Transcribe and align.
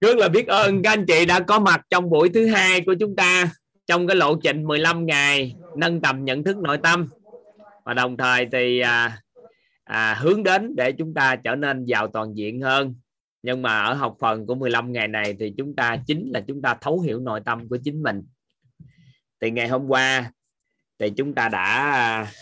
rất 0.00 0.16
là 0.16 0.28
biết 0.28 0.46
ơn. 0.46 0.82
Các 0.82 0.92
anh 0.92 1.06
chị 1.06 1.26
đã 1.26 1.40
có 1.40 1.58
mặt 1.58 1.80
trong 1.90 2.10
buổi 2.10 2.28
thứ 2.34 2.46
hai 2.46 2.80
của 2.80 2.94
chúng 3.00 3.16
ta 3.16 3.52
trong 3.86 4.06
cái 4.06 4.16
lộ 4.16 4.36
trình 4.36 4.64
15 4.64 5.06
ngày 5.06 5.56
nâng 5.76 6.00
tầm 6.00 6.24
nhận 6.24 6.44
thức 6.44 6.56
nội 6.56 6.78
tâm. 6.82 7.08
Và 7.84 7.94
đồng 7.94 8.16
thời 8.16 8.46
thì 8.52 8.80
à, 8.80 9.18
à, 9.84 10.14
hướng 10.14 10.42
đến 10.42 10.76
để 10.76 10.92
chúng 10.92 11.14
ta 11.14 11.36
trở 11.36 11.54
nên 11.54 11.84
giàu 11.84 12.08
toàn 12.08 12.36
diện 12.36 12.60
hơn. 12.60 12.94
Nhưng 13.42 13.62
mà 13.62 13.82
ở 13.82 13.94
học 13.94 14.16
phần 14.20 14.46
của 14.46 14.54
15 14.54 14.92
ngày 14.92 15.08
này 15.08 15.36
thì 15.40 15.54
chúng 15.58 15.76
ta 15.76 15.96
chính 16.06 16.30
là 16.32 16.40
chúng 16.40 16.62
ta 16.62 16.74
thấu 16.80 17.00
hiểu 17.00 17.20
nội 17.20 17.40
tâm 17.44 17.68
của 17.68 17.78
chính 17.84 18.02
mình. 18.02 18.22
Thì 19.40 19.50
ngày 19.50 19.68
hôm 19.68 19.86
qua 19.86 20.32
thì 20.98 21.10
chúng 21.16 21.34
ta 21.34 21.48
đã 21.48 21.92
à, 21.92 22.32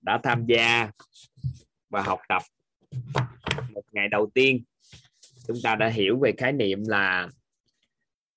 đã 0.00 0.20
tham 0.22 0.46
gia 0.46 0.90
và 1.90 2.02
học 2.02 2.20
tập 2.28 2.42
một 3.72 3.82
ngày 3.92 4.08
đầu 4.08 4.30
tiên 4.34 4.62
chúng 5.48 5.56
ta 5.62 5.74
đã 5.74 5.88
hiểu 5.88 6.18
về 6.18 6.32
khái 6.38 6.52
niệm 6.52 6.82
là 6.86 7.28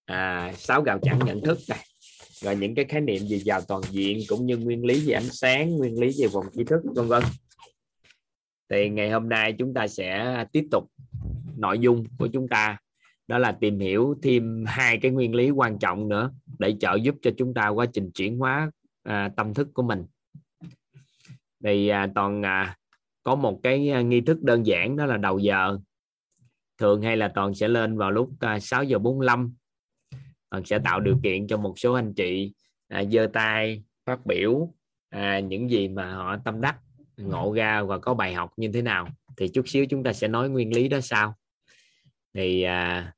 à, 0.05 0.53
sáu 0.55 0.81
gạo 0.81 0.99
chẳng 1.01 1.19
nhận 1.25 1.41
thức 1.41 1.57
này. 1.69 1.85
Rồi 2.41 2.55
những 2.55 2.75
cái 2.75 2.85
khái 2.85 3.01
niệm 3.01 3.17
gì 3.17 3.41
vào 3.45 3.61
toàn 3.61 3.81
diện 3.91 4.19
cũng 4.27 4.45
như 4.45 4.57
nguyên 4.57 4.85
lý 4.85 5.03
về 5.07 5.13
ánh 5.13 5.29
sáng 5.31 5.77
nguyên 5.77 5.99
lý 5.99 6.15
về 6.21 6.27
vòng 6.27 6.45
tri 6.53 6.63
thức 6.63 6.81
vân 6.95 7.07
vân. 7.07 7.23
Thì 8.69 8.89
ngày 8.89 9.11
hôm 9.11 9.29
nay 9.29 9.53
chúng 9.59 9.73
ta 9.73 9.87
sẽ 9.87 10.45
tiếp 10.51 10.67
tục 10.71 10.91
nội 11.57 11.79
dung 11.79 12.05
của 12.17 12.27
chúng 12.33 12.47
ta. 12.47 12.77
Đó 13.27 13.37
là 13.37 13.51
tìm 13.51 13.79
hiểu 13.79 14.15
thêm 14.23 14.65
hai 14.67 14.97
cái 14.97 15.11
nguyên 15.11 15.35
lý 15.35 15.49
quan 15.49 15.79
trọng 15.79 16.09
nữa 16.09 16.31
để 16.59 16.75
trợ 16.79 16.95
giúp 16.95 17.15
cho 17.21 17.31
chúng 17.37 17.53
ta 17.53 17.67
quá 17.67 17.85
trình 17.93 18.11
chuyển 18.11 18.37
hóa 18.37 18.71
à, 19.03 19.29
tâm 19.35 19.53
thức 19.53 19.67
của 19.73 19.83
mình. 19.83 20.05
Thì 21.63 21.87
à, 21.87 22.07
toàn 22.15 22.45
à, 22.45 22.77
có 23.23 23.35
một 23.35 23.59
cái 23.63 24.03
nghi 24.03 24.21
thức 24.21 24.43
đơn 24.43 24.65
giản 24.65 24.97
đó 24.97 25.05
là 25.05 25.17
đầu 25.17 25.39
giờ 25.39 25.77
thường 26.77 27.01
hay 27.01 27.17
là 27.17 27.31
toàn 27.35 27.55
sẽ 27.55 27.67
lên 27.67 27.97
vào 27.97 28.11
lúc 28.11 28.29
à, 28.39 28.59
6 28.59 28.83
giờ 28.83 28.99
45 28.99 29.55
toàn 30.49 30.65
sẽ 30.65 30.79
tạo 30.79 30.99
điều 30.99 31.19
kiện 31.23 31.47
cho 31.47 31.57
một 31.57 31.73
số 31.79 31.93
anh 31.93 32.13
chị 32.13 32.53
à, 32.87 33.03
giơ 33.03 33.27
tay 33.33 33.83
phát 34.05 34.25
biểu 34.25 34.73
à, 35.09 35.39
những 35.39 35.69
gì 35.69 35.87
mà 35.87 36.13
họ 36.15 36.37
tâm 36.45 36.61
đắc 36.61 36.77
ngộ 37.17 37.53
ra 37.53 37.83
và 37.83 37.99
có 37.99 38.13
bài 38.13 38.33
học 38.33 38.53
như 38.57 38.71
thế 38.73 38.81
nào. 38.81 39.07
Thì 39.37 39.47
chút 39.47 39.67
xíu 39.67 39.85
chúng 39.89 40.03
ta 40.03 40.13
sẽ 40.13 40.27
nói 40.27 40.49
nguyên 40.49 40.75
lý 40.75 40.87
đó 40.87 40.99
sau. 41.01 41.35
Thì 42.33 42.63
à, 42.63 43.13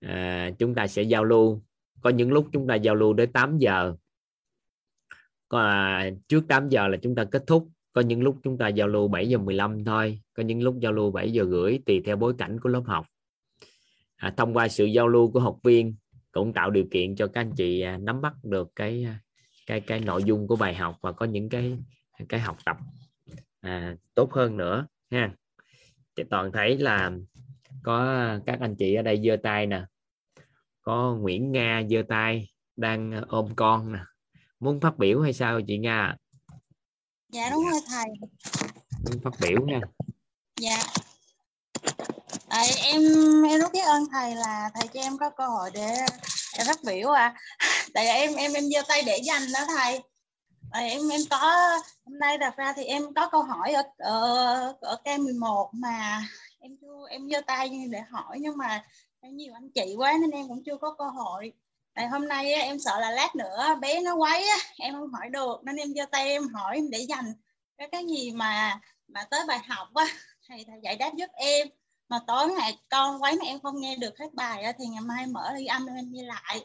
à, 0.00 0.50
chúng 0.58 0.74
ta 0.74 0.86
sẽ 0.86 1.02
giao 1.02 1.24
lưu. 1.24 1.62
Có 2.00 2.10
những 2.10 2.32
lúc 2.32 2.48
chúng 2.52 2.66
ta 2.66 2.74
giao 2.74 2.94
lưu 2.94 3.12
đến 3.12 3.32
8 3.32 3.58
giờ. 3.58 3.94
Có 5.48 5.60
à, 5.60 6.10
trước 6.28 6.44
8 6.48 6.68
giờ 6.68 6.88
là 6.88 6.96
chúng 7.02 7.14
ta 7.14 7.24
kết 7.24 7.42
thúc 7.46 7.68
có 7.96 8.02
những 8.02 8.22
lúc 8.22 8.36
chúng 8.42 8.58
ta 8.58 8.68
giao 8.68 8.88
lưu 8.88 9.08
7 9.08 9.28
giờ 9.28 9.38
15 9.38 9.84
thôi 9.84 10.20
có 10.34 10.42
những 10.42 10.62
lúc 10.62 10.78
giao 10.80 10.92
lưu 10.92 11.10
7 11.10 11.32
giờ 11.32 11.44
rưỡi 11.44 11.78
tùy 11.86 12.02
theo 12.04 12.16
bối 12.16 12.34
cảnh 12.38 12.60
của 12.60 12.68
lớp 12.68 12.82
học. 12.86 13.06
À, 14.16 14.34
thông 14.36 14.56
qua 14.56 14.68
sự 14.68 14.84
giao 14.84 15.08
lưu 15.08 15.30
của 15.30 15.40
học 15.40 15.58
viên 15.64 15.94
cũng 16.32 16.52
tạo 16.52 16.70
điều 16.70 16.84
kiện 16.90 17.16
cho 17.16 17.26
các 17.26 17.40
anh 17.40 17.52
chị 17.56 17.80
à, 17.80 17.98
nắm 17.98 18.20
bắt 18.20 18.34
được 18.42 18.68
cái 18.76 19.04
à, 19.04 19.20
cái 19.66 19.80
cái 19.80 20.00
nội 20.00 20.24
dung 20.24 20.46
của 20.46 20.56
bài 20.56 20.74
học 20.74 20.96
và 21.00 21.12
có 21.12 21.26
những 21.26 21.48
cái 21.48 21.78
cái 22.28 22.40
học 22.40 22.56
tập 22.64 22.76
à, 23.60 23.96
tốt 24.14 24.32
hơn 24.32 24.56
nữa 24.56 24.86
ha. 25.10 25.34
Thì 26.16 26.24
toàn 26.30 26.52
thấy 26.52 26.78
là 26.78 27.12
có 27.82 28.28
các 28.46 28.60
anh 28.60 28.76
chị 28.76 28.94
ở 28.94 29.02
đây 29.02 29.20
giơ 29.24 29.36
tay 29.36 29.66
nè 29.66 29.84
có 30.82 31.16
Nguyễn 31.20 31.52
Nga 31.52 31.82
giơ 31.90 32.02
tay 32.08 32.48
đang 32.76 33.22
ôm 33.28 33.48
con 33.56 33.92
nè. 33.92 34.00
Muốn 34.60 34.80
phát 34.80 34.98
biểu 34.98 35.20
hay 35.20 35.32
sao 35.32 35.60
chị 35.60 35.78
Nga 35.78 36.16
dạ 37.28 37.50
đúng 37.50 37.66
rồi 37.70 37.80
thầy. 37.88 38.04
Phát 39.24 39.32
biểu 39.40 39.66
nha. 39.66 39.80
Dạ. 40.60 40.78
À, 42.48 42.64
em 42.82 43.02
em 43.42 43.60
rất 43.60 43.72
biết 43.72 43.80
ơn 43.80 44.04
thầy 44.12 44.34
là 44.34 44.70
thầy 44.74 44.88
cho 44.88 45.00
em 45.00 45.18
có 45.18 45.30
cơ 45.30 45.46
hội 45.46 45.70
để, 45.74 45.96
để 46.58 46.64
phát 46.64 46.78
biểu 46.84 47.10
à 47.10 47.34
tại 47.94 48.06
em 48.06 48.34
em 48.34 48.52
em 48.52 48.64
giơ 48.74 48.82
tay 48.88 49.02
để 49.06 49.18
dành 49.24 49.42
đó 49.52 49.60
thầy. 49.76 50.00
À, 50.70 50.80
em 50.80 51.08
em 51.08 51.20
có 51.30 51.70
hôm 52.04 52.18
nay 52.18 52.38
đặt 52.38 52.56
ra 52.56 52.72
thì 52.76 52.84
em 52.84 53.14
có 53.14 53.28
câu 53.28 53.42
hỏi 53.42 53.72
ở 53.72 53.82
ở 53.98 54.74
ở 54.80 54.96
K11 55.04 55.68
mà 55.72 56.22
em 56.58 56.76
chưa 56.80 57.06
em 57.10 57.28
giơ 57.30 57.40
tay 57.46 57.86
để 57.90 58.00
hỏi 58.10 58.38
nhưng 58.40 58.56
mà 58.56 58.84
nhiều 59.22 59.54
anh 59.54 59.70
chị 59.70 59.94
quá 59.96 60.12
nên 60.20 60.30
em 60.30 60.48
cũng 60.48 60.62
chưa 60.64 60.76
có 60.76 60.94
cơ 60.98 61.04
hội 61.04 61.52
Tại 61.96 62.08
hôm 62.08 62.28
nay 62.28 62.52
em 62.52 62.78
sợ 62.78 63.00
là 63.00 63.10
lát 63.10 63.36
nữa 63.36 63.76
bé 63.80 64.00
nó 64.00 64.14
quấy 64.14 64.46
em 64.78 64.94
không 64.94 65.12
hỏi 65.12 65.28
được 65.30 65.60
nên 65.64 65.76
em 65.76 65.94
giơ 65.94 66.06
tay 66.12 66.28
em 66.28 66.48
hỏi 66.48 66.80
để 66.90 66.98
dành 66.98 67.34
cái 67.78 67.88
cái 67.92 68.06
gì 68.06 68.30
mà 68.30 68.80
mà 69.08 69.24
tới 69.30 69.40
bài 69.48 69.58
học 69.68 69.88
á 69.94 70.06
thầy 70.48 70.64
thầy 70.66 70.80
giải 70.82 70.96
đáp 70.96 71.10
giúp 71.16 71.30
em 71.34 71.68
mà 72.08 72.20
tối 72.26 72.48
ngày 72.48 72.78
con 72.90 73.22
quấy 73.22 73.36
mà 73.36 73.44
em 73.46 73.60
không 73.60 73.80
nghe 73.80 73.96
được 73.96 74.18
hết 74.18 74.34
bài 74.34 74.62
á, 74.62 74.72
thì 74.78 74.86
ngày 74.86 75.00
mai 75.00 75.26
mở 75.26 75.52
đi 75.56 75.66
âm 75.66 75.86
em 75.86 76.12
đi 76.12 76.22
lại 76.22 76.64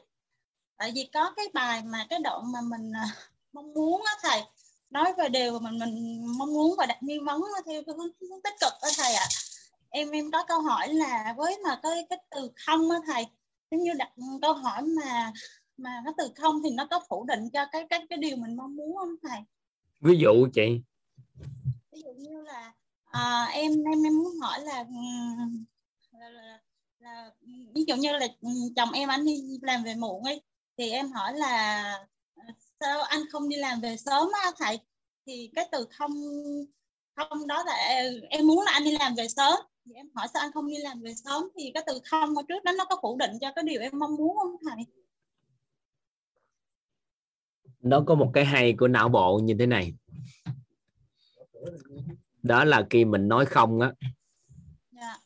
tại 0.78 0.92
vì 0.96 1.10
có 1.14 1.34
cái 1.38 1.46
bài 1.54 1.82
mà 1.86 2.06
cái 2.10 2.20
đoạn 2.20 2.52
mà 2.52 2.60
mình 2.62 2.92
à, 2.96 3.06
mong 3.54 3.74
muốn 3.74 4.04
á 4.06 4.14
thầy 4.22 4.44
nói 4.90 5.14
về 5.18 5.30
điều 5.30 5.60
mà 5.60 5.72
mình 5.72 5.80
mình 5.80 6.26
mong 6.38 6.54
muốn 6.54 6.76
và 6.78 6.86
đặt 6.86 7.04
nghi 7.04 7.20
vấn 7.20 7.42
theo 7.66 7.84
cái 7.86 7.96
hướng, 7.98 8.30
hướng 8.30 8.42
tích 8.42 8.56
cực 8.62 8.74
đó 8.82 8.90
thầy 8.98 9.14
ạ 9.14 9.26
à. 9.30 9.36
em 9.90 10.12
em 10.12 10.32
có 10.32 10.44
câu 10.48 10.62
hỏi 10.62 10.94
là 10.94 11.34
với 11.38 11.58
mà 11.64 11.80
cái 11.84 12.06
cái 12.10 12.20
từ 12.32 12.52
không 12.66 12.92
á 12.92 12.98
thầy 13.08 13.26
giống 13.72 13.84
như 13.84 13.92
đặt 13.98 14.10
câu 14.42 14.54
hỏi 14.54 14.82
mà 14.82 15.32
mà 15.78 16.02
nó 16.06 16.14
từ 16.18 16.32
không 16.36 16.62
thì 16.64 16.70
nó 16.70 16.88
có 16.90 17.02
phủ 17.10 17.26
định 17.26 17.50
cho 17.54 17.66
cái 17.72 17.86
cái 17.90 18.06
cái 18.10 18.18
điều 18.18 18.38
mình 18.38 18.56
mong 18.56 18.76
muốn 18.76 18.98
không 18.98 19.16
thầy? 19.24 19.40
Ví 20.00 20.18
dụ 20.18 20.48
chị. 20.54 20.82
Ví 21.92 22.02
dụ 22.02 22.14
như 22.18 22.42
là 22.42 22.74
à, 23.06 23.46
em 23.46 23.72
em 23.72 24.04
em 24.04 24.18
muốn 24.18 24.40
hỏi 24.42 24.60
là 24.62 24.86
là, 26.12 26.30
là, 26.30 26.60
là 27.00 27.32
ví 27.76 27.84
dụ 27.88 27.96
như 27.96 28.12
là 28.12 28.28
chồng 28.76 28.92
em 28.92 29.10
anh 29.10 29.26
đi 29.26 29.60
làm 29.62 29.84
về 29.84 29.96
muộn 29.96 30.24
ấy 30.24 30.42
thì 30.78 30.90
em 30.90 31.12
hỏi 31.12 31.34
là 31.34 32.08
sao 32.80 33.02
anh 33.02 33.22
không 33.32 33.50
đi 33.50 33.56
làm 33.56 33.82
về 33.82 33.98
sớm 33.98 34.28
á 34.44 34.52
thầy? 34.58 34.80
Thì 35.26 35.52
cái 35.56 35.70
từ 35.72 35.88
không 35.92 36.12
không 37.16 37.48
đó 37.48 37.64
là 37.64 37.74
em 38.30 38.48
muốn 38.48 38.66
là 38.66 38.72
anh 38.72 38.84
đi 38.84 38.92
làm 38.92 39.16
về 39.16 39.28
sớm 39.28 39.60
thì 39.86 39.94
em 39.94 40.06
hỏi 40.16 40.28
sao 40.34 40.42
anh 40.42 40.52
không 40.52 40.68
đi 40.68 40.78
làm 40.78 41.02
về 41.02 41.14
sớm 41.14 41.44
thì 41.58 41.72
cái 41.74 41.84
từ 41.88 42.00
không 42.06 42.38
ở 42.38 42.44
trước 42.48 42.64
đó 42.64 42.72
nó 42.78 42.86
có 42.90 43.00
phủ 43.02 43.18
định 43.18 43.32
cho 43.42 43.52
cái 43.56 43.64
điều 43.68 43.82
em 43.82 44.00
mong 44.00 44.16
muốn 44.16 44.38
không 44.38 44.56
thầy 44.70 44.86
nó 47.80 48.04
có 48.08 48.16
một 48.16 48.32
cái 48.34 48.46
hay 48.46 48.74
của 48.80 48.88
não 48.88 49.10
bộ 49.10 49.40
như 49.44 49.56
thế 49.60 49.66
này 49.66 49.94
đó 52.44 52.64
là 52.64 52.88
khi 52.90 53.06
mình 53.06 53.28
nói 53.28 53.46
không 53.46 53.80
á 53.80 53.88
yeah. 53.88 54.16
Dạ. 54.92 55.18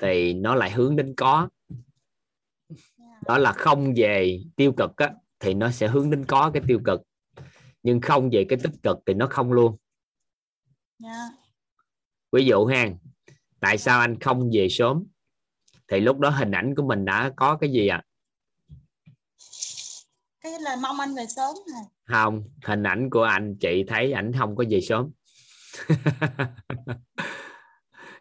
thì 0.00 0.34
nó 0.34 0.54
lại 0.54 0.70
hướng 0.70 0.96
đến 0.96 1.14
có 1.16 1.36
yeah. 1.38 2.82
Dạ. 2.98 3.20
đó 3.26 3.38
là 3.38 3.52
không 3.52 3.92
về 3.96 4.40
tiêu 4.56 4.72
cực 4.72 4.96
á 4.96 5.14
thì 5.38 5.54
nó 5.54 5.70
sẽ 5.70 5.88
hướng 5.88 6.10
đến 6.10 6.24
có 6.28 6.50
cái 6.54 6.62
tiêu 6.66 6.80
cực 6.84 7.00
nhưng 7.82 8.00
không 8.00 8.30
về 8.32 8.46
cái 8.48 8.58
tích 8.62 8.72
cực 8.82 8.98
thì 9.06 9.14
nó 9.14 9.26
không 9.30 9.52
luôn 9.52 9.76
yeah. 11.04 11.14
Dạ. 11.14 11.36
ví 12.32 12.44
dụ 12.44 12.64
ha 12.64 12.88
tại 13.62 13.78
sao 13.78 14.00
anh 14.00 14.20
không 14.20 14.50
về 14.52 14.68
sớm 14.70 15.04
thì 15.88 16.00
lúc 16.00 16.18
đó 16.18 16.30
hình 16.30 16.50
ảnh 16.50 16.74
của 16.74 16.82
mình 16.86 17.04
đã 17.04 17.30
có 17.36 17.56
cái 17.56 17.72
gì 17.72 17.88
ạ 17.88 17.96
à? 17.96 18.04
cái 20.40 20.52
là 20.60 20.76
mong 20.82 21.00
anh 21.00 21.14
về 21.14 21.26
sớm 21.36 21.54
này. 21.72 21.82
không 22.04 22.44
hình 22.64 22.82
ảnh 22.82 23.10
của 23.10 23.22
anh 23.22 23.56
chị 23.60 23.84
thấy 23.88 24.12
ảnh 24.12 24.32
không 24.38 24.56
có 24.56 24.64
về 24.70 24.80
sớm 24.80 25.10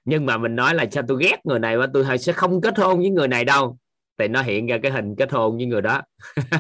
nhưng 0.06 0.26
mà 0.26 0.38
mình 0.38 0.56
nói 0.56 0.76
là 0.76 0.86
sao 0.92 1.04
tôi 1.08 1.18
ghét 1.24 1.38
người 1.44 1.60
này 1.60 1.78
và 1.78 1.88
tôi 1.94 2.18
sẽ 2.18 2.34
không 2.34 2.62
kết 2.62 2.80
hôn 2.80 3.00
với 3.00 3.10
người 3.10 3.28
này 3.28 3.46
đâu 3.46 3.78
thì 4.18 4.28
nó 4.28 4.42
hiện 4.42 4.68
ra 4.68 4.78
cái 4.84 4.92
hình 4.92 5.16
kết 5.18 5.32
hôn 5.32 5.58
với 5.58 5.66
người 5.66 5.82
đó 5.82 6.02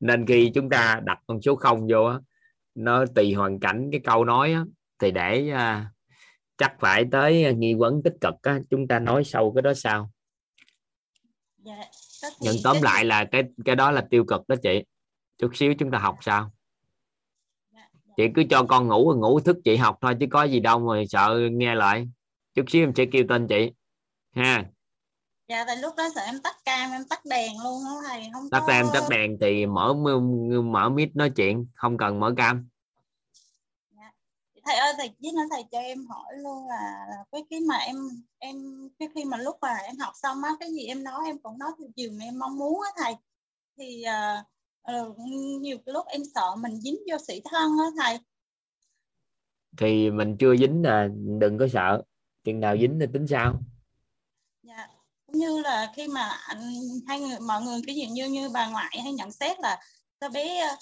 nên 0.00 0.26
khi 0.26 0.50
chúng 0.54 0.70
ta 0.70 1.00
đặt 1.04 1.18
con 1.26 1.42
số 1.42 1.56
không 1.56 1.86
vô 1.90 2.04
á 2.04 2.18
nó 2.74 3.04
tùy 3.14 3.34
hoàn 3.34 3.60
cảnh 3.60 3.88
cái 3.92 4.00
câu 4.04 4.24
nói 4.24 4.52
á, 4.52 4.64
thì 4.98 5.10
để 5.10 5.52
uh, 5.52 5.92
chắc 6.56 6.74
phải 6.80 7.04
tới 7.12 7.54
nghi 7.54 7.74
vấn 7.74 8.02
tích 8.02 8.14
cực 8.20 8.34
á, 8.42 8.58
chúng 8.70 8.88
ta 8.88 8.98
nói 8.98 9.24
sâu 9.24 9.52
cái 9.54 9.62
đó 9.62 9.74
sau 9.74 10.10
dạ, 11.64 11.74
nhưng 12.40 12.56
tóm 12.64 12.72
cái... 12.74 12.82
lại 12.82 13.04
là 13.04 13.24
cái 13.24 13.42
cái 13.64 13.76
đó 13.76 13.90
là 13.90 14.06
tiêu 14.10 14.24
cực 14.24 14.48
đó 14.48 14.56
chị. 14.62 14.84
Chút 15.38 15.56
xíu 15.56 15.74
chúng 15.78 15.90
ta 15.90 15.98
học 15.98 16.18
sao? 16.20 16.52
Dạ, 17.74 17.88
dạ. 18.06 18.12
chị 18.16 18.24
cứ 18.34 18.42
cho 18.50 18.62
con 18.62 18.88
ngủ 18.88 19.14
ngủ 19.16 19.40
thức 19.40 19.56
chị 19.64 19.76
học 19.76 19.98
thôi 20.00 20.16
chứ 20.20 20.26
có 20.30 20.42
gì 20.42 20.60
đâu 20.60 20.78
mà 20.78 21.02
sợ 21.08 21.38
nghe 21.52 21.74
lại. 21.74 22.08
Chút 22.54 22.64
xíu 22.68 22.82
em 22.82 22.92
sẽ 22.96 23.04
kêu 23.12 23.24
tên 23.28 23.46
chị. 23.48 23.70
Ha. 24.34 24.64
Dạ 25.48 25.64
tại 25.66 25.76
lúc 25.76 25.94
đó 25.96 26.08
sợ 26.14 26.20
em 26.20 26.34
tắt 26.44 26.56
cam 26.64 26.90
em 26.90 27.02
tắt 27.10 27.20
đèn 27.24 27.52
luôn 27.64 27.84
đó 27.84 28.02
thầy 28.08 28.30
không 28.32 28.50
tắt 28.50 28.62
có... 28.66 28.90
tắt 28.92 29.02
đèn 29.10 29.36
thì 29.40 29.66
mở 29.66 29.94
mở 30.64 30.88
mic 30.88 31.16
nói 31.16 31.30
chuyện 31.30 31.66
không 31.74 31.98
cần 31.98 32.20
mở 32.20 32.34
cam 32.36 32.68
thầy 34.64 34.76
ơi 34.76 34.92
thầy 34.96 35.10
với 35.22 35.32
nữa 35.32 35.42
thầy 35.50 35.64
cho 35.72 35.78
em 35.78 36.06
hỏi 36.06 36.34
luôn 36.36 36.68
là 36.68 37.06
cái 37.32 37.42
cái 37.50 37.60
mà 37.60 37.76
em 37.76 37.96
em 38.38 38.56
cái 38.98 39.08
khi 39.14 39.24
mà 39.24 39.36
lúc 39.36 39.56
mà 39.60 39.74
em 39.74 39.98
học 39.98 40.14
xong 40.22 40.42
á 40.42 40.50
cái 40.60 40.70
gì 40.70 40.86
em 40.86 41.04
nói 41.04 41.20
em 41.26 41.38
cũng 41.38 41.58
nói 41.58 41.70
theo 41.78 41.88
chiều 41.96 42.10
mà 42.18 42.24
em 42.24 42.38
mong 42.38 42.58
muốn 42.58 42.80
á 42.80 42.90
thầy. 43.04 43.14
Thì 43.78 44.04
uh, 44.06 45.08
uh, 45.08 45.18
nhiều 45.60 45.78
cái 45.86 45.92
lúc 45.92 46.06
em 46.06 46.22
sợ 46.34 46.54
mình 46.56 46.80
dính 46.80 46.98
vô 47.10 47.16
sĩ 47.28 47.40
thân 47.44 47.70
á 47.78 48.04
thầy. 48.04 48.18
Thì 49.78 50.10
mình 50.10 50.36
chưa 50.38 50.56
dính 50.56 50.82
là 50.84 51.08
đừng 51.38 51.58
có 51.58 51.68
sợ. 51.72 52.02
Chừng 52.44 52.60
nào 52.60 52.76
dính 52.80 52.98
thì 53.00 53.06
tính 53.12 53.26
sao? 53.26 53.60
Dạ 54.62 54.88
cũng 55.32 55.40
như 55.40 55.60
là 55.60 55.92
khi 55.96 56.08
mà 56.08 56.28
anh 56.28 56.72
hai 57.06 57.20
người 57.20 57.40
mọi 57.40 57.62
người 57.62 57.80
cái 57.86 57.94
gì 57.94 58.06
như 58.06 58.26
như 58.26 58.48
bà 58.48 58.66
ngoại 58.66 59.00
hay 59.02 59.12
nhận 59.12 59.32
xét 59.32 59.60
là 59.60 59.80
cái 60.20 60.30
bé 60.30 60.76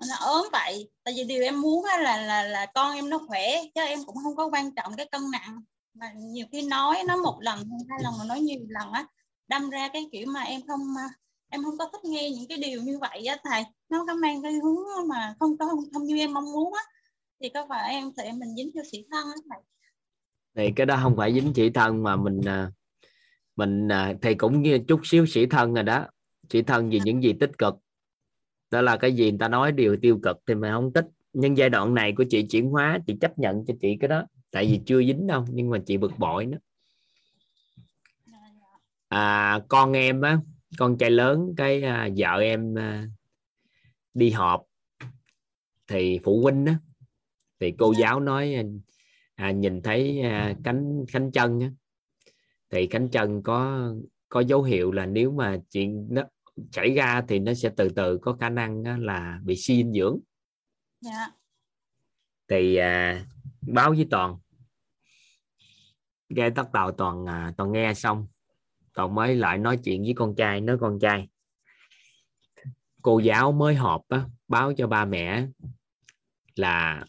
nó 0.00 0.16
ốm 0.20 0.46
vậy. 0.52 0.90
Tại 1.04 1.14
vì 1.16 1.24
điều 1.24 1.42
em 1.42 1.60
muốn 1.60 1.84
là 1.84 2.16
là 2.16 2.42
là 2.42 2.66
con 2.74 2.94
em 2.94 3.10
nó 3.10 3.18
khỏe 3.28 3.62
chứ 3.74 3.80
em 3.80 3.98
cũng 4.06 4.16
không 4.22 4.36
có 4.36 4.48
quan 4.52 4.74
trọng 4.74 4.96
cái 4.96 5.06
cân 5.06 5.20
nặng. 5.32 5.60
Mà 5.94 6.12
nhiều 6.16 6.46
khi 6.52 6.62
nói 6.62 6.98
nó 7.08 7.16
một 7.16 7.38
lần 7.40 7.58
hai 7.88 7.98
lần 8.02 8.12
mà 8.18 8.24
nói 8.24 8.40
nhiều 8.40 8.60
lần 8.68 8.92
á 8.92 9.06
đâm 9.48 9.70
ra 9.70 9.88
cái 9.92 10.06
kiểu 10.12 10.26
mà 10.26 10.40
em 10.40 10.60
không 10.66 10.80
em 11.48 11.64
không 11.64 11.78
có 11.78 11.88
thích 11.92 12.04
nghe 12.04 12.30
những 12.30 12.48
cái 12.48 12.58
điều 12.58 12.82
như 12.82 12.98
vậy 12.98 13.26
á 13.26 13.36
thầy. 13.44 13.64
Nó 13.88 14.04
có 14.06 14.14
mang 14.14 14.42
cái 14.42 14.52
hướng 14.52 15.08
mà 15.08 15.34
không 15.40 15.58
có 15.58 15.66
không, 15.66 15.78
không 15.92 16.04
như 16.04 16.18
em 16.18 16.34
mong 16.34 16.52
muốn 16.52 16.74
á. 16.74 16.82
Thì 17.40 17.48
có 17.48 17.66
phải 17.68 17.90
em 17.90 18.12
thì 18.16 18.32
mình 18.32 18.56
dính 18.56 18.70
cho 18.74 18.80
sĩ 18.92 19.04
thân 19.10 19.26
á 19.26 19.34
thầy? 19.50 19.62
Thì 20.56 20.72
cái 20.76 20.86
đó 20.86 20.98
không 21.02 21.16
phải 21.16 21.34
dính 21.34 21.52
sĩ 21.56 21.70
thân 21.70 22.02
mà 22.02 22.16
mình 22.16 22.40
à, 22.46 22.70
mình 23.56 23.88
à, 23.88 24.14
thì 24.22 24.34
cũng 24.34 24.62
như 24.62 24.78
chút 24.88 25.00
xíu 25.04 25.26
sĩ 25.26 25.46
thân 25.46 25.74
rồi 25.74 25.84
đó. 25.84 26.06
Sĩ 26.50 26.62
thân 26.62 26.90
vì 26.90 27.00
những 27.04 27.22
gì 27.22 27.32
tích 27.40 27.50
cực 27.58 27.74
đó 28.70 28.82
là 28.82 28.96
cái 28.96 29.12
gì? 29.12 29.30
Người 29.30 29.38
ta 29.38 29.48
nói 29.48 29.72
điều 29.72 29.96
tiêu 29.96 30.18
cực 30.22 30.36
thì 30.46 30.54
mình 30.54 30.72
không 30.72 30.92
thích. 30.92 31.06
Nhưng 31.32 31.56
giai 31.56 31.70
đoạn 31.70 31.94
này 31.94 32.12
của 32.12 32.24
chị 32.30 32.42
chuyển 32.42 32.70
hóa 32.70 32.98
chị 33.06 33.16
chấp 33.20 33.38
nhận 33.38 33.64
cho 33.66 33.74
chị 33.80 33.96
cái 34.00 34.08
đó. 34.08 34.26
Tại 34.50 34.66
vì 34.66 34.80
chưa 34.86 35.02
dính 35.02 35.26
đâu 35.26 35.44
nhưng 35.50 35.70
mà 35.70 35.78
chị 35.86 35.96
bực 35.96 36.18
bội 36.18 36.46
nữa 36.46 36.58
à, 39.08 39.60
con 39.68 39.92
em 39.92 40.20
á 40.20 40.38
con 40.78 40.98
trai 40.98 41.10
lớn 41.10 41.54
cái 41.56 41.82
à, 41.82 42.08
vợ 42.16 42.38
em 42.40 42.78
à, 42.78 43.06
đi 44.14 44.30
họp. 44.30 44.62
Thì 45.88 46.20
phụ 46.24 46.40
huynh 46.42 46.66
á 46.66 46.78
thì 47.60 47.74
cô 47.78 47.92
giáo 47.92 48.20
nói 48.20 48.54
à, 48.54 48.62
à 49.34 49.50
nhìn 49.50 49.82
thấy 49.82 50.20
à, 50.20 50.54
cánh 50.64 51.04
cánh 51.12 51.30
chân 51.30 51.60
á, 51.60 51.70
thì 52.70 52.86
cánh 52.86 53.08
chân 53.08 53.42
có 53.42 53.90
có 54.28 54.40
dấu 54.40 54.62
hiệu 54.62 54.92
là 54.92 55.06
nếu 55.06 55.30
mà 55.30 55.58
chuyện 55.70 56.06
nó 56.10 56.22
chảy 56.72 56.94
ra 56.94 57.22
thì 57.28 57.38
nó 57.38 57.54
sẽ 57.54 57.70
từ 57.76 57.88
từ 57.88 58.18
có 58.18 58.36
khả 58.40 58.48
năng 58.48 59.04
là 59.04 59.40
bị 59.44 59.56
suy 59.56 59.76
dinh 59.76 59.92
dưỡng. 59.92 60.18
Dạ. 61.00 61.28
thì 62.48 62.76
à, 62.76 63.24
báo 63.60 63.90
với 63.90 64.06
toàn. 64.10 64.38
Nghe 66.28 66.50
tắt 66.50 66.72
đầu 66.72 66.92
toàn 66.92 67.26
à, 67.26 67.52
toàn 67.56 67.72
nghe 67.72 67.94
xong. 67.94 68.26
Toàn 68.94 69.14
mới 69.14 69.36
lại 69.36 69.58
nói 69.58 69.78
chuyện 69.84 70.02
với 70.02 70.14
con 70.16 70.34
trai 70.34 70.60
nói 70.60 70.78
con 70.80 70.98
trai. 70.98 71.28
Cô 73.02 73.18
giáo 73.18 73.52
mới 73.52 73.74
họp 73.74 74.08
á, 74.08 74.24
báo 74.48 74.72
cho 74.76 74.86
ba 74.86 75.04
mẹ 75.04 75.46
là 76.54 77.04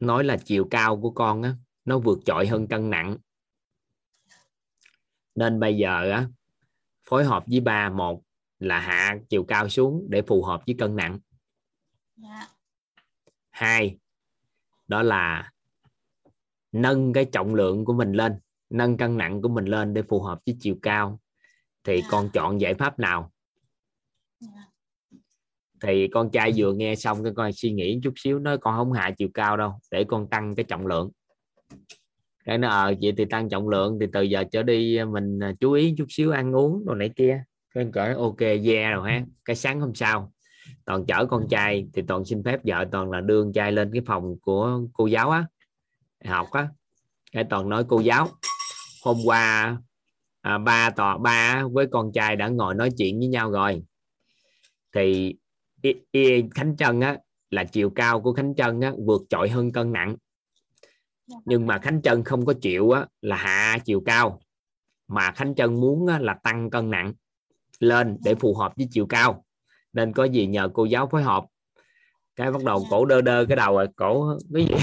nói 0.00 0.24
là 0.24 0.36
chiều 0.44 0.68
cao 0.70 1.00
của 1.00 1.10
con 1.10 1.42
á, 1.42 1.54
nó 1.84 1.98
vượt 1.98 2.18
trội 2.24 2.46
hơn 2.46 2.66
cân 2.66 2.90
nặng. 2.90 3.16
Nên 5.34 5.60
bây 5.60 5.76
giờ 5.76 6.10
á, 6.10 6.28
phối 7.08 7.24
hợp 7.24 7.44
với 7.46 7.60
ba 7.60 7.90
một 7.90 8.25
là 8.58 8.80
hạ 8.80 9.18
chiều 9.28 9.44
cao 9.44 9.68
xuống 9.68 10.06
để 10.08 10.22
phù 10.22 10.42
hợp 10.42 10.62
với 10.66 10.74
cân 10.78 10.96
nặng 10.96 11.18
dạ. 12.16 12.48
hai 13.50 13.98
đó 14.88 15.02
là 15.02 15.52
nâng 16.72 17.12
cái 17.12 17.24
trọng 17.24 17.54
lượng 17.54 17.84
của 17.84 17.92
mình 17.92 18.12
lên 18.12 18.38
nâng 18.70 18.96
cân 18.96 19.16
nặng 19.16 19.42
của 19.42 19.48
mình 19.48 19.64
lên 19.64 19.94
để 19.94 20.02
phù 20.02 20.22
hợp 20.22 20.38
với 20.46 20.56
chiều 20.60 20.76
cao 20.82 21.20
thì 21.84 22.00
dạ. 22.02 22.08
con 22.10 22.30
chọn 22.32 22.60
giải 22.60 22.74
pháp 22.74 22.98
nào 22.98 23.32
dạ. 24.40 24.68
thì 25.80 26.08
con 26.08 26.30
trai 26.30 26.52
vừa 26.56 26.72
nghe 26.72 26.94
xong 26.96 27.24
cái 27.24 27.32
con 27.36 27.52
suy 27.52 27.72
nghĩ 27.72 28.00
chút 28.02 28.12
xíu 28.16 28.38
nói 28.38 28.58
con 28.58 28.76
không 28.76 28.92
hạ 28.92 29.10
chiều 29.18 29.28
cao 29.34 29.56
đâu 29.56 29.72
để 29.90 30.04
con 30.08 30.28
tăng 30.28 30.54
cái 30.54 30.64
trọng 30.64 30.86
lượng 30.86 31.10
cái 32.44 32.58
nó 32.58 32.68
ờ 32.68 32.94
vậy 33.02 33.14
thì 33.16 33.24
tăng 33.24 33.48
trọng 33.48 33.68
lượng 33.68 33.98
thì 34.00 34.06
từ 34.12 34.22
giờ 34.22 34.44
trở 34.52 34.62
đi 34.62 35.04
mình 35.04 35.40
à, 35.42 35.52
chú 35.60 35.72
ý 35.72 35.94
chút 35.98 36.06
xíu 36.08 36.30
ăn 36.30 36.56
uống 36.56 36.86
đồ 36.86 36.94
này 36.94 37.10
kia 37.16 37.44
cái 37.76 37.86
cỡ 37.92 38.14
ok 38.18 38.40
yeah 38.40 38.94
rồi 38.94 39.10
ha 39.10 39.24
cái 39.44 39.56
sáng 39.56 39.80
hôm 39.80 39.94
sau 39.94 40.32
toàn 40.84 41.06
chở 41.06 41.26
con 41.26 41.46
trai 41.50 41.88
thì 41.94 42.02
toàn 42.08 42.24
xin 42.24 42.42
phép 42.44 42.60
vợ 42.64 42.84
toàn 42.92 43.10
là 43.10 43.20
đưa 43.20 43.42
con 43.42 43.52
trai 43.52 43.72
lên 43.72 43.90
cái 43.92 44.02
phòng 44.06 44.36
của 44.42 44.80
cô 44.92 45.06
giáo 45.06 45.30
á 45.30 45.46
học 46.24 46.50
á. 46.50 46.68
Cái 47.32 47.44
toàn 47.50 47.68
nói 47.68 47.84
cô 47.88 48.00
giáo 48.00 48.28
hôm 49.04 49.16
qua 49.24 49.76
à, 50.40 50.58
ba 50.58 50.90
tòa 50.90 51.18
ba 51.18 51.64
với 51.72 51.86
con 51.86 52.12
trai 52.12 52.36
đã 52.36 52.48
ngồi 52.48 52.74
nói 52.74 52.90
chuyện 52.98 53.18
với 53.18 53.28
nhau 53.28 53.50
rồi. 53.50 53.82
Thì 54.94 55.34
y, 55.82 55.94
y, 56.10 56.42
khánh 56.54 56.76
trân 56.76 57.00
á 57.00 57.16
là 57.50 57.64
chiều 57.64 57.90
cao 57.90 58.20
của 58.20 58.32
khánh 58.32 58.54
trân 58.54 58.80
á 58.80 58.92
vượt 59.06 59.22
trội 59.28 59.48
hơn 59.48 59.72
cân 59.72 59.92
nặng. 59.92 60.16
Nhưng 61.44 61.66
mà 61.66 61.78
khánh 61.78 62.02
trân 62.02 62.24
không 62.24 62.46
có 62.46 62.52
chịu 62.60 62.90
á 62.90 63.06
là 63.20 63.36
hạ 63.36 63.78
chiều 63.84 64.02
cao. 64.06 64.40
Mà 65.08 65.32
khánh 65.32 65.54
trân 65.54 65.74
muốn 65.80 66.06
á, 66.06 66.18
là 66.18 66.34
tăng 66.42 66.70
cân 66.70 66.90
nặng 66.90 67.12
lên 67.80 68.16
để 68.24 68.34
phù 68.34 68.54
hợp 68.54 68.72
với 68.76 68.88
chiều 68.90 69.06
cao. 69.06 69.44
Nên 69.92 70.12
có 70.12 70.24
gì 70.24 70.46
nhờ 70.46 70.68
cô 70.74 70.84
giáo 70.84 71.08
phối 71.12 71.22
hợp. 71.22 71.44
Cái 72.36 72.52
bắt 72.52 72.64
đầu 72.64 72.86
cổ 72.90 73.04
đơ 73.04 73.20
đơ 73.20 73.44
cái 73.48 73.56
đầu 73.56 73.76
rồi 73.76 73.86
cổ 73.96 74.38
cái 74.54 74.66
gì? 74.66 74.74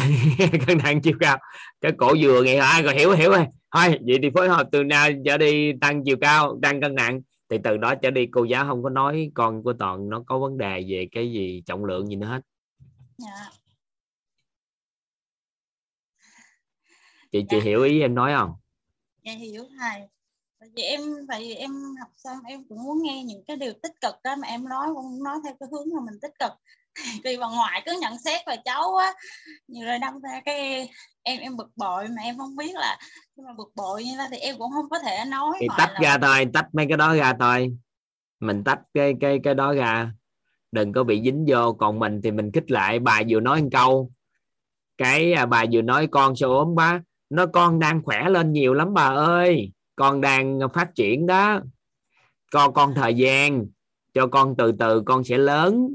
Cân 0.67 0.77
nặng 0.77 1.01
chiều 1.01 1.13
cao. 1.19 1.37
Cái 1.81 1.91
cổ 1.97 2.15
vừa 2.21 2.43
nghe 2.43 2.55
ai 2.55 2.83
rồi 2.83 2.95
hiểu 2.95 3.11
hiểu 3.11 3.31
rồi. 3.31 3.45
Thôi 3.71 3.99
vậy 4.07 4.19
thì 4.21 4.29
phối 4.35 4.49
hợp 4.49 4.67
từ 4.71 4.83
nào 4.83 5.09
trở 5.25 5.37
đi 5.37 5.73
tăng 5.81 6.03
chiều 6.03 6.17
cao 6.21 6.59
tăng 6.61 6.81
cân 6.81 6.95
nặng. 6.95 7.21
Thì 7.49 7.57
từ 7.63 7.77
đó 7.77 7.95
trở 7.95 8.11
đi 8.11 8.27
cô 8.31 8.43
giáo 8.43 8.65
không 8.67 8.83
có 8.83 8.89
nói 8.89 9.31
con 9.33 9.63
của 9.63 9.73
toàn 9.73 10.09
nó 10.09 10.23
có 10.27 10.39
vấn 10.39 10.57
đề 10.57 10.85
về 10.87 11.07
cái 11.11 11.31
gì 11.31 11.63
trọng 11.65 11.85
lượng 11.85 12.07
gì 12.07 12.15
nữa 12.15 12.27
hết. 12.27 12.41
Dạ. 13.17 13.49
chị 17.31 17.45
chị 17.49 17.57
dạ. 17.57 17.63
hiểu 17.63 17.83
ý 17.83 18.01
em 18.01 18.15
nói 18.15 18.33
không? 18.37 18.51
Dạ 19.23 19.31
hiểu 19.31 19.63
thầy 19.79 20.01
tại 20.63 20.71
vì 20.75 20.83
em 20.83 21.01
tại 21.27 21.39
vì 21.41 21.53
em 21.53 21.71
học 21.99 22.09
xong 22.15 22.37
em 22.47 22.63
cũng 22.69 22.83
muốn 22.83 23.01
nghe 23.03 23.23
những 23.23 23.43
cái 23.47 23.57
điều 23.57 23.73
tích 23.83 24.01
cực 24.01 24.15
đó 24.23 24.35
mà 24.35 24.47
em 24.47 24.69
nói 24.69 24.87
cũng 24.95 25.23
nói 25.23 25.37
theo 25.43 25.53
cái 25.59 25.69
hướng 25.71 25.95
mà 25.95 26.01
mình 26.05 26.19
tích 26.21 26.33
cực. 26.39 26.51
Vì 27.23 27.37
bà 27.37 27.47
ngoại 27.47 27.83
cứ 27.85 27.97
nhận 28.01 28.17
xét 28.17 28.41
về 28.47 28.55
cháu 28.65 28.95
á 28.95 29.13
nhiều 29.67 29.85
rồi 29.85 29.99
đâm 29.99 30.21
ra 30.21 30.41
cái 30.45 30.89
em 31.23 31.39
em 31.39 31.57
bực 31.57 31.71
bội 31.75 32.07
mà 32.07 32.21
em 32.23 32.37
không 32.37 32.55
biết 32.55 32.75
là 32.75 32.97
nhưng 33.35 33.45
mà 33.45 33.53
bực 33.57 33.71
bội 33.75 34.03
như 34.03 34.11
thế 34.17 34.27
thì 34.31 34.37
em 34.37 34.55
cũng 34.57 34.71
không 34.71 34.89
có 34.89 34.99
thể 34.99 35.25
nói 35.27 35.57
thì 35.61 35.67
tách 35.77 35.91
là... 35.93 35.99
ra 36.01 36.17
thôi 36.17 36.47
tách 36.53 36.65
mấy 36.73 36.85
cái 36.89 36.97
đó 36.97 37.15
ra 37.15 37.33
thôi. 37.39 37.77
Mình 38.39 38.63
tách 38.63 38.79
cái 38.93 39.13
cái 39.21 39.39
cái 39.43 39.53
đó 39.55 39.73
ra. 39.73 40.11
Đừng 40.71 40.93
có 40.93 41.03
bị 41.03 41.21
dính 41.23 41.45
vô. 41.47 41.73
Còn 41.73 41.99
mình 41.99 42.21
thì 42.23 42.31
mình 42.31 42.51
kích 42.51 42.71
lại. 42.71 42.99
Bà 42.99 43.21
vừa 43.29 43.39
nói 43.39 43.61
một 43.61 43.69
câu. 43.71 44.11
Cái 44.97 45.33
à, 45.33 45.45
bà 45.45 45.65
vừa 45.71 45.81
nói 45.81 46.07
con 46.07 46.35
sao 46.35 46.49
ốm 46.49 46.75
quá. 46.75 47.03
Nó 47.29 47.45
con 47.45 47.79
đang 47.79 48.03
khỏe 48.03 48.29
lên 48.29 48.53
nhiều 48.53 48.73
lắm 48.73 48.93
bà 48.93 49.03
ơi 49.03 49.71
con 49.95 50.21
đang 50.21 50.59
phát 50.73 50.95
triển 50.95 51.25
đó. 51.25 51.61
Con 52.51 52.73
con 52.73 52.93
thời 52.95 53.13
gian 53.13 53.65
cho 54.13 54.27
con 54.27 54.55
từ 54.57 54.71
từ 54.79 55.03
con 55.05 55.23
sẽ 55.23 55.37
lớn. 55.37 55.93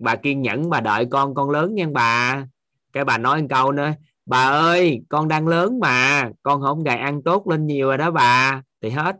Bà 0.00 0.16
kiên 0.16 0.42
nhẫn 0.42 0.70
bà 0.70 0.80
đợi 0.80 1.06
con 1.10 1.34
con 1.34 1.50
lớn 1.50 1.74
nha 1.74 1.86
bà. 1.92 2.46
Cái 2.92 3.04
bà 3.04 3.18
nói 3.18 3.46
câu 3.50 3.72
nữa 3.72 3.92
bà 4.28 4.48
ơi 4.48 5.02
con 5.08 5.28
đang 5.28 5.48
lớn 5.48 5.80
mà 5.80 6.30
con 6.42 6.62
không 6.62 6.84
gầy 6.84 6.96
ăn 6.96 7.22
tốt 7.22 7.48
lên 7.48 7.66
nhiều 7.66 7.86
rồi 7.86 7.98
đó 7.98 8.10
bà. 8.10 8.62
Thì 8.80 8.90
hết. 8.90 9.16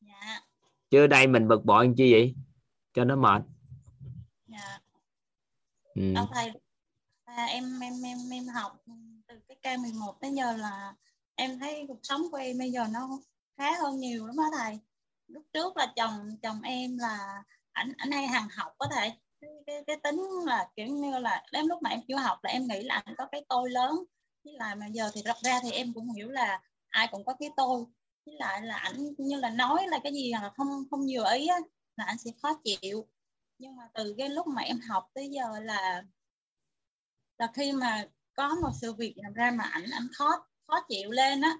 Dạ. 0.00 0.40
chưa 0.90 1.06
đây 1.06 1.26
mình 1.26 1.48
bực 1.48 1.64
bội 1.64 1.92
chi 1.96 2.12
vậy? 2.12 2.34
Cho 2.92 3.04
nó 3.04 3.16
mệt. 3.16 3.42
Dạ. 4.46 4.78
ừ. 5.94 6.14
Thầy 6.34 6.52
à, 7.24 7.44
em 7.44 7.80
em 7.80 7.92
em 8.04 8.18
em 8.32 8.46
học 8.46 8.84
từ 9.26 9.34
cái 9.48 9.76
K11 9.76 10.12
tới 10.20 10.32
giờ 10.34 10.56
là 10.56 10.94
em 11.34 11.58
thấy 11.58 11.84
cuộc 11.88 12.00
sống 12.02 12.22
của 12.30 12.36
em 12.36 12.58
bây 12.58 12.70
giờ 12.70 12.86
nó 12.92 13.08
khá 13.58 13.78
hơn 13.80 14.00
nhiều 14.00 14.26
lắm 14.26 14.36
đó 14.36 14.50
thầy? 14.58 14.78
Lúc 15.26 15.42
trước 15.52 15.76
là 15.76 15.92
chồng 15.96 16.36
chồng 16.42 16.62
em 16.62 16.98
là 16.98 17.42
ảnh 17.72 17.92
ảnh 17.96 18.10
hay 18.10 18.26
hàng 18.26 18.48
học 18.56 18.72
có 18.78 18.86
thể 18.96 19.12
cái, 19.40 19.50
cái, 19.66 19.84
cái 19.86 19.96
tính 20.02 20.20
là 20.46 20.68
kiểu 20.76 20.86
như 20.86 21.18
là 21.18 21.42
đến 21.52 21.66
lúc 21.66 21.82
mà 21.82 21.90
em 21.90 22.00
chưa 22.08 22.16
học 22.16 22.38
là 22.42 22.50
em 22.50 22.66
nghĩ 22.68 22.82
là 22.82 23.02
anh 23.04 23.14
có 23.18 23.26
cái 23.32 23.44
tôi 23.48 23.70
lớn. 23.70 23.90
Với 24.44 24.54
lại 24.54 24.76
mà 24.76 24.86
giờ 24.86 25.10
thì 25.14 25.22
thật 25.24 25.36
ra 25.42 25.60
thì 25.62 25.70
em 25.70 25.92
cũng 25.94 26.12
hiểu 26.12 26.28
là 26.30 26.62
ai 26.88 27.08
cũng 27.12 27.24
có 27.24 27.34
cái 27.40 27.50
tôi. 27.56 27.84
Với 28.26 28.34
lại 28.38 28.62
là 28.62 28.76
ảnh 28.76 29.14
như 29.18 29.36
là 29.36 29.50
nói 29.50 29.86
là 29.88 29.98
cái 30.04 30.12
gì 30.12 30.32
là 30.32 30.52
không 30.56 30.68
không 30.90 31.00
vừa 31.12 31.32
ý 31.32 31.46
á, 31.46 31.56
là 31.96 32.04
anh 32.04 32.18
sẽ 32.18 32.30
khó 32.42 32.60
chịu. 32.64 33.08
Nhưng 33.58 33.76
mà 33.76 33.82
từ 33.94 34.14
cái 34.18 34.28
lúc 34.28 34.46
mà 34.46 34.62
em 34.62 34.80
học 34.88 35.04
tới 35.14 35.28
giờ 35.28 35.60
là 35.62 36.02
là 37.38 37.50
khi 37.54 37.72
mà 37.72 38.04
có 38.34 38.54
một 38.62 38.70
sự 38.80 38.92
việc 38.92 39.14
làm 39.16 39.32
ra 39.32 39.50
mà 39.50 39.64
ảnh 39.64 39.90
ảnh 39.92 40.08
khó 40.12 40.46
khó 40.66 40.80
chịu 40.88 41.10
lên 41.10 41.40
á 41.40 41.58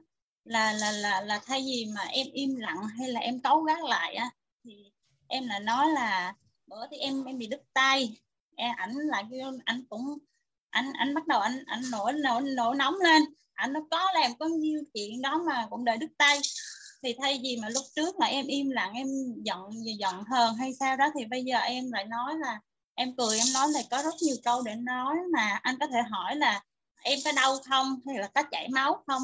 là 0.49 0.73
là 0.73 0.93
là 0.93 1.21
là 1.21 1.41
thay 1.47 1.61
vì 1.67 1.87
mà 1.95 2.01
em 2.03 2.27
im 2.33 2.57
lặng 2.57 2.89
hay 2.99 3.09
là 3.09 3.21
em 3.21 3.41
cấu 3.41 3.63
gắt 3.63 3.79
lại 3.83 4.15
á, 4.15 4.31
thì 4.65 4.91
em 5.29 5.47
là 5.47 5.59
nói 5.59 5.87
là, 5.95 6.35
bữa 6.67 6.87
thì 6.91 6.97
em 6.97 7.25
em 7.25 7.39
bị 7.39 7.47
đứt 7.47 7.63
tay. 7.73 8.17
Em 8.57 8.75
ảnh 8.77 8.95
lại 8.95 9.25
kêu 9.31 9.53
anh 9.65 9.85
cũng 9.91 10.19
anh 10.71 10.93
anh 10.93 11.15
bắt 11.15 11.27
đầu 11.27 11.41
anh 11.41 11.65
anh 11.67 11.83
nổi 11.91 12.13
nổi 12.13 12.43
nổi 12.43 12.77
nóng 12.77 12.95
lên. 12.95 13.23
Anh 13.55 13.73
nó 13.73 13.81
có 13.91 14.07
làm 14.15 14.39
có 14.39 14.47
nhiêu 14.47 14.83
chuyện 14.95 15.23
đó 15.23 15.43
mà 15.47 15.67
cũng 15.71 15.85
đợi 15.85 15.97
đứt 15.97 16.11
tay. 16.19 16.39
Thì 17.03 17.15
thay 17.23 17.41
vì 17.43 17.59
mà 17.63 17.69
lúc 17.69 17.85
trước 17.97 18.21
là 18.21 18.27
em 18.27 18.47
im 18.47 18.71
lặng, 18.71 18.93
em 18.95 19.07
giận 19.45 19.71
giận 19.99 20.25
hờn 20.31 20.55
hay 20.55 20.75
sao 20.81 20.97
đó, 20.97 21.11
thì 21.19 21.25
bây 21.25 21.45
giờ 21.45 21.59
em 21.59 21.93
lại 21.93 22.05
nói 22.05 22.35
là, 22.39 22.61
em 22.95 23.17
cười, 23.17 23.39
em 23.39 23.47
nói 23.55 23.69
là 23.71 23.81
có 23.91 24.03
rất 24.03 24.15
nhiều 24.23 24.37
câu 24.45 24.63
để 24.63 24.75
nói 24.75 25.17
mà 25.33 25.59
anh 25.63 25.79
có 25.81 25.87
thể 25.87 25.99
hỏi 26.11 26.37
là, 26.37 26.63
em 27.03 27.19
có 27.25 27.33
đau 27.33 27.57
không? 27.71 28.01
Hay 28.07 28.17
là 28.19 28.29
có 28.35 28.43
chảy 28.51 28.69
máu 28.69 29.03
không? 29.07 29.23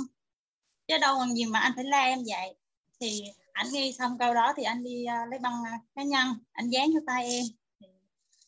Chứ 0.88 0.98
đâu 1.00 1.16
còn 1.18 1.34
gì 1.34 1.44
mà 1.44 1.58
anh 1.58 1.72
phải 1.76 1.84
la 1.84 2.02
em 2.02 2.18
vậy. 2.18 2.54
Thì 3.00 3.22
anh 3.52 3.66
ghi 3.72 3.92
xong 3.92 4.18
câu 4.18 4.34
đó 4.34 4.52
thì 4.56 4.62
anh 4.62 4.84
đi 4.84 5.04
uh, 5.04 5.30
lấy 5.30 5.38
băng 5.38 5.60
uh, 5.62 5.80
cá 5.94 6.02
nhân 6.02 6.26
anh 6.52 6.70
dán 6.70 6.90
cho 6.94 7.00
tay 7.06 7.24
em. 7.24 7.44
Thì 7.80 7.86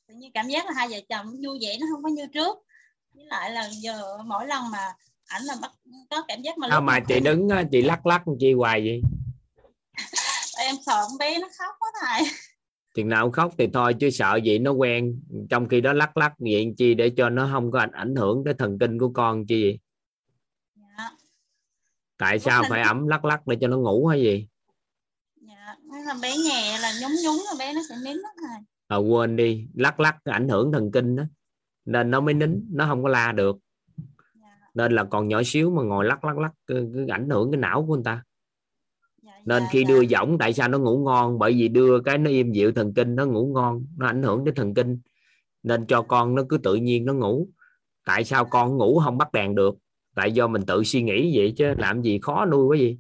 tự 0.09 0.14
nhiên 0.14 0.33
cảm 0.35 0.49
giác 0.49 0.66
là 0.66 0.73
hai 0.76 0.88
vợ 0.88 0.97
chồng 1.09 1.26
vui 1.26 1.59
vẻ 1.62 1.76
nó 1.81 1.87
không 1.93 2.02
có 2.02 2.09
như 2.09 2.26
trước. 2.26 2.59
Với 3.14 3.25
lại 3.25 3.50
là 3.50 3.69
giờ 3.73 4.19
mỗi 4.25 4.47
lần 4.47 4.71
mà 4.71 4.93
ảnh 5.26 5.43
là 5.43 5.55
bắt 5.62 5.71
có 6.11 6.25
cảm 6.28 6.43
giác 6.43 6.59
mà 6.59 6.69
à, 6.71 6.81
mà 6.81 7.00
chị 7.00 7.21
đứng 7.21 7.49
chị 7.73 7.83
lắc 7.83 8.07
lắc 8.07 8.23
chi 8.40 8.52
hoài 8.52 8.81
vậy? 8.81 9.00
Em 10.59 10.75
sợ 10.87 11.05
con 11.09 11.19
bé 11.19 11.38
nó 11.38 11.49
khóc 11.59 11.75
quá 11.78 11.88
thầy. 12.00 12.25
Chừng 12.95 13.09
nào 13.09 13.31
khóc 13.31 13.55
thì 13.59 13.66
thôi 13.73 13.95
chứ 14.00 14.11
sợ 14.11 14.38
vậy 14.45 14.59
nó 14.59 14.71
quen. 14.71 15.23
Trong 15.50 15.69
khi 15.69 15.81
đó 15.81 15.93
lắc 15.93 16.16
lắc 16.16 16.33
vậy 16.38 16.75
chi 16.76 16.95
để 16.95 17.12
cho 17.16 17.31
nó 17.31 17.49
không 17.52 17.71
có 17.71 17.81
ảnh 17.81 17.93
ảnh 17.93 18.14
hưởng 18.16 18.43
tới 18.45 18.55
thần 18.59 18.78
kinh 18.78 18.99
của 18.99 19.11
con 19.14 19.47
chi 19.47 19.62
vậy. 19.62 19.78
Tại 22.18 22.38
sao 22.38 22.62
phải 22.68 22.82
ẩm 22.82 23.06
lắc 23.06 23.25
lắc 23.25 23.46
để 23.46 23.56
cho 23.61 23.68
nó 23.68 23.78
ngủ 23.78 24.06
hay 24.06 24.20
gì? 24.20 24.49
Dạ 25.40 25.76
là 26.06 26.14
bé 26.23 26.37
nhẹ 26.37 26.78
là 26.82 26.92
nhúng 27.02 27.12
nhúng 27.25 27.44
là 27.44 27.52
bé 27.58 27.73
nó 27.75 27.80
sẽ 27.88 27.94
nín 28.04 28.16
đó 28.23 28.28
thầy 28.40 28.64
à, 28.88 28.96
quên 28.96 29.37
đi 29.37 29.68
lắc 29.75 30.00
lắc 30.00 30.16
ảnh 30.25 30.49
hưởng 30.49 30.73
thần 30.73 30.90
kinh 30.90 31.16
đó. 31.16 31.25
Nên 31.85 32.11
nó 32.11 32.20
mới 32.20 32.35
nín 32.35 32.66
nó 32.73 32.87
không 32.87 33.02
có 33.02 33.08
la 33.08 33.32
được. 33.32 33.56
Dạ. 34.40 34.58
nên 34.75 34.92
là 34.92 35.04
còn 35.04 35.28
nhỏ 35.28 35.42
xíu 35.44 35.70
mà 35.70 35.82
ngồi 35.82 36.04
lắc 36.04 36.25
lắc 36.25 36.38
lắc 36.38 36.52
cứ, 36.66 36.90
cứ 36.94 37.06
ảnh 37.06 37.28
hưởng 37.30 37.50
cái 37.50 37.61
não 37.61 37.87
của 37.87 37.94
người 37.94 38.04
ta. 38.04 38.23
Nên 39.44 39.62
dạ, 39.62 39.68
khi 39.73 39.85
dạ. 39.88 39.88
đưa 39.88 40.06
giỏng 40.06 40.38
tại 40.38 40.52
sao 40.52 40.68
nó 40.68 40.78
ngủ 40.78 41.04
ngon? 41.04 41.38
Bởi 41.38 41.52
vì 41.52 41.68
đưa 41.68 42.00
cái 42.00 42.18
nó 42.18 42.30
im 42.30 42.52
dịu 42.52 42.73
thần 42.73 42.94
kinh 42.94 43.16
nó 43.16 43.26
ngủ 43.26 43.52
ngon 43.54 43.87
nó 43.96 44.06
ảnh 44.06 44.23
hưởng 44.23 44.44
đến 44.44 44.54
thần 44.54 44.75
kinh. 44.75 45.00
Nên 45.62 45.87
cho 45.87 46.02
con 46.02 46.35
nó 46.35 46.42
cứ 46.49 46.58
tự 46.58 46.75
nhiên 46.75 47.04
nó 47.04 47.14
ngủ. 47.14 47.49
Tại 48.04 48.25
sao 48.25 48.44
con 48.44 48.76
ngủ 48.76 49.00
không 49.04 49.18
bắt 49.18 49.32
đèn 49.32 49.54
được 49.54 49.78
tại 50.16 50.32
do 50.32 50.46
mình 50.46 50.62
tự 50.66 50.85
suy 50.85 51.02
nghĩ 51.02 51.38
vậy 51.38 51.54
chứ 51.56 51.75
làm 51.78 52.02
gì 52.02 52.18
khó 52.23 52.44
nuôi 52.44 52.66
quá 52.66 52.76
gì 52.76 52.99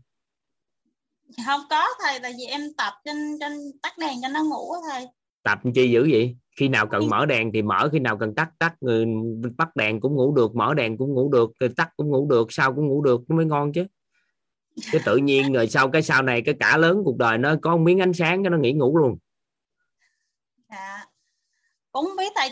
không 1.46 1.60
có 1.70 1.86
thầy 2.02 2.18
tại 2.22 2.32
vì 2.38 2.44
em 2.44 2.60
tập 2.78 2.92
trên 3.04 3.16
trên 3.40 3.52
tắt 3.82 3.92
đèn 3.98 4.22
cho 4.22 4.28
nó 4.28 4.44
ngủ 4.44 4.72
thầy. 4.90 5.06
Tập 5.42 5.58
chi 5.74 5.90
dữ 5.90 6.08
vậy? 6.10 6.36
Khi 6.56 6.68
nào 6.68 6.86
cần 6.86 7.08
mở 7.10 7.26
đèn 7.26 7.52
thì 7.52 7.62
mở 7.62 7.88
khi 7.92 7.98
nào 7.98 8.18
cần 8.18 8.34
tắt 8.34 8.50
tắt 8.58 8.74
bắt 9.56 9.76
đèn 9.76 10.00
cũng 10.00 10.14
ngủ 10.14 10.34
được 10.34 10.56
mở 10.56 10.74
đèn 10.74 10.96
cũng 10.96 11.14
ngủ 11.14 11.30
được 11.32 11.50
tắt 11.76 11.90
cũng 11.96 12.08
ngủ 12.08 12.26
được 12.30 12.52
sao 12.52 12.74
cũng 12.74 12.86
ngủ 12.86 13.02
được 13.02 13.20
nó 13.28 13.36
mới 13.36 13.46
ngon 13.46 13.72
chứ. 13.72 13.86
Cái 14.92 15.00
tự 15.04 15.16
nhiên 15.16 15.52
rồi 15.52 15.66
sau 15.66 15.90
cái 15.90 16.02
sau 16.02 16.22
này 16.22 16.42
cái 16.42 16.54
cả 16.60 16.76
lớn 16.76 17.02
cuộc 17.04 17.16
đời 17.16 17.38
nó 17.38 17.54
có 17.62 17.76
miếng 17.76 18.00
ánh 18.00 18.12
sáng 18.12 18.44
cái 18.44 18.50
nó 18.50 18.58
nghỉ 18.58 18.72
ngủ 18.72 18.98
luôn 18.98 19.18
cũng 21.96 22.16
biết 22.18 22.32
tại 22.34 22.50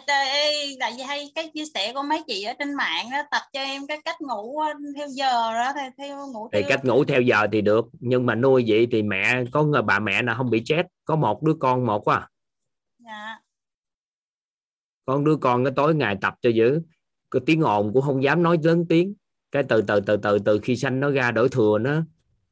tại 0.80 0.92
vì 0.96 1.02
hay 1.02 1.32
cái 1.34 1.50
chia 1.54 1.64
sẻ 1.74 1.92
của 1.94 2.02
mấy 2.02 2.22
chị 2.26 2.44
ở 2.44 2.52
trên 2.58 2.74
mạng 2.74 3.06
đó 3.12 3.18
tập 3.30 3.42
cho 3.52 3.60
em 3.60 3.86
cái 3.86 4.00
cách 4.04 4.20
ngủ 4.20 4.60
theo 4.96 5.08
giờ 5.08 5.52
đó 5.54 5.72
theo, 5.74 5.90
theo 5.98 6.26
ngủ 6.26 6.48
thì 6.52 6.62
cách 6.68 6.84
ngủ 6.84 7.04
theo 7.04 7.20
giờ 7.20 7.46
thì 7.52 7.60
được 7.60 7.86
nhưng 8.00 8.26
mà 8.26 8.34
nuôi 8.34 8.64
vậy 8.66 8.88
thì 8.90 9.02
mẹ 9.02 9.44
có 9.52 9.62
người 9.62 9.82
bà 9.82 9.98
mẹ 9.98 10.22
nào 10.22 10.36
không 10.36 10.50
bị 10.50 10.62
chết 10.64 10.86
có 11.04 11.16
một 11.16 11.42
đứa 11.42 11.54
con 11.60 11.86
một 11.86 12.08
quá 12.08 12.28
dạ. 12.98 13.38
con 15.04 15.24
đứa 15.24 15.36
con 15.36 15.64
cái 15.64 15.72
tối 15.76 15.94
ngày 15.94 16.16
tập 16.20 16.34
cho 16.42 16.50
giữ 16.50 16.80
cái 17.34 17.42
tiếng 17.46 17.62
ồn 17.62 17.92
cũng 17.92 18.02
không 18.02 18.22
dám 18.22 18.42
nói 18.42 18.58
lớn 18.62 18.86
tiếng. 18.88 19.14
Cái 19.52 19.62
từ 19.68 19.82
từ 19.82 20.00
từ 20.00 20.16
từ 20.16 20.38
từ 20.38 20.60
khi 20.62 20.76
sanh 20.76 21.00
nó 21.00 21.10
ra 21.10 21.30
đổi 21.30 21.48
thừa 21.48 21.78
nó. 21.78 22.02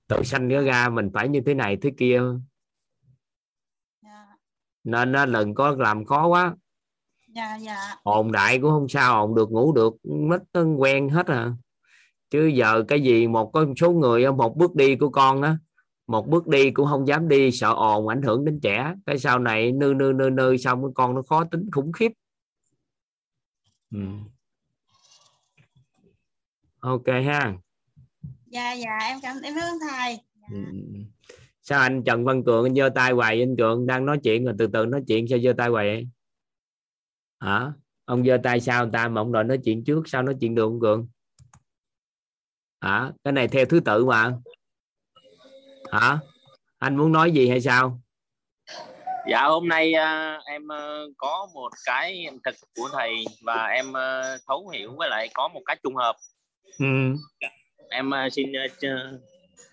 Tự 0.09 0.23
sanh 0.23 0.49
nó 0.49 0.61
ra 0.61 0.89
mình 0.89 1.11
phải 1.15 1.29
như 1.29 1.41
thế 1.47 1.55
này 1.55 1.79
thế 1.83 1.91
kia. 1.99 2.23
Dạ. 4.03 4.27
nên 4.85 5.13
nó 5.13 5.27
lần 5.27 5.55
có 5.55 5.77
làm 5.79 6.05
khó 6.05 6.27
quá 6.27 6.55
dạ 7.35 7.57
dạ. 7.57 7.97
Ồn 8.03 8.33
đại 8.33 8.59
cũng 8.59 8.71
không 8.71 8.89
sao 8.89 9.23
ồn 9.23 9.35
được 9.35 9.51
ngủ 9.51 9.73
được 9.73 9.95
mất 10.05 10.43
quen 10.79 11.09
hết 11.09 11.27
à. 11.27 11.53
Chứ 12.31 12.47
giờ 12.47 12.85
cái 12.89 13.01
gì 13.01 13.27
một 13.27 13.51
có 13.53 13.67
số 13.77 13.93
người 13.93 14.33
một 14.33 14.57
bước 14.57 14.75
đi 14.75 14.97
của 14.97 15.11
con 15.11 15.43
á 15.43 15.59
một 16.07 16.29
bước 16.29 16.47
đi 16.47 16.71
cũng 16.71 16.87
không 16.87 17.09
dám 17.09 17.29
đi 17.29 17.51
sợ 17.53 17.75
ồn 17.77 18.09
ảnh 18.09 18.23
hưởng 18.23 18.45
đến 18.45 18.61
trẻ. 18.61 18.95
Cái 19.07 19.19
sau 19.19 19.39
này 19.39 19.73
nư 19.73 19.95
nư 19.97 20.12
nư 20.12 20.31
nư 20.31 20.57
xong 20.57 20.83
cái 20.83 20.91
con 20.95 21.15
nó 21.15 21.23
khó 21.23 21.45
tính 21.45 21.71
khủng 21.73 21.93
khiếp. 21.93 22.12
Ừ. 23.91 23.99
ok 26.81 27.07
ha. 27.07 27.55
Dạ 28.47 28.73
dạ 28.73 28.99
em 29.03 29.19
cảm 29.23 29.37
em 29.43 29.55
ơn 29.55 29.75
thầy. 29.91 30.19
Ừ. 30.51 30.59
sao 31.62 31.81
anh 31.81 32.03
Trần 32.05 32.25
Văn 32.25 32.45
Cường 32.45 32.67
anh 32.67 32.75
giơ 32.75 32.89
tay 32.95 33.12
hoài 33.12 33.43
anh 33.43 33.57
Cường 33.57 33.87
đang 33.87 34.07
nói 34.07 34.19
chuyện 34.23 34.45
rồi 34.45 34.55
từ 34.59 34.67
từ 34.67 34.87
nói 34.87 35.03
chuyện 35.07 35.29
sao 35.29 35.39
giơ 35.39 35.53
tay 35.53 35.69
hoài 35.69 35.87
vậy 35.87 36.09
hả? 37.43 37.73
Ông 38.05 38.25
giơ 38.25 38.39
tay 38.43 38.61
sao 38.61 38.91
ta 38.93 39.09
mà 39.09 39.21
ông 39.21 39.33
đòi 39.33 39.45
nói 39.45 39.59
chuyện 39.65 39.85
trước 39.85 40.03
sao 40.07 40.23
nói 40.23 40.37
chuyện 40.41 40.55
được 40.55 40.63
ông 40.63 40.81
Cường? 40.81 41.09
Hả? 42.81 43.13
Cái 43.25 43.33
này 43.33 43.49
theo 43.49 43.65
thứ 43.67 43.81
tự 43.81 44.05
mà. 44.05 44.33
Hả? 45.93 46.19
Anh 46.79 46.97
muốn 46.97 47.13
nói 47.13 47.33
gì 47.33 47.49
hay 47.49 47.61
sao? 47.61 48.01
Dạ 49.31 49.43
hôm 49.43 49.69
nay 49.69 49.93
uh, 49.93 50.45
em 50.45 50.63
uh, 50.65 51.13
có 51.17 51.49
một 51.55 51.71
cái 51.85 52.15
hiện 52.15 52.39
thực 52.45 52.55
của 52.77 52.89
thầy 52.93 53.25
và 53.43 53.67
em 53.67 53.91
uh, 53.91 54.41
thấu 54.47 54.69
hiểu 54.69 54.95
với 54.97 55.09
lại 55.09 55.29
có 55.35 55.49
một 55.49 55.63
cách 55.67 55.79
trùng 55.83 55.97
hợp. 55.97 56.17
Ừ. 56.79 56.87
em 57.91 58.11
uh, 58.27 58.33
xin 58.33 58.53
uh, 58.53 59.21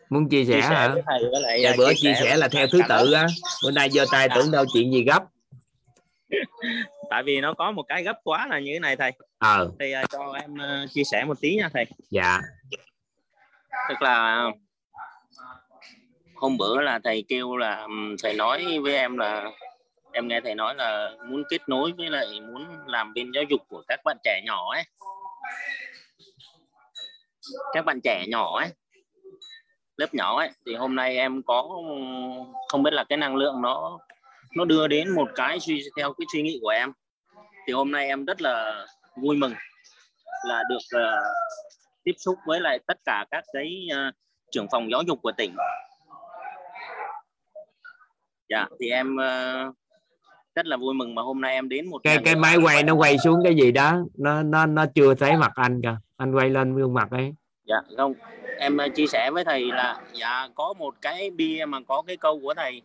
muốn 0.09 0.29
chia 0.29 0.45
sẻ, 0.45 0.53
chia 0.53 0.61
sẻ 0.61 0.75
hả? 0.75 0.93
với 0.93 1.03
thầy 1.05 1.19
với 1.31 1.41
lại, 1.41 1.61
dạ, 1.61 1.73
bữa 1.77 1.93
chia, 1.93 1.95
chia 2.01 2.13
sẻ 2.19 2.37
là 2.37 2.47
theo 2.47 2.67
thứ 2.71 2.81
tự 2.89 3.11
á. 3.11 3.27
Bữa 3.63 3.71
nay 3.71 3.89
giơ 3.89 4.05
tay 4.11 4.29
tưởng 4.35 4.51
đâu 4.51 4.65
chuyện 4.73 4.91
gì 4.91 5.03
gấp 5.03 5.23
tại 7.09 7.23
vì 7.23 7.41
nó 7.41 7.53
có 7.53 7.71
một 7.71 7.83
cái 7.83 8.03
gấp 8.03 8.19
quá 8.23 8.47
là 8.47 8.59
như 8.59 8.71
thế 8.73 8.79
này 8.79 8.95
thầy. 8.95 9.11
Ờ. 9.37 9.71
Thì 9.79 9.93
uh, 10.03 10.09
cho 10.09 10.33
em 10.41 10.53
uh, 10.53 10.89
chia 10.91 11.03
sẻ 11.03 11.25
một 11.25 11.41
tí 11.41 11.55
nha 11.55 11.69
thầy. 11.73 11.85
Dạ. 12.09 12.39
Tức 13.89 14.01
là 14.01 14.45
hôm 16.35 16.57
bữa 16.57 16.81
là 16.81 16.99
thầy 17.03 17.25
kêu 17.27 17.57
là 17.57 17.87
thầy 18.23 18.33
nói 18.33 18.79
với 18.83 18.95
em 18.95 19.17
là 19.17 19.51
em 20.11 20.27
nghe 20.27 20.41
thầy 20.41 20.55
nói 20.55 20.75
là 20.75 21.11
muốn 21.27 21.43
kết 21.49 21.61
nối 21.67 21.91
với 21.97 22.09
lại 22.09 22.25
muốn 22.41 22.67
làm 22.85 23.13
bên 23.13 23.31
giáo 23.35 23.43
dục 23.49 23.61
của 23.67 23.83
các 23.87 23.99
bạn 24.05 24.17
trẻ 24.23 24.41
nhỏ 24.45 24.73
ấy. 24.73 24.83
Các 27.73 27.85
bạn 27.85 27.99
trẻ 28.03 28.25
nhỏ 28.27 28.59
ấy 28.59 28.69
lớp 29.99 30.13
nhỏ 30.13 30.37
ấy 30.37 30.49
thì 30.65 30.75
hôm 30.75 30.95
nay 30.95 31.17
em 31.17 31.41
có 31.43 31.69
không 32.67 32.83
biết 32.83 32.93
là 32.93 33.03
cái 33.09 33.17
năng 33.17 33.35
lượng 33.35 33.61
nó 33.61 33.99
nó 34.55 34.65
đưa 34.65 34.87
đến 34.87 35.09
một 35.09 35.29
cái 35.35 35.59
suy 35.59 35.83
theo 35.97 36.13
cái 36.13 36.25
suy 36.33 36.41
nghĩ 36.41 36.59
của 36.61 36.69
em 36.69 36.91
thì 37.69 37.73
hôm 37.73 37.91
nay 37.91 38.07
em 38.07 38.25
rất 38.25 38.41
là 38.41 38.85
vui 39.15 39.37
mừng 39.37 39.53
là 40.47 40.63
được 40.69 40.97
uh, 40.97 41.01
tiếp 42.03 42.11
xúc 42.17 42.37
với 42.45 42.59
lại 42.61 42.79
tất 42.87 42.97
cả 43.05 43.25
các 43.31 43.43
cái 43.53 43.87
uh, 43.91 44.15
trưởng 44.51 44.67
phòng 44.71 44.91
giáo 44.91 45.01
dục 45.07 45.19
của 45.21 45.31
tỉnh. 45.37 45.55
Dạ 48.49 48.67
thì 48.79 48.89
em 48.89 49.15
uh, 49.15 49.75
rất 50.55 50.65
là 50.65 50.77
vui 50.77 50.93
mừng 50.93 51.15
mà 51.15 51.21
hôm 51.21 51.41
nay 51.41 51.53
em 51.53 51.69
đến 51.69 51.89
một 51.89 52.01
cái 52.03 52.17
cái 52.25 52.35
máy 52.35 52.57
quay 52.63 52.83
nó 52.83 52.95
quay 52.95 53.17
xuống 53.17 53.39
cái 53.43 53.55
gì 53.55 53.71
đó 53.71 53.97
nó 54.17 54.43
nó 54.43 54.65
nó 54.65 54.85
chưa 54.95 55.13
thấy 55.13 55.37
mặt 55.37 55.51
anh 55.55 55.81
kìa. 55.83 55.97
Anh 56.17 56.35
quay 56.35 56.49
lên 56.49 56.75
gương 56.75 56.93
mặt 56.93 57.11
ấy. 57.11 57.33
Dạ 57.65 57.81
không. 57.97 58.13
Em 58.57 58.77
chia 58.95 59.07
sẻ 59.07 59.31
với 59.33 59.45
thầy 59.45 59.65
là 59.65 60.01
dạ 60.13 60.47
có 60.55 60.73
một 60.73 60.95
cái 61.01 61.29
bia 61.29 61.65
mà 61.67 61.77
có 61.87 62.01
cái 62.07 62.17
câu 62.17 62.39
của 62.39 62.53
thầy. 62.53 62.81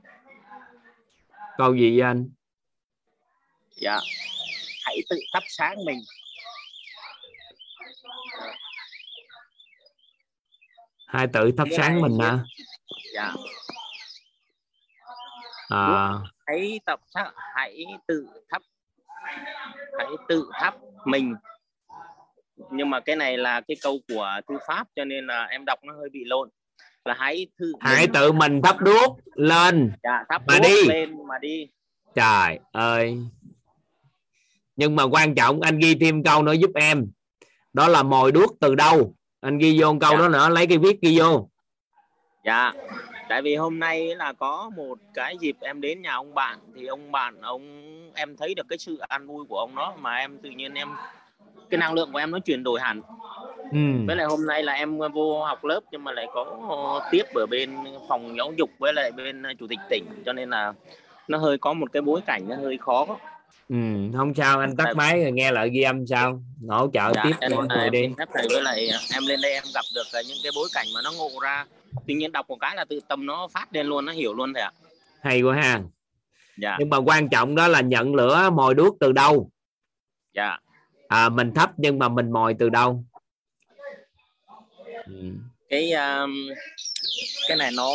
Câu 1.57 1.75
gì 1.75 1.99
vậy 1.99 2.07
anh? 2.07 2.29
Dạ 3.71 3.99
hãy 4.85 4.97
tự 5.11 5.17
thắp 5.33 5.43
sáng 5.49 5.85
mình. 5.85 5.99
Hai 11.07 11.26
tự 11.33 11.53
thắp 11.57 11.64
cái 11.71 11.79
sáng 11.79 12.00
mình 12.00 12.19
hả? 12.21 12.38
Dạ. 13.14 13.35
À. 15.69 16.12
hãy 16.47 16.81
tập 16.87 17.00
hãy 17.55 17.85
tự 18.07 18.26
thắp 18.50 18.62
hãy 19.99 20.09
tự 20.29 20.50
thắp 20.53 20.75
mình. 21.05 21.35
Nhưng 22.71 22.91
mà 22.91 23.00
cái 23.00 23.17
này 23.17 23.38
là 23.38 23.61
cái 23.61 23.76
câu 23.83 23.99
của 24.09 24.41
thư 24.49 24.55
pháp 24.67 24.87
cho 24.97 25.05
nên 25.05 25.26
là 25.26 25.45
em 25.45 25.64
đọc 25.64 25.79
nó 25.85 25.95
hơi 25.95 26.09
bị 26.12 26.21
lộn. 26.25 26.49
Là 27.05 27.14
hãy 27.19 27.47
thư 27.59 27.73
hãy 27.81 28.07
tự 28.14 28.33
mình 28.33 28.61
thắp 28.62 28.81
đuốc 28.81 29.19
lên 29.35 29.93
dạ, 30.03 30.25
thắp 30.29 30.43
mà 30.47 30.59
đi. 30.62 30.88
lên 30.88 31.26
mà 31.29 31.38
đi. 31.41 31.69
Trời 32.14 32.59
ơi 32.73 33.19
nhưng 34.76 34.97
mà 34.97 35.02
quan 35.02 35.35
trọng 35.35 35.61
anh 35.61 35.78
ghi 35.78 35.95
thêm 35.95 36.23
câu 36.23 36.43
nữa 36.43 36.52
giúp 36.52 36.71
em. 36.75 37.07
Đó 37.73 37.88
là 37.88 38.02
mồi 38.02 38.33
đuốc 38.33 38.57
từ 38.61 38.75
đâu? 38.75 39.14
Anh 39.40 39.59
ghi 39.59 39.81
vô 39.81 39.97
câu 40.00 40.12
dạ. 40.12 40.19
đó 40.19 40.28
nữa 40.28 40.49
lấy 40.49 40.66
cái 40.66 40.78
viết 40.78 41.00
ghi 41.00 41.19
vô. 41.19 41.49
Dạ. 42.45 42.73
Tại 43.28 43.43
vì 43.43 43.57
hôm 43.57 43.78
nay 43.78 44.14
là 44.14 44.33
có 44.33 44.71
một 44.76 44.99
cái 45.14 45.37
dịp 45.40 45.57
em 45.61 45.81
đến 45.81 46.02
nhà 46.02 46.12
ông 46.12 46.35
bạn 46.35 46.59
thì 46.75 46.87
ông 46.87 47.12
bạn 47.12 47.40
ông 47.40 47.62
em 48.14 48.37
thấy 48.37 48.54
được 48.54 48.66
cái 48.69 48.78
sự 48.78 48.99
an 49.09 49.26
vui 49.26 49.45
của 49.49 49.59
ông 49.59 49.75
đó 49.75 49.95
mà 49.99 50.16
em 50.16 50.38
tự 50.38 50.50
nhiên 50.50 50.75
em 50.75 50.88
cái 51.71 51.78
năng 51.78 51.95
lượng 51.95 52.12
của 52.12 52.19
em 52.19 52.31
nó 52.31 52.38
chuyển 52.38 52.62
đổi 52.62 52.81
hẳn. 52.81 53.02
Ừ. 53.73 53.78
với 54.07 54.16
lại 54.16 54.26
hôm 54.26 54.47
nay 54.47 54.62
là 54.62 54.73
em 54.73 54.99
vô 55.12 55.45
học 55.45 55.64
lớp 55.64 55.81
nhưng 55.90 56.04
mà 56.04 56.12
lại 56.12 56.26
có 56.35 57.00
tiếp 57.11 57.25
ở 57.35 57.47
bên 57.47 57.76
phòng 58.09 58.37
giáo 58.37 58.52
dục 58.59 58.71
với 58.78 58.93
lại 58.93 59.12
bên 59.12 59.43
chủ 59.59 59.66
tịch 59.66 59.78
tỉnh 59.90 60.04
cho 60.26 60.33
nên 60.33 60.50
là 60.50 60.73
nó 61.28 61.38
hơi 61.38 61.59
có 61.59 61.73
một 61.73 61.93
cái 61.93 62.02
bối 62.02 62.21
cảnh 62.26 62.43
nó 62.49 62.57
hơi 62.57 62.78
khó 62.78 63.07
ừ 63.68 63.76
không 64.16 64.35
sao 64.35 64.61
anh 64.61 64.76
tắt 64.76 64.97
máy 64.97 65.23
rồi 65.23 65.33
nghe 65.33 65.52
lại 65.52 65.71
ghi 65.71 65.83
âm 65.83 66.06
sao? 66.06 66.42
Hỗ 66.68 66.90
trợ 66.92 67.12
dạ, 67.14 67.25
tiếp 67.25 67.49
mọi 67.50 67.66
người 67.66 67.90
đi. 67.90 68.09
thầy 68.35 68.47
với 68.49 68.62
lại 68.62 68.88
em 69.14 69.26
lên 69.26 69.40
đây 69.40 69.52
em 69.52 69.64
gặp 69.75 69.85
được 69.94 70.06
những 70.28 70.38
cái 70.42 70.52
bối 70.54 70.68
cảnh 70.75 70.87
mà 70.94 71.00
nó 71.04 71.12
ngộ 71.12 71.30
ra. 71.42 71.66
Tự 72.06 72.14
nhiên 72.14 72.33
đọc 72.33 72.47
một 72.49 72.56
cái 72.61 72.76
là 72.76 72.85
tự 72.85 73.00
tâm 73.09 73.26
nó 73.26 73.49
phát 73.49 73.73
lên 73.73 73.87
luôn 73.87 74.04
nó 74.04 74.12
hiểu 74.12 74.35
luôn 74.35 74.54
thầy 74.54 74.62
ạ. 74.62 74.73
Hay 75.23 75.42
quá 75.42 75.56
ha. 75.56 75.80
Dạ. 76.56 76.76
Nhưng 76.78 76.90
mà 76.90 76.97
quan 76.97 77.28
trọng 77.28 77.54
đó 77.54 77.68
là 77.68 77.80
nhận 77.80 78.14
lửa 78.14 78.50
mồi 78.52 78.75
đuốc 78.75 78.97
từ 79.00 79.12
đâu? 79.12 79.50
Dạ. 80.35 80.59
À, 81.09 81.28
mình 81.28 81.54
thấp 81.54 81.71
nhưng 81.76 81.99
mà 81.99 82.09
mình 82.09 82.33
mồi 82.33 82.54
từ 82.59 82.68
đâu? 82.68 83.04
Ừ. 85.06 85.23
cái 85.68 85.92
um, 85.92 86.49
cái 87.49 87.56
này 87.56 87.71
nó 87.76 87.90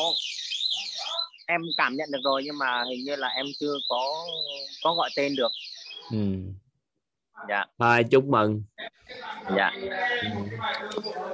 em 1.50 1.62
cảm 1.78 1.96
nhận 1.96 2.12
được 2.12 2.20
rồi 2.24 2.42
nhưng 2.46 2.58
mà 2.58 2.84
hình 2.90 3.04
như 3.04 3.16
là 3.16 3.28
em 3.28 3.46
chưa 3.60 3.74
có 3.90 4.26
có 4.84 4.94
gọi 4.94 5.10
tên 5.16 5.36
được. 5.36 5.52
Ừ. 6.12 6.18
dạ. 7.50 7.66
Thôi 7.80 8.04
chúc 8.04 8.26
mừng. 8.26 8.64
Dạ. 9.58 9.72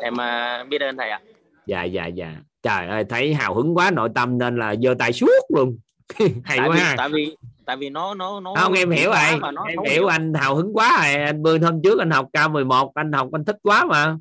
Em 0.01 0.13
uh, 0.13 0.69
biết 0.69 0.81
ơn 0.81 0.97
thầy 0.97 1.09
ạ. 1.09 1.19
Dạ 1.65 1.83
dạ 1.83 2.05
dạ. 2.05 2.35
Trời 2.63 2.87
ơi 2.87 3.03
thấy 3.09 3.33
hào 3.33 3.55
hứng 3.55 3.77
quá 3.77 3.91
nội 3.91 4.09
tâm 4.15 4.37
nên 4.37 4.57
là 4.57 4.75
giơ 4.83 4.95
tay 4.99 5.13
suốt 5.13 5.45
luôn. 5.55 5.77
Hay 6.43 6.57
tại 6.57 6.69
quá 6.69 6.75
vì 6.75 6.79
ha. 6.79 6.95
tại 6.97 7.09
vì 7.09 7.35
tại 7.65 7.77
vì 7.77 7.89
nó 7.89 8.13
nó 8.13 8.39
nó 8.39 8.53
không 8.55 8.73
em 8.73 8.91
hiểu 8.91 9.09
rồi. 9.09 9.51
nó 9.53 9.65
em 9.65 9.79
hiểu 9.89 10.07
anh 10.07 10.33
hào 10.33 10.55
hứng 10.55 10.73
quá 10.73 10.97
rồi. 10.97 11.23
Anh 11.23 11.43
bữa 11.43 11.59
hôm 11.59 11.81
trước 11.81 11.99
anh 11.99 12.09
học 12.09 12.27
cao 12.33 12.49
11 12.49 12.91
anh 12.95 13.11
học 13.11 13.29
anh 13.31 13.45
thích 13.45 13.57
quá 13.63 13.85
mà. 13.85 14.15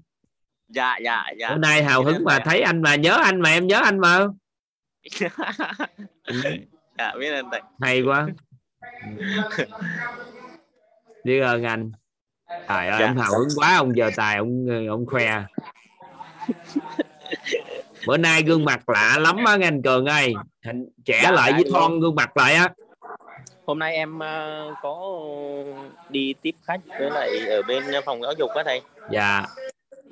Dạ 0.69 0.99
dạ 1.05 1.25
dạ. 1.39 1.51
Bữa 1.51 1.59
nay 1.59 1.85
hào 1.85 2.05
hứng 2.05 2.25
mà 2.25 2.39
thấy 2.45 2.61
anh 2.61 2.83
mà 2.83 2.95
nhớ 2.95 3.19
anh 3.25 3.41
mà 3.41 3.51
em 3.51 3.67
nhớ 3.67 3.81
anh 3.85 3.99
mà 3.99 4.27
dạ 6.99 7.13
biết 7.19 7.31
ơn 7.31 7.47
thầy. 7.51 7.61
Hay 7.81 8.03
quá. 8.03 8.27
Biết 11.25 11.41
ơn 11.41 11.63
anh 11.63 11.93
trời 12.69 12.89
ơi 12.89 13.01
Dạ. 13.01 13.07
ông 13.07 13.17
hào 13.17 13.39
hứng 13.39 13.49
quá 13.57 13.77
ông 13.77 13.97
giờ 13.97 14.11
tài 14.17 14.37
ông 14.37 14.67
ông 14.89 15.07
khoe. 15.07 15.43
Bữa 18.07 18.17
nay 18.17 18.43
gương 18.43 18.65
mặt 18.65 18.89
lạ 18.89 19.19
lắm 19.21 19.37
á 19.45 19.59
anh 19.63 19.83
cường 19.83 20.07
ơi. 20.07 20.35
Hình 20.65 20.89
trẻ 21.05 21.21
Dạ, 21.23 21.31
lại 21.31 21.51
dạ, 21.51 21.57
với 21.57 21.65
đúng. 21.65 21.73
thon 21.73 22.01
gương 22.01 22.15
mặt 22.15 22.37
lại 22.37 22.55
á. 22.55 22.69
Hôm 23.67 23.79
nay 23.79 23.95
em 23.95 24.17
uh, 24.17 24.77
có 24.83 25.19
đi 26.09 26.35
tiếp 26.43 26.55
khách 26.63 26.81
với 26.99 27.11
lại 27.11 27.47
ở 27.49 27.63
bên 27.63 27.85
phòng 28.05 28.23
giáo 28.23 28.33
dục 28.39 28.51
á 28.51 28.63
thầy. 28.67 28.81
Dạ. 29.11 29.47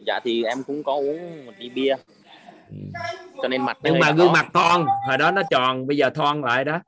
Dạ 0.07 0.21
thì 0.25 0.45
em 0.45 0.63
cũng 0.63 0.83
có 0.83 0.93
uống 0.93 1.47
một 1.47 1.53
ly 1.59 1.71
bia 1.71 1.95
cho 3.43 3.49
nên 3.49 3.63
mặt 3.63 3.79
nhưng 3.83 3.99
mà 3.99 4.11
gương 4.11 4.33
mặt 4.33 4.47
thon 4.55 4.87
hồi 5.09 5.19
đó 5.19 5.31
nó 5.31 5.43
tròn 5.51 5.87
bây 5.87 5.97
giờ 5.97 6.11
thon 6.11 6.41
lại 6.41 6.65
đó 6.65 6.81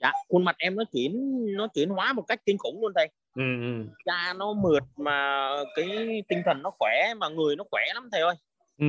dạ 0.00 0.12
khuôn 0.28 0.44
mặt 0.44 0.56
em 0.58 0.76
nó 0.76 0.84
chuyển 0.92 1.12
nó 1.56 1.66
chuyển 1.74 1.88
hóa 1.88 2.12
một 2.12 2.22
cách 2.28 2.40
kinh 2.46 2.58
khủng 2.58 2.80
luôn 2.80 2.92
thầy 2.94 3.08
ừ, 3.34 3.42
ừ, 3.62 3.84
da 4.06 4.32
nó 4.32 4.52
mượt 4.52 4.82
mà 4.96 5.48
cái 5.76 5.86
tinh 6.28 6.42
thần 6.46 6.62
nó 6.62 6.70
khỏe 6.78 7.14
mà 7.16 7.28
người 7.28 7.56
nó 7.56 7.64
khỏe 7.70 7.82
lắm 7.94 8.08
thầy 8.12 8.20
ơi 8.20 8.34
ừ. 8.78 8.86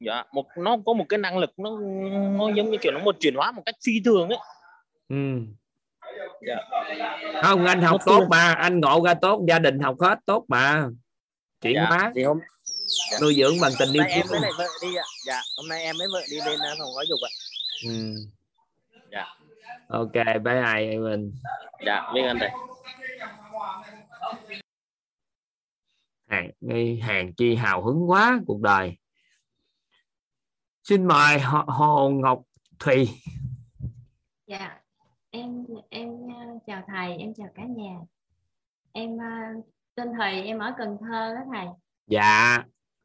dạ 0.00 0.24
một 0.32 0.46
nó 0.56 0.76
có 0.86 0.92
một 0.92 1.04
cái 1.08 1.18
năng 1.18 1.38
lực 1.38 1.58
nó 1.58 1.78
nó 2.38 2.48
giống 2.56 2.70
như 2.70 2.78
kiểu 2.80 2.92
nó 2.92 2.98
một 2.98 3.16
chuyển 3.20 3.34
hóa 3.34 3.52
một 3.52 3.62
cách 3.66 3.74
phi 3.86 3.92
thường 4.04 4.28
ấy 4.28 4.38
ừ. 5.08 5.38
dạ. 6.46 6.56
không 7.42 7.64
anh 7.64 7.82
học 7.82 8.00
Nó 8.06 8.12
tốt 8.12 8.26
mà 8.30 8.52
anh 8.54 8.80
ngộ 8.80 9.02
ra 9.04 9.14
tốt 9.14 9.40
gia 9.48 9.58
đình 9.58 9.80
học 9.80 9.96
hết 10.00 10.18
tốt 10.26 10.44
mà 10.48 10.88
chuyển 11.60 11.74
dạ. 11.74 11.86
hóa 11.88 12.12
thì 12.14 12.24
hôm 12.24 12.40
nuôi 13.20 13.34
dưỡng 13.34 13.60
bằng 13.60 13.72
tình 13.78 13.88
hôm 13.88 13.94
yêu 13.96 14.02
nay 14.02 14.12
em 14.12 14.22
thương 14.22 14.30
với 14.30 14.40
lại 14.40 14.50
vợ 14.58 14.66
đi 14.82 14.96
ạ. 14.96 15.04
Dạ 15.26 15.40
hôm 15.56 15.68
nay 15.68 15.82
em 15.82 15.96
với 15.98 16.06
vợ 16.12 16.20
đi 16.30 16.38
bên 16.46 16.54
uh, 16.54 16.78
phòng 16.78 16.94
giáo 16.94 17.04
dục 17.08 17.18
ạ. 17.22 17.30
Ừ. 17.86 18.14
dạ. 19.12 19.26
Ok 19.88 20.12
bye 20.44 20.60
ai 20.64 20.88
em 20.88 21.04
mình. 21.04 21.32
Dạ 21.86 22.10
biết 22.14 22.22
ơn 22.22 22.38
thầy. 22.38 22.50
Hàng 26.28 26.50
nghi 26.60 27.00
hàng 27.00 27.32
chi 27.34 27.54
hào 27.54 27.84
hứng 27.84 28.10
quá 28.10 28.40
cuộc 28.46 28.60
đời. 28.60 28.96
Xin 30.84 31.06
mời 31.06 31.40
Hồ, 31.40 31.62
Hồ 31.66 32.10
Ngọc 32.10 32.42
Thùy. 32.78 33.08
Dạ, 34.46 34.80
em 35.30 35.66
em 35.90 36.08
ờ, 36.08 36.58
chào 36.66 36.82
thầy, 36.88 37.16
em 37.16 37.34
chào 37.34 37.48
cả 37.54 37.62
nhà. 37.62 37.96
Em 38.92 39.18
ờ, 39.18 39.62
tên 39.94 40.08
thầy, 40.18 40.42
em 40.42 40.58
ở 40.58 40.72
Cần 40.78 40.96
Thơ 41.00 41.34
đó 41.34 41.40
thầy. 41.52 41.66
dạ 42.06 42.64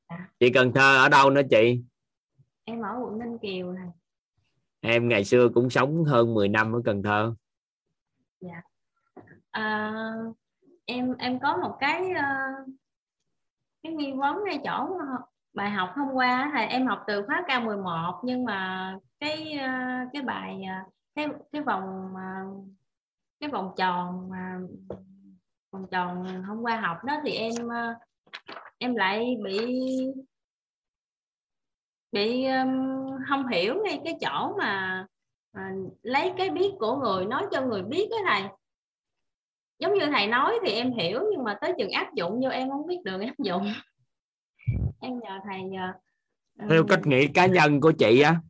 Dạ. 0.09 0.27
chị 0.39 0.51
Cần 0.53 0.71
Thơ 0.73 0.97
ở 0.97 1.09
đâu 1.09 1.29
nữa 1.29 1.41
chị 1.49 1.81
Em 2.63 2.81
ở 2.81 2.99
quận 3.01 3.19
Ninh 3.19 3.37
Kiều 3.37 3.75
thầy. 3.77 3.87
em 4.81 5.09
ngày 5.09 5.25
xưa 5.25 5.49
cũng 5.53 5.69
sống 5.69 6.03
hơn 6.03 6.33
10 6.33 6.49
năm 6.49 6.73
ở 6.75 6.81
Cần 6.85 7.03
Thơ 7.03 7.35
À, 9.51 9.93
em 10.85 11.15
em 11.17 11.39
có 11.39 11.57
một 11.57 11.77
cái 11.79 12.11
ờ, 12.11 12.23
cái 13.83 13.93
nghi 13.93 14.13
vấn 14.13 14.43
ngay 14.45 14.59
chỗ 14.63 14.97
bài 15.53 15.69
học 15.71 15.89
hôm 15.95 16.07
qua 16.13 16.51
thầy, 16.53 16.65
em 16.65 16.87
học 16.87 17.03
từ 17.07 17.23
khóa 17.25 17.43
cao 17.47 17.61
11 17.61 18.21
nhưng 18.23 18.45
mà 18.45 18.91
cái 19.19 19.53
ờ, 19.57 19.69
cái 20.13 20.21
bài 20.21 20.63
ờ, 20.63 20.91
cái 21.15 21.27
cái 21.51 21.61
vòng 21.61 22.13
cái 23.39 23.49
vòng 23.49 23.71
tròn 23.77 24.29
mà 24.29 24.59
vòng 25.71 25.85
tròn 25.91 26.43
hôm 26.43 26.61
qua 26.61 26.77
học 26.81 26.97
đó 27.03 27.17
thì 27.23 27.31
em 27.31 27.53
em 28.77 28.95
lại 28.95 29.35
bị 29.43 29.59
bị 32.11 32.45
um, 32.45 32.69
không 33.29 33.47
hiểu 33.47 33.75
ngay 33.83 34.01
cái 34.05 34.15
chỗ 34.21 34.55
mà 34.57 35.05
à, 35.51 35.71
lấy 36.01 36.33
cái 36.37 36.49
biết 36.49 36.71
của 36.79 36.95
người 36.95 37.25
nói 37.25 37.45
cho 37.51 37.61
người 37.61 37.83
biết 37.83 38.07
đó 38.11 38.17
thầy 38.27 38.41
giống 39.79 39.93
như 39.93 40.05
thầy 40.05 40.27
nói 40.27 40.59
thì 40.65 40.71
em 40.71 40.91
hiểu 40.91 41.21
nhưng 41.31 41.43
mà 41.43 41.57
tới 41.61 41.73
chừng 41.77 41.89
áp 41.89 42.13
dụng 42.13 42.39
vô 42.43 42.49
em 42.49 42.69
không 42.69 42.87
biết 42.87 42.97
đường 43.03 43.21
áp 43.21 43.35
dụng. 43.39 43.73
Em 45.01 45.19
nhờ 45.19 45.39
thầy 45.49 45.63
nhờ 45.63 45.93
theo 46.69 46.83
cách 46.87 47.01
nghĩ 47.05 47.27
cá 47.27 47.45
nhân 47.45 47.81
của 47.81 47.91
chị 47.91 48.21
á. 48.21 48.41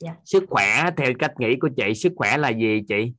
Dạ. 0.00 0.16
sức 0.24 0.44
khỏe 0.48 0.90
theo 0.96 1.12
cách 1.18 1.32
nghĩ 1.38 1.56
của 1.60 1.68
chị 1.76 1.94
sức 1.94 2.12
khỏe 2.16 2.36
là 2.36 2.48
gì 2.48 2.82
chị? 2.88 3.12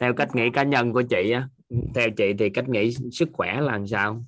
Theo 0.00 0.14
cách 0.14 0.28
nghĩ 0.34 0.50
cá 0.52 0.62
nhân 0.62 0.92
của 0.92 1.02
chị 1.10 1.30
á 1.30 1.48
theo 1.94 2.10
chị 2.16 2.32
thì 2.38 2.50
cách 2.50 2.68
nghĩ 2.68 2.90
sức 3.12 3.28
khỏe 3.32 3.54
là 3.54 3.60
làm 3.60 3.86
sao? 3.86 4.24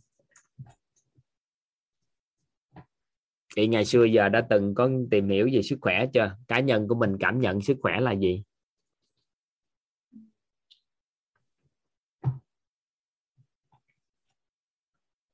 Chị 3.55 3.67
ngày 3.67 3.85
xưa 3.85 4.05
giờ 4.05 4.29
đã 4.29 4.47
từng 4.51 4.75
có 4.75 4.91
tìm 5.11 5.29
hiểu 5.29 5.49
về 5.53 5.63
sức 5.63 5.79
khỏe 5.81 6.07
chưa? 6.15 6.37
Cá 6.49 6.61
nhân 6.61 6.89
của 6.89 6.95
mình 6.95 7.17
cảm 7.21 7.41
nhận 7.41 7.61
sức 7.61 7.77
khỏe 7.83 8.01
là 8.01 8.13
gì? 8.13 8.43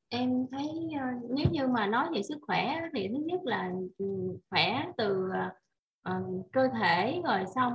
Em 0.09 0.47
thấy 0.53 0.68
ờ, 1.01 1.07
nếu 1.31 1.47
như 1.51 1.66
mà 1.66 1.87
nói 1.87 2.07
về 2.14 2.23
sức 2.23 2.38
khỏe 2.47 2.81
thì 2.94 3.09
thứ 3.09 3.25
nhất 3.27 3.40
là 3.44 3.73
ừ, 3.99 4.07
khỏe 4.51 4.85
từ 4.99 5.29
ờ, 6.03 6.23
cơ 6.53 6.68
thể 6.81 7.21
rồi 7.25 7.44
xong 7.55 7.73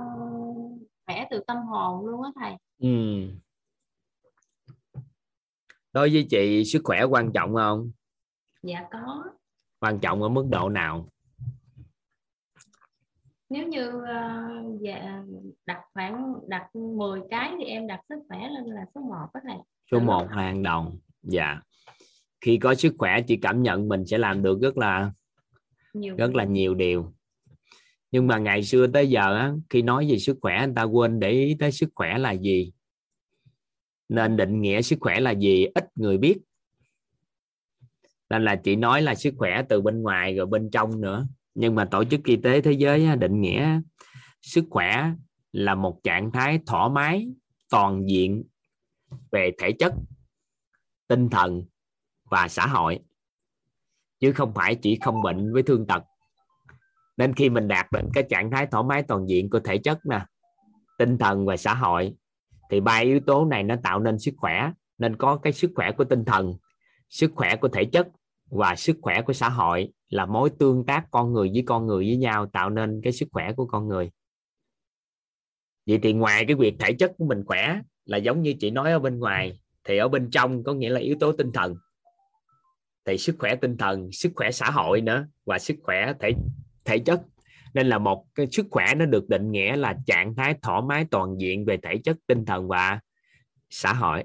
khỏe 1.06 1.26
từ 1.30 1.40
tâm 1.46 1.56
hồn 1.56 2.06
luôn 2.06 2.22
á 2.22 2.30
thầy. 2.40 2.52
Ừ. 2.78 2.88
đối 5.94 6.10
với 6.10 6.26
chị 6.30 6.64
sức 6.64 6.80
khỏe 6.84 7.02
quan 7.02 7.32
trọng 7.32 7.54
không? 7.54 7.90
Dạ 8.62 8.84
có. 8.92 9.24
Quan 9.80 9.98
trọng 9.98 10.22
ở 10.22 10.28
mức 10.28 10.46
độ 10.50 10.68
nào? 10.68 11.08
Nếu 13.48 13.68
như 13.68 13.88
uh, 13.88 14.80
dạ, 14.80 15.22
đặt 15.66 15.80
khoảng 15.94 16.34
đặt 16.48 16.76
10 16.76 17.20
cái 17.30 17.52
thì 17.58 17.64
em 17.64 17.86
đặt 17.86 18.00
sức 18.08 18.18
khỏe 18.28 18.38
lên 18.38 18.64
là 18.64 18.84
số 18.94 19.00
1 19.00 19.08
đó 19.34 19.40
thầy. 19.44 19.56
Số 19.90 19.98
Dạ. 19.98 20.04
1 20.04 20.26
là 20.30 20.42
hàng 20.42 20.62
đầu 20.62 20.92
dạ. 21.22 21.60
Khi 22.40 22.58
có 22.58 22.74
sức 22.74 22.94
khỏe 22.98 23.20
chị 23.22 23.36
cảm 23.36 23.62
nhận 23.62 23.88
mình 23.88 24.06
sẽ 24.06 24.18
làm 24.18 24.42
được 24.42 24.58
rất 24.62 24.78
là 24.78 25.12
nhiều 25.92 26.16
rất 26.16 26.34
là 26.34 26.44
nhiều 26.44 26.74
điều. 26.74 27.12
Nhưng 28.10 28.26
mà 28.26 28.38
ngày 28.38 28.62
xưa 28.62 28.86
tới 28.86 29.10
giờ 29.10 29.36
á, 29.36 29.52
khi 29.70 29.82
nói 29.82 30.06
về 30.10 30.18
sức 30.18 30.38
khỏe 30.40 30.56
anh 30.56 30.74
ta 30.74 30.82
quên 30.82 31.20
để 31.20 31.30
ý 31.30 31.56
tới 31.60 31.72
sức 31.72 31.90
khỏe 31.94 32.18
là 32.18 32.32
gì 32.32 32.72
nên 34.08 34.36
định 34.36 34.60
nghĩa 34.60 34.82
sức 34.82 34.96
khỏe 35.00 35.20
là 35.20 35.30
gì? 35.30 35.66
Ít 35.74 35.88
người 35.94 36.18
biết. 36.18 36.38
Nên 38.30 38.44
là 38.44 38.56
chị 38.56 38.76
nói 38.76 39.02
là 39.02 39.14
sức 39.14 39.34
khỏe 39.38 39.62
từ 39.68 39.80
bên 39.80 40.02
ngoài 40.02 40.34
rồi 40.36 40.46
bên 40.46 40.70
trong 40.70 41.00
nữa. 41.00 41.26
Nhưng 41.54 41.74
mà 41.74 41.84
tổ 41.84 42.04
chức 42.04 42.24
y 42.24 42.36
tế 42.36 42.60
thế 42.60 42.72
giới 42.72 43.16
định 43.16 43.40
nghĩa 43.40 43.80
sức 44.42 44.64
khỏe 44.70 45.12
là 45.52 45.74
một 45.74 46.00
trạng 46.02 46.32
thái 46.32 46.60
thoải 46.66 46.90
mái, 46.90 47.28
toàn 47.70 48.08
diện 48.08 48.44
về 49.32 49.50
thể 49.58 49.72
chất, 49.78 49.94
tinh 51.08 51.28
thần 51.30 51.64
và 52.30 52.48
xã 52.48 52.66
hội. 52.66 53.00
Chứ 54.20 54.32
không 54.32 54.54
phải 54.54 54.74
chỉ 54.74 54.98
không 55.00 55.22
bệnh 55.22 55.52
với 55.52 55.62
thương 55.62 55.86
tật. 55.86 56.02
Nên 57.16 57.34
khi 57.34 57.50
mình 57.50 57.68
đạt 57.68 57.86
đến 57.92 58.08
cái 58.14 58.24
trạng 58.30 58.50
thái 58.50 58.66
thoải 58.66 58.84
mái 58.84 59.02
toàn 59.02 59.28
diện 59.28 59.50
của 59.50 59.60
thể 59.60 59.78
chất 59.78 59.98
nè, 60.10 60.26
tinh 60.98 61.18
thần 61.18 61.46
và 61.46 61.56
xã 61.56 61.74
hội 61.74 62.14
thì 62.70 62.80
ba 62.80 62.96
yếu 62.96 63.20
tố 63.20 63.44
này 63.44 63.62
nó 63.62 63.76
tạo 63.82 64.00
nên 64.00 64.18
sức 64.18 64.34
khỏe, 64.36 64.72
nên 64.98 65.16
có 65.16 65.36
cái 65.36 65.52
sức 65.52 65.70
khỏe 65.74 65.92
của 65.92 66.04
tinh 66.04 66.24
thần, 66.24 66.54
sức 67.10 67.32
khỏe 67.34 67.56
của 67.56 67.68
thể 67.68 67.84
chất 67.84 68.08
và 68.50 68.74
sức 68.76 68.96
khỏe 69.02 69.22
của 69.22 69.32
xã 69.32 69.48
hội 69.48 69.92
là 70.08 70.26
mối 70.26 70.50
tương 70.58 70.86
tác 70.86 71.06
con 71.10 71.32
người 71.32 71.50
với 71.54 71.62
con 71.66 71.86
người 71.86 72.04
với 72.04 72.16
nhau, 72.16 72.46
tạo 72.46 72.70
nên 72.70 73.00
cái 73.04 73.12
sức 73.12 73.28
khỏe 73.32 73.52
của 73.52 73.66
con 73.66 73.88
người. 73.88 74.10
Vậy 75.86 75.98
thì 76.02 76.12
ngoài 76.12 76.44
cái 76.48 76.54
việc 76.54 76.74
thể 76.78 76.92
chất 76.92 77.12
của 77.18 77.24
mình 77.24 77.44
khỏe 77.46 77.80
là 78.04 78.16
giống 78.16 78.42
như 78.42 78.54
chị 78.60 78.70
nói 78.70 78.92
ở 78.92 78.98
bên 78.98 79.18
ngoài, 79.18 79.60
thì 79.84 79.98
ở 79.98 80.08
bên 80.08 80.30
trong 80.30 80.64
có 80.64 80.74
nghĩa 80.74 80.90
là 80.90 81.00
yếu 81.00 81.16
tố 81.20 81.32
tinh 81.32 81.52
thần. 81.52 81.74
Thì 83.04 83.18
sức 83.18 83.36
khỏe 83.38 83.56
tinh 83.56 83.76
thần, 83.76 84.12
sức 84.12 84.32
khỏe 84.36 84.50
xã 84.50 84.70
hội 84.70 85.00
nữa 85.00 85.26
và 85.44 85.58
sức 85.58 85.76
khỏe 85.82 86.12
thể 86.20 86.32
thể 86.84 86.98
chất 86.98 87.22
nên 87.74 87.88
là 87.88 87.98
một 87.98 88.26
cái 88.34 88.46
sức 88.52 88.66
khỏe 88.70 88.94
nó 88.96 89.06
được 89.06 89.28
định 89.28 89.50
nghĩa 89.50 89.76
là 89.76 89.96
trạng 90.06 90.34
thái 90.34 90.54
thoải 90.62 90.82
mái 90.88 91.06
toàn 91.10 91.36
diện 91.40 91.64
về 91.64 91.78
thể 91.82 92.00
chất 92.04 92.16
tinh 92.26 92.44
thần 92.44 92.68
và 92.68 93.00
xã 93.70 93.92
hội. 93.92 94.24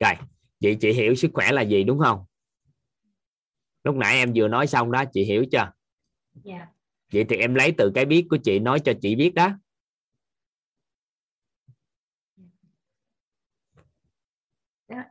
Rồi 0.00 0.12
chị 0.60 0.74
chị 0.80 0.92
hiểu 0.92 1.14
sức 1.14 1.30
khỏe 1.34 1.52
là 1.52 1.62
gì 1.62 1.84
đúng 1.84 1.98
không? 1.98 2.24
Lúc 3.84 3.96
nãy 3.96 4.16
em 4.16 4.32
vừa 4.36 4.48
nói 4.48 4.66
xong 4.66 4.92
đó 4.92 5.04
chị 5.12 5.24
hiểu 5.24 5.44
chưa? 5.52 5.72
Dạ. 6.44 6.66
Vậy 7.12 7.24
thì 7.28 7.36
em 7.36 7.54
lấy 7.54 7.74
từ 7.78 7.92
cái 7.94 8.04
biết 8.04 8.26
của 8.30 8.36
chị 8.36 8.58
nói 8.58 8.80
cho 8.80 8.92
chị 9.02 9.16
biết 9.16 9.34
đó 9.34 9.58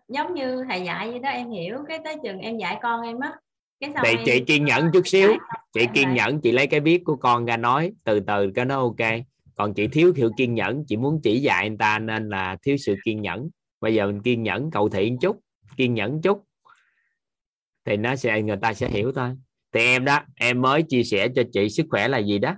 giống 0.08 0.34
như 0.34 0.64
thầy 0.70 0.82
dạy 0.82 1.12
vậy 1.12 1.20
đó 1.20 1.30
em 1.30 1.50
hiểu. 1.50 1.78
Cái 1.88 2.00
tới 2.04 2.16
chừng 2.24 2.40
em 2.40 2.58
dạy 2.58 2.80
con 2.82 3.02
em 3.02 3.20
á 3.20 3.40
thì 3.82 4.10
em- 4.10 4.20
chị 4.26 4.44
kiên 4.48 4.66
nhẫn 4.66 4.90
chút 4.94 5.08
xíu. 5.08 5.34
chị 5.74 5.88
kiên 5.94 6.14
nhẫn 6.14 6.42
chị 6.42 6.52
lấy 6.52 6.68
cái 6.68 6.80
biết 6.80 7.02
của 7.06 7.16
con 7.16 7.46
ra 7.46 7.58
nói 7.58 7.92
từ 8.04 8.20
từ 8.20 8.52
cái 8.56 8.66
nó 8.66 8.80
ok. 8.80 9.10
Còn 9.56 9.74
chị 9.74 9.88
thiếu 9.88 10.14
sự 10.18 10.32
kiên 10.38 10.56
nhẫn 10.56 10.84
chị 10.88 10.98
muốn 10.98 11.20
chỉ 11.24 11.40
dạy 11.40 11.70
người 11.70 11.78
ta 11.78 12.00
nên 12.00 12.30
là 12.30 12.58
thiếu 12.64 12.78
sự 12.78 12.96
kiên 13.06 13.22
nhẫn. 13.22 13.50
Bây 13.82 13.94
giờ 13.96 14.08
mình 14.08 14.22
kiên 14.22 14.44
nhẫn 14.44 14.72
cầu 14.72 14.90
thị 14.90 15.12
một 15.12 15.18
chút 15.22 15.40
kiên 15.78 15.94
nhẫn 15.94 16.22
chút 16.22 16.44
thì 17.86 17.98
nó 17.98 18.16
sẽ 18.16 18.42
người 18.42 18.58
ta 18.62 18.74
sẽ 18.74 18.90
hiểu 18.90 19.12
thôi. 19.16 19.30
Thì 19.74 19.80
em 19.80 20.06
đó 20.06 20.22
em 20.36 20.62
mới 20.62 20.84
chia 20.84 21.04
sẻ 21.04 21.28
cho 21.36 21.44
chị 21.54 21.70
sức 21.70 21.86
khỏe 21.90 22.08
là 22.08 22.18
gì 22.18 22.40
đó. 22.40 22.56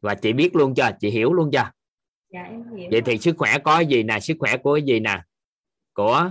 Và 0.00 0.14
chị 0.14 0.32
biết 0.32 0.56
luôn 0.56 0.74
chưa? 0.74 0.90
Chị 1.00 1.10
hiểu 1.10 1.32
luôn 1.32 1.50
chưa? 1.52 1.70
Dạ 2.32 2.42
em 2.42 2.64
hiểu 2.76 2.88
vậy 2.92 3.00
thì 3.04 3.18
sức 3.18 3.34
khỏe 3.38 3.58
có 3.58 3.80
gì 3.80 4.02
nè? 4.02 4.20
Sức 4.20 4.36
khỏe 4.38 4.56
của 4.56 4.76
gì 4.76 5.00
nè? 5.00 5.22
Của 5.92 6.30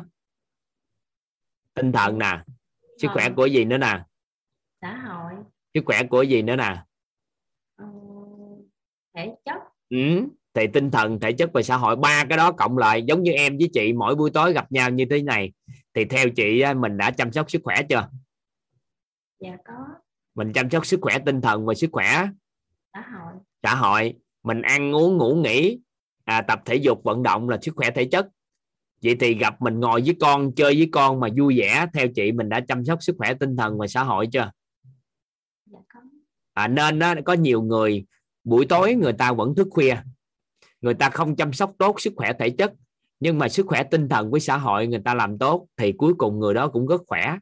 tinh 1.74 1.92
thần 1.92 2.18
nè? 2.20 2.40
Sức 2.98 3.08
khỏe 3.14 3.24
Ờ. 3.24 3.34
của 3.36 3.46
gì 3.46 3.66
nữa 3.66 3.78
nè 3.78 4.00
sức 5.74 5.84
khỏe 5.86 6.04
của 6.04 6.22
gì 6.22 6.42
nữa 6.42 6.56
nè? 6.56 6.76
Ờ, 7.76 7.86
thể 9.16 9.36
chất. 9.46 9.62
Ừ. 9.90 10.28
thì 10.54 10.68
tinh 10.74 10.92
thần 10.92 11.20
thể 11.20 11.32
chất 11.32 11.50
và 11.54 11.62
xã 11.62 11.78
hội. 11.78 11.96
Ba 11.96 12.26
cái 12.30 12.38
đó 12.38 12.52
cộng 12.52 12.78
lại 12.78 13.04
giống 13.04 13.24
như 13.24 13.32
em 13.32 13.58
với 13.58 13.70
chị 13.74 13.94
mỗi 13.94 14.16
buổi 14.16 14.32
tối 14.32 14.54
gặp 14.54 14.72
nhau 14.72 14.90
như 14.90 15.06
thế 15.10 15.22
này. 15.22 15.52
Thì 15.94 16.06
theo 16.06 16.30
chị 16.30 16.64
mình 16.78 16.98
đã 16.98 17.12
chăm 17.12 17.32
sóc 17.32 17.52
sức 17.52 17.62
khỏe 17.64 17.84
chưa? 17.90 18.10
Dạ 19.40 19.58
có. 19.66 19.74
Mình 20.36 20.54
chăm 20.54 20.70
sóc 20.70 20.86
sức 20.86 21.00
khỏe 21.02 21.18
tinh 21.26 21.42
thần 21.42 21.66
và 21.66 21.74
sức 21.74 21.90
khỏe 21.92 22.28
xã 22.94 23.02
hội. 23.02 23.34
xã 23.64 23.76
hội. 23.76 24.14
Mình 24.44 24.62
ăn 24.62 24.96
uống 24.96 25.18
ngủ 25.18 25.36
nghỉ 25.36 25.80
à, 26.26 26.42
tập 26.42 26.62
thể 26.66 26.76
dục 26.76 27.04
vận 27.04 27.24
động 27.24 27.50
là 27.50 27.58
sức 27.62 27.76
khỏe 27.76 27.92
thể 27.92 28.06
chất. 28.06 28.28
Vậy 29.04 29.16
thì 29.20 29.34
gặp 29.34 29.62
mình 29.62 29.80
ngồi 29.80 30.02
với 30.06 30.16
con 30.20 30.52
chơi 30.56 30.76
với 30.76 30.90
con 30.92 31.20
mà 31.20 31.28
vui 31.38 31.60
vẻ 31.60 31.86
theo 31.94 32.08
chị 32.08 32.32
mình 32.32 32.50
đã 32.50 32.60
chăm 32.60 32.86
sóc 32.86 33.04
sức 33.04 33.16
khỏe 33.18 33.34
tinh 33.34 33.58
thần 33.58 33.78
và 33.78 33.88
xã 33.88 34.04
hội 34.04 34.28
chưa 34.32 34.52
à, 36.64 36.68
nên 36.68 37.00
đó, 37.00 37.14
có 37.26 37.34
nhiều 37.34 37.62
người 37.62 38.06
buổi 38.44 38.66
tối 38.66 38.94
người 38.94 39.14
ta 39.14 39.32
vẫn 39.32 39.56
thức 39.56 39.68
khuya. 39.72 39.96
Người 40.82 40.94
ta 40.94 41.10
không 41.10 41.36
chăm 41.36 41.54
sóc 41.54 41.74
tốt 41.78 42.02
sức 42.02 42.14
khỏe 42.16 42.34
thể 42.40 42.50
chất 42.50 42.74
nhưng 43.22 43.38
mà 43.38 43.50
sức 43.50 43.66
khỏe 43.68 43.84
tinh 43.84 44.10
thần 44.10 44.32
với 44.32 44.40
xã 44.40 44.58
hội 44.58 44.88
người 44.88 45.02
ta 45.06 45.14
làm 45.14 45.38
tốt 45.38 45.68
thì 45.78 45.92
cuối 45.92 46.14
cùng 46.14 46.40
người 46.40 46.54
đó 46.54 46.68
cũng 46.68 46.88
rất 46.88 47.02
khỏe. 47.08 47.38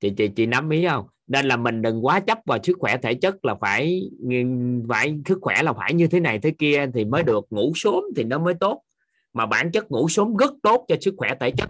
Chị 0.00 0.10
chị 0.16 0.28
chị 0.28 0.46
nắm 0.46 0.70
ý 0.70 0.86
không? 0.86 1.06
Nên 1.26 1.46
là 1.46 1.56
mình 1.56 1.82
đừng 1.82 2.06
quá 2.06 2.20
chấp 2.20 2.38
vào 2.46 2.58
sức 2.62 2.76
khỏe 2.80 2.96
thể 2.96 3.14
chất 3.14 3.44
là 3.44 3.54
phải 3.54 4.10
phải 4.88 5.18
sức 5.26 5.38
khỏe 5.42 5.62
là 5.62 5.72
phải 5.72 5.94
như 5.94 6.06
thế 6.06 6.20
này 6.20 6.38
thế 6.38 6.52
kia 6.58 6.86
thì 6.94 7.04
mới 7.04 7.22
được. 7.22 7.46
Ngủ 7.50 7.72
sớm 7.74 8.04
thì 8.16 8.24
nó 8.24 8.38
mới 8.38 8.54
tốt. 8.60 8.82
Mà 9.32 9.46
bản 9.46 9.72
chất 9.72 9.90
ngủ 9.90 10.08
sớm 10.08 10.36
rất 10.36 10.52
tốt 10.62 10.84
cho 10.88 10.96
sức 11.00 11.14
khỏe 11.16 11.34
thể 11.40 11.50
chất. 11.50 11.68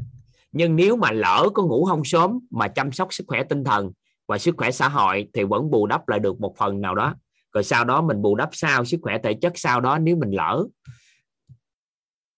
Nhưng 0.53 0.77
nếu 0.77 0.97
mà 0.97 1.13
lỡ 1.13 1.49
có 1.55 1.63
ngủ 1.63 1.85
không 1.85 2.05
sớm 2.05 2.39
mà 2.51 2.69
chăm 2.69 2.93
sóc 2.93 3.15
sức 3.15 3.25
khỏe 3.29 3.45
tinh 3.45 3.65
thần 3.65 3.93
và 4.27 4.39
sức 4.39 4.55
khỏe 4.59 4.71
xã 4.71 4.89
hội 4.89 5.29
thì 5.33 5.45
vẫn 5.45 5.71
bù 5.71 5.87
đắp 5.87 6.09
lại 6.09 6.19
được 6.19 6.41
một 6.41 6.57
phần 6.57 6.81
nào 6.81 6.95
đó. 6.95 7.15
Rồi 7.53 7.65
sau 7.65 7.85
đó 7.85 8.03
mình 8.03 8.23
bù 8.23 8.35
đắp 8.37 8.49
sau 8.53 8.85
sức 8.85 9.01
khỏe 9.03 9.19
thể 9.23 9.35
chất 9.35 9.53
sau 9.57 9.81
đó 9.81 9.99
nếu 9.99 10.17
mình 10.17 10.31
lỡ. 10.31 10.67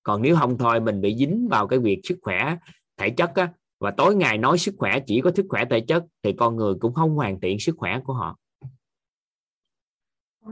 Còn 0.02 0.22
nếu 0.22 0.36
không 0.36 0.58
thôi 0.58 0.80
mình 0.80 1.00
bị 1.00 1.16
dính 1.16 1.48
vào 1.50 1.66
cái 1.66 1.78
việc 1.78 2.00
sức 2.04 2.18
khỏe 2.22 2.56
thể 2.96 3.10
chất 3.10 3.34
á, 3.34 3.52
và 3.80 3.90
tối 3.90 4.14
ngày 4.14 4.38
nói 4.38 4.58
sức 4.58 4.74
khỏe 4.78 5.00
chỉ 5.06 5.20
có 5.20 5.30
sức 5.36 5.46
khỏe 5.48 5.64
thể 5.70 5.80
chất 5.80 6.04
thì 6.22 6.32
con 6.32 6.56
người 6.56 6.74
cũng 6.80 6.94
không 6.94 7.14
hoàn 7.14 7.40
thiện 7.40 7.58
sức 7.58 7.74
khỏe 7.78 8.00
của 8.04 8.12
họ. 8.12 8.36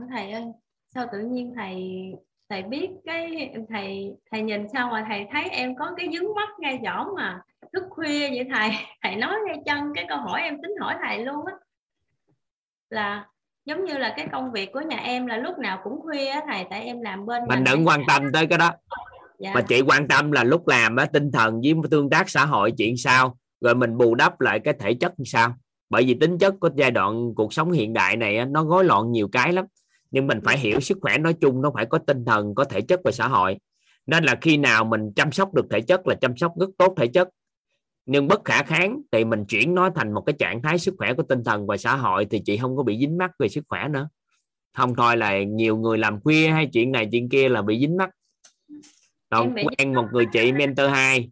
Thầy 0.09 0.31
ơi 0.31 0.45
sao 0.93 1.07
tự 1.11 1.19
nhiên 1.19 1.53
thầy 1.55 2.01
thầy 2.49 2.63
biết 2.63 2.89
cái 3.05 3.53
thầy 3.69 4.15
thầy 4.31 4.41
nhìn 4.41 4.67
sao 4.73 4.89
mà 4.91 5.05
thầy 5.09 5.27
thấy 5.31 5.43
em 5.49 5.75
có 5.75 5.93
cái 5.97 6.07
dướng 6.13 6.35
mắt 6.35 6.49
ngay 6.59 6.79
chỗ 6.83 7.13
mà 7.15 7.41
thức 7.73 7.83
khuya 7.89 8.29
vậy 8.29 8.47
thầy? 8.53 8.69
Thầy 9.03 9.15
nói 9.15 9.35
ngay 9.45 9.57
chân 9.65 9.79
cái 9.95 10.05
câu 10.09 10.17
hỏi 10.17 10.41
em 10.41 10.61
tính 10.61 10.71
hỏi 10.81 10.95
thầy 11.03 11.25
luôn 11.25 11.45
á. 11.45 11.53
Là 12.89 13.25
giống 13.65 13.85
như 13.85 13.97
là 13.97 14.13
cái 14.17 14.27
công 14.31 14.51
việc 14.51 14.69
của 14.73 14.81
nhà 14.81 14.97
em 14.97 15.25
là 15.25 15.37
lúc 15.37 15.57
nào 15.57 15.79
cũng 15.83 16.01
khuya 16.01 16.25
á 16.25 16.41
thầy 16.47 16.65
tại 16.69 16.81
em 16.81 17.01
làm 17.01 17.25
bên 17.25 17.43
mình 17.47 17.63
đừng 17.63 17.87
quan 17.87 18.01
tâm 18.07 18.31
tới 18.33 18.47
cái 18.47 18.57
đó. 18.57 18.71
Dạ. 19.39 19.51
mà 19.53 19.61
chị 19.61 19.81
quan 19.81 20.07
tâm 20.07 20.31
là 20.31 20.43
lúc 20.43 20.67
làm 20.67 20.95
á 20.95 21.05
tinh 21.05 21.31
thần 21.31 21.61
với 21.61 21.73
tương 21.91 22.09
tác 22.09 22.29
xã 22.29 22.45
hội 22.45 22.73
chuyện 22.77 22.97
sao 22.97 23.37
rồi 23.61 23.75
mình 23.75 23.97
bù 23.97 24.15
đắp 24.15 24.41
lại 24.41 24.59
cái 24.59 24.73
thể 24.79 24.93
chất 24.93 25.19
như 25.19 25.25
sao. 25.25 25.55
Bởi 25.89 26.03
vì 26.03 26.13
tính 26.13 26.37
chất 26.37 26.55
của 26.59 26.69
giai 26.75 26.91
đoạn 26.91 27.33
cuộc 27.35 27.53
sống 27.53 27.71
hiện 27.71 27.93
đại 27.93 28.15
này 28.15 28.37
á, 28.37 28.45
nó 28.45 28.65
rối 28.65 28.83
loạn 28.83 29.11
nhiều 29.11 29.27
cái 29.31 29.53
lắm. 29.53 29.65
Nhưng 30.11 30.27
mình 30.27 30.39
phải 30.43 30.57
hiểu 30.57 30.79
sức 30.79 30.97
khỏe 31.01 31.17
nói 31.17 31.33
chung 31.33 31.61
nó 31.61 31.71
phải 31.73 31.85
có 31.85 31.97
tinh 31.97 32.25
thần 32.25 32.55
có 32.55 32.63
thể 32.63 32.81
chất 32.81 32.99
và 33.03 33.11
xã 33.11 33.27
hội. 33.27 33.57
Nên 34.05 34.23
là 34.23 34.35
khi 34.41 34.57
nào 34.57 34.83
mình 34.83 35.11
chăm 35.15 35.31
sóc 35.31 35.53
được 35.53 35.65
thể 35.69 35.81
chất 35.81 36.07
là 36.07 36.15
chăm 36.15 36.37
sóc 36.37 36.53
rất 36.59 36.69
tốt 36.77 36.93
thể 36.97 37.07
chất 37.07 37.29
nhưng 38.07 38.27
bất 38.27 38.45
khả 38.45 38.63
kháng 38.63 39.01
thì 39.11 39.25
mình 39.25 39.45
chuyển 39.45 39.75
nó 39.75 39.89
thành 39.95 40.13
một 40.13 40.21
cái 40.25 40.35
trạng 40.39 40.61
thái 40.61 40.79
sức 40.79 40.95
khỏe 40.97 41.13
của 41.13 41.23
tinh 41.23 41.43
thần 41.43 41.67
và 41.67 41.77
xã 41.77 41.95
hội 41.95 42.25
thì 42.25 42.41
chị 42.45 42.57
không 42.57 42.77
có 42.77 42.83
bị 42.83 42.97
dính 42.99 43.17
mắc 43.17 43.31
về 43.39 43.49
sức 43.49 43.63
khỏe 43.67 43.87
nữa. 43.87 44.09
Không 44.77 44.95
thôi 44.95 45.17
là 45.17 45.43
nhiều 45.43 45.77
người 45.77 45.97
làm 45.97 46.21
khuya 46.21 46.47
hay 46.47 46.69
chuyện 46.73 46.91
này 46.91 47.09
chuyện 47.11 47.29
kia 47.29 47.49
là 47.49 47.61
bị 47.61 47.79
dính 47.79 47.97
mắc. 47.97 48.09
Còn 49.29 49.55
quen 49.55 49.93
một 49.93 50.05
người 50.11 50.25
chị 50.33 50.51
mentor 50.51 50.89
2 50.89 51.29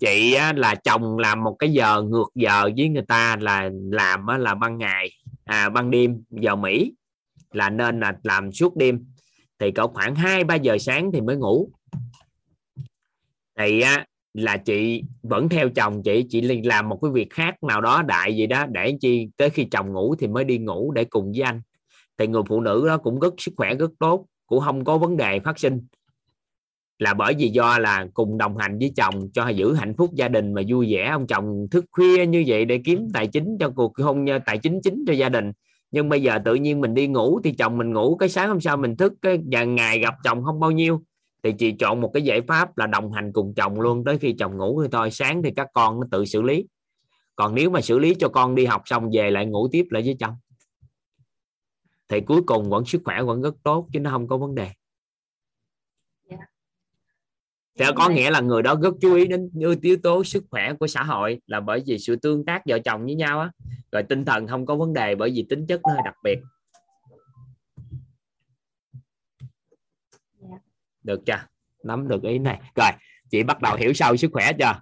chị 0.00 0.34
á, 0.34 0.52
là 0.52 0.74
chồng 0.74 1.18
làm 1.18 1.44
một 1.44 1.56
cái 1.58 1.72
giờ 1.72 2.02
ngược 2.02 2.28
giờ 2.34 2.70
với 2.76 2.88
người 2.88 3.04
ta 3.08 3.36
là 3.40 3.70
làm 3.90 4.26
á, 4.26 4.38
là 4.38 4.54
ban 4.54 4.78
ngày 4.78 5.10
à 5.44 5.68
ban 5.68 5.90
đêm 5.90 6.22
giờ 6.30 6.56
Mỹ 6.56 6.94
là 7.52 7.70
nên 7.70 8.00
là 8.00 8.16
làm 8.22 8.52
suốt 8.52 8.76
đêm. 8.76 9.06
Thì 9.58 9.70
cỡ 9.70 9.86
khoảng 9.86 10.14
2 10.14 10.44
3 10.44 10.54
giờ 10.54 10.78
sáng 10.78 11.10
thì 11.12 11.20
mới 11.20 11.36
ngủ. 11.36 11.70
Thì 13.58 13.80
á, 13.80 14.06
là 14.34 14.56
chị 14.56 15.02
vẫn 15.22 15.48
theo 15.48 15.68
chồng 15.68 16.02
chị 16.02 16.26
chị 16.28 16.40
liền 16.40 16.66
làm 16.66 16.88
một 16.88 16.98
cái 17.02 17.10
việc 17.10 17.30
khác 17.30 17.62
nào 17.62 17.80
đó 17.80 18.02
đại 18.02 18.36
gì 18.36 18.46
đó, 18.46 18.66
để 18.66 18.94
chi 19.00 19.28
tới 19.36 19.50
khi 19.50 19.64
chồng 19.64 19.92
ngủ 19.92 20.14
thì 20.18 20.26
mới 20.26 20.44
đi 20.44 20.58
ngủ 20.58 20.92
để 20.92 21.04
cùng 21.04 21.32
với 21.32 21.42
anh. 21.42 21.60
Thì 22.18 22.26
người 22.26 22.42
phụ 22.48 22.60
nữ 22.60 22.86
đó 22.86 22.96
cũng 22.96 23.20
rất 23.20 23.34
sức 23.38 23.54
khỏe, 23.56 23.74
rất 23.74 23.90
tốt, 23.98 24.26
cũng 24.46 24.60
không 24.60 24.84
có 24.84 24.98
vấn 24.98 25.16
đề 25.16 25.40
phát 25.40 25.58
sinh. 25.58 25.80
Là 26.98 27.14
bởi 27.14 27.34
vì 27.38 27.48
do 27.48 27.78
là 27.78 28.06
cùng 28.14 28.38
đồng 28.38 28.56
hành 28.56 28.78
với 28.78 28.92
chồng 28.96 29.30
cho 29.32 29.48
giữ 29.48 29.74
hạnh 29.74 29.94
phúc 29.98 30.10
gia 30.14 30.28
đình 30.28 30.54
mà 30.54 30.62
vui 30.68 30.92
vẻ. 30.92 31.08
Ông 31.12 31.26
chồng 31.26 31.66
thức 31.70 31.84
khuya 31.90 32.26
như 32.26 32.44
vậy 32.46 32.64
để 32.64 32.80
kiếm 32.84 33.08
tài 33.14 33.26
chính 33.26 33.56
cho 33.60 33.70
cuộc 33.70 33.98
hôn 33.98 34.24
nhân 34.24 34.42
tài 34.46 34.58
chính 34.58 34.80
chính 34.82 35.04
cho 35.06 35.12
gia 35.12 35.28
đình. 35.28 35.52
Nhưng 35.90 36.08
bây 36.08 36.22
giờ 36.22 36.38
tự 36.44 36.54
nhiên 36.54 36.80
mình 36.80 36.94
đi 36.94 37.06
ngủ 37.06 37.40
thì 37.44 37.52
chồng 37.52 37.78
mình 37.78 37.92
ngủ, 37.92 38.16
cái 38.16 38.28
sáng 38.28 38.48
hôm 38.48 38.60
sau 38.60 38.76
mình 38.76 38.96
thức, 38.96 39.12
cái 39.22 39.38
và 39.52 39.64
ngày 39.64 39.98
gặp 39.98 40.14
chồng 40.24 40.44
không 40.44 40.60
bao 40.60 40.70
nhiêu 40.70 41.02
thì 41.42 41.52
chị 41.58 41.72
chọn 41.78 42.00
một 42.00 42.10
cái 42.14 42.22
giải 42.22 42.40
pháp 42.40 42.78
là 42.78 42.86
đồng 42.86 43.12
hành 43.12 43.32
cùng 43.32 43.54
chồng 43.54 43.80
luôn 43.80 44.04
tới 44.04 44.18
khi 44.18 44.34
chồng 44.38 44.56
ngủ 44.56 44.82
thì 44.82 44.88
thôi 44.92 45.10
sáng 45.10 45.42
thì 45.42 45.50
các 45.56 45.68
con 45.72 46.00
nó 46.00 46.06
tự 46.10 46.24
xử 46.24 46.42
lý. 46.42 46.66
Còn 47.36 47.54
nếu 47.54 47.70
mà 47.70 47.80
xử 47.80 47.98
lý 47.98 48.14
cho 48.14 48.28
con 48.28 48.54
đi 48.54 48.66
học 48.66 48.82
xong 48.84 49.10
về 49.12 49.30
lại 49.30 49.46
ngủ 49.46 49.68
tiếp 49.72 49.86
lại 49.90 50.02
với 50.02 50.16
chồng. 50.20 50.34
Thì 52.08 52.20
cuối 52.20 52.42
cùng 52.46 52.70
vẫn 52.70 52.84
sức 52.84 53.02
khỏe 53.04 53.22
vẫn 53.22 53.42
rất 53.42 53.54
tốt 53.62 53.88
chứ 53.92 54.00
nó 54.00 54.10
không 54.10 54.28
có 54.28 54.36
vấn 54.36 54.54
đề. 54.54 54.70
Sẽ 57.78 57.92
có 57.96 58.08
nghĩa 58.08 58.30
là 58.30 58.40
người 58.40 58.62
đó 58.62 58.74
rất 58.82 58.94
chú 59.00 59.14
ý 59.14 59.26
đến 59.26 59.50
yếu 59.82 59.96
tố 60.02 60.24
sức 60.24 60.44
khỏe 60.50 60.72
của 60.80 60.86
xã 60.86 61.02
hội 61.02 61.40
là 61.46 61.60
bởi 61.60 61.82
vì 61.86 61.98
sự 61.98 62.16
tương 62.16 62.44
tác 62.44 62.62
vợ 62.66 62.78
chồng 62.78 63.04
với 63.04 63.14
nhau 63.14 63.40
á. 63.40 63.50
Rồi 63.92 64.02
tinh 64.02 64.24
thần 64.24 64.46
không 64.46 64.66
có 64.66 64.76
vấn 64.76 64.92
đề 64.92 65.14
bởi 65.14 65.30
vì 65.34 65.46
tính 65.48 65.66
chất 65.66 65.80
nó 65.84 65.92
hơi 65.92 66.02
đặc 66.04 66.14
biệt 66.24 66.38
được 71.02 71.20
chưa? 71.26 71.46
Nắm 71.84 72.08
được 72.08 72.22
ý 72.22 72.38
này. 72.38 72.60
Rồi 72.74 72.90
chị 73.30 73.42
bắt 73.42 73.62
đầu 73.62 73.76
hiểu 73.76 73.92
sâu 73.92 74.16
sức 74.16 74.30
khỏe 74.32 74.52
chưa? 74.58 74.80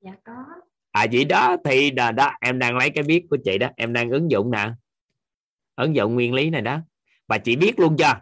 Dạ 0.00 0.12
có. 0.24 0.44
À 0.90 1.06
chị 1.12 1.24
đó 1.24 1.56
thì 1.64 1.90
đó, 1.90 2.12
đó 2.12 2.32
em 2.40 2.58
đang 2.58 2.76
lấy 2.76 2.90
cái 2.90 3.04
biết 3.04 3.26
của 3.30 3.36
chị 3.44 3.58
đó. 3.58 3.68
Em 3.76 3.92
đang 3.92 4.10
ứng 4.10 4.30
dụng 4.30 4.50
nè. 4.50 4.70
Ứng 5.76 5.96
dụng 5.96 6.14
nguyên 6.14 6.34
lý 6.34 6.50
này 6.50 6.62
đó. 6.62 6.80
Và 7.26 7.38
chị 7.38 7.56
biết 7.56 7.78
luôn 7.78 7.96
chưa? 7.98 8.20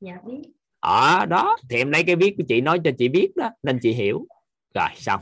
Dạ 0.00 0.18
biết. 0.26 0.42
Ở 0.80 1.26
đó 1.26 1.56
thì 1.70 1.76
em 1.76 1.90
lấy 1.90 2.04
cái 2.04 2.16
biết 2.16 2.34
của 2.38 2.44
chị 2.48 2.60
nói 2.60 2.80
cho 2.84 2.90
chị 2.98 3.08
biết 3.08 3.32
đó 3.36 3.50
nên 3.62 3.78
chị 3.82 3.92
hiểu. 3.92 4.26
Rồi 4.74 4.88
xong. 4.96 5.20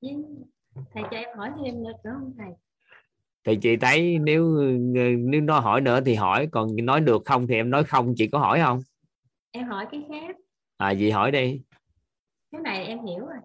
Với 0.00 0.16
thầy 0.92 1.02
cho 1.10 1.16
em 1.16 1.38
hỏi 1.38 1.50
thêm 1.64 1.82
nữa 1.82 1.92
không 2.04 2.34
thầy 2.38 2.48
thì 3.44 3.58
chị 3.62 3.76
thấy 3.76 4.18
nếu 4.18 4.56
nếu 5.18 5.40
nó 5.40 5.60
hỏi 5.60 5.80
nữa 5.80 6.00
thì 6.06 6.14
hỏi 6.14 6.48
còn 6.52 6.76
nói 6.82 7.00
được 7.00 7.22
không 7.24 7.46
thì 7.46 7.54
em 7.54 7.70
nói 7.70 7.84
không 7.84 8.14
chị 8.16 8.28
có 8.32 8.38
hỏi 8.38 8.60
không? 8.64 8.80
Em 9.50 9.64
hỏi 9.64 9.86
cái 9.90 10.04
khác. 10.08 10.36
À 10.76 10.94
chị 10.98 11.10
hỏi 11.10 11.30
đi. 11.30 11.62
Cái 12.52 12.60
này 12.60 12.84
em 12.84 13.04
hiểu 13.04 13.26
rồi. 13.26 13.38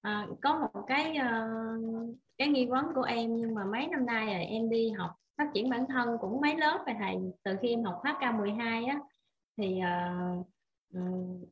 À, 0.00 0.26
có 0.42 0.58
một 0.58 0.84
cái 0.86 1.16
uh, 1.18 2.16
cái 2.38 2.48
nghi 2.48 2.66
vấn 2.66 2.84
của 2.94 3.02
em 3.02 3.36
nhưng 3.36 3.54
mà 3.54 3.64
mấy 3.64 3.86
năm 3.86 4.06
nay 4.06 4.26
rồi 4.26 4.44
em 4.44 4.70
đi 4.70 4.90
học 4.90 5.10
phát 5.38 5.46
triển 5.54 5.70
bản 5.70 5.86
thân 5.88 6.16
cũng 6.20 6.40
mấy 6.40 6.56
lớp 6.56 6.84
rồi 6.86 6.96
thầy. 6.98 7.16
Từ 7.42 7.56
khi 7.62 7.68
em 7.68 7.84
học 7.84 7.98
khóa 8.00 8.18
K12 8.20 8.88
á 8.88 8.98
thì 9.56 9.80
uh, 9.80 10.46
um, 10.94 11.44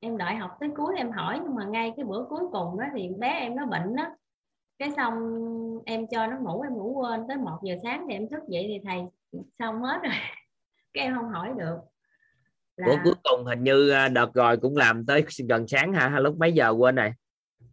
em 0.00 0.16
đợi 0.16 0.34
học 0.34 0.56
tới 0.60 0.68
cuối 0.76 0.94
em 0.96 1.10
hỏi 1.10 1.40
nhưng 1.42 1.54
mà 1.54 1.64
ngay 1.64 1.92
cái 1.96 2.04
bữa 2.04 2.26
cuối 2.28 2.42
cùng 2.52 2.78
đó 2.80 2.84
thì 2.94 3.08
bé 3.18 3.28
em 3.28 3.56
nó 3.56 3.66
bệnh 3.66 3.96
đó 3.96 4.16
cái 4.78 4.90
xong 4.96 5.14
em 5.86 6.06
cho 6.06 6.26
nó 6.26 6.36
ngủ 6.38 6.62
em 6.62 6.72
ngủ 6.72 6.92
quên 7.00 7.20
tới 7.28 7.36
1 7.36 7.58
giờ 7.62 7.74
sáng 7.82 8.06
thì 8.08 8.14
em 8.14 8.28
thức 8.28 8.42
dậy 8.48 8.64
thì 8.68 8.80
thầy 8.84 9.02
xong 9.58 9.82
hết 9.82 10.00
rồi? 10.02 10.12
Cái 10.92 11.04
em 11.04 11.14
không 11.14 11.28
hỏi 11.28 11.52
được. 11.58 11.76
Là... 12.76 12.86
Ủa 12.86 12.96
cuối 13.04 13.14
cùng 13.24 13.44
hình 13.44 13.64
như 13.64 13.90
à, 13.90 14.08
đợt 14.08 14.34
rồi 14.34 14.56
cũng 14.56 14.76
làm 14.76 15.06
tới 15.06 15.24
gần 15.48 15.68
sáng 15.68 15.92
hả? 15.92 16.08
Hay 16.08 16.20
lúc 16.20 16.38
mấy 16.38 16.52
giờ 16.52 16.70
quên 16.70 16.94
này 16.94 17.12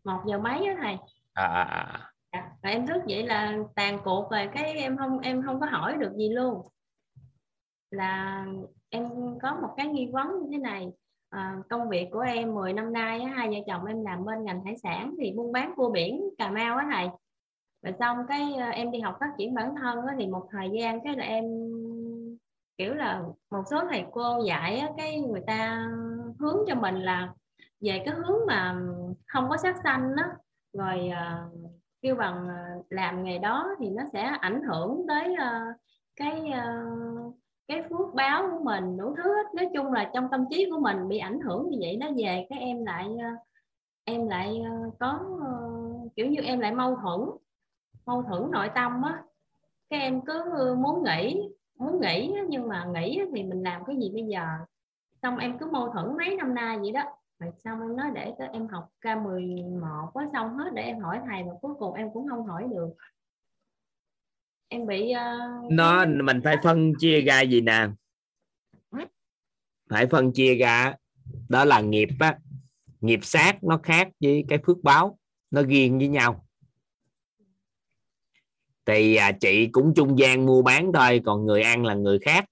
một 0.07 0.23
giờ 0.27 0.37
mấy 0.39 0.65
á 0.65 0.75
thầy? 0.81 0.97
À, 1.33 1.45
à, 1.45 1.63
à. 1.63 2.11
À, 2.29 2.51
và 2.63 2.69
em 2.69 2.87
thức 2.87 3.01
vậy 3.07 3.23
là 3.23 3.57
tàn 3.75 3.99
cuộc 4.03 4.31
rồi 4.31 4.49
cái 4.53 4.73
em 4.73 4.97
không 4.97 5.19
em 5.19 5.43
không 5.45 5.59
có 5.59 5.65
hỏi 5.65 5.97
được 5.97 6.13
gì 6.17 6.29
luôn. 6.29 6.67
Là 7.91 8.45
em 8.89 9.09
có 9.41 9.57
một 9.61 9.73
cái 9.77 9.87
nghi 9.87 10.09
vấn 10.13 10.27
như 10.27 10.47
thế 10.51 10.57
này 10.57 10.87
à, 11.29 11.55
công 11.69 11.89
việc 11.89 12.07
của 12.11 12.19
em 12.19 12.55
10 12.55 12.73
năm 12.73 12.93
nay 12.93 13.19
á, 13.19 13.31
hai 13.35 13.47
vợ 13.47 13.55
chồng 13.67 13.85
em 13.85 14.03
làm 14.03 14.25
bên 14.25 14.43
ngành 14.43 14.65
hải 14.65 14.77
sản 14.83 15.15
thì 15.21 15.31
buôn 15.31 15.51
bán 15.51 15.73
cua 15.75 15.91
biển 15.91 16.29
Cà 16.37 16.51
Mau 16.51 16.77
á 16.77 16.87
thầy 16.91 17.07
rồi 17.87 17.95
xong 17.99 18.17
cái 18.27 18.53
ờ, 18.53 18.69
em 18.69 18.91
đi 18.91 18.99
học 18.99 19.17
phát 19.19 19.31
triển 19.37 19.53
bản 19.53 19.75
thân 19.75 19.99
thì 20.17 20.27
một 20.27 20.47
thời 20.51 20.69
gian 20.73 21.03
cái 21.03 21.15
là 21.15 21.23
em 21.23 21.45
kiểu 22.77 22.93
là 22.93 23.23
một 23.51 23.63
số 23.69 23.81
thầy 23.89 24.05
cô 24.11 24.43
dạy 24.47 24.77
á, 24.77 24.89
cái 24.97 25.19
người 25.19 25.41
ta 25.47 25.87
hướng 26.39 26.57
cho 26.67 26.75
mình 26.75 26.95
là 26.95 27.33
về 27.81 28.01
cái 28.05 28.15
hướng 28.15 28.39
mà 28.47 28.75
không 29.27 29.49
có 29.49 29.57
sát 29.57 29.75
sanh 29.83 30.15
đó 30.15 30.23
rồi 30.73 31.11
uh, 31.11 31.71
kêu 32.01 32.15
bằng 32.15 32.47
ờ, 32.47 32.83
làm 32.89 33.23
nghề 33.23 33.37
đó 33.37 33.75
thì 33.79 33.89
nó 33.89 34.03
sẽ 34.13 34.31
ảnh 34.39 34.61
hưởng 34.61 35.05
tới 35.07 35.33
uh, 35.33 35.75
cái 36.15 36.51
uh, 36.51 37.35
cái 37.67 37.83
phước 37.89 38.13
báo 38.13 38.49
của 38.51 38.63
mình 38.63 38.97
đủ 38.97 39.15
thứ 39.17 39.35
hết. 39.35 39.55
Nói 39.55 39.69
chung 39.73 39.93
là 39.93 40.11
trong 40.13 40.27
tâm 40.31 40.45
trí 40.49 40.69
của 40.71 40.79
mình 40.79 41.07
bị 41.07 41.17
ảnh 41.17 41.39
hưởng 41.39 41.69
như 41.69 41.77
vậy 41.81 41.97
nó 41.99 42.07
về 42.17 42.45
cái 42.49 42.59
em 42.59 42.85
lại 42.85 43.07
uh, 43.07 43.39
em 44.03 44.27
lại 44.27 44.61
uh, 44.61 44.93
có 44.99 45.19
uh, 45.33 46.15
kiểu 46.15 46.27
như 46.27 46.41
em 46.41 46.59
lại 46.59 46.71
mâu 46.71 46.95
thuẫn 46.95 47.19
mâu 48.07 48.23
thuẫn 48.23 48.51
nội 48.51 48.69
tâm 48.75 49.01
á 49.01 49.23
cái 49.89 49.99
em 49.99 50.21
cứ 50.25 50.75
muốn 50.77 51.03
nghỉ 51.03 51.49
muốn 51.77 52.01
nghỉ 52.01 52.31
nhưng 52.49 52.67
mà 52.67 52.85
nghỉ 52.93 53.21
thì 53.35 53.43
mình 53.43 53.63
làm 53.63 53.85
cái 53.85 53.95
gì 53.95 54.09
bây 54.13 54.23
giờ? 54.23 54.45
Xong 55.21 55.37
em 55.37 55.57
cứ 55.57 55.65
mâu 55.71 55.93
thuẫn 55.93 56.17
mấy 56.17 56.35
năm 56.35 56.55
nay 56.55 56.77
vậy 56.79 56.91
đó. 56.91 57.03
Rồi 57.39 57.51
xong 57.63 57.81
em 57.81 57.95
nói 57.95 58.07
để 58.15 58.33
em 58.53 58.67
học 58.67 58.89
K11 59.01 60.11
có 60.13 60.21
xong 60.33 60.57
hết 60.57 60.69
để 60.73 60.81
em 60.81 60.99
hỏi 60.99 61.19
thầy 61.25 61.43
mà 61.43 61.51
cuối 61.61 61.73
cùng 61.79 61.93
em 61.93 62.07
cũng 62.13 62.27
không 62.29 62.45
hỏi 62.45 62.67
được. 62.71 62.89
Em 64.67 64.87
bị 64.87 65.13
uh, 65.13 65.71
nó 65.71 66.05
mình 66.05 66.41
phải 66.43 66.57
phân 66.63 66.93
chia 66.99 67.21
ra 67.21 67.41
gì 67.41 67.61
nè? 67.61 67.87
Phải 69.89 70.07
phân 70.07 70.33
chia 70.33 70.55
ra 70.55 70.93
đó 71.49 71.65
là 71.65 71.81
nghiệp 71.81 72.09
á. 72.19 72.37
Nghiệp 73.01 73.19
sát 73.23 73.63
nó 73.63 73.79
khác 73.83 74.09
với 74.21 74.45
cái 74.47 74.59
phước 74.65 74.77
báo 74.83 75.17
nó 75.51 75.61
riêng 75.63 75.97
với 75.97 76.07
nhau 76.07 76.46
thì 78.87 79.15
à, 79.15 79.31
chị 79.31 79.67
cũng 79.67 79.93
trung 79.95 80.19
gian 80.19 80.45
mua 80.45 80.61
bán 80.61 80.91
thôi 80.93 81.21
còn 81.25 81.45
người 81.45 81.61
ăn 81.61 81.85
là 81.85 81.93
người 81.93 82.19
khác. 82.19 82.45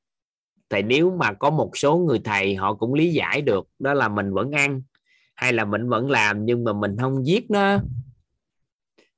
Thì 0.70 0.82
nếu 0.82 1.12
mà 1.20 1.34
có 1.34 1.50
một 1.50 1.78
số 1.78 1.98
người 1.98 2.22
thầy 2.24 2.56
họ 2.56 2.74
cũng 2.74 2.94
lý 2.94 3.14
giải 3.14 3.42
được 3.42 3.68
đó 3.80 3.94
là 3.94 4.10
mình 4.10 4.34
vẫn 4.34 4.52
ăn 4.52 4.82
hay 5.36 5.54
là 5.54 5.66
mình 5.66 5.90
vẫn 5.90 6.10
làm 6.10 6.46
nhưng 6.46 6.64
mà 6.64 6.74
mình 6.74 6.98
không 7.00 7.26
giết 7.26 7.52
nó 7.52 7.80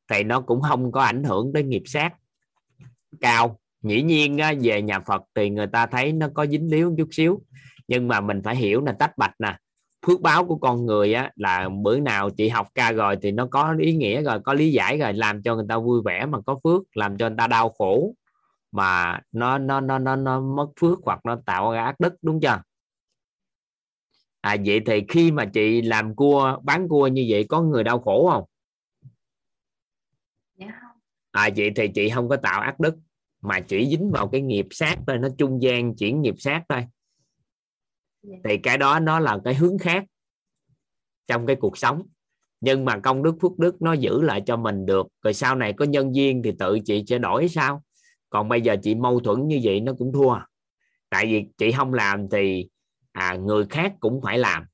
thì 0.10 0.23
nó 0.23 0.41
cũng 0.41 0.62
không 0.62 0.91
có 0.91 1.01
ảnh 1.01 1.23
hưởng 1.23 1.53
tới 1.53 1.63
nghiệp 1.63 1.84
sát. 1.86 2.13
Cao 3.21 3.60
dĩ 3.84 4.01
nhiên 4.01 4.38
á, 4.38 4.53
về 4.62 4.82
nhà 4.82 4.99
Phật 4.99 5.21
thì 5.36 5.49
người 5.49 5.67
ta 5.67 5.86
thấy 5.86 6.13
nó 6.13 6.30
có 6.34 6.45
dính 6.45 6.71
líu 6.71 6.95
chút 6.97 7.08
xíu 7.12 7.41
nhưng 7.88 8.08
mà 8.08 8.21
mình 8.21 8.41
phải 8.43 8.56
hiểu 8.56 8.82
là 8.86 8.91
tách 8.99 9.17
bạch 9.17 9.36
nè 9.39 9.58
phước 10.08 10.22
báo 10.22 10.46
của 10.46 10.58
con 10.58 10.86
người 10.86 11.13
á 11.13 11.32
là 11.36 11.70
bữa 11.70 12.00
nào 12.00 12.30
chị 12.30 12.50
học 12.50 12.67
ca 12.76 12.91
rồi 12.91 13.17
thì 13.22 13.32
nó 13.32 13.48
có 13.52 13.76
ý 13.80 13.96
nghĩa 13.96 14.22
rồi 14.22 14.39
có 14.39 14.54
lý 14.54 14.72
giải 14.72 14.98
rồi 14.98 15.13
làm 15.13 15.41
cho 15.41 15.56
người 15.56 15.65
ta 15.70 15.78
vui 15.78 16.02
vẻ 16.06 16.26
mà 16.26 16.41
có 16.46 16.60
phước 16.63 16.98
làm 16.98 17.17
cho 17.17 17.30
người 17.30 17.38
ta 17.38 17.48
đau 17.48 17.70
khổ 17.70 18.13
mà 18.72 19.20
nó 19.32 19.58
nó 19.58 19.80
nó 19.80 20.00
nó, 20.00 20.15
nó 20.15 20.39
mất 20.39 20.67
phước 20.80 21.00
hoặc 21.04 21.20
nó 21.26 21.38
tạo 21.46 21.72
ra 21.72 21.86
ác 21.86 22.00
đức 22.00 22.13
đúng 22.22 22.39
chưa? 22.41 22.62
À 24.41 24.56
vậy 24.65 24.82
thì 24.86 25.06
khi 25.10 25.32
mà 25.32 25.46
chị 25.46 25.82
làm 25.82 26.15
cua 26.15 26.58
bán 26.63 26.88
cua 26.88 27.08
như 27.08 27.26
vậy 27.30 27.46
có 27.50 27.62
người 27.62 27.84
đau 27.84 28.00
khổ 28.00 28.30
không? 28.32 28.43
Dạ 30.56 30.67
à 31.32 31.50
vậy 31.56 31.72
thì 31.76 31.88
chị 31.88 32.10
không 32.10 32.30
có 32.30 32.38
tạo 32.38 32.62
ác 32.62 32.80
đức 32.80 32.96
mà 33.41 33.60
chỉ 33.60 33.88
dính 33.89 34.12
vào 34.12 34.28
cái 34.28 34.41
nghiệp 34.41 34.67
sát 34.72 34.98
thôi 35.08 35.17
nó 35.17 35.28
trung 35.38 35.62
gian 35.62 35.96
chuyển 35.96 36.22
nghiệp 36.22 36.36
sát 36.38 36.63
thôi. 36.70 36.86
Thì 38.23 38.58
cái 38.58 38.77
đó 38.77 38.99
nó 38.99 39.19
là 39.19 39.38
cái 39.43 39.56
hướng 39.56 39.77
khác 39.77 40.06
trong 41.27 41.45
cái 41.45 41.56
cuộc 41.56 41.77
sống. 41.77 42.01
Nhưng 42.62 42.86
mà 42.86 42.99
công 42.99 43.23
đức 43.23 43.36
phước 43.41 43.60
đức 43.60 43.82
nó 43.82 43.93
giữ 43.93 44.21
lại 44.21 44.43
cho 44.45 44.58
mình 44.58 44.86
được. 44.86 45.08
Rồi 45.23 45.34
sau 45.34 45.56
này 45.56 45.73
có 45.73 45.86
nhân 45.86 46.15
duyên 46.15 46.41
thì 46.43 46.51
tự 46.60 46.80
chị 46.86 47.03
sẽ 47.08 47.17
đổi 47.17 47.47
sao? 47.47 47.84
Còn 48.30 48.49
bây 48.49 48.62
giờ 48.62 48.75
chị 48.84 48.95
mâu 48.95 49.19
thuẫn 49.19 49.47
như 49.47 49.60
vậy 49.63 49.80
nó 49.80 49.93
cũng 49.97 50.13
thua. 50.13 50.39
Tại 51.10 51.25
vì 51.25 51.45
chị 51.58 51.71
không 51.71 51.93
làm 51.93 52.30
thì 52.30 52.67
à, 53.12 53.36
người 53.36 53.65
khác 53.69 53.93
cũng 53.99 54.21
phải 54.23 54.38
làm. 54.38 54.65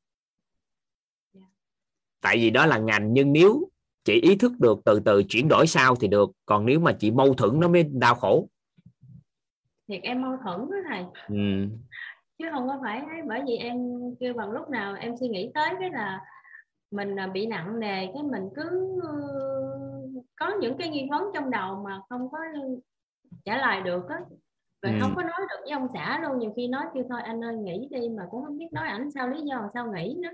Tại 2.21 2.38
vì 2.38 2.49
đó 2.49 2.65
là 2.65 2.77
ngành 2.77 3.13
nhưng 3.13 3.34
nếu 3.34 3.69
chị 4.03 4.13
ý 4.21 4.36
thức 4.36 4.51
được 4.60 4.79
từ 4.86 4.99
từ 4.99 5.23
chuyển 5.29 5.47
đổi 5.47 5.67
sau 5.67 5.95
thì 5.95 6.08
được. 6.08 6.32
Còn 6.45 6.65
nếu 6.65 6.79
mà 6.79 6.93
chị 6.99 7.12
mâu 7.12 7.34
thuẫn 7.34 7.60
nó 7.60 7.67
mới 7.67 7.84
đau 7.84 8.15
khổ. 8.15 8.49
Thiệt 9.88 10.01
em 10.03 10.21
mâu 10.21 10.38
thuẫn 10.43 10.60
đó 10.60 10.77
thầy. 10.89 11.03
Ừ. 11.27 11.67
chứ 12.38 12.46
không 12.52 12.67
có 12.67 12.80
phải 12.84 13.02
bởi 13.28 13.41
vì 13.48 13.58
em 13.58 13.78
kêu 14.19 14.34
bằng 14.34 14.52
lúc 14.52 14.69
nào 14.69 14.96
em 15.00 15.17
suy 15.17 15.28
nghĩ 15.28 15.52
tới 15.54 15.69
cái 15.80 15.89
là 15.89 16.22
mình 16.91 17.19
à, 17.19 17.28
bị 17.28 17.46
nặng 17.46 17.80
nề 17.80 18.06
cái 18.13 18.24
mình 18.24 18.50
cứ 18.56 19.00
có 20.36 20.54
những 20.62 20.78
cái 20.78 20.89
nghi 20.89 21.08
vấn 21.12 21.24
trong 21.34 21.50
đầu 21.50 21.84
mà 21.84 22.02
không 22.10 22.32
có 22.32 22.38
trả 23.46 23.58
lời 23.58 23.82
được 23.82 24.10
á. 24.10 24.19
Rồi 24.82 24.93
ừ. 24.93 24.98
không 25.02 25.15
có 25.15 25.22
nói 25.22 25.39
được 25.50 25.62
với 25.62 25.72
ông 25.72 25.88
xã 25.93 26.19
luôn 26.19 26.39
nhiều 26.39 26.54
khi 26.56 26.67
nói 26.67 26.86
kêu 26.93 27.04
thôi 27.10 27.22
anh 27.22 27.43
ơi 27.43 27.56
nghỉ 27.56 27.88
đi 27.91 28.10
mà 28.10 28.24
cũng 28.32 28.43
không 28.46 28.58
biết 28.58 28.67
nói 28.72 28.88
ảnh 28.88 29.12
sao 29.12 29.28
lý 29.28 29.41
do 29.41 29.69
sao 29.74 29.91
nghỉ 29.93 30.15
nữa. 30.24 30.30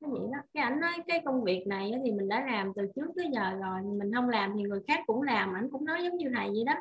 Cái 0.00 0.10
vậy 0.10 0.20
đó. 0.32 0.38
Cái 0.54 0.62
ảnh 0.62 0.80
nói 0.80 0.92
cái 1.06 1.22
công 1.24 1.44
việc 1.44 1.66
này 1.66 1.92
thì 2.04 2.12
mình 2.12 2.28
đã 2.28 2.46
làm 2.46 2.72
từ 2.76 2.82
trước 2.96 3.10
tới 3.16 3.26
giờ 3.32 3.50
rồi 3.60 3.82
mình 3.82 4.12
không 4.14 4.28
làm 4.28 4.52
thì 4.56 4.62
người 4.62 4.80
khác 4.88 5.00
cũng 5.06 5.22
làm 5.22 5.54
ảnh 5.54 5.68
cũng 5.70 5.84
nói 5.84 6.04
giống 6.04 6.16
như 6.16 6.30
thầy 6.34 6.48
vậy 6.48 6.64
đó 6.66 6.74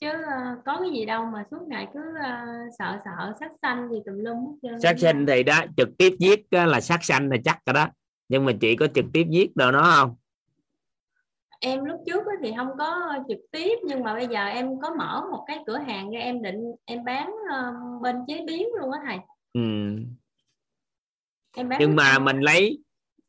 chứ 0.00 0.08
uh, 0.08 0.64
có 0.66 0.80
cái 0.80 0.90
gì 0.90 1.04
đâu 1.04 1.24
mà 1.24 1.44
suốt 1.50 1.62
ngày 1.68 1.88
cứ 1.94 2.00
uh, 2.00 2.74
sợ 2.78 2.98
sợ 3.04 3.34
sát 3.40 3.50
sanh 3.62 3.88
gì 3.90 3.98
tùm 4.06 4.18
lum 4.18 4.58
hết 4.62 4.78
sát 4.82 4.98
sanh 4.98 5.26
thì 5.26 5.42
đó 5.42 5.60
trực 5.76 5.88
tiếp 5.98 6.16
giết 6.18 6.46
là 6.50 6.80
sát 6.80 7.04
sanh 7.04 7.30
là 7.30 7.36
chắc 7.44 7.58
rồi 7.66 7.74
đó. 7.74 7.88
Nhưng 8.28 8.44
mà 8.44 8.52
chị 8.60 8.76
có 8.76 8.86
trực 8.94 9.04
tiếp 9.12 9.26
giết 9.30 9.56
đồ 9.56 9.70
nó 9.70 9.82
không? 9.82 10.16
Em 11.60 11.84
lúc 11.84 12.00
trước 12.06 12.24
thì 12.42 12.52
không 12.56 12.68
có 12.78 13.18
trực 13.28 13.38
tiếp 13.52 13.78
nhưng 13.82 14.02
mà 14.02 14.14
bây 14.14 14.26
giờ 14.26 14.46
em 14.46 14.80
có 14.82 14.94
mở 14.94 15.22
một 15.30 15.44
cái 15.46 15.58
cửa 15.66 15.78
hàng 15.78 16.10
ra 16.10 16.20
em 16.20 16.42
định 16.42 16.60
em 16.84 17.04
bán 17.04 17.30
uh, 17.30 18.02
bên 18.02 18.16
chế 18.26 18.44
biến 18.46 18.68
luôn 18.80 18.90
á 18.90 19.00
thầy. 19.06 19.18
Ừ. 19.52 19.60
em 21.56 21.68
bán 21.68 21.78
nhưng 21.80 21.96
mà 21.96 22.18
mình 22.18 22.40
lấy 22.40 22.78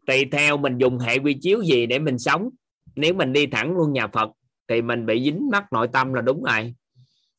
tùy 0.08 0.26
theo 0.32 0.58
mình 0.58 0.78
dùng 0.78 1.00
hệ 1.00 1.18
quy 1.20 1.38
chiếu 1.42 1.62
gì 1.62 1.86
để 1.86 2.00
mình 2.00 2.20
sống. 2.20 2.50
Nếu 2.96 3.14
mình 3.14 3.34
đi 3.34 3.48
thẳng 3.48 3.78
luôn 3.78 3.94
nhà 3.94 4.08
Phật 4.08 4.32
thì 4.67 4.82
mình 4.82 5.06
bị 5.06 5.24
dính 5.24 5.50
mắc 5.52 5.74
nội 5.74 5.88
tâm 5.93 6.13
là 6.13 6.21
đúng 6.21 6.43
rồi. 6.43 6.74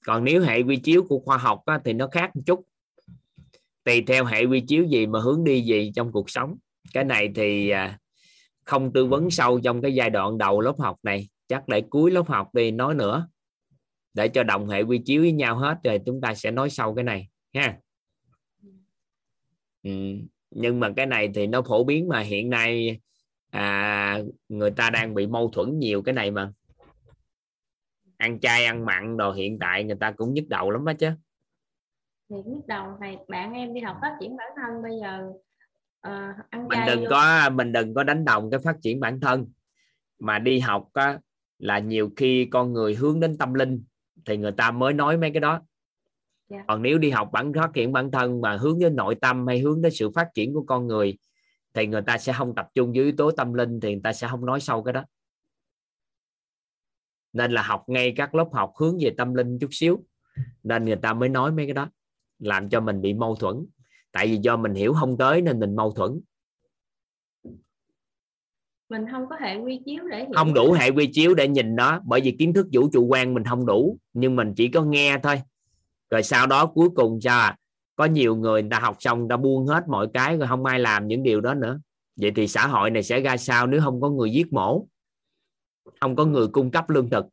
Còn 0.06 0.24
nếu 0.24 0.42
hệ 0.42 0.62
quy 0.62 0.76
chiếu 0.76 1.04
của 1.08 1.18
khoa 1.18 1.37
học 1.37 1.62
á, 1.66 1.80
thì 1.85 1.92
nó 1.92 2.08
khác 2.08 2.37
một 2.37 2.42
chút. 2.46 2.64
Tùy 3.85 4.02
theo 4.06 4.24
hệ 4.24 4.44
quy 4.44 4.61
chiếu 4.61 4.85
gì 4.85 5.06
mà 5.06 5.20
hướng 5.20 5.44
đi 5.44 5.61
gì 5.61 5.92
trong 5.94 6.12
cuộc 6.12 6.30
sống. 6.30 6.56
Cái 6.92 7.04
này 7.04 7.32
thì 7.35 7.70
à, 7.70 7.98
không 8.64 8.92
tư 8.92 9.06
vấn 9.06 9.30
sâu 9.30 9.61
trong 9.61 9.82
cái 9.82 9.94
giai 9.94 10.11
đoạn 10.11 10.38
đầu 10.38 10.61
lớp 10.61 10.74
học 10.78 10.96
này. 11.02 11.28
Chắc 11.48 11.68
để 11.68 11.80
cuối 11.90 12.11
lớp 12.11 12.28
học 12.28 12.54
đi 12.54 12.70
nói 12.70 12.94
nữa. 12.94 13.28
Để 14.14 14.28
cho 14.28 14.42
đồng 14.42 14.68
hệ 14.68 14.82
quy 14.82 14.98
chiếu 14.98 15.22
với 15.22 15.32
nhau 15.32 15.56
hết 15.58 15.78
rồi 15.85 16.00
chúng 16.06 16.20
ta 16.20 16.35
sẽ 16.35 16.50
nói 16.50 16.70
sâu 16.70 16.94
cái 16.94 17.04
này 17.04 17.28
ha. 17.54 17.78
Ừ. 19.82 19.90
nhưng 20.50 20.80
mà 20.80 20.92
cái 20.96 21.06
này 21.06 21.30
thì 21.35 21.46
nó 21.46 21.62
phổ 21.62 21.85
biến 21.85 22.08
mà 22.08 22.20
hiện 22.20 22.50
nay 22.50 23.00
à, 23.50 24.18
người 24.48 24.70
ta 24.70 24.90
đang 24.90 25.14
bị 25.14 25.26
mâu 25.26 25.50
thuẫn 25.50 25.78
nhiều 25.78 26.02
cái 26.02 26.12
này 26.12 26.30
mà 26.30 26.52
ăn 28.22 28.40
chay 28.40 28.64
ăn 28.64 28.85
mặn 28.85 29.16
đồ 29.16 29.32
hiện 29.32 29.58
tại 29.58 29.85
người 29.85 29.96
ta 30.00 30.11
cũng 30.11 30.35
nhức 30.35 30.48
đầu 30.48 30.70
lắm 30.70 30.85
đó 30.85 30.92
chứ 30.98 31.11
thì 32.30 32.37
nhức 32.46 32.66
đầu 32.66 32.87
này 33.00 33.16
bạn 33.28 33.52
em 33.52 33.74
đi 33.74 33.80
học 33.80 33.96
phát 34.02 34.16
triển 34.20 34.37
bản 34.37 34.48
thân 34.56 34.82
bây 34.82 34.92
giờ 35.02 35.32
à, 36.00 36.37
mình 36.68 36.80
đừng 36.87 37.00
vô. 37.00 37.06
có 37.11 37.50
mình 37.50 37.72
đừng 37.72 37.94
có 37.94 38.04
đánh 38.04 38.24
đồng 38.24 38.50
cái 38.50 38.61
phát 38.64 38.76
triển 38.82 39.00
bản 39.00 39.20
thân 39.20 39.46
mà 40.18 40.38
đi 40.38 40.58
học 40.58 40.88
á, 40.92 41.18
là 41.58 41.78
nhiều 41.78 42.11
khi 42.16 42.48
con 42.50 42.72
người 42.72 42.94
hướng 42.94 43.20
đến 43.20 43.38
tâm 43.38 43.54
linh 43.54 43.85
thì 44.26 44.37
người 44.37 44.52
ta 44.52 44.70
mới 44.70 44.92
nói 44.92 45.16
mấy 45.16 45.30
cái 45.30 45.40
đó 45.40 45.62
yeah. 46.50 46.64
còn 46.68 46.82
nếu 46.82 46.98
đi 46.98 47.11
học 47.11 47.30
bản 47.32 47.52
phát 47.52 47.70
triển 47.74 47.92
bản 47.92 48.11
thân 48.11 48.40
mà 48.40 48.56
hướng 48.56 48.78
đến 48.78 48.96
nội 48.96 49.14
tâm 49.14 49.46
hay 49.46 49.58
hướng 49.58 49.82
đến 49.82 49.92
sự 49.92 50.11
phát 50.11 50.28
triển 50.35 50.54
của 50.54 50.64
con 50.66 50.87
người 50.87 51.18
thì 51.74 51.87
người 51.87 52.02
ta 52.02 52.18
sẽ 52.18 52.32
không 52.32 52.54
tập 52.54 52.68
trung 52.74 52.94
dưới 52.94 53.04
yếu 53.04 53.14
tố 53.16 53.30
tâm 53.30 53.54
linh 53.54 53.80
thì 53.80 53.92
người 53.92 54.02
ta 54.04 54.12
sẽ 54.12 54.28
không 54.30 54.46
nói 54.46 54.61
sâu 54.61 54.82
cái 54.82 54.92
đó 54.92 55.04
nên 57.33 57.53
là 57.53 57.62
học 57.62 57.85
ngay 57.87 58.12
các 58.16 58.35
lớp 58.35 58.49
học 58.53 58.73
hướng 58.81 58.99
về 59.01 59.11
tâm 59.18 59.35
linh 59.35 59.59
chút 59.59 59.68
xíu. 59.71 60.05
Nên 60.62 60.85
người 60.85 60.97
ta 60.97 61.12
mới 61.14 61.29
nói 61.29 61.53
mấy 61.53 61.66
cái 61.66 61.75
đó 61.75 61.88
làm 62.38 62.68
cho 62.68 62.81
mình 62.81 63.01
bị 63.01 63.14
mâu 63.14 63.35
thuẫn. 63.37 63.66
Tại 64.12 64.27
vì 64.27 64.37
do 64.37 64.57
mình 64.57 64.75
hiểu 64.75 64.92
không 64.92 65.16
tới 65.16 65.42
nên 65.42 65.61
mình 65.61 65.77
mâu 65.77 65.92
thuẫn. 65.92 66.21
Mình 68.88 69.05
không 69.11 69.27
có 69.31 69.37
hệ 69.40 69.57
quy 69.57 69.81
chiếu 69.85 70.05
để 70.11 70.18
hiểu. 70.18 70.33
Không 70.35 70.55
đủ 70.55 70.73
hệ 70.73 70.90
quy 70.90 71.07
chiếu 71.12 71.35
để 71.35 71.49
nhìn 71.49 71.77
nó 71.77 72.01
bởi 72.05 72.21
vì 72.21 72.37
kiến 72.38 72.55
thức 72.55 72.66
vũ 72.73 72.88
trụ 72.92 73.07
quan 73.07 73.35
mình 73.35 73.45
không 73.45 73.66
đủ 73.66 73.99
nhưng 74.12 74.37
mình 74.37 74.55
chỉ 74.57 74.68
có 74.68 74.83
nghe 74.83 75.18
thôi. 75.23 75.42
Rồi 76.11 76.23
sau 76.23 76.47
đó 76.47 76.66
cuối 76.66 76.88
cùng 76.95 77.21
sao 77.21 77.40
à? 77.40 77.57
Có 77.97 78.05
nhiều 78.05 78.37
người 78.37 78.62
người 78.62 78.71
ta 78.71 78.79
học 78.79 78.97
xong 79.01 79.29
ta 79.29 79.37
buông 79.37 79.66
hết 79.66 79.88
mọi 79.88 80.09
cái 80.14 80.37
rồi 80.38 80.49
không 80.49 80.64
ai 80.64 80.79
làm 80.81 81.07
những 81.07 81.23
điều 81.23 81.40
đó 81.40 81.55
nữa. 81.55 81.81
Vậy 82.16 82.33
thì 82.37 82.49
xã 82.49 82.66
hội 82.66 82.90
này 82.90 83.03
sẽ 83.03 83.21
ra 83.21 83.37
sao 83.37 83.66
nếu 83.66 83.81
không 83.81 84.01
có 84.01 84.11
người 84.11 84.31
giết 84.31 84.53
mổ 84.53 84.87
không 86.03 86.17
có 86.17 86.25
người 86.25 86.49
cung 86.49 86.71
cấp 86.71 86.91
lương 86.91 87.11
thực. 87.11 87.27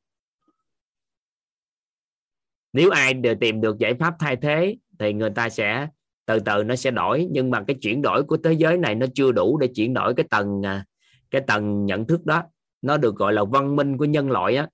Nếu 2.74 2.90
ai 2.90 3.14
đều 3.14 3.36
tìm 3.36 3.62
được 3.62 3.80
giải 3.80 3.94
pháp 3.94 4.14
thay 4.20 4.36
thế, 4.36 4.78
thì 5.00 5.14
người 5.14 5.30
ta 5.30 5.50
sẽ, 5.50 5.88
từ 6.26 6.40
từ 6.40 6.64
nó 6.64 6.76
sẽ 6.76 6.92
đổi. 6.92 7.28
Nhưng 7.32 7.52
mà 7.52 7.64
cái 7.68 7.76
chuyển 7.82 8.02
đổi 8.02 8.24
của 8.24 8.38
thế 8.38 8.54
giới 8.54 8.78
này 8.78 8.96
nó 8.96 9.06
chưa 9.16 9.32
đủ 9.32 9.58
để 9.58 9.68
chuyển 9.68 9.94
đổi 9.94 10.14
cái 10.14 10.26
tầng 10.30 10.66
à, 10.66 10.86
cái 11.32 11.42
tầng 11.48 11.86
nhận 11.86 12.08
thức 12.08 12.26
đó. 12.26 12.44
Nó 12.82 12.98
được 12.98 13.16
gọi 13.16 13.34
là 13.34 13.44
văn 13.44 13.76
minh 13.76 13.98
của 13.98 14.06
nhân 14.06 14.32
loại 14.32 14.56
á, 14.56 14.68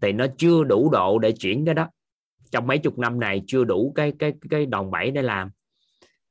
thì 0.00 0.12
nó 0.12 0.26
chưa 0.38 0.64
đủ 0.64 0.90
độ 0.90 1.18
để 1.18 1.32
chuyển 1.32 1.64
cái 1.64 1.74
đó. 1.74 1.88
Trong 2.50 2.66
mấy 2.66 2.78
chục 2.78 2.98
năm 2.98 3.20
này 3.20 3.42
chưa 3.46 3.64
đủ 3.64 3.92
cái 3.94 4.12
cái 4.18 4.32
cái 4.50 4.66
đòn 4.66 4.90
bẩy 4.90 5.10
để 5.10 5.22
làm. 5.22 5.50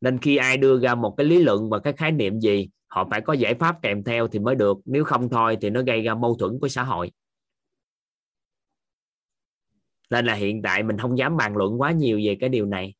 Nên 0.02 0.18
khi 0.18 0.38
ai 0.38 0.58
đưa 0.58 0.80
ra 0.80 0.96
một 0.96 1.14
cái 1.18 1.26
lý 1.26 1.44
luận 1.44 1.70
và 1.70 1.80
cái 1.80 1.94
khái 1.94 2.12
niệm 2.12 2.40
gì 2.40 2.70
họ 2.92 3.08
phải 3.12 3.22
có 3.22 3.34
giải 3.34 3.54
pháp 3.54 3.82
kèm 3.82 4.04
theo 4.04 4.28
thì 4.28 4.40
mới 4.40 4.56
được 4.56 4.78
nếu 4.86 5.04
không 5.04 5.30
thôi 5.30 5.58
thì 5.62 5.70
nó 5.70 5.82
gây 5.82 6.02
ra 6.02 6.16
mâu 6.16 6.36
thuẫn 6.36 6.60
của 6.60 6.68
xã 6.68 6.84
hội. 6.84 7.12
Nên 10.10 10.26
là 10.26 10.34
hiện 10.34 10.62
tại 10.62 10.84
mình 10.84 10.98
không 10.98 11.18
dám 11.18 11.38
bàn 11.38 11.58
luận 11.58 11.82
quá 11.82 11.92
nhiều 11.92 12.22
về 12.26 12.38
cái 12.40 12.50
điều 12.50 12.66
này. 12.66 12.94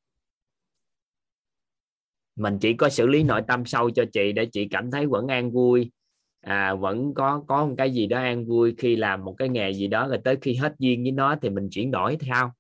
Mình 2.36 2.58
chỉ 2.62 2.74
có 2.74 2.90
xử 2.90 3.08
lý 3.08 3.24
nội 3.24 3.42
tâm 3.48 3.66
sâu 3.66 3.90
cho 3.90 4.04
chị 4.14 4.32
để 4.32 4.46
chị 4.46 4.68
cảm 4.68 4.92
thấy 4.92 5.08
vẫn 5.08 5.28
an 5.28 5.52
vui. 5.52 5.92
À, 6.42 6.76
vẫn 6.76 7.14
có 7.14 7.44
có 7.48 7.66
một 7.66 7.76
cái 7.78 7.92
gì 7.92 8.08
đó 8.08 8.18
an 8.18 8.46
vui 8.46 8.76
khi 8.78 8.96
làm 8.96 9.26
một 9.26 9.36
cái 9.38 9.50
nghề 9.50 9.74
gì 9.74 9.88
đó 9.88 10.08
rồi 10.08 10.18
tới 10.24 10.38
khi 10.42 10.56
hết 10.56 10.76
duyên 10.80 11.04
với 11.04 11.12
nó 11.12 11.36
thì 11.42 11.50
mình 11.50 11.70
chuyển 11.72 11.92
đổi 11.92 12.18
theo. 12.18 12.52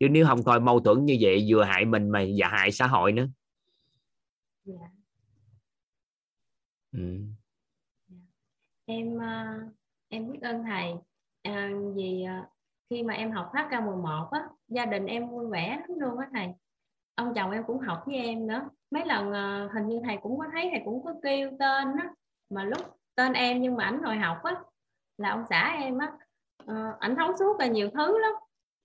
Chứ 0.00 0.08
nếu 0.08 0.26
không 0.26 0.42
thôi 0.42 0.60
mâu 0.60 0.80
thuẫn 0.80 1.04
như 1.04 1.16
vậy 1.20 1.46
vừa 1.48 1.64
hại 1.64 1.84
mình 1.84 2.10
mà 2.10 2.24
và 2.38 2.48
hại 2.48 2.72
xã 2.72 2.86
hội 2.86 3.12
nữa. 3.12 3.28
Yeah. 4.66 4.95
Ừ. 6.96 7.02
Dạ. 8.08 8.16
Em 8.86 9.18
ờ, 9.18 9.60
em 10.08 10.32
biết 10.32 10.38
ơn 10.42 10.64
thầy. 10.64 10.94
À, 11.42 11.70
vì 11.94 12.24
ờ, 12.24 12.34
khi 12.90 13.02
mà 13.02 13.14
em 13.14 13.32
học 13.32 13.50
hết 13.54 13.66
ca 13.70 13.80
11 13.80 14.28
á 14.30 14.48
gia 14.68 14.86
đình 14.86 15.06
em 15.06 15.28
vui 15.30 15.46
vẻ 15.50 15.78
lắm 15.80 15.98
luôn 15.98 16.18
á 16.18 16.28
thầy. 16.34 16.48
Ông 17.14 17.34
chồng 17.34 17.50
em 17.50 17.64
cũng 17.66 17.78
học 17.78 18.02
với 18.06 18.16
em 18.16 18.46
nữa. 18.46 18.68
Mấy 18.90 19.06
lần 19.06 19.32
ờ, 19.32 19.68
hình 19.74 19.88
như 19.88 20.00
thầy 20.04 20.18
cũng 20.22 20.38
có 20.38 20.44
thấy 20.52 20.68
thầy 20.72 20.82
cũng 20.84 21.04
có 21.04 21.14
kêu 21.22 21.50
tên 21.58 21.96
á 21.96 22.10
mà 22.50 22.64
lúc 22.64 22.80
tên 23.14 23.32
em 23.32 23.62
nhưng 23.62 23.76
mà 23.76 23.84
ảnh 23.84 24.00
ngồi 24.02 24.16
học 24.16 24.38
á 24.42 24.54
là 25.18 25.30
ông 25.30 25.44
xã 25.50 25.76
em 25.80 25.98
á. 25.98 26.12
Uh, 26.62 26.98
ảnh 26.98 27.16
thấu 27.16 27.36
suốt 27.38 27.56
là 27.58 27.66
nhiều 27.66 27.90
thứ 27.94 28.18
lắm. 28.18 28.32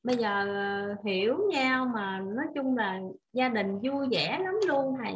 Bây 0.04 0.16
giờ 0.16 0.46
uh, 0.94 1.06
hiểu 1.06 1.38
nhau 1.52 1.86
mà 1.86 2.20
nói 2.20 2.46
chung 2.56 2.78
là 2.78 3.00
gia 3.34 3.50
đình 3.50 3.80
vui 3.80 4.08
vẻ 4.12 4.40
lắm 4.44 4.56
luôn 4.68 4.96
thầy 5.04 5.16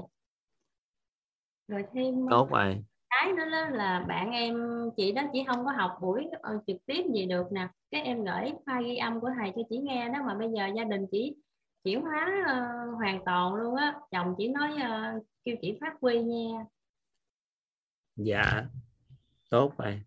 rồi 1.67 1.86
thêm 1.93 2.15
tốt 2.30 2.49
rồi. 2.51 2.84
cái 3.10 3.34
đó 3.34 3.45
là 3.69 4.06
bạn 4.08 4.32
em 4.32 4.56
chị 4.97 5.12
đó 5.12 5.21
chỉ 5.34 5.43
không 5.47 5.65
có 5.65 5.71
học 5.71 5.97
buổi 6.01 6.28
uh, 6.56 6.63
trực 6.67 6.78
tiếp 6.86 7.06
gì 7.13 7.25
được 7.25 7.51
nè. 7.51 7.67
Cái 7.91 8.01
em 8.01 8.23
gửi 8.23 8.54
file 8.65 8.84
ghi 8.84 8.95
âm 8.95 9.19
của 9.19 9.30
thầy 9.39 9.51
cho 9.56 9.62
chị 9.69 9.78
nghe 9.78 10.10
đó 10.10 10.19
mà 10.28 10.34
bây 10.34 10.49
giờ 10.51 10.67
gia 10.75 10.84
đình 10.84 11.06
chỉ 11.12 11.36
chuyển 11.84 12.01
hóa 12.01 12.28
uh, 12.41 12.95
hoàn 12.95 13.25
toàn 13.25 13.56
luôn 13.56 13.75
á. 13.75 13.99
Chồng 14.12 14.36
chỉ 14.38 14.47
nói 14.47 14.71
uh, 14.71 15.25
kêu 15.43 15.56
chị 15.62 15.78
phát 15.82 15.93
huy 16.01 16.23
nha. 16.23 16.65
Dạ 18.15 18.63
tốt 19.49 19.78
rồi. 19.78 20.01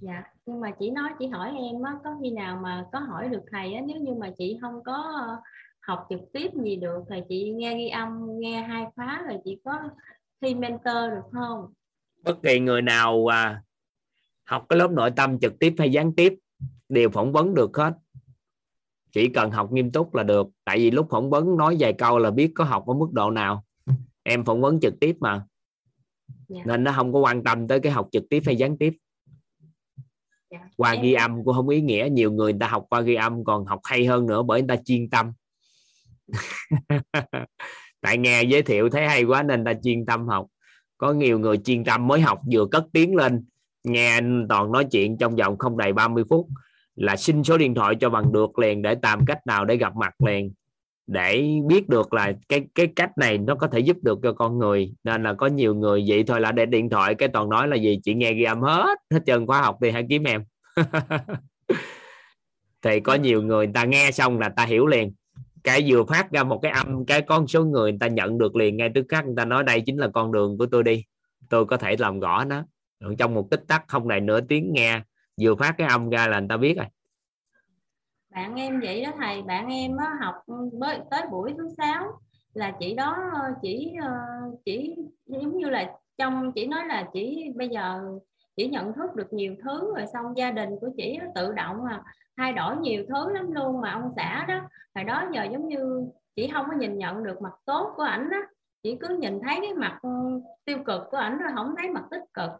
Dạ 0.00 0.22
nhưng 0.46 0.60
mà 0.60 0.70
chị 0.70 0.90
nói 0.90 1.10
chị 1.18 1.26
hỏi 1.26 1.54
em 1.58 1.82
á 1.82 1.94
có 2.04 2.16
khi 2.22 2.30
nào 2.30 2.60
mà 2.62 2.86
có 2.92 2.98
hỏi 2.98 3.28
được 3.28 3.42
thầy 3.50 3.74
á 3.74 3.82
nếu 3.86 3.96
như 3.96 4.14
mà 4.14 4.30
chị 4.38 4.58
không 4.60 4.82
có 4.84 5.26
học 5.80 6.06
trực 6.10 6.20
tiếp 6.32 6.50
gì 6.64 6.76
được 6.76 7.04
thì 7.10 7.16
chị 7.28 7.50
nghe 7.50 7.76
ghi 7.76 7.88
âm 7.88 8.26
nghe 8.40 8.62
hai 8.62 8.86
khóa 8.96 9.22
rồi 9.28 9.38
chị 9.44 9.58
có 9.64 9.78
thi 10.40 10.54
mentor 10.54 11.10
được 11.10 11.22
không 11.32 11.72
bất 12.22 12.42
kỳ 12.42 12.60
người 12.60 12.82
nào 12.82 13.32
à, 13.32 13.62
học 14.44 14.66
cái 14.68 14.78
lớp 14.78 14.90
nội 14.90 15.10
tâm 15.16 15.40
trực 15.40 15.58
tiếp 15.58 15.74
hay 15.78 15.92
gián 15.92 16.12
tiếp 16.14 16.34
đều 16.88 17.10
phỏng 17.10 17.32
vấn 17.32 17.54
được 17.54 17.76
hết 17.76 17.94
chỉ 19.12 19.28
cần 19.28 19.50
học 19.50 19.72
nghiêm 19.72 19.92
túc 19.92 20.14
là 20.14 20.22
được 20.22 20.46
tại 20.64 20.78
vì 20.78 20.90
lúc 20.90 21.06
phỏng 21.10 21.30
vấn 21.30 21.56
nói 21.56 21.76
vài 21.78 21.92
câu 21.92 22.18
là 22.18 22.30
biết 22.30 22.52
có 22.54 22.64
học 22.64 22.86
ở 22.86 22.94
mức 22.94 23.12
độ 23.12 23.30
nào 23.30 23.64
em 24.22 24.44
phỏng 24.44 24.60
vấn 24.60 24.80
trực 24.80 24.94
tiếp 25.00 25.16
mà 25.20 25.32
yeah. 25.32 25.46
Dạ. 26.48 26.62
nên 26.64 26.84
nó 26.84 26.92
không 26.96 27.12
có 27.12 27.18
quan 27.18 27.44
tâm 27.44 27.68
tới 27.68 27.80
cái 27.80 27.92
học 27.92 28.08
trực 28.12 28.24
tiếp 28.30 28.42
hay 28.46 28.56
gián 28.56 28.78
tiếp 28.78 28.94
yeah. 30.50 30.62
Dạ. 30.62 30.68
qua 30.76 30.92
em... 30.92 31.02
ghi 31.02 31.12
âm 31.12 31.44
cũng 31.44 31.54
không 31.54 31.68
ý 31.68 31.80
nghĩa 31.80 32.08
nhiều 32.12 32.32
người, 32.32 32.52
người 32.52 32.60
ta 32.60 32.68
học 32.68 32.86
qua 32.90 33.00
ghi 33.00 33.14
âm 33.14 33.44
còn 33.44 33.64
học 33.64 33.80
hay 33.84 34.06
hơn 34.06 34.26
nữa 34.26 34.42
bởi 34.42 34.60
người 34.62 34.68
ta 34.68 34.82
chuyên 34.84 35.10
tâm 35.10 35.32
tại 38.00 38.18
nghe 38.18 38.42
giới 38.42 38.62
thiệu 38.62 38.90
thấy 38.90 39.08
hay 39.08 39.24
quá 39.24 39.42
nên 39.42 39.64
ta 39.64 39.72
chuyên 39.82 40.06
tâm 40.06 40.28
học. 40.28 40.46
Có 40.98 41.12
nhiều 41.12 41.38
người 41.38 41.58
chuyên 41.58 41.84
tâm 41.84 42.06
mới 42.06 42.20
học 42.20 42.40
vừa 42.52 42.66
cất 42.66 42.84
tiếng 42.92 43.16
lên 43.16 43.44
nghe 43.84 44.20
toàn 44.48 44.72
nói 44.72 44.84
chuyện 44.84 45.18
trong 45.18 45.36
vòng 45.36 45.58
không 45.58 45.78
đầy 45.78 45.92
30 45.92 46.24
phút 46.30 46.46
là 46.94 47.16
xin 47.16 47.44
số 47.44 47.58
điện 47.58 47.74
thoại 47.74 47.94
cho 48.00 48.10
bằng 48.10 48.32
được 48.32 48.58
liền 48.58 48.82
để 48.82 48.96
làm 49.02 49.26
cách 49.26 49.46
nào 49.46 49.64
để 49.64 49.76
gặp 49.76 49.96
mặt 49.96 50.14
liền. 50.26 50.52
Để 51.06 51.48
biết 51.66 51.88
được 51.88 52.12
là 52.12 52.32
cái 52.48 52.66
cái 52.74 52.86
cách 52.96 53.18
này 53.18 53.38
nó 53.38 53.54
có 53.54 53.66
thể 53.66 53.78
giúp 53.78 53.96
được 54.02 54.18
cho 54.22 54.32
con 54.32 54.58
người. 54.58 54.92
Nên 55.04 55.22
là 55.22 55.34
có 55.34 55.46
nhiều 55.46 55.74
người 55.74 56.04
vậy 56.08 56.24
thôi 56.26 56.40
là 56.40 56.52
để 56.52 56.66
điện 56.66 56.90
thoại 56.90 57.14
cái 57.14 57.28
toàn 57.28 57.48
nói 57.48 57.68
là 57.68 57.76
gì? 57.76 58.00
Chị 58.02 58.14
nghe 58.14 58.34
ghi 58.34 58.44
âm 58.44 58.60
hết 58.60 58.98
hết 59.10 59.20
trơn 59.26 59.46
khóa 59.46 59.62
học 59.62 59.78
thì 59.82 59.90
hãy 59.90 60.06
kiếm 60.08 60.24
em. 60.24 60.44
Thì 62.82 63.00
có 63.00 63.14
nhiều 63.14 63.42
người, 63.42 63.66
người 63.66 63.74
ta 63.74 63.84
nghe 63.84 64.10
xong 64.10 64.38
là 64.38 64.48
ta 64.48 64.64
hiểu 64.64 64.86
liền 64.86 65.12
cái 65.64 65.84
vừa 65.88 66.04
phát 66.04 66.30
ra 66.30 66.42
một 66.42 66.58
cái 66.62 66.72
âm 66.72 67.06
cái 67.06 67.22
con 67.22 67.46
số 67.46 67.64
người 67.64 67.92
người 67.92 67.98
ta 68.00 68.06
nhận 68.06 68.38
được 68.38 68.56
liền 68.56 68.76
ngay 68.76 68.90
tức 68.94 69.06
khắc 69.08 69.24
người 69.26 69.34
ta 69.36 69.44
nói 69.44 69.64
đây 69.64 69.80
chính 69.86 69.96
là 69.98 70.08
con 70.08 70.32
đường 70.32 70.58
của 70.58 70.66
tôi 70.66 70.82
đi. 70.82 71.04
Tôi 71.48 71.66
có 71.66 71.76
thể 71.76 71.96
làm 71.98 72.20
rõ 72.20 72.44
nó. 72.44 72.64
Trong 73.18 73.34
một 73.34 73.50
tích 73.50 73.64
tắc 73.68 73.88
không 73.88 74.08
đầy 74.08 74.20
nửa 74.20 74.40
tiếng 74.40 74.72
nghe 74.72 75.00
vừa 75.40 75.54
phát 75.54 75.74
cái 75.78 75.88
âm 75.88 76.10
ra 76.10 76.26
là 76.26 76.40
người 76.40 76.48
ta 76.48 76.56
biết 76.56 76.76
rồi. 76.76 76.86
Bạn 78.30 78.54
em 78.54 78.80
vậy 78.80 79.04
đó 79.04 79.10
thầy 79.18 79.42
bạn 79.42 79.68
em 79.68 79.96
á, 79.96 80.16
học 80.20 80.34
mới 80.80 80.98
tới 81.10 81.22
buổi 81.30 81.54
thứ 81.58 81.68
sáu 81.76 82.20
là 82.54 82.76
chị 82.80 82.94
đó 82.94 83.16
chỉ 83.62 83.92
ờ, 84.02 84.10
chỉ 84.64 84.94
giống 85.26 85.58
như 85.58 85.68
là 85.68 85.92
trong 86.18 86.52
chỉ 86.52 86.66
nói 86.66 86.86
là 86.86 87.08
chỉ 87.12 87.44
bây 87.54 87.68
giờ 87.68 88.02
chỉ 88.56 88.68
nhận 88.68 88.92
thức 88.92 89.14
được 89.14 89.32
nhiều 89.32 89.54
thứ 89.64 89.94
rồi 89.96 90.06
xong 90.12 90.36
gia 90.36 90.50
đình 90.50 90.70
của 90.80 90.90
chị 90.96 91.18
tự 91.34 91.52
động 91.52 91.84
mà 91.84 92.02
thay 92.40 92.52
đổi 92.52 92.76
nhiều 92.76 93.04
thứ 93.08 93.32
lắm 93.32 93.52
luôn 93.52 93.80
mà 93.80 93.90
ông 93.90 94.12
xã 94.16 94.44
đó. 94.48 94.60
Hồi 94.94 95.04
đó 95.04 95.24
giờ 95.32 95.44
giống 95.52 95.68
như 95.68 96.06
chỉ 96.36 96.50
không 96.52 96.66
có 96.68 96.76
nhìn 96.76 96.98
nhận 96.98 97.24
được 97.24 97.42
mặt 97.42 97.52
tốt 97.64 97.92
của 97.96 98.02
ảnh 98.02 98.28
á. 98.30 98.40
Chỉ 98.82 98.96
cứ 99.00 99.08
nhìn 99.20 99.40
thấy 99.42 99.58
cái 99.62 99.74
mặt 99.74 99.98
ừ, 100.02 100.10
tiêu 100.64 100.78
cực 100.86 101.02
của 101.10 101.16
ảnh 101.16 101.38
rồi 101.38 101.50
không 101.54 101.74
thấy 101.78 101.88
mặt 101.88 102.04
tích 102.10 102.22
cực. 102.34 102.50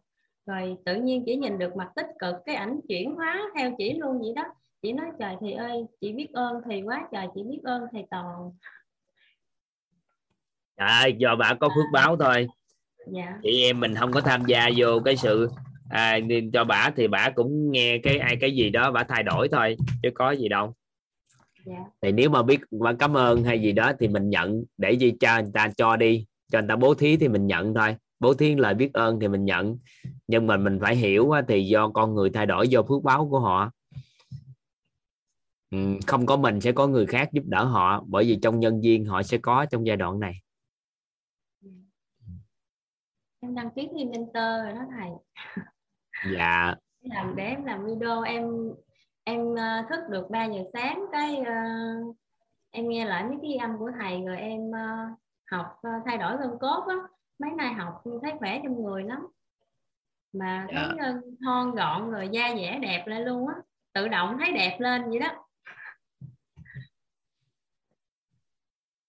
Rồi 0.47 0.77
tự 0.85 0.95
nhiên 0.95 1.23
chỉ 1.27 1.37
nhìn 1.37 1.59
được 1.59 1.77
mặt 1.77 1.91
tích 1.97 2.07
cực 2.19 2.35
cái 2.47 2.55
ảnh 2.55 2.81
chuyển 2.89 3.15
hóa 3.15 3.51
theo 3.57 3.73
chỉ 3.79 3.95
luôn 3.95 4.19
vậy 4.19 4.33
đó. 4.37 4.45
Chỉ 4.83 4.93
nói 4.93 5.07
trời 5.19 5.37
thầy 5.41 5.53
ơi 5.53 5.87
chị 6.01 6.13
biết 6.13 6.29
ơn 6.33 6.63
thầy 6.65 6.83
quá 6.83 7.09
trời 7.13 7.27
chị 7.35 7.43
biết 7.43 7.61
ơn 7.65 7.87
thầy 7.93 8.07
toàn. 8.11 8.51
Ơi 10.77 11.15
do 11.19 11.37
bà 11.37 11.55
có 11.61 11.69
phước 11.69 11.87
báo 11.93 12.17
thôi. 12.17 12.49
Dạ. 13.07 13.39
chị 13.43 13.65
em 13.65 13.81
mình 13.81 13.95
không 13.95 14.13
có 14.13 14.21
tham 14.21 14.45
gia 14.47 14.71
vô 14.77 15.01
cái 15.05 15.17
sự 15.17 15.49
à, 15.91 16.19
cho 16.53 16.65
bà 16.65 16.91
thì 16.97 17.09
bà 17.09 17.31
cũng 17.31 17.71
nghe 17.73 17.99
cái 17.99 18.19
ai 18.19 18.37
cái 18.41 18.53
gì 18.53 18.71
đó 18.71 18.91
bà 18.91 19.05
thay 19.05 19.23
đổi 19.23 19.49
thôi 19.49 19.77
chứ 20.03 20.11
có 20.15 20.31
gì 20.31 20.49
đâu. 20.49 20.75
Dạ. 21.65 21.85
thì 22.03 22.13
nếu 22.13 22.31
mà 22.31 22.43
biết 22.43 22.61
bà 22.71 22.93
cảm 22.93 23.17
ơn 23.17 23.45
hay 23.45 23.63
gì 23.63 23.73
đó 23.73 23.93
thì 24.01 24.09
mình 24.09 24.31
nhận 24.31 24.65
để 24.79 24.93
gì 24.93 25.13
cho 25.21 25.43
người 25.43 25.51
ta 25.55 25.71
cho 25.77 25.97
đi 25.97 26.27
cho 26.53 26.61
người 26.61 26.69
ta 26.69 26.77
bố 26.77 26.95
thí 26.95 27.17
thì 27.17 27.29
mình 27.29 27.47
nhận 27.47 27.75
thôi. 27.75 27.97
Bố 28.21 28.35
thí 28.35 28.55
lời 28.55 28.75
biết 28.75 28.93
ơn 28.93 29.21
thì 29.21 29.29
mình 29.29 29.45
nhận. 29.45 29.79
Nhưng 30.27 30.47
mà 30.47 30.57
mình 30.57 30.79
phải 30.81 30.97
hiểu 30.97 31.33
thì 31.49 31.65
do 31.65 31.89
con 31.89 32.15
người 32.15 32.31
thay 32.31 32.47
đổi 32.47 32.69
do 32.69 32.83
phước 32.83 33.03
báo 33.03 33.29
của 33.31 33.41
họ. 33.41 33.71
Không 36.07 36.27
có 36.27 36.37
mình 36.37 36.61
sẽ 36.61 36.73
có 36.73 36.87
người 36.87 37.07
khác 37.07 37.29
giúp 37.33 37.43
đỡ 37.47 37.65
họ 37.65 38.05
bởi 38.07 38.25
vì 38.25 38.39
trong 38.43 38.61
nhân 38.61 38.81
viên 38.81 39.05
họ 39.05 39.23
sẽ 39.23 39.39
có 39.39 39.67
trong 39.71 39.87
giai 39.87 39.97
đoạn 39.97 40.21
này. 40.21 40.35
Em 43.41 43.55
đăng 43.55 43.71
ký 43.77 43.89
thi 43.97 44.05
mentor 44.05 44.35
rồi 44.35 44.73
đó 44.73 44.85
thầy 44.91 45.11
dạ. 46.25 46.75
Làm 47.01 47.37
để 47.37 47.45
em 47.45 47.65
làm 47.65 47.87
video 47.87 48.23
em 48.23 48.45
em 49.25 49.41
uh, 49.43 49.89
thức 49.91 50.01
được 50.11 50.31
3 50.31 50.45
giờ 50.45 50.63
sáng 50.73 51.07
cái 51.13 51.41
uh, 51.41 52.17
em 52.71 52.89
nghe 52.89 53.05
lại 53.05 53.25
mấy 53.25 53.39
cái 53.43 53.57
âm 53.57 53.79
của 53.79 53.91
thầy 54.01 54.23
rồi 54.27 54.37
em 54.37 54.61
uh, 54.71 55.19
học 55.51 55.67
uh, 55.89 56.03
thay 56.07 56.19
đổi 56.19 56.37
gân 56.37 56.51
cốt 56.61 56.85
á. 56.89 56.97
Mấy 57.39 57.51
nay 57.51 57.73
học 57.73 58.03
thấy 58.23 58.33
khỏe 58.39 58.61
trong 58.65 58.83
người 58.83 59.03
lắm. 59.03 59.27
Mà 60.33 60.67
thấy 60.71 60.85
yeah. 60.99 61.15
uh, 61.17 61.25
thon 61.45 61.75
gọn 61.75 62.11
rồi 62.11 62.29
da 62.33 62.55
dẻ 62.57 62.79
đẹp 62.83 63.05
lên 63.07 63.23
luôn 63.23 63.49
á. 63.49 63.55
Tự 63.93 64.09
động 64.09 64.37
thấy 64.41 64.53
đẹp 64.53 64.77
lên 64.81 65.11
vậy 65.11 65.19
đó. 65.19 65.47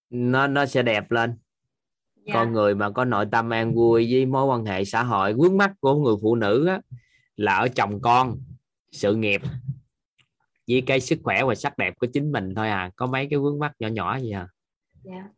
Nó 0.09 0.47
nó 0.47 0.65
sẽ 0.65 0.83
đẹp 0.83 1.11
lên 1.11 1.37
dạ. 2.25 2.33
con 2.33 2.53
người 2.53 2.75
mà 2.75 2.89
có 2.89 3.05
nội 3.05 3.25
tâm 3.31 3.49
an 3.49 3.75
vui 3.75 4.07
với 4.11 4.25
mối 4.25 4.45
quan 4.45 4.65
hệ 4.65 4.85
xã 4.85 5.03
hội 5.03 5.33
vướng 5.33 5.57
mắt 5.57 5.73
của 5.79 5.95
người 5.95 6.15
phụ 6.21 6.35
nữ 6.35 6.65
á, 6.65 6.81
là 7.35 7.55
ở 7.55 7.67
chồng 7.67 8.01
con 8.01 8.37
sự 8.91 9.15
nghiệp 9.15 9.41
với 10.67 10.83
cái 10.87 10.99
sức 10.99 11.19
khỏe 11.23 11.43
và 11.43 11.55
sắc 11.55 11.77
đẹp 11.77 11.93
của 11.99 12.07
chính 12.13 12.31
mình 12.31 12.55
thôi 12.55 12.69
à 12.69 12.91
có 12.95 13.07
mấy 13.07 13.27
cái 13.29 13.39
vướng 13.39 13.59
mắt 13.59 13.71
nhỏ 13.79 13.87
nhỏ 13.87 14.19
gì 14.19 14.31
à 14.31 14.47
dạ. 15.03 15.29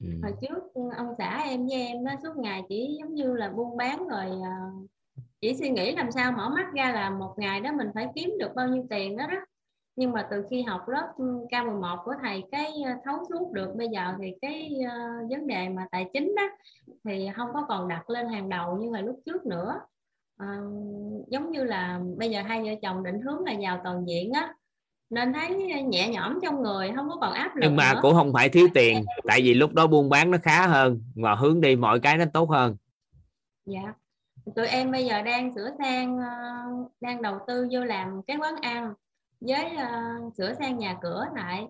ừ. 0.00 0.06
hồi 0.22 0.32
trước 0.42 0.82
ông 0.96 1.14
xã 1.18 1.42
em 1.44 1.66
với 1.66 1.86
em 1.86 2.04
đó 2.04 2.12
suốt 2.22 2.36
ngày 2.36 2.62
chỉ 2.68 2.96
giống 3.00 3.14
như 3.14 3.34
là 3.34 3.50
buôn 3.50 3.76
bán 3.76 4.08
rồi 4.08 4.26
à, 4.44 4.56
chỉ 5.40 5.54
suy 5.54 5.70
nghĩ 5.70 5.96
làm 5.96 6.10
sao 6.10 6.32
mở 6.32 6.48
mắt 6.48 6.66
ra 6.74 6.92
là 6.92 7.10
một 7.10 7.34
ngày 7.36 7.60
đó 7.60 7.72
mình 7.72 7.88
phải 7.94 8.06
kiếm 8.14 8.30
được 8.38 8.50
bao 8.56 8.68
nhiêu 8.68 8.86
tiền 8.90 9.16
đó 9.16 9.26
đó 9.26 9.36
nhưng 9.96 10.12
mà 10.12 10.28
từ 10.30 10.44
khi 10.50 10.62
học 10.62 10.88
lớp 10.88 11.12
K11 11.50 11.96
của 12.04 12.14
thầy 12.22 12.44
cái 12.52 12.72
ờ, 12.84 12.92
thấu 13.04 13.24
suốt 13.28 13.52
được 13.52 13.74
bây 13.76 13.88
giờ 13.88 14.14
thì 14.18 14.34
cái 14.42 14.72
uh, 14.80 15.30
vấn 15.30 15.46
đề 15.46 15.68
mà 15.68 15.86
tài 15.90 16.10
chính 16.12 16.34
đó 16.36 16.42
thì 17.04 17.28
không 17.36 17.48
có 17.52 17.66
còn 17.68 17.88
đặt 17.88 18.10
lên 18.10 18.28
hàng 18.28 18.48
đầu 18.48 18.76
như 18.76 18.90
là 18.90 19.00
lúc 19.00 19.20
trước 19.26 19.46
nữa. 19.46 19.80
Uh, 20.42 21.28
giống 21.28 21.50
như 21.50 21.64
là 21.64 22.00
bây 22.16 22.30
giờ 22.30 22.42
hai 22.42 22.62
vợ 22.62 22.70
chồng 22.82 23.02
định 23.02 23.20
hướng 23.20 23.44
là 23.44 23.52
giàu 23.52 23.80
toàn 23.84 24.08
diện 24.08 24.32
á 24.32 24.54
nên 25.10 25.32
thấy 25.32 25.50
nhẹ 25.82 26.08
nhõm 26.08 26.38
trong 26.42 26.62
người 26.62 26.92
không 26.96 27.08
có 27.08 27.16
còn 27.20 27.32
áp 27.32 27.56
lực 27.56 27.68
nhưng 27.68 27.76
mà 27.76 27.94
nữa. 27.94 27.98
cũng 28.02 28.14
không 28.14 28.32
phải 28.32 28.48
thiếu 28.48 28.68
tiền 28.74 29.04
tại 29.28 29.40
vì 29.42 29.54
lúc 29.54 29.72
đó 29.74 29.86
buôn 29.86 30.08
bán 30.08 30.30
nó 30.30 30.38
khá 30.42 30.66
hơn 30.66 31.02
và 31.14 31.34
hướng 31.34 31.60
đi 31.60 31.76
mọi 31.76 32.00
cái 32.00 32.16
nó 32.16 32.24
tốt 32.32 32.50
hơn. 32.50 32.76
Dạ. 33.66 33.94
Tụi 34.56 34.66
em 34.66 34.90
bây 34.90 35.06
giờ 35.06 35.22
đang 35.22 35.54
sửa 35.54 35.70
sang 35.78 36.18
đang 37.00 37.22
đầu 37.22 37.38
tư 37.46 37.68
vô 37.72 37.84
làm 37.84 38.22
cái 38.26 38.36
quán 38.36 38.54
ăn 38.62 38.94
với 39.46 39.76
uh, 39.76 40.34
sửa 40.34 40.52
sang 40.54 40.78
nhà 40.78 40.98
cửa 41.02 41.26
lại 41.34 41.66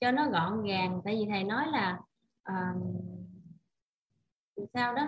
cho 0.00 0.10
nó 0.10 0.28
gọn 0.30 0.62
gàng. 0.62 1.00
Tại 1.04 1.16
vì 1.16 1.26
thầy 1.30 1.44
nói 1.44 1.66
là 1.66 1.98
uh, 2.52 2.82
sao 4.74 4.94
đó 4.94 5.02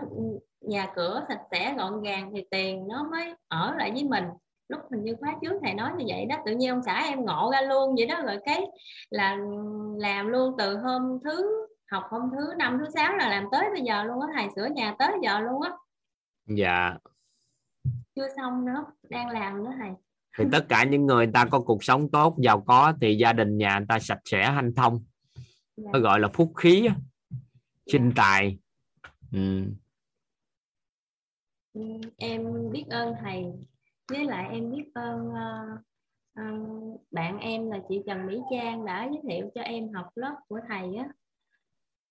nhà 0.61 0.93
cửa 0.95 1.25
sạch 1.29 1.43
sẽ 1.51 1.75
gọn 1.79 2.03
gàng 2.03 2.31
thì 2.35 2.45
tiền 2.51 2.89
nó 2.89 3.03
mới 3.03 3.35
ở 3.49 3.75
lại 3.75 3.91
với 3.93 4.05
mình. 4.05 4.25
Lúc 4.69 4.81
mình 4.91 5.03
như 5.03 5.17
khóa 5.21 5.35
trước 5.43 5.59
thầy 5.63 5.75
nói 5.75 5.93
như 5.99 6.05
vậy 6.09 6.27
đó 6.27 6.37
tự 6.47 6.53
nhiên 6.53 6.71
ông 6.71 6.83
xã 6.83 7.03
em 7.05 7.25
ngộ 7.25 7.51
ra 7.53 7.61
luôn 7.61 7.95
vậy 7.97 8.07
đó. 8.07 8.23
Rồi 8.23 8.39
cái 8.45 8.67
là 9.11 9.37
làm 9.97 10.29
luôn 10.29 10.55
từ 10.59 10.79
hôm 10.79 11.19
thứ 11.25 11.67
học 11.91 12.05
hôm 12.11 12.31
thứ 12.33 12.55
năm 12.59 12.79
thứ 12.81 12.91
sáu 12.95 13.17
là 13.17 13.29
làm 13.29 13.45
tới 13.53 13.71
bây 13.73 13.83
giờ 13.83 14.05
luôn 14.05 14.21
á 14.21 14.29
thầy 14.35 14.49
sửa 14.57 14.67
nhà 14.67 14.95
tới 14.99 15.13
giờ 15.23 15.41
luôn 15.41 15.63
á. 15.63 15.73
Dạ. 16.47 16.97
Chưa 18.15 18.29
xong 18.37 18.65
nữa 18.65 18.85
đang 19.03 19.31
làm 19.31 19.65
nữa 19.65 19.73
thầy 19.79 19.91
thì 20.39 20.45
tất 20.53 20.67
cả 20.69 20.85
những 20.85 21.07
người 21.07 21.27
ta 21.35 21.45
có 21.45 21.61
cuộc 21.61 21.85
sống 21.85 22.11
tốt 22.11 22.37
giàu 22.39 22.61
có 22.61 22.93
thì 23.01 23.17
gia 23.17 23.33
đình 23.33 23.59
nhà 23.59 23.79
người 23.79 23.87
ta 23.89 23.99
sạch 23.99 24.21
sẽ 24.25 24.51
hanh 24.51 24.75
thông 24.75 25.05
nó 25.77 25.91
dạ. 25.95 25.99
gọi 25.99 26.21
là 26.21 26.29
phúc 26.29 26.53
khí 26.57 26.89
sinh 27.87 28.13
tài 28.17 28.59
ừ. 29.33 29.63
ừ. 31.73 31.83
em 32.17 32.71
biết 32.73 32.85
ơn 32.91 33.15
thầy 33.21 33.45
với 34.09 34.25
lại 34.25 34.49
em 34.53 34.73
biết 34.73 34.85
ơn 34.95 35.29
uh, 35.29 35.81
uh, 36.41 37.01
bạn 37.11 37.39
em 37.39 37.71
là 37.71 37.79
chị 37.89 38.03
Trần 38.07 38.27
Mỹ 38.27 38.41
Trang 38.51 38.85
đã 38.85 39.09
giới 39.13 39.23
thiệu 39.29 39.51
cho 39.55 39.61
em 39.61 39.93
học 39.93 40.07
lớp 40.15 40.37
của 40.49 40.61
thầy 40.69 40.97
á 40.97 41.09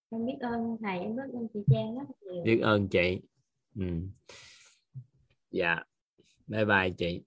em 0.09 0.25
biết 0.25 0.37
ơn 0.39 0.77
thầy 0.83 0.99
em 0.99 1.15
biết 1.15 1.23
ơn 1.33 1.47
chị 1.53 1.59
Trang 1.71 1.95
rất 1.95 2.05
nhiều 2.21 2.43
biết 2.43 2.59
ơn 2.61 2.87
chị 2.87 3.21
ừ. 3.75 3.85
dạ 5.51 5.83
bye 6.47 6.65
bye 6.65 6.89
chị 6.97 7.23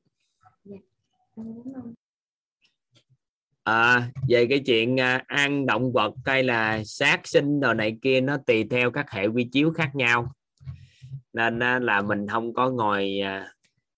à, 3.63 4.11
về 4.29 4.47
cái 4.47 4.63
chuyện 4.67 5.01
à, 5.01 5.25
ăn 5.27 5.67
động 5.67 5.93
vật 5.93 6.15
hay 6.25 6.43
là 6.43 6.83
sát 6.85 7.21
sinh 7.25 7.61
đồ 7.61 7.75
này 7.75 7.97
kia 8.03 8.21
nó 8.21 8.37
tùy 8.47 8.65
theo 8.71 8.91
các 8.91 9.11
hệ 9.11 9.27
quy 9.27 9.49
chiếu 9.53 9.73
khác 9.73 9.91
nhau. 9.95 10.33
Nên 11.33 11.63
à, 11.63 11.79
là 11.79 12.03
mình 12.03 12.29
không 12.29 12.55
có 12.55 12.71
ngồi 12.71 13.21
à, 13.25 13.53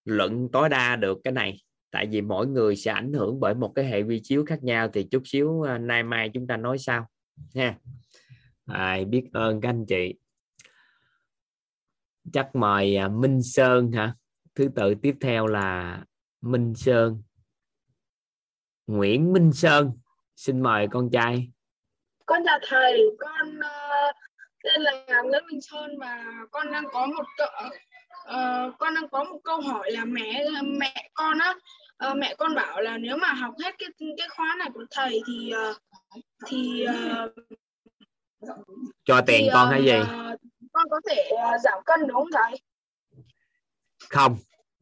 luận 0.05 0.49
tối 0.51 0.69
đa 0.69 0.95
được 0.95 1.17
cái 1.23 1.33
này. 1.33 1.57
Tại 1.91 2.07
vì 2.11 2.21
mỗi 2.21 2.47
người 2.47 2.75
sẽ 2.75 2.91
ảnh 2.91 3.13
hưởng 3.13 3.39
bởi 3.39 3.55
một 3.55 3.71
cái 3.75 3.85
hệ 3.85 4.03
vi 4.03 4.19
chiếu 4.23 4.45
khác 4.45 4.63
nhau. 4.63 4.87
Thì 4.93 5.03
chút 5.03 5.21
xíu 5.25 5.63
nay 5.79 6.03
mai 6.03 6.29
chúng 6.33 6.47
ta 6.47 6.57
nói 6.57 6.77
sau 6.77 7.07
ha. 7.55 7.75
À, 8.65 8.97
biết 9.09 9.23
ơn 9.33 9.61
các 9.61 9.69
anh 9.69 9.85
chị. 9.85 10.13
Chắc 12.33 12.55
mời 12.55 13.09
Minh 13.09 13.43
Sơn 13.43 13.91
hả? 13.91 14.15
Thứ 14.55 14.69
tự 14.75 14.95
tiếp 14.95 15.15
theo 15.21 15.47
là 15.47 16.03
Minh 16.43 16.73
Sơn. 16.75 17.23
Nguyễn 18.87 19.33
Minh 19.33 19.51
Sơn 19.53 19.91
xin 20.35 20.61
mời 20.61 20.87
con 20.91 21.09
trai. 21.11 21.47
Con 22.25 22.41
chào 22.45 22.59
thầy 22.67 23.01
con 23.19 23.59
uh, 23.59 24.15
tên 24.63 24.81
là 24.81 25.21
Nguyễn 25.21 25.45
Minh 25.51 25.61
Sơn 25.61 25.99
và 25.99 26.23
con 26.51 26.71
đang 26.71 26.83
có 26.91 27.05
một 27.05 27.25
uh, 27.43 28.73
con 28.79 28.95
đang 28.95 29.09
có 29.09 29.23
một 29.23 29.39
câu 29.43 29.61
hỏi 29.61 29.91
là 29.91 30.05
mẹ 30.05 30.45
mẹ 30.63 31.09
con 31.13 31.37
á 31.39 31.55
uh, 32.09 32.17
mẹ 32.17 32.35
con 32.37 32.55
bảo 32.55 32.81
là 32.81 32.97
nếu 32.97 33.17
mà 33.17 33.33
học 33.33 33.53
hết 33.63 33.75
cái 33.77 33.89
cái 34.17 34.27
khóa 34.29 34.55
này 34.59 34.69
của 34.73 34.85
thầy 34.91 35.21
thì 35.27 35.53
uh, 35.69 35.77
thì 36.47 36.85
uh, 36.85 37.31
cho 39.05 39.21
tiền 39.27 39.41
thì, 39.43 39.49
con 39.53 39.69
hay 39.69 39.85
gì? 39.85 39.99
uh, 39.99 40.39
con 40.73 40.85
có 40.89 41.01
thể 41.09 41.29
uh, 41.33 41.61
giảm 41.61 41.83
cân 41.85 41.99
đúng 42.07 42.15
không 42.15 42.31
thầy? 42.33 42.61
Không 44.09 44.37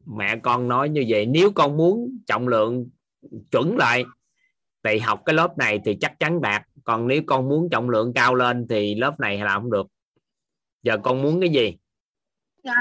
mẹ 0.06 0.36
con 0.42 0.68
nói 0.68 0.88
như 0.88 1.04
vậy 1.08 1.26
nếu 1.26 1.52
con 1.54 1.76
muốn 1.76 2.18
trọng 2.26 2.48
lượng 2.48 2.88
chuẩn 3.50 3.76
lại 3.76 4.04
thì 4.84 4.98
học 4.98 5.22
cái 5.26 5.34
lớp 5.34 5.58
này 5.58 5.80
thì 5.84 5.96
chắc 6.00 6.18
chắn 6.18 6.40
đạt. 6.40 6.62
Còn 6.84 7.08
nếu 7.08 7.22
con 7.26 7.48
muốn 7.48 7.68
trọng 7.70 7.90
lượng 7.90 8.12
cao 8.14 8.34
lên 8.34 8.66
thì 8.68 8.94
lớp 8.94 9.20
này 9.20 9.38
làm 9.38 9.62
không 9.62 9.70
được. 9.70 9.86
Giờ 10.82 10.96
con 11.02 11.22
muốn 11.22 11.40
cái 11.40 11.50
gì? 11.50 11.76
Dạ, 12.64 12.74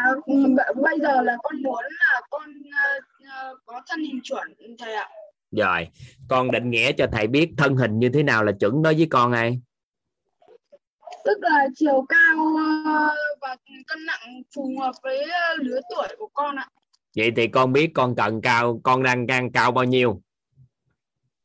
bây 0.76 1.00
giờ 1.00 1.22
là 1.22 1.38
con 1.44 1.62
muốn 1.64 1.84
là 2.00 2.22
con 2.30 2.50
uh, 2.50 3.60
có 3.66 3.82
thân 3.88 4.00
hình 4.00 4.20
chuẩn 4.24 4.54
thầy 4.80 4.94
ạ. 4.94 5.10
Rồi 5.52 5.88
con 6.30 6.52
định 6.52 6.70
nghĩa 6.70 6.92
cho 6.92 7.08
thầy 7.12 7.28
biết 7.28 7.50
thân 7.58 7.76
hình 7.76 8.00
như 8.00 8.10
thế 8.10 8.24
nào 8.24 8.44
là 8.44 8.52
chuẩn 8.52 8.82
đối 8.82 8.94
với 8.94 9.08
con 9.10 9.32
ai? 9.32 9.60
Tức 11.26 11.38
là 11.42 11.68
chiều 11.76 12.06
cao 12.10 12.48
và 13.42 13.56
cân 13.88 14.06
nặng 14.06 14.42
phù 14.56 14.74
hợp 14.82 14.92
với 15.04 15.28
lứa 15.60 15.80
tuổi 15.96 16.08
của 16.18 16.30
con 16.34 16.56
ạ 16.56 16.68
vậy 17.16 17.32
thì 17.36 17.48
con 17.48 17.74
biết 17.74 17.92
con 17.94 18.16
cần 18.16 18.42
cao 18.42 18.82
con 18.84 19.04
đang 19.04 19.28
đang 19.28 19.52
cao 19.52 19.72
bao 19.72 19.84
nhiêu? 19.84 20.22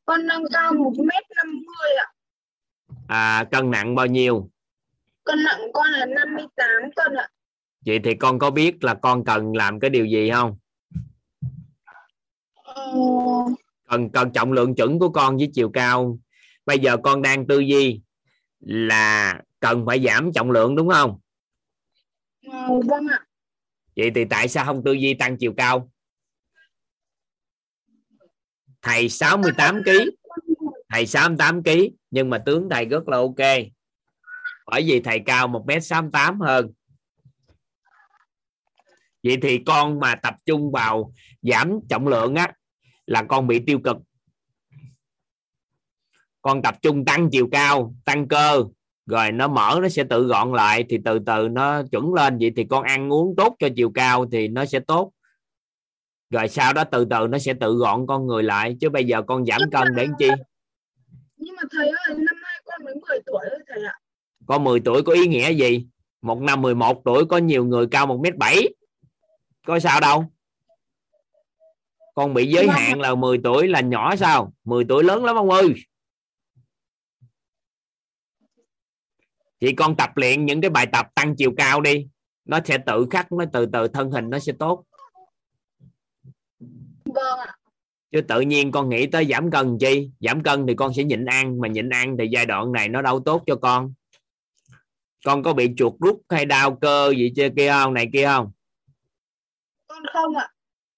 Con 0.05 0.27
đang 0.27 0.43
cao 0.53 0.73
một 0.75 0.93
mét 0.99 1.25
năm 1.37 1.53
mươi 1.53 1.97
ạ. 1.99 2.07
À 3.09 3.45
cân 3.51 3.71
nặng 3.71 3.95
bao 3.95 4.07
nhiêu? 4.07 4.51
Cân 5.25 5.45
nặng 5.45 5.61
con 5.73 5.87
là 5.91 6.07
58 6.07 6.69
cân 6.97 7.14
ạ. 7.14 7.29
Vậy 7.87 8.01
thì 8.05 8.14
con 8.14 8.39
có 8.39 8.51
biết 8.51 8.85
là 8.85 8.95
con 8.95 9.25
cần 9.25 9.57
làm 9.57 9.81
cái 9.81 9.91
điều 9.91 10.07
gì 10.07 10.31
không? 10.31 10.57
Ờ... 12.55 12.93
cần 13.89 14.11
cần 14.11 14.33
trọng 14.33 14.53
lượng 14.53 14.75
chuẩn 14.75 14.99
của 14.99 15.09
con 15.09 15.37
với 15.37 15.51
chiều 15.55 15.71
cao. 15.71 16.19
Bây 16.67 16.79
giờ 16.79 16.97
con 16.97 17.23
đang 17.23 17.47
tư 17.47 17.59
duy 17.59 18.01
là 18.61 19.41
cần 19.61 19.87
phải 19.87 20.05
giảm 20.05 20.33
trọng 20.33 20.51
lượng 20.51 20.77
đúng 20.77 20.89
không? 20.89 21.19
Ờ, 22.53 22.81
vâng 22.89 23.07
ạ 23.09 23.26
vậy 23.97 24.11
thì 24.14 24.24
tại 24.30 24.49
sao 24.49 24.64
không 24.64 24.82
tư 24.84 24.92
duy 24.92 25.14
tăng 25.14 25.36
chiều 25.38 25.55
cao? 25.57 25.90
Thầy 28.82 29.09
68 29.09 29.82
kg 29.84 29.90
thầy 30.88 31.07
68 31.07 31.62
kg 31.62 31.70
nhưng 32.11 32.30
mà 32.30 32.42
tướng 32.47 32.68
thầy 32.70 32.84
rất 32.84 33.09
là 33.09 33.16
ok. 33.16 33.66
Bởi 34.66 34.82
vì 34.86 35.01
thầy 35.01 35.22
cao 35.26 35.49
1m68 35.49 36.44
hơn. 36.47 36.72
Vậy 39.22 39.38
thì 39.42 39.61
con 39.66 40.01
mà 40.01 40.14
tập 40.14 40.34
trung 40.47 40.70
vào 40.72 41.12
giảm 41.42 41.78
trọng 41.88 42.09
lượng 42.09 42.34
á, 42.34 42.53
là 43.07 43.24
con 43.28 43.47
bị 43.47 43.62
tiêu 43.66 43.80
cực. 43.84 43.97
Con 46.42 46.62
tập 46.62 46.74
trung 46.82 47.05
tăng 47.05 47.28
chiều 47.32 47.49
cao, 47.53 47.94
tăng 48.05 48.28
cơ 48.28 48.64
rồi 49.07 49.33
nó 49.33 49.49
mở 49.49 49.79
nó 49.83 49.89
sẽ 49.89 50.05
tự 50.05 50.27
gọn 50.27 50.53
lại 50.53 50.85
thì 50.89 50.99
từ 51.05 51.19
từ 51.19 51.49
nó 51.49 51.83
chuẩn 51.91 52.15
lên. 52.15 52.39
Vậy 52.39 52.53
thì 52.57 52.65
con 52.65 52.83
ăn 52.83 53.13
uống 53.13 53.37
tốt 53.37 53.57
cho 53.59 53.69
chiều 53.77 53.91
cao 53.95 54.27
thì 54.33 54.49
nó 54.49 54.65
sẽ 54.65 54.81
tốt. 54.81 55.13
Rồi 56.31 56.49
sau 56.49 56.73
đó 56.73 56.85
từ 56.85 57.05
từ 57.05 57.27
nó 57.27 57.39
sẽ 57.39 57.55
tự 57.61 57.75
gọn 57.75 58.07
con 58.07 58.27
người 58.27 58.43
lại. 58.43 58.77
Chứ 58.81 58.91
bây 58.91 59.05
giờ 59.05 59.23
con 59.23 59.47
giảm 59.47 59.61
cân 59.73 59.95
để 59.97 60.07
chi? 60.19 60.29
Nhưng 61.37 61.55
mà 61.57 61.63
thầy 61.71 61.89
ơi 61.89 62.17
năm 62.17 62.37
nay 62.43 62.63
con 62.65 62.85
mới 62.85 62.95
10 62.95 63.19
tuổi 63.27 63.45
thôi 63.51 63.59
thầy 63.69 63.85
ạ. 63.85 63.95
Con 64.47 64.65
10 64.65 64.81
tuổi 64.81 65.03
có 65.03 65.13
ý 65.13 65.27
nghĩa 65.27 65.53
gì? 65.53 65.87
Một 66.23 66.41
năm 66.41 66.63
11 66.63 67.03
tuổi 67.05 67.25
có 67.27 67.39
nhiều 67.39 67.65
người 67.65 67.87
cao 67.91 68.07
một 68.07 68.21
mét 68.23 68.37
bảy. 68.37 68.69
Có 69.67 69.79
sao 69.79 70.01
đâu. 70.01 70.25
Con 72.15 72.35
bị 72.35 72.47
giới 72.47 72.67
vâng. 72.67 72.77
hạn 72.77 73.01
là 73.01 73.15
10 73.15 73.39
tuổi 73.45 73.69
là 73.69 73.81
nhỏ 73.81 74.17
sao? 74.17 74.53
10 74.65 74.85
tuổi 74.89 75.05
lớn 75.05 75.25
lắm 75.25 75.37
ông 75.37 75.51
ơi 75.51 75.75
thì 79.61 79.73
con 79.73 79.97
tập 79.97 80.11
luyện 80.15 80.47
những 80.47 80.61
cái 80.61 80.71
bài 80.71 80.87
tập 80.93 81.07
tăng 81.15 81.37
chiều 81.37 81.53
cao 81.57 81.81
đi. 81.81 82.07
Nó 82.45 82.61
sẽ 82.65 82.79
tự 82.79 83.07
khắc 83.11 83.33
nó 83.33 83.45
từ 83.53 83.67
từ 83.67 83.89
thân 83.89 84.11
hình 84.11 84.31
nó 84.31 84.39
sẽ 84.39 84.53
tốt. 84.59 84.85
Vâng 87.05 87.39
ạ. 87.47 87.55
Chứ 88.13 88.21
tự 88.21 88.41
nhiên 88.41 88.73
con 88.73 88.89
nghĩ 88.89 89.07
tới 89.07 89.27
giảm 89.31 89.51
cân 89.51 89.79
chi? 89.81 90.11
Giảm 90.21 90.43
cân 90.43 90.67
thì 90.67 90.75
con 90.75 90.95
sẽ 90.95 91.05
nhịn 91.05 91.25
ăn 91.25 91.61
mà 91.61 91.69
nhịn 91.69 91.89
ăn 91.89 92.17
thì 92.19 92.29
giai 92.33 92.47
đoạn 92.47 92.73
này 92.73 92.89
nó 92.89 93.03
đâu 93.03 93.21
tốt 93.21 93.43
cho 93.47 93.57
con. 93.57 93.95
Con 95.25 95.43
có 95.43 95.53
bị 95.53 95.71
chuột 95.77 95.93
rút 96.01 96.23
hay 96.29 96.45
đau 96.45 96.77
cơ 96.77 97.13
gì 97.17 97.33
chưa? 97.37 97.49
Kia 97.57 97.71
không? 97.71 97.95
Này 97.95 98.09
kia 98.13 98.27
không? 98.27 98.53
Con 99.87 100.03
không 100.13 100.37
ạ. 100.37 100.49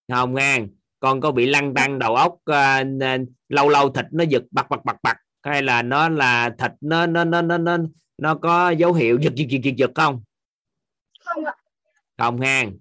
Không 0.08 0.34
ngang 0.34 0.68
con 1.00 1.20
có 1.20 1.30
bị 1.30 1.46
lăn 1.46 1.74
tăng 1.74 1.98
đầu 1.98 2.14
óc 2.14 2.32
uh, 2.50 3.28
lâu 3.48 3.68
lâu 3.68 3.90
thịt 3.90 4.06
nó 4.12 4.24
giật 4.24 4.42
bật 4.50 4.68
bật 4.70 4.84
bật 4.84 4.96
bật 5.02 5.16
hay 5.42 5.62
là 5.62 5.82
nó 5.82 6.08
là 6.08 6.50
thịt 6.58 6.70
nó 6.80 7.06
nó 7.06 7.24
nó 7.24 7.42
nó 7.42 7.58
nó, 7.58 7.76
nó 8.18 8.34
có 8.34 8.70
dấu 8.70 8.92
hiệu 8.92 9.18
giật 9.20 9.34
giật 9.34 9.46
giật 9.48 9.58
giật, 9.62 9.74
giật 9.76 9.90
không? 9.94 10.22
Không 11.24 11.44
ạ. 11.44 11.54
Không 12.18 12.40
ngang 12.40 12.72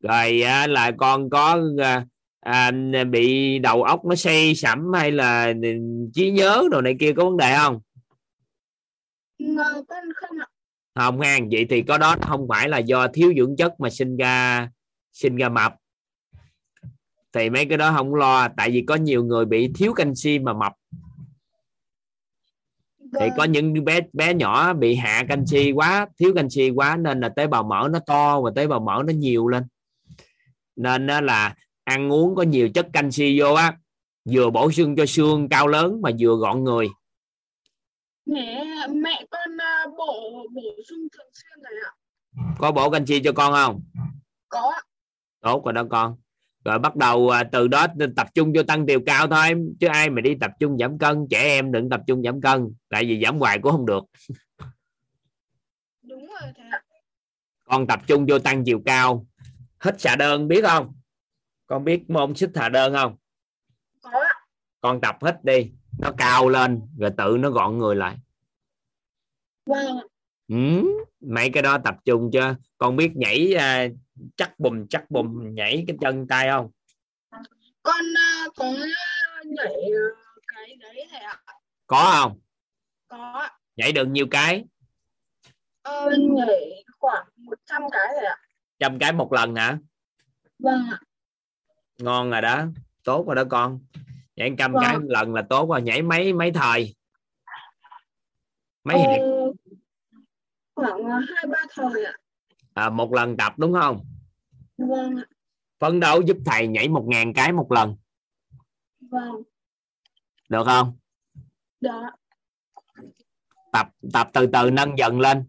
rồi 0.00 0.42
uh, 0.42 0.70
là 0.70 0.90
con 0.98 1.30
có 1.30 1.54
uh, 1.54 2.08
à, 2.40 2.70
bị 3.10 3.58
đầu 3.58 3.82
óc 3.82 4.04
nó 4.04 4.14
say 4.14 4.54
sẩm 4.54 4.92
hay 4.94 5.12
là 5.12 5.52
trí 6.14 6.30
nhớ 6.30 6.68
đồ 6.70 6.80
này 6.80 6.96
kia 7.00 7.12
có 7.16 7.24
vấn 7.24 7.36
đề 7.36 7.56
không? 7.56 7.80
Mà 9.38 9.64
con 9.88 10.04
không 10.14 10.38
ạ. 10.38 10.46
Không 10.94 11.20
ngang 11.20 11.48
vậy 11.52 11.66
thì 11.70 11.82
có 11.82 11.98
đó 11.98 12.16
không 12.22 12.46
phải 12.48 12.68
là 12.68 12.78
do 12.78 13.08
thiếu 13.08 13.32
dưỡng 13.36 13.56
chất 13.56 13.80
mà 13.80 13.90
sinh 13.90 14.16
ra 14.16 14.68
sinh 15.12 15.36
ra 15.36 15.48
mập. 15.48 15.74
Thì 17.32 17.50
mấy 17.50 17.66
cái 17.66 17.78
đó 17.78 17.92
không 17.96 18.14
lo 18.14 18.48
tại 18.56 18.70
vì 18.70 18.84
có 18.88 18.94
nhiều 18.94 19.24
người 19.24 19.44
bị 19.44 19.72
thiếu 19.74 19.92
canxi 19.92 20.38
mà 20.38 20.52
mập 20.52 20.72
thì 23.20 23.26
có 23.36 23.44
những 23.44 23.84
bé 23.84 24.00
bé 24.12 24.34
nhỏ 24.34 24.72
bị 24.72 24.94
hạ 24.94 25.24
canxi 25.28 25.72
quá 25.72 26.06
thiếu 26.18 26.32
canxi 26.34 26.70
quá 26.70 26.96
nên 26.96 27.20
là 27.20 27.28
tế 27.28 27.46
bào 27.46 27.62
mỡ 27.62 27.88
nó 27.90 27.98
to 28.06 28.40
và 28.40 28.50
tế 28.56 28.66
bào 28.66 28.80
mỡ 28.80 29.02
nó 29.06 29.12
nhiều 29.12 29.48
lên. 29.48 29.64
Nên 30.76 31.06
là 31.06 31.54
ăn 31.84 32.12
uống 32.12 32.34
có 32.34 32.42
nhiều 32.42 32.68
chất 32.74 32.86
canxi 32.92 33.40
vô 33.40 33.54
á 33.54 33.76
vừa 34.30 34.50
bổ 34.50 34.72
sung 34.72 34.96
cho 34.96 35.06
xương 35.06 35.48
cao 35.48 35.66
lớn 35.66 36.02
mà 36.02 36.10
vừa 36.18 36.36
gọn 36.36 36.64
người. 36.64 36.88
Mẹ 38.26 38.64
mẹ 38.88 39.26
con 39.30 39.60
à, 39.60 39.86
bổ 39.98 40.46
bổ 40.54 40.62
sung 40.88 41.08
thường 41.12 41.26
xuyên 41.32 41.62
rồi 41.62 41.80
ạ? 41.84 41.92
Có 42.58 42.72
bổ 42.72 42.90
canxi 42.90 43.20
cho 43.24 43.32
con 43.32 43.52
không? 43.52 43.82
Có 44.48 44.72
tốt 45.40 45.64
rồi 45.64 45.72
đó 45.72 45.84
con 45.90 46.16
rồi 46.66 46.78
bắt 46.78 46.96
đầu 46.96 47.28
à, 47.28 47.44
từ 47.52 47.68
đó 47.68 47.86
tập 48.16 48.26
trung 48.34 48.52
vô 48.54 48.62
tăng 48.62 48.86
chiều 48.86 49.00
cao 49.06 49.26
thôi 49.26 49.54
chứ 49.80 49.86
ai 49.86 50.10
mà 50.10 50.20
đi 50.20 50.34
tập 50.40 50.50
trung 50.60 50.78
giảm 50.78 50.98
cân 50.98 51.26
trẻ 51.30 51.42
em 51.42 51.72
đừng 51.72 51.90
tập 51.90 52.00
trung 52.06 52.22
giảm 52.22 52.40
cân 52.40 52.74
tại 52.88 53.04
vì 53.04 53.22
giảm 53.24 53.38
hoài 53.38 53.58
cũng 53.58 53.72
không 53.72 53.86
được. 53.86 54.04
Đúng 56.02 56.26
rồi 56.26 56.52
thầy. 56.56 56.80
Con 57.64 57.86
tập 57.86 58.00
trung 58.06 58.26
vô 58.28 58.38
tăng 58.38 58.64
chiều 58.64 58.82
cao. 58.86 59.26
Hít 59.84 60.00
xạ 60.00 60.16
đơn 60.16 60.48
biết 60.48 60.64
không? 60.64 60.94
Con 61.66 61.84
biết 61.84 62.10
môn 62.10 62.34
xích 62.34 62.50
xạ 62.54 62.68
đơn 62.68 62.94
không? 62.94 63.16
Có. 64.02 64.24
Con 64.80 65.00
tập 65.00 65.16
hít 65.24 65.44
đi 65.44 65.72
nó 65.98 66.12
cao 66.18 66.48
lên 66.48 66.80
rồi 66.98 67.10
tự 67.16 67.36
nó 67.40 67.50
gọn 67.50 67.78
người 67.78 67.96
lại. 67.96 68.16
Vâng 69.66 69.98
ạ. 69.98 70.04
Ừ, 70.48 70.82
mấy 71.20 71.50
cái 71.50 71.62
đó 71.62 71.78
tập 71.78 71.96
trung 72.04 72.30
cho 72.32 72.54
con 72.78 72.96
biết 72.96 73.16
nhảy 73.16 73.54
à, 73.54 73.88
chắc 74.36 74.58
bùm 74.60 74.86
chắc 74.90 75.10
bùm 75.10 75.54
nhảy 75.54 75.84
cái 75.88 75.96
chân 76.00 76.26
tay 76.28 76.48
không? 76.50 76.70
Con 77.82 78.04
à, 78.18 78.46
có 78.56 78.64
nhảy 79.44 79.74
à, 79.74 80.06
cái 80.46 80.76
đấy 80.80 81.06
thầy 81.10 81.20
ạ. 81.20 81.42
Có 81.86 82.12
không? 82.20 82.40
Có 83.08 83.48
nhảy 83.76 83.92
được 83.92 84.04
nhiều 84.08 84.26
cái? 84.30 84.64
Ờ, 85.82 86.10
nhảy 86.18 86.84
khoảng 86.98 87.26
100 87.36 87.82
cái 87.92 88.06
thầy 88.16 88.26
ạ. 88.26 88.36
Trăm 88.78 88.98
cái 88.98 89.12
một 89.12 89.32
lần 89.32 89.54
hả? 89.56 89.78
Vâng 90.58 90.88
ạ. 90.90 90.98
Ngon 91.98 92.30
rồi 92.30 92.42
đó. 92.42 92.64
Tốt 93.04 93.24
rồi 93.26 93.36
đó 93.36 93.42
con. 93.50 93.80
Nhảy 94.36 94.50
trăm 94.58 94.72
Vâng. 94.72 94.82
cái 94.86 94.98
một 94.98 95.06
lần 95.08 95.34
là 95.34 95.42
tốt 95.50 95.68
rồi. 95.70 95.82
Nhảy 95.82 96.02
mấy 96.02 96.32
mấy 96.32 96.50
thời? 96.52 96.94
Mấy 98.84 98.96
ờ, 98.96 99.52
khoảng 100.74 101.04
hai 101.10 101.46
ba 101.46 101.58
thời 101.74 102.04
ạ 102.04 102.12
à, 102.76 102.90
một 102.90 103.12
lần 103.12 103.36
tập 103.36 103.52
đúng 103.56 103.72
không? 103.72 104.04
Vâng. 104.78 105.14
Phấn 105.80 106.00
đấu 106.00 106.20
giúp 106.22 106.36
thầy 106.46 106.68
nhảy 106.68 106.88
một 106.88 107.04
ngàn 107.08 107.32
cái 107.34 107.52
một 107.52 107.72
lần. 107.72 107.96
Vâng. 109.10 109.42
Được 110.48 110.64
không? 110.66 110.96
Đó 111.80 112.02
ạ. 112.02 112.12
tập 113.72 113.88
tập 114.12 114.30
từ 114.32 114.46
từ 114.46 114.70
nâng 114.70 114.98
dần 114.98 115.20
lên. 115.20 115.44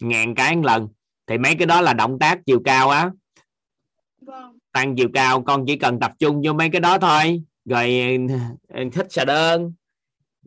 Ngàn 0.00 0.34
cái 0.34 0.56
một 0.56 0.62
lần. 0.64 0.88
Thì 1.26 1.38
mấy 1.38 1.54
cái 1.58 1.66
đó 1.66 1.80
là 1.80 1.92
động 1.92 2.18
tác 2.18 2.40
chiều 2.46 2.60
cao 2.64 2.90
á. 2.90 3.10
Vâng. 4.20 4.58
Tăng 4.72 4.96
chiều 4.96 5.08
cao 5.14 5.42
con 5.42 5.64
chỉ 5.66 5.76
cần 5.76 6.00
tập 6.00 6.12
trung 6.18 6.42
vô 6.44 6.52
mấy 6.52 6.70
cái 6.70 6.80
đó 6.80 6.98
thôi. 6.98 7.42
Rồi 7.64 8.18
thích 8.92 9.06
xà 9.10 9.24
đơn 9.24 9.72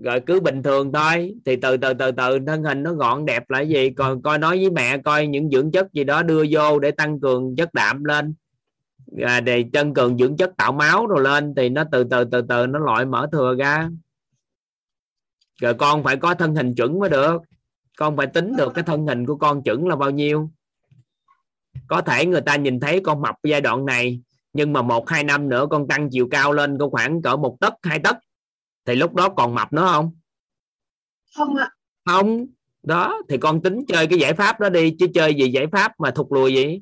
rồi 0.04 0.20
cứ 0.26 0.40
bình 0.40 0.64
thường 0.64 0.94
thôi. 0.94 1.34
Thì 1.46 1.56
từ 1.56 1.78
từ 1.78 1.94
từ 1.94 2.12
từ 2.12 2.40
thân 2.48 2.64
hình 2.64 2.84
nó 2.84 2.94
gọn 2.94 3.26
đẹp 3.26 3.50
lại 3.50 3.70
gì? 3.70 3.90
Còn 3.90 4.22
coi 4.22 4.38
nói 4.38 4.58
với 4.58 4.70
mẹ 4.70 4.98
coi 4.98 5.28
những 5.28 5.50
dưỡng 5.50 5.72
chất 5.72 5.94
gì 5.94 6.04
đó 6.04 6.24
đưa 6.24 6.44
vô 6.52 6.80
để 6.80 6.92
tăng 6.92 7.20
cường 7.20 7.56
chất 7.56 7.74
đạm 7.74 8.04
lên. 8.04 8.34
À, 9.22 9.40
để 9.40 9.66
tăng 9.74 9.94
cường 9.94 10.18
dưỡng 10.18 10.38
chất 10.38 10.52
tạo 10.58 10.72
máu 10.72 11.08
rồi 11.08 11.24
lên 11.24 11.54
thì 11.56 11.70
nó 11.70 11.84
từ 11.92 12.04
từ 12.04 12.24
từ 12.24 12.42
từ 12.42 12.68
nó 12.68 12.80
loại 12.80 13.06
mở 13.06 13.28
thừa 13.32 13.56
ra. 13.60 13.90
Rồi 15.62 15.74
con 15.74 16.04
phải 16.04 16.18
có 16.18 16.34
thân 16.34 16.56
hình 16.56 16.76
chuẩn 16.76 17.00
mới 17.00 17.10
được. 17.10 17.42
Con 17.98 18.18
phải 18.18 18.28
tính 18.28 18.56
được 18.58 18.74
cái 18.74 18.84
thân 18.84 19.08
hình 19.08 19.26
của 19.26 19.36
con 19.36 19.64
chuẩn 19.64 19.88
là 19.88 19.96
bao 19.96 20.10
nhiêu. 20.10 20.50
Có 21.88 22.02
thể 22.02 22.26
người 22.26 22.42
ta 22.42 22.56
nhìn 22.56 22.80
thấy 22.80 23.02
con 23.04 23.22
mập 23.22 23.36
giai 23.44 23.62
đoạn 23.62 23.86
này 23.86 24.22
nhưng 24.54 24.74
mà 24.74 24.82
một 24.82 25.10
hai 25.10 25.24
năm 25.24 25.50
nữa 25.50 25.68
con 25.70 25.88
tăng 25.88 26.10
chiều 26.10 26.28
cao 26.32 26.54
lên 26.54 26.78
có 26.78 26.90
khoảng 26.90 27.22
cỡ 27.22 27.36
một 27.36 27.58
tấc 27.60 27.74
hai 27.84 28.00
tấc 28.00 28.18
thì 28.92 28.96
lúc 28.98 29.14
đó 29.14 29.30
còn 29.30 29.56
mập 29.56 29.74
nữa 29.74 29.88
không? 29.92 30.12
Không 31.36 31.56
ạ. 31.56 31.70
Không. 32.06 32.46
Đó 32.84 33.22
thì 33.30 33.38
con 33.38 33.62
tính 33.62 33.86
chơi 33.88 34.08
cái 34.08 34.20
giải 34.20 34.34
pháp 34.34 34.60
đó 34.60 34.70
đi 34.70 34.96
chứ 35.00 35.08
chơi 35.14 35.36
gì 35.36 35.52
giải 35.52 35.68
pháp 35.72 36.00
mà 36.00 36.12
thụt 36.12 36.28
lùi 36.30 36.56
vậy? 36.56 36.82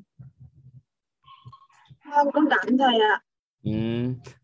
Vâng 2.10 2.26
con 2.34 2.44
cảm 2.50 2.78
thầy 2.78 3.00
ạ. 3.00 3.20
Ừ. 3.64 3.72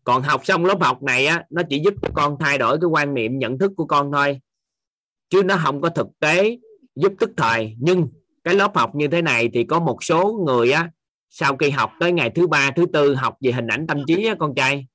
còn 0.03 0.21
học 0.21 0.45
xong 0.45 0.65
lớp 0.65 0.81
học 0.81 1.03
này 1.03 1.25
á 1.25 1.45
nó 1.49 1.61
chỉ 1.69 1.79
giúp 1.79 1.93
cho 2.01 2.09
con 2.13 2.37
thay 2.39 2.57
đổi 2.57 2.77
cái 2.81 2.87
quan 2.87 3.13
niệm 3.13 3.39
nhận 3.39 3.59
thức 3.59 3.71
của 3.77 3.85
con 3.85 4.11
thôi. 4.11 4.39
Chứ 5.29 5.43
nó 5.43 5.57
không 5.63 5.81
có 5.81 5.89
thực 5.89 6.07
tế 6.19 6.57
giúp 6.95 7.13
tức 7.19 7.29
thời. 7.37 7.75
Nhưng 7.79 8.07
cái 8.43 8.55
lớp 8.55 8.75
học 8.75 8.95
như 8.95 9.07
thế 9.07 9.21
này 9.21 9.49
thì 9.53 9.63
có 9.63 9.79
một 9.79 10.03
số 10.03 10.43
người 10.45 10.71
á 10.71 10.91
sau 11.29 11.57
khi 11.57 11.69
học 11.69 11.91
tới 11.99 12.11
ngày 12.11 12.31
thứ 12.35 12.47
ba 12.47 12.71
thứ 12.71 12.85
tư 12.93 13.15
học 13.15 13.37
về 13.41 13.51
hình 13.51 13.67
ảnh 13.67 13.87
tâm 13.87 13.97
trí 14.07 14.25
á, 14.25 14.35
con 14.39 14.55
trai 14.55 14.87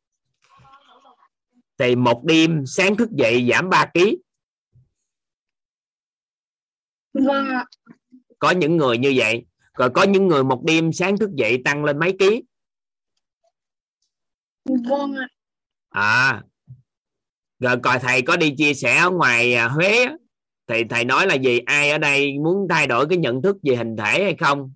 thì 1.83 1.97
một 1.97 2.25
đêm 2.25 2.67
sáng 2.67 2.97
thức 2.97 3.11
dậy 3.11 3.49
giảm 3.53 3.69
3 3.69 3.87
kg 3.95 4.01
vâng 7.13 7.49
ạ. 7.49 7.65
Có 8.39 8.51
những 8.51 8.77
người 8.77 8.99
như 8.99 9.13
vậy. 9.17 9.45
Rồi 9.79 9.91
có 9.91 10.03
những 10.03 10.29
người 10.29 10.45
một 10.45 10.63
đêm 10.65 10.93
sáng 10.93 11.19
thức 11.19 11.31
dậy 11.35 11.63
tăng 11.65 11.85
lên 11.85 11.99
mấy 11.99 12.17
ký? 12.19 12.43
Vâng 14.65 15.15
ạ. 15.15 15.27
À. 15.91 16.43
Rồi 17.59 17.77
coi 17.83 17.99
thầy 17.99 18.23
có 18.23 18.37
đi 18.37 18.55
chia 18.57 18.75
sẻ 18.75 18.97
ở 18.97 19.11
ngoài 19.11 19.55
à, 19.55 19.69
Huế 19.69 20.09
thì 20.67 20.85
thầy 20.91 21.05
nói 21.05 21.27
là 21.27 21.35
gì? 21.35 21.59
Ai 21.59 21.91
ở 21.91 21.99
đây 21.99 22.39
muốn 22.39 22.67
thay 22.71 22.87
đổi 22.87 23.07
cái 23.09 23.19
nhận 23.19 23.43
thức 23.43 23.57
về 23.63 23.77
hình 23.77 23.97
thể 23.97 24.25
hay 24.25 24.37
không? 24.41 24.73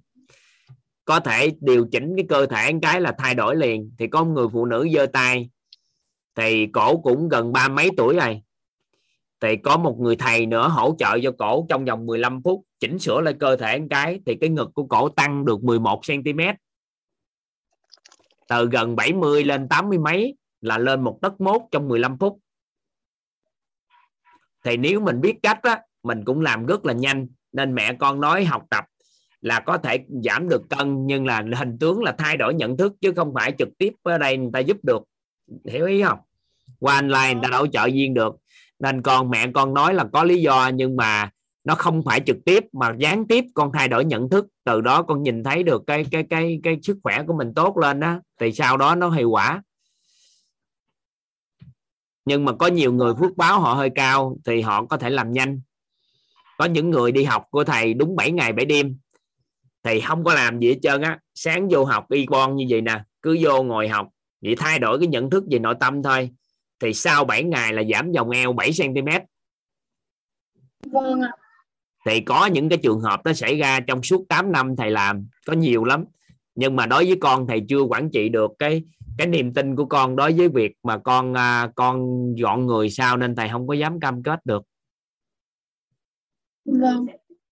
Có 1.04 1.20
thể 1.20 1.52
điều 1.60 1.86
chỉnh 1.92 2.12
cái 2.16 2.26
cơ 2.28 2.46
thể 2.46 2.72
một 2.72 2.78
cái 2.82 3.00
là 3.00 3.14
thay 3.18 3.34
đổi 3.34 3.56
liền. 3.56 3.94
Thì 3.98 4.06
có 4.06 4.24
một 4.24 4.30
người 4.30 4.46
phụ 4.52 4.64
nữ 4.64 4.88
giơ 4.94 5.06
tay 5.06 5.48
thì 6.36 6.66
cổ 6.66 6.96
cũng 6.96 7.28
gần 7.28 7.52
ba 7.52 7.68
mấy 7.68 7.90
tuổi 7.96 8.16
rồi. 8.16 8.42
Thì 9.40 9.56
có 9.56 9.76
một 9.76 9.96
người 10.00 10.16
thầy 10.16 10.46
nữa 10.46 10.68
hỗ 10.68 10.94
trợ 10.98 11.18
cho 11.22 11.32
cổ 11.38 11.66
trong 11.68 11.84
vòng 11.84 12.06
15 12.06 12.42
phút, 12.42 12.62
chỉnh 12.80 12.98
sửa 12.98 13.20
lại 13.20 13.34
cơ 13.40 13.56
thể 13.56 13.78
một 13.78 13.86
cái, 13.90 14.20
thì 14.26 14.34
cái 14.40 14.50
ngực 14.50 14.70
của 14.74 14.86
cổ 14.86 15.08
tăng 15.08 15.44
được 15.44 15.64
11 15.64 16.00
cm 16.06 16.40
từ 18.48 18.66
gần 18.66 18.96
70 18.96 19.44
lên 19.44 19.68
80 19.68 19.98
mấy 19.98 20.36
là 20.60 20.78
lên 20.78 21.04
một 21.04 21.18
tấc 21.22 21.40
mốt 21.40 21.62
trong 21.70 21.88
15 21.88 22.18
phút. 22.18 22.38
Thì 24.64 24.76
nếu 24.76 25.00
mình 25.00 25.20
biết 25.20 25.34
cách 25.42 25.62
á, 25.62 25.82
mình 26.02 26.24
cũng 26.24 26.40
làm 26.40 26.66
rất 26.66 26.84
là 26.84 26.92
nhanh, 26.92 27.28
nên 27.52 27.74
mẹ 27.74 27.94
con 27.94 28.20
nói 28.20 28.44
học 28.44 28.62
tập 28.70 28.84
là 29.40 29.60
có 29.60 29.78
thể 29.78 30.04
giảm 30.24 30.48
được 30.48 30.62
cân, 30.70 31.06
nhưng 31.06 31.26
là 31.26 31.44
hình 31.56 31.78
tướng 31.78 32.02
là 32.02 32.14
thay 32.18 32.36
đổi 32.36 32.54
nhận 32.54 32.76
thức, 32.76 32.92
chứ 33.00 33.12
không 33.16 33.34
phải 33.34 33.52
trực 33.58 33.68
tiếp 33.78 33.92
ở 34.02 34.18
đây 34.18 34.36
người 34.36 34.50
ta 34.52 34.58
giúp 34.58 34.76
được. 34.82 35.02
Hiểu 35.64 35.86
ý 35.86 36.02
không? 36.02 36.18
Qua 36.78 36.94
online 36.94 37.34
người 37.34 37.42
ta 37.42 37.48
đâu 37.48 37.60
hỗ 37.60 37.66
trợ 37.66 37.88
viên 37.92 38.14
được. 38.14 38.36
Nên 38.78 39.02
con 39.02 39.30
mẹ 39.30 39.50
con 39.54 39.74
nói 39.74 39.94
là 39.94 40.04
có 40.12 40.24
lý 40.24 40.42
do 40.42 40.70
nhưng 40.74 40.96
mà 40.96 41.30
nó 41.64 41.74
không 41.74 42.02
phải 42.02 42.20
trực 42.26 42.36
tiếp 42.44 42.64
mà 42.72 42.94
gián 42.98 43.26
tiếp 43.26 43.44
con 43.54 43.70
thay 43.72 43.88
đổi 43.88 44.04
nhận 44.04 44.30
thức. 44.30 44.46
Từ 44.64 44.80
đó 44.80 45.02
con 45.02 45.22
nhìn 45.22 45.44
thấy 45.44 45.62
được 45.62 45.82
cái 45.86 46.06
cái 46.10 46.24
cái 46.30 46.60
cái 46.62 46.78
sức 46.82 46.98
khỏe 47.02 47.22
của 47.26 47.34
mình 47.38 47.54
tốt 47.54 47.78
lên 47.78 48.00
đó 48.00 48.20
thì 48.40 48.52
sau 48.52 48.76
đó 48.76 48.94
nó 48.94 49.10
hiệu 49.10 49.30
quả. 49.30 49.62
Nhưng 52.24 52.44
mà 52.44 52.52
có 52.52 52.66
nhiều 52.66 52.92
người 52.92 53.14
phước 53.14 53.36
báo 53.36 53.60
họ 53.60 53.74
hơi 53.74 53.90
cao 53.94 54.36
thì 54.44 54.60
họ 54.60 54.84
có 54.84 54.96
thể 54.96 55.10
làm 55.10 55.32
nhanh. 55.32 55.60
Có 56.58 56.64
những 56.64 56.90
người 56.90 57.12
đi 57.12 57.24
học 57.24 57.44
của 57.50 57.64
thầy 57.64 57.94
đúng 57.94 58.16
7 58.16 58.30
ngày 58.30 58.52
7 58.52 58.64
đêm 58.64 58.98
thì 59.82 60.00
không 60.00 60.24
có 60.24 60.34
làm 60.34 60.60
gì 60.60 60.68
hết 60.68 60.78
trơn 60.82 61.02
á. 61.02 61.18
Sáng 61.34 61.68
vô 61.70 61.84
học 61.84 62.10
y 62.10 62.26
con 62.26 62.56
như 62.56 62.66
vậy 62.68 62.80
nè 62.80 63.00
cứ 63.22 63.38
vô 63.40 63.62
ngồi 63.62 63.88
học 63.88 64.08
vậy 64.42 64.56
thay 64.56 64.78
đổi 64.78 64.98
cái 64.98 65.08
nhận 65.08 65.30
thức 65.30 65.44
về 65.50 65.58
nội 65.58 65.74
tâm 65.80 66.02
thôi 66.02 66.30
thì 66.80 66.94
sau 66.94 67.24
7 67.24 67.42
ngày 67.42 67.72
là 67.72 67.82
giảm 67.92 68.12
vòng 68.12 68.30
eo 68.30 68.52
7 68.52 68.70
cm 68.78 69.08
vâng 70.92 71.20
ạ. 71.20 71.32
Thì 72.06 72.20
có 72.20 72.46
những 72.46 72.68
cái 72.68 72.78
trường 72.82 73.00
hợp 73.00 73.20
nó 73.24 73.32
xảy 73.32 73.58
ra 73.58 73.80
trong 73.80 74.02
suốt 74.02 74.24
8 74.28 74.52
năm 74.52 74.76
thầy 74.76 74.90
làm 74.90 75.28
có 75.46 75.52
nhiều 75.52 75.84
lắm. 75.84 76.04
Nhưng 76.54 76.76
mà 76.76 76.86
đối 76.86 77.04
với 77.04 77.16
con 77.20 77.46
thầy 77.46 77.62
chưa 77.68 77.80
quản 77.80 78.10
trị 78.12 78.28
được 78.28 78.50
cái 78.58 78.84
cái 79.18 79.26
niềm 79.26 79.54
tin 79.54 79.76
của 79.76 79.86
con 79.86 80.16
đối 80.16 80.32
với 80.32 80.48
việc 80.48 80.72
mà 80.82 80.98
con 80.98 81.34
à, 81.34 81.70
con 81.74 82.06
dọn 82.36 82.66
người 82.66 82.90
sao 82.90 83.16
nên 83.16 83.36
thầy 83.36 83.48
không 83.48 83.66
có 83.66 83.74
dám 83.74 84.00
cam 84.00 84.22
kết 84.22 84.46
được. 84.46 84.62
Vâng. 86.64 87.06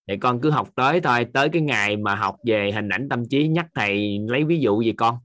Thì 0.08 0.16
con 0.16 0.40
cứ 0.40 0.50
học 0.50 0.68
tới 0.74 1.00
thôi 1.00 1.26
tới 1.34 1.48
cái 1.48 1.62
ngày 1.62 1.96
mà 1.96 2.14
học 2.14 2.36
về 2.46 2.72
hình 2.74 2.88
ảnh 2.88 3.08
tâm 3.08 3.28
trí 3.28 3.48
nhắc 3.48 3.66
thầy 3.74 4.18
lấy 4.28 4.44
ví 4.44 4.60
dụ 4.60 4.82
gì 4.82 4.92
con. 4.92 5.18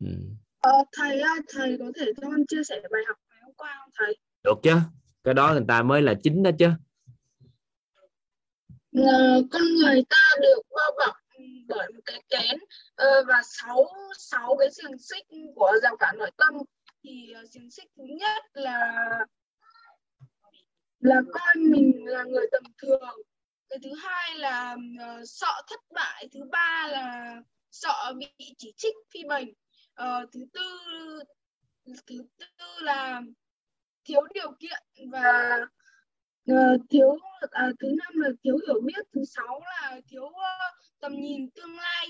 Ừ. 0.00 0.08
ờ, 0.64 0.84
thầy 0.92 1.20
ơi, 1.20 1.40
thầy 1.48 1.76
có 1.78 1.92
thể 1.96 2.06
cho 2.16 2.28
con 2.30 2.46
chia 2.48 2.64
sẻ 2.64 2.80
bài 2.92 3.02
học 3.06 3.16
ngày 3.30 3.38
hôm 3.42 3.52
qua 3.56 3.76
không 3.80 3.90
thầy? 3.94 4.16
Được 4.44 4.58
chứ. 4.62 4.74
Cái 5.24 5.34
đó 5.34 5.52
người 5.52 5.64
ta 5.68 5.82
mới 5.82 6.02
là 6.02 6.14
chính 6.22 6.42
đó 6.42 6.50
chứ. 6.58 6.68
Ờ, 8.96 9.42
con 9.52 9.62
người 9.74 10.04
ta 10.10 10.22
được 10.42 10.62
bao 10.76 10.90
bọc 10.98 11.16
bởi 11.68 11.92
một 11.92 12.00
cái 12.04 12.22
kén 12.28 12.58
ờ, 12.94 13.24
và 13.28 13.42
sáu 13.44 13.86
sáu 14.18 14.56
cái 14.58 14.68
xiềng 14.70 14.98
xích 14.98 15.26
của 15.54 15.72
rào 15.82 15.96
cản 15.96 16.18
nội 16.18 16.30
tâm. 16.36 16.54
Thì 17.04 17.32
ờ, 17.32 17.46
xiềng 17.50 17.70
xích 17.70 17.90
thứ 17.96 18.04
nhất 18.04 18.44
là 18.52 19.08
là 21.00 21.20
coi 21.32 21.54
mình 21.56 22.06
là 22.06 22.24
người 22.24 22.46
tầm 22.52 22.62
thường. 22.82 23.22
Cái 23.68 23.78
thứ 23.82 23.90
hai 24.02 24.38
là 24.38 24.76
ờ, 25.00 25.22
sợ 25.26 25.62
thất 25.70 25.80
bại. 25.94 26.28
Thứ 26.34 26.40
ba 26.50 26.88
là 26.90 27.34
sợ 27.70 28.14
bị 28.18 28.54
chỉ 28.58 28.74
trích 28.76 28.94
phi 29.10 29.24
bình 29.28 29.54
uh, 30.02 30.32
thứ 30.32 30.40
tư 30.52 30.60
thứ 31.84 32.24
tư 32.58 32.66
là 32.80 33.22
thiếu 34.04 34.20
điều 34.34 34.52
kiện 34.60 35.10
và 35.10 35.58
uh, 36.52 36.80
thiếu 36.90 37.08
uh, 37.08 37.50
thứ 37.80 37.88
năm 37.98 38.12
là 38.14 38.28
thiếu 38.44 38.56
hiểu 38.66 38.80
biết 38.84 39.06
thứ 39.14 39.24
sáu 39.24 39.60
là 39.60 40.00
thiếu 40.08 40.24
uh, 40.24 40.34
tầm 41.00 41.12
nhìn 41.12 41.50
tương 41.50 41.76
lai. 41.76 42.06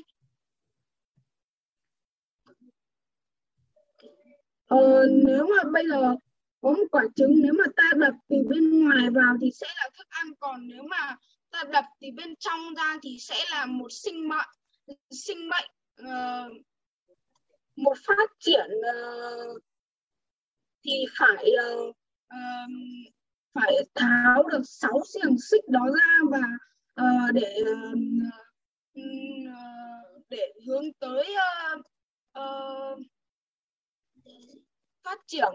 Ờ, 4.67 5.07
nếu 5.25 5.47
mà 5.47 5.71
bây 5.73 5.89
giờ 5.89 6.15
có 6.61 6.71
một 6.71 6.85
quả 6.91 7.05
trứng 7.17 7.35
nếu 7.43 7.53
mà 7.53 7.65
ta 7.77 7.91
đập 7.97 8.15
từ 8.29 8.37
bên 8.49 8.85
ngoài 8.85 9.11
vào 9.11 9.37
thì 9.41 9.51
sẽ 9.55 9.67
là 9.77 9.91
thức 9.99 10.07
ăn 10.09 10.27
còn 10.41 10.69
nếu 10.69 10.83
mà 10.83 11.17
ta 11.51 11.65
đập 11.73 11.85
từ 12.01 12.09
bên 12.17 12.37
trong 12.37 12.75
ra 12.75 12.99
thì 13.03 13.19
sẽ 13.21 13.45
là 13.51 13.67
một 13.67 13.89
sinh 13.91 14.29
mệnh 14.29 14.49
sinh 15.11 15.49
mệnh 15.49 15.71
uh, 16.01 16.53
một 17.77 17.95
phát 18.07 18.31
triển 18.39 18.67
ờ, 18.95 19.55
thì 20.85 21.05
phải 21.19 21.51
ờ, 21.59 21.93
ờ, 22.29 22.39
phải 23.55 23.75
tháo 23.95 24.43
được 24.53 24.63
sáu 24.65 25.01
xiềng 25.13 25.37
xích 25.51 25.69
đó 25.69 25.87
ra 25.87 26.19
và 26.31 26.43
để 27.35 27.63
ừ, 28.95 29.03
để 30.29 30.53
hướng 30.67 30.93
tới 31.01 31.35
phát 35.05 35.19
triển 35.27 35.53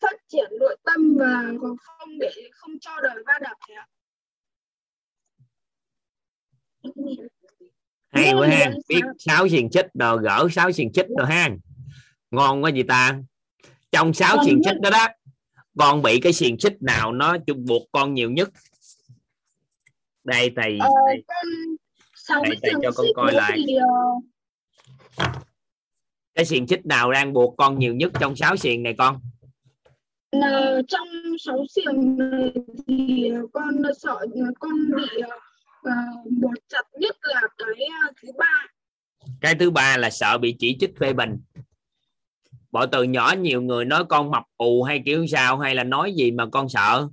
phát 0.00 0.16
triển 0.28 0.50
nội 0.60 0.76
tâm 0.84 1.16
và 1.18 1.42
còn 1.60 1.76
không 1.76 2.18
để 2.20 2.32
không 2.52 2.78
cho 2.80 3.00
đời 3.02 3.22
va 3.26 3.38
đập 3.42 3.56
thầy 3.68 3.76
ạ 3.76 3.86
hay 8.10 8.32
quá 8.34 8.48
ha 8.48 8.70
biết 8.88 9.00
sáu 9.18 9.48
xiềng 9.48 9.72
xích 9.72 9.86
rồi 9.94 10.18
gỡ 10.22 10.48
sáu 10.52 10.72
xiềng 10.72 10.92
xích 10.94 11.06
rồi 11.18 11.26
ha 11.26 11.48
ngon 12.30 12.64
quá 12.64 12.70
gì 12.70 12.82
ta? 12.82 13.18
Trong 13.92 14.14
sáu 14.14 14.36
xiềng 14.44 14.60
xích 14.64 14.80
đó 14.80 14.90
đó 14.90 15.08
con 15.78 16.02
bị 16.02 16.20
cái 16.20 16.32
xiềng 16.32 16.58
xích 16.58 16.82
nào 16.82 17.12
nó 17.12 17.36
chung 17.46 17.64
buộc 17.64 17.82
con 17.92 18.14
nhiều 18.14 18.30
nhất? 18.30 18.50
Đây 20.24 20.50
thầy, 20.56 20.78
Ờ, 20.80 20.88
con 21.26 21.46
sáu 22.14 22.42
Thầy- 22.62 22.72
cho 22.82 22.90
con 22.96 23.06
coi 23.16 23.32
lại. 23.32 23.58
thì 23.66 23.74
ờ, 23.74 23.86
cái 26.34 26.44
xiềng 26.44 26.66
xích 26.66 26.86
nào 26.86 27.12
đang 27.12 27.32
buộc 27.32 27.54
con 27.56 27.78
nhiều 27.78 27.94
nhất 27.94 28.12
trong 28.20 28.36
sáu 28.36 28.56
xiềng 28.56 28.82
này 28.82 28.94
con? 28.98 29.20
Là 30.32 30.82
trong 30.88 31.08
sáu 31.38 31.64
xiềng 31.70 32.18
này 32.18 32.52
thì 32.86 33.32
con 33.52 33.82
sợ 33.98 34.16
con 34.60 34.70
bị 34.96 35.22
uh, 35.88 36.32
buộc 36.40 36.54
chặt 36.68 36.82
nhất 36.92 37.16
là 37.22 37.40
cái 37.58 37.86
ờ, 38.04 38.12
thứ 38.22 38.28
ba. 38.38 38.66
Cái 39.40 39.54
thứ 39.54 39.70
ba 39.70 39.96
là 39.96 40.10
sợ 40.10 40.38
bị 40.38 40.56
chỉ 40.58 40.76
trích 40.80 40.98
phê 40.98 41.12
bình. 41.12 41.40
Bộ 42.70 42.86
từ 42.86 43.02
nhỏ 43.02 43.34
nhiều 43.38 43.62
người 43.62 43.84
nói 43.84 44.04
con 44.08 44.30
mập 44.30 44.42
ù 44.56 44.82
hay 44.82 45.02
kiểu 45.04 45.26
sao 45.26 45.58
hay 45.58 45.74
là 45.74 45.84
nói 45.84 46.14
gì 46.14 46.30
mà 46.30 46.44
con 46.52 46.68
sợ? 46.68 47.08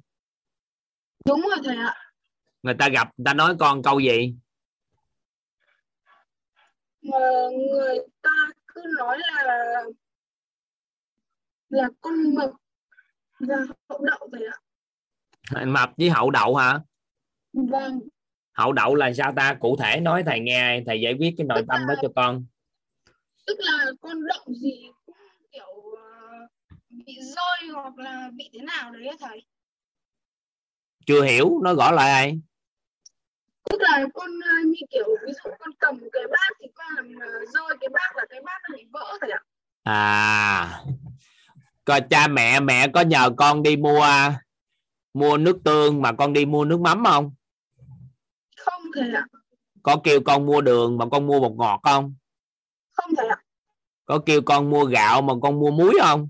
Đúng 1.25 1.41
rồi 1.41 1.57
thầy 1.63 1.75
ạ. 1.75 1.95
Người 2.63 2.73
ta 2.73 2.89
gặp 2.89 3.09
người 3.17 3.25
ta 3.25 3.33
nói 3.33 3.55
con 3.59 3.83
câu 3.83 3.99
gì? 3.99 4.35
Mà 7.01 7.17
người 7.71 7.97
ta 8.21 8.47
cứ 8.67 8.81
nói 8.97 9.17
là 9.19 9.83
là 11.69 11.89
con 12.01 12.35
mực 12.35 12.51
và 13.39 13.55
hậu 13.89 13.99
đậu 14.05 14.29
thầy 14.31 14.45
ạ. 14.45 15.65
Mập 15.65 15.89
với 15.97 16.09
hậu 16.09 16.31
đậu 16.31 16.55
hả? 16.55 16.79
Vâng 17.53 17.99
hậu 18.57 18.73
đậu 18.73 18.95
là 18.95 19.13
sao 19.13 19.33
ta? 19.35 19.53
Cụ 19.59 19.77
thể 19.77 19.99
nói 19.99 20.23
thầy 20.25 20.39
nghe 20.39 20.81
thầy 20.85 21.01
giải 21.01 21.13
quyết 21.19 21.33
cái 21.37 21.47
nội 21.47 21.63
tâm 21.67 21.87
đó 21.87 21.93
cho 22.01 22.07
con. 22.15 22.45
tức 23.47 23.57
là 23.59 23.85
con 24.01 24.27
động 24.27 24.53
gì 24.55 24.89
cũng 25.05 25.15
kiểu 25.51 25.95
ờ, 25.97 26.47
bị 26.89 27.17
rơi 27.21 27.69
hoặc 27.73 27.97
là 27.97 28.29
bị 28.33 28.49
thế 28.53 28.59
nào 28.59 28.91
đấy 28.91 29.09
thầy? 29.19 29.45
Chưa 31.05 31.23
hiểu 31.23 31.59
nó 31.63 31.73
gõ 31.73 31.91
lại 31.91 32.11
ai? 32.11 32.39
Tức 33.69 33.81
là 33.81 34.05
con 34.13 34.29
ờ, 34.43 34.55
như 34.65 34.81
kiểu 34.89 35.05
ví 35.25 35.33
dụ 35.33 35.49
con 35.59 35.69
cầm 35.79 35.99
cái 36.13 36.23
bát 36.31 36.57
thì 36.61 36.67
con 36.75 36.87
làm 36.95 37.15
ờ, 37.21 37.27
rơi 37.27 37.77
cái 37.81 37.89
bát 37.89 38.15
là 38.15 38.25
cái 38.29 38.41
bát 38.45 38.61
nó 38.69 38.77
bị 38.77 38.85
vỡ 38.91 39.17
thầy 39.21 39.29
ạ. 39.29 39.39
À 39.83 40.83
coi 41.87 42.01
cha 42.01 42.27
mẹ 42.27 42.59
mẹ 42.59 42.87
có 42.87 43.01
nhờ 43.01 43.29
con 43.37 43.63
đi 43.63 43.77
mua 43.77 44.07
mua 45.13 45.37
nước 45.37 45.57
tương 45.63 46.01
mà 46.01 46.11
con 46.11 46.33
đi 46.33 46.45
mua 46.45 46.65
nước 46.65 46.79
mắm 46.79 47.03
không 47.05 47.31
thầy 48.97 49.13
ạ 49.13 49.25
có 49.83 50.01
kêu 50.03 50.21
con 50.25 50.45
mua 50.45 50.61
đường 50.61 50.97
mà 50.97 51.05
con 51.11 51.27
mua 51.27 51.39
bột 51.39 51.51
ngọt 51.51 51.79
không? 51.83 52.15
Không 52.91 53.15
thầy 53.17 53.27
ạ 53.27 53.37
có 54.05 54.19
kêu 54.25 54.41
con 54.41 54.69
mua 54.69 54.85
gạo 54.85 55.21
mà 55.21 55.33
con 55.41 55.59
mua 55.59 55.71
muối 55.71 55.93
không? 56.01 56.29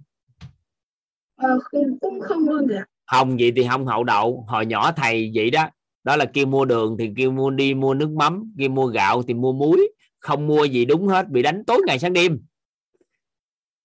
Ờ, 1.35 1.59
cũng 2.01 2.19
không 2.21 2.49
luôn 2.49 2.67
thầy 2.67 2.77
ạ 2.77 2.85
không 3.07 3.37
vậy 3.39 3.53
thì 3.55 3.67
không 3.69 3.85
hậu 3.85 4.03
đậu. 4.03 4.45
Hồi 4.47 4.65
nhỏ 4.65 4.91
thầy 4.91 5.31
vậy 5.35 5.49
đó. 5.49 5.69
Đó 6.03 6.15
là 6.15 6.25
kêu 6.25 6.45
mua 6.45 6.65
đường 6.65 6.95
thì 6.99 7.11
kêu 7.17 7.31
mua 7.31 7.49
đi 7.49 7.73
mua 7.73 7.93
nước 7.93 8.09
mắm 8.09 8.53
kêu 8.57 8.69
mua 8.69 8.87
gạo 8.87 9.23
thì 9.23 9.33
mua 9.33 9.53
muối. 9.53 9.91
Không 10.19 10.47
mua 10.47 10.63
gì 10.63 10.85
đúng 10.85 11.07
hết 11.07 11.29
bị 11.29 11.41
đánh 11.41 11.63
tối 11.67 11.81
ngày 11.87 11.99
sáng 11.99 12.13
đêm. 12.13 12.41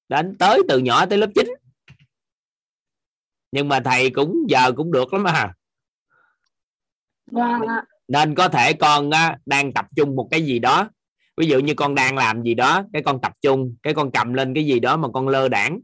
Đánh 0.08 0.34
tới 0.38 0.62
từ 0.68 0.78
nhỏ 0.78 1.06
tới 1.06 1.18
lớp 1.18 1.30
9 1.34 1.46
nhưng 3.52 3.68
mà 3.68 3.80
thầy 3.84 4.10
cũng 4.10 4.36
giờ 4.48 4.72
cũng 4.72 4.92
được 4.92 5.12
lắm 5.12 5.24
à. 5.24 5.54
Vâng 7.26 7.62
ạ 7.68 7.84
nên 8.12 8.34
có 8.34 8.48
thể 8.48 8.72
con 8.72 9.10
á, 9.10 9.38
đang 9.46 9.72
tập 9.72 9.86
trung 9.96 10.16
một 10.16 10.28
cái 10.30 10.42
gì 10.42 10.58
đó. 10.58 10.90
Ví 11.36 11.46
dụ 11.46 11.58
như 11.58 11.74
con 11.74 11.94
đang 11.94 12.16
làm 12.16 12.42
gì 12.42 12.54
đó 12.54 12.84
cái 12.92 13.02
con 13.02 13.20
tập 13.20 13.32
trung 13.42 13.76
cái 13.82 13.94
con 13.94 14.10
cầm 14.10 14.32
lên 14.32 14.54
cái 14.54 14.66
gì 14.66 14.80
đó 14.80 14.96
mà 14.96 15.08
con 15.14 15.28
lơ 15.28 15.48
đảng. 15.48 15.80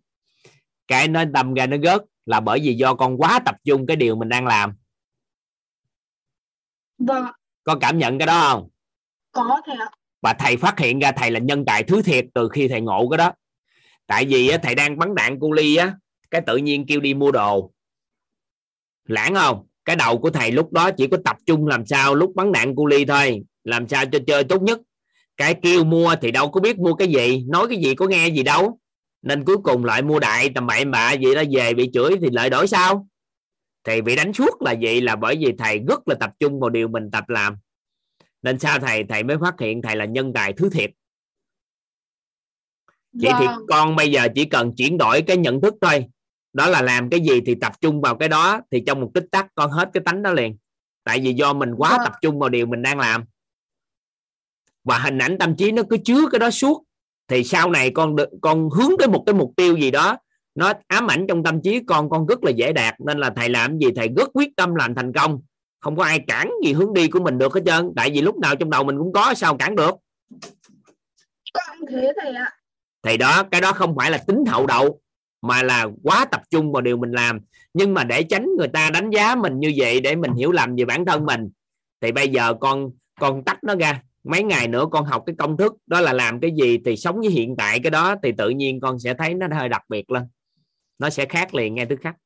Cái 0.89 1.09
nó 1.09 1.25
đâm 1.25 1.55
ra 1.55 1.67
nó 1.67 1.77
gớt 1.77 2.03
là 2.27 2.41
bởi 2.41 2.61
vì 2.61 2.75
do 2.75 2.95
con 2.95 3.17
quá 3.17 3.41
tập 3.45 3.55
trung 3.65 3.87
cái 3.87 3.97
điều 3.97 4.17
mình 4.17 4.29
đang 4.29 4.47
làm. 4.47 4.75
Vâng 6.99 7.27
có 7.65 7.77
cảm 7.81 7.99
nhận 7.99 8.19
cái 8.19 8.27
đó 8.27 8.41
không? 8.51 8.69
Có 9.33 9.61
thầy 9.67 9.77
ạ. 9.77 9.91
Và 10.23 10.35
thầy 10.39 10.57
phát 10.57 10.79
hiện 10.79 10.99
ra 10.99 11.13
thầy 11.13 11.31
là 11.31 11.39
nhân 11.39 11.65
tài 11.65 11.83
thứ 11.83 12.03
thiệt 12.03 12.27
từ 12.35 12.49
khi 12.49 12.69
thầy 12.69 12.81
ngộ 12.81 13.09
cái 13.11 13.19
đó. 13.19 13.33
Tại 14.07 14.25
vì 14.25 14.49
á, 14.49 14.59
thầy 14.63 14.75
đang 14.75 14.99
bắn 14.99 15.15
đạn 15.15 15.41
cu 15.41 15.53
ly 15.53 15.77
á 15.77 15.95
cái 16.31 16.41
tự 16.47 16.57
nhiên 16.57 16.87
kêu 16.89 17.01
đi 17.01 17.15
mua 17.15 17.31
đồ. 17.31 17.73
Lãng 19.05 19.35
không 19.35 19.68
cái 19.89 19.97
đầu 19.97 20.19
của 20.19 20.31
thầy 20.31 20.53
lúc 20.53 20.73
đó 20.73 20.91
chỉ 20.91 21.07
có 21.07 21.17
tập 21.25 21.37
trung 21.47 21.67
làm 21.67 21.87
sao 21.87 22.15
lúc 22.15 22.33
bắn 22.35 22.53
đạn 22.53 22.75
cu 22.75 22.87
ly 22.87 23.05
thôi 23.05 23.43
làm 23.65 23.89
sao 23.89 24.05
cho 24.13 24.19
chơi 24.27 24.45
tốt 24.45 24.63
nhất. 24.63 24.81
Cái 25.37 25.55
kêu 25.63 25.85
mua 25.85 26.15
thì 26.23 26.31
đâu 26.31 26.51
có 26.51 26.61
biết 26.61 26.79
mua 26.79 26.95
cái 26.95 27.09
gì 27.09 27.45
nói 27.49 27.67
cái 27.69 27.79
gì 27.79 27.95
có 27.95 28.07
nghe 28.07 28.29
gì 28.29 28.43
đâu. 28.43 28.79
Nên 29.23 29.45
cuối 29.45 29.57
cùng 29.63 29.85
lại 29.85 30.03
mua 30.03 30.19
đại 30.19 30.51
tầm 30.55 30.67
bậy 30.67 30.85
bạ 30.85 31.15
vậy 31.23 31.35
đó 31.35 31.43
về 31.51 31.75
bị 31.75 31.91
chửi 31.93 32.11
thì 32.21 32.27
lại 32.31 32.51
đổi 32.51 32.67
sao? 32.67 33.09
Thì 33.85 34.01
bị 34.01 34.17
đánh 34.17 34.33
suốt 34.33 34.63
là 34.63 34.75
vậy 34.81 35.01
là 35.01 35.17
bởi 35.17 35.37
vì 35.37 35.53
thầy 35.59 35.79
rất 35.89 36.09
là 36.09 36.15
tập 36.15 36.31
trung 36.41 36.61
vào 36.61 36.71
điều 36.71 36.89
mình 36.89 37.11
tập 37.11 37.29
làm. 37.29 37.57
Nên 38.43 38.59
sao 38.59 38.79
thầy 38.79 39.05
thầy 39.09 39.23
mới 39.23 39.37
phát 39.41 39.55
hiện 39.61 39.83
thầy 39.83 39.97
là 39.97 40.05
nhân 40.05 40.33
tài 40.33 40.53
thứ 40.53 40.71
thiệt. 40.71 40.91
Vậy 43.13 43.33
thì 43.41 43.47
vâng. 43.47 43.67
con 43.69 43.97
bây 43.97 44.11
giờ 44.11 44.29
chỉ 44.35 44.45
cần 44.45 44.73
chuyển 44.77 44.99
đổi 44.99 45.23
cái 45.23 45.37
nhận 45.37 45.61
thức 45.61 45.75
thôi 45.81 46.07
đó 46.53 46.67
là 46.67 46.83
làm 46.83 47.11
cái 47.11 47.21
gì 47.21 47.41
thì 47.47 47.55
tập 47.55 47.73
trung 47.81 48.01
vào 48.01 48.17
cái 48.17 48.29
đó 48.29 48.61
thì 48.71 48.83
trong 48.87 49.01
một 49.01 49.11
tích 49.15 49.25
tắc 49.31 49.47
con 49.55 49.71
hết 49.71 49.91
cái 49.93 50.03
tánh 50.05 50.23
đó 50.23 50.33
liền. 50.33 50.57
Tại 51.05 51.21
vì 51.21 51.35
do 51.35 51.53
mình 51.53 51.75
quá 51.75 51.91
Vâng. 51.91 52.01
tập 52.05 52.13
trung 52.23 52.39
vào 52.39 52.49
điều 52.49 52.67
mình 52.67 52.83
đang 52.83 52.99
làm. 52.99 53.25
Và 54.85 54.99
hình 54.99 55.19
ảnh 55.19 55.39
tâm 55.39 55.57
trí 55.57 55.73
nó 55.73 55.83
cứ 55.91 55.97
chứa 56.05 56.21
cái 56.33 56.39
đó 56.39 56.51
suốt. 56.51 56.85
Thì 57.29 57.45
sau 57.45 57.71
này 57.71 57.91
con 57.91 58.17
được 58.17 58.29
con 58.41 58.71
hướng 58.71 58.91
tới 58.99 59.09
một 59.09 59.23
cái 59.27 59.35
mục 59.35 59.53
tiêu 59.57 59.77
gì 59.77 59.91
đó 59.91 60.17
nó 60.55 60.73
ám 60.87 61.11
ảnh 61.11 61.27
trong 61.29 61.43
tâm 61.43 61.63
trí 61.63 61.81
con 61.87 62.11
con 62.11 62.27
rất 62.27 62.45
là 62.45 62.51
dễ 62.51 62.73
đạt. 62.73 62.95
Nên 63.01 63.19
là 63.19 63.31
thầy 63.37 63.49
làm 63.49 63.79
gì? 63.79 63.87
Thầy 63.97 64.09
rất 64.17 64.29
quyết 64.35 64.49
tâm 64.57 64.75
làm 64.75 64.95
thành 64.95 65.13
công. 65.13 65.41
Không 65.81 65.97
có 65.97 66.05
ai 66.05 66.21
cản 66.27 66.51
gì 66.65 66.73
hướng 66.73 66.95
đi 66.95 67.09
của 67.09 67.21
mình 67.21 67.39
được 67.39 67.55
hết 67.55 67.61
trơn. 67.67 67.93
Tại 67.97 68.11
vì 68.11 68.21
lúc 68.21 68.39
nào 68.39 68.57
trong 68.57 68.71
đầu 68.71 68.85
mình 68.85 68.99
cũng 68.99 69.13
có 69.13 69.35
sao 69.35 69.57
cản 69.57 69.77
được? 69.77 69.95
Con 71.53 71.79
cũng 71.81 71.89
thế 71.91 72.13
thầy 72.23 72.35
ạ. 72.35 72.53
Thì 73.03 73.17
đó 73.17 73.43
cái 73.51 73.61
đó 73.61 73.73
không 73.73 73.97
phải 73.97 74.11
là 74.11 74.19
tính 74.19 74.45
hậu 74.47 74.67
đậu 74.67 75.01
mà 75.43 75.63
là 75.63 75.87
quá 76.03 76.25
tập 76.25 76.43
trung 76.51 76.73
vào 76.73 76.83
điều 76.83 76.97
mình 76.97 77.13
làm. 77.13 77.41
Nhưng 77.75 77.95
mà 77.95 78.05
để 78.05 78.23
tránh 78.23 78.49
người 78.59 78.69
ta 78.69 78.91
đánh 78.91 79.11
giá 79.11 79.35
mình 79.35 79.59
như 79.59 79.73
vậy 79.77 80.01
để 80.01 80.17
mình 80.17 80.33
hiểu 80.33 80.53
lầm 80.53 80.77
về 80.77 80.85
bản 80.85 81.05
thân 81.05 81.27
mình 81.27 81.51
thì 82.01 82.13
bây 82.13 82.29
giờ 82.29 82.55
con 82.61 82.91
con 83.21 83.45
tách 83.45 83.65
nó 83.65 83.75
ra. 83.75 84.03
Mấy 84.25 84.43
ngày 84.43 84.69
nữa 84.69 84.85
con 84.91 85.05
học 85.05 85.23
cái 85.27 85.37
công 85.39 85.57
thức 85.57 85.73
đó 85.87 86.01
là 86.01 86.13
làm 86.13 86.41
cái 86.41 86.51
gì 86.61 86.79
thì 86.85 86.97
sống 86.97 87.21
với 87.21 87.31
hiện 87.31 87.55
tại 87.59 87.81
cái 87.83 87.91
đó 87.91 88.15
thì 88.23 88.33
tự 88.39 88.49
nhiên 88.51 88.81
con 88.81 88.99
sẽ 88.99 89.15
thấy 89.15 89.35
nó 89.35 89.47
hơi 89.53 89.69
đặc 89.69 89.83
biệt 89.89 90.11
lên. 90.11 90.23
Nó 90.99 91.11
sẽ 91.11 91.27
khác 91.27 91.55
liền 91.55 91.75
ngay 91.75 91.87
tức 91.87 91.99
khắc. 92.03 92.17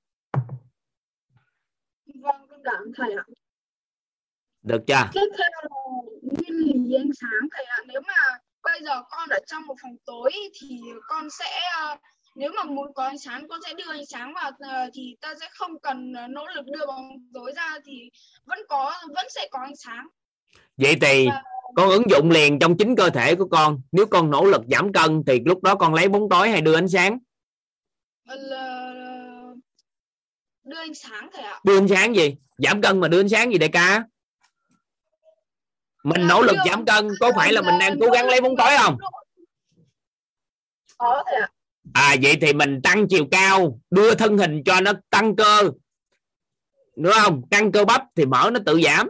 Vâng 2.14 2.46
con 2.50 2.60
cảm 2.64 2.74
ơn 2.74 2.92
thầy 2.96 3.14
ạ. 3.14 3.24
Được 4.62 4.82
chưa? 4.86 5.10
Tiếp 5.12 5.30
theo 5.38 5.48
là 5.62 5.68
nguyên 6.22 6.84
lý 6.84 6.94
ánh 6.94 7.10
sáng 7.20 7.48
thầy 7.56 7.64
ạ. 7.64 7.78
Nếu 7.86 8.00
mà 8.06 8.38
bây 8.62 8.82
giờ 8.82 9.02
con 9.10 9.28
ở 9.28 9.38
trong 9.46 9.66
một 9.66 9.74
phòng 9.82 9.96
tối 10.06 10.32
thì 10.60 10.80
con 11.08 11.30
sẽ 11.30 11.60
ờ, 11.80 11.96
nếu 12.35 12.53
mà 12.57 12.64
muốn 12.64 12.95
có 12.95 13.05
ánh 13.05 13.18
sáng 13.18 13.49
con 13.49 13.61
sẽ 13.66 13.74
đưa 13.74 13.91
ánh 13.93 14.07
sáng 14.07 14.35
vào 14.35 14.51
ờ, 14.59 14.91
thì 14.95 15.16
ta 15.20 15.35
sẽ 15.41 15.49
không 15.53 15.80
cần 15.80 16.12
ờ, 16.12 16.26
nỗ 16.26 16.47
lực 16.55 16.66
đưa 16.66 16.87
bóng 16.87 17.09
tối 17.35 17.53
ra 17.57 17.78
thì 17.85 18.11
vẫn 18.45 18.59
có 18.68 18.95
vẫn 19.14 19.26
sẽ 19.35 19.49
có 19.51 19.59
ánh 19.59 19.76
sáng. 19.76 20.07
Vậy 20.76 20.97
thì 21.01 21.26
Và- 21.28 21.43
con 21.76 21.89
ứng 21.91 22.11
dụng 22.11 22.30
liền 22.30 22.59
trong 22.59 22.76
chính 22.76 22.97
cơ 22.97 23.11
thể 23.11 23.35
của 23.35 23.49
con. 23.51 23.80
Nếu 23.93 24.07
con 24.07 24.30
nỗ 24.30 24.45
lực 24.45 24.62
giảm 24.70 24.93
cân 24.93 25.22
thì 25.26 25.41
lúc 25.47 25.62
đó 25.62 25.74
con 25.74 25.95
lấy 25.95 26.09
bóng 26.09 26.28
tối 26.30 26.51
hay 26.51 26.61
đưa 26.61 26.74
ánh 26.74 26.89
sáng? 26.89 27.18
Ờ, 28.28 28.37
là 28.37 28.93
đưa 30.64 30.78
ánh 30.78 30.95
sáng 30.95 31.28
thầy 31.33 31.43
ạ. 31.45 31.61
Đưa 31.64 31.78
ánh 31.78 31.89
sáng 31.89 32.16
gì? 32.16 32.37
Giảm 32.59 32.83
cân 32.83 33.01
mà 33.01 33.09
đưa 33.09 33.20
ánh 33.20 33.28
sáng 33.28 33.53
gì 33.53 33.59
đại 33.59 33.70
ca? 33.72 34.05
Mình 36.05 36.26
nỗ 36.28 36.43
lực 36.43 36.57
giảm 36.66 36.85
cân 36.85 37.09
có 37.20 37.33
phải 37.37 37.53
là 37.53 37.61
mình 37.62 37.74
đang 37.80 38.01
cố 38.01 38.07
gắng 38.11 38.26
lấy 38.26 38.41
bóng 38.41 38.57
tối 38.57 38.70
không? 38.78 38.97
có 40.97 41.22
thầy 41.26 41.41
ạ 41.41 41.49
à 41.95 42.16
vậy 42.22 42.37
thì 42.41 42.53
mình 42.53 42.80
tăng 42.83 43.09
chiều 43.09 43.26
cao, 43.30 43.80
đưa 43.91 44.14
thân 44.14 44.39
hình 44.39 44.62
cho 44.64 44.80
nó 44.80 44.93
tăng 45.11 45.37
cơ. 45.37 45.70
Đúng 46.97 47.12
không? 47.12 47.43
Tăng 47.51 47.72
cơ 47.72 47.85
bắp 47.85 48.03
thì 48.16 48.26
mỡ 48.26 48.51
nó 48.53 48.61
tự 48.66 48.80
giảm. 48.85 49.09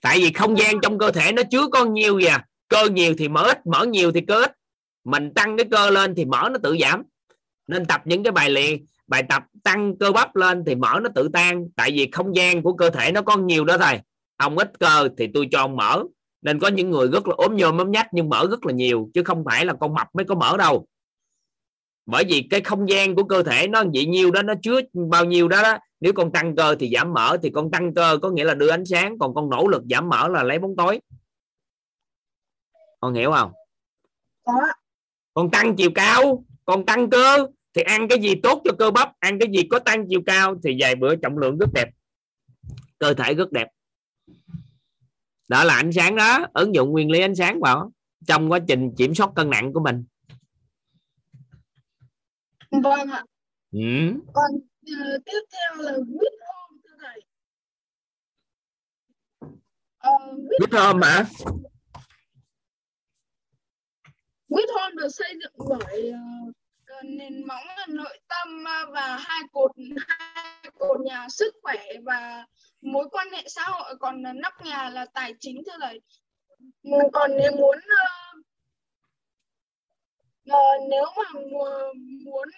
Tại 0.00 0.18
vì 0.18 0.32
không 0.32 0.58
gian 0.58 0.80
trong 0.82 0.98
cơ 0.98 1.10
thể 1.10 1.32
nó 1.32 1.42
chứa 1.50 1.66
có 1.72 1.84
nhiều 1.84 2.20
gì 2.20 2.26
à 2.26 2.46
cơ 2.68 2.88
nhiều 2.92 3.14
thì 3.18 3.28
mỡ 3.28 3.42
ít 3.42 3.66
mỡ 3.66 3.84
nhiều 3.84 4.12
thì 4.12 4.20
cơ 4.20 4.42
ít. 4.42 4.52
Mình 5.04 5.34
tăng 5.34 5.56
cái 5.56 5.66
cơ 5.70 5.90
lên 5.90 6.14
thì 6.14 6.24
mỡ 6.24 6.48
nó 6.52 6.58
tự 6.62 6.76
giảm. 6.80 7.02
Nên 7.66 7.86
tập 7.86 8.02
những 8.04 8.22
cái 8.22 8.32
bài 8.32 8.50
luyện, 8.50 8.86
bài 9.06 9.22
tập 9.28 9.42
tăng 9.62 9.98
cơ 9.98 10.12
bắp 10.12 10.36
lên 10.36 10.62
thì 10.66 10.74
mỡ 10.74 11.00
nó 11.02 11.10
tự 11.14 11.28
tan. 11.32 11.68
Tại 11.76 11.90
vì 11.90 12.08
không 12.12 12.36
gian 12.36 12.62
của 12.62 12.72
cơ 12.72 12.90
thể 12.90 13.12
nó 13.12 13.22
có 13.22 13.36
nhiều 13.36 13.64
đó 13.64 13.78
thầy. 13.78 14.00
Ông 14.36 14.58
ít 14.58 14.72
cơ 14.78 15.08
thì 15.18 15.28
tôi 15.34 15.48
cho 15.50 15.58
ông 15.58 15.76
mỡ 15.76 16.02
nên 16.44 16.58
có 16.58 16.68
những 16.68 16.90
người 16.90 17.08
rất 17.08 17.28
là 17.28 17.34
ốm 17.38 17.56
nhôm 17.56 17.78
ốm 17.78 17.90
nhách 17.90 18.08
nhưng 18.12 18.28
mỡ 18.28 18.46
rất 18.50 18.66
là 18.66 18.72
nhiều 18.72 19.10
chứ 19.14 19.22
không 19.22 19.44
phải 19.44 19.64
là 19.64 19.74
con 19.80 19.94
mập 19.94 20.06
mới 20.14 20.24
có 20.24 20.34
mỡ 20.34 20.56
đâu. 20.56 20.86
Bởi 22.06 22.24
vì 22.24 22.46
cái 22.50 22.60
không 22.60 22.88
gian 22.88 23.14
của 23.14 23.24
cơ 23.24 23.42
thể 23.42 23.68
nó 23.68 23.82
vậy 23.94 24.06
nhiêu 24.06 24.30
đó 24.30 24.42
nó 24.42 24.54
chứa 24.62 24.80
bao 24.92 25.24
nhiêu 25.24 25.48
đó, 25.48 25.62
đó. 25.62 25.78
Nếu 26.00 26.12
con 26.12 26.32
tăng 26.32 26.56
cơ 26.56 26.74
thì 26.74 26.90
giảm 26.94 27.12
mỡ 27.12 27.36
thì 27.42 27.50
con 27.50 27.70
tăng 27.70 27.94
cơ 27.94 28.18
có 28.22 28.30
nghĩa 28.30 28.44
là 28.44 28.54
đưa 28.54 28.68
ánh 28.68 28.84
sáng 28.86 29.18
còn 29.18 29.34
con 29.34 29.50
nỗ 29.50 29.68
lực 29.68 29.82
giảm 29.90 30.08
mỡ 30.08 30.28
là 30.28 30.42
lấy 30.42 30.58
bóng 30.58 30.76
tối. 30.76 31.00
Con 33.00 33.14
hiểu 33.14 33.32
không? 33.32 33.52
Ạ. 34.44 34.54
con 35.34 35.50
tăng 35.50 35.76
chiều 35.76 35.90
cao 35.94 36.44
còn 36.64 36.86
tăng 36.86 37.10
cơ 37.10 37.46
thì 37.74 37.82
ăn 37.82 38.08
cái 38.08 38.18
gì 38.18 38.34
tốt 38.42 38.62
cho 38.64 38.72
cơ 38.78 38.90
bắp 38.90 39.12
ăn 39.18 39.38
cái 39.38 39.48
gì 39.56 39.68
có 39.70 39.78
tăng 39.78 40.06
chiều 40.08 40.22
cao 40.26 40.54
thì 40.64 40.76
vài 40.80 40.94
bữa 40.94 41.16
trọng 41.16 41.38
lượng 41.38 41.58
rất 41.58 41.68
đẹp. 41.74 41.88
Cơ 42.98 43.14
thể 43.14 43.34
rất 43.34 43.52
đẹp 43.52 43.68
đó 45.54 45.64
là 45.64 45.74
ánh 45.74 45.92
sáng 45.92 46.16
đó 46.16 46.46
ứng 46.54 46.74
dụng 46.74 46.90
nguyên 46.90 47.10
lý 47.10 47.20
ánh 47.20 47.34
sáng 47.34 47.60
vào 47.60 47.92
trong 48.26 48.52
quá 48.52 48.58
trình 48.68 48.94
kiểm 48.98 49.14
soát 49.14 49.30
cân 49.36 49.50
nặng 49.50 49.72
của 49.72 49.80
mình. 49.80 50.04
Vâng 52.70 53.10
ạ. 53.10 53.24
Ừ. 53.72 53.80
còn 54.32 54.50
ờ, 54.86 55.18
tiếp 55.24 55.40
theo 55.52 55.82
là 55.82 55.92
huyết 55.92 56.32
home 56.40 56.78
thưa 56.84 56.96
thầy. 57.02 57.20
Huyết 60.00 60.60
biết 60.60 60.66
không 60.70 61.00
mà 61.00 61.24
Huyết 64.48 64.68
home 64.74 64.94
được 64.96 65.08
xây 65.08 65.34
dựng 65.42 65.68
bởi 65.68 66.12
ờ, 66.86 66.96
nền 67.04 67.46
móng 67.46 67.66
là 67.76 67.86
nội 67.88 68.18
tâm 68.28 68.64
ờ, 68.64 68.90
và 68.92 69.16
hai 69.16 69.42
cột 69.52 69.70
hai 70.08 70.70
cột 70.78 71.00
nhà 71.00 71.26
sức 71.28 71.54
khỏe 71.62 71.84
và 72.04 72.46
mối 72.84 73.08
quan 73.10 73.28
hệ 73.32 73.42
xã 73.46 73.62
hội 73.62 73.96
còn 74.00 74.22
nóc 74.22 74.52
nhà 74.64 74.90
là 74.90 75.06
tài 75.14 75.34
chính 75.40 75.62
thưa 75.66 75.78
thầy. 75.80 76.00
Còn 77.12 77.30
nếu 77.36 77.52
muốn 77.56 77.78
ờ, 77.98 78.40
ờ, 80.48 80.58
nếu 80.90 81.04
mà 81.16 81.40
mu- 81.40 82.24
muốn 82.24 82.48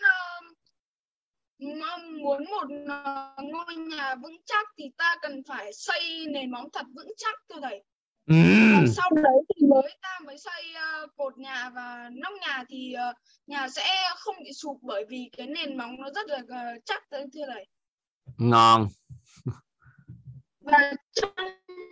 mong 1.58 2.18
muốn 2.22 2.44
một 2.44 2.66
ờ, 2.88 3.34
ngôi 3.42 3.76
nhà 3.76 4.14
vững 4.14 4.36
chắc 4.46 4.66
thì 4.78 4.84
ta 4.96 5.16
cần 5.22 5.42
phải 5.48 5.72
xây 5.72 6.26
nền 6.30 6.50
móng 6.50 6.68
thật 6.72 6.86
vững 6.94 7.12
chắc 7.16 7.34
thưa 7.48 7.60
thầy 7.62 7.82
ừ. 8.26 8.34
còn 8.74 8.84
sau 8.96 9.10
đấy 9.14 9.34
thì 9.48 9.66
mới 9.66 9.98
ta 10.02 10.18
mới 10.24 10.38
xây 10.38 10.74
ờ, 10.74 11.06
cột 11.16 11.38
nhà 11.38 11.70
và 11.74 12.10
nóc 12.12 12.32
nhà 12.40 12.64
thì 12.68 12.92
ờ, 12.92 13.12
nhà 13.46 13.68
sẽ 13.68 14.08
không 14.16 14.34
bị 14.44 14.52
sụp 14.52 14.78
bởi 14.82 15.04
vì 15.08 15.30
cái 15.36 15.46
nền 15.46 15.76
móng 15.76 15.96
nó 15.98 16.10
rất 16.14 16.26
là 16.28 16.40
ờ, 16.48 16.64
chắc 16.84 17.02
thưa 17.10 17.46
thầy 17.46 17.66
ngon 18.38 18.88
và 20.66 20.92
trong 21.12 21.30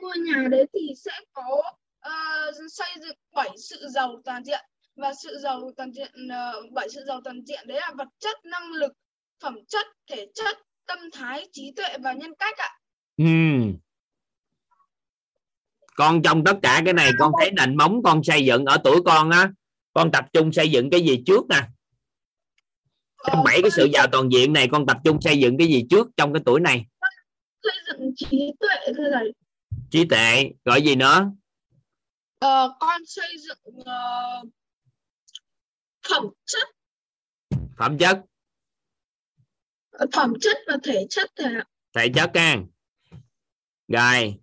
ngôi 0.02 0.18
nhà 0.18 0.48
đấy 0.50 0.66
thì 0.72 0.94
sẽ 1.04 1.12
có 1.32 1.62
ờ, 2.00 2.12
xây 2.70 2.88
dựng 3.02 3.16
bảy 3.34 3.50
sự 3.58 3.88
giàu 3.88 4.20
toàn 4.24 4.44
diện. 4.44 4.64
Và 4.96 5.12
sự 5.22 5.38
giàu 5.38 5.70
toàn 5.76 5.92
diện 5.92 6.12
ờ, 6.30 6.62
bảy 6.72 6.88
sự 6.88 7.04
giàu 7.06 7.20
toàn 7.24 7.44
diện 7.46 7.66
đấy 7.66 7.80
là 7.80 7.92
vật 7.98 8.08
chất 8.18 8.44
năng 8.44 8.72
lực 8.72 8.92
phẩm 9.42 9.54
chất 9.68 9.86
thể 10.10 10.26
chất 10.34 10.58
tâm 10.86 10.98
thái 11.12 11.48
trí 11.52 11.72
tuệ 11.76 11.98
và 12.02 12.12
nhân 12.12 12.32
cách 12.38 12.58
ạ. 12.58 12.70
Ừ. 13.16 13.24
con 15.96 16.22
trong 16.22 16.44
tất 16.44 16.56
cả 16.62 16.82
cái 16.84 16.94
này 16.94 17.10
con 17.18 17.32
thấy 17.38 17.50
nền 17.50 17.76
móng 17.76 18.02
con 18.04 18.24
xây 18.24 18.44
dựng 18.44 18.64
ở 18.64 18.78
tuổi 18.84 19.00
con 19.04 19.30
á 19.30 19.50
con 19.92 20.12
tập 20.12 20.24
trung 20.32 20.52
xây 20.52 20.70
dựng 20.70 20.90
cái 20.90 21.00
gì 21.00 21.22
trước 21.26 21.48
nè. 21.48 21.60
Trong 23.26 23.36
Ờ, 23.36 23.42
bảy 23.44 23.62
cái 23.62 23.70
sự 23.70 23.88
giàu 23.92 24.06
toàn 24.12 24.28
diện 24.32 24.52
này 24.52 24.68
con 24.72 24.86
tập 24.86 24.96
trung 25.04 25.20
xây 25.20 25.38
dựng 25.38 25.58
cái 25.58 25.66
gì 25.66 25.84
trước 25.90 26.08
trong 26.16 26.32
cái 26.32 26.42
tuổi 26.46 26.60
này 26.60 26.86
trí 28.16 28.52
tuệ 28.60 28.92
thưa 28.96 29.10
thầy. 29.12 29.32
Trí 29.90 30.04
tuệ 30.04 30.50
gọi 30.64 30.82
gì 30.82 30.94
nữa? 30.94 31.30
Ờ, 32.38 32.76
con 32.80 33.02
xây 33.06 33.36
dựng 33.38 33.84
ờ, 33.84 34.42
phẩm 36.08 36.24
chất. 36.44 36.68
Phẩm 37.76 37.98
chất. 37.98 38.20
Phẩm 40.12 40.32
chất 40.40 40.56
và 40.66 40.76
thể 40.82 41.06
chất 41.10 41.30
thầy 41.36 41.54
ạ. 41.54 41.64
Thể 41.92 42.08
chất 42.14 42.30
nha 42.34 42.62
rồi 43.88 44.34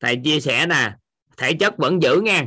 thầy 0.00 0.20
chia 0.24 0.40
sẻ 0.40 0.66
nè. 0.66 0.96
Thể 1.36 1.52
chất 1.60 1.74
vẫn 1.78 2.02
giữ 2.02 2.20
nha. 2.20 2.46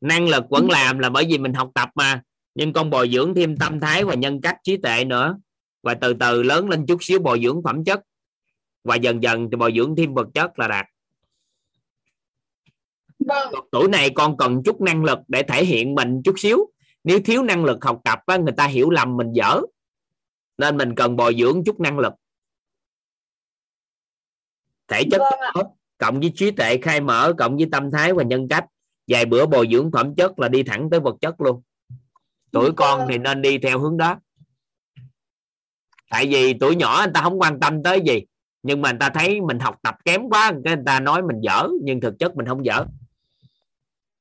Năng 0.00 0.28
lực 0.28 0.44
vẫn 0.50 0.70
làm 0.70 0.98
là 0.98 1.10
bởi 1.10 1.26
vì 1.28 1.38
mình 1.38 1.54
học 1.54 1.70
tập 1.74 1.88
mà. 1.94 2.22
Nhưng 2.54 2.72
con 2.72 2.90
bồi 2.90 3.10
dưỡng 3.12 3.34
thêm 3.34 3.56
tâm 3.56 3.80
thái 3.80 4.04
và 4.04 4.14
nhân 4.14 4.40
cách 4.40 4.56
trí 4.62 4.76
tuệ 4.76 5.04
nữa. 5.04 5.36
Và 5.82 5.94
từ 5.94 6.14
từ 6.20 6.42
lớn 6.42 6.68
lên 6.68 6.86
chút 6.86 6.98
xíu 7.00 7.18
bồi 7.18 7.40
dưỡng 7.42 7.62
phẩm 7.64 7.84
chất 7.84 8.00
và 8.84 8.96
dần 8.96 9.22
dần 9.22 9.48
thì 9.50 9.56
bồi 9.56 9.72
dưỡng 9.76 9.96
thêm 9.96 10.14
vật 10.14 10.28
chất 10.34 10.58
là 10.58 10.68
đạt. 10.68 10.86
Vâng. 13.18 13.54
Tuổi 13.72 13.88
này 13.88 14.10
con 14.14 14.36
cần 14.36 14.62
chút 14.64 14.80
năng 14.80 15.04
lực 15.04 15.18
để 15.28 15.42
thể 15.42 15.64
hiện 15.64 15.94
mình 15.94 16.22
chút 16.24 16.34
xíu. 16.38 16.70
Nếu 17.04 17.20
thiếu 17.24 17.42
năng 17.42 17.64
lực 17.64 17.84
học 17.84 18.00
tập 18.04 18.18
á, 18.26 18.36
người 18.36 18.54
ta 18.56 18.66
hiểu 18.66 18.90
lầm 18.90 19.16
mình 19.16 19.32
dở. 19.32 19.60
Nên 20.58 20.76
mình 20.76 20.94
cần 20.94 21.16
bồi 21.16 21.36
dưỡng 21.38 21.64
chút 21.64 21.80
năng 21.80 21.98
lực. 21.98 22.12
Thể 24.88 25.02
chất 25.10 25.20
Vâng 25.54 25.66
cộng 25.98 26.20
với 26.20 26.32
trí 26.34 26.50
tuệ 26.50 26.78
khai 26.82 27.00
mở 27.00 27.34
cộng 27.38 27.56
với 27.56 27.66
tâm 27.72 27.90
thái 27.90 28.12
và 28.12 28.22
nhân 28.22 28.48
cách. 28.48 28.66
Vài 29.06 29.26
bữa 29.26 29.46
bồi 29.46 29.68
dưỡng 29.72 29.90
phẩm 29.92 30.14
chất 30.14 30.38
là 30.38 30.48
đi 30.48 30.62
thẳng 30.62 30.88
tới 30.90 31.00
vật 31.00 31.16
chất 31.20 31.40
luôn. 31.40 31.62
Tuổi 32.50 32.70
con 32.76 32.98
Vâng. 32.98 33.08
thì 33.10 33.18
nên 33.18 33.42
đi 33.42 33.58
theo 33.58 33.78
hướng 33.78 33.96
đó. 33.96 34.18
Tại 36.10 36.26
vì 36.26 36.54
tuổi 36.60 36.76
nhỏ 36.76 37.02
người 37.04 37.12
ta 37.14 37.22
không 37.22 37.40
quan 37.40 37.60
tâm 37.60 37.82
tới 37.82 38.00
gì 38.06 38.22
nhưng 38.62 38.82
mà 38.82 38.90
người 38.90 38.98
ta 38.98 39.10
thấy 39.14 39.40
mình 39.40 39.58
học 39.58 39.76
tập 39.82 39.94
kém 40.04 40.28
quá 40.28 40.52
cái 40.64 40.76
người 40.76 40.84
ta 40.86 41.00
nói 41.00 41.22
mình 41.22 41.40
dở 41.40 41.68
nhưng 41.82 42.00
thực 42.00 42.18
chất 42.18 42.36
mình 42.36 42.46
không 42.46 42.64
dở. 42.64 42.84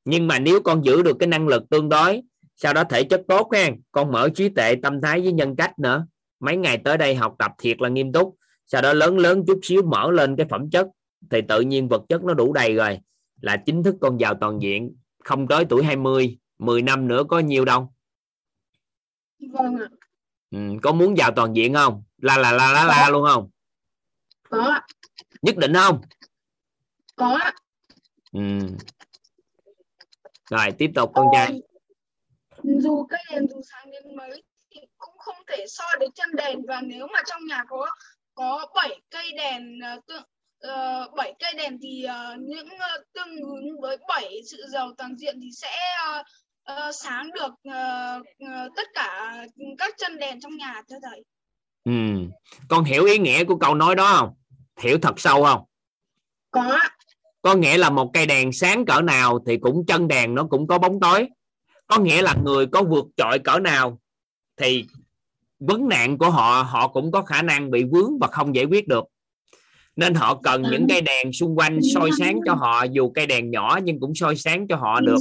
Nhưng 0.06 0.28
mà 0.28 0.40
nếu 0.40 0.62
con 0.62 0.86
giữ 0.86 1.02
được 1.02 1.18
cái 1.20 1.28
năng 1.28 1.48
lực 1.48 1.70
tương 1.70 1.90
đối 1.90 2.22
sau 2.56 2.74
đó 2.74 2.84
thể 2.84 3.04
chất 3.04 3.22
tốt 3.28 3.50
ha 3.54 3.70
con 3.92 4.12
mở 4.12 4.30
trí 4.36 4.50
tuệ 4.50 4.76
tâm 4.76 5.02
thái 5.02 5.22
với 5.22 5.32
nhân 5.32 5.56
cách 5.56 5.80
nữa. 5.80 6.08
Mấy 6.40 6.58
ngày 6.58 6.78
tới 6.78 6.98
đây 6.98 7.16
học 7.16 7.36
tập 7.40 7.52
thiệt 7.58 7.82
là 7.82 7.90
nghiêm 7.90 8.12
túc. 8.12 8.36
Sau 8.66 8.82
đó 8.82 8.94
lớn 8.94 9.18
lớn 9.18 9.44
chút 9.48 9.60
xíu 9.64 9.82
mở 9.82 10.12
lên 10.12 10.36
cái 10.36 10.46
phẩm 10.50 10.70
chất 10.70 10.88
thì 11.30 11.42
tự 11.42 11.62
nhiên 11.62 11.88
vật 11.88 12.04
chất 12.10 12.24
nó 12.24 12.34
đủ 12.34 12.54
đầy 12.54 12.76
rồi. 12.76 13.00
Là 13.42 13.58
chính 13.58 13.84
thức 13.84 13.96
con 14.02 14.18
vào 14.20 14.34
toàn 14.42 14.62
diện. 14.62 14.96
Không 15.24 15.48
tới 15.48 15.66
tuổi 15.66 15.84
20 15.84 16.38
10 16.60 16.82
năm 16.82 17.08
nữa 17.08 17.24
có 17.28 17.40
nhiều 17.40 17.66
đâu. 17.66 17.94
Vâng 19.54 19.78
ạ. 19.78 19.88
Ừ, 20.52 20.60
có 20.82 20.92
muốn 20.92 21.16
vào 21.18 21.32
toàn 21.32 21.56
diện 21.56 21.74
không? 21.74 22.04
La 22.22 22.38
la 22.38 22.52
la 22.52 22.74
la 22.74 22.86
la 22.86 23.10
luôn 23.10 23.26
không 23.26 23.50
có 24.50 24.82
nhất 25.42 25.58
định 25.58 25.74
không 25.74 26.02
có 27.16 27.40
ừ. 28.32 28.40
rồi 30.50 30.72
tiếp 30.78 30.92
tục 30.96 31.12
con 31.14 31.28
trai 31.34 31.62
dù 32.64 33.06
cây 33.10 33.22
đèn 33.32 33.48
dù 33.50 33.62
sáng 33.64 33.92
đến 33.92 34.16
mấy 34.16 34.44
thì 34.72 34.82
cũng 34.98 35.18
không 35.18 35.36
thể 35.48 35.66
so 35.68 35.84
đến 36.00 36.12
chân 36.12 36.36
đèn 36.36 36.62
và 36.68 36.82
nếu 36.82 37.08
mà 37.14 37.20
trong 37.26 37.46
nhà 37.46 37.64
có 37.70 37.86
có 38.34 38.68
7 38.76 39.02
cây 39.10 39.32
đèn 39.38 39.80
ờ, 39.80 40.00
tương 40.08 40.24
uh, 41.08 41.16
7 41.16 41.34
cây 41.40 41.54
đèn 41.58 41.78
thì 41.82 42.06
uh, 42.06 42.40
những 42.40 42.68
uh, 42.68 43.08
tương 43.14 43.36
ứng 43.36 43.82
với 43.82 43.98
7 44.08 44.42
sự 44.52 44.66
giàu 44.70 44.92
toàn 44.98 45.16
diện 45.16 45.40
thì 45.42 45.50
sẽ 45.52 45.76
uh, 46.20 46.26
uh, 46.72 46.96
sáng 46.96 47.30
được 47.32 47.52
uh, 47.52 48.22
uh, 48.44 48.72
tất 48.76 48.88
cả 48.94 49.36
các 49.78 49.96
chân 49.98 50.18
đèn 50.18 50.42
trong 50.42 50.58
nhà 50.58 50.82
thưa 50.90 50.98
thầy. 51.04 51.24
ừ. 51.86 51.92
con 52.70 52.84
hiểu 52.84 53.06
ý 53.06 53.18
nghĩa 53.18 53.44
của 53.44 53.58
câu 53.58 53.76
nói 53.76 53.96
đó 53.96 54.16
không 54.20 54.34
hiểu 54.80 54.98
thật 55.02 55.20
sâu 55.20 55.44
không? 55.44 55.62
Có. 56.52 56.80
Có 57.42 57.56
nghĩa 57.56 57.78
là 57.78 57.90
một 57.90 58.12
cây 58.14 58.26
đèn 58.26 58.52
sáng 58.52 58.86
cỡ 58.86 59.02
nào 59.02 59.40
thì 59.48 59.58
cũng 59.58 59.86
chân 59.86 60.08
đèn 60.08 60.36
nó 60.36 60.44
cũng 60.50 60.68
có 60.68 60.78
bóng 60.78 61.00
tối. 61.00 61.28
Có 61.88 62.00
nghĩa 62.00 62.22
là 62.22 62.36
người 62.44 62.68
có 62.68 62.84
vượt 62.84 63.06
trội 63.18 63.40
cỡ 63.40 63.60
nào 63.60 64.00
thì 64.58 64.86
vấn 65.60 65.88
nạn 65.88 66.18
của 66.18 66.30
họ 66.30 66.62
họ 66.70 66.88
cũng 66.88 67.12
có 67.12 67.22
khả 67.22 67.42
năng 67.42 67.72
bị 67.72 67.84
vướng 67.84 68.20
và 68.20 68.28
không 68.28 68.56
giải 68.56 68.66
quyết 68.66 68.88
được. 68.88 69.06
Nên 69.96 70.14
họ 70.14 70.40
cần 70.44 70.64
những 70.72 70.86
cây 70.90 71.02
đèn 71.02 71.34
xung 71.34 71.58
quanh 71.58 71.80
soi 71.94 72.10
sáng 72.20 72.40
cho 72.46 72.54
họ 72.54 72.84
dù 72.84 73.12
cây 73.16 73.28
đèn 73.28 73.52
nhỏ 73.52 73.80
nhưng 73.84 74.00
cũng 74.00 74.16
soi 74.16 74.36
sáng 74.36 74.68
cho 74.68 74.76
họ 74.76 75.02
được. 75.02 75.18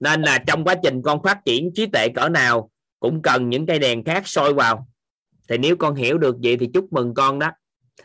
Nên 0.00 0.22
là 0.22 0.38
trong 0.46 0.64
quá 0.64 0.74
trình 0.82 1.02
con 1.02 1.22
phát 1.22 1.38
triển 1.44 1.70
trí 1.74 1.86
tuệ 1.86 2.08
cỡ 2.08 2.28
nào 2.28 2.70
cũng 3.00 3.22
cần 3.22 3.50
những 3.50 3.66
cây 3.66 3.78
đèn 3.78 4.04
khác 4.04 4.22
soi 4.26 4.54
vào 4.54 4.86
thì 5.48 5.58
nếu 5.58 5.76
con 5.76 5.94
hiểu 5.94 6.18
được 6.18 6.36
vậy 6.42 6.56
thì 6.60 6.70
chúc 6.74 6.92
mừng 6.92 7.14
con 7.14 7.38
đó 7.38 7.50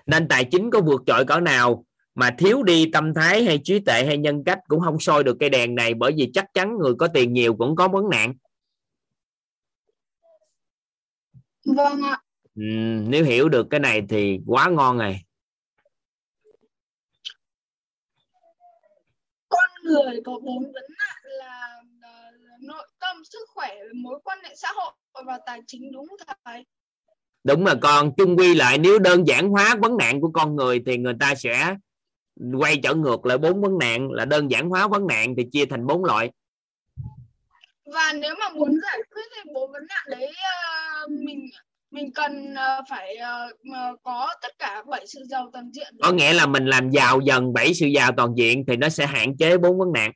nên 0.05 0.27
tài 0.27 0.45
chính 0.45 0.71
có 0.71 0.81
vượt 0.81 1.03
trội 1.05 1.25
cỡ 1.25 1.39
nào 1.39 1.85
mà 2.15 2.35
thiếu 2.37 2.63
đi 2.63 2.89
tâm 2.93 3.13
thái 3.13 3.43
hay 3.43 3.59
trí 3.63 3.79
tuệ 3.79 4.05
hay 4.05 4.17
nhân 4.17 4.43
cách 4.43 4.59
cũng 4.67 4.79
không 4.79 4.99
soi 4.99 5.23
được 5.23 5.37
cây 5.39 5.49
đèn 5.49 5.75
này 5.75 5.93
bởi 5.93 6.13
vì 6.17 6.31
chắc 6.33 6.45
chắn 6.53 6.77
người 6.77 6.93
có 6.97 7.07
tiền 7.07 7.33
nhiều 7.33 7.55
cũng 7.55 7.75
có 7.75 7.87
vấn 7.87 8.09
nạn 8.09 8.33
Vâng 11.65 12.01
ạ. 12.01 12.21
ừ, 12.55 12.61
nếu 13.07 13.23
hiểu 13.25 13.49
được 13.49 13.67
cái 13.69 13.79
này 13.79 14.03
thì 14.09 14.39
quá 14.47 14.69
ngon 14.69 14.97
rồi 14.97 15.15
Con 19.49 19.69
người 19.83 20.21
có 20.25 20.39
bốn 20.43 20.63
vấn 20.63 20.83
nạn 20.97 21.17
là, 21.23 21.81
nội 22.61 22.87
tâm, 22.99 23.17
sức 23.25 23.49
khỏe, 23.53 23.75
mối 23.95 24.19
quan 24.23 24.39
hệ 24.43 24.55
xã 24.55 24.67
hội 24.75 24.93
và 25.25 25.39
tài 25.45 25.59
chính 25.67 25.91
đúng 25.91 26.07
không 26.07 26.35
thầy? 26.45 26.65
Đúng 27.43 27.65
là 27.65 27.75
con 27.81 28.11
chung 28.17 28.37
quy 28.37 28.55
lại 28.55 28.77
nếu 28.77 28.99
đơn 28.99 29.27
giản 29.27 29.49
hóa 29.49 29.75
vấn 29.81 29.97
nạn 29.97 30.21
của 30.21 30.31
con 30.33 30.55
người 30.55 30.81
thì 30.85 30.97
người 30.97 31.13
ta 31.19 31.35
sẽ 31.35 31.75
quay 32.59 32.79
trở 32.83 32.93
ngược 32.93 33.25
lại 33.25 33.37
bốn 33.37 33.61
vấn 33.61 33.77
nạn. 33.77 34.11
Là 34.11 34.25
đơn 34.25 34.51
giản 34.51 34.69
hóa 34.69 34.87
vấn 34.87 35.07
nạn 35.07 35.33
thì 35.37 35.43
chia 35.51 35.65
thành 35.65 35.87
bốn 35.87 36.05
loại. 36.05 36.31
Và 37.85 38.13
nếu 38.15 38.35
mà 38.39 38.49
muốn 38.49 38.79
giải 38.83 38.99
quyết 39.15 39.23
thì 39.35 39.51
bốn 39.53 39.71
vấn 39.71 39.81
nạn 39.87 40.03
đấy 40.09 40.31
ờ, 40.43 41.07
mình 41.09 41.49
mình 41.91 42.13
cần 42.13 42.55
ờ, 42.55 42.81
phải 42.89 43.15
ờ, 43.15 43.49
mà 43.63 43.91
có 44.03 44.33
tất 44.41 44.59
cả 44.59 44.83
bảy 44.89 45.07
sự 45.07 45.19
giàu 45.29 45.49
toàn 45.53 45.71
diện. 45.71 45.93
có 46.01 46.11
nghĩa 46.11 46.33
là 46.33 46.45
mình 46.45 46.65
làm 46.65 46.89
giàu 46.89 47.19
dần 47.19 47.53
bảy 47.53 47.73
sự 47.73 47.85
giàu 47.85 48.11
toàn 48.17 48.33
diện 48.37 48.63
thì 48.67 48.77
nó 48.77 48.89
sẽ 48.89 49.05
hạn 49.05 49.37
chế 49.37 49.57
bốn 49.57 49.79
vấn 49.79 49.91
nạn. 49.93 50.11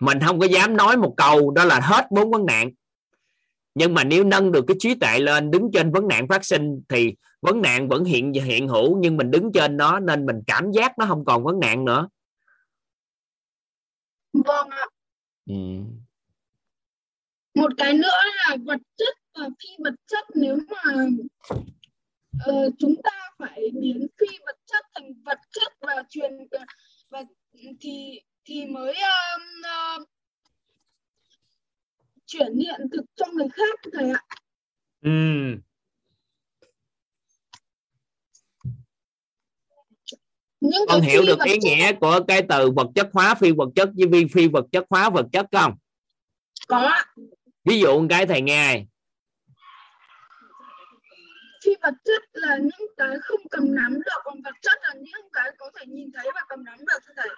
Mình 0.00 0.18
không 0.26 0.40
có 0.40 0.46
dám 0.46 0.76
nói 0.76 0.96
một 0.96 1.14
câu 1.16 1.50
đó 1.50 1.64
là 1.64 1.80
hết 1.80 2.06
bốn 2.10 2.30
vấn 2.30 2.46
nạn 2.46 2.70
nhưng 3.74 3.94
mà 3.94 4.04
nếu 4.04 4.24
nâng 4.24 4.52
được 4.52 4.64
cái 4.68 4.76
trí 4.80 4.94
tuệ 4.94 5.18
lên 5.18 5.50
đứng 5.50 5.70
trên 5.72 5.92
vấn 5.92 6.08
nạn 6.08 6.28
phát 6.28 6.44
sinh 6.44 6.82
thì 6.88 7.14
vấn 7.40 7.62
nạn 7.62 7.88
vẫn 7.88 8.04
hiện 8.04 8.32
hiện 8.32 8.68
hữu 8.68 8.98
nhưng 9.00 9.16
mình 9.16 9.30
đứng 9.30 9.52
trên 9.52 9.76
nó 9.76 9.98
nên 10.00 10.26
mình 10.26 10.36
cảm 10.46 10.72
giác 10.72 10.98
nó 10.98 11.06
không 11.06 11.24
còn 11.24 11.44
vấn 11.44 11.60
nạn 11.60 11.84
nữa 11.84 12.08
Vâng 14.32 14.68
ạ. 14.70 14.86
ừ. 15.46 15.54
Một 17.54 17.70
cái 17.76 17.92
nữa 17.94 18.18
là 18.36 18.56
vật 18.64 18.80
chất 18.96 19.14
và 19.34 19.48
phi 19.48 19.68
vật 19.84 19.94
chất 20.06 20.24
nếu 20.34 20.56
mà 20.68 21.06
ờ, 22.44 22.70
chúng 22.78 22.94
ta 23.02 23.10
phải 23.38 23.70
biến 23.80 24.06
phi 24.20 24.38
vật 24.46 24.56
chất 24.66 24.84
thành 24.94 25.12
vật 25.24 25.38
chất 25.50 25.72
và 25.80 26.02
truyền 26.08 26.32
và 27.10 27.22
thì 27.80 28.20
thì 28.44 28.66
mới 28.66 28.94
ờ, 28.94 29.38
ờ, 29.64 29.98
chuyển 32.26 32.56
hiện 32.58 32.80
thực 32.92 33.04
cho 33.16 33.26
người 33.32 33.48
khác 33.48 33.78
thầy 33.92 34.10
ạ. 34.10 34.22
Ừ. 35.02 35.10
Những 40.60 40.84
con 40.88 41.00
hiểu 41.00 41.22
được 41.26 41.38
ý 41.44 41.52
chất- 41.52 41.58
nghĩa 41.62 41.92
của 41.92 42.20
cái 42.28 42.42
từ 42.48 42.70
vật 42.70 42.86
chất 42.94 43.10
hóa 43.12 43.34
phi 43.34 43.52
vật 43.52 43.68
chất 43.76 43.90
với 43.96 44.06
vi 44.06 44.26
phi 44.32 44.48
vật 44.48 44.64
chất 44.72 44.84
hóa 44.90 45.10
vật 45.10 45.26
chất 45.32 45.46
không 45.52 45.74
có 46.68 46.94
ví 47.64 47.78
dụ 47.80 48.06
cái 48.10 48.26
thầy 48.26 48.40
nghe 48.40 48.84
phi 51.64 51.70
vật 51.82 51.94
chất 52.04 52.22
là 52.32 52.56
những 52.56 52.88
cái 52.96 53.16
không 53.22 53.40
cầm 53.50 53.74
nắm 53.74 53.94
được 53.94 54.20
còn 54.24 54.42
vật 54.42 54.54
chất 54.62 54.78
là 54.82 54.94
những 54.94 55.28
cái 55.32 55.50
có 55.58 55.70
thể 55.78 55.86
nhìn 55.86 56.10
thấy 56.14 56.30
và 56.34 56.40
cầm 56.48 56.64
nắm 56.64 56.78
được 56.78 56.98
thưa 57.06 57.12
thầy 57.16 57.28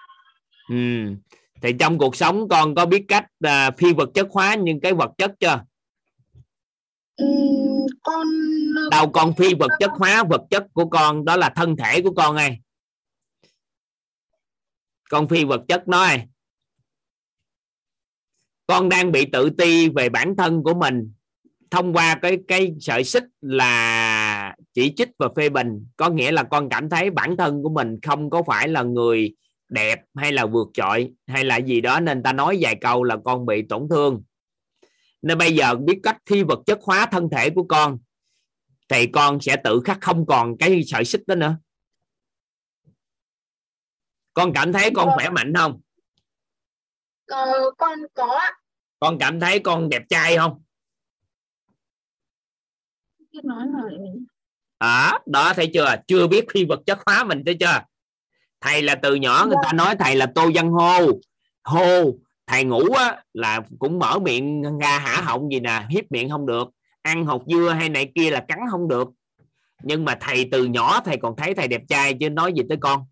ừ. 0.69 1.15
Thì 1.61 1.73
trong 1.79 1.97
cuộc 1.97 2.15
sống 2.15 2.47
con 2.49 2.75
có 2.75 2.85
biết 2.85 3.05
cách 3.07 3.25
à, 3.43 3.71
phi 3.71 3.93
vật 3.93 4.09
chất 4.13 4.27
hóa 4.31 4.55
những 4.55 4.79
cái 4.79 4.93
vật 4.93 5.11
chất 5.17 5.31
chưa? 5.39 5.61
Ừm, 7.15 7.85
con 8.03 8.27
đâu 8.91 9.09
con 9.11 9.33
phi 9.33 9.53
vật 9.53 9.71
chất 9.79 9.91
hóa 9.91 10.23
vật 10.23 10.41
chất 10.49 10.63
của 10.73 10.85
con 10.85 11.25
đó 11.25 11.37
là 11.37 11.49
thân 11.49 11.75
thể 11.77 12.01
của 12.01 12.13
con 12.13 12.35
ai? 12.35 12.59
Con 15.09 15.27
phi 15.27 15.43
vật 15.43 15.61
chất 15.67 15.87
nói 15.87 16.27
con 18.67 18.89
đang 18.89 19.11
bị 19.11 19.25
tự 19.25 19.49
ti 19.49 19.89
về 19.89 20.09
bản 20.09 20.35
thân 20.35 20.63
của 20.63 20.73
mình 20.73 21.11
thông 21.71 21.93
qua 21.93 22.19
cái 22.21 22.37
cái 22.47 22.75
sợi 22.79 23.03
xích 23.03 23.23
là 23.41 24.55
chỉ 24.73 24.93
trích 24.95 25.09
và 25.19 25.29
phê 25.35 25.49
bình. 25.49 25.87
Có 25.97 26.09
nghĩa 26.09 26.31
là 26.31 26.43
con 26.43 26.69
cảm 26.69 26.89
thấy 26.89 27.09
bản 27.09 27.37
thân 27.37 27.63
của 27.63 27.69
mình 27.69 27.99
không 28.01 28.29
có 28.29 28.43
phải 28.43 28.67
là 28.67 28.83
người 28.83 29.35
đẹp 29.69 29.99
hay 30.15 30.31
là 30.31 30.45
vượt 30.45 30.67
trội 30.73 31.13
hay 31.27 31.43
là 31.43 31.57
gì 31.57 31.81
đó 31.81 31.99
nên 31.99 32.23
ta 32.23 32.33
nói 32.33 32.57
vài 32.61 32.75
câu 32.81 33.03
là 33.03 33.17
con 33.25 33.45
bị 33.45 33.61
tổn 33.69 33.87
thương. 33.89 34.23
Nên 35.21 35.37
bây 35.37 35.55
giờ 35.55 35.75
biết 35.75 35.99
cách 36.03 36.17
phi 36.25 36.43
vật 36.43 36.59
chất 36.65 36.79
hóa 36.81 37.07
thân 37.11 37.29
thể 37.31 37.49
của 37.49 37.63
con 37.63 37.97
thì 38.89 39.07
con 39.07 39.41
sẽ 39.41 39.55
tự 39.63 39.81
khắc 39.85 39.97
không 40.01 40.25
còn 40.25 40.57
cái 40.57 40.83
sợi 40.87 41.05
xích 41.05 41.21
đó 41.27 41.35
nữa. 41.35 41.57
Con 44.33 44.53
cảm 44.53 44.73
thấy 44.73 44.89
con 44.95 45.09
khỏe 45.15 45.29
mạnh 45.29 45.53
không? 45.55 45.81
Ờ, 47.25 47.71
con 47.77 47.99
có 48.13 48.39
con 48.99 49.17
cảm 49.19 49.39
thấy 49.39 49.59
con 49.59 49.89
đẹp 49.89 50.03
trai 50.09 50.37
không? 50.37 50.63
À, 54.77 55.19
đó 55.25 55.53
thấy 55.55 55.71
chưa? 55.73 55.95
Chưa 56.07 56.27
biết 56.27 56.45
phi 56.53 56.65
vật 56.65 56.79
chất 56.85 56.99
hóa 57.05 57.23
mình 57.23 57.43
thấy 57.45 57.57
chưa 57.59 57.81
thầy 58.61 58.81
là 58.81 58.95
từ 58.95 59.15
nhỏ 59.15 59.45
người 59.47 59.57
ta 59.63 59.73
nói 59.73 59.95
thầy 59.99 60.15
là 60.15 60.25
tô 60.35 60.49
văn 60.55 60.69
hô. 60.69 60.99
Hô 61.63 62.13
thầy 62.47 62.63
ngủ 62.63 62.93
á, 62.93 63.23
là 63.33 63.61
cũng 63.79 63.99
mở 63.99 64.19
miệng 64.19 64.77
ra 64.79 64.99
hả 64.99 65.21
họng 65.21 65.51
gì 65.51 65.59
nè 65.59 65.85
hiếp 65.89 66.11
miệng 66.11 66.29
không 66.29 66.45
được. 66.45 66.69
Ăn 67.01 67.25
hột 67.25 67.43
dưa 67.47 67.69
hay 67.69 67.89
này 67.89 68.11
kia 68.15 68.29
là 68.29 68.45
cắn 68.47 68.59
không 68.71 68.87
được. 68.87 69.07
Nhưng 69.83 70.05
mà 70.05 70.17
thầy 70.21 70.47
từ 70.51 70.65
nhỏ 70.65 71.01
thầy 71.05 71.17
còn 71.17 71.35
thấy 71.35 71.53
thầy 71.53 71.67
đẹp 71.67 71.81
trai 71.89 72.13
chứ 72.19 72.29
nói 72.29 72.53
gì 72.53 72.63
tới 72.69 72.77
con. 72.81 73.05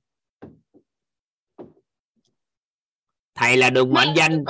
Thầy 3.36 3.58
là 3.58 3.70
đường 3.70 3.94
mệnh 3.94 4.10
danh 4.16 4.44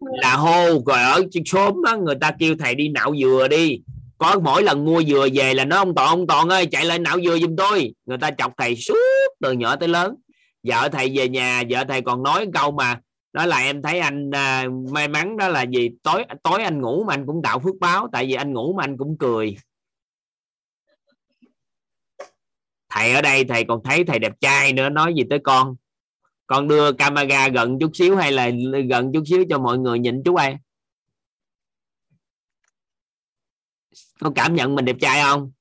là 0.00 0.36
hô 0.36 0.66
rồi 0.86 1.02
ở 1.02 1.22
trên 1.30 1.42
xóm 1.46 1.82
đó 1.84 1.96
người 1.96 2.16
ta 2.20 2.32
kêu 2.38 2.54
thầy 2.58 2.74
đi 2.74 2.88
nạo 2.88 3.14
dừa 3.20 3.48
đi 3.50 3.80
có 4.20 4.40
mỗi 4.42 4.62
lần 4.62 4.84
mua 4.84 5.02
dừa 5.02 5.28
về 5.34 5.54
là 5.54 5.64
nó 5.64 5.76
ông 5.76 5.94
toàn 5.94 6.08
ông 6.08 6.26
toàn 6.26 6.48
ơi 6.48 6.66
chạy 6.66 6.84
lên 6.84 7.02
não 7.02 7.20
dừa 7.24 7.38
giùm 7.38 7.56
tôi. 7.56 7.94
Người 8.06 8.18
ta 8.18 8.30
chọc 8.38 8.52
thầy 8.56 8.76
suốt 8.76 8.96
từ 9.40 9.52
nhỏ 9.52 9.76
tới 9.76 9.88
lớn. 9.88 10.14
Vợ 10.62 10.88
thầy 10.92 11.12
về 11.16 11.28
nhà 11.28 11.62
vợ 11.70 11.84
thầy 11.88 12.02
còn 12.02 12.22
nói 12.22 12.46
câu 12.54 12.70
mà 12.70 13.00
đó 13.32 13.46
là 13.46 13.58
em 13.58 13.82
thấy 13.82 13.98
anh 13.98 14.30
à, 14.30 14.66
may 14.92 15.08
mắn 15.08 15.36
đó 15.36 15.48
là 15.48 15.62
gì 15.62 15.90
tối 16.02 16.24
tối 16.42 16.62
anh 16.62 16.80
ngủ 16.80 17.04
mà 17.04 17.14
anh 17.14 17.26
cũng 17.26 17.42
tạo 17.42 17.58
phước 17.58 17.74
báo 17.80 18.08
tại 18.12 18.26
vì 18.26 18.34
anh 18.34 18.52
ngủ 18.52 18.74
mà 18.76 18.84
anh 18.84 18.96
cũng 18.98 19.16
cười. 19.18 19.56
Thầy 22.88 23.12
ở 23.12 23.22
đây 23.22 23.44
thầy 23.44 23.64
còn 23.64 23.80
thấy 23.84 24.04
thầy 24.04 24.18
đẹp 24.18 24.32
trai 24.40 24.72
nữa 24.72 24.88
nói 24.88 25.14
gì 25.14 25.22
tới 25.30 25.38
con. 25.44 25.76
Con 26.46 26.68
đưa 26.68 26.92
camera 26.92 27.48
gần 27.48 27.78
chút 27.80 27.90
xíu 27.94 28.16
hay 28.16 28.32
là 28.32 28.50
gần 28.90 29.12
chút 29.12 29.22
xíu 29.26 29.44
cho 29.50 29.58
mọi 29.58 29.78
người 29.78 29.98
nhìn 29.98 30.22
chút 30.24 30.36
ai? 30.36 30.56
Có 34.20 34.32
cảm 34.34 34.54
nhận 34.54 34.74
mình 34.74 34.84
đẹp 34.84 34.96
trai 35.00 35.22
không? 35.22 35.52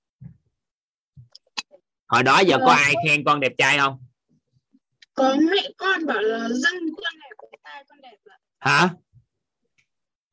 Hồi 2.07 2.23
đó 2.23 2.39
giờ 2.39 2.57
có 2.65 2.71
ai 2.71 2.95
khen 3.07 3.23
con 3.23 3.39
đẹp 3.39 3.51
trai 3.57 3.77
không? 3.77 3.99
có 5.19 5.35
mẹ 5.51 5.69
con 5.77 6.05
bảo 6.05 6.21
là 6.21 6.39
răng 6.39 6.81
con 6.97 7.13
đẹp 7.21 7.47
tai 7.63 7.83
con 7.89 8.01
đẹp 8.01 8.17
ạ. 8.29 8.37
Hả? 8.59 8.89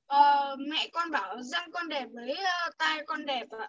Ờ, 0.07 0.57
mẹ 0.71 0.89
con 0.93 1.11
bảo 1.11 1.43
răng 1.43 1.71
con 1.73 1.89
đẹp 1.89 2.07
với 2.15 2.33
uh, 2.33 2.77
tai 2.79 3.05
con 3.07 3.27
đẹp 3.27 3.47
ạ. 3.51 3.69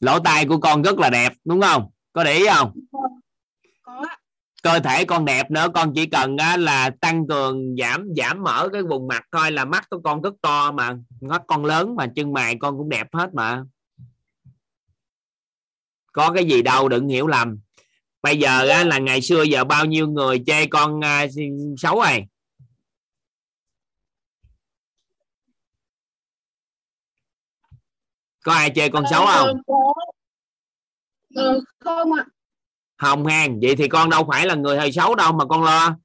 Lỗ 0.00 0.18
tai 0.18 0.46
của 0.46 0.58
con 0.58 0.82
rất 0.82 0.98
là 0.98 1.10
đẹp 1.10 1.32
đúng 1.44 1.60
không? 1.60 1.90
Có 2.12 2.24
để 2.24 2.32
ý 2.32 2.46
không? 2.54 2.72
Có 3.82 4.04
ạ. 4.08 4.18
Cơ 4.62 4.80
thể 4.80 5.04
con 5.04 5.24
đẹp 5.24 5.50
nữa 5.50 5.66
con 5.74 5.92
chỉ 5.94 6.06
cần 6.06 6.36
á, 6.36 6.56
là 6.56 6.90
tăng 7.00 7.28
cường 7.28 7.76
giảm 7.78 8.08
giảm 8.16 8.42
mở 8.42 8.68
cái 8.72 8.82
vùng 8.82 9.08
mặt 9.08 9.22
thôi 9.32 9.50
là 9.50 9.64
mắt 9.64 9.90
của 9.90 10.00
con 10.04 10.22
rất 10.22 10.34
to 10.42 10.72
mà 10.72 10.96
mắt 11.20 11.42
con 11.46 11.64
lớn 11.64 11.96
mà 11.96 12.06
chân 12.16 12.32
mày 12.32 12.56
con 12.60 12.78
cũng 12.78 12.88
đẹp 12.88 13.06
hết 13.14 13.34
mà 13.34 13.62
có 16.14 16.32
cái 16.34 16.44
gì 16.44 16.62
đâu 16.62 16.88
đừng 16.88 17.08
hiểu 17.08 17.26
lầm. 17.26 17.58
Bây 18.22 18.38
giờ 18.38 18.68
á, 18.68 18.84
là 18.84 18.98
ngày 18.98 19.20
xưa 19.22 19.42
giờ 19.42 19.64
bao 19.64 19.84
nhiêu 19.84 20.08
người 20.08 20.42
chê 20.46 20.66
con 20.66 21.04
à, 21.04 21.26
xấu 21.78 22.00
rồi 22.00 22.24
có 28.44 28.52
ai 28.52 28.72
chê 28.74 28.88
con 28.88 29.04
xấu 29.10 29.26
không? 29.26 29.46
Ờ, 29.46 29.54
có. 29.66 29.94
Ờ, 31.34 31.60
không 31.78 32.12
ạ. 32.12 32.24
Không 32.96 33.26
han 33.26 33.60
vậy 33.62 33.76
thì 33.76 33.88
con 33.88 34.10
đâu 34.10 34.26
phải 34.30 34.46
là 34.46 34.54
người 34.54 34.76
hơi 34.78 34.92
xấu 34.92 35.14
đâu 35.14 35.32
mà 35.32 35.44
con 35.44 35.64
lo. 35.64 35.96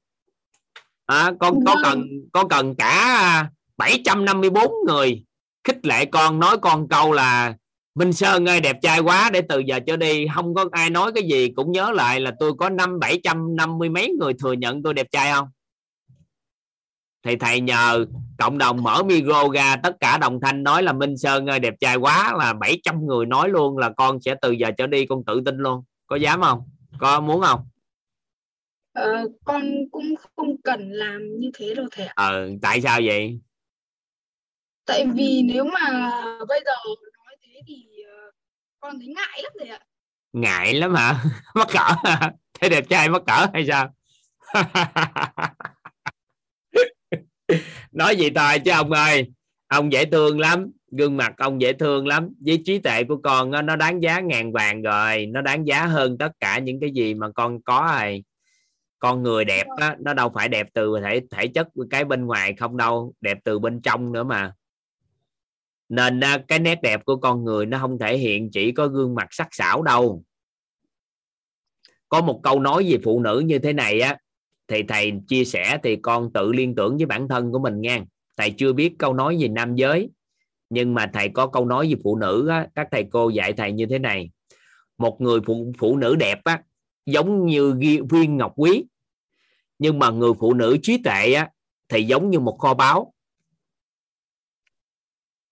À, 1.05 1.31
con 1.39 1.65
có 1.65 1.75
Vâng. 1.75 1.83
cần 1.83 2.03
có 2.33 2.43
cần 2.49 2.75
cả 2.75 3.49
754 3.77 4.71
người 4.87 5.23
khích 5.63 5.85
lệ 5.85 6.05
con 6.05 6.39
nói 6.39 6.57
con 6.61 6.87
câu 6.89 7.11
là 7.11 7.55
Minh 7.95 8.13
Sơn 8.13 8.49
ơi 8.49 8.61
đẹp 8.61 8.77
trai 8.81 8.99
quá 8.99 9.29
để 9.33 9.41
từ 9.49 9.59
giờ 9.59 9.79
trở 9.87 9.97
đi. 9.97 10.27
Không 10.35 10.53
có 10.53 10.65
ai 10.71 10.89
nói 10.89 11.11
cái 11.15 11.23
gì 11.23 11.49
cũng 11.55 11.71
nhớ 11.71 11.91
lại 11.91 12.19
là 12.19 12.31
tôi 12.39 12.53
có 12.57 12.69
năm 12.69 12.99
bảy 12.99 13.19
trăm 13.23 13.55
năm 13.55 13.77
mươi 13.77 13.89
mấy 13.89 14.09
người 14.19 14.33
thừa 14.39 14.53
nhận 14.53 14.83
tôi 14.83 14.93
đẹp 14.93 15.07
trai 15.11 15.31
không? 15.31 15.47
Thì 17.23 17.35
thầy 17.35 17.61
nhờ 17.61 18.05
cộng 18.37 18.57
đồng 18.57 18.83
mở 18.83 19.03
micro 19.03 19.49
ra 19.53 19.75
tất 19.83 19.95
cả 19.99 20.17
đồng 20.17 20.39
thanh 20.41 20.63
nói 20.63 20.83
là 20.83 20.93
Minh 20.93 21.17
Sơn 21.17 21.49
ơi 21.49 21.59
đẹp 21.59 21.73
trai 21.79 21.95
quá 21.95 22.33
là 22.37 22.53
700 22.53 23.05
người 23.05 23.25
nói 23.25 23.49
luôn 23.49 23.77
là 23.77 23.89
con 23.97 24.21
sẽ 24.21 24.35
từ 24.41 24.51
giờ 24.51 24.71
trở 24.77 24.87
đi 24.87 25.05
con 25.05 25.23
tự 25.25 25.41
tin 25.45 25.57
luôn. 25.57 25.83
Có 26.07 26.15
dám 26.15 26.41
không? 26.41 26.69
Có 26.99 27.19
muốn 27.19 27.41
không? 27.41 27.59
Ờ, 28.93 29.27
con 29.43 29.63
cũng 29.91 30.15
không 30.35 30.61
cần 30.61 30.91
làm 30.91 31.39
như 31.39 31.51
thế 31.53 31.75
đâu 31.75 31.85
thầy 31.91 32.05
ạ. 32.05 32.13
Ờ 32.15 32.49
tại 32.61 32.81
sao 32.81 32.99
vậy? 33.05 33.39
Tại 34.85 35.05
vì 35.15 35.41
nếu 35.53 35.63
mà 35.63 35.89
bây 36.47 36.61
giờ 36.65 36.71
nói 37.17 37.35
thế 37.41 37.61
thì 37.67 37.85
ờ, 38.07 38.31
con 38.79 38.99
thấy 38.99 39.07
ngại 39.07 39.41
lắm 39.43 39.51
thầy 39.59 39.69
ạ. 39.69 39.79
Ngại 40.33 40.73
lắm 40.73 40.95
hả? 40.95 41.23
Mắc 41.55 41.67
cỡ 41.73 42.09
hả? 42.09 42.31
thấy 42.59 42.69
đẹp 42.69 42.89
trai 42.89 43.09
mắc 43.09 43.21
cỡ 43.27 43.47
hay 43.53 43.67
sao? 43.67 43.93
Nói 47.91 48.15
gì 48.15 48.29
thôi 48.29 48.59
chứ 48.59 48.71
ông 48.71 48.91
ơi? 48.91 49.31
Ông 49.67 49.91
dễ 49.91 50.05
thương 50.05 50.39
lắm 50.39 50.71
gương 50.91 51.17
mặt 51.17 51.33
ông 51.37 51.61
dễ 51.61 51.73
thương 51.73 52.07
lắm. 52.07 52.29
Với 52.45 52.61
trí 52.65 52.79
tuệ 52.79 53.03
của 53.03 53.17
con 53.17 53.51
nó 53.51 53.75
đáng 53.75 54.03
giá 54.03 54.19
ngàn 54.19 54.51
vàng 54.51 54.81
rồi. 54.81 55.25
Nó 55.25 55.41
đáng 55.41 55.67
giá 55.67 55.85
hơn 55.85 56.17
tất 56.17 56.31
cả 56.39 56.59
những 56.59 56.79
cái 56.79 56.91
gì 56.91 57.13
mà 57.13 57.29
con 57.35 57.61
có 57.61 57.97
rồi. 57.99 58.23
Con 58.99 59.23
người 59.23 59.45
đẹp 59.45 59.67
á, 59.77 59.95
nó 59.99 60.13
đâu 60.13 60.31
phải 60.35 60.47
đẹp 60.47 60.67
từ 60.73 60.95
thể 61.03 61.21
thể 61.31 61.47
chất 61.47 61.67
cái 61.89 62.05
bên 62.05 62.25
ngoài 62.25 62.55
không 62.59 62.77
đâu 62.77 63.13
đẹp 63.21 63.37
từ 63.43 63.59
bên 63.59 63.81
trong 63.81 64.11
nữa 64.11 64.23
mà 64.23 64.53
nên 65.89 66.21
cái 66.47 66.59
nét 66.59 66.81
đẹp 66.81 67.05
của 67.05 67.15
con 67.15 67.43
người 67.43 67.65
nó 67.65 67.79
không 67.79 67.99
thể 67.99 68.17
hiện 68.17 68.49
chỉ 68.51 68.71
có 68.71 68.87
gương 68.87 69.15
mặt 69.15 69.27
sắc 69.31 69.47
sảo 69.51 69.81
đâu. 69.81 70.23
Có 72.09 72.21
một 72.21 72.39
câu 72.43 72.59
nói 72.59 72.85
về 72.91 72.97
phụ 73.03 73.19
nữ 73.19 73.39
như 73.39 73.59
thế 73.59 73.73
này 73.73 74.01
á 74.01 74.17
thì 74.67 74.83
thầy 74.83 75.13
chia 75.27 75.45
sẻ 75.45 75.79
thì 75.83 75.95
con 75.95 76.33
tự 76.33 76.51
liên 76.51 76.75
tưởng 76.75 76.97
với 76.97 77.05
bản 77.05 77.27
thân 77.27 77.51
của 77.51 77.59
mình 77.59 77.81
nha. 77.81 78.03
Thầy 78.37 78.53
chưa 78.57 78.73
biết 78.73 78.93
câu 78.99 79.13
nói 79.13 79.37
về 79.39 79.47
nam 79.47 79.75
giới 79.75 80.09
nhưng 80.69 80.93
mà 80.93 81.09
thầy 81.13 81.29
có 81.29 81.47
câu 81.47 81.65
nói 81.65 81.87
về 81.87 82.01
phụ 82.03 82.15
nữ 82.15 82.47
á, 82.47 82.67
các 82.75 82.87
thầy 82.91 83.05
cô 83.11 83.29
dạy 83.29 83.53
thầy 83.53 83.71
như 83.71 83.85
thế 83.85 83.99
này. 83.99 84.29
Một 84.97 85.21
người 85.21 85.39
phụ 85.45 85.73
phụ 85.77 85.97
nữ 85.97 86.15
đẹp 86.15 86.43
á 86.43 86.61
giống 87.05 87.45
như 87.45 87.79
viên 88.09 88.37
ngọc 88.37 88.53
quý 88.55 88.83
nhưng 89.79 89.99
mà 89.99 90.09
người 90.09 90.31
phụ 90.39 90.53
nữ 90.53 90.77
trí 90.81 90.97
tuệ 91.03 91.33
á 91.33 91.49
thì 91.89 92.03
giống 92.03 92.29
như 92.29 92.39
một 92.39 92.57
kho 92.59 92.73
báu 92.73 93.13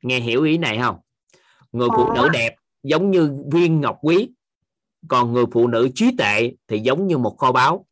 nghe 0.01 0.19
hiểu 0.19 0.43
ý 0.43 0.57
này 0.57 0.79
không? 0.81 0.99
Người 1.71 1.89
phụ 1.95 2.13
nữ 2.13 2.29
đẹp 2.33 2.55
giống 2.83 3.11
như 3.11 3.43
viên 3.51 3.81
ngọc 3.81 3.97
quý 4.01 4.29
còn 5.07 5.33
người 5.33 5.45
phụ 5.51 5.67
nữ 5.67 5.89
trí 5.95 6.15
tuệ 6.17 6.51
thì 6.67 6.79
giống 6.79 7.07
như 7.07 7.17
một 7.17 7.37
kho 7.37 7.51
báu. 7.51 7.85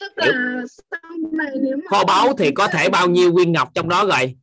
Tức 0.00 0.12
là 0.16 0.32
sau 0.68 1.00
này 1.32 1.50
nếu 1.62 1.76
mà 1.76 1.82
kho 1.90 2.04
báu 2.04 2.36
thì 2.38 2.52
có 2.52 2.68
thể 2.68 2.88
bao 2.88 3.08
nhiêu 3.08 3.36
viên 3.36 3.52
ngọc 3.52 3.70
trong 3.74 3.88
đó 3.88 4.06
rồi? 4.06 4.36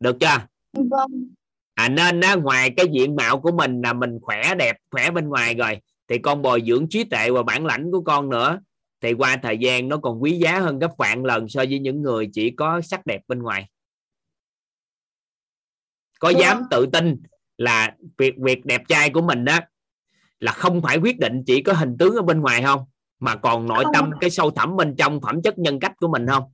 Được 0.00 0.16
chưa? 0.20 0.46
Vâng. 0.72 1.34
À 1.74 1.88
nên 1.88 2.20
á, 2.20 2.34
ngoài 2.34 2.72
cái 2.76 2.86
diện 2.92 3.16
mạo 3.16 3.40
của 3.40 3.52
mình 3.52 3.82
là 3.82 3.92
mình 3.92 4.18
khỏe 4.22 4.54
đẹp 4.54 4.76
khỏe 4.90 5.10
bên 5.10 5.28
ngoài 5.28 5.54
rồi 5.54 5.80
thì 6.08 6.18
con 6.18 6.42
bồi 6.42 6.62
dưỡng 6.66 6.88
trí 6.88 7.04
tuệ 7.04 7.30
và 7.30 7.42
bản 7.42 7.66
lãnh 7.66 7.90
của 7.92 8.02
con 8.02 8.30
nữa 8.30 8.60
thì 9.02 9.12
qua 9.12 9.36
thời 9.42 9.58
gian 9.58 9.88
nó 9.88 9.96
còn 9.96 10.22
quý 10.22 10.38
giá 10.38 10.60
hơn 10.60 10.78
gấp 10.78 10.90
vạn 10.98 11.24
lần 11.24 11.48
so 11.48 11.64
với 11.68 11.78
những 11.78 12.02
người 12.02 12.28
chỉ 12.32 12.50
có 12.50 12.80
sắc 12.80 13.06
đẹp 13.06 13.20
bên 13.28 13.42
ngoài. 13.42 13.68
Có 16.18 16.28
dám 16.30 16.62
tự 16.70 16.86
tin 16.92 17.22
là 17.58 17.94
việc 18.18 18.34
việc 18.38 18.64
đẹp 18.64 18.82
trai 18.88 19.10
của 19.10 19.22
mình 19.22 19.44
đó 19.44 19.58
là 20.40 20.52
không 20.52 20.82
phải 20.82 20.98
quyết 20.98 21.18
định 21.18 21.42
chỉ 21.46 21.62
có 21.62 21.72
hình 21.72 21.96
tướng 21.98 22.16
ở 22.16 22.22
bên 22.22 22.40
ngoài 22.40 22.62
không 22.62 22.84
mà 23.20 23.36
còn 23.36 23.66
nội 23.66 23.84
tâm 23.92 24.10
cái 24.20 24.30
sâu 24.30 24.50
thẳm 24.50 24.76
bên 24.76 24.94
trong 24.96 25.20
phẩm 25.20 25.42
chất 25.42 25.58
nhân 25.58 25.80
cách 25.80 25.92
của 25.96 26.08
mình 26.08 26.26
không? 26.26 26.44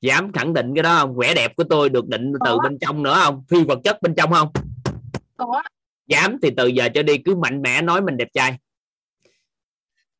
Dám 0.00 0.32
khẳng 0.32 0.52
định 0.52 0.74
cái 0.74 0.82
đó 0.82 0.98
không? 0.98 1.16
Vẻ 1.16 1.34
đẹp 1.34 1.56
của 1.56 1.64
tôi 1.64 1.88
được 1.88 2.08
định 2.08 2.32
từ 2.44 2.58
bên 2.62 2.78
trong 2.78 3.02
nữa 3.02 3.20
không? 3.24 3.44
Phi 3.48 3.64
vật 3.64 3.78
chất 3.84 4.02
bên 4.02 4.14
trong 4.14 4.32
không? 4.32 4.48
Có 5.36 5.62
dám 6.06 6.38
thì 6.42 6.50
từ 6.56 6.66
giờ 6.66 6.88
trở 6.94 7.02
đi 7.02 7.18
cứ 7.18 7.34
mạnh 7.34 7.62
mẽ 7.62 7.82
nói 7.82 8.02
mình 8.02 8.16
đẹp 8.16 8.28
trai 8.32 8.58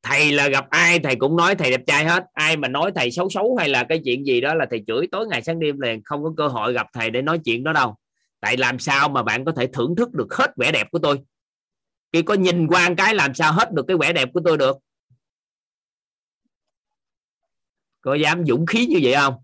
thầy 0.02 0.32
là 0.32 0.48
gặp 0.48 0.70
ai 0.70 0.98
thầy 0.98 1.16
cũng 1.16 1.36
nói 1.36 1.54
thầy 1.54 1.70
đẹp 1.70 1.80
trai 1.86 2.04
hết. 2.04 2.24
Ai 2.32 2.56
mà 2.56 2.68
nói 2.68 2.92
thầy 2.94 3.10
xấu 3.10 3.28
xấu 3.30 3.56
hay 3.56 3.68
là 3.68 3.84
cái 3.84 4.00
chuyện 4.04 4.26
gì 4.26 4.40
đó 4.40 4.54
là 4.54 4.66
thầy 4.70 4.84
chửi 4.86 5.06
tối 5.12 5.26
ngày 5.26 5.42
sáng 5.42 5.58
đêm 5.58 5.80
liền 5.80 6.02
không 6.04 6.22
có 6.22 6.32
cơ 6.36 6.48
hội 6.48 6.72
gặp 6.72 6.86
thầy 6.92 7.10
để 7.10 7.22
nói 7.22 7.38
chuyện 7.44 7.64
đó 7.64 7.72
đâu. 7.72 7.96
Tại 8.40 8.56
làm 8.56 8.78
sao 8.78 9.08
mà 9.08 9.22
bạn 9.22 9.44
có 9.44 9.52
thể 9.52 9.66
thưởng 9.66 9.96
thức 9.96 10.12
được 10.12 10.34
hết 10.34 10.50
vẻ 10.56 10.72
đẹp 10.72 10.90
của 10.90 10.98
tôi? 10.98 11.18
Khi 12.12 12.22
có 12.22 12.34
nhìn 12.34 12.66
qua 12.66 12.88
cái 12.96 13.14
làm 13.14 13.34
sao 13.34 13.52
hết 13.52 13.72
được 13.72 13.84
cái 13.88 13.96
vẻ 13.96 14.12
đẹp 14.12 14.28
của 14.34 14.40
tôi 14.44 14.58
được? 14.58 14.76
Có 18.00 18.14
dám 18.14 18.44
dũng 18.46 18.66
khí 18.66 18.86
như 18.86 18.98
vậy 19.02 19.14
không? 19.14 19.34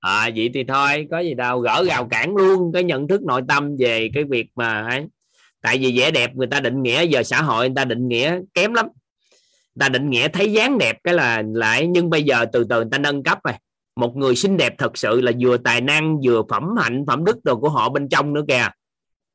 À 0.00 0.30
vậy 0.36 0.50
thì 0.54 0.64
thôi 0.64 1.06
có 1.10 1.18
gì 1.18 1.34
đâu. 1.34 1.60
Gỡ 1.60 1.84
rào 1.88 2.08
cản 2.08 2.36
luôn 2.36 2.72
cái 2.72 2.84
nhận 2.84 3.08
thức 3.08 3.22
nội 3.22 3.42
tâm 3.48 3.76
về 3.78 4.10
cái 4.14 4.24
việc 4.24 4.46
mà 4.54 4.86
ấy 4.88 5.06
tại 5.64 5.78
vì 5.78 5.98
vẻ 5.98 6.10
đẹp 6.10 6.34
người 6.34 6.46
ta 6.46 6.60
định 6.60 6.82
nghĩa, 6.82 7.04
giờ 7.04 7.22
xã 7.22 7.42
hội 7.42 7.68
người 7.68 7.74
ta 7.76 7.84
định 7.84 8.08
nghĩa 8.08 8.40
kém 8.54 8.74
lắm. 8.74 8.86
Người 9.74 9.80
ta 9.80 9.88
định 9.88 10.10
nghĩa 10.10 10.28
thấy 10.28 10.52
dáng 10.52 10.78
đẹp 10.78 10.96
cái 11.04 11.14
là 11.14 11.42
lại 11.54 11.86
nhưng 11.86 12.10
bây 12.10 12.22
giờ 12.22 12.46
từ 12.52 12.64
từ 12.64 12.76
người 12.76 12.90
ta 12.90 12.98
nâng 12.98 13.22
cấp 13.22 13.38
rồi. 13.44 13.54
Một 13.96 14.16
người 14.16 14.36
xinh 14.36 14.56
đẹp 14.56 14.74
thật 14.78 14.98
sự 14.98 15.20
là 15.20 15.32
vừa 15.40 15.56
tài 15.56 15.80
năng, 15.80 16.20
vừa 16.24 16.42
phẩm 16.50 16.76
hạnh, 16.78 17.04
phẩm 17.06 17.24
đức 17.24 17.44
đồ 17.44 17.56
của 17.56 17.68
họ 17.70 17.88
bên 17.88 18.08
trong 18.08 18.32
nữa 18.32 18.42
kìa. 18.48 18.68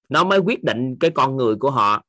Nó 0.10 0.24
mới 0.24 0.40
quyết 0.40 0.64
định 0.64 0.96
cái 1.00 1.12
con 1.12 1.38
người 1.38 1.56
của 1.56 1.72
họ. 1.72 2.04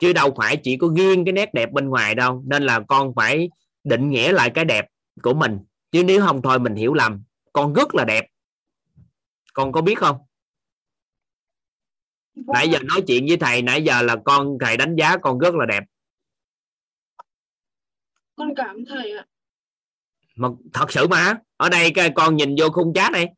Chứ 0.00 0.12
đâu 0.12 0.34
phải 0.36 0.56
chỉ 0.56 0.76
có 0.76 0.88
riêng 0.96 1.24
cái 1.24 1.32
nét 1.32 1.54
đẹp 1.54 1.72
bên 1.72 1.88
ngoài 1.88 2.14
đâu. 2.14 2.42
Nên 2.46 2.62
là 2.62 2.80
con 2.88 3.12
phải 3.16 3.50
định 3.84 4.10
nghĩa 4.10 4.32
lại 4.32 4.50
cái 4.50 4.64
đẹp 4.64 4.86
của 5.22 5.34
mình. 5.34 5.58
Chứ 5.92 6.04
nếu 6.04 6.20
không 6.26 6.42
thôi 6.42 6.58
mình 6.58 6.74
hiểu 6.74 6.94
lầm. 6.94 7.22
Con 7.52 7.72
rất 7.72 7.94
là 7.94 8.04
đẹp. 8.04 8.26
Con 9.52 9.72
có 9.72 9.80
biết 9.80 9.98
không? 9.98 10.16
Nãy 12.34 12.68
giờ 12.68 12.78
nói 12.82 13.02
chuyện 13.06 13.26
với 13.28 13.36
thầy 13.36 13.62
nãy 13.62 13.82
giờ 13.82 14.02
là 14.02 14.16
con 14.24 14.56
thầy 14.60 14.76
đánh 14.76 14.96
giá 14.96 15.16
con 15.16 15.38
rất 15.38 15.54
là 15.54 15.66
đẹp. 15.66 15.84
Con 18.36 18.54
cảm 18.56 18.84
thầy 18.88 19.12
ạ. 19.12 19.26
Mà 20.36 20.48
thật 20.72 20.92
sự 20.92 21.06
mà 21.06 21.38
ở 21.56 21.68
đây 21.68 21.90
cái 21.94 22.10
con 22.14 22.36
nhìn 22.36 22.54
vô 22.58 22.70
khung 22.70 22.94
chat 22.94 23.12
này. 23.12 23.28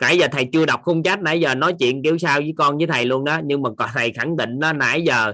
Nãy 0.00 0.18
giờ 0.18 0.26
thầy 0.32 0.48
chưa 0.52 0.66
đọc 0.66 0.80
khung 0.84 1.02
chat 1.02 1.20
nãy 1.20 1.40
giờ 1.40 1.54
nói 1.54 1.74
chuyện 1.78 2.02
kiểu 2.02 2.18
sao 2.18 2.40
với 2.40 2.54
con 2.56 2.78
với 2.78 2.86
thầy 2.86 3.06
luôn 3.06 3.24
đó. 3.24 3.40
Nhưng 3.44 3.62
mà 3.62 3.70
thầy 3.94 4.12
khẳng 4.12 4.36
định 4.36 4.60
đó 4.60 4.72
nãy 4.72 5.02
giờ 5.02 5.32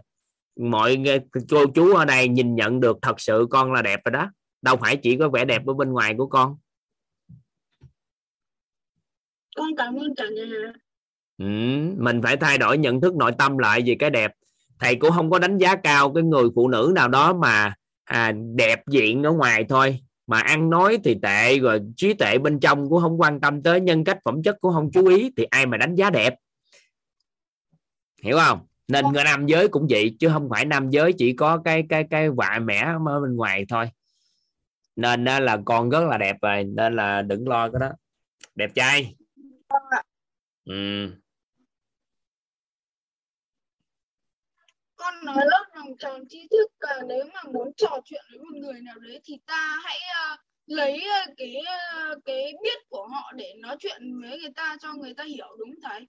mọi 0.56 1.02
cô 1.50 1.66
chú 1.74 1.94
ở 1.94 2.04
đây 2.04 2.28
nhìn 2.28 2.54
nhận 2.54 2.80
được 2.80 2.98
thật 3.02 3.20
sự 3.20 3.46
con 3.50 3.72
là 3.72 3.82
đẹp 3.82 4.00
rồi 4.04 4.12
đó. 4.12 4.30
Đâu 4.62 4.76
phải 4.76 4.96
chỉ 4.96 5.16
có 5.16 5.28
vẻ 5.28 5.44
đẹp 5.44 5.66
ở 5.66 5.74
bên 5.74 5.92
ngoài 5.92 6.14
của 6.18 6.26
con. 6.26 6.56
Con 9.56 9.76
cảm 9.76 9.96
ơn 9.96 10.14
cả 10.14 10.24
nhà 10.36 10.72
ừ, 11.38 11.44
mình 11.98 12.22
phải 12.22 12.36
thay 12.36 12.58
đổi 12.58 12.78
nhận 12.78 13.00
thức 13.00 13.16
nội 13.16 13.32
tâm 13.38 13.58
lại 13.58 13.82
về 13.86 13.96
cái 13.98 14.10
đẹp. 14.10 14.32
Thầy 14.78 14.96
cũng 14.96 15.10
không 15.10 15.30
có 15.30 15.38
đánh 15.38 15.58
giá 15.58 15.76
cao 15.76 16.12
cái 16.12 16.22
người 16.22 16.48
phụ 16.54 16.68
nữ 16.68 16.92
nào 16.94 17.08
đó 17.08 17.32
mà 17.32 17.74
à, 18.04 18.32
đẹp 18.54 18.82
diện 18.90 19.22
ở 19.22 19.32
ngoài 19.32 19.64
thôi. 19.68 20.00
Mà 20.26 20.40
ăn 20.40 20.70
nói 20.70 20.98
thì 21.04 21.16
tệ 21.22 21.58
rồi 21.58 21.80
trí 21.96 22.14
tuệ 22.14 22.38
bên 22.38 22.60
trong 22.60 22.88
cũng 22.88 23.00
không 23.00 23.20
quan 23.20 23.40
tâm 23.40 23.62
tới 23.62 23.80
nhân 23.80 24.04
cách 24.04 24.18
phẩm 24.24 24.42
chất 24.42 24.56
cũng 24.60 24.72
không 24.72 24.90
chú 24.92 25.06
ý 25.06 25.30
thì 25.36 25.44
ai 25.44 25.66
mà 25.66 25.76
đánh 25.76 25.94
giá 25.94 26.10
đẹp? 26.10 26.34
Hiểu 28.22 28.38
không? 28.38 28.66
Nên 28.88 29.04
người 29.12 29.24
nam 29.24 29.46
giới 29.46 29.68
cũng 29.68 29.86
vậy 29.90 30.16
chứ 30.18 30.28
không 30.28 30.48
phải 30.50 30.64
nam 30.64 30.90
giới 30.90 31.12
chỉ 31.12 31.32
có 31.32 31.58
cái 31.64 31.84
cái 31.88 32.04
cái 32.10 32.30
vạ 32.30 32.58
mẻ 32.64 32.84
ở 33.06 33.20
bên 33.20 33.36
ngoài 33.36 33.66
thôi. 33.68 33.90
Nên 34.96 35.24
là 35.24 35.58
con 35.64 35.90
rất 35.90 36.04
là 36.04 36.18
đẹp 36.18 36.36
rồi 36.42 36.64
nên 36.64 36.96
là 36.96 37.22
đừng 37.22 37.48
lo 37.48 37.70
cái 37.70 37.80
đó. 37.80 37.92
Đẹp 38.54 38.70
trai. 38.74 39.14
Ừ. 40.64 41.10
nói 45.24 45.44
lớp 45.50 45.64
vòng 45.74 45.96
tròn 45.98 46.24
tri 46.28 46.48
thức 46.50 46.70
à, 46.78 46.96
nếu 47.08 47.24
mà 47.34 47.42
muốn 47.52 47.72
trò 47.76 48.00
chuyện 48.04 48.24
với 48.30 48.38
một 48.38 48.58
người 48.58 48.80
nào 48.80 48.98
đấy 48.98 49.20
thì 49.24 49.38
ta 49.46 49.80
hãy 49.84 49.98
uh, 50.32 50.40
lấy 50.66 51.04
uh, 51.28 51.34
cái 51.36 51.56
uh, 52.12 52.24
cái 52.24 52.52
biết 52.62 52.88
của 52.88 53.06
họ 53.06 53.32
để 53.36 53.54
nói 53.58 53.76
chuyện 53.78 54.20
với 54.20 54.40
người 54.40 54.52
ta 54.56 54.76
cho 54.80 54.94
người 54.94 55.14
ta 55.14 55.24
hiểu 55.24 55.56
đúng 55.58 55.74
thầy? 55.82 56.06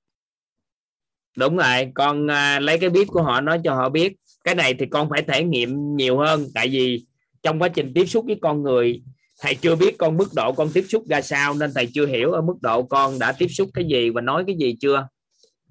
Đúng 1.37 1.57
rồi 1.57 1.91
con 1.95 2.25
uh, 2.25 2.61
lấy 2.61 2.77
cái 2.79 2.89
biết 2.89 3.07
của 3.07 3.21
họ 3.21 3.41
nói 3.41 3.61
cho 3.63 3.75
họ 3.75 3.89
biết. 3.89 4.13
Cái 4.43 4.55
này 4.55 4.73
thì 4.73 4.85
con 4.91 5.09
phải 5.09 5.21
thể 5.21 5.43
nghiệm 5.43 5.95
nhiều 5.95 6.17
hơn 6.17 6.47
tại 6.53 6.67
vì 6.67 7.05
trong 7.43 7.59
quá 7.59 7.67
trình 7.67 7.91
tiếp 7.95 8.05
xúc 8.05 8.25
với 8.25 8.37
con 8.41 8.63
người 8.63 9.01
thầy 9.41 9.55
chưa 9.55 9.75
biết 9.75 9.97
con 9.97 10.17
mức 10.17 10.27
độ 10.35 10.51
con 10.51 10.69
tiếp 10.73 10.85
xúc 10.89 11.03
ra 11.09 11.21
sao 11.21 11.53
nên 11.53 11.71
thầy 11.75 11.87
chưa 11.93 12.05
hiểu 12.05 12.31
ở 12.31 12.41
mức 12.41 12.55
độ 12.61 12.83
con 12.83 13.19
đã 13.19 13.31
tiếp 13.31 13.47
xúc 13.47 13.69
cái 13.73 13.85
gì 13.85 14.09
và 14.09 14.21
nói 14.21 14.43
cái 14.47 14.55
gì 14.59 14.75
chưa 14.79 15.07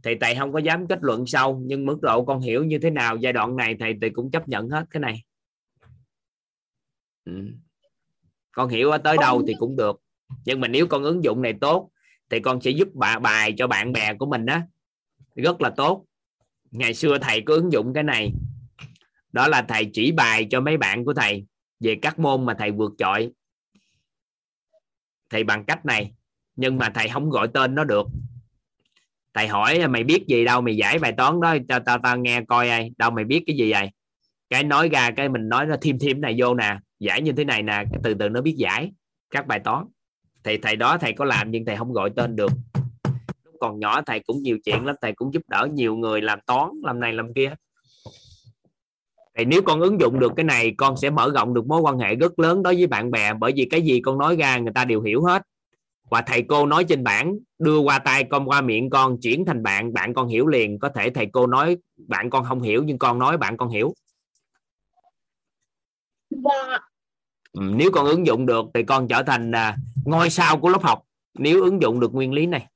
thì 0.03 0.15
thầy 0.21 0.35
không 0.35 0.53
có 0.53 0.59
dám 0.59 0.87
kết 0.87 0.99
luận 1.03 1.27
sâu 1.27 1.63
nhưng 1.65 1.87
mức 1.87 1.99
độ 2.03 2.25
con 2.25 2.41
hiểu 2.41 2.65
như 2.65 2.79
thế 2.79 2.91
nào 2.91 3.17
giai 3.17 3.33
đoạn 3.33 3.57
này 3.57 3.77
thầy 3.81 3.95
thì 4.03 4.11
cũng 4.11 4.31
chấp 4.31 4.49
nhận 4.49 4.69
hết 4.69 4.85
cái 4.91 5.01
này. 5.01 5.25
Ừ. 7.25 7.33
con 8.53 8.69
hiểu 8.69 8.93
tới 9.05 9.17
đâu 9.21 9.43
thì 9.47 9.55
cũng 9.59 9.77
được. 9.77 10.01
Nhưng 10.45 10.61
mà 10.61 10.69
nếu 10.69 10.87
con 10.87 11.03
ứng 11.03 11.25
dụng 11.25 11.43
này 11.43 11.55
tốt 11.61 11.91
thì 12.31 12.41
con 12.41 12.61
sẽ 12.61 12.71
giúp 12.71 12.89
bà 12.95 13.19
bài 13.19 13.55
cho 13.59 13.67
bạn 13.67 13.93
bè 13.93 14.15
của 14.15 14.27
mình 14.27 14.47
đó 14.47 14.61
rất 15.35 15.61
là 15.61 15.71
tốt. 15.71 16.05
Ngày 16.71 16.95
xưa 16.95 17.19
thầy 17.19 17.41
có 17.41 17.55
ứng 17.55 17.73
dụng 17.73 17.93
cái 17.95 18.03
này. 18.03 18.33
Đó 19.33 19.49
là 19.49 19.63
thầy 19.63 19.91
chỉ 19.93 20.13
bài 20.13 20.47
cho 20.51 20.61
mấy 20.61 20.77
bạn 20.77 21.05
của 21.05 21.15
thầy 21.15 21.47
về 21.81 21.99
các 22.03 22.19
môn 22.19 22.47
mà 22.47 22.57
thầy 22.59 22.71
vượt 22.71 22.93
trội 22.99 23.33
thầy 25.31 25.45
bằng 25.45 25.65
cách 25.65 25.87
này 25.87 26.13
nhưng 26.57 26.79
mà 26.79 26.91
thầy 26.95 27.09
không 27.09 27.31
gọi 27.31 27.49
tên 27.55 27.75
nó 27.75 27.85
được 27.85 28.07
thầy 29.35 29.49
hỏi 29.49 29.79
à, 29.79 29.89
mày 29.89 30.05
biết 30.05 30.27
gì 30.29 30.45
đâu, 30.45 30.61
mày 30.61 30.77
giải 30.77 30.99
bài 30.99 31.13
toán 31.13 31.41
đó 31.41 31.57
tao 31.69 31.81
tao 31.81 31.99
tao 32.03 32.19
nghe 32.19 32.41
coi 32.49 32.69
ai, 32.69 32.91
đâu 32.99 33.11
mày 33.11 33.25
biết 33.25 33.43
cái 33.47 33.57
gì 33.57 33.73
vậy? 33.73 33.91
Cái 34.51 34.65
nói 34.65 34.89
ra, 34.89 35.11
cái 35.11 35.29
mình 35.29 35.49
nói 35.49 35.67
nó 35.67 35.77
thêm 35.81 35.99
thêm 35.99 36.21
này 36.21 36.35
vô 36.39 36.55
nè, 36.55 36.79
giải 37.01 37.23
như 37.23 37.33
thế 37.33 37.45
này 37.45 37.63
nè 37.63 37.85
từ 38.03 38.15
từ 38.15 38.29
nó 38.29 38.41
biết 38.41 38.55
giải 38.59 38.93
các 39.31 39.47
bài 39.47 39.61
toán. 39.61 39.85
Thì 40.45 40.57
thầy 40.57 40.77
đó 40.77 40.99
thầy 40.99 41.13
có 41.13 41.25
làm 41.25 41.51
nhưng 41.51 41.65
thầy 41.65 41.77
không 41.77 41.93
gọi 41.93 42.11
tên 42.17 42.37
được. 42.37 42.53
Lúc 43.45 43.55
còn 43.61 43.79
nhỏ 43.79 44.03
thầy 44.03 44.21
cũng 44.21 44.43
nhiều 44.43 44.59
chuyện 44.65 44.85
lắm, 44.85 44.97
thầy 45.03 45.13
cũng 45.13 45.35
giúp 45.35 45.43
đỡ 45.49 45.69
nhiều 45.73 45.97
người 45.97 46.23
làm 46.23 46.39
toán, 46.47 46.69
làm 46.83 47.01
này 47.01 47.13
làm 47.13 47.35
kia. 47.35 47.55
Thì 49.39 49.45
nếu 49.45 49.63
con 49.63 49.81
ứng 49.81 50.01
dụng 50.01 50.19
được 50.19 50.33
cái 50.37 50.45
này, 50.45 50.75
con 50.77 50.97
sẽ 50.97 51.11
mở 51.11 51.31
rộng 51.35 51.55
được 51.55 51.67
mối 51.67 51.81
quan 51.81 51.99
hệ 51.99 52.15
rất 52.15 52.39
lớn 52.39 52.63
đối 52.63 52.75
với 52.75 52.87
bạn 52.87 53.11
bè, 53.11 53.35
bởi 53.35 53.53
vì 53.57 53.67
cái 53.71 53.83
gì 53.83 54.01
con 54.01 54.19
nói 54.19 54.37
ra 54.37 54.59
người 54.59 54.73
ta 54.75 54.85
đều 54.85 55.03
hiểu 55.03 55.25
hết 55.25 55.43
và 56.11 56.23
thầy 56.27 56.45
cô 56.49 56.67
nói 56.67 56.85
trên 56.89 57.05
bảng 57.05 57.39
đưa 57.59 57.79
qua 57.79 57.99
tay 57.99 58.25
con 58.31 58.49
qua 58.49 58.61
miệng 58.61 58.91
con 58.91 59.17
chuyển 59.23 59.45
thành 59.45 59.63
bạn 59.63 59.93
bạn 59.93 60.15
con 60.15 60.29
hiểu 60.29 60.47
liền 60.47 60.79
có 60.79 60.89
thể 60.89 61.11
thầy 61.11 61.27
cô 61.33 61.47
nói 61.47 61.77
bạn 61.97 62.31
con 62.31 62.45
không 62.45 62.63
hiểu 62.63 62.83
nhưng 62.87 62.99
con 62.99 63.19
nói 63.19 63.37
bạn 63.39 63.57
con 63.57 63.69
hiểu 63.69 63.95
Dạ. 66.31 66.79
ừ, 67.53 67.61
nếu 67.75 67.91
con 67.93 68.07
ứng 68.07 68.27
dụng 68.27 68.47
được 68.47 68.65
thì 68.75 68.83
con 68.83 69.09
trở 69.09 69.23
thành 69.23 69.53
à, 69.55 69.77
ngôi 70.05 70.31
sao 70.31 70.59
của 70.61 70.69
lớp 70.69 70.83
học 70.83 71.03
nếu 71.35 71.63
ứng 71.63 71.83
dụng 71.83 72.01
được 72.01 72.15
nguyên 72.15 72.33
lý 72.33 72.47
này 72.47 72.67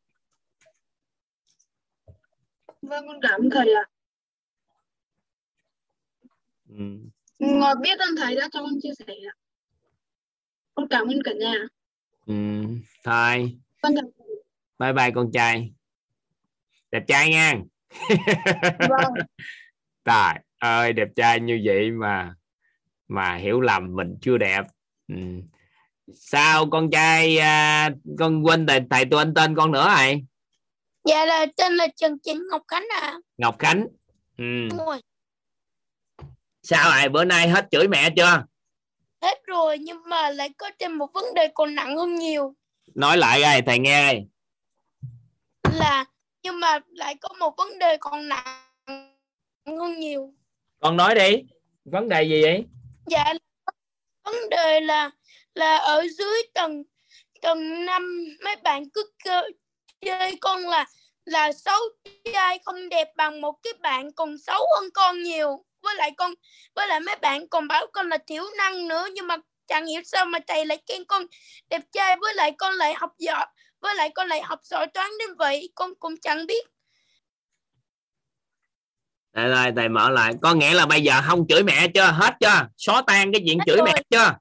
Vâng, 2.83 3.05
con 3.09 3.17
cảm 3.23 3.41
thầy 3.51 3.75
ạ. 3.75 3.85
ừ. 6.69 6.85
Ngọt 7.39 7.75
biết 7.83 7.99
ơn 7.99 8.09
thầy 8.19 8.37
đã 8.37 8.49
cho 8.53 8.61
con 8.61 8.73
chia 8.83 8.91
sẻ 8.99 9.15
ạ. 9.29 9.35
Con 10.75 10.89
cảm 10.91 11.09
ơn 11.09 11.19
cả 11.25 11.33
nhà. 11.41 11.55
Ừ. 12.27 12.35
thôi 13.03 13.57
thầy. 13.83 13.93
bye 14.79 14.93
bye 14.93 15.11
con 15.15 15.31
trai 15.33 15.73
đẹp 16.91 17.03
trai 17.09 17.31
nha 17.31 17.55
Vâng. 18.79 19.15
trời 20.05 20.35
ơi 20.59 20.93
đẹp 20.93 21.09
trai 21.17 21.41
như 21.41 21.61
vậy 21.65 21.91
mà 21.91 22.35
mà 23.09 23.35
hiểu 23.37 23.61
lầm 23.61 23.97
mình 23.97 24.17
chưa 24.23 24.39
đẹp 24.39 24.63
ừ. 25.09 25.15
sao 26.15 26.71
con 26.71 26.91
trai 26.91 27.39
à, 27.39 27.91
con 28.19 28.43
quên 28.47 28.67
thầy 28.67 28.81
thầy 28.91 29.05
tên 29.11 29.35
tên 29.35 29.55
con 29.57 29.73
nữa 29.73 29.89
rồi 29.97 30.25
Dạ 31.05 31.25
là 31.25 31.47
tên 31.57 31.73
là 31.73 31.87
Trần 31.97 32.19
Trịnh 32.23 32.43
Ngọc 32.51 32.63
Khánh 32.69 32.85
à. 33.01 33.15
Ngọc 33.39 33.57
Khánh 33.59 33.87
ừ. 34.39 34.45
Đúng 34.71 34.87
rồi. 34.87 35.01
sao 36.63 36.91
rồi 37.01 37.09
bữa 37.09 37.25
nay 37.25 37.49
hết 37.49 37.67
chửi 37.71 37.89
mẹ 37.89 38.11
chưa 38.17 38.45
Hết 39.23 39.39
rồi 39.47 39.79
nhưng 39.79 40.03
mà 40.09 40.31
lại 40.31 40.51
có 40.59 40.71
thêm 40.79 40.99
một 40.99 41.13
vấn 41.15 41.25
đề 41.35 41.49
còn 41.55 41.75
nặng 41.75 41.97
hơn 41.97 42.15
nhiều 42.15 42.55
nói 42.95 43.17
lại 43.17 43.41
coi 43.43 43.63
thầy 43.67 43.79
nghe 43.79 44.13
coi. 44.13 44.27
là 45.75 46.05
nhưng 46.43 46.61
mà 46.61 46.79
lại 46.89 47.15
có 47.21 47.29
một 47.39 47.55
vấn 47.57 47.79
đề 47.79 47.97
còn 48.01 48.29
nặng 48.29 48.67
hơn 49.67 50.01
nhiều. 50.01 50.35
con 50.81 50.97
nói 50.97 51.15
đi 51.15 51.43
vấn 51.85 52.09
đề 52.09 52.23
gì 52.23 52.43
vậy 52.43 52.65
Dạ 53.07 53.33
vấn 54.25 54.49
đề 54.51 54.81
là 54.81 55.11
là 55.55 55.77
ở 55.77 56.07
dưới 56.19 56.43
tầng 56.55 56.83
tầng 57.43 57.85
năm 57.85 58.25
mấy 58.45 58.57
bạn 58.57 58.91
cứ 58.91 59.05
chơi 60.01 60.37
con 60.41 60.61
là 60.61 60.87
là 61.25 61.53
xấu 61.53 61.81
trai 62.33 62.59
không 62.65 62.89
đẹp 62.89 63.09
bằng 63.17 63.41
một 63.41 63.55
cái 63.63 63.73
bạn 63.81 64.13
còn 64.13 64.39
xấu 64.39 64.61
hơn 64.77 64.91
con 64.95 65.23
nhiều 65.23 65.65
với 65.83 65.95
lại 65.95 66.11
con 66.17 66.35
với 66.75 66.87
lại 66.87 67.01
mấy 67.01 67.17
bạn 67.17 67.49
còn 67.49 67.69
bảo 67.69 67.87
con 67.93 68.09
là 68.09 68.19
thiểu 68.27 68.45
năng 68.59 68.89
nữa 68.89 69.09
nhưng 69.15 69.27
mà 69.27 69.37
chẳng 69.67 69.87
hiểu 69.87 70.01
sao 70.05 70.25
mà 70.25 70.39
thầy 70.47 70.67
lại 70.67 70.79
khen 70.89 71.05
con 71.05 71.23
đẹp 71.71 71.83
trai 71.93 72.17
với 72.21 72.35
lại 72.35 72.53
con 72.59 72.75
lại 72.75 72.95
học 72.95 73.11
giỏi 73.19 73.47
với 73.81 73.95
lại 73.95 74.11
con 74.15 74.29
lại 74.29 74.43
học 74.43 74.61
giỏi 74.63 74.87
toán 74.95 75.11
đến 75.19 75.37
vậy 75.39 75.73
con 75.75 75.95
cũng 75.95 76.15
chẳng 76.21 76.47
biết. 76.47 76.67
Đây 79.33 79.49
rồi 79.49 79.73
thầy 79.77 79.89
mở 79.89 80.11
lại. 80.11 80.35
Có 80.43 80.55
nghĩa 80.55 80.75
là 80.75 80.87
bây 80.87 81.01
giờ 81.03 81.21
không 81.25 81.47
chửi 81.49 81.63
mẹ 81.63 81.89
chưa? 81.95 82.05
Hết 82.13 82.35
chưa? 82.41 82.67
Xóa 82.77 83.03
tan 83.07 83.33
cái 83.33 83.43
chuyện 83.47 83.59
Hết 83.59 83.65
chửi 83.67 83.77
rồi. 83.77 83.87
mẹ 83.87 84.03
chưa? 84.11 84.35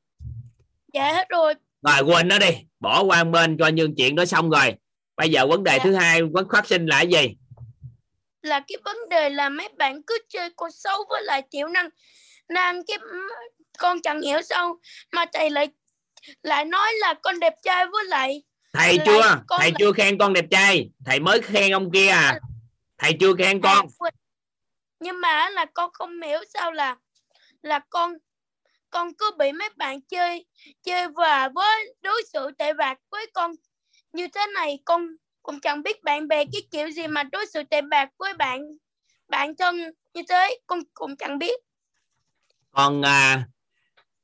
Dạ 0.94 1.14
hết 1.14 1.30
rồi. 1.30 1.54
Rồi 1.82 2.02
quên 2.02 2.28
nó 2.28 2.40
đi. 2.40 2.52
Bỏ 2.80 3.04
qua 3.04 3.24
bên 3.24 3.58
coi 3.60 3.72
như 3.72 3.90
chuyện 3.98 4.16
đó 4.16 4.26
xong 4.26 4.50
rồi. 4.50 4.74
Bây 5.16 5.30
giờ 5.30 5.48
vấn 5.48 5.64
đề 5.64 5.78
Dạ. 5.78 5.84
thứ 5.84 5.94
hai 5.96 6.24
vấn 6.24 6.48
phát 6.52 6.68
sinh 6.68 6.86
là 6.86 6.96
cái 6.98 7.08
gì? 7.08 7.36
Là 8.42 8.60
cái 8.60 8.78
vấn 8.86 8.98
đề 9.10 9.30
là 9.30 9.50
mấy 9.50 9.70
bạn 9.78 10.04
cứ 10.04 10.18
chơi 10.30 10.50
con 10.56 10.72
xấu 10.72 10.98
với 11.10 11.24
lại 11.24 11.42
thiểu 11.52 11.68
năng. 11.68 11.90
Năng 12.50 12.86
cái 12.86 12.98
con 13.82 14.02
chẳng 14.02 14.22
hiểu 14.22 14.42
sao 14.42 14.80
mà 15.12 15.26
thầy 15.34 15.50
lại 15.50 15.68
lại 16.44 16.66
nói 16.66 16.94
là 17.00 17.14
con 17.24 17.40
đẹp 17.40 17.54
trai 17.64 17.86
với 17.88 18.04
lại 18.06 18.44
thầy 18.74 18.98
Lại 18.98 19.06
chưa? 19.06 19.22
thầy 19.50 19.60
lại- 19.60 19.74
chưa 19.80 19.92
khen 19.94 20.18
con 20.18 20.34
đẹp 20.34 20.46
trai. 20.52 20.90
Thầy 21.06 21.20
mới 21.20 21.42
khen 21.42 21.72
ông 21.72 21.92
kia 21.92 22.08
à? 22.08 22.40
Thầy 22.98 23.14
chưa 23.20 23.34
khen 23.38 23.62
con? 23.62 23.86
Nhưng 25.00 25.22
mà 25.22 25.50
là 25.50 25.66
con 25.66 25.90
không 25.94 26.22
hiểu 26.22 26.40
sao 26.54 26.72
là 26.72 26.96
là 27.62 27.80
con 27.90 28.14
con 28.90 29.14
cứ 29.14 29.32
bị 29.38 29.52
mấy 29.52 29.70
bạn 29.76 30.02
chơi 30.02 30.46
chơi 30.84 31.08
và 31.16 31.50
với 31.56 31.94
đối 32.02 32.22
xử 32.34 32.52
tệ 32.58 32.74
bạc 32.74 32.98
với 33.12 33.26
con 33.34 33.52
như 34.14 34.28
thế 34.28 34.48
này. 34.56 34.80
Con 34.86 35.08
cũng 35.44 35.60
chẳng 35.60 35.84
biết 35.84 36.04
bạn 36.04 36.28
bè 36.28 36.44
cái 36.54 36.62
kiểu 36.72 36.92
gì 36.92 37.08
mà 37.08 37.24
đối 37.24 37.46
xử 37.46 37.64
tệ 37.64 37.82
bạc 37.82 38.10
với 38.18 38.34
bạn 38.34 38.62
bạn 39.28 39.56
thân 39.56 39.78
như 40.14 40.22
thế. 40.30 40.58
Con 40.68 40.80
cũng 40.94 41.16
chẳng 41.18 41.40
biết. 41.40 41.60
Con 42.72 43.02
à, 43.06 43.44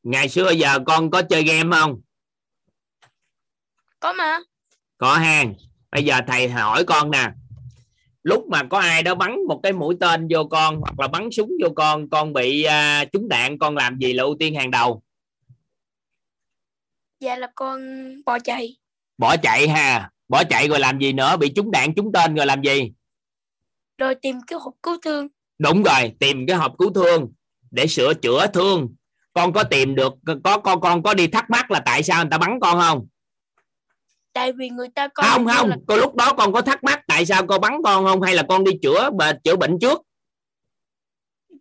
ngày 0.03 0.29
xưa 0.29 0.51
giờ 0.51 0.79
con 0.85 1.11
có 1.11 1.21
chơi 1.21 1.43
game 1.43 1.77
không? 1.77 2.01
Có 3.99 4.13
mà. 4.13 4.39
Có 4.97 5.13
hàng 5.15 5.53
bây 5.91 6.05
giờ 6.05 6.19
thầy 6.27 6.49
hỏi 6.49 6.83
con 6.83 7.11
nè. 7.11 7.31
Lúc 8.23 8.47
mà 8.49 8.63
có 8.63 8.79
ai 8.79 9.03
đó 9.03 9.15
bắn 9.15 9.35
một 9.47 9.59
cái 9.63 9.73
mũi 9.73 9.95
tên 9.99 10.27
vô 10.31 10.43
con 10.43 10.79
hoặc 10.81 10.99
là 10.99 11.07
bắn 11.07 11.31
súng 11.31 11.51
vô 11.63 11.69
con 11.75 12.09
con 12.09 12.33
bị 12.33 12.63
à, 12.63 13.05
trúng 13.05 13.29
đạn 13.29 13.57
con 13.57 13.75
làm 13.75 13.97
gì 13.99 14.13
là 14.13 14.23
ưu 14.23 14.35
tiên 14.39 14.55
hàng 14.55 14.71
đầu? 14.71 15.03
Dạ 17.19 17.35
là 17.35 17.51
con 17.55 17.81
bỏ 18.25 18.39
chạy. 18.39 18.77
Bỏ 19.17 19.37
chạy 19.37 19.67
ha. 19.67 20.11
Bỏ 20.27 20.43
chạy 20.43 20.67
rồi 20.67 20.79
làm 20.79 20.99
gì 20.99 21.13
nữa? 21.13 21.37
Bị 21.37 21.51
trúng 21.55 21.71
đạn 21.71 21.95
trúng 21.95 22.11
tên 22.11 22.35
rồi 22.35 22.45
làm 22.45 22.61
gì? 22.61 22.91
Rồi 23.97 24.15
tìm 24.15 24.35
cái 24.47 24.59
hộp 24.59 24.73
cứu 24.83 24.97
thương. 25.01 25.27
Đúng 25.59 25.83
rồi 25.83 26.15
tìm 26.19 26.45
cái 26.47 26.57
hộp 26.57 26.73
cứu 26.77 26.93
thương 26.93 27.33
để 27.71 27.87
sửa 27.87 28.13
chữa 28.13 28.47
thương 28.47 28.95
con 29.38 29.53
có 29.53 29.64
tìm 29.64 29.95
được 29.95 30.14
có 30.43 30.57
con 30.57 30.81
con 30.81 31.03
có 31.03 31.14
đi 31.14 31.27
thắc 31.27 31.49
mắc 31.49 31.72
là 31.72 31.80
tại 31.85 32.03
sao 32.03 32.23
người 32.23 32.30
ta 32.31 32.38
bắn 32.38 32.59
con 32.61 32.80
không? 32.80 33.07
Tại 34.34 34.51
vì 34.51 34.69
người 34.69 34.88
ta 34.95 35.07
coi 35.07 35.26
không 35.30 35.47
không. 35.47 35.69
là 35.69 35.76
con 35.88 35.99
lúc 35.99 36.15
đó 36.15 36.34
con 36.38 36.53
có 36.53 36.61
thắc 36.61 36.84
mắc 36.84 37.01
tại 37.07 37.26
sao 37.26 37.47
con 37.47 37.61
bắn 37.61 37.73
con 37.84 38.05
không 38.05 38.22
hay 38.22 38.35
là 38.35 38.43
con 38.49 38.64
đi 38.64 38.72
chữa 38.81 39.09
bệnh 39.09 39.38
chữa 39.43 39.55
bệnh 39.55 39.80
trước? 39.81 40.01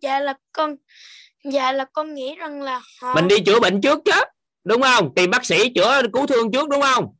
Dạ 0.01 0.19
là 0.19 0.33
con 0.51 0.75
dạ 1.51 1.71
là 1.71 1.85
con 1.85 2.13
nghĩ 2.13 2.35
rằng 2.35 2.61
là 2.61 2.81
họ 3.01 3.15
mình 3.15 3.27
đi 3.27 3.35
chữa 3.45 3.59
bệnh 3.59 3.81
trước 3.81 3.99
chứ 4.05 4.21
đúng 4.63 4.81
không? 4.81 5.15
Tìm 5.15 5.31
bác 5.31 5.45
sĩ 5.45 5.69
chữa 5.75 6.01
cứu 6.13 6.27
thương 6.27 6.51
trước 6.51 6.69
đúng 6.69 6.81
không? 6.81 7.15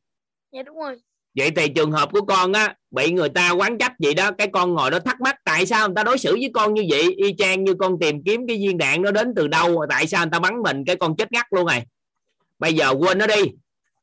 Dạ 0.52 0.62
đúng 0.62 0.76
rồi 0.76 1.00
vậy 1.38 1.50
thì 1.50 1.68
trường 1.68 1.92
hợp 1.92 2.08
của 2.12 2.20
con 2.22 2.52
á 2.52 2.74
bị 2.90 3.10
người 3.12 3.28
ta 3.28 3.50
quán 3.50 3.78
trách 3.78 3.92
gì 3.98 4.14
đó 4.14 4.30
cái 4.38 4.48
con 4.52 4.74
ngồi 4.74 4.90
đó 4.90 4.98
thắc 4.98 5.20
mắc 5.20 5.36
tại 5.44 5.66
sao 5.66 5.88
người 5.88 5.94
ta 5.96 6.02
đối 6.02 6.18
xử 6.18 6.32
với 6.32 6.50
con 6.54 6.74
như 6.74 6.84
vậy? 6.90 7.14
Y 7.16 7.34
chang 7.38 7.64
như 7.64 7.74
con 7.74 7.98
tìm 8.00 8.22
kiếm 8.22 8.46
cái 8.48 8.56
viên 8.56 8.78
đạn 8.78 9.02
nó 9.02 9.10
đến 9.10 9.32
từ 9.36 9.48
đâu 9.48 9.84
tại 9.88 10.06
sao 10.06 10.24
người 10.24 10.30
ta 10.32 10.38
bắn 10.38 10.62
mình 10.62 10.84
cái 10.84 10.96
con 10.96 11.16
chết 11.16 11.32
ngắt 11.32 11.46
luôn 11.50 11.66
rồi 11.66 11.82
bây 12.58 12.74
giờ 12.74 12.94
quên 12.98 13.18
nó 13.18 13.26
đi 13.26 13.42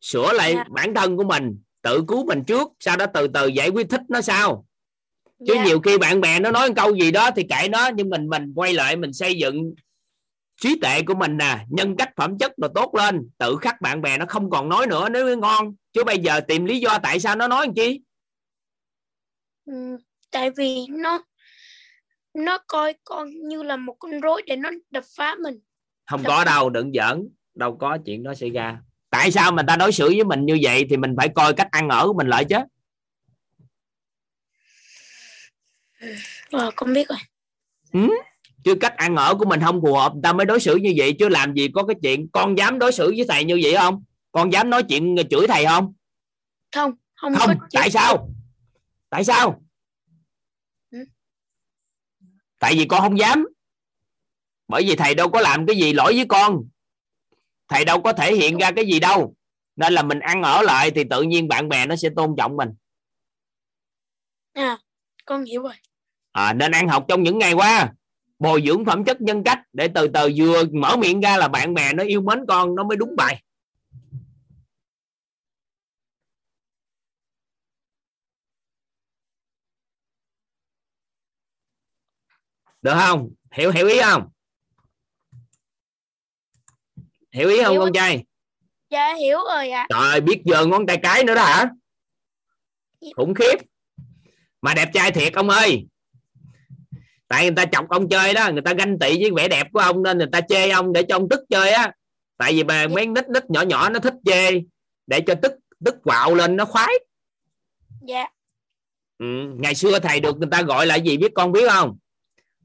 sửa 0.02 0.34
lại 0.34 0.54
Dạ. 0.56 0.64
bản 0.70 0.94
thân 0.94 1.18
của 1.18 1.24
mình 1.24 1.58
tự 1.82 2.04
cứu 2.08 2.26
mình 2.26 2.44
trước 2.44 2.68
sau 2.80 2.98
đó 2.98 3.06
từ 3.14 3.28
từ 3.28 3.48
giải 3.48 3.70
quyết 3.70 3.90
thích 3.90 4.02
nó 4.10 4.22
sao 4.22 4.66
chứ 5.48 5.54
dạ, 5.56 5.66
nhiều 5.66 5.80
khi 5.80 5.98
bạn 5.98 6.22
bè 6.22 6.40
nó 6.40 6.52
nói 6.52 6.68
một 6.68 6.74
câu 6.78 6.96
gì 6.96 7.12
đó 7.12 7.32
thì 7.36 7.44
kệ 7.44 7.68
nó 7.68 7.90
nhưng 7.96 8.10
mình 8.10 8.30
mình 8.30 8.54
quay 8.56 8.74
lại 8.74 8.96
mình 8.96 9.14
xây 9.14 9.36
dựng 9.38 9.74
trí 10.62 10.80
tuệ 10.82 11.02
của 11.02 11.16
mình 11.16 11.38
nè 11.38 11.66
nhân 11.70 11.96
cách 11.98 12.10
phẩm 12.16 12.38
chất 12.38 12.52
rồi 12.58 12.70
tốt 12.76 12.96
lên 12.96 13.30
tự 13.38 13.58
khắc 13.62 13.82
bạn 13.82 14.02
bè 14.02 14.18
nó 14.18 14.26
không 14.26 14.50
còn 14.50 14.70
nói 14.70 14.88
nữa 14.88 15.10
nếu 15.10 15.38
ngon. 15.38 15.76
Chứ 15.94 16.04
bây 16.04 16.20
giờ 16.20 16.40
tìm 16.40 16.66
lý 16.66 16.80
do 16.80 17.00
tại 17.04 17.20
sao 17.20 17.36
nó 17.36 17.48
nói 17.48 17.66
làm 17.66 17.76
chi? 17.76 18.02
Ừ, 19.66 19.98
tại 20.32 20.50
vì 20.58 20.86
nó 20.90 21.24
nó 22.34 22.58
coi 22.68 22.94
con 23.04 23.30
như 23.48 23.64
là 23.64 23.78
một 23.78 23.96
con 24.00 24.22
rối 24.22 24.42
để 24.46 24.56
nó 24.56 24.70
đập 24.92 25.04
phá 25.18 25.36
mình. 25.44 25.60
Không 26.06 26.24
có 26.24 26.44
đâu 26.46 26.70
đừng 26.70 26.92
giỡn. 26.94 27.30
Đâu 27.54 27.78
có 27.78 27.98
chuyện 28.06 28.24
đó 28.24 28.34
xảy 28.34 28.50
ra. 28.50 28.80
Tại 29.10 29.32
sao 29.32 29.52
mà 29.52 29.64
ta 29.68 29.76
đối 29.76 29.92
xử 29.92 30.08
với 30.08 30.24
mình 30.24 30.46
như 30.46 30.60
vậy 30.62 30.86
thì 30.90 30.98
mình 30.98 31.16
phải 31.18 31.30
coi 31.36 31.54
cách 31.54 31.68
ăn 31.72 31.90
ở 31.90 32.08
của 32.08 32.14
mình 32.14 32.28
lại 32.28 32.46
chứ. 32.46 32.58
Ờ, 36.52 36.72
con 36.76 36.94
biết 36.94 37.08
rồi 37.10 37.20
chứ 38.66 38.76
cách 38.82 38.98
ăn 38.98 39.16
ở 39.16 39.36
của 39.36 39.46
mình 39.46 39.60
không 39.62 39.82
phù 39.82 39.94
hợp. 39.94 40.14
Ta 40.24 40.34
mới 40.34 40.46
đối 40.46 40.60
xử 40.60 40.76
như 40.76 40.94
vậy 40.98 41.16
chứ 41.20 41.30
làm 41.30 41.54
gì 41.54 41.68
có 41.74 41.84
cái 41.84 41.96
chuyện 42.02 42.28
con 42.34 42.58
dám 42.58 42.80
đối 42.80 42.92
xử 42.92 43.14
với 43.18 43.26
thầy 43.30 43.44
như 43.44 43.60
vậy 43.64 43.74
không? 43.78 44.04
Con 44.32 44.52
dám 44.54 44.70
nói 44.70 44.84
chuyện 44.84 45.16
chửi 45.30 45.48
thầy 45.48 45.66
không? 45.66 45.94
Không 46.76 46.92
không, 47.16 47.34
không 47.36 47.48
có 47.48 47.68
tại 47.74 47.84
chuyện- 47.84 47.92
sao? 47.92 48.30
Tại 49.10 49.24
sao? 49.24 49.62
Ừ. 50.92 50.98
tại 52.60 52.76
vì 52.76 52.86
con 52.86 53.02
không 53.02 53.20
dám. 53.20 53.48
Bởi 54.68 54.84
vì 54.84 54.96
thầy 54.96 55.16
đâu 55.16 55.30
có 55.30 55.42
làm 55.42 55.66
cái 55.66 55.76
gì 55.78 55.94
lỗi 55.94 56.14
với 56.16 56.26
con. 56.30 56.64
Thầy 57.68 57.86
đâu 57.86 58.02
có 58.02 58.14
thể 58.14 58.36
hiện 58.36 58.58
ra 58.58 58.72
cái 58.72 58.86
gì 58.86 59.00
đâu. 59.00 59.36
Nên 59.76 59.94
là 59.94 60.04
mình 60.04 60.20
ăn 60.20 60.44
ở 60.44 60.62
lại 60.62 60.92
thì 60.92 61.04
tự 61.10 61.22
nhiên 61.22 61.48
bạn 61.48 61.70
bè 61.70 61.86
nó 61.86 61.96
sẽ 61.96 62.10
tôn 62.16 62.36
trọng 62.38 62.58
mình. 62.58 62.70
À 64.54 64.78
con 65.26 65.46
hiểu 65.46 65.64
rồi. 65.64 65.74
À, 66.32 66.54
nên 66.54 66.72
ăn 66.72 66.88
học 66.88 67.06
trong 67.08 67.24
những 67.24 67.38
ngày 67.38 67.54
qua 67.54 67.94
bồi 68.40 68.64
dưỡng 68.66 68.86
phẩm 68.86 69.04
chất 69.04 69.22
nhân 69.22 69.44
cách 69.44 69.60
để 69.74 69.88
từ 69.96 70.08
từ 70.08 70.30
vừa 70.38 70.64
mở 70.74 70.98
miệng 70.98 71.22
ra 71.22 71.38
là 71.38 71.48
bạn 71.48 71.74
bè 71.74 71.94
nó 71.94 72.04
yêu 72.04 72.22
mến 72.22 72.46
con 72.48 72.76
nó 72.76 72.84
mới 72.84 72.98
đúng 72.98 73.16
bài. 73.16 73.42
Được 82.82 82.94
không? 82.94 83.30
Hiểu 83.52 83.72
hiểu 83.72 83.88
ý 83.88 84.02
không? 84.02 84.30
Hiểu 87.32 87.50
ý 87.50 87.64
không 87.64 87.72
Hiểu. 87.72 87.82
con 87.82 87.94
trai? 87.94 88.26
Dạ 88.90 89.14
hiểu 89.14 89.40
rồi 89.54 89.70
ạ. 89.70 89.88
Trời 89.90 90.10
ơi, 90.10 90.22
biết 90.22 90.42
giờ 90.46 90.66
ngón 90.66 90.86
tay 90.86 91.00
cái 91.04 91.24
nữa 91.24 91.36
đó 91.36 91.46
hả? 91.46 91.70
Khủng 93.16 93.34
khiếp. 93.34 93.56
Mà 94.62 94.74
đẹp 94.74 94.90
trai 94.94 95.12
thiệt 95.12 95.34
ông 95.34 95.50
ơi 95.50 95.86
tại 97.28 97.44
người 97.46 97.56
ta 97.56 97.66
chọc 97.66 97.90
ông 97.90 98.10
chơi 98.10 98.34
đó 98.34 98.50
người 98.52 98.62
ta 98.62 98.74
ganh 98.74 99.00
tị 99.00 99.22
với 99.22 99.32
vẻ 99.36 99.48
đẹp 99.48 99.68
của 99.74 99.80
ông 99.80 100.04
nên 100.04 100.18
người 100.18 100.28
ta 100.32 100.42
chê 100.42 100.70
ông 100.70 100.94
để 100.94 101.04
cho 101.04 101.16
ông 101.16 101.30
tức 101.30 101.40
chơi 101.50 101.72
á. 101.72 101.94
Tại 102.38 102.54
vì 102.54 102.64
bà 102.64 102.88
mấy 102.88 103.08
nít 103.08 103.30
nít 103.30 103.50
nhỏ 103.50 103.62
nhỏ 103.62 103.90
nó 103.90 104.00
thích 104.00 104.14
chê 104.26 104.62
để 105.08 105.22
cho 105.28 105.36
tức 105.42 105.52
tức 105.86 105.96
quạo 106.04 106.36
lên 106.36 106.56
nó 106.56 106.66
khoái. 106.66 106.94
Dạ. 108.08 108.28
Ừ. 109.18 109.26
ngày 109.60 109.76
xưa 109.76 110.00
thầy 110.00 110.20
được 110.20 110.38
người 110.38 110.50
ta 110.52 110.62
gọi 110.62 110.86
là 110.86 110.96
gì 110.96 111.18
biết 111.18 111.32
con 111.36 111.52
biết 111.52 111.70
không? 111.70 111.98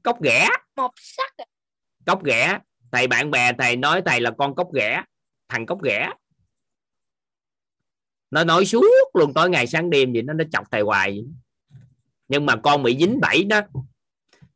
Cốc 0.03 0.21
ghẻ. 0.21 0.49
Một 0.75 0.91
sắc 0.95 1.33
cốc 2.05 2.23
ghẻ. 2.23 2.59
Thầy 2.91 3.07
bạn 3.07 3.31
bè 3.31 3.53
thầy 3.53 3.75
nói 3.75 4.01
thầy 4.05 4.21
là 4.21 4.31
con 4.37 4.55
cốc 4.55 4.73
ghẻ 4.73 5.03
thằng 5.49 5.65
cốc 5.65 5.83
ghẻ. 5.83 6.09
Nó 8.31 8.43
nói 8.43 8.65
suốt 8.65 8.85
luôn 9.13 9.33
tối 9.33 9.49
ngày 9.49 9.67
sáng 9.67 9.89
đêm 9.89 10.13
vậy 10.13 10.21
nó 10.21 10.33
nó 10.33 10.43
chọc 10.51 10.71
thầy 10.71 10.81
hoài 10.81 11.11
vậy. 11.11 11.25
nhưng 12.27 12.45
mà 12.45 12.55
con 12.63 12.83
bị 12.83 12.97
dính 12.99 13.19
bẫy 13.21 13.43
đó 13.43 13.61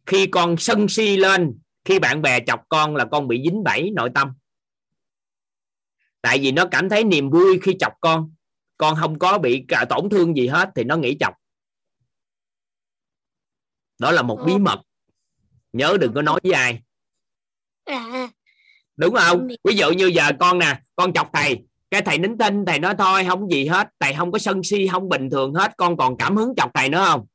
khi 0.05 0.27
con 0.27 0.57
sân 0.57 0.87
si 0.89 1.17
lên 1.17 1.59
khi 1.85 1.99
bạn 1.99 2.21
bè 2.21 2.39
chọc 2.47 2.61
con 2.69 2.95
là 2.95 3.05
con 3.11 3.27
bị 3.27 3.41
dính 3.43 3.63
bẫy 3.63 3.91
nội 3.91 4.09
tâm. 4.15 4.33
Tại 6.21 6.39
vì 6.39 6.51
nó 6.51 6.65
cảm 6.71 6.89
thấy 6.89 7.03
niềm 7.03 7.29
vui 7.29 7.59
khi 7.63 7.75
chọc 7.79 7.93
con. 8.01 8.31
Con 8.77 8.95
không 8.99 9.19
có 9.19 9.37
bị 9.37 9.65
tổn 9.89 10.09
thương 10.09 10.37
gì 10.37 10.47
hết 10.47 10.69
thì 10.75 10.83
nó 10.83 10.97
nghĩ 10.97 11.17
chọc. 11.19 11.33
Đó 13.99 14.11
là 14.11 14.21
một 14.21 14.39
bí 14.45 14.53
Ồ. 14.53 14.57
mật. 14.57 14.81
Nhớ 15.73 15.97
đừng 16.01 16.13
có 16.13 16.21
nói 16.21 16.39
với 16.43 16.51
ai. 16.51 16.81
À. 17.85 18.29
Đúng 18.97 19.15
không? 19.15 19.47
Ví 19.63 19.75
dụ 19.75 19.91
như 19.91 20.05
giờ 20.05 20.31
con 20.39 20.59
nè 20.59 20.79
con 20.95 21.13
chọc 21.13 21.29
thầy. 21.33 21.63
Cái 21.89 22.01
thầy 22.01 22.17
nín 22.17 22.37
tinh 22.37 22.65
thầy 22.65 22.79
nói 22.79 22.95
thôi 22.97 23.25
không 23.27 23.51
gì 23.51 23.67
hết. 23.67 23.87
Thầy 23.99 24.13
không 24.13 24.31
có 24.31 24.39
sân 24.39 24.63
si 24.63 24.87
không 24.91 25.09
bình 25.09 25.29
thường 25.29 25.53
hết. 25.53 25.71
Con 25.77 25.97
còn 25.97 26.17
cảm 26.17 26.35
hứng 26.35 26.53
chọc 26.57 26.71
thầy 26.73 26.89
nữa 26.89 27.05
không? 27.07 27.25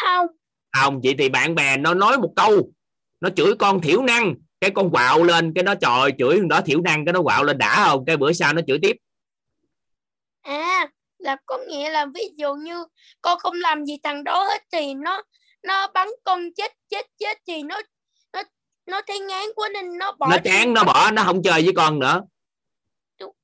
Không 0.00 0.26
không 0.72 1.00
chị 1.02 1.14
thì 1.18 1.28
bạn 1.28 1.54
bè 1.54 1.76
nó 1.76 1.94
nói 1.94 2.18
một 2.18 2.32
câu. 2.36 2.70
Nó 3.20 3.28
chửi 3.36 3.54
con 3.58 3.80
thiểu 3.80 4.02
năng 4.02 4.34
cái 4.60 4.70
con 4.74 4.90
quạo 4.90 5.22
lên 5.22 5.52
cái 5.54 5.64
nó 5.64 5.74
trời 5.74 6.12
chửi 6.18 6.40
đó 6.48 6.60
thiểu 6.60 6.80
năng 6.80 7.04
cái 7.04 7.12
nó 7.12 7.22
quạo 7.22 7.44
lên 7.44 7.58
đã 7.58 7.84
không? 7.86 8.04
Cái 8.04 8.16
bữa 8.16 8.32
sau 8.32 8.52
nó 8.52 8.62
chửi 8.66 8.78
tiếp. 8.82 8.96
À 10.42 10.88
là 11.22 11.36
có 11.46 11.58
nghĩa 11.68 11.90
là 11.90 12.06
ví 12.14 12.22
dụ 12.36 12.54
như 12.54 12.84
con 13.22 13.38
không 13.38 13.54
làm 13.54 13.86
gì 13.86 13.98
thằng 14.02 14.24
đó 14.24 14.44
hết 14.44 14.62
thì 14.72 14.94
nó 14.94 15.22
nó 15.62 15.88
bắn 15.94 16.08
con 16.24 16.40
chết 16.56 16.72
chết 16.88 17.06
chết 17.18 17.38
thì 17.46 17.62
nó 17.62 17.80
nó 18.32 18.42
nó 18.86 19.00
thấy 19.06 19.20
ngán 19.20 19.44
quá 19.54 19.68
nên 19.72 19.98
nó 19.98 20.12
bỏ 20.12 20.28
nó 20.30 20.36
chán 20.44 20.74
nó 20.74 20.84
bỏ 20.84 21.10
nó 21.10 21.24
không 21.24 21.42
chơi 21.42 21.62
với 21.62 21.72
con 21.76 21.98
nữa. 21.98 22.22
Đúng. 23.20 23.34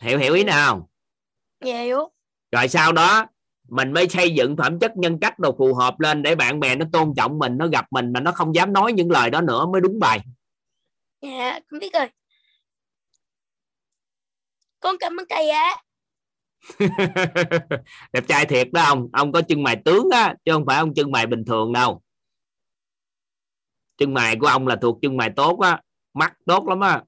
hiểu 0.00 0.18
hiểu 0.18 0.34
ý 0.34 0.44
nào 0.44 0.90
hiểu. 1.64 2.12
Rồi 2.52 2.68
sau 2.68 2.92
đó 2.92 3.26
mình 3.68 3.92
mới 3.92 4.08
xây 4.08 4.34
dựng 4.34 4.56
phẩm 4.56 4.78
chất 4.78 4.96
nhân 4.96 5.18
cách 5.20 5.38
đồ 5.38 5.54
phù 5.58 5.74
hợp 5.74 6.00
lên 6.00 6.22
để 6.22 6.34
bạn 6.34 6.60
bè 6.60 6.76
nó 6.76 6.86
tôn 6.92 7.12
trọng 7.16 7.38
mình 7.38 7.58
nó 7.58 7.66
gặp 7.66 7.86
mình 7.90 8.12
mà 8.12 8.20
nó 8.20 8.32
không 8.32 8.54
dám 8.54 8.72
nói 8.72 8.92
những 8.92 9.10
lời 9.10 9.30
đó 9.30 9.40
nữa 9.40 9.66
mới 9.66 9.80
đúng 9.80 9.98
bài. 9.98 10.20
Dạ 11.22 11.60
con 11.70 11.80
biết 11.80 11.92
rồi. 11.92 12.08
Con 14.80 14.96
cảm 15.00 15.20
ơn 15.20 15.26
thầy 15.30 15.50
ạ. 15.50 15.76
Đẹp 18.12 18.24
trai 18.28 18.46
thiệt 18.46 18.68
đó 18.72 18.82
ông. 18.82 19.08
Ông 19.12 19.32
có 19.32 19.42
chân 19.42 19.62
mày 19.62 19.76
tướng 19.84 20.10
á 20.10 20.34
chứ 20.44 20.52
không 20.52 20.66
phải 20.66 20.78
ông 20.78 20.94
chân 20.94 21.12
mày 21.12 21.26
bình 21.26 21.44
thường 21.44 21.72
đâu. 21.72 22.02
Chân 23.96 24.14
mày 24.14 24.36
của 24.36 24.46
ông 24.46 24.66
là 24.66 24.76
thuộc 24.76 24.98
chân 25.02 25.16
mày 25.16 25.30
tốt 25.36 25.60
á 25.60 25.80
mắt 26.14 26.36
tốt 26.46 26.68
lắm 26.68 26.80
á. 26.80 27.02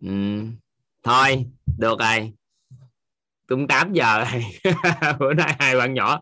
Ừ. 0.00 0.42
thôi 1.02 1.46
được 1.78 1.98
rồi 1.98 2.32
cũng 3.56 3.68
8 3.68 3.92
giờ 3.92 4.24
rồi. 4.24 4.44
Bữa 5.18 5.34
nay 5.34 5.56
hai 5.58 5.76
bạn 5.76 5.94
nhỏ 5.94 6.20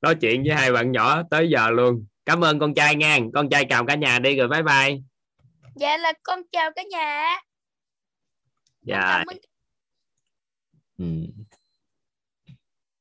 nói 0.00 0.14
chuyện 0.14 0.42
với 0.46 0.54
hai 0.54 0.72
bạn 0.72 0.92
nhỏ 0.92 1.22
tới 1.30 1.50
giờ 1.50 1.70
luôn. 1.70 2.06
Cảm 2.26 2.44
ơn 2.44 2.58
con 2.58 2.74
trai 2.74 2.94
nha 2.94 3.18
con 3.34 3.48
trai 3.48 3.64
chào 3.64 3.86
cả 3.86 3.94
nhà 3.94 4.18
đi 4.18 4.36
rồi 4.36 4.48
bye 4.48 4.62
bye. 4.62 4.98
Dạ 5.74 5.96
là 5.96 6.12
con 6.22 6.40
chào 6.52 6.70
cả 6.76 6.82
nhà. 6.90 7.36
Dạ. 8.82 9.24
Ừ. 10.98 11.04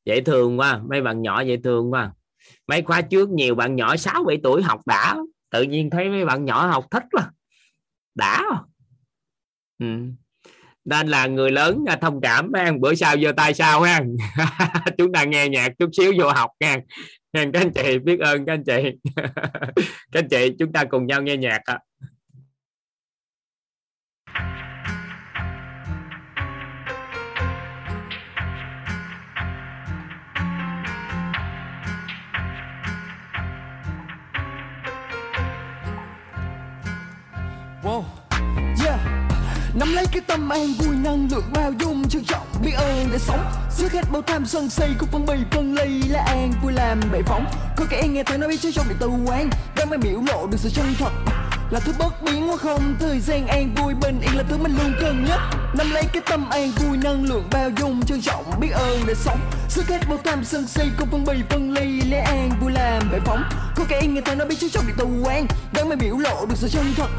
dễ 0.05 0.21
thương 0.21 0.59
quá. 0.59 0.81
Mấy 0.89 1.01
bạn 1.01 1.21
nhỏ 1.21 1.41
dễ 1.41 1.57
thương 1.63 1.93
quá. 1.93 2.13
Mấy 2.67 2.81
khóa 2.81 3.01
trước 3.01 3.29
nhiều 3.29 3.55
bạn 3.55 3.75
nhỏ 3.75 3.95
6 3.97 4.23
7 4.23 4.37
tuổi 4.43 4.63
học 4.63 4.81
đã. 4.85 5.15
Tự 5.49 5.63
nhiên 5.63 5.89
thấy 5.89 6.09
mấy 6.09 6.25
bạn 6.25 6.45
nhỏ 6.45 6.67
học 6.67 6.85
thích 6.91 7.03
quá. 7.11 7.31
Đã. 8.15 8.43
Ừ 9.79 9.85
nên 10.85 11.07
là 11.07 11.27
người 11.27 11.51
lớn 11.51 11.83
à, 11.87 11.95
thông 11.95 12.21
cảm, 12.21 12.53
ha, 12.53 12.71
bữa 12.79 12.95
sau 12.95 13.15
giơ 13.23 13.31
tay 13.31 13.53
sau, 13.53 13.81
ha. 13.81 14.01
Chúng 14.97 15.11
ta 15.13 15.23
nghe 15.23 15.49
nhạc 15.49 15.69
chút 15.79 15.89
xíu 15.93 16.13
vô 16.19 16.29
học 16.29 16.49
nha 16.59 16.77
các 17.33 17.53
anh 17.53 17.71
chị 17.71 17.99
biết 17.99 18.19
ơn 18.19 18.45
các 18.45 18.53
anh 18.53 18.63
chị. 18.63 18.91
Các 20.11 20.19
anh 20.19 20.27
chị, 20.29 20.55
chúng 20.59 20.73
ta 20.73 20.83
cùng 20.83 21.07
nhau 21.07 21.21
nghe 21.21 21.37
nhạc 21.37 21.61
ạ. 21.65 21.79
Whoa 37.83 38.12
nắm 39.75 39.93
lấy 39.93 40.05
cái 40.11 40.21
tâm 40.27 40.49
an 40.49 40.73
vui 40.73 40.95
năng 40.95 41.27
lượng 41.31 41.43
bao 41.53 41.71
dung 41.79 42.09
trân 42.09 42.25
trọng 42.25 42.47
biết 42.63 42.71
ơn 42.75 43.09
để 43.11 43.19
sống. 43.19 43.51
Xứ 43.71 43.89
hết 43.93 44.11
bao 44.11 44.21
tham 44.21 44.45
sân 44.45 44.69
si 44.69 44.85
cũng 44.99 45.09
phân 45.11 45.25
bì 45.25 45.33
phân 45.51 45.75
ly 45.75 46.01
là 46.09 46.23
an 46.27 46.51
vui 46.63 46.73
làm 46.73 46.99
bệ 47.11 47.21
phóng. 47.25 47.45
Có 47.77 47.85
kẻ 47.89 48.07
nghe 48.07 48.23
thấy 48.23 48.37
nói 48.37 48.49
biết 48.49 48.61
chứ 48.61 48.71
trong 48.71 48.85
điện 48.89 48.97
tư 48.99 49.09
quán 49.25 49.49
đang 49.75 49.89
mới 49.89 49.97
biểu 49.97 50.21
lộ 50.27 50.47
được 50.47 50.57
sự 50.59 50.69
chân 50.69 50.95
thật. 50.99 51.11
Là 51.71 51.79
thứ 51.79 51.93
bất 51.99 52.23
biến 52.23 52.49
quá 52.49 52.57
không, 52.57 52.95
thời 52.99 53.19
gian 53.19 53.47
an 53.47 53.75
vui 53.75 53.93
bình 53.93 54.19
yên 54.21 54.37
là 54.37 54.43
thứ 54.49 54.57
mình 54.57 54.75
luôn 54.83 54.93
cần 55.01 55.25
nhất 55.25 55.39
nắm 55.77 55.91
lấy 55.91 56.03
cái 56.13 56.21
tâm 56.29 56.49
an 56.49 56.71
vui 56.71 56.97
năng 56.97 57.23
lượng 57.23 57.47
bao 57.51 57.69
dung 57.77 58.05
trân 58.05 58.21
trọng 58.21 58.59
biết 58.59 58.71
ơn 58.71 58.99
để 59.07 59.13
sống. 59.15 59.39
Sức 59.69 59.87
hết 59.87 59.99
bao 60.09 60.19
tham 60.23 60.43
sân 60.45 60.67
si 60.67 60.83
không 60.97 61.09
phân 61.11 61.25
bì 61.25 61.33
phân 61.49 61.71
ly 61.71 62.01
lẽ 62.01 62.19
an 62.19 62.49
vui 62.61 62.71
làm 62.71 63.11
bệ 63.11 63.19
phóng. 63.25 63.43
Có 63.75 63.83
kẻ 63.89 64.01
nghe 64.07 64.21
thấy 64.21 64.35
nói 64.35 64.47
biết 64.47 64.55
chứ 64.59 64.69
trong 64.69 64.87
điện 64.87 64.95
tù 64.99 65.09
quán 65.23 65.47
đang 65.73 65.89
mới 65.89 65.97
biểu 65.97 66.17
lộ 66.17 66.45
được 66.45 66.55
sự 66.57 66.69
chân 66.69 66.93
thật 66.97 67.09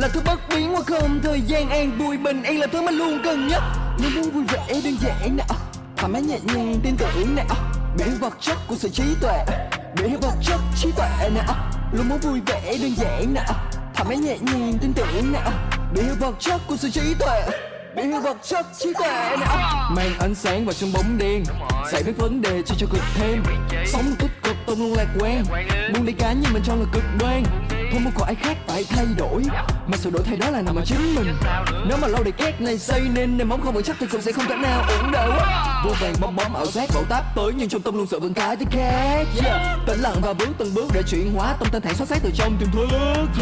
là 0.00 0.08
thứ 0.08 0.20
bất 0.24 0.40
biến 0.48 0.74
qua 0.74 0.82
không 0.86 1.20
thời 1.22 1.40
gian 1.40 1.68
an 1.70 1.98
vui 1.98 2.18
bình 2.18 2.42
yên 2.42 2.60
là 2.60 2.66
thứ 2.66 2.82
mình 2.82 2.94
luôn 2.94 3.20
cần 3.24 3.48
nhất. 3.48 3.62
Nếu 3.98 4.10
muốn 4.16 4.30
vui 4.30 4.44
vẻ 4.44 4.80
đơn 4.84 4.96
giản 5.00 5.36
nè. 5.36 5.44
Thoải 5.96 6.12
mái 6.12 6.22
nhẹ 6.22 6.38
nhàng 6.42 6.80
tin 6.84 6.96
tưởng 6.96 7.34
nè. 7.36 7.44
Bị 7.98 8.04
vật 8.20 8.36
chất 8.40 8.58
của 8.68 8.74
sự 8.78 8.88
trí 8.88 9.02
tuệ. 9.20 9.44
Bị 9.96 10.16
vật 10.22 10.34
chất 10.42 10.60
trí 10.76 10.92
tuệ 10.96 11.30
nè. 11.34 11.40
Luôn 11.92 12.08
muốn 12.08 12.18
vui 12.18 12.40
vẻ 12.46 12.76
đơn 12.82 12.94
giản 12.96 13.34
nè. 13.34 13.42
Thoải 13.94 14.08
mái 14.08 14.16
nhẹ 14.16 14.38
nhàng 14.40 14.78
tin 14.80 14.92
tưởng 14.92 15.32
nè. 15.32 15.40
Bị 15.94 16.02
vật 16.20 16.34
chất 16.38 16.60
của 16.66 16.76
sự 16.76 16.90
trí 16.90 17.14
tuệ. 17.18 17.42
Bị 17.96 18.02
vật 18.22 18.36
chất 18.42 18.66
trí 18.78 18.92
tuệ 18.98 19.36
nè. 19.40 19.46
Mang 19.96 20.18
ánh 20.20 20.34
sáng 20.34 20.64
vào 20.64 20.72
trong 20.72 20.92
bóng 20.92 21.18
đêm. 21.18 21.42
Giải 21.92 22.02
quyết 22.02 22.18
vấn 22.18 22.42
đề 22.42 22.62
cho 22.66 22.74
cho 22.78 22.86
cực 22.92 23.02
thêm. 23.14 23.42
Sống 23.86 24.14
tích 24.18 24.42
cực 24.42 24.56
tôi 24.66 24.76
luôn 24.76 24.94
lạc 24.96 25.08
quan. 25.20 25.44
Muốn 25.94 26.06
đi 26.06 26.12
cá 26.12 26.32
nhưng 26.32 26.52
mình 26.52 26.62
cho 26.66 26.74
là 26.74 26.84
cực 26.92 27.04
đoan 27.18 27.42
không 27.92 28.04
muốn 28.04 28.12
có 28.18 28.24
ai 28.24 28.34
khác 28.34 28.56
phải 28.66 28.84
thay 28.88 29.06
đổi. 29.16 29.42
Mà 29.86 29.96
sự 29.96 30.10
đổi 30.10 30.22
thay 30.26 30.36
đó 30.36 30.50
là 30.50 30.62
nằm 30.62 30.76
ở 30.76 30.84
chính 30.84 31.14
mình. 31.14 31.34
Nếu 31.88 31.98
mà 32.02 32.08
lâu 32.08 32.22
để 32.24 32.30
két 32.30 32.60
này 32.60 32.78
xây 32.78 33.00
nên 33.00 33.38
nền 33.38 33.48
móng 33.48 33.60
không 33.60 33.74
vững 33.74 33.84
chắc 33.84 33.96
thì 34.00 34.06
cũng 34.06 34.22
sẽ 34.22 34.32
không 34.32 34.44
thể 34.48 34.56
nào 34.56 34.84
ổn 34.88 35.10
định 35.12 35.30
vô 35.84 35.90
vàng 36.00 36.14
bong 36.20 36.36
bóng 36.36 36.56
ảo 36.56 36.66
giác 36.66 36.88
bão 36.94 37.04
táp 37.08 37.34
tới 37.34 37.52
nhưng 37.56 37.68
trong 37.68 37.82
tâm 37.82 37.96
luôn 37.96 38.06
sợ 38.06 38.18
vững 38.18 38.34
cái 38.34 38.56
tới 38.56 38.66
khác, 38.70 39.24
yeah. 39.44 39.78
tĩnh 39.86 40.00
lặng 40.00 40.16
và 40.22 40.32
bước 40.32 40.48
từng 40.58 40.74
bước 40.74 40.86
để 40.94 41.02
chuyển 41.08 41.34
hóa 41.34 41.54
tâm 41.60 41.68
thanh 41.72 41.82
thản 41.82 41.94
xuất 41.94 42.08
phát 42.08 42.18
từ 42.22 42.30
trong 42.34 42.56
tiềm 42.60 42.70
thức, 42.70 42.88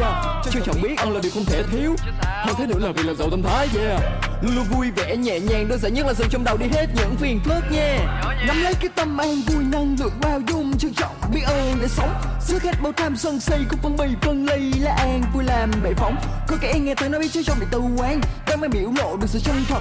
yeah. 0.01 0.15
chưa 0.51 0.61
chọn 0.67 0.77
biết 0.83 0.99
ơn 0.99 1.15
là 1.15 1.21
điều 1.23 1.33
không 1.35 1.45
thể 1.45 1.63
thiếu. 1.73 1.95
Hơn 2.23 2.55
thế 2.59 2.67
nữa 2.67 2.79
là 2.79 2.93
vì 2.93 3.03
làm 3.03 3.17
giàu 3.17 3.31
tâm 3.31 3.43
thái, 3.43 3.69
yeah 3.79 4.01
luôn 4.43 4.55
luôn 4.55 4.65
vui 4.65 4.91
vẻ 4.91 5.17
nhẹ 5.17 5.41
nhàng 5.41 5.69
đơn 5.69 5.79
giản 5.79 5.95
nhất 5.95 6.07
là 6.07 6.15
sự 6.15 6.25
trong 6.31 6.45
đầu 6.45 6.57
đi 6.57 6.67
hết 6.73 6.87
những 6.97 7.17
phiền 7.17 7.41
phức 7.45 7.65
nha. 7.71 7.99
Nắm 8.47 8.63
lấy 8.63 8.75
cái 8.81 8.89
tâm 8.95 9.19
an 9.19 9.41
vui 9.47 9.65
năng 9.65 9.97
lượng 10.01 10.13
bao 10.21 10.41
dung 10.49 10.79
trân 10.79 10.95
trọng 10.95 11.15
biết 11.35 11.41
ơn 11.47 11.79
để 11.81 11.89
sống. 11.89 12.15
Sức 12.41 12.63
hết 12.63 12.73
bao 12.83 12.93
tham 12.97 13.17
sân 13.17 13.41
si 13.41 13.57
cũng 13.69 13.79
phân 13.83 13.97
bì 13.97 14.17
phân 14.23 14.47
ly 14.47 14.73
là 14.81 14.95
an 14.99 15.23
vui 15.35 15.45
làm 15.45 15.71
bệ 15.83 15.91
phóng. 15.97 16.17
Có 16.49 16.57
kẻ 16.61 16.79
nghe 16.79 16.95
thấy 16.95 17.09
nói 17.09 17.21
biết 17.21 17.29
chứ 17.33 17.43
trong 17.43 17.61
điện 17.61 17.69
tư 17.73 17.81
quán 17.97 18.21
đang 18.49 18.61
mới 18.61 18.69
biểu 18.69 18.93
lộ 18.99 19.17
được 19.17 19.27
sự 19.31 19.41
chân 19.45 19.65
thật 19.69 19.81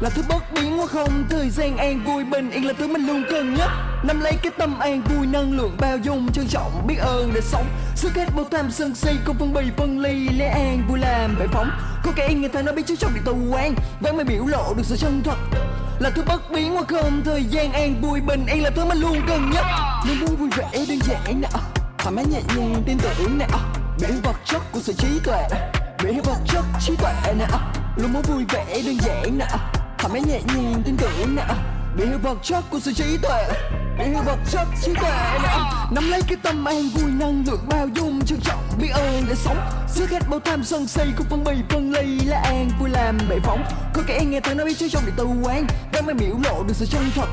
là 0.00 0.10
thứ 0.10 0.22
bất 0.28 0.52
biến 0.52 0.80
quá 0.80 0.86
không, 0.86 1.24
thời 1.30 1.50
gian 1.50 1.76
an 1.76 2.04
vui, 2.04 2.24
bình 2.24 2.50
yên 2.50 2.66
là 2.66 2.72
thứ 2.78 2.88
mình 2.88 3.06
luôn 3.06 3.24
cần 3.30 3.54
nhất. 3.54 3.70
Nắm 4.04 4.20
lấy 4.20 4.32
cái 4.42 4.52
tâm 4.58 4.78
an 4.78 5.02
vui, 5.02 5.26
năng 5.26 5.52
lượng 5.52 5.76
bao 5.80 5.96
dung, 5.96 6.32
trân 6.32 6.48
trọng, 6.48 6.86
biết 6.86 6.96
ơn 6.98 7.30
để 7.34 7.40
sống. 7.40 7.66
Sức 7.94 8.14
hết 8.14 8.34
bao 8.36 8.44
tham 8.50 8.70
sân 8.70 8.94
si, 8.94 9.10
không 9.24 9.36
phân 9.38 9.54
bì 9.54 9.62
phân 9.76 10.00
ly 10.00 10.28
lấy 10.28 10.48
an 10.48 10.82
vui 10.88 10.98
làm 10.98 11.36
bệ 11.38 11.46
phóng. 11.52 11.70
Có 12.04 12.12
kẻ 12.16 12.34
người 12.34 12.48
ta 12.48 12.62
nói 12.62 12.74
biết 12.74 12.82
chứ 12.86 12.96
trong 12.96 13.14
điện 13.14 13.22
tù 13.24 13.36
quan 13.50 13.74
vẫn 14.00 14.16
mới 14.16 14.24
biểu 14.24 14.46
lộ 14.46 14.74
được 14.74 14.82
sự 14.86 14.96
chân 14.96 15.22
thật. 15.24 15.36
Là 15.98 16.10
thứ 16.10 16.22
bất 16.26 16.50
biến 16.50 16.76
quá 16.76 16.82
không, 16.88 17.22
thời 17.24 17.44
gian 17.44 17.72
an 17.72 18.00
vui, 18.02 18.20
bình 18.20 18.46
yên 18.46 18.62
là 18.62 18.70
thứ 18.70 18.84
mình 18.84 18.98
luôn 18.98 19.20
cần 19.28 19.50
nhất. 19.50 19.64
Luôn 20.08 20.20
muốn 20.20 20.36
vui 20.36 20.48
vẻ, 20.56 20.84
đơn 20.88 20.98
giản 21.00 21.40
nè 21.40 21.48
thoải 21.98 22.14
mái 22.14 22.24
nhẹ 22.24 22.40
nhàng, 22.56 22.82
tin 22.86 22.98
tưởng 22.98 23.38
nè 23.38 23.46
biểu 24.00 24.16
vật 24.22 24.36
chất 24.44 24.62
của 24.72 24.80
sự 24.80 24.92
trí 24.92 25.08
tuệ 25.24 25.48
biểu 26.02 26.12
vật 26.24 26.38
chất 26.48 26.64
trí 26.80 26.96
tuệ 26.96 27.34
nè 27.38 27.46
luôn 27.96 28.12
muốn 28.12 28.22
vui 28.22 28.44
vẻ, 28.48 28.82
đơn 28.86 28.98
giản 29.00 29.38
nè 29.38 29.46
thoải 29.98 30.12
mái 30.12 30.22
nhẹ 30.22 30.40
nhàng 30.54 30.82
tin 30.84 30.96
tưởng 30.96 31.36
nè. 31.36 31.44
Bị 31.96 32.04
vật 32.22 32.38
chất 32.42 32.64
của 32.70 32.80
sự 32.80 32.92
trí 32.92 33.18
tuệ. 33.22 33.48
Bị 33.98 34.04
vật 34.26 34.38
chất 34.50 34.68
trí 34.82 34.94
tuệ 34.94 35.38
nè. 35.42 35.58
Nắm 35.90 36.10
lấy 36.10 36.22
cái 36.28 36.36
tâm 36.42 36.64
an 36.64 36.88
vui 36.88 37.10
năng 37.10 37.44
lượng 37.46 37.64
bao 37.68 37.88
dung 37.94 38.24
trân 38.26 38.40
trọng. 38.40 38.62
Biết 38.80 38.88
ơn 38.92 39.24
để 39.28 39.34
sống. 39.34 39.58
Sức 39.88 40.10
hết 40.10 40.28
bao 40.30 40.40
tham 40.44 40.64
sân 40.64 40.86
si 40.86 41.02
cũng 41.16 41.26
phân 41.30 41.44
bì 41.44 41.52
phân 41.70 41.92
ly 41.92 42.18
là 42.20 42.40
an 42.44 42.70
vui 42.80 42.90
làm 42.90 43.18
bệ 43.28 43.36
phóng. 43.44 43.64
Có 43.94 44.02
kẻ 44.06 44.24
nghe 44.24 44.40
thấy 44.40 44.54
nói 44.54 44.66
biết 44.66 44.78
chứ 44.78 44.88
trong 44.88 45.02
để 45.06 45.12
tư 45.16 45.26
quán. 45.42 45.66
Đang 45.92 46.06
mới 46.06 46.14
biểu 46.14 46.34
lộ 46.44 46.62
được 46.62 46.74
sự 46.76 46.86
chân 46.86 47.10
thật 47.14 47.28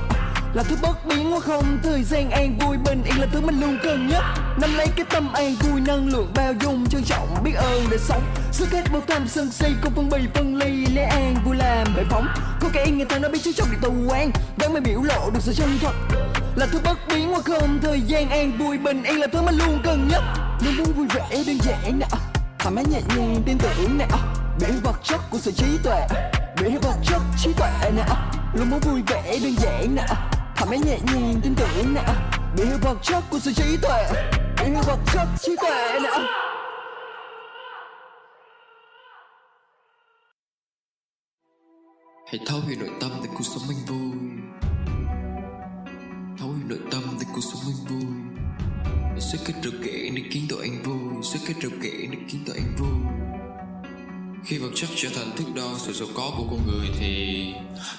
là 0.56 0.64
thứ 0.64 0.76
bất 0.82 1.06
biến 1.06 1.34
quá 1.34 1.40
không? 1.40 1.80
Thời 1.84 2.04
gian 2.04 2.30
an 2.30 2.58
vui, 2.60 2.78
bình 2.78 3.04
yên 3.04 3.20
là 3.20 3.28
thứ 3.32 3.42
mình 3.42 3.62
luôn 3.62 3.78
cần 3.84 4.08
nhất. 4.08 4.24
Nắm 4.62 4.76
lấy 4.78 4.88
cái 4.96 5.06
tâm 5.10 5.34
an 5.34 5.56
vui, 5.56 5.82
năng 5.82 6.08
lượng 6.08 6.32
bao 6.36 6.54
dung, 6.62 6.90
trân 6.90 7.04
trọng, 7.04 7.44
biết 7.44 7.54
ơn 7.56 7.86
để 7.92 7.98
sống. 7.98 8.24
Sức 8.52 8.72
hết 8.72 8.84
bao 8.92 9.02
tâm 9.08 9.28
sân 9.28 9.52
si, 9.52 9.68
không 9.82 9.94
phân 9.96 10.10
bì 10.10 10.18
phân 10.34 10.56
ly 10.56 10.86
lấy 10.86 11.06
an 11.06 11.36
vui 11.46 11.56
làm 11.56 11.88
bệ 11.96 12.04
phóng. 12.10 12.28
Có 12.60 12.70
kẻ 12.74 12.86
người 12.88 13.06
ta 13.06 13.20
nói 13.20 13.32
biết 13.32 13.40
chứ 13.44 13.52
trong 13.56 13.68
điện 13.72 13.80
tù 13.82 13.94
quan 14.08 14.32
đáng 14.58 14.74
mới 14.74 14.82
biểu 14.82 15.02
lộ 15.02 15.30
được 15.30 15.40
sự 15.42 15.54
chân 15.54 15.78
thật. 15.82 15.94
Là 16.56 16.68
thứ 16.72 16.80
bất 16.84 16.98
biến 17.10 17.34
quá 17.34 17.40
không? 17.46 17.80
Thời 17.82 18.02
gian 18.02 18.30
an 18.30 18.58
vui, 18.58 18.78
bình 18.78 19.04
yên 19.04 19.20
là 19.20 19.28
thứ 19.28 19.42
mình 19.42 19.58
luôn 19.58 19.80
cần 19.84 20.08
nhất. 20.12 20.24
Luôn 20.62 20.76
muốn 20.78 20.94
vui 20.94 21.08
vẻ, 21.14 21.44
đơn 21.48 21.58
giản 21.62 22.00
nè. 22.00 22.08
Thoải 22.60 22.76
mái 22.76 22.86
nhẹ 22.92 23.02
nhàng, 23.18 23.42
tin 23.46 23.58
tưởng 23.58 23.98
nè. 23.98 24.06
Biểu 24.60 24.80
vật 24.84 25.00
chất 25.04 25.22
của 25.30 25.38
sự 25.38 25.52
trí 25.52 25.78
tuệ. 25.84 26.08
Biểu 26.62 26.72
vật 26.82 26.96
chất 27.06 27.22
trí 27.44 27.54
tuệ 27.54 27.92
nè. 27.96 28.04
Luôn 28.54 28.70
muốn 28.70 28.80
vui 28.80 29.02
vẻ, 29.08 29.40
đơn 29.44 29.56
giản 29.60 29.96
nè 29.96 30.35
thoải 30.56 30.70
mái 30.70 30.80
nhẹ 30.80 31.00
nhàng, 31.14 31.40
tin 31.44 31.56
tưởng 31.56 31.94
nè. 31.94 32.04
Bị 32.58 32.64
vật 32.82 32.98
chất 33.02 33.24
của 33.32 33.40
sự 33.40 33.54
trí 33.54 33.78
tuệ. 33.82 34.06
Bị 34.58 34.72
vật 34.88 35.00
chất 35.14 35.28
trí 35.40 35.56
tuệ 35.62 36.00
nè. 36.00 36.10
Hãy 42.28 42.40
thấu 42.48 42.60
hiểu 42.68 42.78
nội 42.80 42.90
tâm 43.02 43.12
để 43.24 43.30
cuộc 43.38 43.44
sống 43.44 43.64
anh 43.70 43.86
vui. 43.88 44.12
Thấu 46.40 46.50
hiểu 46.50 46.68
nội 46.68 46.80
tâm 46.92 47.02
để 47.20 47.26
cuộc 47.34 47.42
sống 47.42 47.62
anh 47.66 47.86
vui. 47.90 48.12
Sẽ 49.20 49.38
kết 49.46 49.54
rượu 49.64 49.74
kể 49.84 50.10
để 50.16 50.22
khiến 50.32 50.46
tội 50.50 50.62
anh 50.62 50.84
vui. 50.84 51.24
Sẽ 51.24 51.40
kết 51.48 51.54
rượu 51.62 51.72
kể 51.82 52.08
để 52.12 52.18
khiến 52.28 52.44
tội 52.48 52.56
anh 52.58 52.76
vui 52.78 53.25
khi 54.46 54.58
vật 54.58 54.70
chất 54.76 54.90
trở 54.96 55.10
thành 55.16 55.32
thước 55.38 55.46
đo 55.56 55.76
sự 55.86 55.94
giàu 55.94 56.08
có 56.16 56.32
của 56.38 56.44
con 56.50 56.68
người 56.68 56.88
thì 57.00 57.46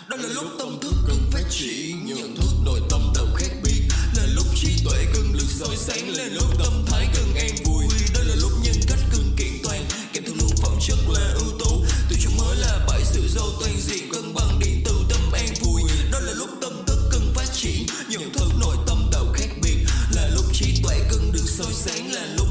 đó 0.09 0.16
là 0.16 0.28
lúc 0.28 0.44
tâm 0.59 0.78
thức 0.81 0.94
cần 1.06 1.16
phát 1.32 1.43
triển, 1.51 2.06
nhận 2.06 2.36
thức 2.36 2.51
nội 2.64 2.81
tâm 2.90 3.01
tạo 3.14 3.27
khác 3.35 3.51
biệt. 3.64 3.82
Là 4.16 4.27
lúc 4.35 4.47
trí 4.56 4.68
tuệ 4.85 5.05
cần 5.14 5.32
được 5.32 5.48
soi 5.48 5.77
sáng, 5.77 6.09
là 6.09 6.24
lúc 6.24 6.59
tâm 6.59 6.85
thái 6.86 7.06
cần 7.14 7.35
an 7.35 7.51
vui. 7.64 7.85
Đó 8.14 8.20
là 8.24 8.35
lúc 8.35 8.52
nhân 8.62 8.74
cách 8.89 8.98
cần 9.12 9.35
kiện 9.39 9.52
toàn, 9.62 9.85
kèm 10.12 10.24
theo 10.24 10.35
luôn 10.40 10.51
phẩm 10.62 10.73
chất 10.86 10.98
là 11.09 11.35
ưu 11.35 11.59
tố 11.59 11.85
từ 12.10 12.16
chúng 12.23 12.36
mới 12.39 12.56
là 12.56 12.86
bảy 12.89 13.05
sự 13.05 13.28
giàu 13.28 13.47
toàn 13.60 13.81
diện, 13.81 14.10
cân 14.12 14.35
bằng 14.35 14.59
điện 14.64 14.82
từ 14.85 14.93
tâm 15.10 15.32
an 15.32 15.48
vui. 15.60 15.82
Đó 16.12 16.18
là 16.20 16.32
lúc 16.32 16.51
tâm 16.60 16.73
thức 16.86 16.98
cần 17.12 17.32
phát 17.35 17.47
triển, 17.55 17.86
nhận 18.09 18.32
thức 18.32 18.48
nội 18.60 18.77
tâm 18.86 19.10
tạo 19.12 19.27
khác 19.35 19.48
biệt. 19.62 19.78
Là 20.14 20.28
lúc 20.35 20.44
trí 20.52 20.82
tuệ 20.82 21.01
cần 21.10 21.32
được 21.32 21.47
soi 21.47 21.73
sáng, 21.73 22.12
là 22.12 22.27
lúc 22.36 22.48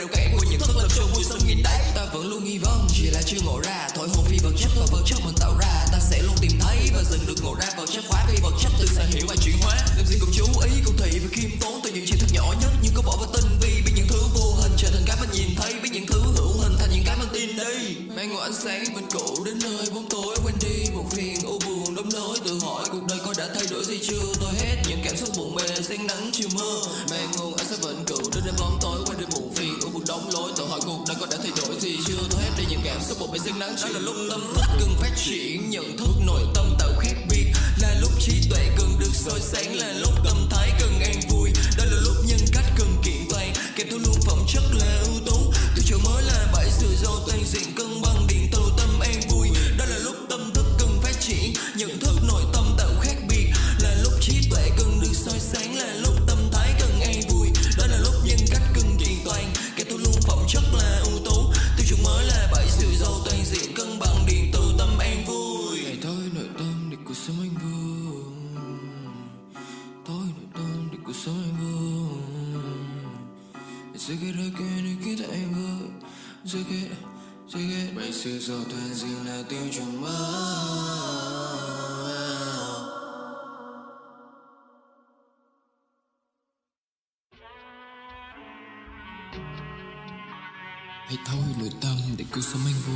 nhìn 0.00 0.08
thấy 0.12 0.28
của 0.32 0.44
những 0.50 0.60
thức 0.60 0.76
làm 0.76 0.88
cho 0.96 1.02
vui 1.14 1.24
sống 1.24 1.38
nghìn 1.46 1.62
đấy. 1.62 1.80
Ta 1.94 2.04
vẫn 2.12 2.26
luôn 2.30 2.44
nghi 2.44 2.58
vấn, 2.58 2.86
chỉ 2.94 3.10
là 3.10 3.22
chưa 3.22 3.40
ngộ 3.44 3.60
ra. 3.64 3.88
Thổi 3.94 4.08
hồn 4.08 4.24
phi 4.24 4.38
vật 4.42 4.52
chất 4.58 4.70
và 4.78 4.86
vật 4.92 5.02
chất 5.06 5.18
mình 5.24 5.34
tạo 5.40 5.54
ra. 5.60 5.86
Ta 5.92 5.98
sẽ 6.10 6.22
luôn 6.22 6.36
tìm 6.40 6.52
thấy 6.60 6.90
và 6.94 7.02
dần 7.02 7.20
được 7.26 7.42
ngộ 7.42 7.54
ra 7.60 7.66
vật 7.76 7.86
chất. 7.92 8.04
Hóa 8.08 8.26
phi 8.28 8.38
vật 8.42 8.52
chất 8.62 8.72
từ 8.78 8.86
sở 8.86 9.04
hiểu 9.12 9.26
và 9.28 9.36
chuyển 9.36 9.56
hóa. 9.62 9.76
Làm 9.96 10.06
gì 10.06 10.18
cũng 10.20 10.30
chú 10.32 10.44
ý 10.64 10.70
cụ 10.84 10.92
thị 10.98 11.18
và 11.18 11.28
khiêm 11.32 11.50
tốn 11.60 11.80
từ 11.84 11.90
những 11.90 12.04
chuyện 12.06 12.18
thật 12.20 12.30
nhỏ 12.32 12.54
nhất. 12.60 12.70
Nhưng 12.82 12.92
có 12.94 13.02
vỏ 13.02 13.16
và 13.20 13.26
tinh 13.34 13.50
vi 13.60 13.82
biến 13.84 13.94
những 13.94 14.06
thứ 14.08 14.20
vô 14.34 14.54
hình. 14.62 14.72
Trở 14.76 14.88
thành 14.90 15.04
cái 15.06 15.16
mình 15.20 15.30
nhìn 15.32 15.56
thấy 15.56 15.74
biến 15.82 15.92
những 15.92 16.06
thứ 16.06 16.20
hữu 16.36 16.52
hình. 16.62 16.76
Thành 16.78 16.90
những 16.92 17.04
cái 17.06 17.16
mình 17.18 17.28
tin 17.32 17.56
đi. 17.56 17.96
Mang 18.16 18.28
ngọn 18.30 18.42
ánh 18.42 18.54
sáng 18.64 18.84
ta 31.14 31.20
có 31.20 31.26
đã 31.30 31.36
thay 31.42 31.52
đổi 31.56 31.80
gì? 31.80 31.96
Chưa 32.06 32.14
tôi 32.30 32.42
hết 32.42 32.50
đi 32.58 32.64
những 32.70 32.80
cảm 32.84 33.00
xúc 33.00 33.20
một 33.20 33.26
bề 33.32 33.38
riêng 33.38 33.58
nắng 33.58 33.74
đó 33.82 33.88
là 33.88 34.00
lúc 34.00 34.16
tâm 34.30 34.40
thức 34.54 34.64
cần 34.80 34.88
phát 35.00 35.10
triển, 35.16 35.70
nhận 35.70 35.96
thức 35.96 36.10
nội 36.26 36.42
tâm 36.54 36.76
tạo 36.78 36.90
khác 37.00 37.14
biệt. 37.30 37.52
Là 37.80 37.94
lúc 38.00 38.10
trí 38.20 38.32
tuệ 38.50 38.68
cần 38.78 38.98
được 38.98 39.10
soi 39.14 39.40
sáng, 39.40 39.76
là 39.76 39.92
lúc 39.92 40.12
tâm 40.24 40.41
kết 78.42 78.48
giờ 78.48 78.64
toàn 78.70 78.94
gì 78.94 79.08
là 79.26 79.42
tiêu 79.48 79.60
chuẩn 79.72 80.00
mơ 80.00 80.08
Hãy 91.06 91.18
thôi 91.26 91.44
nội 91.58 91.70
tâm 91.80 91.96
để 92.18 92.24
cứu 92.32 92.42
sống 92.42 92.60
anh 92.66 92.74
vô. 92.86 92.92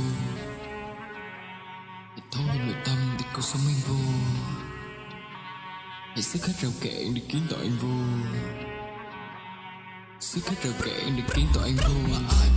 Hãy 2.09 2.21
thôi 2.31 2.57
nội 2.65 2.75
tâm 2.85 2.97
để 3.19 3.25
cứu 3.33 3.41
sống 3.41 3.61
anh 3.67 3.81
vô. 3.87 3.95
Hãy 6.13 6.21
sức 6.21 6.45
hết 6.45 6.53
rào 6.61 6.71
cản 6.81 7.13
để 7.15 7.21
kiến 7.29 7.41
tội 7.49 7.59
anh 7.59 7.77
vô. 7.81 8.27
Sức 10.19 10.47
hết 10.47 10.55
rào 10.63 10.73
cản 10.79 11.15
để 11.17 11.23
kiến 11.35 11.45
tội 11.53 11.63
anh 11.63 11.77
vô 11.77 11.93
Mà 12.11 12.19
ai 12.41 12.56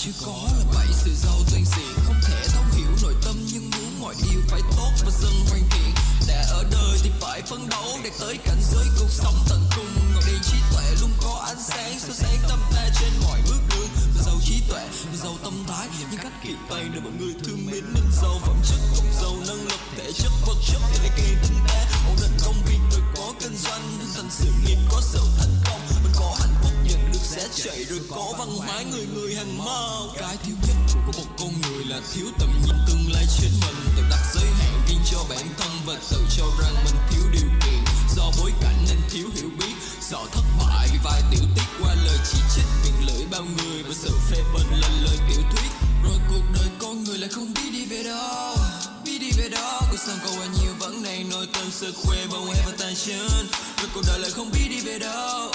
chưa 0.00 0.10
có 0.26 0.48
là 0.58 0.64
bảy 0.74 0.86
sự 0.92 1.10
giàu 1.14 1.36
toàn 1.50 1.64
diện 1.64 1.96
Không 2.06 2.16
thể 2.26 2.48
thấu 2.48 2.64
hiểu 2.72 2.88
nội 3.02 3.14
tâm, 3.24 3.36
nhưng 3.52 3.70
muốn 3.70 4.00
mọi 4.00 4.14
điều 4.22 4.40
phải 4.48 4.60
tốt 4.76 4.92
và 5.04 5.10
dần 5.10 5.32
hoàn 5.50 5.62
thiện. 5.70 5.94
Đã 6.28 6.44
ở 6.50 6.64
đời 6.72 6.98
thì 7.02 7.10
phải 7.20 7.42
phấn 7.42 7.68
đấu 7.70 7.98
để 8.04 8.10
tới 8.20 8.38
cảnh 8.44 8.60
giới 8.72 8.84
cuộc 8.98 9.10
sống 9.10 9.34
tận 9.48 9.60
cùng 9.76 10.07
trí 10.50 10.56
tuệ 10.72 10.84
luôn 11.00 11.10
có 11.22 11.44
ánh 11.46 11.62
sáng 11.62 11.98
soi 12.00 12.14
sáng 12.14 12.38
tâm 12.48 12.58
ta 12.74 12.88
trên 13.00 13.12
mọi 13.24 13.40
bước 13.48 13.60
đường. 13.70 13.88
Mình 14.14 14.24
giàu 14.26 14.34
trí 14.44 14.60
tuệ, 14.68 14.88
mình 15.10 15.20
giàu 15.22 15.34
tâm 15.44 15.64
thái 15.68 15.88
Nhưng 16.10 16.20
cách 16.20 16.32
kiện 16.44 16.56
tay 16.70 16.84
để 16.94 17.00
mọi 17.00 17.12
người 17.18 17.34
thương 17.44 17.66
mến. 17.66 17.84
Mình 17.94 18.08
giàu 18.22 18.38
phẩm 18.46 18.56
chất, 18.68 18.80
cũng 18.96 19.06
giàu 19.20 19.34
năng 19.46 19.62
lực 19.64 19.80
Thể 19.96 20.12
chất, 20.12 20.32
vật 20.46 20.56
chất 20.68 20.80
để 20.92 20.98
lại 20.98 21.10
càng 21.16 21.36
tinh 21.42 21.58
tế. 21.68 21.80
Ổn 22.08 22.16
định 22.22 22.36
công 22.44 22.58
việc 22.66 22.80
rồi 22.92 23.02
có 23.16 23.32
kinh 23.40 23.56
doanh 23.56 23.82
Hình 24.00 24.12
thành 24.16 24.30
sự 24.30 24.48
nghiệp 24.66 24.78
có 24.90 25.00
sự 25.00 25.20
thành 25.38 25.54
công. 25.64 25.80
Mình 26.04 26.12
có 26.20 26.36
hạnh 26.40 26.54
phúc 26.62 26.72
nhận 26.84 27.12
được 27.12 27.22
sẽ 27.22 27.48
chạy 27.54 27.84
Rồi 27.84 28.00
có 28.10 28.32
văn 28.38 28.48
hóa 28.56 28.82
người 28.90 29.06
người 29.14 29.34
hàng 29.34 29.58
mau. 29.58 30.08
Cái 30.18 30.36
thiếu 30.44 30.56
nhất 30.66 30.76
của 31.06 31.12
một 31.18 31.28
con 31.38 31.52
người 31.62 31.84
là 31.84 32.00
thiếu 32.12 32.26
tầm 32.38 32.50
nhìn. 32.66 32.76
Tương 32.86 33.12
lai 33.12 33.24
trên 33.40 33.50
mình 33.60 33.76
Tự 33.96 34.02
đặt 34.10 34.22
giới 34.34 34.50
hạn 34.58 34.80
riêng 34.88 35.02
cho 35.10 35.18
bản 35.30 35.46
thân 35.58 35.70
Và 35.86 35.94
tự 36.10 36.18
cho 36.36 36.44
rằng 36.62 36.74
mình 36.84 36.96
thiếu 37.10 37.22
điều 37.32 37.50
kiện. 37.64 37.84
Do 38.16 38.24
bối 38.40 38.52
cảnh 38.62 38.84
nên 38.88 38.98
thiếu 39.10 39.26
hiểu 39.34 39.48
biết. 39.58 39.67
Sợ 40.10 40.26
thất 40.32 40.42
bại 40.58 40.88
vì 40.92 40.98
vài 41.04 41.22
tiểu 41.30 41.40
tiết 41.54 41.68
qua 41.80 41.94
lời 41.94 42.18
chỉ 42.32 42.38
trích. 42.54 42.64
Miệng 42.84 43.06
lưỡi 43.06 43.26
bao 43.30 43.42
người 43.42 43.82
và 43.82 43.94
sự 43.94 44.10
phê 44.30 44.36
bình 44.54 44.80
là 44.80 44.88
lời 45.04 45.18
tiểu 45.28 45.42
thuyết. 45.50 45.70
Rồi 46.04 46.18
cuộc 46.28 46.42
đời 46.54 46.68
con 46.78 47.04
người 47.04 47.18
lại 47.18 47.28
không 47.28 47.54
biết 47.54 47.70
đi 47.72 47.86
về 47.86 48.02
đâu 48.02 48.56
Biết 49.04 49.18
đi 49.18 49.30
về 49.38 49.48
đâu. 49.48 49.80
Cuộc 49.90 49.96
sống 50.06 50.18
có 50.24 50.30
quá 50.30 50.46
nhiều 50.60 50.72
vấn 50.78 51.02
đề 51.02 51.24
Nội 51.30 51.46
tâm 51.52 51.62
sự 51.70 51.92
khuê 51.92 52.26
bông 52.30 52.46
hè 52.46 52.62
và 52.66 52.72
tàn 52.78 52.94
chân. 53.06 53.48
Rồi 53.78 53.88
cuộc 53.94 54.02
đời 54.06 54.18
lại 54.18 54.30
không 54.30 54.50
biết 54.52 54.68
đi 54.70 54.80
về 54.80 54.98
đâu 54.98 55.50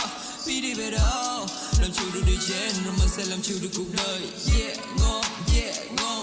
Biết 0.47 0.61
đi 0.61 0.73
về 0.73 0.91
đâu. 0.91 1.47
Làm 1.81 1.91
chủ 1.93 2.05
được 2.13 2.21
đi 2.27 2.37
trên 2.47 2.73
Rồi 2.85 2.93
mình 2.99 3.09
sẽ 3.17 3.25
làm 3.25 3.41
chủ 3.41 3.53
được 3.61 3.69
cuộc 3.77 3.91
đời. 3.97 4.21
Yeah, 4.59 4.77
ngon, 4.99 5.25
yeah, 5.55 5.91
ngon 5.97 6.22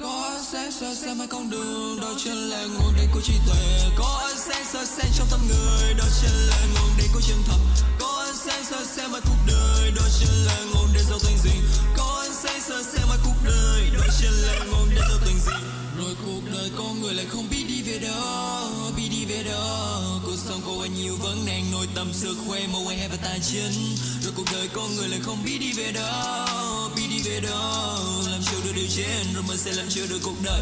có 0.00 0.30
ánh 0.34 0.44
sáng 0.44 0.72
soi 0.72 0.94
sáng 0.94 1.18
mai 1.18 1.26
con 1.26 1.50
đường 1.50 2.00
đó 2.00 2.14
chính 2.24 2.50
là 2.50 2.66
nguồn 2.66 2.94
điện 2.96 3.08
của 3.14 3.20
trí 3.20 3.32
tuệ. 3.46 3.90
Có 3.96 4.20
ánh 4.28 4.38
sáng 4.38 4.64
soi 4.72 4.86
sáng 4.86 5.10
trong 5.18 5.26
tâm 5.30 5.40
người 5.48 5.94
đó 5.94 6.04
chính 6.20 6.48
là 6.48 6.56
nguồn 6.74 6.90
điện 6.98 7.06
của 7.14 7.20
chân 7.28 7.38
thật. 7.46 7.58
Có 8.00 8.24
ánh 8.26 8.36
sáng 8.36 8.64
soi 8.64 8.84
sáng 8.96 9.12
mai 9.12 9.20
cuộc 9.24 9.38
đời 9.46 9.90
đó 9.96 10.02
chính 10.18 10.46
là 10.46 10.58
nguồn 10.74 10.92
điện 10.92 11.02
giàu 11.08 11.18
toàn 11.22 11.38
diện 11.44 11.62
có 11.96 12.22
ánh 12.22 12.34
sáng 12.34 12.60
soi 12.68 12.84
sáng 12.84 13.08
mai 13.08 13.18
cuộc 13.24 13.36
đời 13.44 13.90
đó 13.98 14.04
chính 14.20 14.32
là 14.32 14.64
nguồn 14.70 14.90
điện 14.90 14.98
giàu 15.08 15.18
toàn 15.24 15.38
diện 15.46 15.60
rồi 15.98 16.14
cuộc 16.26 16.40
đời 16.52 16.70
con 16.78 17.00
người 17.00 17.14
lại 17.14 17.26
không 17.28 17.48
biết 17.50 17.64
đi 17.68 17.82
về 17.82 17.98
đâu, 17.98 18.68
biết 18.96 19.08
đi 19.10 19.24
về 19.24 19.42
đâu. 19.42 20.20
Cuộc 20.24 20.36
sống 20.48 20.60
có 20.66 20.72
quá 20.78 20.86
nhiều 20.86 21.16
vấn 21.22 21.46
nạn, 21.46 21.64
nội 21.72 21.86
tâm 21.94 22.12
sức 22.12 22.36
khỏe 22.46 22.60
màu 22.72 22.86
hay 22.86 23.08
và 23.08 23.16
tài 23.24 23.40
chính 23.40 23.96
rồi 24.22 24.32
cuộc 24.36 24.46
đời 24.52 24.68
con 24.72 24.96
người 24.96 25.08
lại 25.08 25.20
không 25.22 25.38
biết 25.44 25.58
đi 25.60 25.72
về 25.72 25.92
đâu, 25.92 26.90
biết 26.96 27.06
đi 27.24 27.30
về 27.30 27.40
đâu 27.40 28.22
làm 28.30 28.40
chiều 28.50 28.60
được 28.64 28.72
điều 28.74 28.86
trên, 28.96 29.34
rồi 29.34 29.42
mình 29.48 29.58
sẽ 29.58 29.72
làm 29.72 29.86
chiều 29.88 30.06
được 30.10 30.18
cuộc 30.22 30.36
đời. 30.42 30.60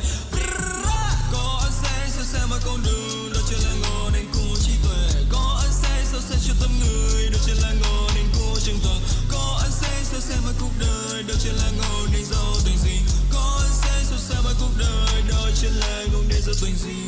Có 1.32 1.60
ánh 1.62 1.72
sáng 1.82 2.10
soi 2.10 2.24
sáng 2.24 2.50
mọi 2.50 2.58
con 2.66 2.82
đường 2.82 3.32
đó 3.34 3.40
chỉ 3.48 3.56
là 3.64 3.72
ngọn 3.82 4.12
đèn 4.12 4.24
của 4.32 4.56
trí 4.62 4.72
tuệ. 4.84 5.22
Có 5.30 5.60
ánh 5.62 5.72
sáng 5.82 6.06
soi 6.12 6.20
sáng 6.28 6.38
cho 6.48 6.54
tâm 6.60 6.70
người 6.80 7.30
đó 7.30 7.38
chỉ 7.46 7.52
là 7.52 7.72
ngọn 7.80 8.10
đèn 8.14 8.26
của 8.38 8.60
chân 8.64 8.78
thật 8.82 8.98
có 9.32 9.58
ánh 9.62 9.70
sáng 9.80 10.04
soi 10.04 10.20
sáng 10.20 10.42
mọi 10.44 10.52
cuộc 10.60 10.72
đời 10.80 11.22
đó 11.22 11.34
chỉ 11.42 11.48
là 11.48 11.70
ngọn 11.78 12.12
đèn 12.12 12.24
giàu 12.24 12.54
tình 12.64 12.78
gì 12.78 13.00
có 13.32 13.60
ánh 13.62 13.76
sáng 13.82 14.04
soi 14.10 14.18
sáng 14.28 14.44
mọi 14.44 14.54
cuộc 14.60 14.72
đời 14.78 15.22
đó 15.28 15.50
chỉ 15.60 15.66
là 15.66 16.04
ngọn 16.12 16.28
đèn 16.28 16.42
giàu 16.42 16.54
toàn 16.60 16.72
gì 16.76 16.98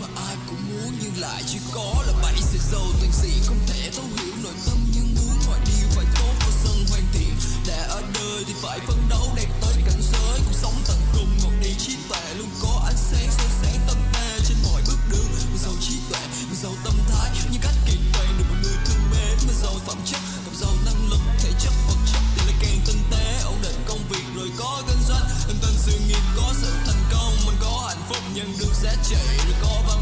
mà 0.00 0.08
ai 0.26 0.36
cũng 0.48 0.62
muốn 0.68 0.92
nhưng 1.02 1.20
lại 1.20 1.42
chỉ 1.46 1.58
có 1.72 2.04
là 2.06 2.12
bảy 2.22 2.36
sẽ 2.36 2.58
giàu 2.72 2.86
tình 3.00 3.12
gì 3.12 3.32
không 3.46 3.58
thể 3.66 3.90
thấu 3.96 4.04
hiểu. 4.16 4.25
Phải 8.66 8.80
phấn 8.86 9.08
đấu 9.08 9.32
để 9.36 9.46
tới 9.60 9.74
cảnh 9.86 10.02
giới. 10.12 10.40
Cuộc 10.46 10.58
sống 10.62 10.74
tận 10.88 10.98
cùng, 11.14 11.38
ngọn 11.42 11.60
đèn 11.62 11.74
trí 11.78 11.96
tuệ 12.08 12.34
luôn 12.38 12.48
có 12.62 12.82
ánh 12.84 12.96
sáng 12.96 13.30
soi 13.30 13.46
sáng 13.62 13.80
tâm 13.86 13.96
ta 14.12 14.38
trên 14.48 14.56
mọi 14.64 14.82
bước 14.86 14.98
đường. 15.10 15.30
Mình 15.50 15.58
giàu 15.64 15.72
trí 15.80 15.94
tuệ, 16.10 16.20
mình 16.48 16.60
giàu 16.62 16.72
tâm 16.84 16.94
thái. 17.10 17.30
Như 17.50 17.58
cách 17.62 17.74
kiện 17.86 18.00
quay 18.12 18.26
được 18.38 18.44
mọi 18.48 18.58
người 18.62 18.76
thương 18.86 19.02
mến. 19.10 19.36
Mình 19.46 19.56
giàu 19.62 19.74
phẩm 19.86 19.98
chất 20.04 20.20
còn 20.46 20.54
giàu 20.60 20.72
năng 20.84 21.08
lực, 21.10 21.20
thể 21.38 21.50
chất, 21.60 21.72
vật 21.88 22.00
chất. 22.12 22.22
Thì 22.36 22.46
lại 22.46 22.56
càng 22.60 22.80
tinh 22.86 23.02
tế, 23.10 23.40
ổn 23.44 23.58
định 23.62 23.78
công 23.88 24.02
việc 24.10 24.24
rồi 24.36 24.50
có 24.58 24.82
kinh 24.88 25.02
doanh. 25.08 25.26
Hình 25.46 25.58
thành 25.62 25.76
sự 25.86 25.98
nghiệp 26.08 26.24
có 26.36 26.52
sự 26.62 26.72
thành 26.86 27.02
công, 27.12 27.32
mình 27.46 27.56
có 27.60 27.84
hạnh 27.88 28.02
phúc 28.08 28.22
nhận 28.34 28.58
được 28.58 28.74
giá 28.82 28.94
trị 29.08 29.22
rồi 29.46 29.56
có 29.62 29.82
văn 29.88 29.95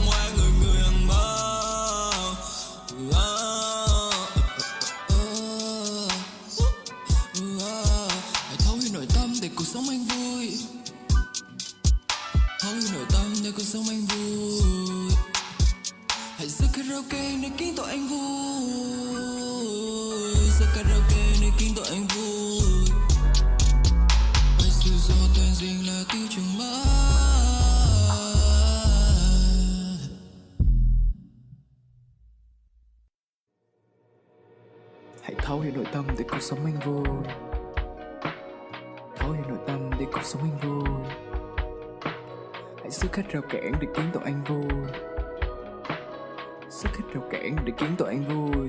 tội 17.85 17.93
anh 17.93 18.07
vui. 18.07 18.19
Giơ 20.59 20.67
karaoke 20.75 21.25
để 21.41 21.51
kinh 21.59 21.75
tội 21.77 21.87
anh 21.91 22.07
vui. 22.07 22.61
Anh 24.59 24.71
sự 24.71 24.91
do 24.91 25.15
toàn 25.37 25.55
dinh 25.55 25.87
là 25.87 26.05
tiêu 26.13 26.27
chuẩn 26.31 26.59
mất 26.59 26.85
Hãy 35.23 35.35
thấu 35.39 35.61
hiểu 35.61 35.73
nội 35.75 35.87
tâm 35.93 36.07
để 36.19 36.25
cuộc 36.31 36.43
sống 36.43 36.65
anh 36.65 36.81
vui. 36.87 37.07
Thấu 39.17 39.33
hiểu 39.33 39.45
nội 39.49 39.59
tâm 39.67 39.91
để 39.99 40.07
cuộc 40.13 40.25
sống 40.25 40.43
anh 40.43 40.59
vui. 40.59 40.85
Hãy 42.81 42.91
sức 42.91 43.13
khách 43.13 43.29
rào 43.33 43.43
cản 43.51 43.73
để 43.81 43.87
kiến 43.97 44.11
tội 44.13 44.23
anh 44.25 44.45
vui 44.45 44.84
rào 47.15 47.23
cản 47.31 47.57
để 47.65 47.73
kiếm 47.79 47.97
tụi 47.99 48.09
anh 48.09 48.25
vui. 48.29 48.69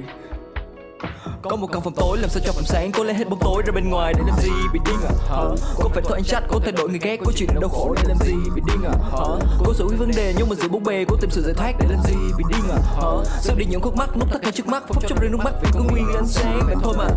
Có 1.41 1.55
một 1.55 1.67
căn 1.73 1.81
phòng 1.81 1.93
tối 1.95 2.17
làm 2.17 2.29
sao 2.29 2.43
cho 2.45 2.51
phòng 2.51 2.63
sáng 2.65 2.91
Cố 2.91 3.03
lấy 3.03 3.13
hết 3.13 3.29
bóng 3.29 3.39
tối 3.39 3.63
ra 3.65 3.71
bên 3.75 3.89
ngoài 3.89 4.13
để 4.17 4.21
làm 4.27 4.39
gì? 4.39 4.49
Bị 4.73 4.79
điên 4.85 4.95
à 5.03 5.13
hả? 5.29 5.43
Có 5.75 5.89
phải 5.93 6.03
thôi 6.05 6.17
anh 6.17 6.23
trách 6.23 6.43
cố 6.49 6.59
thay 6.59 6.71
đổi 6.71 6.89
người 6.89 6.99
khác? 6.99 7.19
Có 7.25 7.31
chuyện 7.35 7.49
đau 7.61 7.69
khổ 7.69 7.93
để 7.95 8.03
làm 8.07 8.17
gì? 8.17 8.33
Bị 8.55 8.61
điên 8.67 8.83
à 8.83 8.93
hả? 9.11 9.47
Cố 9.65 9.73
xử 9.73 9.87
lý 9.91 9.97
vấn 9.97 10.11
đề 10.15 10.33
nhưng 10.37 10.49
mà 10.49 10.55
giữ 10.55 10.69
bóng 10.69 10.83
bề 10.83 11.05
Cố 11.07 11.15
tìm 11.21 11.29
sự 11.29 11.41
giải 11.41 11.53
thoát 11.57 11.71
để 11.79 11.87
làm 11.89 11.99
gì? 12.03 12.15
Bị 12.37 12.43
điên 12.49 12.61
à 12.71 12.79
hả? 12.95 13.39
Sao 13.41 13.55
đi 13.55 13.65
những 13.69 13.81
khúc 13.81 13.97
mắt, 13.97 14.17
nút 14.17 14.31
thắt 14.31 14.41
ngay 14.41 14.51
trước 14.51 14.67
mắt 14.67 14.83
phóng 14.87 15.03
trong 15.07 15.19
rơi 15.21 15.29
nước 15.29 15.39
mắt 15.43 15.53
vì 15.61 15.69
có 15.73 15.79
nguyên 15.91 16.07
ánh 16.15 16.27
sáng. 16.27 16.61
Vậy 16.65 16.75
thôi 16.83 16.93
mà 16.97 17.07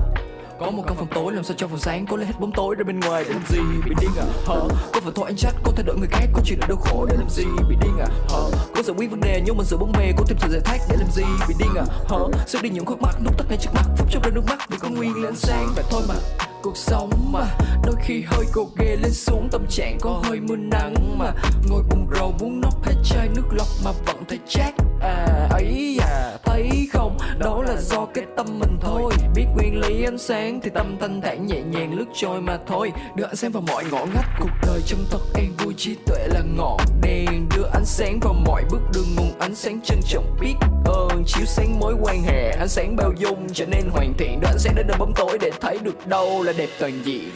có 0.58 0.70
một 0.70 0.82
căn 0.86 0.96
phòng 0.96 1.08
tối 1.14 1.32
làm 1.32 1.44
sao 1.44 1.56
cho 1.58 1.68
phòng 1.68 1.78
sáng, 1.78 2.06
có 2.06 2.16
lấy 2.16 2.26
hết 2.26 2.32
bóng 2.40 2.52
tối 2.52 2.74
ra 2.78 2.84
bên 2.84 3.00
ngoài 3.00 3.24
để 3.24 3.30
làm 3.32 3.42
gì? 3.48 3.58
Bị 3.84 3.94
điên 4.00 4.10
à? 4.18 4.24
Hả? 4.46 4.54
Có 4.92 5.00
phải 5.00 5.12
thôi 5.14 5.24
anh 5.26 5.36
chắc 5.36 5.54
có 5.64 5.72
thay 5.76 5.84
đổi 5.84 5.96
người 5.98 6.08
khác, 6.10 6.26
Có 6.32 6.42
chuyện 6.44 6.58
đau 6.68 6.76
khổ 6.76 7.06
để 7.10 7.16
làm 7.16 7.28
gì? 7.30 7.44
Bị 7.68 7.76
điên 7.80 7.98
à? 7.98 8.06
Hả? 8.30 8.58
Có 8.74 8.82
giải 8.82 8.96
quyết 8.96 9.10
vấn 9.10 9.20
đề, 9.20 9.42
nhưng 9.46 9.56
mà 9.56 9.64
sự 9.64 9.76
bóng 9.76 9.92
bề 9.98 10.12
có 10.16 10.24
tìm 10.28 10.38
sự 10.40 10.48
giải 10.50 10.60
thoát 10.64 10.78
để 10.90 10.96
làm 10.98 11.10
gì? 11.10 11.22
Bị 11.48 11.54
điên 11.58 11.74
à? 11.76 11.84
Hả? 12.10 12.44
Sẽ 12.46 12.58
đi 12.62 12.70
những 12.70 12.84
khúc 12.84 13.02
mắt 13.02 13.14
nút 13.24 13.38
tắt 13.38 13.44
ngay 13.48 13.58
trước 13.60 13.70
mắt, 13.74 13.84
phút 13.96 14.08
chốc 14.10 14.22
rơi 14.22 14.32
nước 14.32 14.42
mắt, 14.48 14.58
vì 14.68 14.78
có 14.78 14.88
nguyên 14.88 15.22
lên 15.22 15.36
sáng. 15.36 15.68
Vậy 15.74 15.84
thôi 15.90 16.02
mà 16.08 16.14
cuộc 16.62 16.76
sống 16.76 17.10
mà. 17.32 17.46
Đôi 17.84 17.94
khi 18.02 18.22
hơi 18.26 18.44
gồ 18.52 18.68
ghề 18.78 18.96
lên 18.96 19.12
xuống, 19.12 19.48
tâm 19.52 19.66
trạng 19.70 19.98
có 20.00 20.22
hơi 20.24 20.40
mưa 20.40 20.56
nắng 20.56 21.18
mà. 21.18 21.32
Ngồi 21.68 21.82
buồn 21.90 22.06
rầu 22.14 22.34
muốn 22.40 22.60
nốc 22.60 22.84
hết 22.84 22.94
chai 23.04 23.28
nước 23.28 23.46
lọc 23.52 23.66
mà 23.84 23.90
vẫn 24.06 24.24
thấy 24.28 24.38
chát. 24.48 24.74
À 25.00 25.48
ấy 25.50 25.98
à 26.00 26.36
thấy 26.44 26.88
không? 26.92 27.18
Đó 27.38 27.62
là 27.66 27.76
do 27.80 28.06
cái 28.14 28.24
tâm 28.36 28.58
mình 28.58 28.78
thôi. 28.80 29.12
Biết 29.34 29.46
nguyên 29.54 29.80
lý 29.80 30.04
ánh 30.04 30.18
sáng 30.18 30.60
thì 30.62 30.70
tâm 30.74 30.96
thanh 31.00 31.20
thản 31.20 31.46
nhẹ 31.46 31.62
nhàng 31.62 31.94
lướt 31.94 32.06
trôi 32.14 32.40
mà 32.40 32.58
thôi. 32.66 32.92
Đưa 33.16 33.24
ánh 33.24 33.36
sáng 33.36 33.52
vào 33.52 33.62
mọi 33.66 33.84
ngõ 33.90 34.04
ngách 34.14 34.28
cuộc 34.40 34.50
đời 34.66 34.82
chân 34.86 34.98
thật, 35.10 35.20
em 35.34 35.50
vui 35.58 35.74
trí 35.76 35.94
tuệ 36.06 36.28
là 36.28 36.40
ngọn 36.56 36.80
đèn 37.02 37.47
đưa 37.58 37.66
ánh 37.72 37.84
sáng 37.84 38.20
vào 38.20 38.32
mọi 38.32 38.64
bước 38.70 38.80
đường 38.94 39.14
nguồn 39.16 39.38
ánh 39.38 39.54
sáng 39.54 39.80
trân 39.80 40.00
trọng 40.08 40.36
biết 40.40 40.54
ơn. 40.84 41.24
Chiếu 41.26 41.46
sáng 41.46 41.80
mối 41.80 41.94
quan 42.02 42.22
hệ, 42.22 42.50
ánh 42.50 42.68
sáng 42.68 42.96
bao 42.96 43.12
dung, 43.18 43.46
trở 43.52 43.66
nên 43.66 43.88
hoàn 43.90 44.14
thiện. 44.18 44.40
Đưa 44.40 44.46
ánh 44.46 44.58
sáng 44.58 44.74
đến 44.74 44.86
nơi 44.86 44.96
bóng 44.98 45.12
tối 45.16 45.38
để 45.40 45.50
thấy 45.60 45.78
được 45.78 46.06
đâu 46.06 46.42
là 46.42 46.52
đẹp 46.52 46.68
toàn 46.78 47.02
diện. 47.04 47.30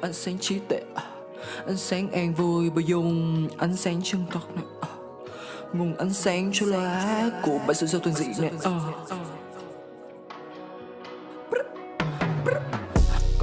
Ánh 0.00 0.12
sáng 0.12 0.38
trí 0.38 0.58
tuệ, 0.68 0.80
ánh 1.66 1.76
sáng 1.76 2.10
an 2.10 2.34
vui 2.34 2.70
bao 2.70 2.80
dung, 2.80 3.48
ánh 3.58 3.76
sáng 3.76 4.00
chân 4.04 4.24
thật 4.30 4.54
này. 4.54 4.64
Nguồn 5.72 5.96
ánh 5.96 6.12
sáng 6.12 6.50
cho 6.52 6.66
lá 6.66 7.30
của 7.42 7.58
bản 7.66 7.74
sự 7.74 7.86
sao 7.86 8.00
toàn 8.04 8.16
diện 8.16 8.32
nè 8.40 8.48
uh. 8.48 8.62
Ờ. 8.62 9.16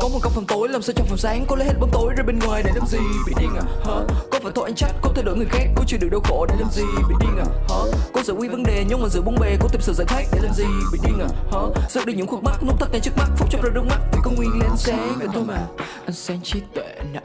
Có 0.03 0.09
một 0.09 0.19
căn 0.23 0.31
phòng 0.35 0.45
tối 0.45 0.69
làm 0.69 0.81
sao 0.81 0.93
trong 0.95 1.07
phòng 1.07 1.17
sáng? 1.17 1.45
Có 1.47 1.55
lấy 1.55 1.67
hết 1.67 1.73
bóng 1.79 1.89
tối 1.93 2.13
ra 2.17 2.23
bên 2.23 2.39
ngoài 2.39 2.63
để 2.65 2.71
làm 2.75 2.87
gì? 2.87 2.97
Bị 3.27 3.33
điên 3.39 3.49
à? 3.55 3.63
Hả? 3.85 4.15
Có 4.31 4.39
phải 4.43 4.51
thôi 4.55 4.65
anh 4.67 4.75
trách 4.75 4.91
Có 5.01 5.11
thay 5.15 5.23
đổi 5.23 5.35
người 5.37 5.45
khác 5.49 5.67
Có 5.75 5.83
chịu 5.87 5.99
được 6.01 6.07
đau 6.11 6.21
khổ 6.23 6.45
để 6.49 6.55
làm 6.59 6.69
gì? 6.71 6.83
Bị 7.09 7.15
điên 7.19 7.37
à? 7.37 7.45
Hả? 7.69 7.99
Có 8.13 8.23
giải 8.23 8.37
quyết 8.37 8.51
vấn 8.51 8.63
đề, 8.63 8.85
nhưng 8.89 9.01
mà 9.01 9.09
giữa 9.09 9.21
bốn 9.21 9.35
bề 9.39 9.57
Có 9.59 9.67
tìm 9.71 9.81
sự 9.81 9.93
giải 9.93 10.07
thoát 10.07 10.23
để 10.33 10.39
làm 10.43 10.53
gì? 10.53 10.63
Bị 10.91 10.99
điên 11.03 11.19
à? 11.19 11.27
Hả? 11.51 11.87
Sợ 11.89 12.01
đi 12.05 12.13
những 12.13 12.27
khuất 12.27 12.43
mắt, 12.43 12.63
Nút 12.67 12.79
tắt 12.79 12.89
ngay 12.91 13.01
trước 13.01 13.11
mắt, 13.17 13.27
phút 13.37 13.47
cho 13.51 13.59
ra 13.63 13.69
đôi 13.73 13.83
mắt, 13.83 13.99
Vì 14.11 14.19
có 14.23 14.31
nguyên 14.31 14.59
lên 14.59 14.69
sáng. 14.77 15.15
Vậy 15.19 15.27
thôi 15.33 15.43
mà. 15.47 15.67
Anh 16.05 16.13
sáng 16.13 16.41
trí 16.43 16.59
tuệ 16.75 16.95
nè. 17.13 17.19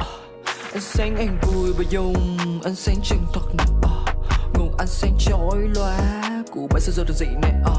Anh 0.72 0.80
sáng 0.80 1.16
anh 1.16 1.38
vui 1.42 1.72
và 1.78 1.84
dùng 1.90 2.38
Anh 2.64 2.74
sáng 2.74 2.96
chân 3.04 3.18
thật 3.32 3.54
nè. 3.58 3.64
À, 3.82 4.14
nguồn 4.54 4.74
anh 4.78 4.88
sáng 4.88 5.16
chói 5.18 5.58
lóa 5.74 5.98
Của 6.52 6.66
bạn 6.70 6.80
sẽ 6.80 6.92
do 6.92 7.04
được 7.04 7.14
dị 7.16 7.26
nè. 7.42 7.48
À, 7.64 7.72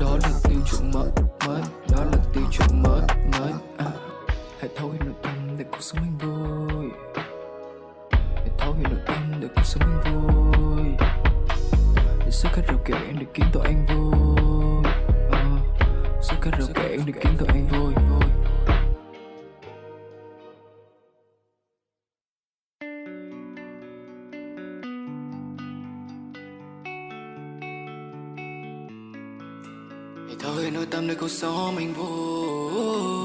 đó 0.00 0.18
là 0.22 0.30
tiêu 0.44 0.58
chuẩn 0.70 0.90
mới 0.90 1.10
mới, 1.46 1.62
Đó 1.88 2.04
là 2.12 2.18
tiêu 2.34 2.44
chuẩn 2.52 2.82
mới. 2.82 3.21
Hãy 4.62 4.70
thấu 4.76 4.90
hiểu 4.90 5.02
nội 5.04 5.14
tâm 5.22 5.56
để 5.58 5.64
cuộc 5.70 5.82
sống 5.82 6.00
mình 6.02 6.18
vui. 6.18 6.90
Hãy 8.12 8.48
thấu 8.58 8.72
hiểu 8.72 8.88
nội 8.90 9.00
tâm 9.06 9.40
để 9.40 9.48
cuộc 9.56 9.64
sống 9.64 9.82
mình 9.86 10.14
vui. 10.14 10.84
Để 12.24 12.30
sức 12.30 12.48
hết 12.48 12.62
rượu 12.68 12.78
kể 12.84 13.12
để 13.20 13.26
kiếm 13.34 13.46
tụi 13.52 13.62
anh 13.64 13.86
vui. 13.86 14.84
Ờ, 15.30 15.44
sức 16.22 16.36
hết 16.44 16.50
rượu 16.58 16.68
kể 16.74 16.98
để 17.06 17.12
kiếm 17.22 17.36
tụi 17.38 17.48
anh 17.48 17.66
vui 17.68 17.94
vui 17.94 18.30
Hãy 30.26 30.36
thấu 30.40 30.54
hiểu 30.54 30.70
nội 30.70 30.86
tâm 30.90 31.08
để 31.08 31.14
cuộc 31.20 31.28
sống 31.28 31.76
mình 31.76 31.94
vui. 31.94 33.21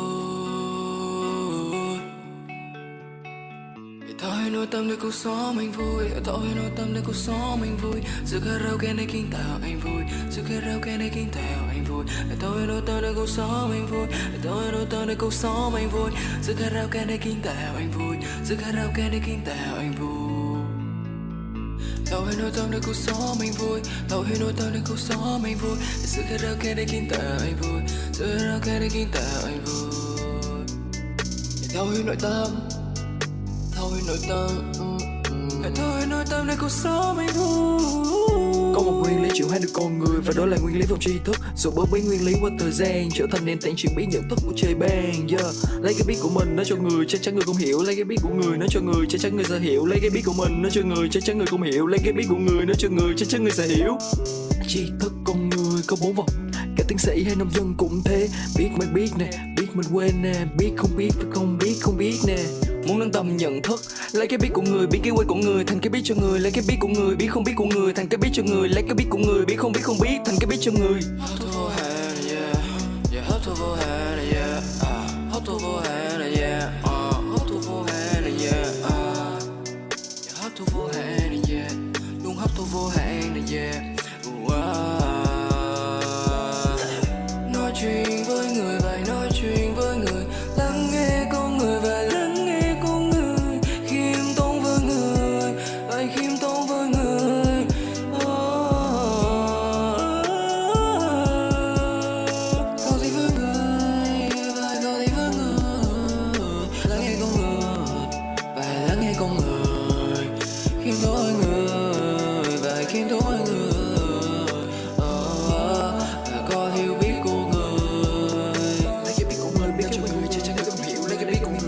Hãy 4.47 4.55
nội 4.55 4.67
tâm 4.71 4.89
để 4.89 4.95
cuộc 5.01 5.13
sống 5.13 5.57
anh 5.57 5.71
vui 5.71 6.09
Hãy 6.09 6.21
thấu 6.23 6.39
nội 6.55 6.71
tâm 6.77 6.93
để 6.93 7.01
cuộc 7.05 7.15
sống 7.15 7.61
anh 7.61 7.77
vui 7.77 8.01
Sự 8.25 8.41
karaoke 8.45 8.93
này 8.93 9.07
kinh 9.11 9.29
tạo 9.31 9.59
anh 9.63 9.79
vui 9.79 10.03
Sự 10.31 10.41
karaoke 10.49 10.97
này 10.97 11.11
kinh 11.15 11.29
tạo 11.31 11.67
anh 11.69 11.85
vui 11.89 12.05
Hãy 12.07 12.37
thấu 12.39 12.51
nội 12.67 12.81
tâm 12.85 13.01
để 13.01 13.13
cuộc 13.15 13.29
sống 13.29 13.71
anh 13.71 13.87
vui 13.87 14.07
Hãy 14.11 14.39
thấu 14.43 14.61
nội 14.71 14.85
tâm 14.89 15.07
để 15.07 15.15
cuộc 15.19 15.33
sống 15.33 15.75
anh 15.75 15.89
vui 15.89 16.11
Sự 16.41 16.53
karaoke 16.59 17.05
này 17.05 17.19
kinh 17.23 17.41
tạo 17.41 17.75
anh 17.75 17.91
vui 17.91 18.17
Sự 18.43 18.55
karaoke 18.55 19.09
này 19.09 19.21
kinh 19.25 19.41
tạo 19.45 19.75
anh 19.77 19.93
vui 19.99 20.61
Thấu 22.05 22.25
hiểu 22.25 22.39
nội 22.39 22.51
tâm 22.55 22.65
để 22.71 22.79
cuộc 22.85 22.95
sống 22.95 23.37
anh 23.39 23.51
vui 23.51 23.79
Thấu 24.09 24.21
hiểu 24.21 24.37
nội 24.39 24.53
tâm 24.57 24.67
để 24.73 24.79
cuộc 24.89 24.99
sống 24.99 25.43
anh 25.43 25.57
vui 25.57 25.77
Sự 25.97 26.21
karaoke 26.29 26.73
để 26.73 26.85
khiến 26.85 27.07
tạo 27.09 27.37
anh 27.39 27.55
vui 27.61 27.81
Sự 28.11 28.37
karaoke 28.39 28.79
để 28.79 28.89
khiến 28.89 29.07
tạo 29.13 29.41
anh 29.45 29.65
vui 29.65 29.91
Thấu 31.73 31.85
hiểu 31.85 32.03
nội 32.05 32.17
tâm 32.21 32.86
Hiểu 33.77 33.91
nội 34.07 34.17
tâm. 34.29 34.71
Hãy 35.61 35.71
hiểu 35.75 36.07
nội 36.09 36.25
tâm 36.29 36.47
để 36.47 36.55
cuộc 36.59 36.71
sống 36.71 37.17
anh 37.17 37.27
vui 37.27 37.79
có 38.75 38.81
một 38.83 38.91
nguyên 38.91 39.23
lý 39.23 39.29
chịu 39.33 39.47
hai 39.49 39.59
được 39.59 39.69
con 39.73 39.99
người 39.99 40.21
và 40.25 40.33
đó 40.37 40.45
là 40.45 40.57
nguyên 40.61 40.77
lý 40.77 40.85
vòng 40.89 40.99
tri 40.99 41.11
thức. 41.25 41.35
Rồi 41.55 41.73
bớt 41.75 41.85
biến 41.91 42.05
nguyên 42.07 42.25
lý 42.25 42.33
qua 42.41 42.49
thời 42.59 42.71
gian 42.71 43.09
trở 43.13 43.27
thành 43.31 43.45
nền 43.45 43.59
tảng 43.59 43.75
chuyển 43.75 43.95
biến 43.95 44.09
nhận 44.09 44.29
thức 44.29 44.39
của 44.45 44.53
chơi 44.55 44.75
band 44.75 45.31
yeah. 45.31 45.55
lấy 45.81 45.93
cái 45.93 46.03
biết 46.07 46.15
của 46.21 46.29
mình 46.29 46.55
nói 46.55 46.65
cho 46.65 46.75
người 46.75 47.05
chắc 47.09 47.21
chắn 47.21 47.35
người 47.35 47.43
không 47.43 47.55
hiểu. 47.55 47.83
Lấy 47.83 47.95
cái 47.95 48.03
biết 48.03 48.15
của 48.23 48.29
người 48.29 48.57
nói 48.57 48.67
cho 48.71 48.81
người 48.81 49.05
chắc 49.09 49.21
chắn 49.21 49.35
người 49.35 49.45
sẽ 49.45 49.59
hiểu. 49.59 49.85
Lấy 49.85 49.99
cái 50.01 50.09
biết 50.09 50.21
của 50.25 50.33
mình 50.37 50.61
nói 50.61 50.71
cho 50.73 50.81
người 50.81 51.07
chắc 51.11 51.23
chắn 51.25 51.37
người 51.37 51.47
không 51.47 51.61
hiểu. 51.61 51.87
Lấy 51.87 51.99
cái 52.03 52.13
biết 52.13 52.25
của 52.29 52.35
người 52.35 52.65
nói 52.65 52.75
cho 52.79 52.89
người 52.89 53.13
chắc 53.17 53.29
chắn 53.29 53.43
người 53.43 53.51
sẽ 53.51 53.67
hiểu. 53.67 53.97
Tri 54.67 54.89
thức 54.99 55.13
con 55.23 55.49
người 55.49 55.81
có 55.87 55.97
bốn 56.01 56.13
vòng. 56.13 56.29
Cả 56.77 56.83
tiến 56.87 56.97
sĩ 56.97 57.23
hay 57.23 57.35
nông 57.35 57.51
dân 57.51 57.73
cũng 57.77 58.01
thế. 58.05 58.29
Biết 58.57 58.69
mình 58.77 58.93
biết 58.93 59.09
nè 59.17 59.29
biết 59.57 59.67
mình 59.73 59.87
quên 59.93 60.21
nè. 60.21 60.45
Biết 60.57 60.71
không 60.77 60.91
biết 60.97 61.11
và 61.17 61.25
không 61.31 61.57
biết 61.57 61.75
không 61.81 61.97
biết 61.97 62.15
nè 62.27 62.37
muốn 62.87 62.99
nâng 62.99 63.11
tầm 63.11 63.37
nhận 63.37 63.61
thức, 63.61 63.81
lấy 64.11 64.27
cái 64.27 64.37
biết 64.37 64.49
của 64.53 64.61
người, 64.61 64.87
biết 64.87 64.99
cái 65.03 65.11
quên 65.15 65.27
của 65.27 65.35
người, 65.35 65.63
thành 65.63 65.79
cái 65.79 65.89
biết 65.89 66.01
cho 66.03 66.15
người, 66.15 66.39
lấy 66.39 66.51
cái 66.51 66.63
biết 66.67 66.75
của 66.79 66.87
người, 66.87 67.15
biết 67.15 67.27
không 67.27 67.43
biết 67.43 67.53
của 67.55 67.65
người, 67.65 67.93
thành 67.93 68.07
cái 68.07 68.17
biết 68.17 68.29
cho 68.33 68.43
người, 68.43 68.69
lấy 68.69 68.83
cái 68.83 68.95
biết 68.95 69.05
của 69.09 69.17
người, 69.17 69.45
biết 69.45 69.55
không 69.57 69.71
biết 69.71 69.81
không 69.83 69.97
biết, 70.01 70.17
thành 70.25 70.35
cái 70.39 70.47
biết 70.49 70.57
cho 70.61 70.71
người. 70.71 70.99
Hấp 71.19 71.29
thu 71.39 71.47
vô 71.55 71.67
hạn 71.67 72.15
yeah 72.29 72.57
yeah 73.13 73.25
hấp 73.29 73.41
thu 73.43 73.53
vô 73.59 73.75
hạn 73.75 73.86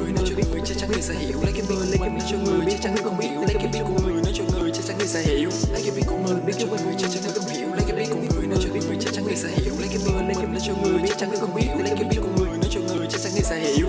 người 0.10 0.18
nói 0.18 0.26
cho 0.30 0.52
người 0.52 0.62
chắc 0.66 0.78
chắn 0.78 0.90
người 0.92 1.02
sẽ 1.02 1.14
hiểu. 1.14 1.38
Lấy 1.44 1.54
cái 1.54 1.64
biết 1.70 1.76
lấy 1.90 1.98
cái 2.00 2.10
biết 2.10 2.24
cho 2.32 2.38
người, 2.38 2.66
chắc 2.72 2.82
chắn 2.82 2.96
người 2.96 3.04
không 3.04 3.20
hiểu. 3.20 3.42
Lấy 3.42 3.56
cái 3.60 3.68
biết 3.74 3.80
của 3.88 4.00
người 4.04 4.14
nói 4.14 4.34
cho 4.36 4.44
người 4.54 4.72
chắc 4.74 4.86
chắn 4.88 4.98
người 4.98 5.08
sẽ 5.08 5.22
hiểu. 5.22 5.50
Lấy 5.74 5.82
cái 5.84 5.92
biết 5.96 6.04
của 6.08 6.18
người 6.18 6.42
biết 6.46 6.54
cho 6.60 6.68
người, 6.68 6.94
chắc 6.98 7.12
chắn 7.12 7.22
người 7.24 7.34
không 7.34 7.50
hiểu. 7.50 7.70
Lấy 7.76 7.84
cái 7.88 7.96
biết 7.98 8.08
của 8.10 8.18
người 8.18 8.48
nói 8.48 8.60
cho 8.64 8.70
người 8.74 8.98
chắc 9.00 9.14
chắn 9.14 9.24
người 9.26 9.36
sẽ 9.36 9.50
hiểu. 9.50 9.74
Lấy 9.80 9.90
cái 9.90 10.00
biết 10.06 10.14
lấy 10.28 10.36
cái 10.36 10.46
biết 10.46 10.60
cho 10.68 10.74
người 10.84 11.02
chắc 11.08 11.18
chắn 11.18 11.30
người 11.30 11.40
không 11.40 11.56
hiểu. 11.56 11.76
Lấy 11.80 11.94
cái 11.96 12.04
biết 12.10 12.18
của 12.22 12.34
người 12.38 12.58
nói 12.58 12.70
cho 12.72 12.80
người 12.80 13.08
chắc 13.10 13.22
chắn 13.22 13.32
người 13.34 13.44
sẽ 13.44 13.60
hiểu 13.60 13.89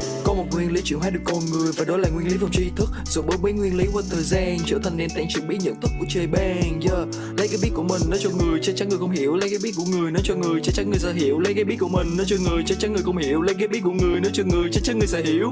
nguyên 0.53 0.73
lý 0.73 0.81
chuyển 0.85 1.01
hóa 1.01 1.11
được 1.11 1.21
con 1.25 1.41
người 1.53 1.73
và 1.77 1.85
đó 1.85 1.97
là 1.97 2.09
nguyên 2.09 2.29
lý 2.29 2.37
vào 2.37 2.51
tri 2.53 2.71
thức. 2.77 2.89
Rồi 3.07 3.25
bớt 3.29 3.43
biến 3.43 3.57
nguyên 3.57 3.77
lý 3.77 3.85
qua 3.93 4.03
thời 4.11 4.23
gian 4.23 4.59
trở 4.67 4.79
thành 4.85 4.97
nền 4.97 5.11
tảng 5.17 5.27
sự 5.31 5.41
bí 5.49 5.59
nhận 5.59 5.81
thức 5.81 5.91
của 5.99 6.07
chơi 6.09 6.27
band 6.27 6.85
yeah. 6.91 7.09
lấy 7.39 7.49
cái 7.49 7.59
biết 7.63 7.71
của 7.75 7.83
mình 7.83 8.03
nói 8.09 8.19
cho 8.23 8.31
người, 8.31 8.61
chắc 8.63 8.77
chắn 8.77 8.89
người 8.89 8.99
không 8.99 9.11
hiểu. 9.11 9.37
Lấy 9.37 9.51
cái 9.51 9.59
biết 9.63 9.73
của 9.77 9.85
người 9.85 10.11
nói 10.11 10.23
cho 10.25 10.35
người, 10.35 10.61
chắc 10.63 10.75
chắn 10.75 10.91
người 10.91 10.99
sẽ 10.99 11.13
hiểu. 11.13 11.39
Lấy 11.39 11.55
cái 11.55 11.65
biết 11.65 11.77
của 11.81 11.89
mình 11.89 12.17
nói 12.17 12.27
cho 12.29 12.37
người, 12.51 12.63
chắc 12.67 12.79
chắn 12.79 12.93
người 12.93 13.03
không 13.03 13.17
hiểu. 13.17 13.43
Lấy 13.43 13.55
cái 13.59 13.69
biết 13.69 13.81
của 13.85 13.93
người 13.93 14.21
nói 14.21 14.31
cho 14.35 14.45
người, 14.45 14.71
chắc 14.73 14.85
chắn 14.85 14.99
người 14.99 15.09
sẽ 15.09 15.23
hiểu. 15.23 15.51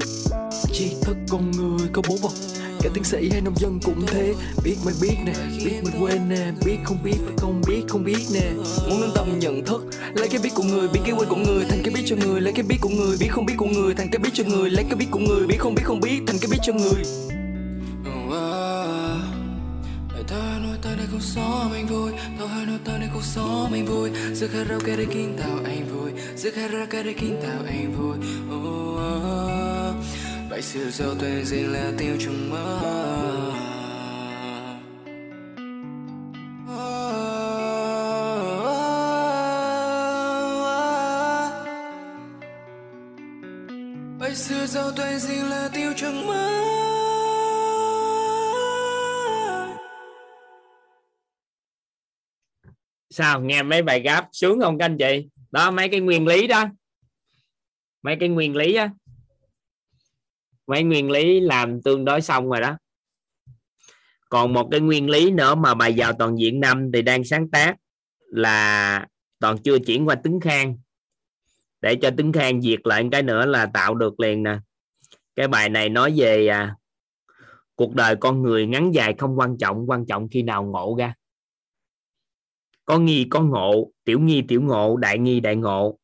Tri 0.73 0.85
thức 1.01 1.17
con 1.29 1.51
người 1.51 1.87
có 1.93 2.01
bốn 2.09 2.17
vòng 2.21 2.33
cả 2.83 2.89
tiến 2.93 3.03
sĩ 3.03 3.29
hay 3.31 3.41
nông 3.41 3.55
dân 3.57 3.79
cũng 3.83 4.05
thế. 4.07 4.33
Biết 4.63 4.75
mình 4.85 4.95
biết 5.01 5.15
nè 5.25 5.33
biết 5.65 5.81
mình 5.83 5.93
quên 6.01 6.29
nè. 6.29 6.51
Biết 6.65 6.77
không 6.83 6.97
biết 7.03 7.17
và 7.25 7.31
không 7.37 7.61
biết 7.67 7.81
không 7.87 8.03
biết 8.03 8.25
nè. 8.33 8.51
Muốn 8.89 9.01
nâng 9.01 9.11
tầm 9.15 9.39
nhận 9.39 9.65
thức 9.65 9.85
lấy 10.13 10.27
cái 10.29 10.41
biết 10.43 10.51
của 10.55 10.63
người 10.63 10.87
biết 10.87 10.99
cái 11.03 11.13
quên 11.17 11.29
của 11.29 11.35
người 11.35 11.65
thành 11.69 11.79
cái 11.83 11.93
biết 11.93 12.01
cho 12.05 12.15
người. 12.15 12.41
Lấy 12.41 12.53
cái 12.53 12.63
biết 12.63 12.77
của 12.81 12.89
người 12.89 13.17
biết 13.19 13.27
không 13.29 13.45
biết 13.45 13.55
của 13.57 13.65
người 13.65 13.93
thành 13.93 14.09
cái 14.11 14.19
biết 14.19 14.29
cho 14.33 14.43
người. 14.43 14.69
Lấy 14.69 14.85
cái 14.89 14.95
biết 14.95 15.07
của 15.11 15.19
người 15.19 15.47
biết 15.47 15.57
không 15.59 15.75
biết 15.75 15.83
không 15.85 15.99
biết 15.99 16.21
thành 16.27 16.37
cái 16.41 16.49
biết 16.51 16.59
cho 16.63 16.73
người. 16.73 17.03
Hãy 20.29 20.59
nói 20.59 20.77
ta 20.81 20.89
để 20.97 21.03
cuộc 21.11 21.21
sống 21.21 21.71
anh 21.73 21.87
vui. 21.87 22.11
Tao 22.39 22.47
hơi 22.47 22.65
nói 22.65 22.79
ta 22.85 22.97
đây 22.97 23.09
cuộc 23.13 23.23
sống 23.23 23.73
anh 23.73 23.85
vui. 23.85 24.09
Giữa 24.33 24.47
karaoke 24.47 24.95
để 24.95 25.05
kinh 25.13 25.37
tạo 25.37 25.59
anh 25.65 25.85
vui. 25.95 26.11
Giữa 26.35 26.51
karaoke 26.51 27.03
để 27.03 27.13
kinh 27.13 27.41
tạo 27.41 27.61
anh 27.67 27.95
vui. 27.97 28.17
Oh, 28.55 28.65
oh, 28.65 28.99
oh. 28.99 29.95
Bài 30.49 30.61
sự 30.61 30.89
giàu 30.89 31.15
tuệ 31.19 31.43
diện 31.43 31.71
là 31.71 31.91
tiêu 31.97 32.17
chuẩn 32.19 32.49
mơ 32.49 32.79
Bài 44.19 44.35
xưa 44.35 44.65
giàu 44.65 44.91
tuệ 44.97 45.19
diện 45.19 45.49
là 45.49 45.69
tiêu 45.73 45.93
chuẩn 45.97 46.27
mơ 46.27 46.65
sao, 53.09 53.41
nghe 53.41 53.63
mấy 53.63 53.81
bài 53.81 54.01
gáp 54.01 54.27
sướng 54.31 54.59
không 54.59 54.77
các 54.77 54.85
anh 54.85 54.97
chị? 54.97 55.27
Đó, 55.51 55.71
mấy 55.71 55.89
cái 55.89 55.99
nguyên 55.99 56.27
lý 56.27 56.47
đó. 56.47 56.65
Mấy 58.01 58.15
cái 58.19 58.29
nguyên 58.29 58.55
lý 58.55 58.75
á 58.75 58.89
mấy 60.69 60.83
nguyên 60.83 61.11
lý 61.11 61.39
làm 61.39 61.81
tương 61.81 62.05
đối 62.05 62.21
xong 62.21 62.49
rồi 62.49 62.61
đó. 62.61 62.77
Còn 64.29 64.53
một 64.53 64.67
cái 64.71 64.79
nguyên 64.79 65.09
lý 65.09 65.31
nữa 65.31 65.55
mà 65.55 65.73
bài 65.73 65.93
vào 65.97 66.13
toàn 66.19 66.39
diện 66.39 66.59
năm 66.59 66.91
thì 66.93 67.01
đang 67.01 67.23
sáng 67.23 67.49
tác 67.49 67.75
là 68.19 69.07
toàn 69.39 69.57
chưa 69.57 69.79
chuyển 69.79 70.07
qua 70.07 70.15
tính 70.15 70.39
khang. 70.39 70.77
Để 71.81 71.95
cho 71.95 72.11
tính 72.17 72.33
khang 72.33 72.61
diệt 72.61 72.79
lại 72.83 73.07
cái 73.11 73.23
nữa 73.23 73.45
là 73.45 73.65
tạo 73.65 73.95
được 73.95 74.19
liền 74.19 74.43
nè. 74.43 74.59
Cái 75.35 75.47
bài 75.47 75.69
này 75.69 75.89
nói 75.89 76.13
về 76.17 76.47
à, 76.47 76.75
cuộc 77.75 77.95
đời 77.95 78.15
con 78.15 78.41
người 78.41 78.67
ngắn 78.67 78.91
dài 78.91 79.15
không 79.17 79.39
quan 79.39 79.57
trọng 79.57 79.89
quan 79.89 80.05
trọng 80.05 80.27
khi 80.31 80.43
nào 80.43 80.63
ngộ 80.63 80.95
ra. 80.99 81.13
Có 82.85 82.99
nghi 82.99 83.27
có 83.29 83.41
ngộ 83.41 83.91
tiểu 84.03 84.19
nghi 84.19 84.43
tiểu 84.47 84.61
ngộ 84.61 84.97
đại 84.97 85.17
nghi 85.17 85.39
đại 85.39 85.55
ngộ. 85.55 85.99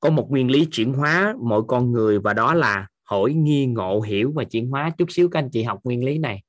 Có 0.00 0.10
một 0.10 0.26
nguyên 0.30 0.50
lý 0.50 0.66
chuyển 0.70 0.92
hóa 0.92 1.34
mọi 1.40 1.62
con 1.68 1.92
người 1.92 2.18
và 2.18 2.32
đó 2.32 2.54
là 2.54 2.88
hỏi 3.10 3.32
nghi 3.32 3.66
ngộ 3.66 4.00
hiểu 4.00 4.32
và 4.34 4.44
chuyển 4.44 4.70
hóa 4.70 4.90
chút 4.98 5.12
xíu 5.12 5.28
các 5.28 5.38
anh 5.38 5.50
chị 5.50 5.62
học 5.62 5.80
nguyên 5.84 6.04
lý 6.04 6.18
này. 6.18 6.42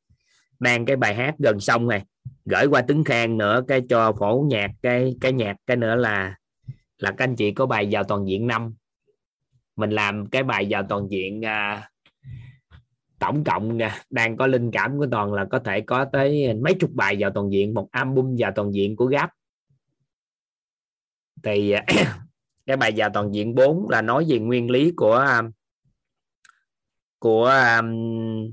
Mang 0.60 0.86
cái 0.86 0.96
bài 0.96 1.16
hát 1.16 1.36
gần 1.40 1.60
xong 1.60 1.88
này 1.88 2.06
gửi 2.46 2.66
qua 2.66 2.82
tướng 2.82 3.04
khang 3.04 3.38
nữa 3.38 3.64
cái 3.68 3.82
cho 3.90 4.14
phổ 4.20 4.46
nhạc 4.50 4.72
cái 4.82 5.16
cái 5.22 5.34
nhạc 5.34 5.56
cái 5.68 5.78
nữa 5.78 5.96
là 5.96 6.36
là 6.98 7.12
các 7.12 7.24
anh 7.24 7.36
chị 7.36 7.52
có 7.52 7.66
bài 7.66 7.88
vào 7.92 8.04
toàn 8.04 8.28
diện 8.28 8.48
năm. 8.48 8.74
Mình 9.76 9.90
làm 9.90 10.30
cái 10.30 10.44
bài 10.44 10.68
vào 10.70 10.84
toàn 10.90 11.08
diện 11.12 11.46
à, 11.46 11.90
tổng 13.20 13.44
cộng 13.44 13.82
à, 13.82 14.02
đang 14.10 14.38
có 14.38 14.48
linh 14.48 14.72
cảm 14.72 14.98
của 14.98 15.08
toàn 15.12 15.34
là 15.34 15.46
có 15.46 15.60
thể 15.60 15.82
có 15.82 16.06
tới 16.06 16.54
mấy 16.54 16.74
chục 16.74 16.92
bài 16.94 17.16
vào 17.20 17.32
toàn 17.32 17.52
diện 17.52 17.74
một 17.74 17.88
album 17.92 18.36
vào 18.40 18.52
toàn 18.56 18.74
diện 18.74 18.96
của 18.96 19.06
gáp. 19.06 19.30
Thì 21.44 21.72
à, 21.72 21.86
cái 22.66 22.78
bài 22.78 22.94
vào 22.96 23.10
toàn 23.14 23.34
diện 23.34 23.56
4 23.56 23.90
là 23.90 24.02
nói 24.02 24.26
về 24.30 24.40
nguyên 24.40 24.72
lý 24.72 24.92
của 24.96 25.16
à, 25.16 25.42
của 27.20 27.52
um, 27.80 28.52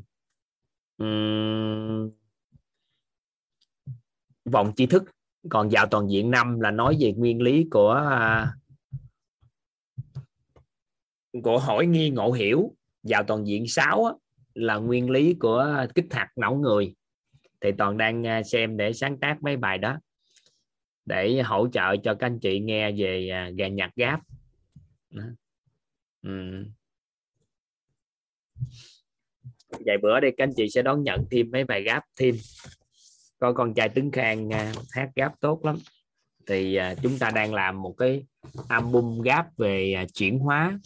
um, 0.98 2.10
vòng 4.44 4.72
tri 4.76 4.86
thức. 4.86 5.04
Còn 5.48 5.68
vào 5.68 5.86
toàn 5.86 6.10
diện 6.10 6.30
năm 6.30 6.60
là 6.60 6.70
nói 6.70 6.96
về 7.00 7.12
nguyên 7.12 7.42
lý 7.42 7.66
của 7.70 8.10
uh, 8.12 8.48
của 11.42 11.58
hỏi 11.58 11.86
nghi 11.86 12.10
ngộ 12.10 12.32
hiểu. 12.32 12.72
Vào 13.02 13.22
toàn 13.22 13.46
diện 13.46 13.66
6 13.68 14.04
á, 14.04 14.12
là 14.54 14.76
nguyên 14.76 15.10
lý 15.10 15.34
của 15.34 15.86
kích 15.94 16.06
hoạt 16.10 16.28
não 16.36 16.54
người. 16.54 16.94
Thì 17.60 17.70
toàn 17.78 17.96
đang 17.96 18.26
à, 18.26 18.42
xem 18.42 18.76
để 18.76 18.92
sáng 18.92 19.18
tác 19.18 19.42
mấy 19.42 19.56
bài 19.56 19.78
đó 19.78 19.98
để 21.04 21.42
hỗ 21.42 21.68
trợ 21.68 21.96
cho 21.96 22.14
các 22.14 22.26
anh 22.26 22.38
chị 22.38 22.60
nghe 22.60 22.92
về 22.92 23.28
à, 23.32 23.50
gà 23.56 23.68
nhạc 23.68 23.90
gáp. 23.96 24.20
Ừ 26.22 26.64
vài 29.70 29.98
bữa 30.02 30.20
đây 30.20 30.32
các 30.36 30.44
anh 30.44 30.52
chị 30.56 30.70
sẽ 30.70 30.82
đón 30.82 31.02
nhận 31.02 31.24
thêm 31.30 31.50
mấy 31.50 31.64
bài 31.64 31.82
gáp 31.82 32.04
thêm. 32.18 32.34
Coi 33.38 33.54
con 33.54 33.74
trai 33.74 33.88
tướng 33.88 34.10
khang 34.10 34.52
à, 34.52 34.72
hát 34.90 35.10
gáp 35.16 35.32
tốt 35.40 35.64
lắm. 35.64 35.76
Thì 36.46 36.74
à, 36.76 36.94
chúng 37.02 37.18
ta 37.18 37.30
đang 37.30 37.54
làm 37.54 37.82
một 37.82 37.94
cái 37.98 38.24
album 38.68 39.20
gáp 39.20 39.58
về 39.58 39.92
à, 39.92 40.04
chuyển 40.14 40.38
hóa 40.38 40.78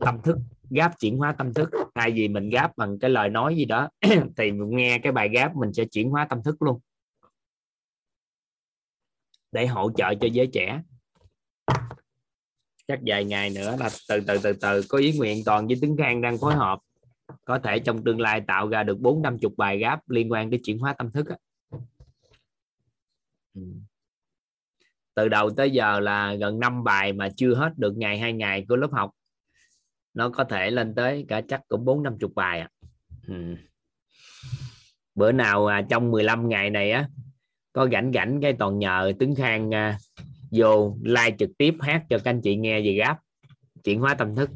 tâm 0.00 0.22
thức 0.22 0.36
gáp 0.70 0.98
chuyển 1.00 1.18
hóa 1.18 1.32
tâm 1.32 1.54
thức. 1.54 1.70
Thay 1.94 2.10
vì 2.10 2.28
mình 2.28 2.50
gáp 2.50 2.76
bằng 2.76 2.98
cái 2.98 3.10
lời 3.10 3.28
nói 3.28 3.56
gì 3.56 3.64
đó, 3.64 3.88
thì 4.36 4.52
mình 4.52 4.76
nghe 4.76 4.98
cái 4.98 5.12
bài 5.12 5.28
gáp 5.28 5.56
mình 5.56 5.72
sẽ 5.72 5.84
chuyển 5.84 6.10
hóa 6.10 6.26
tâm 6.30 6.42
thức 6.42 6.62
luôn. 6.62 6.80
Để 9.52 9.66
hỗ 9.66 9.90
trợ 9.96 10.14
cho 10.20 10.28
giới 10.32 10.46
trẻ. 10.52 10.82
Chắc 12.88 12.98
vài 13.06 13.24
ngày 13.24 13.50
nữa 13.50 13.76
là 13.80 13.90
từ 14.08 14.20
từ 14.26 14.38
từ 14.42 14.52
từ, 14.52 14.82
có 14.88 14.98
ý 14.98 15.18
nguyện 15.18 15.42
toàn 15.44 15.66
với 15.66 15.76
tướng 15.82 15.96
khang 15.96 16.20
đang 16.20 16.38
phối 16.38 16.54
hợp 16.54 16.78
có 17.44 17.58
thể 17.58 17.78
trong 17.78 18.04
tương 18.04 18.20
lai 18.20 18.40
tạo 18.40 18.68
ra 18.68 18.82
được 18.82 19.00
bốn 19.00 19.22
năm 19.22 19.38
chục 19.38 19.54
bài 19.56 19.78
gáp 19.78 20.10
liên 20.10 20.32
quan 20.32 20.50
đến 20.50 20.60
chuyển 20.64 20.78
hóa 20.78 20.92
tâm 20.92 21.10
thức 21.12 21.26
á. 21.28 21.36
Ừ. 23.54 23.62
Từ 25.14 25.28
đầu 25.28 25.50
tới 25.50 25.70
giờ 25.70 26.00
là 26.00 26.34
gần 26.34 26.60
5 26.60 26.84
bài 26.84 27.12
mà 27.12 27.28
chưa 27.36 27.54
hết 27.54 27.72
được 27.76 27.96
ngày 27.96 28.18
hai 28.18 28.32
ngày 28.32 28.64
của 28.68 28.76
lớp 28.76 28.92
học. 28.92 29.10
Nó 30.14 30.28
có 30.28 30.44
thể 30.44 30.70
lên 30.70 30.94
tới 30.94 31.24
cả 31.28 31.40
chắc 31.48 31.62
cũng 31.68 31.84
bốn 31.84 32.02
năm 32.02 32.18
chục 32.18 32.32
bài 32.34 32.60
à. 32.60 32.68
ừ. 33.26 33.56
bữa 35.14 35.32
nào 35.32 35.66
à, 35.66 35.82
trong 35.90 36.10
15 36.10 36.48
ngày 36.48 36.70
này 36.70 36.90
á 36.90 37.08
có 37.72 37.88
rảnh 37.92 38.12
rảnh 38.14 38.40
cái 38.40 38.52
toàn 38.52 38.78
nhờ 38.78 39.12
tướng 39.18 39.34
khang 39.34 39.74
à, 39.74 39.98
vô 40.50 40.96
like 41.02 41.36
trực 41.38 41.50
tiếp 41.58 41.74
hát 41.80 42.04
cho 42.10 42.18
các 42.18 42.30
anh 42.30 42.40
chị 42.40 42.56
nghe 42.56 42.80
về 42.80 42.92
gáp 42.92 43.18
chuyển 43.84 44.00
hóa 44.00 44.14
tâm 44.14 44.36
thức. 44.36 44.50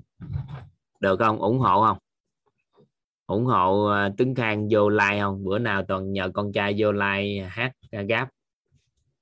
Được 1.00 1.18
không? 1.18 1.38
Ủng 1.38 1.58
hộ 1.58 1.86
không? 1.86 1.98
Ủng 3.26 3.44
hộ 3.44 3.86
à, 3.86 4.10
Tuấn 4.18 4.34
khang 4.34 4.68
vô 4.70 4.88
like 4.88 5.20
không? 5.20 5.44
Bữa 5.44 5.58
nào 5.58 5.84
toàn 5.88 6.12
nhờ 6.12 6.30
con 6.34 6.52
trai 6.52 6.74
vô 6.78 6.92
like 6.92 7.48
hát 7.48 7.72
gáp. 8.08 8.30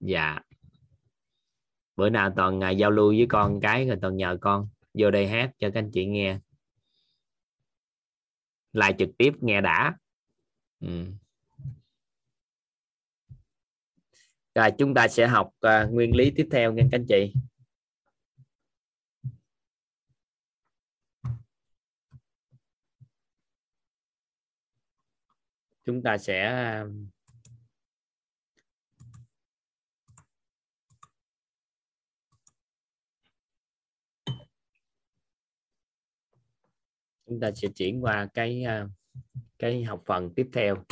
Dạ. 0.00 0.40
Bữa 1.96 2.10
nào 2.10 2.32
toàn 2.36 2.60
à, 2.60 2.70
giao 2.70 2.90
lưu 2.90 3.08
với 3.08 3.26
con 3.28 3.60
cái 3.60 3.86
rồi 3.86 3.98
toàn 4.02 4.16
nhờ 4.16 4.38
con 4.40 4.68
vô 4.94 5.10
đây 5.10 5.28
hát 5.28 5.50
cho 5.58 5.70
các 5.70 5.80
anh 5.80 5.90
chị 5.90 6.06
nghe. 6.06 6.38
Lại 8.72 8.94
trực 8.98 9.08
tiếp 9.18 9.32
nghe 9.40 9.60
đã. 9.60 9.96
Ừ. 10.80 11.06
rồi 14.54 14.70
chúng 14.78 14.94
ta 14.94 15.08
sẽ 15.08 15.26
học 15.26 15.50
uh, 15.66 15.92
nguyên 15.92 16.16
lý 16.16 16.32
tiếp 16.36 16.48
theo 16.50 16.72
nha 16.72 16.82
các 16.90 16.98
anh 16.98 17.06
chị. 17.08 17.32
Chúng 25.84 26.02
ta 26.02 26.18
sẽ 26.18 26.42
à, 26.42 26.84
chúng 37.26 37.40
ta 37.40 37.50
sẽ 37.54 37.68
chuyển 37.74 38.04
qua 38.04 38.28
cái 38.34 38.62
à, 38.62 38.86
cái 39.59 39.84
học 39.84 40.02
phần 40.06 40.34
tiếp 40.34 40.48
theo. 40.52 40.84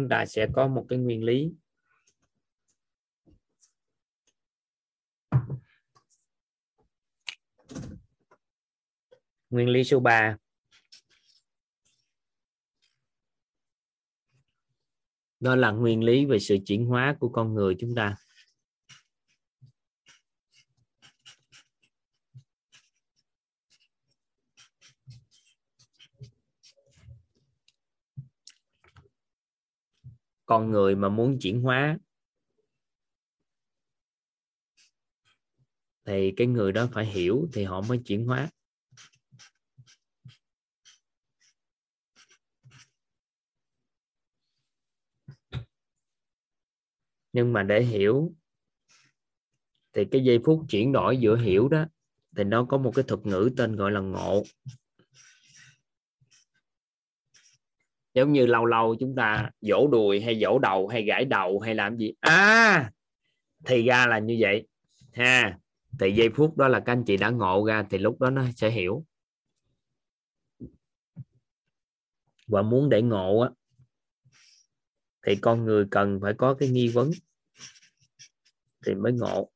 Chúng 0.00 0.08
ta 0.08 0.26
sẽ 0.26 0.46
có 0.52 0.68
một 0.68 0.86
cái 0.88 0.98
nguyên 0.98 1.24
lý. 1.24 1.52
Nguyên 9.50 9.68
lý 9.68 9.84
số 9.84 10.00
3 10.00 10.36
đó 15.40 15.56
là 15.56 15.70
nguyên 15.70 16.04
lý 16.04 16.26
về 16.26 16.38
sự 16.38 16.56
chuyển 16.66 16.86
hóa 16.86 17.16
của 17.20 17.28
con 17.28 17.54
người 17.54 17.76
chúng 17.78 17.94
ta. 17.94 18.16
Con 30.50 30.70
người 30.70 30.96
mà 30.96 31.08
muốn 31.08 31.38
chuyển 31.40 31.62
hóa. 31.62 31.98
Thì 36.04 36.32
cái 36.36 36.46
người 36.46 36.72
đó 36.72 36.88
phải 36.92 37.06
hiểu 37.06 37.48
thì 37.52 37.64
họ 37.64 37.80
mới 37.80 37.98
chuyển 37.98 38.26
hóa. 38.26 38.48
Nhưng 47.32 47.52
mà 47.52 47.62
để 47.62 47.82
hiểu, 47.82 48.32
thì 49.92 50.04
cái 50.04 50.24
giây 50.24 50.38
phút 50.44 50.64
chuyển 50.68 50.92
đổi 50.92 51.16
giữa 51.16 51.36
hiểu 51.36 51.68
đó, 51.68 51.84
thì 52.36 52.44
nó 52.44 52.64
có 52.64 52.78
một 52.78 52.92
cái 52.94 53.04
thuật 53.08 53.26
ngữ 53.26 53.50
tên 53.56 53.76
gọi 53.76 53.90
là 53.90 54.00
ngộ. 54.00 54.42
Giống 58.14 58.32
như 58.32 58.46
lâu 58.46 58.66
lâu 58.66 58.96
chúng 59.00 59.14
ta 59.16 59.50
vỗ 59.60 59.88
đùi 59.92 60.20
hay 60.20 60.38
vỗ 60.40 60.58
đầu 60.58 60.88
hay 60.88 61.02
gãi 61.02 61.24
đầu 61.24 61.60
hay 61.60 61.74
làm 61.74 61.96
gì. 61.96 62.12
À 62.20 62.90
thì 63.64 63.82
ra 63.82 64.06
là 64.06 64.18
như 64.18 64.36
vậy. 64.40 64.66
Ha, 65.12 65.58
thì 66.00 66.12
giây 66.12 66.28
phút 66.34 66.56
đó 66.56 66.68
là 66.68 66.80
các 66.80 66.92
anh 66.92 67.04
chị 67.06 67.16
đã 67.16 67.30
ngộ 67.30 67.66
ra 67.66 67.86
thì 67.90 67.98
lúc 67.98 68.20
đó 68.20 68.30
nó 68.30 68.44
sẽ 68.56 68.70
hiểu. 68.70 69.04
Và 72.46 72.62
muốn 72.62 72.88
để 72.88 73.02
ngộ 73.02 73.40
á, 73.40 73.50
thì 75.26 75.36
con 75.36 75.64
người 75.64 75.86
cần 75.90 76.18
phải 76.22 76.34
có 76.38 76.54
cái 76.54 76.68
nghi 76.68 76.88
vấn 76.88 77.10
thì 78.86 78.94
mới 78.94 79.12
ngộ. 79.12 79.50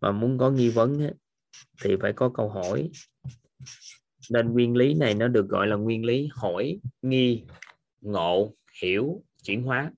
Mà 0.00 0.12
muốn 0.12 0.38
có 0.38 0.50
nghi 0.50 0.68
vấn 0.68 1.10
thì 1.82 1.96
phải 2.00 2.12
có 2.12 2.30
câu 2.34 2.48
hỏi 2.48 2.90
nên 4.30 4.52
nguyên 4.52 4.76
lý 4.76 4.94
này 4.94 5.14
nó 5.14 5.28
được 5.28 5.48
gọi 5.48 5.66
là 5.66 5.76
nguyên 5.76 6.04
lý 6.04 6.28
hỏi, 6.32 6.78
nghi, 7.02 7.44
ngộ, 8.00 8.54
hiểu, 8.82 9.22
chuyển 9.42 9.62
hóa. 9.62 9.92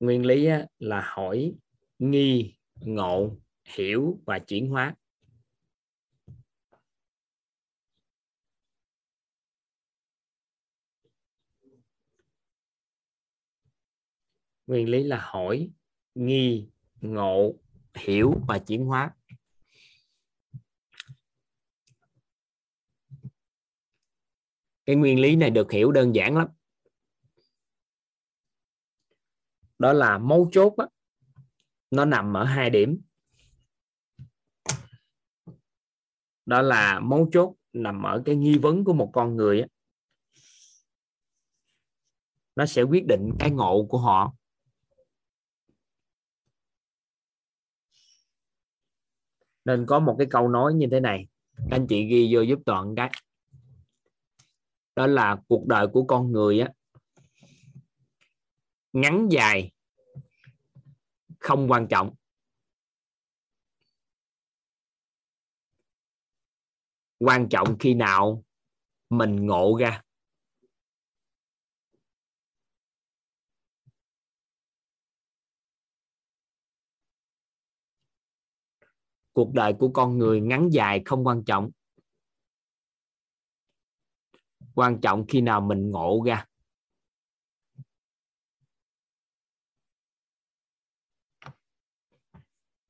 Nguyên 0.00 0.26
lý 0.26 0.48
là 0.78 1.02
hỏi, 1.14 1.52
nghi 1.98 2.54
ngộ 2.84 3.36
hiểu 3.64 4.20
và 4.26 4.38
chuyển 4.38 4.70
hóa. 4.70 4.94
Nguyên 14.66 14.88
lý 14.88 15.02
là 15.02 15.20
hỏi 15.30 15.70
nghi 16.14 16.68
ngộ 17.00 17.54
hiểu 17.94 18.34
và 18.48 18.58
chuyển 18.58 18.84
hóa. 18.84 19.14
Cái 24.84 24.96
nguyên 24.96 25.20
lý 25.20 25.36
này 25.36 25.50
được 25.50 25.72
hiểu 25.72 25.92
đơn 25.92 26.14
giản 26.14 26.36
lắm. 26.36 26.48
Đó 29.78 29.92
là 29.92 30.18
mấu 30.18 30.48
chốt 30.52 30.74
đó, 30.76 30.88
nó 31.92 32.04
nằm 32.04 32.36
ở 32.36 32.44
hai 32.44 32.70
điểm. 32.70 33.00
Đó 36.46 36.62
là 36.62 37.00
mấu 37.00 37.28
chốt 37.32 37.54
nằm 37.72 38.02
ở 38.02 38.22
cái 38.24 38.36
nghi 38.36 38.58
vấn 38.58 38.84
của 38.84 38.92
một 38.92 39.10
con 39.12 39.36
người 39.36 39.64
nó 42.56 42.66
sẽ 42.66 42.82
quyết 42.82 43.06
định 43.06 43.30
cái 43.38 43.50
ngộ 43.50 43.86
của 43.88 43.98
họ. 43.98 44.34
Nên 49.64 49.86
có 49.86 50.00
một 50.00 50.16
cái 50.18 50.26
câu 50.30 50.48
nói 50.48 50.74
như 50.74 50.86
thế 50.90 51.00
này. 51.00 51.26
Anh 51.70 51.86
chị 51.88 52.04
ghi 52.04 52.34
vô 52.34 52.40
giúp 52.40 52.58
toàn 52.66 52.94
cái. 52.96 53.10
Đó 54.96 55.06
là 55.06 55.36
cuộc 55.48 55.66
đời 55.66 55.86
của 55.92 56.04
con 56.04 56.32
người 56.32 56.60
á, 56.60 56.68
ngắn 58.92 59.28
dài 59.30 59.72
không 61.42 61.66
quan 61.70 61.86
trọng. 61.90 62.14
Quan 67.18 67.48
trọng 67.50 67.76
khi 67.80 67.94
nào 67.94 68.44
mình 69.10 69.46
ngộ 69.46 69.76
ra. 69.80 70.02
Cuộc 79.32 79.52
đời 79.52 79.74
của 79.78 79.90
con 79.94 80.18
người 80.18 80.40
ngắn 80.40 80.68
dài 80.72 81.02
không 81.04 81.26
quan 81.26 81.44
trọng. 81.44 81.70
Quan 84.74 85.00
trọng 85.02 85.24
khi 85.28 85.40
nào 85.40 85.60
mình 85.60 85.90
ngộ 85.90 86.22
ra. 86.26 86.46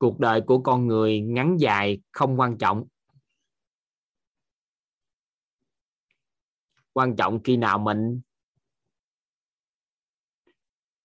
Cuộc 0.03 0.19
đời 0.19 0.41
của 0.41 0.61
con 0.61 0.87
người 0.87 1.21
ngắn 1.21 1.57
dài 1.59 2.01
không 2.11 2.39
quan 2.39 2.57
trọng. 2.57 2.87
Quan 6.93 7.15
trọng 7.15 7.43
khi 7.43 7.57
nào 7.57 7.79
mình 7.79 8.21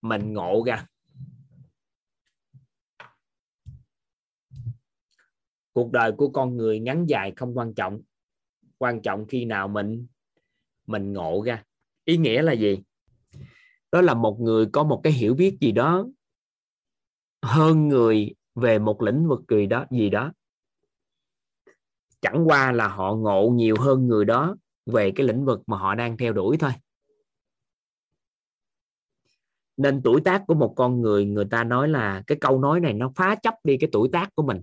mình 0.01 0.33
ngộ 0.33 0.63
ra. 0.65 0.87
Cuộc 5.73 5.91
đời 5.91 6.11
của 6.17 6.29
con 6.29 6.57
người 6.57 6.79
ngắn 6.79 7.05
dài 7.09 7.33
không 7.35 7.57
quan 7.57 7.73
trọng. 7.73 8.01
Quan 8.77 9.01
trọng 9.01 9.25
khi 9.27 9.45
nào 9.45 9.67
mình 9.67 10.07
mình 10.85 11.13
ngộ 11.13 11.43
ra. 11.45 11.63
Ý 12.05 12.17
nghĩa 12.17 12.41
là 12.41 12.53
gì? 12.53 12.79
Đó 13.91 14.01
là 14.01 14.13
một 14.13 14.37
người 14.39 14.65
có 14.71 14.83
một 14.83 15.01
cái 15.03 15.13
hiểu 15.13 15.33
biết 15.33 15.57
gì 15.61 15.71
đó 15.71 16.05
hơn 17.41 17.87
người 17.87 18.35
về 18.59 18.79
một 18.79 19.01
lĩnh 19.01 19.27
vực 19.27 19.41
gì 19.49 19.65
đó 19.65 19.85
gì 19.91 20.09
đó. 20.09 20.31
Chẳng 22.21 22.43
qua 22.47 22.71
là 22.71 22.87
họ 22.87 23.15
ngộ 23.15 23.49
nhiều 23.49 23.75
hơn 23.79 24.07
người 24.07 24.25
đó 24.25 24.55
về 24.85 25.11
cái 25.11 25.25
lĩnh 25.25 25.45
vực 25.45 25.61
mà 25.67 25.77
họ 25.77 25.95
đang 25.95 26.17
theo 26.17 26.33
đuổi 26.33 26.57
thôi. 26.57 26.71
Nên 29.77 30.01
tuổi 30.03 30.21
tác 30.21 30.43
của 30.47 30.53
một 30.53 30.73
con 30.75 31.01
người 31.01 31.25
người 31.25 31.45
ta 31.45 31.63
nói 31.63 31.87
là 31.89 32.23
cái 32.27 32.37
câu 32.41 32.59
nói 32.59 32.79
này 32.79 32.93
nó 32.93 33.11
phá 33.15 33.35
chấp 33.35 33.55
đi 33.63 33.77
cái 33.77 33.89
tuổi 33.91 34.09
tác 34.11 34.35
của 34.35 34.43
mình. 34.43 34.61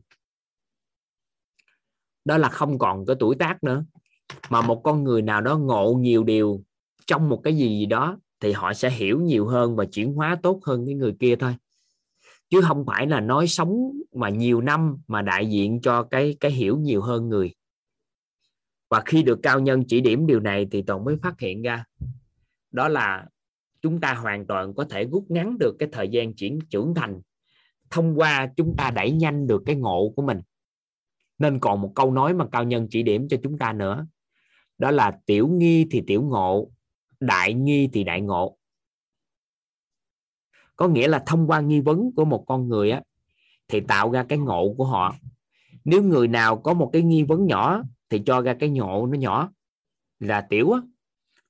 Đó 2.24 2.38
là 2.38 2.48
không 2.48 2.78
còn 2.78 3.06
cái 3.06 3.16
tuổi 3.20 3.36
tác 3.38 3.64
nữa. 3.64 3.84
Mà 4.50 4.60
một 4.60 4.80
con 4.84 5.04
người 5.04 5.22
nào 5.22 5.40
đó 5.40 5.58
ngộ 5.58 5.94
nhiều 5.98 6.24
điều 6.24 6.62
trong 7.06 7.28
một 7.28 7.40
cái 7.44 7.56
gì, 7.56 7.68
gì 7.68 7.86
đó 7.86 8.18
thì 8.40 8.52
họ 8.52 8.72
sẽ 8.72 8.90
hiểu 8.90 9.20
nhiều 9.20 9.46
hơn 9.46 9.76
và 9.76 9.84
chuyển 9.84 10.14
hóa 10.14 10.38
tốt 10.42 10.60
hơn 10.64 10.86
cái 10.86 10.94
người 10.94 11.16
kia 11.20 11.36
thôi 11.36 11.56
chứ 12.50 12.60
không 12.60 12.84
phải 12.86 13.06
là 13.06 13.20
nói 13.20 13.48
sống 13.48 13.92
mà 14.12 14.28
nhiều 14.28 14.60
năm 14.60 14.96
mà 15.06 15.22
đại 15.22 15.46
diện 15.46 15.80
cho 15.80 16.02
cái 16.02 16.36
cái 16.40 16.50
hiểu 16.50 16.78
nhiều 16.78 17.02
hơn 17.02 17.28
người. 17.28 17.54
Và 18.90 19.02
khi 19.06 19.22
được 19.22 19.40
cao 19.42 19.60
nhân 19.60 19.84
chỉ 19.88 20.00
điểm 20.00 20.26
điều 20.26 20.40
này 20.40 20.66
thì 20.70 20.82
toàn 20.82 21.04
mới 21.04 21.16
phát 21.22 21.40
hiện 21.40 21.62
ra, 21.62 21.84
đó 22.70 22.88
là 22.88 23.26
chúng 23.82 24.00
ta 24.00 24.14
hoàn 24.14 24.46
toàn 24.46 24.74
có 24.74 24.84
thể 24.84 25.04
rút 25.04 25.24
ngắn 25.28 25.58
được 25.58 25.76
cái 25.78 25.88
thời 25.92 26.08
gian 26.08 26.34
chuyển, 26.34 26.58
trưởng 26.70 26.94
thành 26.94 27.20
thông 27.90 28.18
qua 28.18 28.50
chúng 28.56 28.74
ta 28.76 28.90
đẩy 28.90 29.10
nhanh 29.10 29.46
được 29.46 29.62
cái 29.66 29.76
ngộ 29.76 30.12
của 30.16 30.22
mình. 30.22 30.40
Nên 31.38 31.60
còn 31.60 31.80
một 31.80 31.92
câu 31.94 32.10
nói 32.12 32.34
mà 32.34 32.46
cao 32.52 32.64
nhân 32.64 32.86
chỉ 32.90 33.02
điểm 33.02 33.28
cho 33.28 33.36
chúng 33.42 33.58
ta 33.58 33.72
nữa, 33.72 34.06
đó 34.78 34.90
là 34.90 35.18
tiểu 35.26 35.48
nghi 35.48 35.86
thì 35.90 36.02
tiểu 36.06 36.22
ngộ, 36.22 36.70
đại 37.20 37.54
nghi 37.54 37.88
thì 37.92 38.04
đại 38.04 38.20
ngộ 38.20 38.55
có 40.76 40.88
nghĩa 40.88 41.08
là 41.08 41.22
thông 41.26 41.46
qua 41.46 41.60
nghi 41.60 41.80
vấn 41.80 42.10
của 42.16 42.24
một 42.24 42.44
con 42.46 42.68
người 42.68 42.90
á 42.90 43.02
thì 43.68 43.80
tạo 43.80 44.10
ra 44.10 44.24
cái 44.28 44.38
ngộ 44.38 44.74
của 44.78 44.84
họ. 44.84 45.14
Nếu 45.84 46.02
người 46.02 46.28
nào 46.28 46.56
có 46.56 46.74
một 46.74 46.90
cái 46.92 47.02
nghi 47.02 47.22
vấn 47.22 47.46
nhỏ 47.46 47.82
thì 48.10 48.22
cho 48.26 48.40
ra 48.40 48.54
cái 48.54 48.68
ngộ 48.68 49.06
nó 49.06 49.18
nhỏ 49.18 49.50
là 50.18 50.40
tiểu 50.40 50.72
á. 50.72 50.80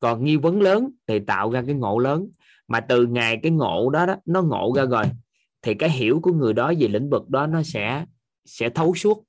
Còn 0.00 0.24
nghi 0.24 0.36
vấn 0.36 0.60
lớn 0.60 0.90
thì 1.06 1.18
tạo 1.18 1.50
ra 1.50 1.62
cái 1.66 1.74
ngộ 1.74 1.98
lớn. 1.98 2.28
Mà 2.68 2.80
từ 2.80 3.06
ngày 3.06 3.40
cái 3.42 3.52
ngộ 3.52 3.90
đó, 3.90 4.06
đó 4.06 4.16
nó 4.24 4.42
ngộ 4.42 4.72
ra 4.76 4.84
rồi 4.84 5.04
thì 5.62 5.74
cái 5.74 5.90
hiểu 5.90 6.20
của 6.22 6.32
người 6.32 6.52
đó 6.52 6.72
về 6.78 6.88
lĩnh 6.88 7.10
vực 7.10 7.28
đó 7.28 7.46
nó 7.46 7.62
sẽ 7.62 8.04
sẽ 8.44 8.68
thấu 8.68 8.94
suốt. 8.94 9.24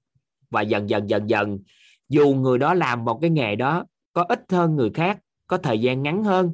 Và 0.49 0.61
dần 0.61 0.89
dần 0.89 1.09
dần 1.09 1.29
dần 1.29 1.59
dù 2.09 2.33
người 2.33 2.59
đó 2.59 2.73
làm 2.73 3.05
một 3.05 3.19
cái 3.21 3.29
nghề 3.29 3.55
đó 3.55 3.85
có 4.13 4.23
ít 4.23 4.45
hơn 4.49 4.75
người 4.75 4.89
khác 4.89 5.19
có 5.47 5.57
thời 5.57 5.79
gian 5.79 6.03
ngắn 6.03 6.23
hơn 6.23 6.51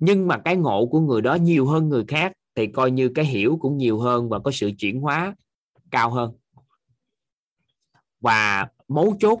nhưng 0.00 0.28
mà 0.28 0.38
cái 0.38 0.56
ngộ 0.56 0.86
của 0.86 1.00
người 1.00 1.20
đó 1.20 1.34
nhiều 1.34 1.66
hơn 1.66 1.88
người 1.88 2.04
khác 2.08 2.32
thì 2.54 2.66
coi 2.66 2.90
như 2.90 3.08
cái 3.08 3.24
hiểu 3.24 3.58
cũng 3.60 3.76
nhiều 3.76 3.98
hơn 3.98 4.28
và 4.28 4.38
có 4.38 4.50
sự 4.50 4.70
chuyển 4.78 5.00
hóa 5.00 5.34
cao 5.90 6.10
hơn. 6.10 6.32
Và 8.20 8.68
mấu 8.88 9.16
chốt 9.20 9.38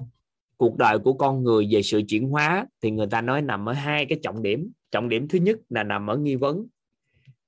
cuộc 0.56 0.76
đời 0.76 0.98
của 0.98 1.12
con 1.12 1.42
người 1.42 1.68
về 1.70 1.82
sự 1.82 2.02
chuyển 2.08 2.28
hóa 2.28 2.66
thì 2.80 2.90
người 2.90 3.06
ta 3.06 3.20
nói 3.20 3.42
nằm 3.42 3.68
ở 3.68 3.72
hai 3.72 4.06
cái 4.06 4.18
trọng 4.22 4.42
điểm. 4.42 4.72
Trọng 4.90 5.08
điểm 5.08 5.28
thứ 5.28 5.38
nhất 5.38 5.58
là 5.68 5.82
nằm 5.82 6.10
ở 6.10 6.16
nghi 6.16 6.36
vấn. 6.36 6.66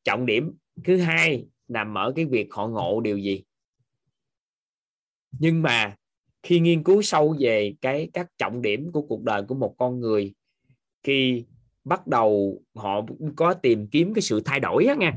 Trọng 0.05 0.27
điểm 0.27 0.53
thứ 0.85 0.97
hai 0.97 1.47
nằm 1.69 1.99
ở 1.99 2.13
cái 2.17 2.25
việc 2.25 2.49
họ 2.51 2.69
ngộ 2.69 3.01
điều 3.01 3.19
gì. 3.19 3.43
Nhưng 5.39 5.63
mà 5.63 5.97
khi 6.43 6.61
nghiên 6.61 6.83
cứu 6.83 7.03
sâu 7.03 7.37
về 7.41 7.75
cái, 7.81 8.09
các 8.13 8.39
trọng 8.39 8.63
điểm 8.63 8.93
của 8.93 9.03
cuộc 9.03 9.23
đời 9.23 9.43
của 9.43 9.55
một 9.55 9.75
con 9.79 10.01
người, 10.01 10.35
khi 11.03 11.45
bắt 11.85 12.07
đầu 12.07 12.61
họ 12.75 13.07
có 13.37 13.55
tìm 13.55 13.87
kiếm 13.87 14.15
cái 14.15 14.23
sự 14.23 14.41
thay 14.45 14.61
đổi 14.61 14.85
á 14.85 14.95
nha 14.95 15.13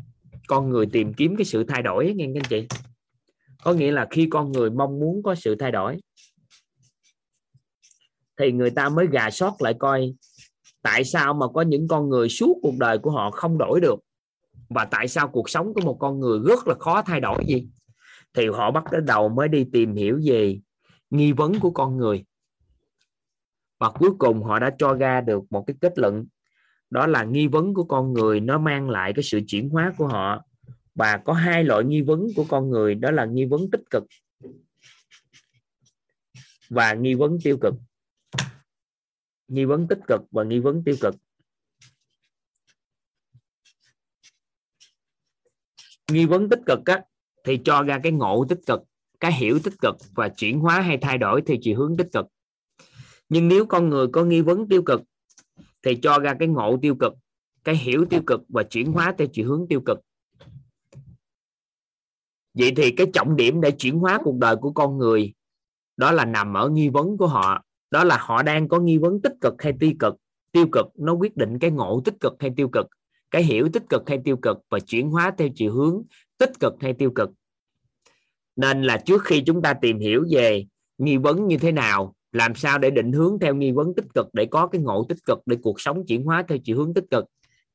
con 0.47 0.69
người 0.69 0.85
tìm 0.85 1.13
kiếm 1.13 1.35
cái 1.35 1.45
sự 1.45 1.63
thay 1.63 1.81
đổi, 1.81 2.13
nghe 2.15 2.25
các 2.33 2.41
anh 2.43 2.49
chị. 2.49 2.67
Có 3.63 3.73
nghĩa 3.73 3.91
là 3.91 4.07
khi 4.11 4.27
con 4.31 4.51
người 4.51 4.69
mong 4.69 4.99
muốn 4.99 5.23
có 5.23 5.35
sự 5.35 5.55
thay 5.55 5.71
đổi, 5.71 5.99
thì 8.39 8.51
người 8.51 8.69
ta 8.69 8.89
mới 8.89 9.07
gà 9.07 9.29
sót 9.29 9.61
lại 9.61 9.73
coi 9.79 10.13
tại 10.81 11.03
sao 11.03 11.33
mà 11.33 11.47
có 11.47 11.61
những 11.61 11.87
con 11.87 12.09
người 12.09 12.29
suốt 12.29 12.59
cuộc 12.61 12.77
đời 12.79 12.97
của 12.97 13.11
họ 13.11 13.31
không 13.31 13.57
đổi 13.57 13.81
được 13.81 13.99
và 14.69 14.85
tại 14.85 15.07
sao 15.07 15.27
cuộc 15.27 15.49
sống 15.49 15.73
của 15.73 15.81
một 15.81 15.97
con 15.99 16.19
người 16.19 16.39
rất 16.47 16.67
là 16.67 16.75
khó 16.79 17.01
thay 17.01 17.19
đổi 17.19 17.43
gì. 17.47 17.67
Thì 18.33 18.47
họ 18.47 18.71
bắt 18.71 18.83
đầu 19.05 19.29
mới 19.29 19.47
đi 19.47 19.65
tìm 19.73 19.95
hiểu 19.95 20.19
về 20.25 20.59
nghi 21.09 21.31
vấn 21.31 21.59
của 21.59 21.71
con 21.71 21.97
người. 21.97 22.25
Và 23.79 23.91
cuối 23.91 24.09
cùng 24.19 24.43
họ 24.43 24.59
đã 24.59 24.75
cho 24.79 24.93
ra 24.93 25.21
được 25.21 25.43
một 25.49 25.63
cái 25.67 25.75
kết 25.81 25.99
luận 25.99 26.25
đó 26.89 27.07
là 27.07 27.23
nghi 27.23 27.47
vấn 27.47 27.73
của 27.73 27.83
con 27.83 28.13
người 28.13 28.39
nó 28.39 28.57
mang 28.57 28.89
lại 28.89 29.13
cái 29.15 29.23
sự 29.23 29.41
chuyển 29.47 29.69
hóa 29.69 29.93
của 29.97 30.07
họ. 30.07 30.43
Và 30.95 31.17
có 31.25 31.33
hai 31.33 31.63
loại 31.63 31.83
nghi 31.83 32.01
vấn 32.01 32.27
của 32.35 32.45
con 32.49 32.69
người 32.69 32.95
đó 32.95 33.11
là 33.11 33.25
nghi 33.25 33.45
vấn 33.45 33.71
tích 33.71 33.83
cực 33.89 34.03
và 36.69 36.93
nghi 36.93 37.13
vấn 37.13 37.37
tiêu 37.43 37.57
cực. 37.61 37.73
Nghi 39.47 39.65
vấn 39.65 39.87
tích 39.87 39.99
cực 40.07 40.21
và 40.31 40.43
nghi 40.43 40.59
vấn 40.59 40.83
tiêu 40.83 40.95
cực. 41.01 41.15
Nghi 46.11 46.25
vấn 46.25 46.49
tích 46.49 46.61
cực 46.65 46.79
á, 46.85 47.01
thì 47.43 47.59
cho 47.65 47.83
ra 47.83 47.99
cái 48.03 48.11
ngộ 48.11 48.45
tích 48.49 48.59
cực 48.67 48.81
cái 49.19 49.33
hiểu 49.33 49.59
tích 49.63 49.73
cực 49.81 49.95
và 50.15 50.29
chuyển 50.29 50.59
hóa 50.59 50.81
hay 50.81 50.97
thay 50.97 51.17
đổi 51.17 51.41
theo 51.41 51.57
chiều 51.61 51.77
hướng 51.77 51.97
tích 51.97 52.07
cực. 52.13 52.25
Nhưng 53.29 53.47
nếu 53.47 53.65
con 53.65 53.89
người 53.89 54.07
có 54.11 54.23
nghi 54.23 54.41
vấn 54.41 54.67
tiêu 54.67 54.83
cực 54.85 55.01
thì 55.87 55.95
cho 56.01 56.19
ra 56.19 56.33
cái 56.39 56.47
ngộ 56.47 56.77
tiêu 56.81 56.95
cực, 56.95 57.13
cái 57.63 57.75
hiểu 57.75 58.05
tiêu 58.09 58.21
cực 58.27 58.41
và 58.49 58.63
chuyển 58.63 58.91
hóa 58.91 59.15
theo 59.17 59.27
chiều 59.33 59.47
hướng 59.47 59.65
tiêu 59.69 59.81
cực. 59.85 59.99
Vậy 62.53 62.73
thì 62.75 62.91
cái 62.91 63.07
trọng 63.13 63.35
điểm 63.35 63.61
để 63.61 63.71
chuyển 63.71 63.99
hóa 63.99 64.19
cuộc 64.23 64.37
đời 64.37 64.55
của 64.55 64.71
con 64.71 64.97
người, 64.97 65.33
đó 65.97 66.11
là 66.11 66.25
nằm 66.25 66.53
ở 66.53 66.69
nghi 66.69 66.89
vấn 66.89 67.17
của 67.17 67.27
họ. 67.27 67.63
Đó 67.91 68.03
là 68.03 68.17
họ 68.21 68.43
đang 68.43 68.67
có 68.67 68.79
nghi 68.79 68.97
vấn 68.97 69.21
tích 69.21 69.33
cực 69.41 69.53
hay 69.59 69.73
tiêu 69.79 69.91
cực. 69.99 70.15
Tiêu 70.51 70.67
cực, 70.71 70.85
nó 70.95 71.13
quyết 71.13 71.37
định 71.37 71.59
cái 71.59 71.71
ngộ 71.71 72.01
tích 72.05 72.15
cực 72.19 72.33
hay 72.39 72.51
tiêu 72.55 72.69
cực, 72.69 72.85
cái 73.31 73.43
hiểu 73.43 73.69
tích 73.73 73.83
cực 73.89 74.09
hay 74.09 74.19
tiêu 74.25 74.37
cực 74.37 74.57
và 74.69 74.79
chuyển 74.79 75.09
hóa 75.09 75.33
theo 75.37 75.47
chiều 75.55 75.73
hướng 75.73 76.03
tích 76.37 76.51
cực 76.59 76.73
hay 76.79 76.93
tiêu 76.93 77.11
cực. 77.15 77.29
Nên 78.55 78.83
là 78.83 78.97
trước 78.97 79.23
khi 79.23 79.43
chúng 79.45 79.61
ta 79.61 79.73
tìm 79.73 79.99
hiểu 79.99 80.25
về 80.31 80.65
nghi 80.97 81.17
vấn 81.17 81.47
như 81.47 81.57
thế 81.57 81.71
nào 81.71 82.15
làm 82.37 82.55
sao 82.55 82.79
để 82.79 82.89
định 82.89 83.11
hướng 83.11 83.39
theo 83.39 83.55
nghi 83.55 83.71
vấn 83.71 83.93
tích 83.95 84.05
cực, 84.15 84.27
để 84.33 84.45
có 84.51 84.67
cái 84.67 84.81
ngộ 84.81 85.05
tích 85.09 85.17
cực, 85.25 85.39
để 85.45 85.57
cuộc 85.61 85.81
sống 85.81 86.05
chuyển 86.07 86.23
hóa 86.23 86.43
theo 86.47 86.57
chiều 86.63 86.77
hướng 86.77 86.93
tích 86.93 87.05
cực? 87.11 87.25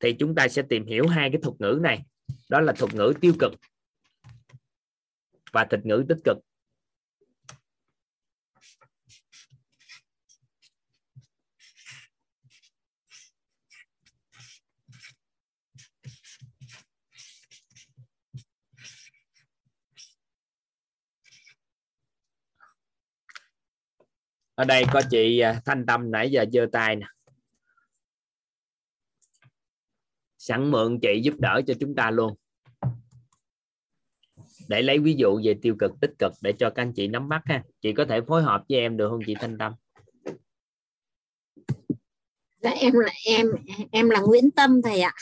Thì 0.00 0.12
chúng 0.12 0.34
ta 0.34 0.48
sẽ 0.48 0.62
tìm 0.62 0.86
hiểu 0.86 1.06
hai 1.06 1.30
cái 1.30 1.40
thuật 1.42 1.60
ngữ 1.60 1.78
này. 1.82 2.04
Đó 2.50 2.60
là 2.60 2.72
thuật 2.72 2.94
ngữ 2.94 3.12
tiêu 3.20 3.32
cực 3.38 3.52
và 5.52 5.64
thuật 5.64 5.86
ngữ 5.86 6.04
tích 6.08 6.18
cực. 6.24 6.36
Ở 24.62 24.64
đây 24.64 24.84
có 24.92 25.02
chị 25.10 25.38
à, 25.38 25.60
Thanh 25.64 25.86
Tâm 25.86 26.10
nãy 26.10 26.30
giờ 26.30 26.44
giơ 26.52 26.66
tay 26.72 26.96
nè. 26.96 27.06
Sẵn 30.38 30.70
mượn 30.70 30.98
chị 31.02 31.20
giúp 31.24 31.34
đỡ 31.38 31.60
cho 31.66 31.74
chúng 31.80 31.94
ta 31.94 32.10
luôn. 32.10 32.34
Để 34.68 34.82
lấy 34.82 34.98
ví 34.98 35.14
dụ 35.18 35.40
về 35.44 35.54
tiêu 35.62 35.76
cực 35.78 35.90
tích 36.00 36.10
cực 36.18 36.32
để 36.40 36.52
cho 36.58 36.70
các 36.70 36.82
anh 36.82 36.92
chị 36.92 37.08
nắm 37.08 37.28
bắt 37.28 37.42
ha. 37.44 37.62
Chị 37.80 37.92
có 37.92 38.04
thể 38.08 38.20
phối 38.28 38.42
hợp 38.42 38.62
với 38.68 38.78
em 38.78 38.96
được 38.96 39.08
không 39.10 39.20
chị 39.26 39.34
Thanh 39.40 39.58
Tâm? 39.58 39.72
Dạ 42.62 42.70
em 42.70 42.92
là 42.92 43.12
em 43.26 43.46
em 43.92 44.10
là 44.10 44.20
Nguyễn 44.20 44.50
Tâm 44.50 44.82
thầy 44.82 45.00
ạ. 45.00 45.14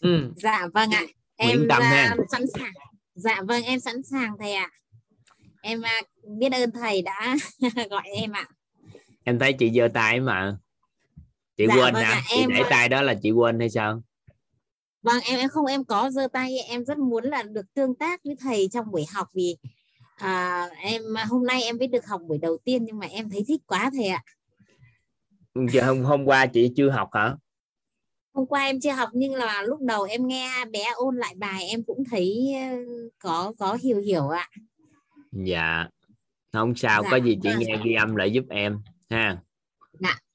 Ừ. 0.00 0.32
dạ 0.36 0.68
vâng 0.74 0.90
ạ. 0.90 1.02
Em 1.36 1.56
Nguyễn 1.56 1.68
Tâm 1.68 1.82
ha. 1.82 2.16
sẵn 2.32 2.42
sàng. 2.58 2.72
Dạ 3.14 3.42
vâng 3.48 3.62
em 3.62 3.80
sẵn 3.80 4.02
sàng 4.02 4.32
thầy 4.38 4.52
ạ. 4.52 4.70
Em 5.62 5.82
à, 5.82 6.02
biết 6.38 6.52
ơn 6.52 6.70
thầy 6.70 7.02
đã 7.02 7.36
gọi 7.90 8.02
em 8.16 8.32
ạ 8.32 8.48
em 9.28 9.38
thấy 9.38 9.52
chị 9.52 9.70
giơ 9.74 9.88
tay 9.94 10.20
mà 10.20 10.56
chị 11.56 11.66
Dạ, 11.68 11.76
quên 11.76 11.94
vâng 11.94 12.02
ạ, 12.02 12.22
chị 12.28 12.40
em- 12.40 12.48
để 12.50 12.62
tay 12.70 12.88
đó 12.88 13.02
là 13.02 13.14
chị 13.22 13.30
quên 13.30 13.58
hay 13.60 13.70
sao 13.70 14.02
Vâng 15.02 15.20
em 15.26 15.38
em 15.38 15.48
không 15.48 15.66
em 15.66 15.84
có 15.84 16.10
giơ 16.10 16.28
tay 16.32 16.58
em 16.68 16.84
rất 16.84 16.98
muốn 16.98 17.24
là 17.24 17.42
được 17.42 17.74
tương 17.74 17.94
tác 17.94 18.20
với 18.24 18.36
thầy 18.40 18.68
trong 18.72 18.90
buổi 18.90 19.04
học 19.14 19.28
vì 19.34 19.56
à, 20.16 20.66
em 20.82 21.02
hôm 21.28 21.46
nay 21.46 21.62
em 21.62 21.78
mới 21.78 21.88
được 21.88 22.06
học 22.06 22.20
buổi 22.28 22.38
đầu 22.38 22.58
tiên 22.64 22.84
nhưng 22.84 22.98
mà 22.98 23.06
em 23.06 23.30
thấy 23.30 23.44
thích 23.48 23.60
quá 23.66 23.90
thầy 23.94 24.06
ạ. 24.06 24.22
giờ 25.72 25.82
hôm 25.86 26.00
hôm 26.04 26.24
qua 26.24 26.46
chị 26.46 26.72
chưa 26.76 26.90
học 26.90 27.08
hả 27.12 27.36
Hôm 28.34 28.46
qua 28.46 28.64
em 28.64 28.80
chưa 28.80 28.92
học 28.92 29.08
nhưng 29.12 29.34
là 29.34 29.62
lúc 29.62 29.80
đầu 29.80 30.02
em 30.02 30.26
nghe 30.26 30.64
bé 30.64 30.84
ôn 30.96 31.16
lại 31.16 31.34
bài 31.36 31.64
em 31.68 31.82
cũng 31.86 32.04
thấy 32.10 32.54
ờ, 32.70 32.76
có 33.18 33.52
có 33.58 33.78
hiểu 33.82 34.00
hiểu 34.00 34.28
ạ. 34.28 34.48
dạ 35.32 35.88
không 36.52 36.74
sao 36.74 37.02
Dạ, 37.02 37.10
có 37.10 37.16
gì 37.16 37.38
chị 37.42 37.48
vâng. 37.48 37.58
nghe 37.58 37.76
ghi 37.84 37.92
âm 37.94 38.16
lại 38.16 38.32
giúp 38.32 38.44
em 38.50 38.78
ha 39.10 39.36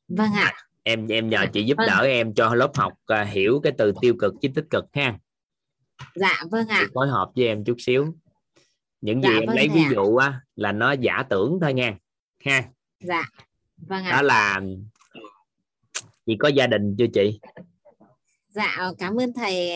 Vâng 0.08 0.34
ạ. 0.34 0.54
em 0.84 1.08
em 1.08 1.30
nhờ 1.30 1.46
chị 1.54 1.64
giúp 1.64 1.78
Vâng. 1.78 1.88
đỡ 1.88 2.02
em 2.06 2.34
cho 2.34 2.56
lớp 2.56 2.72
học 2.76 2.94
à, 3.06 3.24
hiểu 3.24 3.60
cái 3.64 3.74
từ 3.78 3.94
tiêu 4.02 4.16
cực 4.20 4.34
với 4.42 4.52
tích 4.56 4.66
cực 4.70 4.86
ha 4.94 5.18
Dạ 6.16 6.44
vâng 6.52 6.66
chị 6.68 6.74
ạ. 6.74 6.88
phối 6.94 7.08
hợp 7.08 7.32
với 7.36 7.46
em 7.48 7.64
chút 7.64 7.76
xíu 7.80 8.16
những 9.02 9.22
Dạ, 9.24 9.30
gì 9.30 9.36
em 9.40 9.48
vâng 9.48 9.56
lấy 9.56 9.70
ví 9.70 9.82
dụ 9.96 10.16
á 10.16 10.42
là 10.56 10.72
nó 10.72 10.92
giả 10.92 11.24
tưởng 11.30 11.58
thôi 11.62 11.74
nha 11.74 11.98
ha 12.46 12.64
Dạ. 13.00 13.24
Vâng 13.78 14.04
đó 14.04 14.10
ạ. 14.10 14.22
là 14.22 14.62
chị 16.26 16.36
có 16.40 16.48
gia 16.48 16.68
đình 16.68 16.96
chưa 16.98 17.06
chị 17.14 17.40
Dạ 18.50 18.78
cảm 18.98 19.16
ơn 19.20 19.34
thầy 19.34 19.70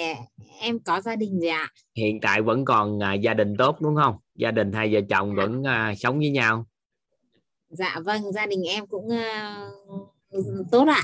em 0.60 0.80
có 0.80 1.02
gia 1.02 1.16
đình 1.16 1.40
rồi 1.40 1.50
ạ. 1.50 1.68
hiện 1.96 2.20
tại 2.22 2.42
vẫn 2.42 2.66
còn 2.66 3.04
à, 3.04 3.14
gia 3.14 3.34
đình 3.34 3.58
tốt 3.58 3.78
đúng 3.82 3.96
không 3.96 4.16
gia 4.36 4.52
đình 4.52 4.72
hai 4.74 4.94
vợ 4.94 5.00
chồng 5.10 5.36
vẫn 5.36 5.64
à, 5.64 5.94
sống 5.98 6.18
với 6.20 6.30
nhau 6.30 6.66
Dạ 7.70 8.00
vâng 8.06 8.32
gia 8.32 8.46
đình 8.46 8.64
em 8.64 8.88
cũng 8.88 9.10
ờ, 9.10 9.72
tốt 10.72 10.86
ạ. 10.88 11.04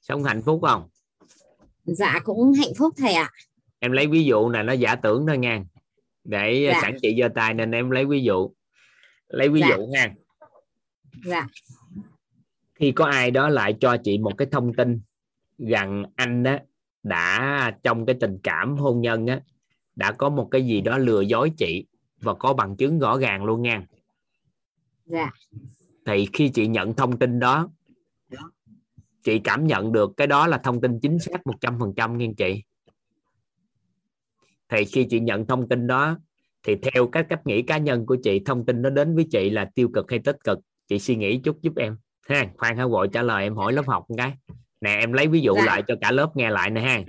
sống 0.00 0.24
hạnh 0.24 0.42
phúc 0.42 0.60
không 0.62 0.88
Dạ 1.84 2.20
cũng 2.24 2.52
hạnh 2.52 2.74
phúc 2.78 2.94
thầy 2.96 3.12
ạ. 3.14 3.30
em 3.78 3.92
lấy 3.92 4.06
ví 4.06 4.24
dụ 4.24 4.48
này 4.48 4.64
nó 4.64 4.72
giả 4.72 4.96
tưởng 4.96 5.26
thôi 5.26 5.38
nha 5.38 5.62
để 6.24 6.68
Dạ. 6.72 6.78
sẵn 6.82 6.96
chị 7.02 7.16
giơ 7.20 7.28
tay 7.34 7.54
nên 7.54 7.70
em 7.70 7.90
lấy 7.90 8.06
ví 8.06 8.22
dụ 8.22 8.50
lấy 9.28 9.48
ví 9.48 9.60
Dạ. 9.60 9.68
dụ 9.76 9.86
nha 9.86 10.14
Dạ. 11.24 11.46
khi 12.74 12.92
có 12.92 13.04
ai 13.04 13.30
đó 13.30 13.48
lại 13.48 13.74
cho 13.80 13.96
chị 14.04 14.18
một 14.18 14.32
cái 14.38 14.48
thông 14.52 14.74
tin 14.74 15.00
rằng 15.58 16.04
anh 16.16 16.44
á 16.44 16.60
đã 17.02 17.72
trong 17.82 18.06
cái 18.06 18.16
tình 18.20 18.38
cảm 18.42 18.76
hôn 18.76 19.00
nhân 19.00 19.26
á 19.26 19.40
đã 19.96 20.12
có 20.12 20.28
một 20.28 20.48
cái 20.50 20.66
gì 20.66 20.80
đó 20.80 20.98
lừa 20.98 21.20
dối 21.20 21.52
chị 21.58 21.86
và 22.20 22.34
có 22.34 22.52
bằng 22.54 22.76
chứng 22.76 22.98
rõ 22.98 23.18
ràng 23.18 23.44
luôn 23.44 23.62
nha 23.62 23.86
Dạ. 25.04 25.30
Thì 26.06 26.26
khi 26.32 26.48
chị 26.48 26.66
nhận 26.66 26.94
thông 26.94 27.18
tin 27.18 27.40
đó 27.40 27.68
chị 29.22 29.38
cảm 29.38 29.66
nhận 29.66 29.92
được 29.92 30.10
cái 30.16 30.26
đó 30.26 30.46
là 30.46 30.58
thông 30.58 30.80
tin 30.80 31.00
chính 31.00 31.18
xác 31.18 31.40
100% 31.44 32.16
nha 32.16 32.26
chị. 32.36 32.62
Thì 34.68 34.84
khi 34.84 35.06
chị 35.10 35.20
nhận 35.20 35.46
thông 35.46 35.68
tin 35.68 35.86
đó 35.86 36.18
thì 36.62 36.76
theo 36.82 37.06
các 37.06 37.26
cách 37.28 37.46
nghĩ 37.46 37.62
cá 37.62 37.78
nhân 37.78 38.06
của 38.06 38.16
chị 38.22 38.40
thông 38.44 38.66
tin 38.66 38.82
nó 38.82 38.90
đến 38.90 39.14
với 39.14 39.26
chị 39.30 39.50
là 39.50 39.70
tiêu 39.74 39.88
cực 39.94 40.10
hay 40.10 40.18
tích 40.18 40.36
cực 40.44 40.58
chị 40.88 40.98
suy 40.98 41.16
nghĩ 41.16 41.38
chút 41.38 41.58
giúp 41.62 41.72
em. 41.76 41.96
Ha 42.28 42.46
khoan 42.56 42.76
hả 42.76 42.86
vội 42.86 43.08
trả 43.12 43.22
lời 43.22 43.42
em 43.42 43.54
hỏi 43.56 43.72
lớp 43.72 43.86
học 43.86 44.04
một 44.08 44.14
cái. 44.18 44.32
Nè 44.80 44.96
em 44.96 45.12
lấy 45.12 45.26
ví 45.26 45.40
dụ 45.40 45.54
Dạ. 45.56 45.64
lại 45.66 45.82
cho 45.88 45.94
cả 46.00 46.12
lớp 46.12 46.36
nghe 46.36 46.50
lại 46.50 46.70
nè 46.70 46.80
ha. 46.80 47.02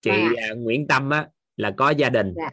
Chị 0.00 0.10
Vâng 0.10 0.34
à, 0.36 0.54
Nguyễn 0.56 0.86
Tâm 0.88 1.10
á 1.10 1.28
là 1.56 1.70
có 1.70 1.90
gia 1.90 2.08
đình. 2.10 2.34
Dạ. 2.36 2.50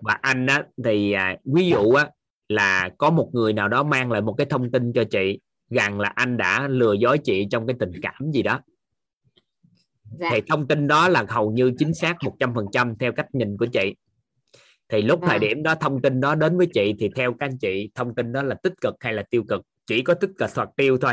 và 0.00 0.18
anh 0.22 0.46
á 0.46 0.64
thì 0.84 1.12
à, 1.12 1.36
ví 1.44 1.68
dụ 1.68 1.92
á 1.92 2.10
là 2.48 2.90
có 2.98 3.10
một 3.10 3.30
người 3.32 3.52
nào 3.52 3.68
đó 3.68 3.82
mang 3.82 4.12
lại 4.12 4.20
một 4.20 4.32
cái 4.38 4.46
thông 4.50 4.70
tin 4.70 4.92
cho 4.92 5.04
chị 5.04 5.38
rằng 5.70 6.00
là 6.00 6.12
anh 6.14 6.36
đã 6.36 6.68
lừa 6.68 6.92
dối 6.92 7.18
chị 7.18 7.46
trong 7.50 7.66
cái 7.66 7.76
tình 7.80 7.92
cảm 8.02 8.30
gì 8.32 8.42
đó 8.42 8.60
Dạ. 10.18 10.28
thì 10.32 10.40
thông 10.48 10.68
tin 10.68 10.86
đó 10.86 11.08
là 11.08 11.24
hầu 11.28 11.50
như 11.50 11.72
chính 11.78 11.94
xác 11.94 12.16
100% 12.20 12.94
theo 13.00 13.12
cách 13.12 13.26
nhìn 13.32 13.56
của 13.56 13.66
chị 13.66 13.94
thì 14.88 15.02
lúc 15.02 15.20
thời 15.22 15.38
Vâng. 15.38 15.48
điểm 15.48 15.62
đó 15.62 15.74
thông 15.74 16.02
tin 16.02 16.20
đó 16.20 16.34
đến 16.34 16.56
với 16.56 16.66
chị 16.74 16.94
thì 16.98 17.10
theo 17.16 17.32
các 17.32 17.46
anh 17.46 17.58
chị 17.58 17.90
thông 17.94 18.14
tin 18.14 18.32
đó 18.32 18.42
là 18.42 18.54
tích 18.62 18.72
cực 18.80 18.94
hay 19.00 19.12
là 19.14 19.22
tiêu 19.30 19.44
cực 19.48 19.60
chỉ 19.86 20.02
có 20.02 20.14
tích 20.14 20.30
cực 20.38 20.50
hoặc 20.54 20.68
tiêu 20.76 20.98
thôi 21.00 21.12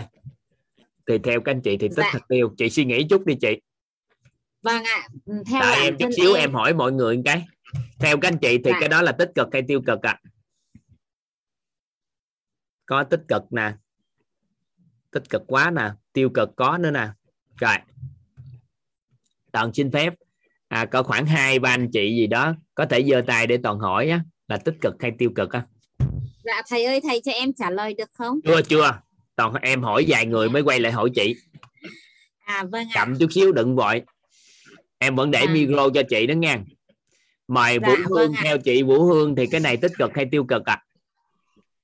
thì 1.07 1.17
theo 1.17 1.41
các 1.41 1.51
anh 1.51 1.61
chị 1.61 1.77
thì 1.77 1.87
tích 1.87 1.95
Dạ. 1.97 2.09
hoặc 2.11 2.25
tiêu 2.29 2.53
chị 2.57 2.69
suy 2.69 2.85
nghĩ 2.85 3.07
chút 3.09 3.25
đi 3.25 3.35
chị 3.41 3.61
Vâng 4.63 4.83
ạ. 4.83 5.07
Ừ, 5.25 5.33
Theo 5.51 5.61
đợi 5.61 5.83
em 5.83 5.97
chút 5.99 6.09
xíu 6.17 6.33
em 6.33 6.53
hỏi 6.53 6.73
mọi 6.73 6.91
người 6.91 7.15
một 7.17 7.21
cái 7.25 7.45
theo 7.99 8.17
các 8.17 8.27
anh 8.27 8.37
chị 8.37 8.57
thì 8.57 8.71
Dạ. 8.71 8.77
cái 8.79 8.89
đó 8.89 9.01
là 9.01 9.11
tích 9.11 9.31
cực 9.35 9.47
hay 9.53 9.61
tiêu 9.67 9.81
cực 9.87 10.01
ạ 10.01 10.19
có 12.85 13.03
tích 13.03 13.21
cực 13.27 13.43
nè. 13.51 13.73
Tích 15.11 15.29
cực 15.29 15.41
quá 15.47 15.71
nè. 15.71 15.89
Tiêu 16.13 16.29
cực 16.29 16.49
có 16.55 16.77
nữa 16.77 16.91
nè. 16.91 17.07
Rồi. 17.57 17.75
Toàn 19.51 19.73
xin 19.73 19.91
phép. 19.91 20.13
À, 20.67 20.85
có 20.85 21.03
khoảng 21.03 21.25
hai 21.25 21.59
ba 21.59 21.69
anh 21.69 21.89
chị 21.91 22.15
gì 22.15 22.27
đó 22.27 22.55
có 22.75 22.85
thể 22.85 23.03
giơ 23.03 23.21
tay 23.27 23.47
để 23.47 23.57
toàn 23.63 23.79
hỏi 23.79 24.09
á, 24.09 24.23
là 24.47 24.57
tích 24.57 24.75
cực 24.81 24.93
hay 24.99 25.11
tiêu 25.17 25.31
cực 25.35 25.51
á? 25.51 25.65
Dạ 26.43 26.61
thầy 26.69 26.85
ơi 26.85 27.01
thầy 27.03 27.21
cho 27.25 27.31
em 27.31 27.53
trả 27.53 27.69
lời 27.69 27.93
được 27.93 28.09
không? 28.13 28.39
chưa 28.45 28.61
chưa. 28.61 28.99
Toàn 29.35 29.53
em 29.61 29.83
hỏi 29.83 30.05
vài 30.07 30.25
người 30.25 30.49
mới 30.49 30.61
quay 30.61 30.79
lại 30.79 30.91
hỏi 30.91 31.09
chị. 31.15 31.35
À 32.45 32.63
vâng 32.71 32.87
chậm 32.93 33.15
chút 33.19 33.31
xíu 33.31 33.51
đừng 33.51 33.75
vội. 33.75 34.01
Em 34.97 35.15
vẫn 35.15 35.31
để 35.31 35.39
À. 35.39 35.53
micro 35.53 35.89
cho 35.93 36.01
chị 36.09 36.27
đó 36.27 36.33
nha. 36.33 36.59
Mời 37.47 37.77
Dạ, 37.81 37.87
Vũ 37.87 37.93
vâng 37.95 38.05
Hương 38.09 38.33
ạ. 38.33 38.41
theo 38.43 38.57
chị. 38.57 38.83
Vũ 38.83 39.03
Hương 39.03 39.35
thì 39.35 39.47
cái 39.47 39.59
này 39.61 39.77
tích 39.77 39.91
cực 39.97 40.11
hay 40.15 40.25
tiêu 40.31 40.45
cực 40.49 40.65
ạ 40.65 40.83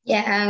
Dạ, 0.04 0.48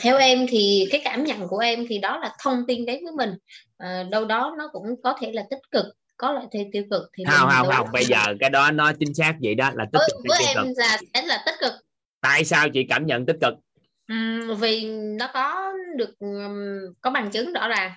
theo 0.00 0.18
em 0.18 0.46
thì 0.48 0.88
cái 0.90 1.00
cảm 1.04 1.24
nhận 1.24 1.48
của 1.48 1.58
em 1.58 1.86
thì 1.88 1.98
đó 1.98 2.18
là 2.18 2.34
thông 2.42 2.66
tin 2.68 2.86
đến 2.86 3.04
với 3.04 3.12
mình. 3.12 3.30
À, 3.78 4.04
đâu 4.10 4.24
đó 4.24 4.54
nó 4.58 4.68
cũng 4.72 5.02
có 5.02 5.16
thể 5.20 5.32
là 5.32 5.44
tích 5.50 5.62
cực 5.70 5.84
có 6.16 6.32
lại 6.32 6.44
thêm 6.52 6.66
tiêu 6.72 6.84
cực 6.90 7.02
thì 7.18 7.24
không 7.24 7.48
không 7.50 7.68
không 7.76 7.88
bây 7.92 8.04
giờ 8.04 8.18
cái 8.40 8.50
đó 8.50 8.70
nó 8.70 8.92
chính 8.92 9.14
xác 9.14 9.34
vậy 9.42 9.54
đó 9.54 9.70
là 9.74 9.84
tích 9.92 9.98
với, 9.98 10.08
cực 10.08 10.24
với 10.28 10.46
em 10.46 10.56
cực? 10.56 10.78
là 10.78 10.98
sẽ 11.14 11.22
là 11.26 11.42
tích 11.46 11.54
cực. 11.60 11.72
Tại 12.20 12.44
sao 12.44 12.68
chị 12.68 12.84
cảm 12.88 13.06
nhận 13.06 13.26
tích 13.26 13.36
cực? 13.40 13.54
Ừm, 14.08 14.56
vì 14.60 14.84
nó 14.90 15.30
có 15.34 15.72
được 15.96 16.14
có 17.00 17.10
bằng 17.10 17.30
chứng 17.30 17.52
rõ 17.52 17.68
ràng. 17.68 17.92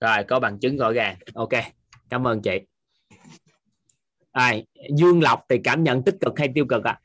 Rồi 0.00 0.24
có 0.28 0.40
bằng 0.40 0.58
chứng 0.58 0.76
rõ 0.76 0.92
ràng. 0.92 1.16
Ok 1.34 1.52
cảm 2.10 2.26
ơn 2.26 2.42
chị. 2.42 2.60
Rồi 4.34 4.64
Dương 4.96 5.22
Lộc 5.22 5.44
thì 5.48 5.56
cảm 5.64 5.84
nhận 5.84 6.02
tích 6.02 6.16
cực 6.20 6.38
hay 6.38 6.48
tiêu 6.54 6.66
cực 6.68 6.84
ạ? 6.84 6.92
À, 6.92 7.00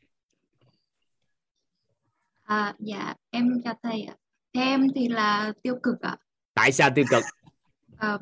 dạ 2.80 3.14
em 3.32 3.62
chào 3.64 3.74
thầy 3.84 4.02
ạ. 4.04 4.16
Theo 4.54 4.64
em 4.66 4.88
thì 4.96 5.08
là 5.08 5.54
tiêu 5.64 5.76
cực 5.84 6.02
ạ. 6.02 6.18
tại 6.54 6.72
sao 6.72 6.90
tiêu 6.96 7.06
cực 7.10 7.24
Ờm, 7.98 8.20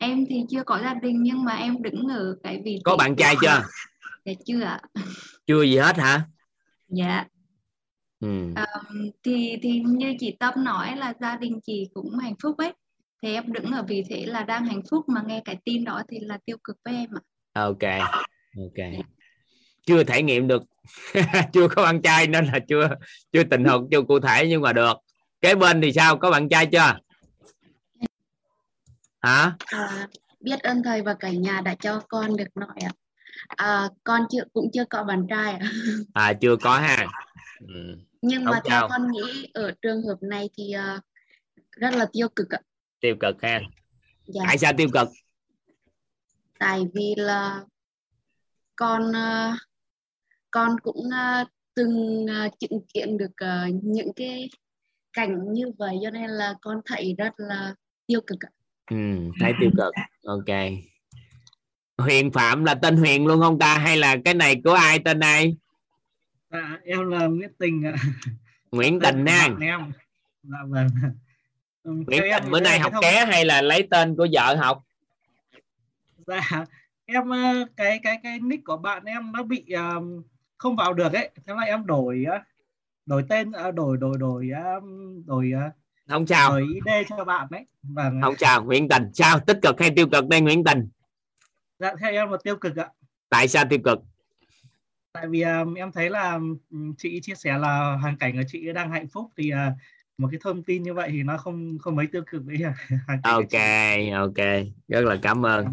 em 0.00 0.26
thì 0.28 0.44
chưa 0.50 0.62
có 0.64 0.78
gia 0.82 0.94
đình 0.94 1.22
nhưng 1.22 1.44
mà 1.44 1.54
em 1.54 1.82
đứng 1.82 2.08
ở 2.08 2.36
cái 2.42 2.62
vị 2.64 2.78
có 2.84 2.96
bạn 2.96 3.16
trai 3.16 3.34
chưa 3.42 3.62
Dạ 4.24 4.32
chưa 4.46 4.60
ạ. 4.62 4.80
chưa 5.46 5.62
gì 5.62 5.76
hết 5.78 5.96
hả 5.96 6.26
dạ 6.88 7.24
ừ. 8.20 8.52
Ờm, 8.56 9.10
thì 9.22 9.56
thì 9.62 9.80
như 9.86 10.14
chị 10.20 10.36
Tâm 10.40 10.64
nói 10.64 10.96
là 10.96 11.14
gia 11.20 11.36
đình 11.36 11.60
chị 11.66 11.88
cũng 11.94 12.18
hạnh 12.18 12.34
phúc 12.42 12.56
ấy 12.58 12.72
thì 13.22 13.34
em 13.34 13.52
đứng 13.52 13.64
ở 13.72 13.82
vị 13.88 14.02
thế 14.10 14.26
là 14.26 14.42
đang 14.42 14.64
hạnh 14.64 14.82
phúc 14.90 15.04
mà 15.08 15.22
nghe 15.26 15.42
cái 15.44 15.56
tin 15.64 15.84
đó 15.84 16.02
thì 16.08 16.18
là 16.20 16.38
tiêu 16.44 16.56
cực 16.64 16.76
với 16.84 16.94
em 16.94 17.10
ạ 17.14 17.22
ok 17.52 17.82
ok 18.56 19.04
chưa 19.86 20.04
trải 20.04 20.22
nghiệm 20.22 20.48
được 20.48 20.62
chưa 21.52 21.68
có 21.68 21.82
bạn 21.82 22.02
trai 22.02 22.26
nên 22.26 22.44
là 22.46 22.58
chưa 22.68 22.88
chưa 23.32 23.44
tình 23.44 23.64
huống 23.64 23.88
chưa 23.90 24.02
cụ 24.02 24.20
thể 24.20 24.46
nhưng 24.48 24.62
mà 24.62 24.72
được 24.72 24.92
kế 25.40 25.54
bên 25.54 25.80
thì 25.80 25.92
sao 25.92 26.16
có 26.18 26.30
bạn 26.30 26.48
trai 26.48 26.66
chưa 26.66 26.78
hả 29.20 29.56
À, 29.66 30.08
biết 30.40 30.60
ơn 30.60 30.82
thầy 30.82 31.02
và 31.02 31.14
cả 31.14 31.30
nhà 31.30 31.60
đã 31.60 31.74
cho 31.74 32.00
con 32.08 32.36
được 32.36 32.56
nội 32.56 32.68
ạ. 32.84 32.90
À, 33.48 33.88
con 34.04 34.22
chưa 34.30 34.42
cũng 34.52 34.70
chưa 34.72 34.84
có 34.90 35.04
bạn 35.04 35.26
trai 35.30 35.52
ạ. 35.52 35.70
à 36.14 36.32
chưa 36.40 36.56
có 36.56 36.78
ha 36.78 37.06
ừ. 37.68 37.96
Nhưng 38.22 38.44
Không 38.44 38.52
mà 38.54 38.60
theo 38.64 38.80
sao. 38.80 38.88
con 38.88 39.12
nghĩ 39.12 39.50
ở 39.54 39.72
trường 39.82 40.02
hợp 40.02 40.16
này 40.22 40.50
thì 40.56 40.72
à, 40.72 41.00
rất 41.76 41.94
là 41.94 42.06
tiêu 42.12 42.28
cực 42.36 42.50
ạ. 42.50 42.60
tiêu 43.00 43.16
cực 43.20 43.42
ha 43.42 43.60
Dạ, 44.26 44.42
tại 44.46 44.58
sao 44.58 44.72
tiêu 44.76 44.88
cực 44.92 45.08
tại 46.58 46.82
vì 46.94 47.14
là 47.16 47.60
con 48.76 49.16
à, 49.16 49.56
con 50.50 50.80
cũng 50.82 51.10
à, 51.12 51.44
từng 51.74 52.26
à, 52.30 52.48
chứng 52.60 52.80
kiến 52.94 53.18
được 53.18 53.36
à, 53.36 53.66
những 53.82 54.12
cái 54.16 54.50
cảnh 55.12 55.52
như 55.52 55.64
vậy 55.78 55.96
cho 56.02 56.10
nên 56.10 56.30
là 56.30 56.54
con 56.62 56.80
thấy 56.84 57.14
rất 57.18 57.32
là 57.36 57.74
tiêu 58.06 58.20
cực 58.26 58.38
ạ. 58.40 58.50
ừ, 58.90 58.96
thấy 59.40 59.52
tiêu 59.60 59.70
cực 59.76 59.94
ok 60.24 60.56
huyền 61.98 62.30
phạm 62.32 62.64
là 62.64 62.74
tên 62.74 62.96
huyền 62.96 63.26
luôn 63.26 63.40
không 63.40 63.58
ta 63.58 63.78
hay 63.78 63.96
là 63.96 64.16
cái 64.24 64.34
này 64.34 64.60
của 64.64 64.72
ai 64.72 64.98
tên 65.04 65.20
ai 65.20 65.56
Dạ, 66.52 66.78
em 66.84 67.08
là 67.10 67.26
Nguyễn 67.26 67.50
Tình 67.58 67.82
ạ. 67.86 67.94
nguyễn 68.72 69.00
tình 69.00 69.24
của 69.24 69.30
ha 69.30 69.48
bạn 69.48 69.60
em. 69.60 69.92
Dạ 70.42 70.58
vâng. 70.68 70.86
Ừ, 71.82 71.92
nguyễn 72.06 72.22
em 72.22 72.32
tình 72.34 72.44
thì 72.44 72.50
bữa 72.50 72.60
là 72.60 72.70
nay 72.70 72.78
học 72.78 72.92
ké 73.02 73.24
hay 73.26 73.44
là 73.44 73.62
lấy 73.62 73.88
tên 73.90 74.16
của 74.16 74.26
vợ 74.32 74.54
học 74.56 74.82
Dạ, 76.26 76.64
em 77.06 77.30
ờ, 77.30 77.66
cái 77.76 77.98
cái 78.02 78.18
cái 78.22 78.40
nick 78.40 78.64
của 78.64 78.76
bạn 78.76 79.04
em 79.04 79.32
nó 79.32 79.42
bị 79.42 79.64
um, 79.72 80.22
không 80.60 80.76
vào 80.76 80.94
được 80.94 81.12
ấy, 81.12 81.30
thế 81.46 81.54
là 81.54 81.62
em 81.62 81.86
đổi 81.86 82.24
ờ, 82.28 82.38
đổi 83.06 83.24
tên 83.28 83.52
ờ, 83.52 83.70
đổi 83.70 83.96
đổi 83.96 84.18
đổi 84.18 84.50
um, 84.50 85.22
đổi 85.26 85.52
ờ, 85.54 85.70
không 86.08 86.26
sao 86.26 86.50
đổi 86.50 86.66
ID 86.74 87.06
cho 87.08 87.24
bạn 87.24 87.46
đấy. 87.50 87.66
Vâng. 87.82 88.20
không 88.22 88.34
sao 88.38 88.64
nguyễn 88.64 88.88
tình 88.88 89.10
sao 89.14 89.40
tích 89.40 89.58
cực 89.62 89.80
hay 89.80 89.90
tiêu 89.90 90.08
cực 90.12 90.28
đây 90.28 90.40
nguyễn 90.40 90.64
tình 90.64 90.88
Dạ 91.78 91.94
theo 92.00 92.12
em 92.12 92.30
là 92.30 92.36
tiêu 92.44 92.56
cực 92.56 92.76
ạ. 92.76 92.88
tại 93.28 93.48
sao 93.48 93.64
tiêu 93.70 93.78
cực? 93.84 93.98
Tại 95.12 95.28
vì 95.28 95.42
um, 95.42 95.74
em 95.74 95.92
thấy 95.92 96.10
là 96.10 96.34
um, 96.70 96.94
chị 96.98 97.20
chia 97.22 97.34
sẻ 97.34 97.58
là 97.58 97.96
hoàn 98.02 98.16
cảnh 98.16 98.36
của 98.36 98.42
chị 98.48 98.72
đang 98.72 98.90
hạnh 98.90 99.08
phúc 99.08 99.30
thì 99.36 99.52
uh, 99.52 99.58
một 100.18 100.28
cái 100.30 100.40
thông 100.42 100.62
tin 100.62 100.82
như 100.82 100.94
vậy 100.94 101.08
thì 101.12 101.22
nó 101.22 101.36
không 101.36 101.78
không 101.78 101.96
mấy 101.96 102.06
tiêu 102.06 102.22
cực 102.30 102.42
của 102.46 102.52
ok 103.22 103.60
ok. 104.14 104.46
Rất 104.88 105.00
là 105.00 105.16
cảm 105.22 105.46
ơn. 105.46 105.66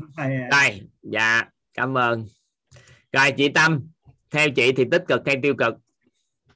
Đây 0.51 0.81
dạ 1.01 1.43
cảm 1.73 1.97
ơn. 1.97 2.27
Rồi 3.11 3.31
chị 3.31 3.49
tâm 3.49 3.87
theo 4.31 4.49
chị 4.55 4.71
thì 4.77 4.83
tích 4.91 5.03
cực 5.07 5.21
hay 5.25 5.35
tiêu 5.43 5.53
cực 5.57 5.73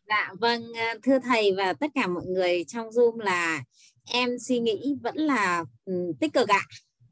Dạ 0.07 0.33
vâng 0.39 0.73
à, 0.75 0.95
thưa 1.03 1.19
thầy 1.19 1.53
và 1.57 1.73
tất 1.73 1.91
cả 1.95 2.07
mọi 2.07 2.25
người 2.25 2.63
trong 2.67 2.89
Zoom 2.89 3.17
là 3.17 3.63
em 4.11 4.39
suy 4.39 4.59
nghĩ 4.59 4.95
vẫn 5.01 5.15
là 5.15 5.65
ừ, 5.85 6.11
tích 6.19 6.33
cực 6.33 6.49
ạ. 6.49 6.61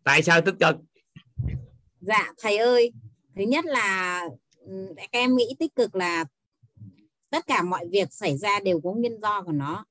tại 0.04 0.24
sao 0.24 0.42
tích 0.42 0.56
cực 0.60 0.76
Dạ 2.02 2.34
thầy 2.38 2.58
ơi, 2.58 2.92
thứ 3.36 3.44
nhất 3.44 3.66
là 3.66 4.22
ừ, 4.66 4.94
các 4.98 5.10
em 5.12 5.36
nghĩ 5.36 5.56
tích 5.60 5.76
cực 5.76 5.96
là 5.96 6.26
tất 7.30 7.48
cả 7.48 7.64
mọi 7.64 7.88
việc 7.92 8.14
xảy 8.14 8.38
ra 8.38 8.60
đều 8.60 8.82
có 8.84 8.92
nguyên 8.92 9.22
do 9.22 9.42
của 9.42 9.52
nó. 9.52 9.86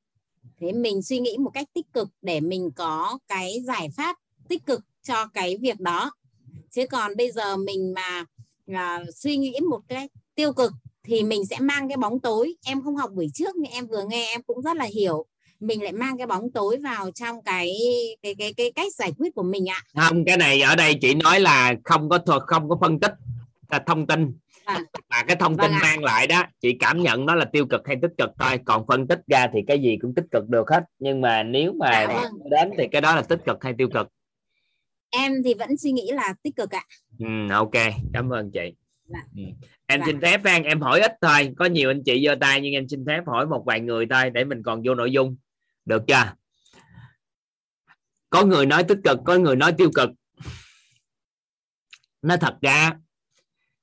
Thế 0.60 0.72
mình 0.72 1.02
suy 1.02 1.18
nghĩ 1.18 1.36
một 1.38 1.50
cách 1.54 1.68
tích 1.74 1.86
cực 1.92 2.08
để 2.22 2.40
mình 2.40 2.70
có 2.76 3.18
cái 3.28 3.60
giải 3.64 3.88
pháp 3.96 4.16
tích 4.48 4.66
cực 4.66 4.80
cho 5.02 5.26
cái 5.26 5.56
việc 5.56 5.80
đó. 5.80 6.10
Chứ 6.70 6.86
còn 6.90 7.16
bây 7.16 7.30
giờ 7.32 7.56
mình 7.56 7.94
mà 7.94 8.24
à, 8.66 9.04
suy 9.14 9.36
nghĩ 9.36 9.54
một 9.70 9.80
cách 9.88 10.10
tiêu 10.39 10.52
cực 10.52 10.73
thì 11.05 11.23
mình 11.23 11.47
sẽ 11.47 11.56
mang 11.60 11.89
cái 11.89 11.97
bóng 11.97 12.20
tối. 12.20 12.55
Em 12.66 12.82
không 12.82 12.97
học 12.97 13.10
buổi 13.15 13.27
trước 13.35 13.56
nhưng 13.56 13.73
em 13.73 13.86
vừa 13.86 14.05
nghe 14.09 14.27
em 14.32 14.43
cũng 14.47 14.62
rất 14.62 14.77
là 14.77 14.85
hiểu. 14.85 15.27
Mình 15.60 15.82
lại 15.82 15.93
mang 15.93 16.19
cái 16.19 16.27
bóng 16.27 16.51
tối 16.51 16.77
vào 16.85 17.10
trong 17.10 17.43
cái 17.43 17.73
cái 18.23 18.35
cái 18.39 18.52
cái 18.56 18.73
cách 18.74 18.93
giải 18.94 19.12
quyết 19.19 19.35
của 19.35 19.43
mình 19.43 19.66
ạ. 19.69 19.82
không 19.97 20.24
cái 20.24 20.36
này 20.36 20.60
ở 20.62 20.77
đây 20.77 20.94
chị 21.01 21.15
nói 21.15 21.40
là 21.40 21.74
không 21.85 22.09
có 22.09 22.19
thuật 22.19 22.43
không 22.47 22.69
có 22.69 22.77
phân 22.81 23.01
tích 23.01 23.12
là 23.70 23.78
thông 23.86 24.06
tin 24.06 24.32
À. 24.65 24.81
mà 25.10 25.23
cái 25.23 25.36
thông 25.36 25.56
tin 25.56 25.70
Vâng 25.70 25.81
mang 25.82 26.05
lại 26.05 26.27
đó 26.27 26.43
chị 26.60 26.77
cảm 26.81 27.02
nhận 27.02 27.27
nó 27.27 27.35
là 27.35 27.44
tiêu 27.44 27.66
cực 27.70 27.86
hay 27.86 27.97
tích 28.02 28.10
cực 28.19 28.31
thôi 28.39 28.59
còn 28.65 28.86
phân 28.89 29.06
tích 29.06 29.20
ra 29.27 29.47
thì 29.52 29.60
cái 29.66 29.78
gì 29.82 29.98
cũng 30.02 30.15
tích 30.15 30.24
cực 30.31 30.48
được 30.48 30.70
hết 30.70 30.85
nhưng 30.98 31.20
mà 31.20 31.43
nếu 31.43 31.73
mà 31.73 32.06
vâng. 32.06 32.51
đến 32.51 32.70
thì 32.78 32.85
cái 32.93 33.01
đó 33.01 33.15
là 33.16 33.23
tích 33.23 33.40
cực 33.47 33.65
hay 33.65 33.74
tiêu 33.78 33.89
cực 33.94 34.06
Em 35.10 35.32
thì 35.44 35.55
vẫn 35.55 35.77
suy 35.77 35.93
nghĩ 35.93 36.10
là 36.12 36.35
tích 36.43 36.56
cực 36.56 36.70
ạ. 36.70 36.85
ừ, 37.19 37.27
ok 37.51 37.73
cảm 38.12 38.31
ơn 38.31 38.51
chị 38.51 38.73
Dạ. 39.06 39.23
Em 39.89 40.01
Dạ. 40.01 40.06
xin 40.06 40.20
phép 40.20 40.40
Phan 40.44 40.62
em 40.62 40.81
hỏi 40.81 41.01
ít 41.01 41.12
thôi. 41.20 41.55
Có 41.59 41.65
nhiều 41.65 41.90
anh 41.90 42.02
chị 42.05 42.24
giơ 42.27 42.35
tay 42.40 42.60
nhưng 42.60 42.73
em 42.73 42.89
xin 42.89 43.05
phép 43.06 43.20
hỏi 43.27 43.47
một 43.47 43.62
vài 43.66 43.81
người 43.81 44.06
thôi 44.10 44.31
để 44.31 44.44
mình 44.44 44.62
còn 44.62 44.82
vô 44.85 44.94
nội 44.94 45.12
dung. 45.12 45.36
Được 45.85 46.02
chưa? 46.06 46.32
Có 48.31 48.44
người 48.44 48.66
nói 48.66 48.85
tích 48.85 48.98
cực 49.05 49.19
có 49.24 49.39
người 49.39 49.56
nói 49.56 49.73
tiêu 49.78 49.90
cực. 49.94 50.10
Nó 52.23 52.36
thật 52.36 52.55
ra 52.62 52.93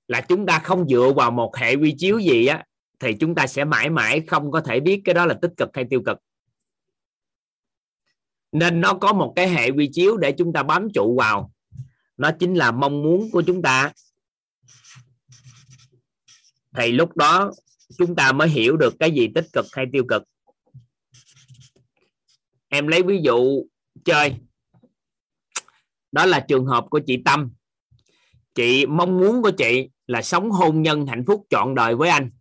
là 0.08 0.22
chúng 0.22 0.46
ta 0.46 0.60
không 0.60 0.90
dựa 0.90 1.12
vào 1.16 1.32
một 1.32 1.56
hệ 1.56 1.76
quy 1.76 1.96
chiếu 1.98 2.20
gì 2.20 2.46
á 2.46 2.64
thì 3.00 3.14
chúng 3.20 3.36
ta 3.36 3.48
sẽ 3.48 3.66
mãi 3.66 3.90
mãi 3.90 4.22
không 4.28 4.52
có 4.52 4.62
thể 4.62 4.80
biết 4.80 5.02
cái 5.06 5.16
đó 5.16 5.26
là 5.26 5.36
tích 5.42 5.52
cực 5.58 5.70
hay 5.74 5.86
tiêu 5.90 6.02
cực. 6.06 6.18
Nên 8.52 8.82
nó 8.82 8.94
có 8.94 9.14
một 9.14 9.34
cái 9.36 9.50
hệ 9.50 9.70
quy 9.70 9.90
chiếu 9.94 10.18
để 10.18 10.32
chúng 10.32 10.54
ta 10.54 10.64
bám 10.64 10.88
trụ 10.94 11.16
vào. 11.16 11.52
Nó 12.18 12.32
chính 12.40 12.54
là 12.54 12.72
mong 12.72 13.04
muốn 13.04 13.32
của 13.32 13.42
chúng 13.42 13.62
ta 13.62 13.92
thì 16.78 16.92
lúc 16.92 17.18
đó 17.18 17.52
chúng 17.98 18.16
ta 18.16 18.32
mới 18.32 18.50
hiểu 18.50 18.78
được 18.78 18.94
cái 19.00 19.12
gì 19.12 19.30
tích 19.36 19.46
cực 19.54 19.66
hay 19.72 19.86
tiêu 19.94 20.04
cực. 20.10 20.24
Em 22.68 22.88
lấy 22.88 23.04
ví 23.04 23.20
dụ 23.24 23.66
chơi. 24.06 24.36
Đó 26.12 26.26
là 26.26 26.40
trường 26.40 26.66
hợp 26.66 26.86
của 26.90 27.00
chị 27.08 27.22
Tâm. 27.26 27.52
Chị 28.56 28.86
mong 28.86 29.20
muốn 29.20 29.42
của 29.42 29.52
chị 29.52 29.90
là 30.08 30.22
sống 30.22 30.52
hôn 30.52 30.82
nhân 30.82 31.08
hạnh 31.08 31.24
phúc 31.28 31.46
trọn 31.50 31.76
đời 31.76 31.96
với 31.96 32.10
anh. 32.10 32.32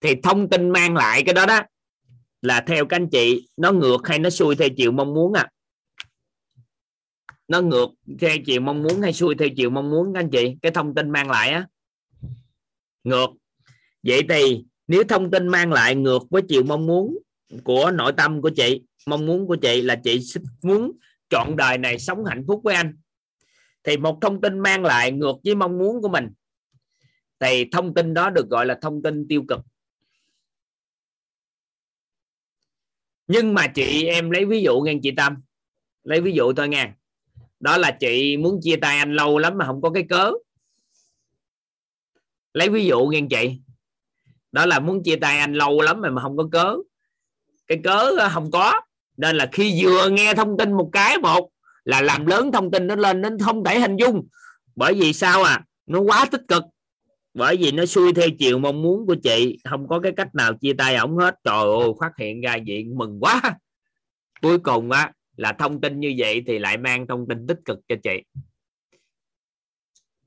Thì 0.00 0.14
thông 0.22 0.50
tin 0.50 0.70
mang 0.70 0.96
lại 0.96 1.22
cái 1.22 1.34
đó 1.34 1.46
đó 1.46 1.60
là 2.42 2.64
theo 2.66 2.86
các 2.86 2.96
anh 2.96 3.08
chị, 3.08 3.48
nó 3.56 3.72
ngược 3.72 4.08
hay 4.08 4.18
nó 4.18 4.30
xuôi 4.30 4.56
theo 4.56 4.68
chiều 4.76 4.92
mong 4.92 5.14
muốn 5.14 5.32
à 5.32 5.48
nó 7.50 7.60
ngược 7.60 7.90
theo 8.20 8.36
chiều 8.46 8.60
mong 8.60 8.82
muốn 8.82 9.02
hay 9.02 9.12
xuôi 9.12 9.34
theo 9.34 9.48
chiều 9.56 9.70
mong 9.70 9.90
muốn 9.90 10.14
các 10.14 10.20
anh 10.20 10.30
chị? 10.30 10.56
Cái 10.62 10.72
thông 10.72 10.94
tin 10.94 11.10
mang 11.10 11.30
lại 11.30 11.50
á 11.50 11.66
ngược. 13.04 13.30
Vậy 14.02 14.22
thì, 14.28 14.64
nếu 14.86 15.04
thông 15.04 15.30
tin 15.30 15.48
mang 15.48 15.72
lại 15.72 15.94
ngược 15.94 16.22
với 16.30 16.42
chiều 16.48 16.62
mong 16.62 16.86
muốn 16.86 17.18
của 17.64 17.90
nội 17.90 18.12
tâm 18.16 18.42
của 18.42 18.50
chị, 18.50 18.82
mong 19.06 19.26
muốn 19.26 19.46
của 19.46 19.56
chị 19.56 19.82
là 19.82 19.96
chị 20.04 20.20
muốn 20.62 20.92
chọn 21.30 21.56
đời 21.56 21.78
này 21.78 21.98
sống 21.98 22.24
hạnh 22.24 22.44
phúc 22.46 22.60
với 22.64 22.74
anh, 22.74 22.96
thì 23.84 23.96
một 23.96 24.18
thông 24.20 24.40
tin 24.40 24.58
mang 24.58 24.84
lại 24.84 25.12
ngược 25.12 25.36
với 25.44 25.54
mong 25.54 25.78
muốn 25.78 26.02
của 26.02 26.08
mình, 26.08 26.28
thì 27.40 27.68
thông 27.72 27.94
tin 27.94 28.14
đó 28.14 28.30
được 28.30 28.48
gọi 28.50 28.66
là 28.66 28.78
thông 28.82 29.02
tin 29.02 29.28
tiêu 29.28 29.44
cực. 29.48 29.60
Nhưng 33.26 33.54
mà 33.54 33.66
chị 33.66 34.04
em 34.04 34.30
lấy 34.30 34.44
ví 34.44 34.62
dụ 34.62 34.80
nghe 34.80 34.94
chị 35.02 35.10
Tâm. 35.16 35.36
Lấy 36.04 36.20
ví 36.20 36.32
dụ 36.32 36.52
thôi 36.52 36.68
nghe 36.68 36.92
đó 37.60 37.76
là 37.76 37.96
chị 38.00 38.36
muốn 38.36 38.60
chia 38.62 38.76
tay 38.76 38.98
anh 38.98 39.14
lâu 39.14 39.38
lắm 39.38 39.58
mà 39.58 39.66
không 39.66 39.82
có 39.82 39.90
cái 39.90 40.04
cớ 40.08 40.32
lấy 42.52 42.68
ví 42.68 42.86
dụ 42.86 43.06
nghe 43.06 43.20
chị. 43.30 43.60
Đó 44.52 44.66
là 44.66 44.80
muốn 44.80 45.02
chia 45.02 45.16
tay 45.16 45.38
anh 45.38 45.52
lâu 45.52 45.80
lắm 45.80 46.00
mà 46.00 46.10
mà 46.10 46.22
không 46.22 46.36
có 46.36 46.48
cớ. 46.52 46.76
Cái 47.66 47.80
cớ 47.84 48.10
ờ, 48.18 48.28
không 48.28 48.50
có. 48.50 48.80
Nên 49.16 49.36
là 49.36 49.48
khi 49.52 49.84
vừa 49.84 50.08
nghe 50.08 50.34
thông 50.34 50.56
tin 50.58 50.72
một 50.72 50.90
cái 50.92 51.18
một, 51.18 51.50
là 51.84 52.02
làm 52.02 52.26
lớn 52.26 52.52
thông 52.52 52.70
tin 52.70 52.86
nó 52.86 52.96
lên 52.96 53.20
nên 53.20 53.38
không 53.38 53.64
thể 53.64 53.80
hình 53.80 53.96
dung. 53.96 54.28
Bởi 54.76 54.94
vì 54.94 55.12
sao 55.12 55.42
à? 55.42 55.64
Nó 55.86 56.00
quá 56.00 56.26
tích 56.30 56.42
cực. 56.48 56.64
Bởi 57.34 57.56
vì 57.56 57.72
nó 57.72 57.86
xuôi 57.86 58.12
theo 58.12 58.28
chiều 58.38 58.58
mong 58.58 58.82
muốn 58.82 59.06
của 59.06 59.14
chị. 59.22 59.58
Không 59.64 59.88
có 59.88 60.00
cái 60.00 60.12
cách 60.12 60.34
nào 60.34 60.54
chia 60.54 60.72
tay 60.72 60.96
ổng 60.96 61.16
hết. 61.16 61.34
Trời 61.44 61.62
ơi, 61.80 61.88
phát 62.00 62.12
hiện 62.18 62.40
ra 62.40 62.54
diện 62.54 62.98
mừng 62.98 63.20
quá. 63.20 63.42
Cuối 64.42 64.58
cùng 64.58 64.90
á, 64.90 65.12
là 65.36 65.52
thông 65.52 65.80
tin 65.80 66.00
như 66.00 66.14
vậy 66.18 66.42
thì 66.46 66.58
lại 66.58 66.76
mang 66.76 67.06
thông 67.06 67.28
tin 67.28 67.46
tích 67.46 67.58
cực 67.64 67.78
cho 67.88 67.96
chị 68.02 68.22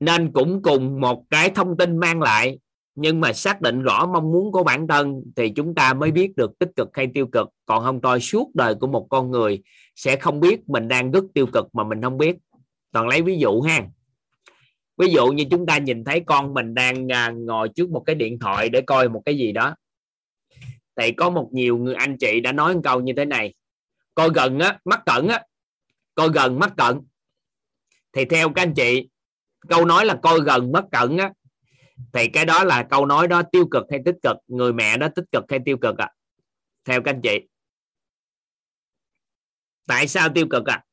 nên 0.00 0.32
cũng 0.32 0.62
cùng 0.62 1.00
một 1.00 1.24
cái 1.30 1.50
thông 1.50 1.76
tin 1.76 1.96
mang 1.96 2.22
lại, 2.22 2.58
nhưng 2.94 3.20
mà 3.20 3.32
xác 3.32 3.60
định 3.60 3.82
rõ 3.82 4.06
mong 4.06 4.32
muốn 4.32 4.52
của 4.52 4.64
bản 4.64 4.88
thân 4.88 5.22
thì 5.36 5.50
chúng 5.50 5.74
ta 5.74 5.94
mới 5.94 6.10
biết 6.10 6.36
được 6.36 6.58
tích 6.58 6.70
cực 6.76 6.88
hay 6.92 7.08
tiêu 7.14 7.26
cực. 7.26 7.48
Còn 7.66 7.84
không 7.84 8.00
thôi, 8.02 8.20
suốt 8.20 8.50
đời 8.54 8.74
của 8.74 8.86
một 8.86 9.06
con 9.10 9.30
người 9.30 9.62
sẽ 9.96 10.16
không 10.16 10.40
biết 10.40 10.68
mình 10.68 10.88
đang 10.88 11.10
rất 11.10 11.24
tiêu 11.34 11.46
cực 11.46 11.74
mà 11.74 11.84
mình 11.84 12.02
không 12.02 12.18
biết. 12.18 12.36
Toàn 12.92 13.08
lấy 13.08 13.22
ví 13.22 13.38
dụ 13.38 13.60
ha. 13.60 13.86
Ví 14.96 15.08
dụ 15.08 15.26
như 15.26 15.44
chúng 15.50 15.66
ta 15.66 15.78
nhìn 15.78 16.04
thấy 16.04 16.20
con 16.20 16.54
mình 16.54 16.74
đang 16.74 17.12
à, 17.12 17.30
ngồi 17.30 17.68
trước 17.68 17.90
một 17.90 18.02
cái 18.06 18.14
điện 18.14 18.38
thoại 18.38 18.68
để 18.68 18.80
coi 18.80 19.08
một 19.08 19.22
cái 19.24 19.38
gì 19.38 19.52
đó. 19.52 19.74
Thì 20.96 21.12
có 21.12 21.30
một 21.30 21.48
nhiều 21.52 21.78
người 21.78 21.94
anh 21.94 22.16
chị 22.18 22.40
đã 22.40 22.52
nói 22.52 22.74
một 22.74 22.80
câu 22.84 23.00
như 23.00 23.12
thế 23.16 23.24
này. 23.24 23.54
Coi 24.14 24.30
gần 24.34 24.58
á 24.58 24.78
mắt 24.84 25.02
cận 25.06 25.28
á. 25.28 25.42
Coi 26.14 26.28
gần 26.28 26.58
mắt 26.58 26.72
cận 26.76 27.00
thì 28.12 28.24
theo 28.24 28.48
các 28.48 28.62
anh 28.62 28.74
chị 28.74 29.08
câu 29.68 29.84
nói 29.84 30.06
là 30.06 30.18
coi 30.22 30.40
gần 30.40 30.72
mất 30.72 30.84
cận 30.92 31.16
á 31.16 31.32
thì 32.12 32.28
cái 32.28 32.44
đó 32.44 32.64
là 32.64 32.86
câu 32.90 33.06
nói 33.06 33.28
đó 33.28 33.42
tiêu 33.52 33.68
cực 33.70 33.82
hay 33.90 34.00
tích 34.04 34.16
cực 34.22 34.36
người 34.46 34.72
mẹ 34.72 34.96
đó 34.96 35.08
tích 35.16 35.24
cực 35.32 35.44
hay 35.48 35.60
tiêu 35.64 35.76
cực 35.80 35.98
ạ 35.98 36.06
à? 36.06 36.14
theo 36.84 37.02
các 37.02 37.10
anh 37.10 37.20
chị 37.22 37.48
tại 39.86 40.08
sao 40.08 40.28
tiêu 40.34 40.46
cực 40.50 40.66
ạ 40.66 40.74
à? 40.74 40.84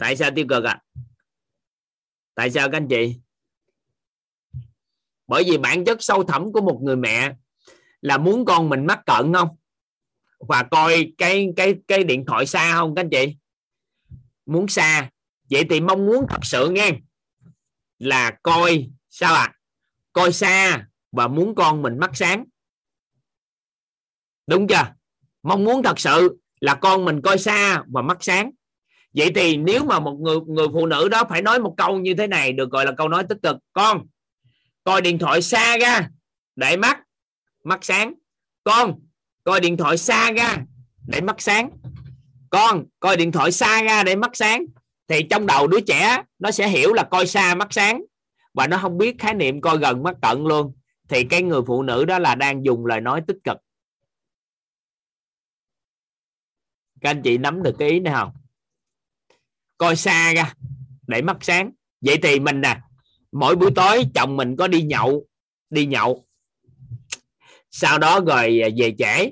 tại 0.00 0.16
sao 0.16 0.30
tiêu 0.34 0.46
cực 0.48 0.64
ạ 0.64 0.72
à? 0.72 0.82
tại 2.34 2.50
sao 2.50 2.70
các 2.70 2.76
anh 2.76 2.88
chị 2.88 3.16
bởi 5.26 5.44
vì 5.46 5.58
bản 5.58 5.84
chất 5.84 6.02
sâu 6.02 6.24
thẳm 6.24 6.52
của 6.52 6.60
một 6.60 6.80
người 6.82 6.96
mẹ 6.96 7.34
là 8.00 8.18
muốn 8.18 8.44
con 8.44 8.68
mình 8.68 8.86
mắc 8.86 9.00
cận 9.06 9.32
không 9.32 9.56
và 10.38 10.62
coi 10.70 11.12
cái 11.18 11.48
cái 11.56 11.74
cái 11.88 12.04
điện 12.04 12.24
thoại 12.26 12.46
xa 12.46 12.72
không 12.74 12.94
các 12.94 13.00
anh 13.00 13.10
chị 13.10 13.36
muốn 14.46 14.68
xa. 14.68 15.10
Vậy 15.50 15.64
thì 15.70 15.80
mong 15.80 16.06
muốn 16.06 16.26
thật 16.28 16.40
sự 16.42 16.68
nghe. 16.68 16.92
Là 17.98 18.30
coi, 18.42 18.90
sao 19.10 19.34
ạ? 19.34 19.42
À? 19.42 19.56
coi 20.16 20.32
xa 20.32 20.86
và 21.12 21.28
muốn 21.28 21.54
con 21.54 21.82
mình 21.82 21.98
mắt 21.98 22.10
sáng. 22.14 22.44
Đúng 24.46 24.66
chưa? 24.68 24.92
Mong 25.42 25.64
muốn 25.64 25.82
thật 25.82 25.98
sự 25.98 26.38
là 26.60 26.74
con 26.74 27.04
mình 27.04 27.22
coi 27.22 27.38
xa 27.38 27.82
và 27.86 28.02
mắt 28.02 28.18
sáng. 28.20 28.50
Vậy 29.12 29.32
thì 29.34 29.56
nếu 29.56 29.84
mà 29.84 30.00
một 30.00 30.16
người 30.20 30.36
người 30.46 30.66
phụ 30.72 30.86
nữ 30.86 31.08
đó 31.08 31.24
phải 31.28 31.42
nói 31.42 31.60
một 31.60 31.74
câu 31.76 31.98
như 31.98 32.14
thế 32.14 32.26
này, 32.26 32.52
được 32.52 32.70
gọi 32.70 32.84
là 32.84 32.92
câu 32.96 33.08
nói 33.08 33.24
tích 33.28 33.38
cực. 33.42 33.56
Con, 33.72 34.06
coi 34.84 35.00
điện 35.00 35.18
thoại 35.18 35.42
xa 35.42 35.78
ra 35.78 36.08
để 36.56 36.76
mắt 36.76 36.98
mắt 37.64 37.84
sáng. 37.84 38.14
Con, 38.64 39.00
coi 39.44 39.60
điện 39.60 39.76
thoại 39.76 39.98
xa 39.98 40.32
ra 40.32 40.56
để 41.06 41.20
mắt 41.20 41.36
sáng 41.38 41.70
con, 42.50 42.84
coi 43.00 43.16
điện 43.16 43.32
thoại 43.32 43.52
xa 43.52 43.82
ra 43.82 44.02
để 44.02 44.16
mắt 44.16 44.30
sáng. 44.34 44.64
Thì 45.08 45.22
trong 45.30 45.46
đầu 45.46 45.66
đứa 45.66 45.80
trẻ, 45.80 46.22
nó 46.38 46.50
sẽ 46.50 46.68
hiểu 46.68 46.92
là 46.92 47.02
coi 47.02 47.26
xa 47.26 47.54
mắt 47.54 47.68
sáng. 47.70 48.04
Và 48.54 48.66
nó 48.66 48.78
không 48.78 48.98
biết 48.98 49.16
khái 49.18 49.34
niệm 49.34 49.60
coi 49.60 49.78
gần 49.78 50.02
mắt 50.02 50.16
cận 50.22 50.44
luôn. 50.44 50.72
Thì 51.08 51.24
cái 51.24 51.42
người 51.42 51.60
phụ 51.66 51.82
nữ 51.82 52.04
đó 52.04 52.18
là 52.18 52.34
đang 52.34 52.64
dùng 52.64 52.86
lời 52.86 53.00
nói 53.00 53.22
tích 53.26 53.36
cực. 53.44 53.56
Các 57.00 57.10
anh 57.10 57.22
chị 57.22 57.38
nắm 57.38 57.62
được 57.62 57.76
cái 57.78 57.90
ý 57.90 58.00
này 58.00 58.14
không? 58.14 58.32
Coi 59.78 59.96
xa 59.96 60.32
ra 60.34 60.54
để 61.06 61.22
mắt 61.22 61.36
sáng. 61.40 61.70
Vậy 62.00 62.18
thì 62.22 62.40
mình 62.40 62.60
nè, 62.60 62.80
mỗi 63.32 63.56
buổi 63.56 63.70
tối 63.76 64.06
chồng 64.14 64.36
mình 64.36 64.56
có 64.56 64.68
đi 64.68 64.82
nhậu 64.82 65.26
đi 65.70 65.86
nhậu. 65.86 66.26
Sau 67.70 67.98
đó 67.98 68.20
rồi 68.20 68.60
về 68.76 68.94
trễ. 68.98 69.30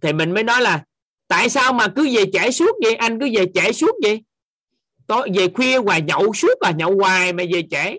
Thì 0.00 0.12
mình 0.12 0.34
mới 0.34 0.42
nói 0.42 0.60
là 0.60 0.84
tại 1.28 1.48
sao 1.48 1.72
mà 1.72 1.88
cứ 1.88 2.08
về 2.16 2.24
trễ 2.32 2.50
suốt 2.50 2.76
vậy? 2.82 2.94
Anh 2.94 3.20
cứ 3.20 3.28
về 3.36 3.46
trễ 3.54 3.72
suốt 3.72 3.94
vậy? 4.02 4.22
Tối 5.06 5.28
về 5.34 5.48
khuya 5.54 5.76
hoài, 5.76 6.02
nhậu 6.02 6.32
suốt 6.32 6.54
là 6.60 6.70
nhậu 6.70 6.96
hoài 6.96 7.32
mà 7.32 7.44
về 7.52 7.62
trễ. 7.70 7.98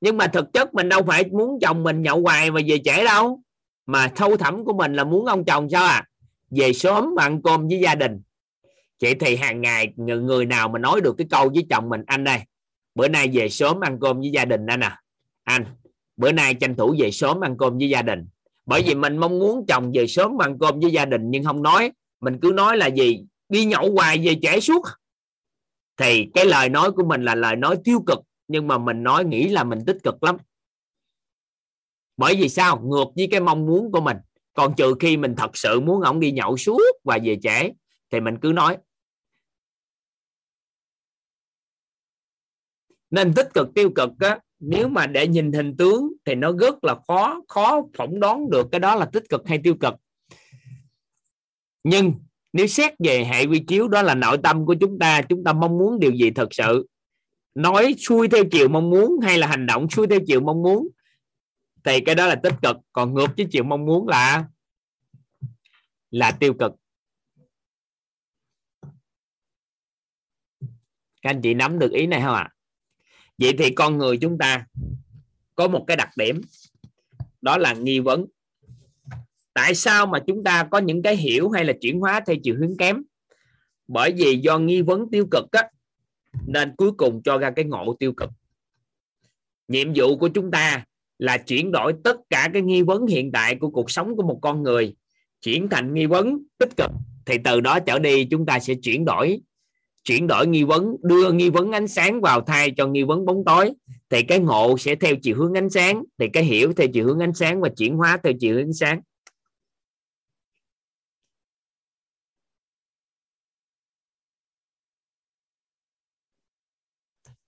Nhưng 0.00 0.16
mà 0.16 0.26
thực 0.26 0.52
chất 0.52 0.74
mình 0.74 0.88
đâu 0.88 1.02
phải 1.06 1.24
muốn 1.24 1.58
chồng 1.60 1.82
mình 1.82 2.02
nhậu 2.02 2.20
hoài 2.20 2.50
mà 2.50 2.60
về 2.66 2.78
trễ 2.84 3.04
đâu. 3.04 3.40
Mà 3.86 4.08
thâu 4.08 4.36
thẳm 4.36 4.64
của 4.64 4.72
mình 4.72 4.94
là 4.94 5.04
muốn 5.04 5.26
ông 5.26 5.44
chồng 5.44 5.68
sao 5.70 5.84
à? 5.84 6.04
Về 6.50 6.72
sớm 6.72 7.14
mà 7.16 7.22
ăn 7.22 7.42
cơm 7.42 7.68
với 7.68 7.78
gia 7.78 7.94
đình. 7.94 8.20
Vậy 9.00 9.14
thì 9.20 9.36
hàng 9.36 9.60
ngày 9.60 9.92
người 9.96 10.46
nào 10.46 10.68
mà 10.68 10.78
nói 10.78 11.00
được 11.00 11.14
cái 11.18 11.26
câu 11.30 11.48
với 11.54 11.66
chồng 11.70 11.88
mình, 11.88 12.02
anh 12.06 12.24
đây 12.24 12.38
bữa 12.94 13.08
nay 13.08 13.30
về 13.32 13.48
sớm 13.48 13.80
ăn 13.80 13.98
cơm 14.00 14.20
với 14.20 14.30
gia 14.30 14.44
đình 14.44 14.66
anh 14.66 14.80
à. 14.80 15.00
Anh, 15.44 15.64
bữa 16.16 16.32
nay 16.32 16.54
tranh 16.54 16.74
thủ 16.74 16.94
về 16.98 17.10
sớm 17.10 17.44
ăn 17.44 17.56
cơm 17.58 17.78
với 17.78 17.88
gia 17.88 18.02
đình. 18.02 18.26
Bởi 18.66 18.82
vì 18.86 18.94
mình 18.94 19.18
mong 19.18 19.38
muốn 19.38 19.64
chồng 19.68 19.92
về 19.94 20.06
sớm 20.06 20.42
ăn 20.42 20.58
cơm 20.58 20.80
với 20.80 20.90
gia 20.90 21.04
đình 21.04 21.30
nhưng 21.30 21.44
không 21.44 21.62
nói 21.62 21.92
mình 22.22 22.38
cứ 22.42 22.52
nói 22.54 22.76
là 22.76 22.86
gì? 22.86 23.24
Đi 23.48 23.64
nhậu 23.64 23.92
hoài 23.92 24.18
về 24.26 24.38
trễ 24.42 24.60
suốt. 24.60 24.82
Thì 25.96 26.26
cái 26.34 26.46
lời 26.46 26.68
nói 26.68 26.92
của 26.92 27.04
mình 27.04 27.24
là 27.24 27.34
lời 27.34 27.56
nói 27.56 27.76
tiêu 27.84 28.02
cực 28.06 28.18
nhưng 28.48 28.68
mà 28.68 28.78
mình 28.78 29.02
nói 29.02 29.24
nghĩ 29.24 29.48
là 29.48 29.64
mình 29.64 29.78
tích 29.86 29.96
cực 30.02 30.22
lắm. 30.22 30.36
Bởi 32.16 32.36
vì 32.36 32.48
sao? 32.48 32.80
Ngược 32.80 33.06
với 33.16 33.28
cái 33.30 33.40
mong 33.40 33.66
muốn 33.66 33.92
của 33.92 34.00
mình. 34.00 34.16
Còn 34.52 34.74
trừ 34.76 34.94
khi 35.00 35.16
mình 35.16 35.34
thật 35.36 35.56
sự 35.56 35.80
muốn 35.80 36.00
ổng 36.00 36.20
đi 36.20 36.32
nhậu 36.32 36.56
suốt 36.56 36.82
và 37.04 37.18
về 37.24 37.38
trễ 37.42 37.70
thì 38.10 38.20
mình 38.20 38.38
cứ 38.42 38.52
nói. 38.54 38.76
Nên 43.10 43.34
tích 43.34 43.48
cực 43.54 43.68
tiêu 43.74 43.90
cực 43.94 44.10
á, 44.20 44.38
nếu 44.58 44.88
mà 44.88 45.06
để 45.06 45.28
nhìn 45.28 45.52
hình 45.52 45.76
tướng 45.76 46.12
thì 46.24 46.34
nó 46.34 46.52
rất 46.52 46.84
là 46.84 46.96
khó 47.08 47.40
khó 47.48 47.82
phỏng 47.96 48.20
đoán 48.20 48.50
được 48.50 48.66
cái 48.72 48.80
đó 48.80 48.94
là 48.94 49.06
tích 49.12 49.24
cực 49.28 49.48
hay 49.48 49.60
tiêu 49.64 49.74
cực 49.80 49.94
nhưng 51.84 52.14
nếu 52.52 52.66
xét 52.66 52.92
về 52.98 53.24
hệ 53.24 53.46
quy 53.46 53.64
chiếu, 53.68 53.88
đó 53.88 54.02
là 54.02 54.14
nội 54.14 54.38
tâm 54.42 54.66
của 54.66 54.74
chúng 54.80 54.98
ta 54.98 55.22
chúng 55.22 55.44
ta 55.44 55.52
mong 55.52 55.78
muốn 55.78 56.00
điều 56.00 56.12
gì 56.12 56.30
thật 56.30 56.48
sự? 56.50 56.86
Nói 57.54 57.94
xuôi 57.98 58.28
theo 58.28 58.44
chiều 58.50 58.68
mong 58.68 58.90
muốn 58.90 59.20
hay 59.22 59.38
là 59.38 59.46
hành 59.46 59.66
động 59.66 59.90
xuôi 59.90 60.06
theo 60.06 60.18
chiều 60.26 60.40
mong 60.40 60.62
muốn? 60.62 60.88
Thì 61.84 62.00
cái 62.00 62.14
đó 62.14 62.26
là 62.26 62.34
tích 62.34 62.54
cực, 62.62 62.76
còn 62.92 63.14
ngược 63.14 63.26
với 63.36 63.46
chiều 63.50 63.64
mong 63.64 63.86
muốn 63.86 64.08
là 64.08 64.44
là 66.10 66.30
tiêu 66.30 66.54
cực. 66.54 66.72
Các 71.22 71.30
anh 71.30 71.40
chị 71.42 71.54
nắm 71.54 71.78
được 71.78 71.92
ý 71.92 72.06
này 72.06 72.20
không 72.20 72.34
ạ? 72.34 72.50
À? 72.50 72.54
vậy 73.38 73.54
thì 73.58 73.74
con 73.74 73.98
người 73.98 74.18
chúng 74.20 74.38
ta 74.38 74.66
có 75.54 75.68
một 75.68 75.84
cái 75.86 75.96
đặc 75.96 76.08
điểm, 76.16 76.40
đó 77.40 77.58
là 77.58 77.72
nghi 77.74 78.00
vấn 78.00 78.26
tại 79.54 79.74
sao 79.74 80.06
mà 80.06 80.18
chúng 80.26 80.44
ta 80.44 80.68
có 80.70 80.78
những 80.78 81.02
cái 81.02 81.16
hiểu 81.16 81.50
hay 81.50 81.64
là 81.64 81.72
chuyển 81.80 82.00
hóa 82.00 82.20
theo 82.26 82.36
chiều 82.42 82.56
hướng 82.58 82.76
kém? 82.76 83.02
Bởi 83.88 84.12
vì 84.12 84.36
do 84.36 84.58
nghi 84.58 84.82
vấn 84.82 85.10
tiêu 85.10 85.26
cực 85.30 85.52
á, 85.52 85.68
nên 86.46 86.76
cuối 86.76 86.92
cùng 86.92 87.22
cho 87.22 87.38
ra 87.38 87.50
cái 87.50 87.64
ngộ 87.64 87.96
tiêu 87.98 88.12
cực. 88.12 88.30
Nhiệm 89.68 89.92
vụ 89.94 90.16
của 90.16 90.28
chúng 90.28 90.50
ta 90.50 90.84
là 91.18 91.38
chuyển 91.38 91.72
đổi 91.72 91.94
tất 92.04 92.16
cả 92.30 92.50
cái 92.52 92.62
nghi 92.62 92.82
vấn 92.82 93.06
hiện 93.06 93.32
tại 93.32 93.54
của 93.54 93.70
cuộc 93.70 93.90
sống 93.90 94.16
của 94.16 94.22
một 94.22 94.38
con 94.42 94.62
người 94.62 94.96
chuyển 95.42 95.68
thành 95.68 95.94
nghi 95.94 96.06
vấn 96.06 96.38
tích 96.58 96.76
cực. 96.76 96.90
Thì 97.26 97.38
từ 97.44 97.60
đó 97.60 97.78
trở 97.80 97.98
đi 97.98 98.24
chúng 98.24 98.46
ta 98.46 98.58
sẽ 98.58 98.74
chuyển 98.74 99.04
đổi 99.04 99.40
chuyển 100.04 100.26
đổi 100.26 100.46
nghi 100.46 100.64
vấn 100.64 100.96
đưa 101.02 101.32
nghi 101.32 101.50
vấn 101.50 101.72
ánh 101.72 101.88
sáng 101.88 102.20
vào 102.20 102.40
thay 102.40 102.70
cho 102.76 102.86
nghi 102.86 103.02
vấn 103.02 103.26
bóng 103.26 103.44
tối. 103.44 103.70
Thì 104.10 104.22
cái 104.22 104.38
ngộ 104.38 104.78
sẽ 104.78 104.94
theo 104.94 105.16
chiều 105.22 105.36
hướng 105.36 105.54
ánh 105.54 105.70
sáng 105.70 106.04
thì 106.18 106.28
cái 106.32 106.44
hiểu 106.44 106.72
theo 106.72 106.86
chiều 106.92 107.06
hướng 107.06 107.20
ánh 107.20 107.34
sáng 107.34 107.60
và 107.60 107.68
chuyển 107.68 107.96
hóa 107.96 108.18
theo 108.24 108.32
chiều 108.40 108.54
hướng 108.54 108.66
ánh 108.66 108.72
sáng. 108.72 109.00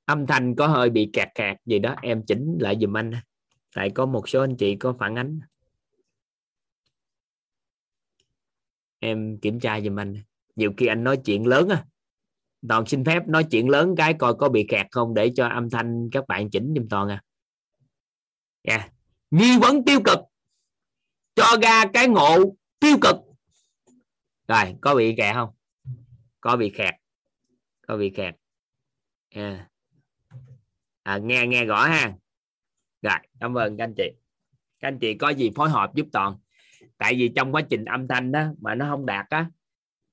Âm 0.05 0.27
thanh 0.27 0.55
có 0.57 0.67
hơi 0.67 0.91
bị 0.91 1.11
kẹt 1.13 1.29
kẹt 1.35 1.57
gì 1.67 1.79
đó, 1.79 1.97
em 2.03 2.23
chỉnh 2.27 2.59
lại 2.61 2.77
dùm 2.81 2.97
anh. 2.97 3.13
Tại 3.75 3.91
có 3.91 4.07
một 4.07 4.29
số 4.29 4.41
anh 4.41 4.57
chị 4.57 4.77
có 4.77 4.95
phản 4.99 5.15
ánh. 5.15 5.41
Em 8.99 9.39
kiểm 9.39 9.61
tra 9.61 9.81
dùm 9.81 9.99
anh. 9.99 10.23
Nhiều 10.57 10.73
khi 10.77 10.87
anh 10.87 11.05
nói 11.05 11.21
chuyện 11.25 11.47
lớn 11.47 11.69
á. 11.69 11.85
Toàn 12.69 12.87
xin 12.87 13.05
phép 13.05 13.29
nói 13.29 13.45
chuyện 13.51 13.69
lớn, 13.69 13.95
cái 13.97 14.15
coi 14.15 14.35
có 14.35 14.49
bị 14.49 14.67
kẹt 14.69 14.87
không 14.91 15.15
để 15.15 15.33
cho 15.37 15.49
âm 15.49 15.71
thanh 15.71 16.09
các 16.13 16.25
bạn 16.29 16.51
chỉnh 16.51 16.75
dùm 16.77 16.89
toàn 16.89 17.09
à. 17.09 17.23
Yeah. 18.63 18.93
Nghi 19.31 19.59
vấn 19.59 19.85
tiêu 19.85 20.01
cực. 20.05 20.19
Cho 21.35 21.57
ra 21.63 21.85
cái 21.93 22.09
ngộ 22.09 22.57
tiêu 22.81 22.97
cực. 23.03 23.17
Rồi, 24.49 24.75
có 24.81 24.95
bị 24.95 25.15
kẹt 25.17 25.35
không? 25.35 25.51
Có 26.41 26.57
bị 26.57 26.73
kẹt. 26.77 26.95
Có 27.87 27.97
bị 27.97 28.11
kẹt. 28.11 28.35
Yeah. 29.29 29.71
À, 31.05 31.19
nghe 31.19 31.47
nghe 31.47 31.65
rõ 31.65 31.85
ha. 31.85 32.13
Rồi 33.03 33.19
cảm 33.41 33.55
ơn 33.55 33.77
các 33.77 33.85
anh 33.85 33.95
chị. 33.97 34.13
Các 34.81 34.89
anh 34.89 34.99
chị 34.99 35.15
có 35.15 35.29
gì 35.29 35.51
phối 35.55 35.71
hợp 35.71 35.95
giúp 35.95 36.07
toàn? 36.13 36.37
Tại 36.99 37.15
vì 37.15 37.33
trong 37.37 37.55
quá 37.55 37.63
trình 37.63 37.85
âm 37.85 38.09
thanh 38.09 38.33
đó 38.33 38.45
mà 38.61 38.75
nó 38.75 38.87
không 38.91 39.07
đạt 39.07 39.27
á 39.29 39.47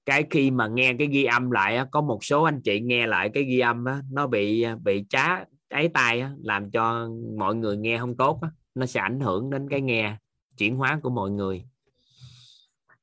cái 0.05 0.26
khi 0.30 0.51
mà 0.51 0.68
nghe 0.68 0.93
cái 0.99 1.07
ghi 1.07 1.23
âm 1.23 1.51
lại 1.51 1.76
á, 1.76 1.85
có 1.91 2.01
một 2.01 2.23
số 2.23 2.43
anh 2.43 2.61
chị 2.61 2.80
nghe 2.80 3.07
lại 3.07 3.30
cái 3.34 3.43
ghi 3.43 3.59
âm 3.59 3.85
á, 3.85 4.01
nó 4.11 4.27
bị 4.27 4.65
bị 4.84 5.05
trá 5.09 5.43
ấy 5.69 5.89
tai 5.93 6.22
á, 6.22 6.31
làm 6.43 6.72
cho 6.72 7.09
mọi 7.38 7.55
người 7.55 7.77
nghe 7.77 7.97
không 7.97 8.18
tốt 8.18 8.39
á. 8.41 8.49
nó 8.76 8.85
sẽ 8.85 8.99
ảnh 8.99 9.19
hưởng 9.19 9.49
đến 9.49 9.69
cái 9.69 9.81
nghe 9.81 10.18
chuyển 10.57 10.76
hóa 10.76 10.99
của 11.03 11.09
mọi 11.09 11.31
người. 11.31 11.65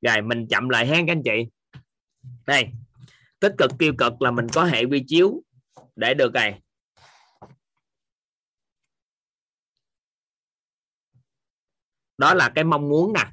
Rồi 0.01 0.21
mình 0.21 0.47
chậm 0.47 0.69
lại 0.69 0.87
hen 0.87 1.05
các 1.07 1.11
anh 1.11 1.23
chị. 1.23 1.47
Đây 2.47 2.67
tích 3.39 3.53
cực 3.57 3.71
tiêu 3.79 3.93
cực 3.97 4.21
là 4.21 4.31
mình 4.31 4.47
có 4.53 4.63
hệ 4.63 4.83
quy 4.83 5.03
chiếu 5.07 5.43
để 5.95 6.13
được 6.13 6.33
này. 6.33 6.61
Đó 12.19 12.33
là 12.33 12.49
cái 12.49 12.63
mong 12.63 12.89
muốn 12.89 13.13
nè. 13.13 13.25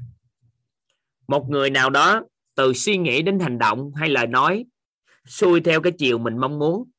Một 1.28 1.50
người 1.50 1.70
nào 1.70 1.90
đó 1.90 2.22
từ 2.54 2.72
suy 2.72 2.96
nghĩ 2.96 3.22
đến 3.22 3.38
hành 3.38 3.58
động 3.58 3.92
hay 3.94 4.08
lời 4.08 4.26
nói 4.26 4.64
xuôi 5.26 5.60
theo 5.60 5.80
cái 5.80 5.92
chiều 5.98 6.18
mình 6.18 6.38
mong 6.38 6.58
muốn, 6.58 6.90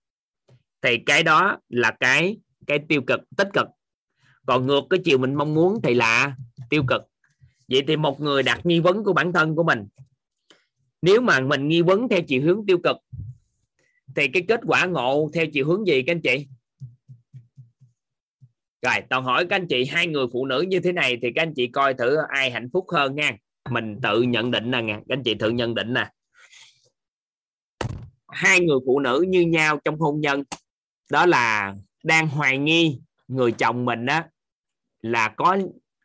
thì 0.82 0.98
cái 1.06 1.24
đó 1.24 1.58
là 1.70 1.92
cái 2.00 2.38
cái 2.68 2.80
tiêu 2.90 3.02
cực, 3.02 3.20
tích 3.38 3.48
cực. 3.54 3.68
Còn 4.46 4.68
ngược 4.68 4.84
cái 4.90 5.00
chiều 5.06 5.18
mình 5.18 5.36
mong 5.36 5.54
muốn 5.54 5.82
thì 5.84 5.94
là 5.94 6.36
tiêu 6.70 6.84
cực. 6.88 7.02
Vậy 7.68 7.84
thì 7.88 7.96
một 7.96 8.22
người 8.22 8.44
đặt 8.44 8.66
nghi 8.66 8.80
vấn 8.80 9.04
của 9.04 9.14
bản 9.14 9.34
thân 9.34 9.56
của 9.56 9.64
mình, 9.64 9.88
nếu 11.02 11.22
mà 11.22 11.40
mình 11.40 11.68
nghi 11.68 11.82
vấn 11.82 12.10
theo 12.10 12.22
chiều 12.28 12.42
hướng 12.42 12.66
tiêu 12.66 12.78
cực, 12.84 12.98
thì 14.16 14.28
cái 14.28 14.46
kết 14.48 14.60
quả 14.68 14.86
ngộ 14.86 15.30
theo 15.34 15.46
chiều 15.54 15.68
hướng 15.68 15.88
gì 15.88 16.04
các 16.04 16.12
anh 16.12 16.22
chị? 16.22 16.48
Rồi, 18.82 18.96
toàn 19.10 19.24
hỏi 19.24 19.46
các 19.50 19.56
anh 19.56 19.68
chị 19.68 19.86
hai 19.86 20.08
người 20.08 20.26
phụ 20.34 20.46
nữ 20.46 20.66
như 20.68 20.80
thế 20.80 20.92
này 20.92 21.18
thì 21.22 21.32
các 21.36 21.42
anh 21.42 21.54
chị 21.56 21.68
coi 21.68 21.94
thử 21.94 22.18
ai 22.30 22.52
hạnh 22.52 22.70
phúc 22.74 22.86
hơn 22.92 23.16
nha. 23.16 23.38
Mình 23.70 24.00
tự 24.04 24.22
nhận 24.22 24.52
định 24.52 24.72
nè, 24.72 24.82
các 24.88 25.16
anh 25.16 25.24
chị 25.24 25.34
tự 25.34 25.50
nhận 25.50 25.76
định 25.76 25.94
nè. 25.94 26.10
Hai 28.28 28.60
người 28.60 28.78
phụ 28.86 29.00
nữ 29.00 29.26
như 29.30 29.42
nhau 29.42 29.80
trong 29.86 30.00
hôn 30.00 30.22
nhân. 30.22 30.44
Đó 31.12 31.26
là 31.26 31.76
đang 32.04 32.28
hoài 32.28 32.58
nghi 32.58 33.00
người 33.28 33.52
chồng 33.52 33.86
mình 33.86 34.06
á, 34.06 34.28
là 35.02 35.30
có 35.30 35.58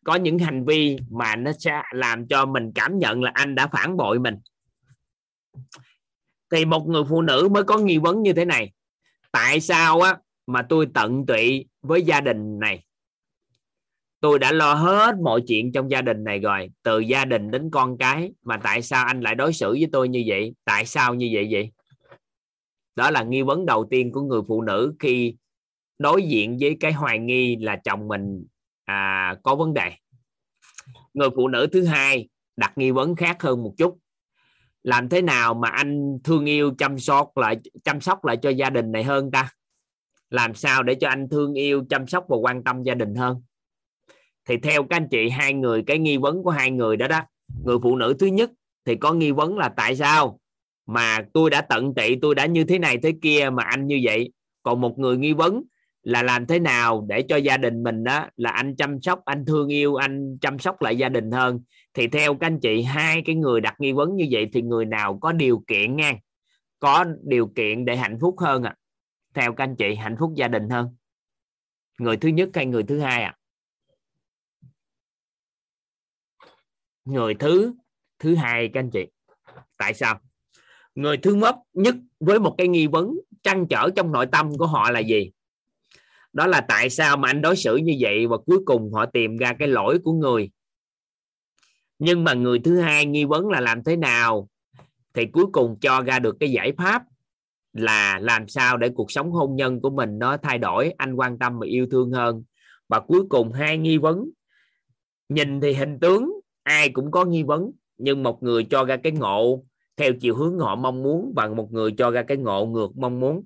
có 0.05 0.15
những 0.15 0.39
hành 0.39 0.65
vi 0.65 0.97
mà 1.11 1.37
nó 1.37 1.53
sẽ 1.59 1.83
làm 1.93 2.27
cho 2.27 2.47
mình 2.47 2.73
cảm 2.75 2.99
nhận 2.99 3.23
là 3.23 3.31
anh 3.35 3.55
đã 3.55 3.67
phản 3.67 3.97
bội 3.97 4.19
mình. 4.19 4.35
Thì 6.51 6.65
một 6.65 6.89
người 6.89 7.03
phụ 7.09 7.23
nữ 7.23 7.49
mới 7.51 7.65
có 7.65 7.79
nghi 7.79 7.99
vấn 7.99 8.23
như 8.23 8.33
thế 8.33 8.45
này. 8.45 8.73
Tại 9.33 9.61
sao 9.61 10.01
á 10.01 10.17
mà 10.53 10.63
tôi 10.69 10.87
tận 10.95 11.27
tụy 11.27 11.67
với 11.83 12.03
gia 12.03 12.21
đình 12.21 12.59
này. 12.59 12.85
Tôi 14.21 14.39
đã 14.39 14.53
lo 14.53 14.75
hết 14.75 15.15
mọi 15.23 15.41
chuyện 15.47 15.73
trong 15.73 15.91
gia 15.91 16.03
đình 16.03 16.25
này 16.25 16.39
rồi 16.39 16.71
từ 16.83 16.99
gia 16.99 17.25
đình 17.25 17.51
đến 17.51 17.71
con 17.73 17.99
cái. 17.99 18.33
Mà 18.43 18.57
tại 18.57 18.83
sao 18.83 19.05
anh 19.05 19.21
lại 19.21 19.35
đối 19.35 19.53
xử 19.53 19.71
với 19.71 19.89
tôi 19.93 20.09
như 20.09 20.25
vậy? 20.27 20.55
Tại 20.65 20.87
sao 20.87 21.15
như 21.15 21.31
vậy 21.33 21.49
vậy? 21.51 21.71
Đó 22.97 23.11
là 23.11 23.23
nghi 23.23 23.43
vấn 23.43 23.67
đầu 23.67 23.87
tiên 23.91 24.13
của 24.13 24.21
người 24.23 24.41
phụ 24.49 24.63
nữ 24.63 24.95
khi 24.99 25.37
đối 25.99 26.23
diện 26.23 26.57
với 26.61 26.77
cái 26.81 26.93
hoài 26.93 27.19
nghi 27.19 27.57
là 27.57 27.77
chồng 27.85 28.09
mình 28.09 28.45
à, 28.85 29.35
có 29.43 29.55
vấn 29.55 29.75
đề. 29.75 29.93
Người 31.15 31.29
phụ 31.37 31.49
nữ 31.49 31.67
thứ 31.73 31.85
hai 31.85 32.29
đặt 32.57 32.73
nghi 32.79 32.91
vấn 32.91 33.17
khác 33.17 33.43
hơn 33.43 33.63
một 33.63 33.75
chút. 33.79 33.99
Làm 34.83 35.09
thế 35.09 35.23
nào 35.23 35.55
mà 35.55 35.69
anh 35.69 36.19
thương 36.25 36.47
yêu 36.47 36.75
chăm 36.79 36.99
sóc 36.99 37.37
lại 37.37 37.57
chăm 37.85 38.01
sóc 38.01 38.25
lại 38.25 38.37
cho 38.37 38.51
gia 38.51 38.71
đình 38.71 38.93
này 38.93 39.05
hơn 39.05 39.31
ta? 39.31 39.51
Làm 40.33 40.55
sao 40.55 40.83
để 40.83 40.95
cho 40.95 41.09
anh 41.09 41.29
thương 41.29 41.55
yêu, 41.55 41.85
chăm 41.91 42.07
sóc 42.07 42.25
và 42.29 42.37
quan 42.37 42.65
tâm 42.65 42.83
gia 42.83 42.95
đình 42.95 43.15
hơn? 43.15 43.43
Thì 44.49 44.57
theo 44.57 44.83
các 44.83 44.97
anh 44.97 45.09
chị, 45.09 45.29
hai 45.29 45.53
người, 45.55 45.83
cái 45.87 45.99
nghi 45.99 46.17
vấn 46.17 46.43
của 46.43 46.51
hai 46.51 46.71
người 46.71 46.97
đó 46.97 47.09
đó, 47.09 47.21
người 47.65 47.77
phụ 47.83 47.97
nữ 47.97 48.15
thứ 48.19 48.27
nhất 48.27 48.51
thì 48.85 48.97
có 48.97 49.13
nghi 49.13 49.31
vấn 49.31 49.59
là 49.59 49.69
tại 49.69 49.97
sao 49.97 50.41
mà 50.87 51.19
tôi 51.33 51.51
đã 51.51 51.61
tận 51.61 51.95
tị 51.95 52.17
tôi 52.17 52.35
đã 52.35 52.47
như 52.47 52.65
thế 52.65 52.79
này 52.79 52.99
thế 52.99 53.13
kia 53.23 53.51
mà 53.53 53.63
anh 53.63 53.87
như 53.87 54.01
vậy? 54.03 54.33
Còn 54.63 54.81
một 54.81 54.99
người 54.99 55.17
nghi 55.17 55.33
vấn 55.33 55.63
là 56.03 56.23
làm 56.23 56.47
thế 56.47 56.59
nào 56.59 57.07
để 57.09 57.23
cho 57.23 57.37
gia 57.37 57.57
đình 57.57 57.83
mình 57.83 58.05
đó 58.05 58.27
là 58.37 58.51
anh 58.51 58.77
chăm 58.77 59.03
sóc, 59.03 59.21
anh 59.25 59.45
thương 59.45 59.69
yêu, 59.69 59.95
anh 59.95 60.39
chăm 60.41 60.59
sóc 60.59 60.83
lại 60.83 60.97
gia 60.97 61.09
đình 61.09 61.31
hơn? 61.31 61.61
Thì 61.95 62.07
theo 62.09 62.35
các 62.35 62.47
anh 62.47 62.61
chị, 62.61 62.83
hai 62.83 63.23
cái 63.25 63.35
người 63.35 63.61
đặt 63.61 63.75
nghi 63.79 63.93
vấn 63.93 64.17
như 64.17 64.27
vậy 64.31 64.49
thì 64.53 64.63
người 64.63 64.85
nào 64.85 65.19
có 65.21 65.33
điều 65.33 65.65
kiện 65.67 65.97
nha 65.97 66.19
có 66.79 67.05
điều 67.23 67.47
kiện 67.47 67.85
để 67.85 67.97
hạnh 67.97 68.19
phúc 68.21 68.35
hơn 68.39 68.63
à 68.63 68.75
theo 69.35 69.55
các 69.55 69.65
anh 69.65 69.77
chị, 69.77 69.95
hạnh 69.95 70.17
phúc 70.21 70.33
gia 70.37 70.49
đình 70.49 70.71
hơn. 70.71 70.97
Người 71.99 72.17
thứ 72.17 72.29
nhất 72.29 72.49
hay 72.55 72.67
người 72.67 72.83
thứ 72.83 73.01
hai 73.01 73.23
à 73.23 73.37
người 77.05 77.35
thứ 77.35 77.75
thứ 78.19 78.35
hai 78.35 78.71
các 78.75 78.81
anh 78.81 78.91
chị. 78.91 79.07
Tại 79.77 79.95
sao? 79.95 80.21
Người 80.95 81.17
thứ 81.17 81.37
mất 81.37 81.55
nhất 81.73 81.95
với 82.21 82.39
một 82.39 82.55
cái 82.59 82.69
nghi 82.69 82.87
vấn 82.87 83.15
trăn 83.43 83.67
trở 83.71 83.91
trong 83.97 84.13
nội 84.13 84.27
tâm 84.33 84.59
của 84.59 84.67
họ 84.67 84.91
là 84.91 85.01
gì? 85.01 85.31
Đó 86.33 86.47
là 86.47 86.61
tại 86.69 86.91
sao 86.91 87.17
mà 87.17 87.29
anh 87.29 87.43
đối 87.43 87.57
xử 87.57 87.77
như 87.77 87.97
vậy 88.01 88.27
và 88.27 88.37
cuối 88.47 88.59
cùng 88.67 88.93
họ 88.93 89.07
tìm 89.07 89.37
ra 89.37 89.53
cái 89.59 89.69
lỗi 89.69 89.99
của 90.05 90.13
người? 90.13 90.51
Nhưng 91.99 92.25
mà 92.25 92.35
người 92.35 92.59
thứ 92.59 92.81
hai 92.81 93.07
nghi 93.07 93.25
vấn 93.25 93.49
là 93.49 93.61
làm 93.61 93.85
thế 93.85 93.97
nào 93.97 94.49
thì 95.15 95.27
cuối 95.33 95.47
cùng 95.53 95.79
cho 95.81 96.01
ra 96.01 96.19
được 96.19 96.37
cái 96.41 96.51
giải 96.51 96.73
pháp 96.79 97.03
là 97.73 98.19
làm 98.19 98.49
sao 98.49 98.77
để 98.77 98.89
cuộc 98.89 99.11
sống 99.11 99.31
hôn 99.31 99.57
nhân 99.57 99.81
của 99.81 99.91
mình 99.91 100.19
nó 100.19 100.37
thay 100.37 100.59
đổi, 100.59 100.95
anh 100.99 101.15
quan 101.15 101.39
tâm 101.39 101.59
và 101.59 101.67
yêu 101.67 101.87
thương 101.91 102.11
hơn. 102.11 102.43
Và 102.89 103.01
cuối 103.01 103.23
cùng 103.29 103.53
hai 103.53 103.79
nghi 103.79 103.99
vấn. 103.99 104.31
Nhìn 105.29 105.61
thì 105.61 105.73
hình 105.73 105.99
tướng, 106.01 106.41
ai 106.63 106.89
cũng 106.89 107.11
có 107.11 107.25
nghi 107.25 107.43
vấn, 107.43 107.71
nhưng 107.97 108.23
một 108.23 108.43
người 108.43 108.65
cho 108.71 108.85
ra 108.85 108.97
cái 108.97 109.13
ngộ 109.13 109.65
theo 109.97 110.13
chiều 110.21 110.37
hướng 110.37 110.59
họ 110.59 110.77
mong 110.77 111.03
muốn 111.03 111.33
và 111.37 111.49
một 111.49 111.73
người 111.73 111.95
cho 111.99 112.11
ra 112.11 112.23
cái 112.23 112.37
ngộ 112.37 112.67
ngược 112.67 112.97
mong 112.97 113.21
muốn. 113.21 113.45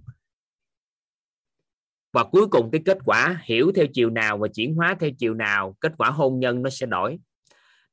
Và 2.12 2.24
cuối 2.24 2.46
cùng 2.46 2.70
cái 2.72 2.80
kết 2.84 2.98
quả, 3.04 3.40
hiểu 3.44 3.72
theo 3.74 3.86
chiều 3.92 4.10
nào 4.10 4.38
và 4.38 4.48
chuyển 4.48 4.74
hóa 4.74 4.96
theo 5.00 5.10
chiều 5.18 5.34
nào, 5.34 5.76
kết 5.80 5.92
quả 5.98 6.10
hôn 6.10 6.38
nhân 6.38 6.62
nó 6.62 6.70
sẽ 6.70 6.86
đổi. 6.86 7.18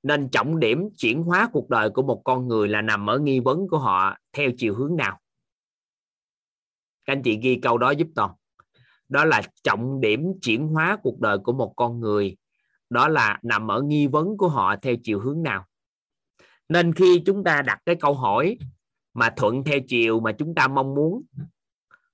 Nên 0.03 0.29
trọng 0.29 0.59
điểm 0.59 0.89
chuyển 0.97 1.23
hóa 1.23 1.49
cuộc 1.53 1.69
đời 1.69 1.89
của 1.89 2.01
một 2.01 2.21
con 2.23 2.47
người 2.47 2.67
là 2.67 2.81
nằm 2.81 3.09
ở 3.09 3.19
nghi 3.19 3.39
vấn 3.39 3.67
của 3.67 3.77
họ 3.77 4.17
theo 4.33 4.49
chiều 4.57 4.75
hướng 4.75 4.95
nào? 4.95 5.19
Các 7.05 7.13
anh 7.13 7.23
chị 7.23 7.39
ghi 7.41 7.59
câu 7.61 7.77
đó 7.77 7.91
giúp 7.91 8.07
toàn 8.15 8.31
đó 9.09 9.25
là 9.25 9.41
trọng 9.63 10.01
điểm 10.01 10.33
chuyển 10.41 10.67
hóa 10.67 10.97
cuộc 11.03 11.19
đời 11.19 11.37
của 11.37 11.53
một 11.53 11.73
con 11.75 11.99
người. 11.99 12.37
Đó 12.89 13.07
là 13.07 13.39
nằm 13.43 13.71
ở 13.71 13.81
nghi 13.81 14.07
vấn 14.07 14.37
của 14.37 14.49
họ 14.49 14.75
theo 14.81 14.95
chiều 15.03 15.19
hướng 15.19 15.43
nào. 15.43 15.65
Nên 16.69 16.93
khi 16.93 17.23
chúng 17.25 17.43
ta 17.43 17.61
đặt 17.61 17.81
cái 17.85 17.95
câu 17.95 18.13
hỏi 18.13 18.57
mà 19.13 19.29
thuận 19.35 19.63
theo 19.63 19.79
chiều 19.87 20.19
mà 20.19 20.31
chúng 20.31 20.55
ta 20.55 20.67
mong 20.67 20.95
muốn, 20.95 21.23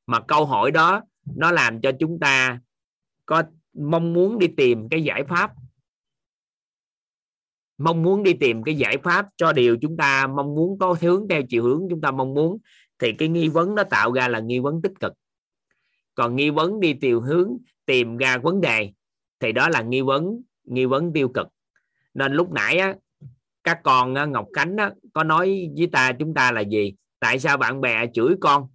mà 0.06 0.20
câu 0.20 0.46
hỏi 0.46 0.72
đó 0.72 1.02
nó 1.36 1.52
làm 1.52 1.82
cho 1.82 1.92
chúng 2.00 2.20
ta 2.20 2.60
có 3.26 3.44
mong 3.74 4.14
muốn 4.14 4.40
đi 4.40 4.48
tìm 4.58 4.90
cái 4.90 5.04
giải 5.04 5.24
pháp, 5.24 5.52
mong 7.78 8.04
muốn 8.04 8.24
đi 8.24 8.34
tìm 8.34 8.64
cái 8.64 8.76
giải 8.76 8.98
pháp 9.04 9.28
cho 9.38 9.54
điều 9.54 9.78
chúng 9.82 9.98
ta 9.98 10.28
mong 10.28 10.56
muốn, 10.56 10.80
có 10.80 10.96
hướng 11.02 11.28
theo 11.30 11.42
chiều 11.50 11.64
hướng 11.64 11.88
chúng 11.90 12.02
ta 12.02 12.12
mong 12.12 12.34
muốn 12.34 12.58
thì 13.00 13.12
cái 13.12 13.28
nghi 13.28 13.50
vấn 13.50 13.76
nó 13.76 13.84
tạo 13.84 14.12
ra 14.12 14.28
là 14.28 14.40
nghi 14.40 14.60
vấn 14.60 14.82
tích 14.82 14.94
cực. 15.00 15.14
Còn 16.16 16.36
nghi 16.36 16.50
vấn 16.50 16.80
đi 16.80 16.94
tìm 16.94 17.20
hướng 17.20 17.58
tìm 17.86 18.18
ra 18.18 18.38
vấn 18.38 18.62
đề 18.62 18.92
thì 19.40 19.52
đó 19.52 19.70
là 19.70 19.82
nghi 19.82 20.02
vấn 20.02 20.42
nghi 20.64 20.86
vấn 20.86 21.14
tiêu 21.14 21.30
cực. 21.30 21.48
Nên 22.14 22.34
lúc 22.34 22.52
nãy 22.52 22.78
á, 22.78 22.96
các 23.64 23.80
con 23.84 24.16
á, 24.16 24.26
Ngọc 24.26 24.46
Khánh 24.54 24.78
á, 24.78 24.92
có 25.14 25.24
nói 25.24 25.70
với 25.78 25.88
ta 25.88 26.12
chúng 26.20 26.34
ta 26.34 26.52
là 26.52 26.62
gì? 26.62 26.94
Tại 27.20 27.40
sao 27.40 27.58
bạn 27.58 27.82
bè 27.82 28.06
chửi 28.14 28.36
con? 28.42 28.68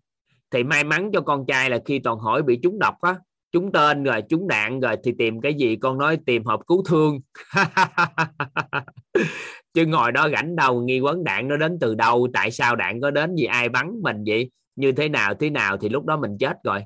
Thì 0.51 0.62
may 0.62 0.84
mắn 0.84 1.10
cho 1.12 1.20
con 1.20 1.44
trai 1.46 1.70
là 1.70 1.78
khi 1.84 1.98
toàn 1.98 2.18
hỏi 2.18 2.42
bị 2.42 2.59
trúng 2.62 2.78
độc 2.78 3.01
á 3.01 3.16
trúng 3.52 3.72
tên 3.72 4.05
rồi 4.05 4.22
trúng 4.28 4.48
đạn 4.48 4.80
rồi 4.80 4.96
thì 5.05 5.12
tìm 5.18 5.40
cái 5.40 5.55
gì? 5.55 5.76
Con 5.76 5.98
nói 5.98 6.18
tìm 6.26 6.44
hộp 6.44 6.60
cứu 6.66 6.84
thương. 6.88 7.20
chứ 9.74 9.86
ngồi 9.86 10.12
đó 10.12 10.28
rảnh 10.32 10.56
đầu 10.56 10.82
nghi 10.82 11.01
vấn 11.01 11.24
đạn 11.24 11.48
nó 11.48 11.56
đến 11.56 11.78
từ 11.80 11.94
đâu, 11.94 12.28
tại 12.32 12.51
sao 12.51 12.76
đạn 12.76 13.01
có 13.01 13.10
đến 13.10 13.34
vì 13.36 13.44
ai 13.44 13.68
bắn 13.68 14.02
mình 14.02 14.24
vậy, 14.26 14.51
như 14.76 14.92
thế 14.92 15.09
nào 15.09 15.34
thế 15.34 15.51
nào 15.51 15.76
thì 15.76 15.88
lúc 15.88 16.05
đó 16.05 16.16
mình 16.16 16.38
chết 16.38 16.56
rồi. 16.64 16.80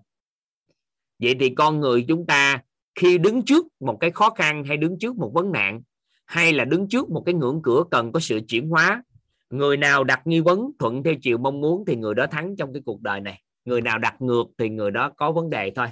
Vậy 1.22 1.36
thì 1.40 1.54
con 1.54 1.80
người 1.80 2.04
chúng 2.08 2.26
ta 2.26 2.62
khi 2.94 3.18
đứng 3.18 3.44
trước 3.44 3.66
một 3.80 3.96
cái 4.00 4.10
khó 4.10 4.30
khăn 4.30 4.64
hay 4.64 4.76
đứng 4.76 4.98
trước 4.98 5.16
một 5.16 5.30
vấn 5.34 5.52
nạn, 5.52 5.82
hay 6.26 6.52
là 6.52 6.64
đứng 6.64 6.88
trước 6.88 7.10
một 7.10 7.22
cái 7.26 7.34
ngưỡng 7.34 7.60
cửa 7.62 7.84
cần 7.90 8.12
có 8.12 8.20
sự 8.20 8.40
chuyển 8.48 8.68
hóa, 8.68 9.02
người 9.50 9.76
nào 9.76 10.04
đặt 10.04 10.26
nghi 10.26 10.40
vấn 10.40 10.70
thuận 10.78 11.02
theo 11.02 11.14
chiều 11.22 11.38
mong 11.38 11.60
muốn 11.60 11.84
thì 11.86 11.96
người 11.96 12.14
đó 12.14 12.26
thắng 12.26 12.56
trong 12.56 12.72
cái 12.72 12.82
cuộc 12.86 13.02
đời 13.02 13.20
này. 13.20 13.42
Người 13.64 13.80
nào 13.80 13.98
đặt 13.98 14.22
ngược 14.22 14.44
thì 14.58 14.68
người 14.68 14.90
đó 14.90 15.12
có 15.16 15.32
vấn 15.32 15.50
đề 15.50 15.70
thôi. 15.70 15.86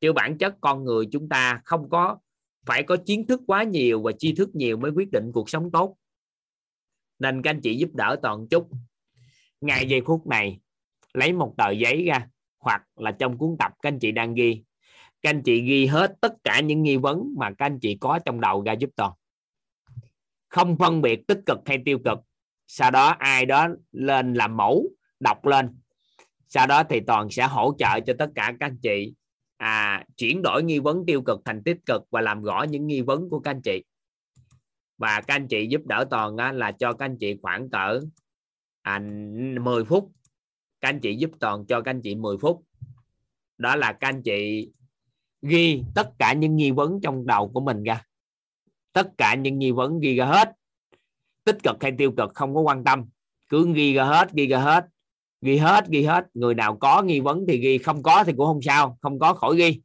Chứ 0.00 0.12
bản 0.12 0.38
chất 0.38 0.54
con 0.60 0.84
người 0.84 1.06
chúng 1.12 1.28
ta 1.28 1.60
không 1.64 1.90
có, 1.90 2.18
phải 2.66 2.82
có 2.82 2.96
kiến 3.06 3.26
thức 3.26 3.40
quá 3.46 3.62
nhiều 3.62 4.02
và 4.02 4.12
tri 4.18 4.32
thức 4.34 4.54
nhiều 4.54 4.76
mới 4.76 4.90
quyết 4.90 5.10
định 5.12 5.30
cuộc 5.32 5.50
sống 5.50 5.70
tốt 5.70 5.96
nên 7.18 7.42
các 7.42 7.50
anh 7.50 7.60
chị 7.60 7.76
giúp 7.76 7.90
đỡ 7.94 8.16
toàn 8.22 8.48
chút. 8.50 8.68
Ngay 9.60 9.88
giây 9.88 10.02
phút 10.06 10.26
này 10.26 10.60
lấy 11.14 11.32
một 11.32 11.54
tờ 11.56 11.70
giấy 11.70 12.04
ra 12.04 12.28
hoặc 12.58 12.82
là 12.96 13.10
trong 13.10 13.38
cuốn 13.38 13.56
tập 13.58 13.72
các 13.82 13.88
anh 13.88 13.98
chị 13.98 14.12
đang 14.12 14.34
ghi. 14.34 14.62
Các 15.22 15.30
anh 15.30 15.42
chị 15.42 15.60
ghi 15.60 15.86
hết 15.86 16.14
tất 16.20 16.32
cả 16.44 16.60
những 16.60 16.82
nghi 16.82 16.96
vấn 16.96 17.34
mà 17.36 17.50
các 17.58 17.66
anh 17.66 17.78
chị 17.78 17.96
có 18.00 18.18
trong 18.18 18.40
đầu 18.40 18.62
ra 18.62 18.72
giúp 18.72 18.90
toàn. 18.96 19.12
Không 20.48 20.76
phân 20.76 21.02
biệt 21.02 21.26
tích 21.26 21.40
cực 21.46 21.58
hay 21.66 21.78
tiêu 21.84 21.98
cực. 22.04 22.18
Sau 22.66 22.90
đó 22.90 23.08
ai 23.18 23.46
đó 23.46 23.68
lên 23.92 24.34
làm 24.34 24.56
mẫu 24.56 24.88
đọc 25.20 25.46
lên. 25.46 25.78
Sau 26.48 26.66
đó 26.66 26.82
thì 26.84 27.00
toàn 27.00 27.30
sẽ 27.30 27.46
hỗ 27.46 27.74
trợ 27.78 28.00
cho 28.00 28.14
tất 28.18 28.30
cả 28.34 28.54
các 28.60 28.66
anh 28.66 28.78
chị 28.82 29.14
à, 29.56 30.04
chuyển 30.16 30.42
đổi 30.42 30.62
nghi 30.62 30.78
vấn 30.78 31.06
tiêu 31.06 31.22
cực 31.22 31.40
thành 31.44 31.62
tích 31.62 31.78
cực 31.86 32.02
và 32.10 32.20
làm 32.20 32.42
rõ 32.42 32.62
những 32.62 32.86
nghi 32.86 33.00
vấn 33.00 33.30
của 33.30 33.40
các 33.40 33.50
anh 33.50 33.62
chị 33.62 33.84
và 34.98 35.20
các 35.20 35.34
anh 35.34 35.48
chị 35.48 35.66
giúp 35.66 35.86
đỡ 35.86 36.04
toàn 36.10 36.36
á, 36.36 36.52
là 36.52 36.72
cho 36.72 36.92
các 36.92 37.04
anh 37.04 37.16
chị 37.20 37.38
khoảng 37.42 37.70
cỡ 37.70 38.00
à, 38.82 38.98
10 39.60 39.84
phút. 39.84 40.12
Các 40.80 40.88
anh 40.88 41.00
chị 41.00 41.16
giúp 41.16 41.30
toàn 41.40 41.66
cho 41.66 41.80
các 41.80 41.90
anh 41.90 42.00
chị 42.02 42.14
10 42.14 42.38
phút. 42.38 42.64
Đó 43.58 43.76
là 43.76 43.92
các 43.92 44.08
anh 44.08 44.22
chị 44.22 44.70
ghi 45.42 45.82
tất 45.94 46.10
cả 46.18 46.32
những 46.32 46.56
nghi 46.56 46.70
vấn 46.70 47.00
trong 47.00 47.26
đầu 47.26 47.50
của 47.54 47.60
mình 47.60 47.82
ra. 47.82 48.02
Tất 48.92 49.08
cả 49.18 49.34
những 49.34 49.58
nghi 49.58 49.70
vấn 49.70 50.00
ghi 50.00 50.16
ra 50.16 50.26
hết. 50.26 50.52
Tích 51.44 51.56
cực 51.62 51.76
hay 51.80 51.92
tiêu 51.98 52.12
cực 52.16 52.34
không 52.34 52.54
có 52.54 52.60
quan 52.60 52.84
tâm. 52.84 53.04
Cứ 53.48 53.72
ghi 53.74 53.94
ra 53.94 54.04
hết 54.04 54.32
ghi 54.32 54.46
ra 54.46 54.58
hết. 54.58 54.86
Ghi 55.40 55.56
hết 55.56 55.88
ghi 55.88 56.04
hết. 56.04 56.26
Người 56.34 56.54
nào 56.54 56.76
có 56.76 57.02
nghi 57.02 57.20
vấn 57.20 57.44
thì 57.48 57.58
ghi 57.58 57.78
không 57.78 58.02
có 58.02 58.24
thì 58.24 58.32
cũng 58.36 58.46
không 58.46 58.62
sao. 58.62 58.98
Không 59.02 59.18
có 59.18 59.34
khỏi 59.34 59.56
ghi 59.56 59.80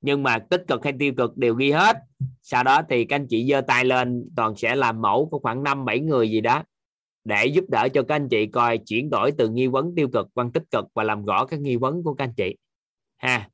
nhưng 0.00 0.22
mà 0.22 0.38
tích 0.38 0.64
cực 0.68 0.84
hay 0.84 0.92
tiêu 0.98 1.12
cực 1.16 1.36
đều 1.36 1.54
ghi 1.54 1.70
hết. 1.70 1.96
Sau 2.42 2.64
đó 2.64 2.82
thì 2.88 3.04
các 3.04 3.16
anh 3.16 3.26
chị 3.26 3.46
giơ 3.50 3.60
tay 3.60 3.84
lên, 3.84 4.28
toàn 4.36 4.56
sẽ 4.56 4.74
làm 4.74 5.00
mẫu 5.00 5.28
của 5.30 5.38
khoảng 5.38 5.62
5 5.62 5.84
7 5.84 6.00
người 6.00 6.30
gì 6.30 6.40
đó 6.40 6.62
để 7.24 7.46
giúp 7.46 7.64
đỡ 7.68 7.88
cho 7.94 8.02
các 8.02 8.14
anh 8.14 8.28
chị 8.28 8.46
coi 8.46 8.78
chuyển 8.78 9.10
đổi 9.10 9.32
từ 9.38 9.48
nghi 9.48 9.66
vấn 9.66 9.94
tiêu 9.94 10.08
cực 10.12 10.28
qua 10.34 10.50
tích 10.54 10.64
cực 10.70 10.84
và 10.94 11.02
làm 11.02 11.24
rõ 11.24 11.46
các 11.46 11.60
nghi 11.60 11.76
vấn 11.76 12.02
của 12.02 12.14
các 12.14 12.24
anh 12.24 12.34
chị. 12.36 12.56
Ha, 13.16 13.48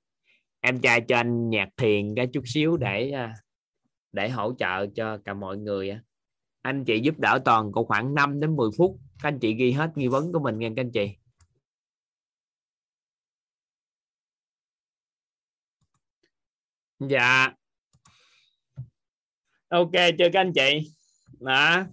em 0.60 0.81
trai 0.81 1.01
cho 1.01 1.16
anh 1.16 1.51
nhạc 1.51 1.68
thiền 1.77 2.14
cái 2.14 2.27
chút 2.27 2.43
xíu 2.47 2.77
để 2.77 3.10
à, 3.10 3.35
để 4.12 4.28
hỗ 4.28 4.52
trợ 4.59 4.86
cho 4.86 5.18
cả 5.24 5.35
mọi 5.35 5.56
người 5.56 5.98
anh 6.66 6.85
chị 6.85 7.01
giúp 7.01 7.18
đỡ 7.18 7.39
toàn 7.44 7.73
có 7.73 7.85
khoảng 7.85 8.14
5 8.14 8.40
đến 8.40 8.56
10 8.56 8.70
phút, 8.78 8.98
các 9.23 9.28
anh 9.28 9.39
chị 9.39 9.55
ghi 9.55 9.73
hết 9.73 9.90
nghi 9.97 10.09
vấn 10.09 10.32
của 10.32 10.39
mình 10.39 10.59
nghe 10.59 10.68
các 10.77 10.82
anh 10.82 10.90
chị. 10.90 11.16
Dạ. 16.98 17.52
Ok, 19.68 19.93
chưa 20.18 20.28
các 20.32 20.40
anh 20.40 20.52
chị? 20.55 20.93
Đó. 21.40 21.85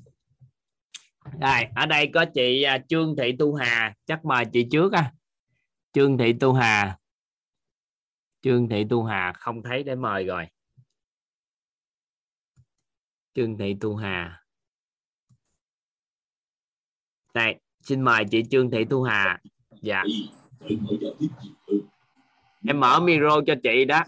Rồi, 1.42 1.68
ở 1.76 1.86
đây 1.86 2.12
có 2.14 2.26
chị 2.34 2.64
à, 2.64 2.78
Trương 2.90 3.16
Thị 3.18 3.36
Tu 3.40 3.56
Hà. 3.56 3.96
Chắc 4.06 4.26
mời 4.26 4.46
chị 4.54 4.68
trước 4.72 4.94
á. 4.94 5.14
Trương 5.94 6.18
Thị 6.18 6.34
Tu 6.40 6.54
Hà. 6.54 6.98
Trương 8.42 8.70
Thị 8.70 8.86
Tu 8.90 9.04
Hà, 9.04 9.34
không 9.34 9.64
thấy 9.64 9.84
để 9.84 9.96
mời 9.96 10.26
rồi. 10.26 10.48
Trương 13.34 13.58
Thị 13.58 13.76
Tu 13.82 13.96
Hà. 13.96 14.44
Này 17.34 17.60
xin 17.82 18.02
mời 18.02 18.26
chị 18.32 18.44
Trương 18.52 18.72
Thị 18.72 18.86
Tu 18.90 19.04
Hà. 19.04 19.40
Dạ 19.82 20.04
em 22.68 22.80
mở 22.80 23.00
micro 23.00 23.42
cho 23.48 23.56
chị 23.64 23.86
đó. 23.86 24.04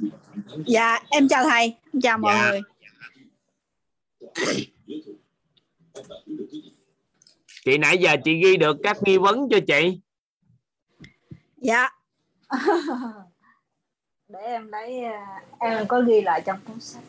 Dạ 0.66 1.00
em 1.10 1.28
chào 1.28 1.44
thầy 1.44 1.76
chào 2.02 2.18
mọi 2.18 2.36
dạ. 2.36 2.50
người. 2.50 2.62
Chị 7.66 7.78
nãy 7.78 7.98
giờ 7.98 8.16
chị 8.24 8.42
ghi 8.44 8.58
được 8.58 8.78
các 8.84 8.98
nghi 9.02 9.18
vấn 9.18 9.50
cho 9.50 9.60
chị. 9.68 10.00
Dạ. 11.58 11.90
Để 14.28 14.40
em 14.40 14.68
lấy 14.68 15.04
à, 15.04 15.42
em 15.60 15.88
có 15.88 16.02
ghi 16.02 16.22
lại 16.22 16.42
trong 16.46 16.60
cuốn 16.68 16.80
sách. 16.80 17.04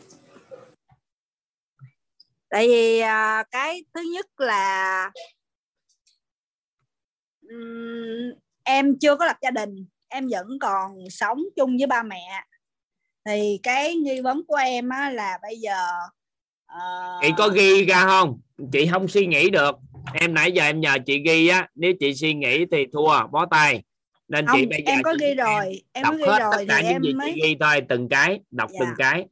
Tại 2.49 2.67
vì 2.67 2.99
à, 2.99 3.43
cái 3.51 3.85
thứ 3.93 4.01
nhất 4.13 4.39
là 4.39 5.11
em 8.63 8.99
chưa 8.99 9.15
có 9.15 9.25
lập 9.25 9.37
gia 9.41 9.51
đình 9.51 9.85
em 10.09 10.27
vẫn 10.31 10.47
còn 10.61 10.91
sống 11.09 11.43
chung 11.55 11.77
với 11.77 11.87
ba 11.87 12.03
mẹ. 12.03 12.43
Thì 13.25 13.59
cái 13.63 13.95
nghi 13.95 14.21
vấn 14.21 14.45
của 14.47 14.55
em 14.55 14.89
á, 14.89 15.09
là 15.09 15.37
bây 15.41 15.57
giờ 15.57 15.77
uh... 16.73 17.21
chị 17.21 17.27
có 17.37 17.47
ghi 17.47 17.85
ra 17.85 18.05
không? 18.05 18.39
Chị 18.71 18.87
không 18.91 19.07
suy 19.07 19.25
nghĩ 19.25 19.49
được. 19.49 19.75
Em 20.13 20.33
nãy 20.33 20.51
giờ 20.51 20.63
em 20.63 20.81
nhờ 20.81 20.97
chị 21.05 21.21
ghi 21.25 21.47
á. 21.47 21.67
Nếu 21.75 21.93
chị 21.99 22.13
suy 22.13 22.33
nghĩ 22.33 22.65
thì 22.71 22.85
thua 22.93 23.27
bó 23.27 23.45
tay. 23.45 23.83
Nên 24.27 24.47
không, 24.47 24.59
chị 24.59 24.65
bây 24.65 24.83
giờ 24.85 24.91
em 24.91 25.03
có 25.03 25.13
ghi 25.19 25.33
rồi. 25.33 25.83
Em 25.93 26.03
đọc 26.03 26.13
có 26.13 26.17
ghi 26.17 26.31
hết 26.31 26.39
rồi 26.39 26.51
tất 26.57 26.65
cả 26.67 26.81
những 26.81 26.91
em 26.91 27.01
gì 27.01 27.13
mới 27.13 27.31
chị 27.35 27.41
ghi 27.43 27.57
thôi. 27.59 27.81
Từng 27.89 28.09
cái 28.09 28.39
đọc 28.51 28.69
Dạ. 28.73 28.77
từng 28.79 28.89
cái. 28.97 29.25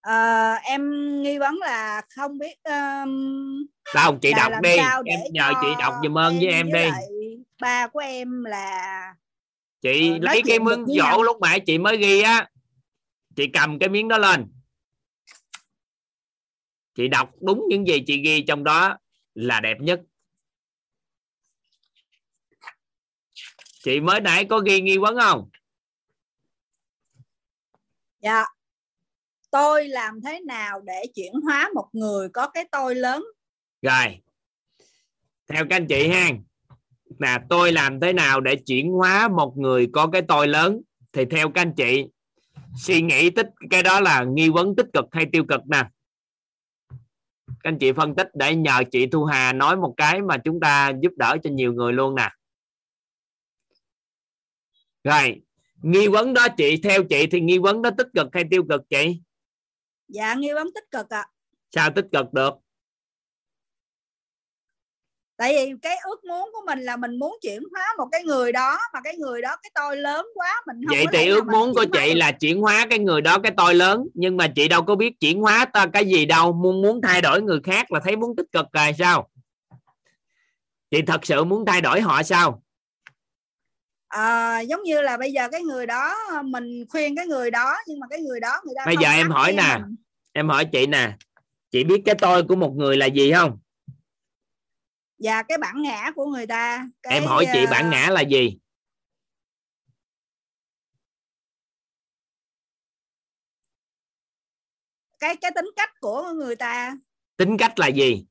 Ờ, 0.00 0.54
em 0.62 0.82
nghi 1.22 1.38
vấn 1.38 1.58
là 1.58 2.02
không 2.16 2.38
biết 2.38 2.56
um, 2.64 3.66
đâu 3.94 4.18
chị 4.22 4.32
đọc 4.36 4.52
đi. 4.62 4.76
em 5.04 5.20
nhờ 5.30 5.52
chị 5.60 5.68
đọc 5.78 5.94
giùm 6.02 6.18
ơn 6.18 6.38
với 6.38 6.46
em 6.46 6.68
với 6.72 6.84
đi. 6.84 6.90
lại 6.90 7.02
ba 7.60 7.86
của 7.86 7.98
em 7.98 8.44
là 8.44 9.14
chị 9.80 10.10
Ờ, 10.10 10.18
lấy 10.20 10.42
cái 10.46 10.58
miếng 10.58 10.86
dỗ 10.86 11.22
lúc 11.22 11.40
nãy 11.40 11.60
chị 11.66 11.78
mới 11.78 11.96
ghi 11.96 12.20
á 12.20 12.50
chị 13.36 13.46
cầm 13.52 13.78
cái 13.78 13.88
miếng 13.88 14.08
đó 14.08 14.18
lên. 14.18 14.52
Chị 16.94 17.08
đọc 17.08 17.30
đúng 17.40 17.64
những 17.68 17.86
gì 17.86 18.02
chị 18.06 18.22
ghi 18.22 18.44
trong 18.48 18.64
đó 18.64 18.98
là 19.34 19.60
đẹp 19.60 19.76
nhất. 19.80 20.00
Chị 23.82 24.00
mới 24.00 24.20
nãy 24.20 24.46
có 24.50 24.58
ghi 24.58 24.80
nghi 24.80 24.98
vấn 24.98 25.16
không? 25.20 25.50
Dạ. 28.22 28.44
Tôi 29.50 29.88
làm 29.88 30.20
thế 30.22 30.40
nào 30.40 30.80
để 30.80 31.02
chuyển 31.14 31.32
hóa 31.32 31.70
một 31.74 31.88
người 31.92 32.28
có 32.28 32.48
cái 32.48 32.68
tôi 32.72 32.94
lớn? 32.94 33.24
Rồi. 33.82 34.20
Theo 35.46 35.64
các 35.70 35.76
anh 35.76 35.86
chị 35.88 36.08
ha 36.08 36.30
là 37.20 37.40
tôi 37.50 37.72
làm 37.72 38.00
thế 38.00 38.12
nào 38.12 38.40
để 38.40 38.56
chuyển 38.56 38.90
hóa 38.90 39.28
một 39.28 39.54
người 39.56 39.88
có 39.92 40.06
cái 40.06 40.22
tôi 40.28 40.48
lớn? 40.48 40.80
Thì 41.12 41.24
theo 41.24 41.50
các 41.50 41.60
anh 41.60 41.72
chị 41.76 42.04
suy 42.76 43.02
nghĩ 43.02 43.30
tích 43.30 43.46
cái 43.70 43.82
đó 43.82 44.00
là 44.00 44.24
nghi 44.24 44.48
vấn 44.48 44.76
tích 44.76 44.86
cực 44.92 45.04
hay 45.12 45.26
tiêu 45.32 45.44
cực 45.48 45.60
nè. 45.66 45.84
Các 47.46 47.54
anh 47.62 47.78
chị 47.78 47.92
phân 47.92 48.14
tích 48.14 48.28
để 48.34 48.54
nhờ 48.54 48.82
chị 48.90 49.06
Thu 49.06 49.24
Hà 49.24 49.52
nói 49.52 49.76
một 49.76 49.94
cái 49.96 50.22
mà 50.22 50.36
chúng 50.44 50.60
ta 50.60 50.92
giúp 51.00 51.12
đỡ 51.16 51.36
cho 51.42 51.50
nhiều 51.50 51.72
người 51.72 51.92
luôn 51.92 52.14
nè. 52.14 52.30
Rồi 55.04 55.42
nghi 55.82 56.08
vấn 56.08 56.34
đó 56.34 56.48
chị 56.56 56.80
theo 56.82 57.04
chị 57.04 57.26
thì 57.26 57.40
nghi 57.40 57.58
vấn 57.58 57.82
đó 57.82 57.90
tích 57.98 58.08
cực 58.14 58.26
hay 58.32 58.44
tiêu 58.50 58.64
cực 58.68 58.80
chị? 58.90 59.20
Dạ 60.08 60.34
nghi 60.34 60.52
vấn 60.52 60.68
tích 60.74 60.90
cực 60.90 61.10
ạ. 61.10 61.26
Sao 61.74 61.90
tích 61.90 62.06
cực 62.12 62.32
được 62.32 62.54
tại 65.40 65.52
vì 65.52 65.72
cái 65.82 65.96
ước 66.04 66.24
muốn 66.24 66.50
của 66.52 66.62
mình 66.66 66.78
là 66.78 66.96
mình 66.96 67.18
muốn 67.18 67.38
chuyển 67.42 67.62
hóa 67.72 67.84
một 67.98 68.08
cái 68.12 68.24
người 68.24 68.52
đó 68.52 68.78
mà 68.94 69.00
cái 69.04 69.16
người 69.16 69.42
đó 69.42 69.56
cái 69.62 69.70
tôi 69.74 69.96
lớn 69.96 70.26
quá 70.34 70.62
mình 70.66 70.76
không 70.86 70.96
vậy 70.96 71.04
có 71.06 71.12
thì 71.12 71.28
ước 71.28 71.46
muốn 71.46 71.74
của 71.74 71.80
hóa 71.80 71.86
chị 71.92 72.14
được. 72.14 72.18
là 72.18 72.32
chuyển 72.32 72.60
hóa 72.60 72.86
cái 72.90 72.98
người 72.98 73.20
đó 73.20 73.38
cái 73.38 73.52
tôi 73.56 73.74
lớn 73.74 74.06
nhưng 74.14 74.36
mà 74.36 74.48
chị 74.48 74.68
đâu 74.68 74.82
có 74.82 74.94
biết 74.94 75.20
chuyển 75.20 75.40
hóa 75.40 75.64
ta 75.64 75.86
cái 75.92 76.04
gì 76.06 76.26
đâu 76.26 76.52
muốn 76.52 76.82
muốn 76.82 77.00
thay 77.02 77.20
đổi 77.20 77.42
người 77.42 77.60
khác 77.64 77.92
là 77.92 78.00
thấy 78.04 78.16
muốn 78.16 78.36
tích 78.36 78.46
cực 78.52 78.66
rồi 78.72 78.92
sao 78.98 79.28
chị 80.90 81.02
thật 81.02 81.26
sự 81.26 81.44
muốn 81.44 81.66
thay 81.66 81.80
đổi 81.80 82.00
họ 82.00 82.22
sao 82.22 82.62
à, 84.08 84.60
giống 84.60 84.82
như 84.82 85.00
là 85.00 85.16
bây 85.16 85.32
giờ 85.32 85.48
cái 85.52 85.62
người 85.62 85.86
đó 85.86 86.14
mình 86.44 86.84
khuyên 86.88 87.16
cái 87.16 87.26
người 87.26 87.50
đó 87.50 87.76
nhưng 87.86 88.00
mà 88.00 88.06
cái 88.10 88.20
người 88.20 88.40
đó 88.40 88.60
người 88.64 88.74
ta 88.78 88.86
bây 88.86 88.96
giờ 88.96 89.10
em 89.10 89.30
hỏi 89.30 89.52
nè 89.52 89.78
mình. 89.80 89.96
em 90.32 90.48
hỏi 90.48 90.64
chị 90.64 90.86
nè 90.86 91.12
chị 91.70 91.84
biết 91.84 92.02
cái 92.04 92.14
tôi 92.14 92.42
của 92.42 92.56
một 92.56 92.72
người 92.76 92.96
là 92.96 93.06
gì 93.06 93.32
không 93.32 93.58
và 95.20 95.42
cái 95.42 95.58
bản 95.58 95.82
ngã 95.82 96.12
của 96.14 96.26
người 96.26 96.46
ta 96.46 96.88
cái, 97.02 97.12
em 97.14 97.24
hỏi 97.24 97.46
chị 97.52 97.64
ờ, 97.64 97.70
bản 97.70 97.90
ngã 97.90 98.08
là 98.10 98.20
gì? 98.20 98.58
Cái 105.18 105.36
cái 105.36 105.50
tính 105.54 105.70
cách 105.76 105.90
của 106.00 106.32
người 106.32 106.56
ta. 106.56 106.96
Tính 107.36 107.56
cách 107.58 107.78
là 107.78 107.86
gì? 107.86 108.26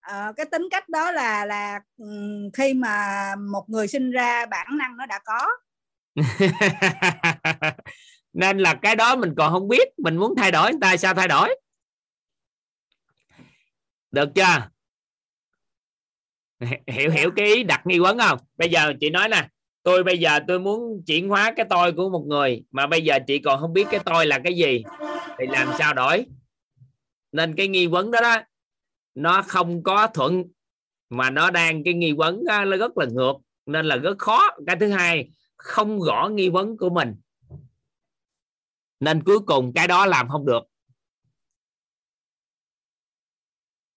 Ờ, 0.00 0.32
cái 0.36 0.46
tính 0.46 0.68
cách 0.70 0.88
đó 0.88 1.10
là 1.12 1.44
là 1.44 1.80
ừm, 1.98 2.50
khi 2.52 2.74
mà 2.74 3.34
một 3.50 3.64
người 3.68 3.88
sinh 3.88 4.10
ra 4.10 4.46
bản 4.46 4.78
năng 4.78 4.96
nó 4.96 5.06
đã 5.06 5.18
có. 5.24 5.48
Nên 8.32 8.58
là 8.58 8.74
cái 8.82 8.96
đó 8.96 9.16
mình 9.16 9.34
còn 9.36 9.52
không 9.52 9.68
biết 9.68 9.88
mình 9.98 10.16
muốn 10.16 10.34
thay 10.36 10.50
đổi 10.50 10.70
người 10.70 10.80
ta 10.80 10.96
sao 10.96 11.14
thay 11.14 11.28
đổi 11.28 11.56
được 14.14 14.28
chưa? 14.34 14.68
Hiểu 16.86 17.10
hiểu 17.10 17.30
cái 17.36 17.46
ý 17.46 17.64
đặt 17.64 17.86
nghi 17.86 17.98
vấn 17.98 18.18
không? 18.18 18.38
Bây 18.56 18.70
giờ 18.70 18.92
chị 19.00 19.10
nói 19.10 19.28
nè 19.28 19.48
tôi 19.82 20.04
bây 20.04 20.18
giờ 20.18 20.38
tôi 20.48 20.60
muốn 20.60 21.02
chuyển 21.06 21.28
hóa 21.28 21.52
cái 21.56 21.66
tôi 21.70 21.92
của 21.92 22.10
một 22.10 22.24
người 22.26 22.64
mà 22.70 22.86
bây 22.86 23.02
giờ 23.02 23.18
chị 23.26 23.38
còn 23.38 23.60
không 23.60 23.72
biết 23.72 23.86
cái 23.90 24.00
tôi 24.04 24.26
là 24.26 24.38
cái 24.44 24.54
gì 24.54 24.82
thì 25.38 25.46
làm 25.46 25.68
sao 25.78 25.94
đổi? 25.94 26.26
Nên 27.32 27.54
cái 27.56 27.68
nghi 27.68 27.86
vấn 27.86 28.10
đó 28.10 28.20
đó 28.22 28.36
nó 29.14 29.42
không 29.42 29.82
có 29.82 30.06
thuận 30.06 30.44
mà 31.10 31.30
nó 31.30 31.50
đang 31.50 31.84
cái 31.84 31.94
nghi 31.94 32.12
vấn 32.12 32.42
á, 32.48 32.64
nó 32.64 32.76
rất 32.76 32.98
là 32.98 33.06
ngược 33.06 33.34
nên 33.66 33.86
là 33.86 33.96
rất 33.96 34.18
khó. 34.18 34.50
Cái 34.66 34.76
thứ 34.80 34.90
hai 34.90 35.30
không 35.56 36.02
rõ 36.02 36.28
nghi 36.32 36.48
vấn 36.48 36.76
của 36.76 36.90
mình. 36.90 37.14
Nên 39.00 39.22
cuối 39.22 39.38
cùng 39.38 39.72
cái 39.74 39.88
đó 39.88 40.06
làm 40.06 40.28
không 40.28 40.46
được 40.46 40.60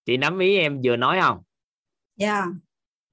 chị 0.07 0.17
nắm 0.17 0.39
ý 0.39 0.57
em 0.57 0.81
vừa 0.83 0.95
nói 0.95 1.19
không? 1.21 1.43
Dạ. 2.15 2.45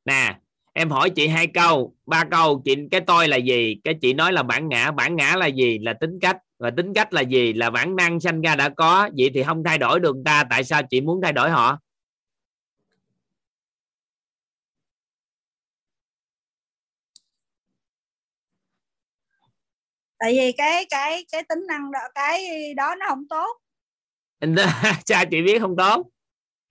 Nè 0.05 0.39
em 0.73 0.91
hỏi 0.91 1.11
chị 1.11 1.29
hai 1.29 1.47
câu 1.47 1.95
ba 2.07 2.25
câu 2.31 2.63
chị 2.65 2.77
cái 2.91 3.01
tôi 3.01 3.29
là 3.29 3.37
gì? 3.37 3.77
Cái 3.85 3.95
chị 4.01 4.15
nói 4.15 4.33
là 4.33 4.43
bản 4.43 4.69
ngã 4.69 4.91
bản 4.91 5.17
ngã 5.17 5.37
là 5.37 5.47
gì? 5.47 5.79
Là 5.79 5.93
tính 6.01 6.19
cách. 6.21 6.37
Và 6.59 6.71
tính 6.77 6.95
cách 6.95 7.13
là 7.13 7.21
gì? 7.21 7.53
Là 7.53 7.71
bản 7.71 7.97
năng 7.97 8.21
sanh 8.21 8.41
ra 8.41 8.57
đã 8.57 8.69
có. 8.69 9.11
Vậy 9.17 9.31
thì 9.35 9.43
không 9.43 9.65
thay 9.65 9.79
đổi 9.79 10.01
được 10.01 10.17
ta 10.25 10.45
tại 10.51 10.65
sao 10.65 10.83
chị 10.91 11.01
muốn 11.01 11.21
thay 11.23 11.33
đổi 11.33 11.51
họ? 11.51 11.79
Tại 20.19 20.33
vì 20.33 20.53
cái 20.53 20.87
cái 20.91 21.27
cái 21.33 21.43
tính 21.49 21.67
năng 21.69 21.93
đó 21.93 22.01
cái 22.15 22.75
đó 22.75 22.95
nó 22.95 23.07
không 23.09 23.29
tốt. 23.29 23.57
Sao 25.07 25.25
chị 25.31 25.43
biết 25.43 25.59
không 25.61 25.77
tốt 25.77 26.11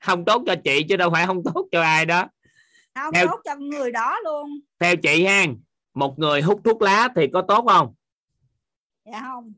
không 0.06 0.26
tốt 0.26 0.44
cho 0.48 0.56
chị 0.64 0.84
chứ 0.90 0.96
đâu 0.98 1.10
phải 1.12 1.26
không 1.26 1.44
tốt 1.44 1.68
cho 1.72 1.82
ai 1.82 2.06
đó. 2.06 2.26
Không 2.96 3.14
Theo- 3.14 3.28
tốt 3.28 3.40
cho 3.46 3.56
người 3.56 3.92
đó 3.92 4.20
luôn. 4.24 4.50
Theo 4.80 4.96
chị 4.96 5.26
ha 5.26 5.46
một 5.94 6.20
người 6.20 6.42
hút 6.42 6.62
thuốc 6.64 6.82
lá 6.82 7.10
thì 7.16 7.28
có 7.34 7.42
tốt 7.48 7.66
không? 7.68 7.94
Dạ 9.12 9.20
không. 9.22 9.54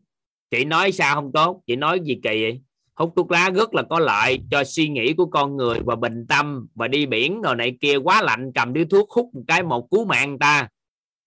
Chị 0.51 0.65
nói 0.65 0.91
sao 0.91 1.15
không 1.15 1.31
tốt? 1.33 1.61
Chị 1.67 1.75
nói 1.75 1.99
gì 1.99 2.15
kỳ 2.23 2.29
vậy? 2.41 2.61
Hút 2.95 3.13
thuốc 3.15 3.31
lá 3.31 3.49
rất 3.49 3.73
là 3.73 3.83
có 3.89 3.99
lợi 3.99 4.39
cho 4.51 4.63
suy 4.63 4.89
nghĩ 4.89 5.13
của 5.13 5.25
con 5.25 5.57
người 5.57 5.79
và 5.85 5.95
bình 5.95 6.25
tâm 6.29 6.67
và 6.75 6.87
đi 6.87 7.05
biển 7.05 7.41
rồi 7.41 7.55
này 7.55 7.77
kia. 7.81 7.97
Quá 7.97 8.21
lạnh 8.21 8.51
cầm 8.55 8.73
điếu 8.73 8.85
thuốc 8.89 9.09
hút 9.09 9.29
một 9.33 9.41
cái 9.47 9.63
một 9.63 9.87
cứu 9.91 10.05
mạng 10.05 10.39
ta. 10.39 10.67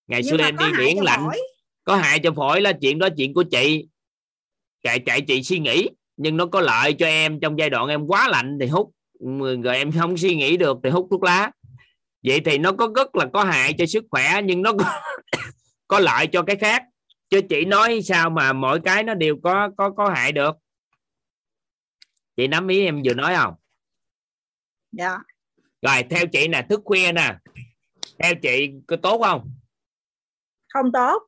Ngày 0.06 0.20
Nhưng 0.24 0.30
xưa 0.38 0.44
em 0.44 0.56
đi 0.56 0.64
biển 0.78 1.02
lạnh. 1.02 1.20
phổi. 1.24 1.38
có 1.84 1.96
hại 1.96 2.18
cho 2.22 2.32
phổi 2.32 2.60
là 2.60 2.72
chuyện 2.80 2.98
đó 2.98 3.08
chuyện 3.16 3.34
của 3.34 3.42
chị. 3.42 3.88
Chạy 4.82 4.98
chạy 4.98 5.20
chị 5.20 5.42
suy 5.42 5.58
nghĩ. 5.58 5.88
Nhưng 6.16 6.36
nó 6.36 6.46
có 6.46 6.60
lợi 6.60 6.92
cho 6.92 7.06
em 7.06 7.40
trong 7.40 7.58
giai 7.58 7.70
đoạn 7.70 7.88
em 7.88 8.06
quá 8.06 8.28
lạnh 8.28 8.58
thì 8.60 8.66
hút 8.66 8.90
rồi 9.62 9.76
em 9.76 9.92
không 9.92 10.16
suy 10.16 10.36
nghĩ 10.36 10.56
được 10.56 10.78
thì 10.84 10.90
hút 10.90 11.06
thuốc 11.10 11.22
lá. 11.22 11.50
Vậy 12.22 12.40
thì 12.44 12.58
nó 12.58 12.72
có 12.72 12.88
rất 12.96 13.16
là 13.16 13.26
có 13.32 13.44
hại 13.44 13.74
cho 13.78 13.86
sức 13.86 14.04
khỏe 14.10 14.40
nhưng 14.44 14.62
nó 14.62 14.72
có, 14.72 15.00
có 15.88 15.98
lợi 15.98 16.26
cho 16.26 16.42
cái 16.42 16.56
khác. 16.56 16.84
Chứ 17.30 17.40
chị 17.48 17.64
nói 17.64 18.02
sao 18.02 18.30
mà 18.30 18.52
mỗi 18.52 18.80
cái 18.80 19.02
nó 19.02 19.14
đều 19.14 19.36
có 19.42 19.70
có 19.76 19.90
có 19.90 20.08
hại 20.08 20.32
được. 20.32 20.56
Chị 22.36 22.46
nắm 22.46 22.68
ý 22.68 22.84
em 22.84 23.02
vừa 23.04 23.14
nói 23.14 23.34
không? 23.36 23.54
Dạ. 24.92 25.18
Rồi 25.82 26.02
theo 26.10 26.26
chị 26.26 26.48
nè 26.48 26.66
thức 26.68 26.80
khuya 26.84 27.12
nè. 27.12 27.36
Theo 28.18 28.34
chị 28.34 28.70
có 28.86 28.96
tốt 28.96 29.20
không? 29.24 29.50
Không 30.68 30.92
tốt. 30.92 31.22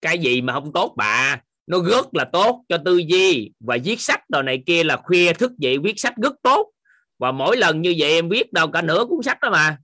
Cái 0.00 0.18
gì 0.18 0.40
mà 0.40 0.52
không 0.52 0.72
tốt 0.72 0.94
bà? 0.96 1.42
Nó 1.66 1.78
rất 1.90 2.14
là 2.14 2.24
tốt 2.32 2.64
cho 2.68 2.78
tư 2.84 2.96
duy 2.96 3.52
và 3.60 3.78
viết 3.84 4.00
sách 4.00 4.30
đồ 4.30 4.42
này 4.42 4.62
kia 4.66 4.84
là 4.84 4.96
khuya 4.96 5.32
thức 5.32 5.52
dậy 5.58 5.78
viết 5.78 5.94
sách 5.96 6.14
rất 6.16 6.34
tốt 6.42 6.73
và 7.18 7.32
mỗi 7.32 7.56
lần 7.56 7.82
như 7.82 7.94
vậy 7.98 8.10
em 8.10 8.28
viết 8.28 8.52
đâu 8.52 8.70
cả 8.72 8.82
nửa 8.82 9.04
cuốn 9.08 9.22
sách 9.22 9.40
đó 9.40 9.50
mà. 9.50 9.78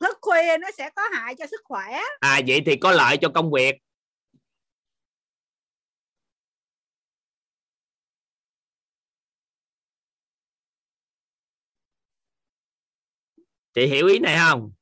Thức 0.00 0.18
khuya 0.20 0.58
nó 0.60 0.68
sẽ 0.78 0.90
có 0.96 1.02
hại 1.12 1.34
cho 1.34 1.46
sức 1.46 1.60
khỏe. 1.64 2.00
À 2.20 2.40
vậy 2.46 2.62
thì 2.66 2.76
có 2.76 2.92
lợi 2.92 3.16
cho 3.16 3.28
công 3.28 3.52
việc. 3.52 3.76
Chị 13.74 13.86
hiểu 13.86 14.06
ý 14.06 14.18
này 14.18 14.38
không? 14.38 14.72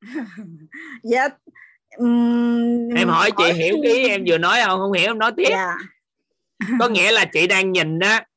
Dạ 1.02 1.28
ừm, 1.96 2.88
em 2.96 3.08
hỏi 3.08 3.30
chị 3.36 3.52
hiểu 3.52 3.76
ý 3.82 4.08
em 4.08 4.24
vừa 4.26 4.38
nói 4.38 4.60
không? 4.64 4.78
Không 4.78 4.92
hiểu 4.92 5.10
em 5.10 5.18
nói 5.18 5.32
tiếp. 5.36 5.48
Dạ. 5.50 5.76
Có 6.80 6.88
nghĩa 6.88 7.12
là 7.12 7.24
chị 7.32 7.46
đang 7.46 7.72
nhìn 7.72 7.98
á 7.98 8.27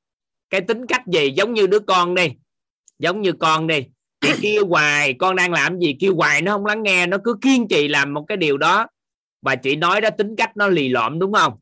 cái 0.52 0.62
tính 0.62 0.88
cách 0.88 1.08
gì? 1.08 1.32
Giống 1.36 1.54
như 1.54 1.68
đứa 1.68 1.80
con 1.80 2.16
đi. 2.16 2.28
Giống 3.00 3.22
như 3.22 3.32
con 3.34 3.68
đi. 3.68 3.86
Chị 4.22 4.32
kêu 4.42 4.68
hoài 4.68 5.14
con 5.14 5.36
đang 5.36 5.52
làm 5.52 5.80
gì? 5.80 5.96
Kêu 6.00 6.16
hoài 6.16 6.42
nó 6.42 6.52
không 6.52 6.66
lắng 6.66 6.84
nghe 6.84 7.08
nó 7.08 7.18
cứ 7.24 7.36
kiên 7.42 7.68
trì 7.68 7.88
làm 7.88 8.14
một 8.14 8.26
cái 8.28 8.38
điều 8.38 8.58
đó. 8.58 8.88
Và 9.42 9.56
chị 9.56 9.76
nói 9.76 10.02
đó 10.02 10.10
tính 10.10 10.36
cách 10.36 10.58
nó 10.58 10.68
lì 10.68 10.90
lợm 10.90 11.20
đúng 11.20 11.34
không? 11.34 11.54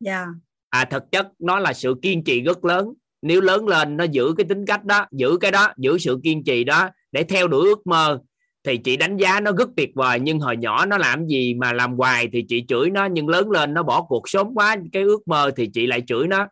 Dạ. 0.00 0.26
À 0.70 0.84
thực 0.84 1.02
chất 1.12 1.26
nó 1.38 1.58
là 1.58 1.72
sự 1.72 1.94
kiên 2.02 2.24
trì 2.24 2.40
rất 2.40 2.64
lớn. 2.64 2.92
Nếu 3.22 3.40
lớn 3.40 3.68
lên 3.68 3.96
nó 3.96 4.04
giữ 4.04 4.34
cái 4.36 4.46
tính 4.48 4.66
cách 4.66 4.84
đó 4.84 5.06
giữ 5.10 5.36
cái 5.40 5.50
đó 5.50 5.72
giữ 5.76 5.98
sự 5.98 6.20
kiên 6.22 6.44
trì 6.44 6.64
đó 6.64 6.88
để 7.12 7.24
theo 7.24 7.48
đuổi 7.48 7.68
ước 7.68 7.86
mơ 7.86 8.20
thì 8.64 8.78
chị 8.78 8.96
đánh 8.96 9.16
giá 9.16 9.40
nó 9.40 9.52
rất 9.52 9.68
tuyệt 9.76 9.90
vời. 9.94 10.20
Nhưng 10.20 10.40
hồi 10.40 10.56
nhỏ 10.56 10.86
nó 10.86 10.98
làm 10.98 11.26
gì 11.26 11.54
mà 11.54 11.72
làm 11.72 11.96
hoài 11.96 12.28
thì 12.32 12.44
chị 12.48 12.64
chửi 12.68 12.90
nó. 12.90 13.06
Nhưng 13.06 13.28
lớn 13.28 13.50
lên 13.50 13.74
nó 13.74 13.82
bỏ 13.82 14.02
cuộc 14.02 14.28
sớm 14.28 14.54
quá 14.54 14.76
cái 14.92 15.02
ước 15.02 15.28
mơ 15.28 15.50
thì 15.56 15.70
chị 15.72 15.86
lại 15.86 16.02
chửi 16.06 16.28
nó 16.28 16.46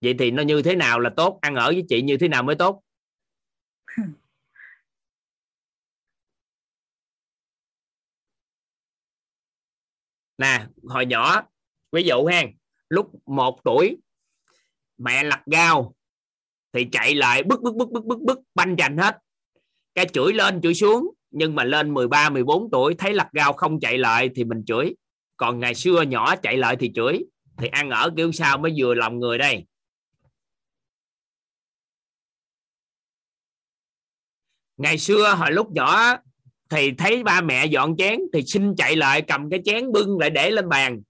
vậy 0.00 0.14
thì 0.18 0.30
nó 0.30 0.42
như 0.42 0.62
thế 0.62 0.76
nào 0.76 1.00
là 1.00 1.10
tốt? 1.16 1.38
Ăn 1.40 1.54
ở 1.54 1.66
với 1.66 1.84
chị 1.88 2.02
như 2.02 2.16
thế 2.16 2.28
nào 2.28 2.42
mới 2.42 2.56
tốt? 2.56 2.82
Nè 10.38 10.66
hồi 10.84 11.06
nhỏ 11.06 11.42
ví 11.92 12.02
dụ 12.02 12.24
ha 12.24 12.42
lúc 12.88 13.26
một 13.26 13.60
tuổi 13.64 13.96
mẹ 14.98 15.24
lặt 15.24 15.42
gao 15.46 15.94
thì 16.72 16.86
chạy 16.92 17.14
lại 17.14 17.42
bức 17.42 17.62
bức 17.62 17.74
bức 17.74 17.90
bức 17.90 18.04
bức 18.04 18.20
bức 18.20 18.40
banh 18.54 18.76
chành 18.76 18.96
hết. 18.96 19.18
Cái 19.94 20.08
chửi 20.12 20.32
lên 20.32 20.60
chửi 20.62 20.74
xuống 20.74 21.14
nhưng 21.30 21.54
mà 21.54 21.64
lên 21.64 21.94
13 21.94 22.30
14 22.30 22.70
tuổi 22.70 22.94
thấy 22.94 23.14
lặt 23.14 23.28
gao 23.32 23.52
không 23.52 23.80
chạy 23.80 23.98
lại 23.98 24.30
thì 24.34 24.44
mình 24.44 24.64
chửi. 24.66 24.94
Còn 25.36 25.60
ngày 25.60 25.74
xưa 25.74 26.02
nhỏ 26.02 26.36
chạy 26.36 26.56
lại 26.56 26.76
thì 26.80 26.92
chửi. 26.94 27.18
Thì 27.58 27.68
ăn 27.68 27.90
ở 27.90 28.10
kiểu 28.16 28.32
sao 28.32 28.58
mới 28.58 28.72
vừa 28.78 28.94
lòng 28.94 29.18
người 29.18 29.38
đây 29.38 29.64
ngày 34.78 34.98
xưa 34.98 35.34
hồi 35.38 35.52
lúc 35.52 35.72
nhỏ 35.72 36.16
thì 36.70 36.92
thấy 36.92 37.22
ba 37.22 37.40
mẹ 37.40 37.66
dọn 37.66 37.96
chén 37.96 38.20
thì 38.32 38.42
xin 38.46 38.76
chạy 38.76 38.96
lại 38.96 39.22
cầm 39.22 39.50
cái 39.50 39.60
chén 39.64 39.92
bưng 39.92 40.18
lại 40.18 40.30
để 40.30 40.50
lên 40.50 40.68
bàn. 40.68 41.02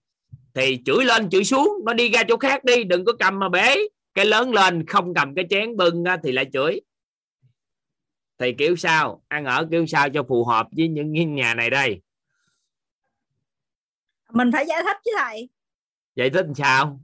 Thì 0.54 0.82
chửi 0.86 1.04
lên 1.04 1.30
chửi 1.30 1.44
xuống 1.44 1.68
nó 1.84 1.92
đi 1.92 2.10
ra 2.10 2.22
chỗ 2.28 2.36
khác 2.36 2.64
đi 2.64 2.84
đừng 2.84 3.04
có 3.04 3.12
cầm 3.18 3.38
mà 3.38 3.48
bể 3.48 3.76
cái 4.14 4.24
lớn 4.24 4.52
lên 4.52 4.86
không 4.86 5.14
cầm 5.14 5.34
cái 5.34 5.44
chén 5.50 5.76
bưng 5.76 6.04
thì 6.22 6.32
lại 6.32 6.46
chửi. 6.52 6.80
Thì 8.38 8.52
kiểu 8.58 8.76
sao? 8.76 9.22
Ăn 9.28 9.44
ở 9.44 9.68
kiểu 9.70 9.86
sao 9.86 10.08
cho 10.10 10.22
phù 10.28 10.44
hợp 10.44 10.66
với 10.76 10.88
những 10.88 11.34
nhà 11.34 11.54
này 11.54 11.70
đây? 11.70 12.00
Mình 14.32 14.52
phải 14.52 14.66
giải 14.66 14.82
thích 14.82 14.96
chứ 15.04 15.10
thầy 15.18 15.48
giải 16.16 16.30
thích 16.30 16.46
sao? 16.56 17.00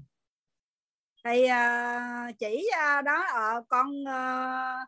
Thì 1.24 1.44
à, 1.44 2.32
chỉ 2.38 2.68
à, 2.78 3.02
đó 3.02 3.24
ở 3.34 3.62
con 3.68 4.08
à, 4.08 4.86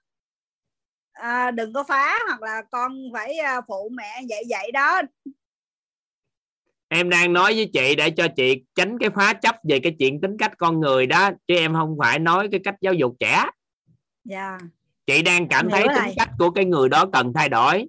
à, 1.21 1.51
đừng 1.51 1.73
có 1.73 1.85
phá 1.85 2.19
hoặc 2.29 2.43
là 2.43 2.63
con 2.71 2.99
phải 3.13 3.39
à, 3.39 3.61
phụ 3.69 3.89
mẹ 3.93 4.21
vậy 4.29 4.45
vậy 4.51 4.73
đó. 4.73 5.03
Em 6.89 7.11
đang 7.11 7.33
nói 7.33 7.55
với 7.55 7.71
chị 7.73 7.95
để 7.95 8.11
cho 8.11 8.29
chị 8.37 8.63
tránh 8.75 8.99
cái 8.99 9.11
phá 9.11 9.33
chấp 9.33 9.57
về 9.69 9.81
cái 9.81 9.97
chuyện 9.99 10.21
tính 10.21 10.37
cách 10.39 10.53
con 10.59 10.81
người 10.81 11.07
đó 11.07 11.31
chứ 11.49 11.57
em 11.57 11.75
không 11.75 11.97
phải 11.99 12.19
nói 12.19 12.49
cái 12.51 12.61
cách 12.65 12.75
giáo 12.81 12.95
dục 12.95 13.17
trẻ. 13.21 13.45
Dạ. 14.25 14.59
Chị 15.07 15.23
đang 15.23 15.49
cảm 15.49 15.71
thấy 15.71 15.83
tính 15.83 16.15
cách 16.17 16.29
của 16.39 16.51
cái 16.51 16.65
người 16.65 16.89
đó 16.89 17.05
cần 17.13 17.33
thay 17.35 17.49
đổi 17.49 17.87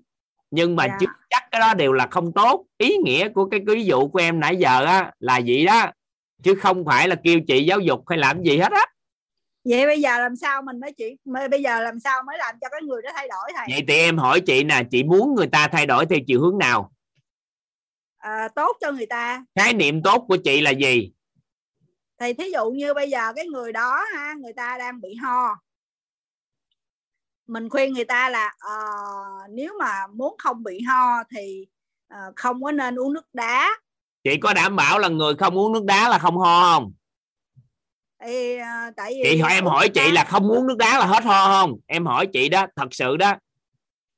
nhưng 0.51 0.75
mà 0.75 0.85
Dạ. 0.87 0.97
chưa 0.99 1.07
chắc 1.29 1.43
cái 1.51 1.59
đó 1.61 1.73
đều 1.73 1.93
là 1.93 2.07
không 2.11 2.33
tốt. 2.33 2.65
Ý 2.77 2.97
nghĩa 3.03 3.29
của 3.29 3.45
cái 3.49 3.59
ví 3.67 3.85
dụ 3.85 4.07
của 4.07 4.19
em 4.19 4.39
nãy 4.39 4.55
giờ 4.55 4.85
á 4.85 5.11
là 5.19 5.41
vậy 5.45 5.65
đó 5.65 5.91
chứ 6.43 6.55
không 6.55 6.85
phải 6.85 7.07
là 7.07 7.15
kêu 7.23 7.39
chị 7.47 7.65
giáo 7.65 7.79
dục 7.79 8.09
hay 8.09 8.17
làm 8.17 8.43
gì 8.43 8.57
hết 8.57 8.71
á 8.71 8.85
vậy 9.69 9.85
bây 9.85 10.01
giờ 10.01 10.19
làm 10.19 10.35
sao 10.35 10.61
mình 10.61 10.79
mới 10.79 10.91
chỉ 10.93 11.17
mới- 11.25 11.47
bây 11.47 11.63
giờ 11.63 11.81
làm 11.81 11.99
sao 11.99 12.23
mới 12.23 12.37
làm 12.37 12.55
cho 12.61 12.69
cái 12.71 12.81
người 12.81 13.01
đó 13.01 13.11
thay 13.15 13.27
đổi 13.27 13.51
thầy? 13.55 13.67
Vậy 13.71 13.83
thì 13.87 13.93
em 13.93 14.17
hỏi 14.17 14.41
chị 14.41 14.63
nè 14.63 14.83
chị 14.91 15.03
muốn 15.03 15.35
người 15.35 15.47
ta 15.47 15.67
thay 15.67 15.85
đổi 15.85 16.05
theo 16.05 16.19
chiều 16.27 16.41
hướng 16.41 16.57
nào? 16.57 16.91
À, 18.17 18.47
tốt 18.55 18.77
cho 18.81 18.91
người 18.91 19.05
ta. 19.05 19.45
Khái 19.55 19.73
niệm 19.73 20.03
tốt 20.03 20.25
của 20.27 20.37
chị 20.37 20.61
là 20.61 20.71
gì? 20.71 21.11
Thì 22.19 22.33
thí 22.33 22.51
dụ 22.51 22.69
như 22.69 22.93
bây 22.93 23.09
giờ 23.09 23.33
cái 23.35 23.45
người 23.47 23.71
đó 23.71 24.03
ha 24.15 24.33
người 24.33 24.53
ta 24.53 24.77
đang 24.77 25.01
bị 25.01 25.15
ho. 25.15 25.55
Mình 27.47 27.69
khuyên 27.69 27.93
người 27.93 28.05
ta 28.05 28.29
là 28.29 28.55
ờ, 28.59 28.77
nếu 29.49 29.73
mà 29.79 30.07
muốn 30.07 30.35
không 30.37 30.63
bị 30.63 30.81
ho 30.81 31.23
thì 31.35 31.67
ờ, 32.07 32.31
không 32.35 32.63
có 32.63 32.71
nên 32.71 32.95
uống 32.95 33.13
nước 33.13 33.25
đá. 33.33 33.69
Chị 34.23 34.37
có 34.41 34.53
đảm 34.53 34.75
bảo 34.75 34.99
là 34.99 35.07
người 35.07 35.35
không 35.35 35.57
uống 35.57 35.73
nước 35.73 35.83
đá 35.83 36.09
là 36.09 36.19
không 36.19 36.37
ho 36.37 36.73
không 36.73 36.93
ờ, 38.19 38.91
tại 38.95 39.13
vì 39.13 39.21
chị 39.23 39.37
hỏi 39.37 39.53
em 39.53 39.65
hỏi 39.65 39.89
chị 39.89 40.11
là 40.11 40.23
không 40.23 40.51
uống 40.51 40.67
nước 40.67 40.77
đá 40.77 40.99
là 40.99 41.05
hết 41.05 41.23
ho 41.23 41.45
không? 41.45 41.79
Em 41.85 42.05
hỏi 42.05 42.27
chị 42.27 42.49
đó 42.49 42.65
thật 42.75 42.87
sự 42.91 43.17
đó. 43.17 43.33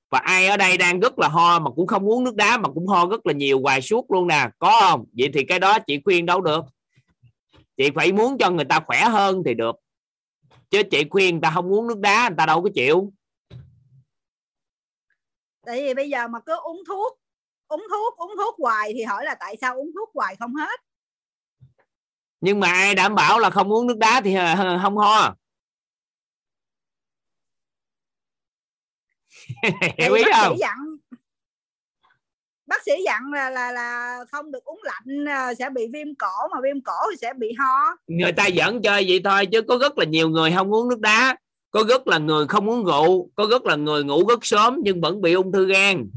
Và 0.09 0.19
ai 0.19 0.47
ở 0.47 0.57
đây 0.57 0.77
đang 0.77 0.99
rất 0.99 1.19
là 1.19 1.27
ho 1.27 1.59
mà 1.59 1.71
cũng 1.71 1.87
không 1.87 2.09
uống 2.09 2.23
nước 2.23 2.35
đá 2.35 2.57
mà 2.57 2.69
cũng 2.69 2.87
ho 2.87 3.05
rất 3.05 3.25
là 3.25 3.33
nhiều 3.33 3.61
hoài 3.61 3.81
suốt 3.81 4.11
luôn 4.11 4.27
nè. 4.27 4.49
Có 4.59 4.79
không? 4.81 5.05
Vậy 5.17 5.29
thì 5.33 5.45
cái 5.45 5.59
đó 5.59 5.79
chị 5.79 6.01
khuyên 6.03 6.25
đâu 6.25 6.41
được? 6.41 6.65
Chị 7.77 7.89
phải 7.95 8.11
muốn 8.11 8.37
cho 8.37 8.51
người 8.51 8.65
ta 8.65 8.79
khỏe 8.79 9.03
hơn 9.03 9.41
thì 9.45 9.53
được. 9.53 9.75
Chứ 10.69 10.83
chị 10.83 11.03
khuyên 11.09 11.35
người 11.35 11.41
ta 11.41 11.51
không 11.53 11.73
uống 11.73 11.87
nước 11.87 11.99
đá 11.99 12.29
người 12.29 12.35
ta 12.37 12.45
đâu 12.45 12.63
có 12.63 12.69
chịu. 12.75 13.13
Tại 15.65 15.81
vì 15.81 15.93
bây 15.93 16.09
giờ 16.09 16.27
mà 16.27 16.39
cứ 16.39 16.55
uống 16.55 16.83
thuốc 16.87 17.19
uống 17.67 17.83
thuốc 17.89 18.17
uống 18.17 18.31
thuốc 18.37 18.55
hoài 18.59 18.93
thì 18.93 19.03
hỏi 19.03 19.25
là 19.25 19.35
tại 19.35 19.57
sao 19.61 19.75
uống 19.75 19.91
thuốc 19.95 20.09
hoài 20.13 20.35
không 20.39 20.55
hết 20.55 20.79
nhưng 22.41 22.59
mà 22.59 22.71
ai 22.71 22.95
đảm 22.95 23.15
bảo 23.15 23.39
là 23.39 23.49
không 23.49 23.73
uống 23.73 23.87
nước 23.87 23.97
đá 23.97 24.21
thì 24.23 24.35
ờ, 24.35 24.79
không 24.83 24.97
ho? 24.97 25.35
Hiểu 29.97 30.13
ý 30.13 30.23
không? 30.35 30.57
dặn 30.59 30.77
bác 32.69 32.83
sĩ 32.85 32.91
dặn 33.05 33.33
là 33.33 33.49
là 33.49 33.71
là 33.71 34.19
không 34.31 34.51
được 34.51 34.63
uống 34.63 34.79
lạnh 34.83 35.25
ờ, 35.25 35.53
sẽ 35.59 35.69
bị 35.69 35.87
viêm 35.93 36.15
cổ 36.15 36.47
mà 36.51 36.57
viêm 36.63 36.81
cổ 36.81 36.93
thì 37.11 37.17
sẽ 37.21 37.33
bị 37.33 37.53
ho. 37.59 37.95
Người 38.07 38.31
ta 38.31 38.49
giỡn 38.55 38.81
chơi 38.81 39.05
vậy 39.07 39.21
thôi 39.23 39.45
chứ 39.45 39.61
có 39.61 39.77
rất 39.77 39.97
là 39.97 40.05
nhiều 40.05 40.29
người 40.29 40.51
không 40.55 40.73
uống 40.73 40.89
nước 40.89 40.99
đá. 40.99 41.37
Có 41.71 41.83
rất 41.89 42.07
là 42.07 42.17
người 42.17 42.47
không 42.47 42.69
uống 42.69 42.85
rượu 42.85 43.29
có 43.35 43.47
rất 43.49 43.65
là 43.65 43.75
người 43.75 44.03
ngủ 44.03 44.27
rất 44.27 44.39
sớm 44.41 44.79
nhưng 44.83 45.01
vẫn 45.01 45.21
bị 45.21 45.33
ung 45.33 45.51
thư 45.51 45.65
gan 45.65 46.09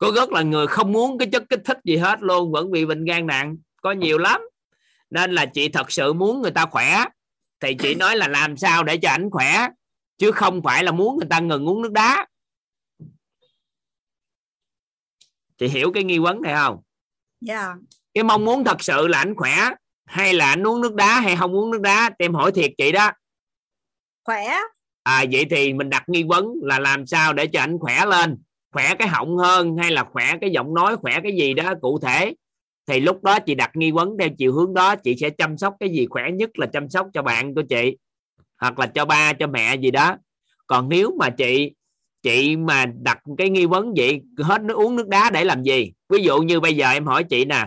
có 0.00 0.12
rất 0.14 0.32
là 0.32 0.42
người 0.42 0.66
không 0.66 0.92
muốn 0.92 1.18
cái 1.18 1.28
chất 1.32 1.42
kích 1.48 1.60
thích 1.64 1.78
gì 1.84 1.96
hết 1.96 2.22
luôn 2.22 2.52
vẫn 2.52 2.70
bị 2.70 2.86
bệnh 2.86 3.04
gan 3.04 3.26
nặng. 3.26 3.56
Có 3.82 3.92
nhiều 3.92 4.18
lắm. 4.18 4.40
Nên 5.10 5.32
là 5.32 5.46
chị 5.46 5.68
thật 5.68 5.92
sự 5.92 6.12
muốn 6.12 6.42
người 6.42 6.50
ta 6.50 6.66
khỏe. 6.66 7.04
Thì 7.60 7.74
chị 7.74 7.94
nói 7.94 8.16
là 8.16 8.28
làm 8.28 8.56
sao 8.56 8.84
để 8.84 8.96
cho 8.96 9.10
ảnh 9.10 9.30
khỏe 9.30 9.68
chứ 10.18 10.32
không 10.32 10.62
phải 10.62 10.84
là 10.84 10.92
muốn 10.92 11.16
người 11.16 11.28
ta 11.30 11.40
ngừng 11.40 11.68
uống 11.68 11.82
nước 11.82 11.92
đá. 11.92 12.26
Chị 15.58 15.68
hiểu 15.68 15.92
cái 15.92 16.04
nghi 16.04 16.18
vấn 16.18 16.42
này 16.42 16.54
không? 16.54 16.80
Yeah. 17.48 17.76
cái 18.14 18.24
mong 18.24 18.44
muốn 18.44 18.64
thật 18.64 18.82
sự 18.82 19.08
là 19.08 19.18
ảnh 19.18 19.34
khỏe 19.36 19.70
hay 20.04 20.34
là 20.34 20.48
ảnh 20.48 20.66
uống 20.66 20.80
nước 20.80 20.94
đá 20.94 21.20
hay 21.20 21.36
không 21.36 21.56
uống 21.56 21.70
nước 21.70 21.80
đá 21.80 22.10
em 22.18 22.34
hỏi 22.34 22.52
thiệt 22.52 22.70
chị 22.78 22.92
đó. 22.92 23.10
Khỏe. 24.24 24.56
À 25.02 25.24
vậy 25.32 25.46
thì 25.50 25.72
mình 25.72 25.90
đặt 25.90 26.08
nghi 26.08 26.22
vấn 26.22 26.46
là 26.62 26.78
làm 26.78 27.06
sao 27.06 27.32
để 27.32 27.46
cho 27.46 27.60
ảnh 27.60 27.78
khỏe 27.78 28.04
lên 28.06 28.38
khỏe 28.72 28.94
cái 28.94 29.08
họng 29.08 29.36
hơn 29.36 29.76
hay 29.76 29.90
là 29.90 30.04
khỏe 30.04 30.32
cái 30.40 30.50
giọng 30.50 30.74
nói, 30.74 30.96
khỏe 30.96 31.20
cái 31.22 31.32
gì 31.32 31.54
đó 31.54 31.74
cụ 31.80 31.98
thể, 31.98 32.34
thì 32.86 33.00
lúc 33.00 33.22
đó 33.22 33.38
chị 33.38 33.54
đặt 33.54 33.70
nghi 33.74 33.90
vấn 33.90 34.16
theo 34.18 34.28
chiều 34.38 34.52
hướng 34.52 34.74
đó, 34.74 34.96
chị 34.96 35.16
sẽ 35.20 35.30
chăm 35.30 35.58
sóc 35.58 35.74
cái 35.80 35.88
gì 35.88 36.06
khỏe 36.10 36.30
nhất 36.34 36.58
là 36.58 36.66
chăm 36.66 36.88
sóc 36.88 37.06
cho 37.14 37.22
bạn 37.22 37.54
của 37.54 37.62
chị, 37.62 37.96
hoặc 38.60 38.78
là 38.78 38.86
cho 38.86 39.04
ba, 39.04 39.32
cho 39.32 39.46
mẹ 39.46 39.76
gì 39.76 39.90
đó. 39.90 40.16
Còn 40.66 40.88
nếu 40.88 41.16
mà 41.18 41.30
chị 41.30 41.72
chị 42.22 42.56
mà 42.56 42.86
đặt 43.02 43.18
cái 43.38 43.50
nghi 43.50 43.66
vấn 43.66 43.94
vậy, 43.96 44.20
hết 44.38 44.62
nước 44.62 44.74
uống 44.74 44.96
nước 44.96 45.08
đá 45.08 45.30
để 45.30 45.44
làm 45.44 45.62
gì? 45.62 45.92
Ví 46.08 46.22
dụ 46.22 46.38
như 46.38 46.60
bây 46.60 46.76
giờ 46.76 46.90
em 46.90 47.06
hỏi 47.06 47.24
chị 47.24 47.44
nè, 47.44 47.66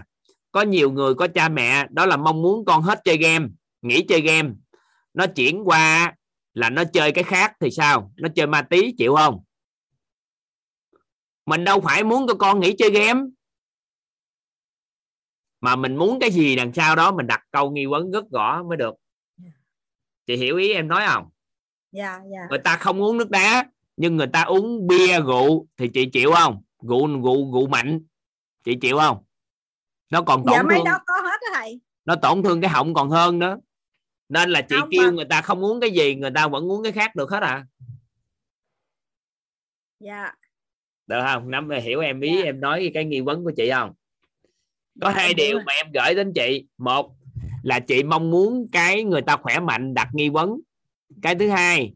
có 0.52 0.62
nhiều 0.62 0.92
người 0.92 1.14
có 1.14 1.28
cha 1.28 1.50
mẹ, 1.50 1.86
đó 1.90 2.06
là 2.06 2.18
mong 2.18 2.42
muốn 2.42 2.66
con 2.66 2.82
hết 2.82 3.00
chơi 3.04 3.18
game, 3.18 3.48
nghỉ 3.82 4.02
chơi 4.02 4.22
game, 4.22 4.50
nó 5.14 5.26
chuyển 5.28 5.64
qua 5.66 6.14
là 6.54 6.70
nó 6.70 6.84
chơi 6.94 7.12
cái 7.12 7.24
khác 7.24 7.54
thì 7.62 7.72
sao? 7.72 8.12
Nó 8.18 8.30
chơi 8.36 8.48
ma 8.48 8.62
tí, 8.62 8.92
chịu 8.98 9.16
không? 9.16 9.44
Mình 11.46 11.64
đâu 11.64 11.82
phải 11.82 12.04
muốn 12.04 12.28
cho 12.28 12.34
con 12.40 12.60
nghỉ 12.60 12.76
chơi 12.78 12.90
game. 12.92 13.22
Mà 15.62 15.76
mình 15.76 15.96
muốn 15.96 16.20
cái 16.20 16.32
gì 16.32 16.56
đằng 16.56 16.74
sau 16.74 16.96
đó 16.96 17.12
mình 17.12 17.28
đặt 17.28 17.42
câu 17.52 17.72
nghi 17.72 17.86
vấn 17.86 18.12
rất 18.12 18.26
rõ 18.32 18.64
mới 18.64 18.78
được. 18.78 18.96
Chị 20.26 20.36
hiểu 20.36 20.58
ý 20.58 20.74
em 20.74 20.88
nói 20.88 21.04
không? 21.08 21.30
Dạ 21.92 22.20
dạ 22.32 22.40
người 22.50 22.60
ta 22.60 22.78
không 22.78 23.02
uống 23.02 23.18
nước 23.18 23.30
đá 23.30 23.70
nhưng 23.98 24.18
người 24.18 24.28
ta 24.28 24.42
uống 24.44 24.88
bia 24.88 25.20
rượu 25.22 25.68
thì 25.78 25.88
chị 25.94 26.10
chịu 26.14 26.32
không? 26.36 26.64
Rượu 26.82 27.08
rượu 27.08 27.54
rượu 27.54 27.68
mạnh. 27.68 28.02
Chị 28.64 28.76
chịu 28.82 28.98
không? 28.98 29.24
Nó 30.10 30.22
còn 30.22 30.44
tổn 30.46 30.54
dạ 30.56 30.64
mấy 30.64 30.78
thương. 30.78 30.86
đó 30.86 31.00
có 31.06 31.14
hết 31.14 31.38
đó 31.42 31.48
thầy. 31.60 31.80
Nó 32.06 32.16
tổn 32.16 32.44
thương 32.44 32.62
cái 32.62 32.70
họng 32.70 32.94
còn 32.94 33.10
hơn 33.10 33.40
nữa. 33.40 33.58
Nên 34.30 34.50
là 34.50 34.62
chị 34.62 34.76
Không 34.80 34.90
kêu 34.92 35.04
mà- 35.04 35.12
người 35.12 35.26
ta 35.26 35.42
không 35.42 35.64
uống 35.66 35.80
cái 35.82 35.92
gì 35.92 36.16
người 36.16 36.32
ta 36.36 36.48
vẫn 36.48 36.72
uống 36.72 36.84
cái 36.84 36.92
khác 36.92 37.16
được 37.16 37.30
hết 37.32 37.44
à. 37.44 37.66
Dạ 40.00 40.32
được 41.08 41.22
không? 41.26 41.52
Nắm 41.52 41.70
hiểu 41.70 42.00
em 42.00 42.20
ý 42.20 42.44
em 42.44 42.60
nói 42.60 42.92
cái 42.94 43.06
nghi 43.06 43.22
vấn 43.22 43.44
của 43.44 43.52
chị 43.56 43.70
không? 43.70 43.94
Có 45.02 45.10
Dạ, 45.10 45.16
hai 45.16 45.28
em 45.28 45.36
điều 45.36 45.60
mà 45.66 45.74
em 45.74 45.92
gửi 45.94 46.16
đến 46.16 46.34
chị. 46.36 46.66
Một 46.78 47.16
là 47.64 47.80
chị 47.80 48.04
mong 48.04 48.32
muốn 48.32 48.68
cái 48.72 49.04
người 49.04 49.22
ta 49.22 49.38
khỏe 49.38 49.60
mạnh 49.60 49.94
đặt 49.94 50.10
nghi 50.14 50.30
vấn. 50.30 50.60
Cái 51.22 51.36
thứ 51.36 51.50
hai 51.50 51.94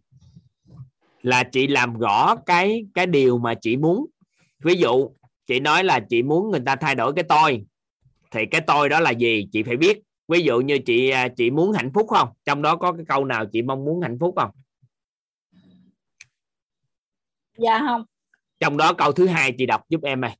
là 1.21 1.43
chị 1.43 1.67
làm 1.67 1.99
rõ 1.99 2.35
cái 2.45 2.85
cái 2.93 3.05
điều 3.05 3.37
mà 3.37 3.53
chị 3.61 3.77
muốn. 3.77 4.05
Ví 4.63 4.75
dụ 4.75 5.09
chị 5.47 5.59
nói 5.59 5.83
là 5.83 5.99
chị 6.09 6.23
muốn 6.23 6.51
người 6.51 6.61
ta 6.65 6.75
thay 6.75 6.95
đổi 6.95 7.13
cái 7.13 7.23
tôi. 7.23 7.65
Thì 8.31 8.45
cái 8.51 8.61
tôi 8.61 8.89
đó 8.89 8.99
là 8.99 9.11
gì? 9.11 9.47
Chị 9.51 9.63
phải 9.63 9.77
biết. 9.77 10.01
Ví 10.27 10.41
dụ 10.41 10.59
như 10.59 10.79
chị 10.85 11.09
à, 11.09 11.27
chị 11.27 11.51
muốn 11.51 11.71
hạnh 11.71 11.91
phúc 11.93 12.07
không? 12.09 12.29
Trong 12.45 12.61
đó 12.61 12.75
có 12.75 12.91
cái 12.91 13.05
câu 13.07 13.25
nào 13.25 13.45
chị 13.45 13.61
mong 13.61 13.85
muốn 13.85 14.01
hạnh 14.01 14.17
phúc 14.19 14.35
không? 14.37 14.51
Dạ 17.57 17.79
không 17.79 18.03
trong 18.59 18.77
đó 18.77 18.93
câu 18.93 19.11
thứ 19.11 19.27
hai 19.27 19.53
chị 19.57 19.65
đọc 19.65 19.81
giúp 19.89 20.01
em 20.03 20.21
này 20.21 20.37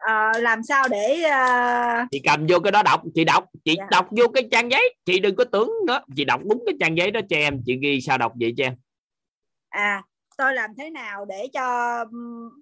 Ờ, 0.00 0.32
làm 0.40 0.62
sao 0.62 0.88
để 0.88 1.22
ờ, 1.22 2.04
chị 2.10 2.20
cầm 2.24 2.46
vô 2.48 2.58
cái 2.60 2.72
đó 2.72 2.82
đọc 2.82 3.02
chị 3.14 3.24
đọc 3.24 3.44
chị 3.64 3.74
Dạ. 3.78 3.86
đọc 3.90 4.06
vô 4.10 4.28
cái 4.34 4.48
trang 4.50 4.70
giấy. 4.70 4.94
Chị 5.04 5.18
đừng 5.18 5.36
có 5.36 5.44
tưởng 5.44 5.70
nữa 5.86 6.00
chị 6.16 6.24
đọc 6.24 6.40
đúng 6.50 6.62
cái 6.66 6.74
trang 6.80 6.96
giấy 6.96 7.10
đó 7.10 7.20
cho 7.28 7.36
em. 7.36 7.62
Chị 7.66 7.78
ghi 7.82 8.00
sao 8.00 8.18
đọc 8.18 8.32
vậy 8.40 8.54
cho 8.56 8.64
em? 8.64 8.74
À 9.68 10.02
tôi 10.36 10.54
làm 10.54 10.70
thế 10.78 10.90
nào 10.90 11.24
để 11.24 11.46
cho 11.52 11.64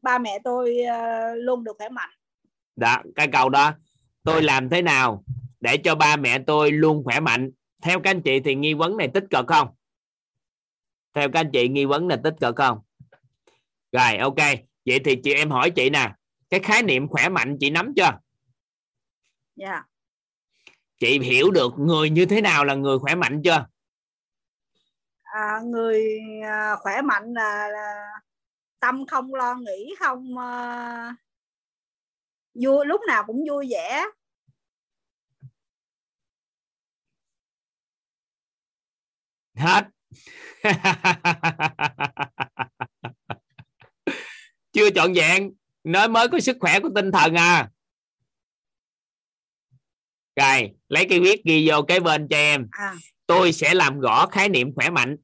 ba 0.03 0.19
mẹ 0.19 0.39
tôi 0.45 0.81
ờ, 0.83 1.35
luôn 1.35 1.65
được 1.65 1.77
khỏe 1.79 1.89
mạnh? 1.89 2.11
Đó 2.77 2.97
cái 3.17 3.29
câu 3.33 3.49
đó. 3.49 3.73
Tôi 4.25 4.43
làm 4.43 4.69
thế 4.69 4.83
nào 4.83 5.25
để 5.61 5.77
cho 5.77 5.95
ba 5.95 6.17
mẹ 6.17 6.39
tôi 6.47 6.73
luôn 6.73 7.05
khỏe 7.05 7.21
mạnh 7.21 7.51
theo 7.83 8.01
các 8.01 8.11
anh 8.11 8.23
chị 8.23 8.41
thì 8.41 8.55
nghi 8.55 8.75
vấn 8.75 8.97
này 8.97 9.09
tích 9.15 9.25
cực 9.31 9.47
không? 9.49 9.69
Theo 11.15 11.29
các 11.33 11.41
anh 11.41 11.51
chị 11.53 11.69
nghi 11.69 11.85
vấn 11.85 12.09
này 12.09 12.19
tích 12.25 12.35
cực 12.41 12.57
không? 12.57 12.79
Rồi 13.93 14.17
ok. 14.17 14.37
Vậy 14.87 15.01
thì 15.05 15.17
chị 15.25 15.35
em 15.35 15.51
hỏi 15.51 15.71
chị 15.71 15.91
nè. 15.91 16.15
Cái 16.51 16.61
khái 16.61 16.83
niệm 16.83 17.09
khỏe 17.09 17.29
mạnh 17.29 17.57
chị 17.61 17.71
nắm 17.71 17.93
chưa? 17.97 18.19
Dạ. 19.57 19.83
Chị 21.01 21.19
hiểu 21.19 21.51
được 21.51 21.73
người 21.79 22.11
như 22.11 22.27
thế 22.27 22.41
nào 22.41 22.65
là 22.65 22.75
người 22.75 22.99
khỏe 22.99 23.15
mạnh 23.15 23.41
chưa? 23.45 23.67
À, 25.23 25.61
người 25.65 26.19
à, 26.43 26.77
khỏe 26.77 27.03
mạnh 27.03 27.33
là, 27.33 27.69
là 27.69 28.13
tâm 28.81 29.07
không 29.07 29.35
lo 29.35 29.55
nghĩ 29.55 29.95
không 29.99 30.39
ờ, 30.39 31.13
vui 32.55 32.87
lúc 32.87 33.01
nào 33.09 33.25
cũng 33.27 33.45
vui 33.49 33.67
vẻ 33.71 34.05
hết. 39.59 39.85
Chưa 44.73 44.91
trọn 44.91 45.13
vẹn. 45.13 45.53
Nói 45.85 46.09
mới 46.09 46.29
có 46.29 46.41
sức 46.41 46.57
khỏe 46.61 46.81
của 46.81 46.91
tinh 46.95 47.13
thần 47.13 47.35
à. 47.35 47.71
Rồi 50.37 50.71
lấy 50.89 51.07
cái 51.09 51.21
viết 51.21 51.45
ghi 51.45 51.69
vô 51.69 51.83
cái 51.83 52.01
bên 52.01 52.29
cho 52.31 52.37
em. 52.37 52.69
À. 52.71 52.95
Tôi 53.27 53.53
sẽ 53.53 53.75
làm 53.75 54.01
rõ 54.01 54.27
khái 54.27 54.49
niệm 54.49 54.75
khỏe 54.75 54.91
mạnh. 54.91 55.17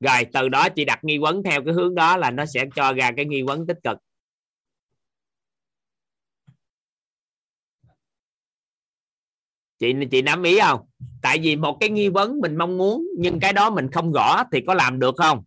Rồi 0.00 0.26
từ 0.32 0.48
đó 0.48 0.68
chị 0.68 0.84
đặt 0.84 0.98
nghi 1.02 1.18
vấn 1.18 1.42
theo 1.42 1.64
cái 1.64 1.74
hướng 1.74 1.94
đó 1.94 2.16
là 2.16 2.30
nó 2.30 2.46
sẽ 2.46 2.64
cho 2.76 2.92
ra 2.92 3.10
cái 3.16 3.24
nghi 3.24 3.42
vấn 3.42 3.66
tích 3.66 3.78
cực. 3.84 3.98
Chị 9.78 9.94
chị 10.10 10.22
nắm 10.22 10.42
ý 10.42 10.58
không 10.60 10.89
tại 11.22 11.38
vì 11.42 11.56
một 11.56 11.76
cái 11.80 11.88
nghi 11.88 12.08
vấn 12.08 12.40
mình 12.40 12.56
mong 12.56 12.78
muốn 12.78 13.06
nhưng 13.18 13.40
cái 13.40 13.52
đó 13.52 13.70
mình 13.70 13.90
không 13.90 14.12
rõ 14.12 14.44
thì 14.52 14.60
có 14.66 14.74
làm 14.74 14.98
được 14.98 15.14
không? 15.16 15.44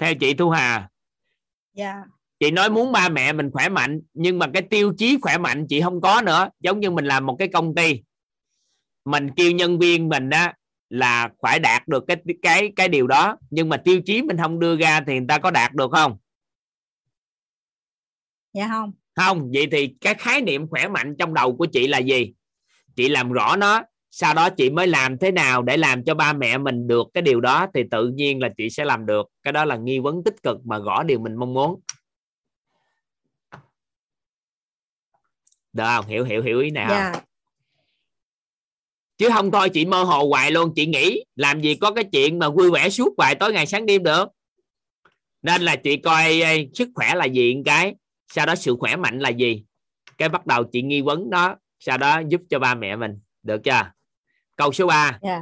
Theo 0.00 0.14
chị 0.14 0.34
thu 0.34 0.50
hà. 0.50 0.88
Dạ. 1.72 2.04
Chị 2.40 2.50
nói 2.50 2.70
muốn 2.70 2.92
ba 2.92 3.08
mẹ 3.08 3.32
mình 3.32 3.50
khỏe 3.50 3.68
mạnh 3.68 4.00
nhưng 4.14 4.38
mà 4.38 4.46
cái 4.52 4.62
tiêu 4.62 4.92
chí 4.98 5.18
khỏe 5.22 5.38
mạnh 5.38 5.66
chị 5.68 5.80
không 5.80 6.00
có 6.00 6.22
nữa. 6.22 6.48
Giống 6.60 6.80
như 6.80 6.90
mình 6.90 7.04
làm 7.04 7.26
một 7.26 7.36
cái 7.38 7.48
công 7.48 7.74
ty. 7.74 8.02
Mình 9.04 9.30
kêu 9.36 9.52
nhân 9.52 9.78
viên 9.78 10.08
mình 10.08 10.28
đó 10.28 10.52
là 10.88 11.30
phải 11.42 11.58
đạt 11.58 11.88
được 11.88 12.04
cái 12.08 12.16
cái 12.42 12.72
cái 12.76 12.88
điều 12.88 13.06
đó. 13.06 13.36
Nhưng 13.50 13.68
mà 13.68 13.76
tiêu 13.76 14.00
chí 14.06 14.22
mình 14.22 14.36
không 14.36 14.58
đưa 14.58 14.76
ra 14.76 15.00
thì 15.06 15.18
người 15.18 15.26
ta 15.28 15.38
có 15.38 15.50
đạt 15.50 15.74
được 15.74 15.90
không? 15.92 16.18
Dạ 18.52 18.68
không 18.68 18.92
không 19.26 19.50
vậy 19.54 19.68
thì 19.72 19.94
cái 20.00 20.14
khái 20.14 20.40
niệm 20.40 20.68
khỏe 20.68 20.88
mạnh 20.88 21.14
trong 21.18 21.34
đầu 21.34 21.56
của 21.56 21.66
chị 21.66 21.86
là 21.86 21.98
gì? 21.98 22.32
Chị 22.96 23.08
làm 23.08 23.32
rõ 23.32 23.56
nó 23.56 23.82
sau 24.10 24.34
đó 24.34 24.50
chị 24.50 24.70
mới 24.70 24.86
làm 24.86 25.18
thế 25.18 25.30
nào 25.30 25.62
để 25.62 25.76
làm 25.76 26.04
cho 26.04 26.14
ba 26.14 26.32
mẹ 26.32 26.58
mình 26.58 26.86
được 26.86 27.06
cái 27.14 27.22
điều 27.22 27.40
đó 27.40 27.66
thì 27.74 27.82
tự 27.90 28.08
nhiên 28.08 28.42
là 28.42 28.48
chị 28.56 28.70
sẽ 28.70 28.84
làm 28.84 29.06
được. 29.06 29.26
Cái 29.42 29.52
đó 29.52 29.64
là 29.64 29.76
nghi 29.76 29.98
vấn 29.98 30.24
tích 30.24 30.42
cực 30.42 30.66
mà 30.66 30.78
gõ 30.78 31.02
điều 31.02 31.20
mình 31.20 31.36
mong 31.36 31.54
muốn. 31.54 31.80
Được 35.72 35.84
không? 35.84 36.06
Hiểu 36.06 36.24
hiểu 36.24 36.42
hiểu 36.42 36.60
ý 36.60 36.70
này 36.70 36.86
không 36.88 36.96
dạ. 36.96 37.20
Chứ 39.18 39.28
không 39.32 39.50
thôi 39.50 39.68
chị 39.68 39.84
mơ 39.84 40.02
hồ 40.02 40.28
hoài 40.28 40.50
luôn. 40.50 40.72
Chị 40.76 40.86
nghĩ 40.86 41.24
làm 41.36 41.60
gì 41.60 41.74
có 41.74 41.92
cái 41.92 42.04
chuyện 42.12 42.38
mà 42.38 42.48
vui 42.48 42.70
vẻ 42.70 42.90
suốt 42.90 43.14
vài 43.16 43.34
tối 43.34 43.52
ngày 43.52 43.66
sáng 43.66 43.86
đêm 43.86 44.02
được. 44.02 44.28
Nên 45.42 45.62
là 45.62 45.76
chị 45.76 45.96
coi 45.96 46.40
sức 46.74 46.88
khỏe 46.94 47.14
là 47.14 47.24
gì 47.24 47.56
cái 47.64 47.94
sau 48.28 48.46
đó 48.46 48.54
sự 48.54 48.76
khỏe 48.80 48.96
mạnh 48.96 49.18
là 49.18 49.28
gì? 49.28 49.64
Cái 50.18 50.28
bắt 50.28 50.46
đầu 50.46 50.64
chị 50.72 50.82
nghi 50.82 51.02
vấn 51.02 51.30
đó 51.30 51.56
sau 51.78 51.98
đó 51.98 52.22
giúp 52.28 52.40
cho 52.50 52.58
ba 52.58 52.74
mẹ 52.74 52.96
mình. 52.96 53.20
Được 53.42 53.60
chưa? 53.64 53.92
Câu 54.56 54.72
số 54.72 54.86
3 54.86 55.18
dạ. 55.22 55.40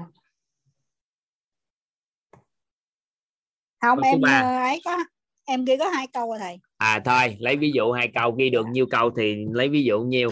Không 3.81 3.99
Câu 4.03 4.11
em 4.13 4.23
ờ, 4.23 4.59
ấy 4.59 4.81
có 4.85 4.99
em 5.45 5.65
ghi 5.65 5.77
có 5.77 5.89
hai 5.89 6.07
câu 6.07 6.29
rồi 6.29 6.39
thầy. 6.39 6.59
À 6.77 7.03
thôi 7.05 7.37
lấy 7.39 7.57
ví 7.57 7.71
dụ 7.75 7.93
hai 7.93 8.11
câu 8.15 8.33
ghi 8.33 8.51
được 8.51 8.67
nhiêu 8.67 8.87
câu 8.91 9.11
thì 9.17 9.47
lấy 9.53 9.69
ví 9.69 9.85
dụ 9.85 10.01
nhiêu. 10.01 10.31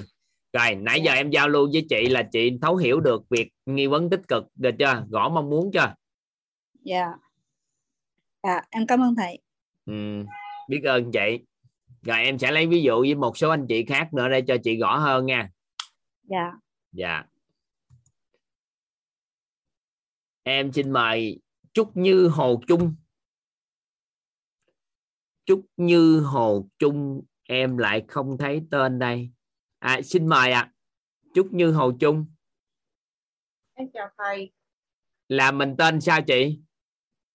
Rồi 0.52 0.74
nãy 0.74 1.00
giờ 1.00 1.12
em 1.12 1.30
giao 1.30 1.48
lưu 1.48 1.68
với 1.72 1.86
chị 1.88 2.08
là 2.08 2.22
chị 2.32 2.58
thấu 2.62 2.76
hiểu 2.76 3.00
được 3.00 3.22
việc 3.30 3.48
nghi 3.66 3.86
vấn 3.86 4.10
tích 4.10 4.28
cực 4.28 4.44
được 4.54 4.74
chưa? 4.78 5.04
Gõ 5.08 5.28
mong 5.28 5.50
muốn 5.50 5.70
chưa? 5.72 5.94
Dạ. 6.84 7.12
Dạ 8.42 8.60
em 8.70 8.86
cảm 8.86 9.00
ơn 9.00 9.14
thầy. 9.16 9.38
Ừ, 9.86 10.24
biết 10.68 10.82
ơn 10.84 11.12
chị 11.12 11.38
rồi 12.04 12.18
em 12.18 12.38
sẽ 12.38 12.52
lấy 12.52 12.66
ví 12.66 12.82
dụ 12.82 13.00
với 13.00 13.14
một 13.14 13.38
số 13.38 13.50
anh 13.50 13.66
chị 13.68 13.84
khác 13.84 14.14
nữa 14.14 14.28
để 14.28 14.42
cho 14.46 14.56
chị 14.64 14.76
gõ 14.76 14.98
hơn 14.98 15.26
nha. 15.26 15.50
Dạ. 16.22 16.52
Dạ. 16.92 17.24
Em 20.42 20.72
xin 20.72 20.90
mời 20.90 21.40
Trúc 21.72 21.96
Như 21.96 22.28
Hồ 22.28 22.60
Trung 22.68 22.94
Trúc 25.44 25.66
Như 25.76 26.20
Hồ 26.20 26.68
Trung 26.78 27.22
em 27.42 27.78
lại 27.78 28.04
không 28.08 28.38
thấy 28.38 28.62
tên 28.70 28.98
đây. 28.98 29.30
À, 29.78 30.00
xin 30.04 30.26
mời 30.26 30.52
ạ. 30.52 30.72
Trúc 31.34 31.52
Như 31.52 31.72
Hồ 31.72 31.92
Trung 32.00 32.26
em 33.74 33.88
chào 33.94 34.08
thầy. 34.18 34.52
Là 35.28 35.50
mình 35.50 35.74
tên 35.78 36.00
sao 36.00 36.22
chị? 36.22 36.60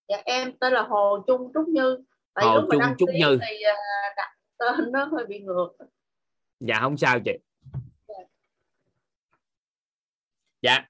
Dạ 0.08 0.16
em 0.24 0.58
tên 0.60 0.72
là 0.72 0.82
Hồ 0.82 1.24
Trung 1.26 1.50
Trúc 1.54 1.68
Như. 1.68 1.98
Tại 2.34 2.46
Hồ 2.46 2.60
Trung 2.60 2.80
đăng 2.80 2.94
Trúc 2.98 3.08
Như. 3.08 3.38
thì 3.48 3.62
à, 3.62 3.74
đặt 4.16 4.36
tên 4.60 4.92
nó 4.92 5.04
hơi 5.04 5.26
bị 5.26 5.40
ngược. 5.40 5.68
Dạ 6.60 6.78
không 6.80 6.96
sao 6.96 7.18
chị. 7.24 7.32
Dạ. 10.62 10.88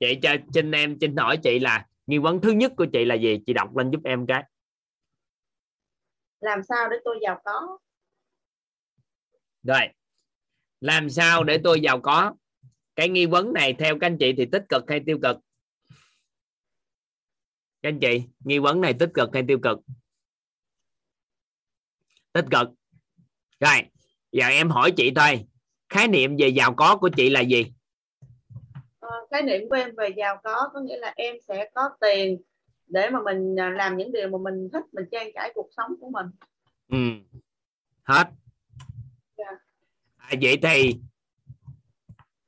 Chị 0.00 0.18
cho 0.22 0.36
xin 0.54 0.70
em 0.70 0.96
xin 1.00 1.16
hỏi 1.16 1.38
chị 1.42 1.58
là 1.58 1.86
nghi 2.06 2.18
vấn 2.18 2.40
thứ 2.40 2.50
nhất 2.50 2.72
của 2.76 2.86
chị 2.92 3.04
là 3.04 3.14
gì? 3.14 3.40
Chị 3.46 3.52
đọc 3.52 3.76
lên 3.76 3.90
giúp 3.90 4.00
em 4.04 4.26
cái. 4.26 4.44
Làm 6.40 6.62
sao 6.62 6.88
để 6.88 6.96
tôi 7.04 7.18
giàu 7.22 7.40
có? 7.44 7.78
Rồi. 9.62 9.88
Làm 10.80 11.10
sao 11.10 11.44
để 11.44 11.60
tôi 11.64 11.80
giàu 11.80 12.00
có? 12.00 12.34
Cái 12.94 13.08
nghi 13.08 13.26
vấn 13.26 13.52
này 13.52 13.74
theo 13.78 13.98
các 14.00 14.06
anh 14.06 14.16
chị 14.20 14.34
thì 14.36 14.46
tích 14.52 14.62
cực 14.68 14.84
hay 14.88 15.00
tiêu 15.06 15.18
cực? 15.22 15.36
Các 17.82 17.88
anh 17.88 17.98
chị 18.00 18.22
nghi 18.38 18.58
vấn 18.58 18.80
này 18.80 18.94
tích 18.98 19.10
cực 19.14 19.30
hay 19.32 19.44
tiêu 19.48 19.58
cực? 19.62 19.78
Tích 22.32 22.44
cực 22.50 22.68
rồi 23.60 23.82
giờ 24.32 24.46
em 24.46 24.70
hỏi 24.70 24.90
chị 24.90 25.12
thôi 25.16 25.44
khái 25.88 26.08
niệm 26.08 26.36
về 26.38 26.48
giàu 26.48 26.74
có 26.74 26.96
của 26.96 27.08
chị 27.08 27.30
là 27.30 27.40
gì 27.40 27.72
Ờ, 29.00 29.26
cái 29.30 29.42
niệm 29.42 29.68
của 29.68 29.76
em 29.76 29.90
về 29.96 30.08
giàu 30.16 30.40
có 30.44 30.70
có 30.74 30.80
nghĩa 30.80 30.96
là 30.96 31.12
em 31.16 31.36
sẽ 31.48 31.70
có 31.74 31.90
tiền 32.00 32.38
để 32.86 33.10
mà 33.10 33.18
mình 33.24 33.60
à, 33.60 33.70
làm 33.70 33.96
những 33.96 34.12
điều 34.12 34.28
mà 34.28 34.38
mình 34.38 34.68
thích 34.72 34.84
mình 34.92 35.04
trang 35.12 35.28
trải 35.34 35.52
cuộc 35.54 35.68
sống 35.76 35.90
của 36.00 36.10
mình 36.10 36.26
ừ. 36.88 36.98
hết 38.02 38.28
Dạ. 39.38 39.44
à, 40.16 40.34
vậy 40.42 40.58
thì 40.62 40.94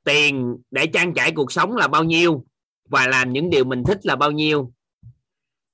tiền 0.04 0.56
để 0.70 0.86
trang 0.92 1.14
trải 1.14 1.32
cuộc 1.36 1.52
sống 1.52 1.76
là 1.76 1.88
bao 1.88 2.04
nhiêu 2.04 2.44
và 2.88 3.06
làm 3.06 3.32
những 3.32 3.50
điều 3.50 3.64
mình 3.64 3.82
thích 3.86 4.06
là 4.06 4.16
bao 4.16 4.30
nhiêu 4.30 4.72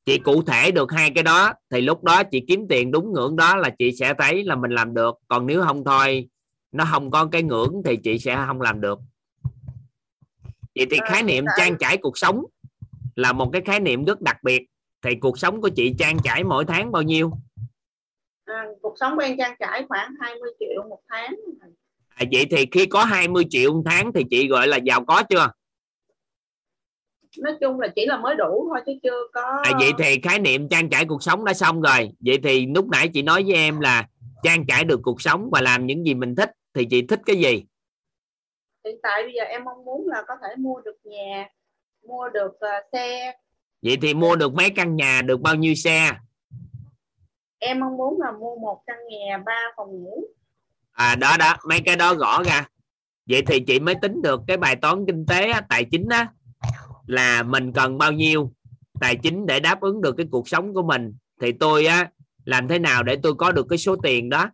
chị 0.06 0.18
cụ 0.18 0.42
thể 0.42 0.70
được 0.70 0.92
hai 0.92 1.10
cái 1.14 1.24
đó 1.24 1.52
thì 1.70 1.80
lúc 1.80 2.04
đó 2.04 2.22
chị 2.22 2.44
kiếm 2.48 2.66
tiền 2.68 2.90
đúng 2.90 3.12
ngưỡng 3.12 3.36
đó 3.36 3.56
là 3.56 3.70
chị 3.78 3.92
sẽ 3.92 4.14
thấy 4.18 4.44
là 4.44 4.56
mình 4.56 4.70
làm 4.70 4.94
được. 4.94 5.18
Còn 5.28 5.46
nếu 5.46 5.62
không 5.62 5.84
thôi 5.84 6.28
nó 6.72 6.84
không 6.90 7.10
có 7.10 7.26
cái 7.26 7.42
ngưỡng 7.42 7.82
thì 7.84 7.96
chị 7.96 8.18
sẽ 8.18 8.44
không 8.46 8.60
làm 8.60 8.80
được. 8.80 8.98
Vậy 10.74 10.86
thì 10.90 10.96
À, 10.96 11.06
khái 11.10 11.22
niệm 11.22 11.44
trang 11.58 11.76
trải 11.80 11.96
cuộc 11.96 12.18
sống 12.18 12.44
là 13.16 13.32
một 13.32 13.50
cái 13.52 13.62
khái 13.64 13.80
niệm 13.80 14.04
rất 14.04 14.20
đặc 14.20 14.36
biệt. 14.42 14.62
Thì 15.02 15.10
cuộc 15.20 15.38
sống 15.38 15.60
của 15.60 15.68
chị 15.68 15.94
trang 15.98 16.16
trải 16.24 16.44
mỗi 16.44 16.64
tháng 16.64 16.92
bao 16.92 17.02
nhiêu? 17.02 17.32
À, 18.44 18.64
cuộc 18.82 18.94
sống 19.00 19.16
của 19.16 19.22
em 19.22 19.36
trang 19.38 19.56
trải 19.60 19.84
khoảng 19.88 20.14
20 20.20 20.50
triệu 20.60 20.88
một 20.88 21.00
tháng. 21.08 21.34
À, 22.08 22.24
vậy 22.32 22.46
thì 22.50 22.66
khi 22.72 22.86
có 22.86 23.04
20 23.04 23.44
triệu 23.50 23.74
một 23.74 23.82
tháng 23.86 24.12
thì 24.12 24.24
chị 24.30 24.48
gọi 24.48 24.68
là 24.68 24.76
giàu 24.76 25.04
có 25.04 25.22
chưa 25.28 25.50
nói 27.38 27.52
chung 27.60 27.80
là 27.80 27.88
chỉ 27.88 28.06
là 28.06 28.16
mới 28.16 28.34
đủ 28.34 28.68
thôi 28.70 28.80
chứ 28.86 28.92
chưa 29.02 29.28
có 29.32 29.62
à, 29.64 29.72
vậy 29.80 29.90
thì 29.98 30.20
khái 30.20 30.38
niệm 30.38 30.68
trang 30.68 30.88
trải 30.88 31.04
cuộc 31.04 31.22
sống 31.22 31.44
đã 31.44 31.54
xong 31.54 31.82
rồi. 31.82 32.10
Vậy 32.20 32.38
thì 32.42 32.66
lúc 32.66 32.88
nãy 32.88 33.08
chị 33.08 33.22
nói 33.22 33.42
với 33.42 33.54
em 33.54 33.80
là 33.80 34.06
trang 34.42 34.66
trải 34.66 34.84
được 34.84 35.00
cuộc 35.02 35.22
sống 35.22 35.48
và 35.52 35.60
làm 35.60 35.86
những 35.86 36.06
gì 36.06 36.14
mình 36.14 36.34
thích 36.34 36.50
thì 36.74 36.86
chị 36.90 37.06
thích 37.06 37.20
cái 37.26 37.36
gì? 37.36 37.64
Hiện 38.84 38.96
tại 39.02 39.22
bây 39.22 39.32
giờ 39.32 39.42
em 39.42 39.64
mong 39.64 39.84
muốn 39.84 40.08
là 40.08 40.22
có 40.28 40.34
thể 40.42 40.48
mua 40.58 40.80
được 40.80 40.96
nhà 41.04 41.48
mua 42.08 42.28
được 42.28 42.60
ờ, 42.60 42.70
xe. 42.92 43.32
Vậy 43.82 43.98
thì 44.02 44.14
mua 44.14 44.36
được 44.36 44.54
mấy 44.54 44.70
căn 44.70 44.96
nhà 44.96 45.22
được 45.22 45.40
bao 45.40 45.54
nhiêu 45.54 45.74
xe? 45.74 46.10
Em 47.58 47.80
mong 47.80 47.96
muốn 47.96 48.20
là 48.20 48.32
mua 48.32 48.56
một 48.56 48.82
căn 48.86 48.96
nhà 49.08 49.38
ba 49.46 49.72
phòng 49.76 49.90
ngủ. 49.90 50.24
À 50.92 51.14
đó 51.14 51.36
đó 51.38 51.56
mấy 51.68 51.80
cái 51.84 51.96
đó 51.96 52.14
gõ 52.14 52.42
ra. 52.42 52.68
Vậy 53.26 53.42
thì 53.46 53.60
chị 53.60 53.80
mới 53.80 53.94
tính 54.02 54.22
được 54.22 54.40
cái 54.46 54.56
bài 54.56 54.76
toán 54.76 55.06
kinh 55.06 55.26
tế 55.26 55.52
tài 55.68 55.84
chính 55.84 56.08
á 56.08 56.28
là 57.06 57.42
mình 57.42 57.72
cần 57.72 57.98
bao 57.98 58.12
nhiêu 58.12 58.52
tài 59.00 59.16
chính 59.16 59.46
để 59.46 59.60
đáp 59.60 59.80
ứng 59.80 60.00
được 60.00 60.12
cái 60.16 60.26
cuộc 60.30 60.48
sống 60.48 60.74
của 60.74 60.82
mình 60.82 61.14
thì 61.40 61.52
tôi 61.52 61.86
á 61.86 62.10
làm 62.44 62.68
thế 62.68 62.78
nào 62.78 63.02
để 63.02 63.16
tôi 63.22 63.34
có 63.34 63.52
được 63.52 63.66
cái 63.68 63.78
số 63.78 63.96
tiền 64.02 64.28
đó? 64.28 64.50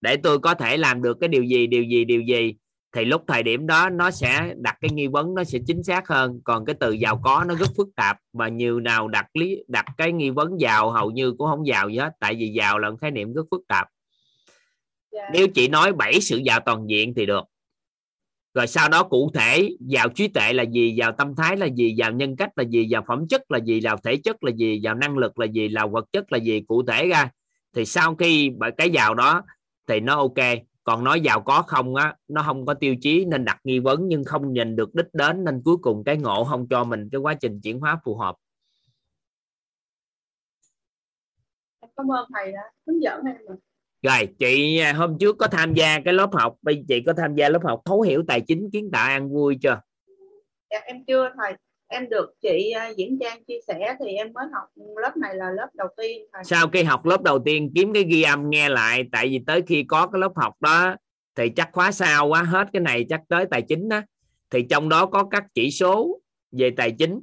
Để 0.00 0.16
tôi 0.16 0.38
có 0.38 0.54
thể 0.54 0.76
làm 0.76 1.02
được 1.02 1.16
cái 1.20 1.28
điều 1.28 1.42
gì 1.42 1.66
điều 1.66 1.82
gì 1.82 2.04
điều 2.04 2.20
gì? 2.20 2.54
Thì 2.92 3.04
lúc 3.04 3.22
thời 3.26 3.42
điểm 3.42 3.66
đó 3.66 3.90
nó 3.90 4.10
sẽ 4.10 4.54
đặt 4.56 4.76
cái 4.80 4.90
nghi 4.90 5.06
vấn 5.06 5.34
nó 5.34 5.44
sẽ 5.44 5.58
chính 5.66 5.82
xác 5.82 6.08
hơn. 6.08 6.40
Còn 6.44 6.64
cái 6.64 6.76
từ 6.80 6.92
giàu 6.92 7.20
có 7.24 7.44
nó 7.48 7.54
rất 7.54 7.68
phức 7.76 7.88
tạp 7.96 8.18
mà 8.32 8.48
nhiều 8.48 8.80
nào 8.80 9.08
đặt 9.08 9.26
lý 9.34 9.64
đặt 9.68 9.84
cái 9.98 10.12
nghi 10.12 10.30
vấn 10.30 10.60
giàu 10.60 10.90
hầu 10.90 11.10
như 11.10 11.32
cũng 11.32 11.48
không 11.50 11.66
giàu 11.66 11.88
gì 11.88 11.98
hết 11.98 12.10
tại 12.20 12.34
vì 12.34 12.48
giàu 12.48 12.78
là 12.78 12.90
một 12.90 12.96
khái 13.00 13.10
niệm 13.10 13.32
rất 13.32 13.42
phức 13.50 13.60
tạp. 13.68 13.88
Dạ. 15.12 15.28
nếu 15.32 15.48
chị 15.48 15.68
nói 15.68 15.92
bảy 15.92 16.20
sự 16.20 16.36
giàu 16.36 16.60
toàn 16.66 16.86
diện 16.88 17.14
thì 17.16 17.26
được 17.26 17.44
rồi 18.56 18.66
sau 18.66 18.88
đó 18.88 19.02
cụ 19.02 19.30
thể 19.34 19.76
vào 19.80 20.08
trí 20.08 20.28
tuệ 20.28 20.52
là 20.52 20.62
gì, 20.62 20.94
vào 20.98 21.12
tâm 21.12 21.34
thái 21.36 21.56
là 21.56 21.66
gì, 21.66 21.94
vào 21.98 22.12
nhân 22.12 22.36
cách 22.36 22.50
là 22.56 22.64
gì, 22.64 22.86
vào 22.90 23.04
phẩm 23.08 23.28
chất 23.28 23.50
là 23.50 23.58
gì, 23.58 23.80
vào 23.84 23.96
thể 24.04 24.16
chất 24.16 24.44
là 24.44 24.50
gì, 24.50 24.80
vào 24.82 24.94
năng 24.94 25.18
lực 25.18 25.38
là 25.38 25.46
gì, 25.46 25.74
vào 25.74 25.88
vật 25.88 26.04
chất 26.12 26.32
là 26.32 26.38
gì, 26.38 26.60
cụ 26.68 26.82
thể 26.86 27.08
ra. 27.08 27.30
Thì 27.74 27.84
sau 27.84 28.14
khi 28.14 28.50
bởi 28.58 28.70
cái 28.76 28.90
giàu 28.90 29.14
đó 29.14 29.42
thì 29.86 30.00
nó 30.00 30.16
ok. 30.16 30.34
Còn 30.84 31.04
nói 31.04 31.20
giàu 31.20 31.40
có 31.40 31.62
không 31.66 31.94
á, 31.94 32.16
nó 32.28 32.42
không 32.42 32.66
có 32.66 32.74
tiêu 32.74 32.94
chí 33.00 33.24
nên 33.24 33.44
đặt 33.44 33.60
nghi 33.64 33.78
vấn 33.78 34.08
nhưng 34.08 34.24
không 34.24 34.52
nhìn 34.52 34.76
được 34.76 34.94
đích 34.94 35.14
đến 35.14 35.44
nên 35.44 35.62
cuối 35.64 35.76
cùng 35.76 36.04
cái 36.04 36.16
ngộ 36.16 36.44
không 36.44 36.68
cho 36.68 36.84
mình, 36.84 37.08
cái 37.12 37.18
quá 37.18 37.34
trình 37.34 37.60
chuyển 37.60 37.80
hóa 37.80 38.00
phù 38.04 38.16
hợp. 38.16 38.36
Em 41.80 41.90
cảm 41.96 42.12
ơn 42.12 42.28
thầy 42.34 42.52
đã 42.52 42.62
hướng 42.86 43.02
dẫn 43.02 43.24
em 43.24 43.36
rồi. 44.06 44.28
chị 44.38 44.78
à, 44.78 44.92
hôm 44.92 45.18
trước 45.18 45.36
có 45.38 45.46
tham 45.46 45.74
gia 45.74 46.00
cái 46.00 46.14
lớp 46.14 46.30
học 46.32 46.56
bây 46.62 46.84
chị 46.88 47.02
có 47.06 47.12
tham 47.12 47.34
gia 47.34 47.48
lớp 47.48 47.60
học 47.64 47.80
thấu 47.84 48.00
hiểu 48.00 48.22
tài 48.28 48.40
chính 48.40 48.70
kiến 48.72 48.90
tạo 48.92 49.08
ăn 49.08 49.32
vui 49.32 49.58
chưa? 49.62 49.80
Dạ, 50.70 50.78
em 50.84 51.04
chưa 51.06 51.30
thầy. 51.36 51.52
Em 51.88 52.08
được 52.08 52.34
chị 52.42 52.70
à, 52.70 52.88
Diễn 52.96 53.18
Trang 53.20 53.44
chia 53.44 53.58
sẻ 53.66 53.96
thì 54.00 54.06
em 54.12 54.32
mới 54.32 54.46
học 54.52 54.68
lớp 55.02 55.16
này 55.16 55.34
là 55.34 55.50
lớp 55.50 55.68
đầu 55.74 55.88
tiên 55.96 56.26
thầy. 56.32 56.44
Sau 56.44 56.68
khi 56.68 56.82
học 56.82 57.06
lớp 57.06 57.22
đầu 57.22 57.38
tiên 57.38 57.72
kiếm 57.74 57.92
cái 57.92 58.04
ghi 58.04 58.22
âm 58.22 58.50
nghe 58.50 58.68
lại 58.68 59.04
tại 59.12 59.28
vì 59.28 59.40
tới 59.46 59.62
khi 59.66 59.84
có 59.88 60.06
cái 60.06 60.20
lớp 60.20 60.32
học 60.36 60.54
đó 60.60 60.96
thì 61.34 61.48
chắc 61.48 61.68
khóa 61.72 61.92
sau 61.92 62.28
quá 62.28 62.42
hết 62.42 62.68
cái 62.72 62.82
này 62.82 63.06
chắc 63.08 63.20
tới 63.28 63.44
tài 63.50 63.62
chính 63.62 63.88
đó. 63.88 64.00
Thì 64.50 64.66
trong 64.70 64.88
đó 64.88 65.06
có 65.06 65.24
các 65.30 65.44
chỉ 65.54 65.70
số 65.70 66.20
về 66.52 66.70
tài 66.76 66.90
chính. 66.90 67.20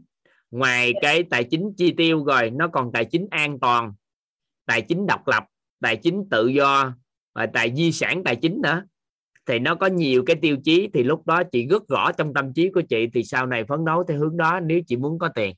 Ngoài 0.51 0.93
cái 1.01 1.23
tài 1.23 1.43
chính 1.43 1.73
chi 1.77 1.93
tiêu 1.97 2.23
rồi 2.25 2.49
nó 2.49 2.67
còn 2.67 2.91
tài 2.93 3.05
chính 3.05 3.27
an 3.31 3.59
toàn 3.59 3.93
tài 4.65 4.81
chính 4.81 5.05
độc 5.07 5.27
lập 5.27 5.43
tài 5.83 5.97
chính 5.97 6.27
tự 6.31 6.47
do 6.47 6.95
và 7.33 7.45
tài 7.45 7.75
di 7.75 7.91
sản 7.91 8.23
tài 8.23 8.35
chính 8.35 8.61
nữa 8.61 8.83
thì 9.45 9.59
nó 9.59 9.75
có 9.75 9.87
nhiều 9.87 10.23
cái 10.25 10.35
tiêu 10.35 10.57
chí 10.63 10.89
thì 10.93 11.03
lúc 11.03 11.27
đó 11.27 11.43
chị 11.43 11.67
rất 11.67 11.87
rõ 11.87 12.11
trong 12.11 12.33
tâm 12.33 12.53
trí 12.53 12.69
của 12.69 12.81
chị 12.81 13.07
thì 13.13 13.23
sau 13.23 13.45
này 13.45 13.63
phấn 13.63 13.85
đấu 13.85 14.03
theo 14.03 14.19
hướng 14.19 14.37
đó 14.37 14.59
nếu 14.59 14.81
chị 14.87 14.97
muốn 14.97 15.19
có 15.19 15.29
tiền. 15.35 15.55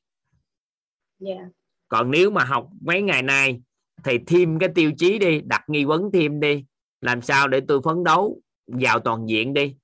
Dạ. 1.20 1.50
Còn 1.88 2.12
nếu 2.12 2.32
mà 2.32 2.44
học 2.44 2.70
mấy 2.82 3.02
ngày 3.02 3.22
nay 3.22 3.62
thì 4.04 4.18
thêm 4.28 4.60
cái 4.60 4.70
tiêu 4.76 4.92
chí 4.98 5.20
đi 5.20 5.42
đặt 5.42 5.64
nghi 5.68 5.86
vấn 5.86 6.12
thêm 6.14 6.40
đi 6.40 6.66
làm 7.02 7.22
sao 7.22 7.48
để 7.48 7.62
tôi 7.68 7.82
phấn 7.84 8.04
đấu 8.04 8.42
vào 8.68 9.00
toàn 9.00 9.30
diện 9.30 9.54
đi. 9.54 9.76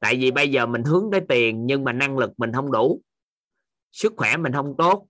Tại 0.00 0.16
vì 0.16 0.30
bây 0.30 0.50
giờ 0.50 0.66
mình 0.66 0.84
hướng 0.84 1.08
tới 1.12 1.20
tiền 1.28 1.66
nhưng 1.66 1.84
mà 1.84 1.92
năng 1.92 2.18
lực 2.18 2.30
mình 2.36 2.52
không 2.52 2.72
đủ 2.72 3.02
sức 3.92 4.12
khỏe 4.16 4.36
mình 4.36 4.52
không 4.52 4.74
tốt 4.78 5.06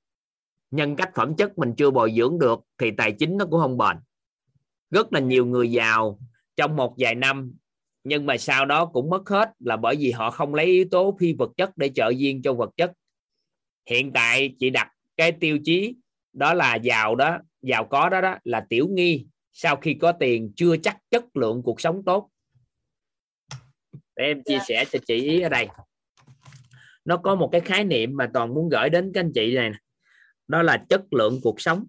nhân 0.70 0.96
cách 0.96 1.10
phẩm 1.14 1.36
chất 1.36 1.58
mình 1.58 1.74
chưa 1.76 1.90
bồi 1.90 2.12
dưỡng 2.16 2.38
được 2.38 2.60
thì 2.78 2.90
tài 2.90 3.12
chính 3.12 3.36
nó 3.36 3.44
cũng 3.50 3.60
không 3.60 3.78
bền 3.78 3.96
rất 4.90 5.12
là 5.12 5.20
nhiều 5.20 5.46
người 5.46 5.70
giàu 5.70 6.18
trong 6.56 6.76
một 6.76 6.94
vài 6.98 7.14
năm. 7.14 7.54
Nhưng 8.04 8.26
mà 8.26 8.38
sau 8.38 8.66
đó 8.66 8.86
cũng 8.86 9.10
mất 9.10 9.28
hết 9.28 9.50
là 9.58 9.76
bởi 9.76 9.96
vì 9.96 10.10
họ 10.10 10.30
không 10.30 10.54
lấy 10.54 10.66
yếu 10.66 10.84
tố 10.90 11.16
phi 11.20 11.32
vật 11.32 11.50
chất 11.56 11.76
để 11.76 11.90
trợ 11.94 12.08
duyên 12.16 12.42
cho 12.42 12.54
vật 12.54 12.70
chất. 12.76 12.92
Hiện 13.90 14.12
tại 14.12 14.54
chị 14.58 14.70
đặt 14.70 14.92
cái 15.16 15.32
tiêu 15.32 15.58
chí 15.64 15.96
đó 16.32 16.54
là 16.54 16.74
giàu 16.74 17.14
đó 17.14 17.38
giàu 17.62 17.84
có 17.84 18.08
đó 18.08 18.20
đó 18.20 18.38
là 18.44 18.66
tiểu 18.68 18.88
nghi. 18.90 19.26
Sau 19.52 19.76
khi 19.76 19.94
có 19.94 20.12
tiền 20.12 20.52
chưa 20.56 20.76
chắc 20.76 20.96
chất 21.10 21.36
lượng 21.36 21.62
cuộc 21.64 21.80
sống 21.80 22.02
tốt. 22.04 22.30
Để 24.16 24.24
em 24.24 24.42
chia 24.44 24.58
sẻ 24.68 24.84
cho 24.92 24.98
chị 25.06 25.14
ý 25.14 25.40
ở 25.40 25.48
đây. 25.48 25.68
Nó 27.04 27.16
có 27.16 27.34
một 27.34 27.48
cái 27.52 27.60
khái 27.60 27.84
niệm 27.84 28.16
mà 28.16 28.30
toàn 28.34 28.54
muốn 28.54 28.68
gửi 28.68 28.90
đến 28.90 29.10
các 29.14 29.20
anh 29.20 29.32
chị 29.34 29.54
này 29.54 29.70
đó 30.48 30.62
là 30.62 30.84
chất 30.88 31.02
lượng 31.10 31.40
cuộc 31.42 31.60
sống 31.60 31.84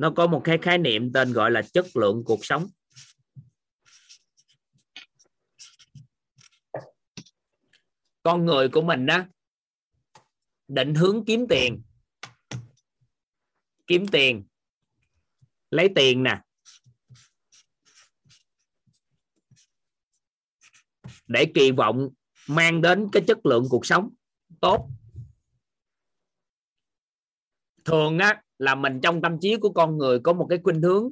nó 0.00 0.12
có 0.16 0.26
một 0.26 0.40
cái 0.44 0.58
khái 0.62 0.78
niệm 0.78 1.12
tên 1.12 1.32
gọi 1.32 1.50
là 1.50 1.62
chất 1.62 1.86
lượng 1.94 2.22
cuộc 2.24 2.44
sống. 2.44 2.66
Con 8.22 8.46
người 8.46 8.68
của 8.68 8.82
mình 8.82 9.06
đó 9.06 9.24
định 10.68 10.94
hướng 10.94 11.24
kiếm 11.24 11.46
tiền. 11.48 11.82
Kiếm 13.86 14.06
tiền, 14.12 14.44
lấy 15.70 15.88
tiền 15.94 16.22
nè. 16.22 16.40
Để 21.26 21.52
kỳ 21.54 21.70
vọng 21.70 22.08
mang 22.48 22.82
đến 22.82 23.08
cái 23.12 23.22
chất 23.26 23.46
lượng 23.46 23.66
cuộc 23.70 23.86
sống 23.86 24.14
tốt. 24.60 24.90
Thường 27.84 28.18
á 28.18 28.42
là 28.60 28.74
mình 28.74 29.00
trong 29.00 29.22
tâm 29.22 29.38
trí 29.40 29.56
của 29.56 29.70
con 29.70 29.98
người 29.98 30.18
có 30.20 30.32
một 30.32 30.46
cái 30.50 30.58
khuynh 30.62 30.82
hướng 30.82 31.10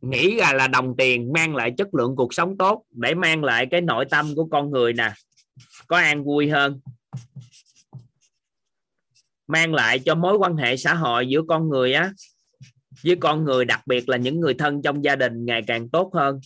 nghĩ 0.00 0.36
ra 0.36 0.52
là 0.52 0.68
đồng 0.68 0.96
tiền 0.96 1.32
mang 1.32 1.56
lại 1.56 1.74
chất 1.78 1.94
lượng 1.94 2.16
cuộc 2.16 2.34
sống 2.34 2.58
tốt 2.58 2.84
để 2.90 3.14
mang 3.14 3.44
lại 3.44 3.66
cái 3.70 3.80
nội 3.80 4.04
tâm 4.10 4.34
của 4.36 4.48
con 4.50 4.70
người 4.70 4.92
nè 4.92 5.12
có 5.86 5.96
an 5.96 6.24
vui 6.24 6.48
hơn 6.48 6.80
mang 9.46 9.74
lại 9.74 9.98
cho 9.98 10.14
mối 10.14 10.36
quan 10.36 10.56
hệ 10.56 10.76
xã 10.76 10.94
hội 10.94 11.26
giữa 11.28 11.42
con 11.48 11.68
người 11.68 11.92
á 11.92 12.12
với 13.04 13.16
con 13.16 13.44
người 13.44 13.64
đặc 13.64 13.86
biệt 13.86 14.08
là 14.08 14.16
những 14.16 14.40
người 14.40 14.54
thân 14.54 14.82
trong 14.82 15.04
gia 15.04 15.16
đình 15.16 15.44
ngày 15.44 15.62
càng 15.66 15.88
tốt 15.88 16.10
hơn 16.14 16.40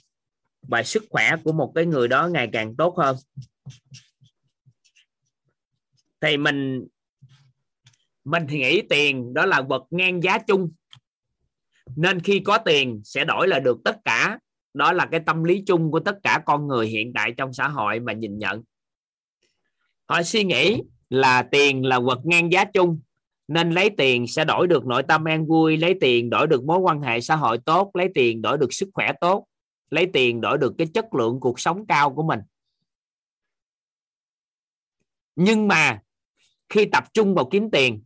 và 0.68 0.82
sức 0.82 1.04
khỏe 1.10 1.30
của 1.44 1.52
một 1.52 1.72
cái 1.74 1.86
người 1.86 2.08
đó 2.08 2.28
ngày 2.28 2.48
càng 2.52 2.76
tốt 2.76 2.98
hơn. 2.98 3.16
Thì 6.20 6.36
mình 6.36 6.86
mình 8.24 8.46
thì 8.48 8.58
nghĩ 8.58 8.82
tiền 8.82 9.34
đó 9.34 9.46
là 9.46 9.62
vật 9.62 9.82
ngang 9.90 10.22
giá 10.22 10.38
chung. 10.38 10.72
Nên 11.96 12.20
khi 12.20 12.40
có 12.40 12.58
tiền 12.58 13.00
sẽ 13.04 13.24
đổi 13.24 13.48
lại 13.48 13.60
được 13.60 13.78
tất 13.84 13.96
cả. 14.04 14.38
Đó 14.74 14.92
là 14.92 15.06
cái 15.06 15.20
tâm 15.26 15.44
lý 15.44 15.62
chung 15.66 15.90
của 15.90 16.00
tất 16.00 16.18
cả 16.22 16.42
con 16.46 16.66
người 16.66 16.86
hiện 16.86 17.12
tại 17.14 17.34
trong 17.36 17.52
xã 17.52 17.68
hội 17.68 18.00
mà 18.00 18.12
nhìn 18.12 18.38
nhận. 18.38 18.62
Họ 20.08 20.22
suy 20.22 20.44
nghĩ 20.44 20.82
là 21.10 21.42
tiền 21.42 21.86
là 21.86 22.00
vật 22.00 22.18
ngang 22.24 22.52
giá 22.52 22.64
chung. 22.64 23.00
Nên 23.48 23.70
lấy 23.70 23.90
tiền 23.90 24.26
sẽ 24.26 24.44
đổi 24.44 24.66
được 24.66 24.86
nội 24.86 25.02
tâm 25.02 25.24
an 25.24 25.46
vui, 25.46 25.76
lấy 25.76 25.94
tiền 26.00 26.30
đổi 26.30 26.46
được 26.46 26.64
mối 26.64 26.78
quan 26.78 27.02
hệ 27.02 27.20
xã 27.20 27.36
hội 27.36 27.58
tốt, 27.58 27.90
lấy 27.94 28.08
tiền 28.14 28.42
đổi 28.42 28.58
được 28.58 28.72
sức 28.72 28.88
khỏe 28.94 29.12
tốt, 29.20 29.46
lấy 29.90 30.06
tiền 30.12 30.40
đổi 30.40 30.58
được 30.58 30.74
cái 30.78 30.86
chất 30.94 31.14
lượng 31.14 31.40
cuộc 31.40 31.60
sống 31.60 31.86
cao 31.86 32.14
của 32.14 32.22
mình. 32.22 32.40
Nhưng 35.36 35.68
mà 35.68 36.00
khi 36.68 36.84
tập 36.92 37.04
trung 37.14 37.34
vào 37.34 37.48
kiếm 37.50 37.70
tiền 37.70 38.03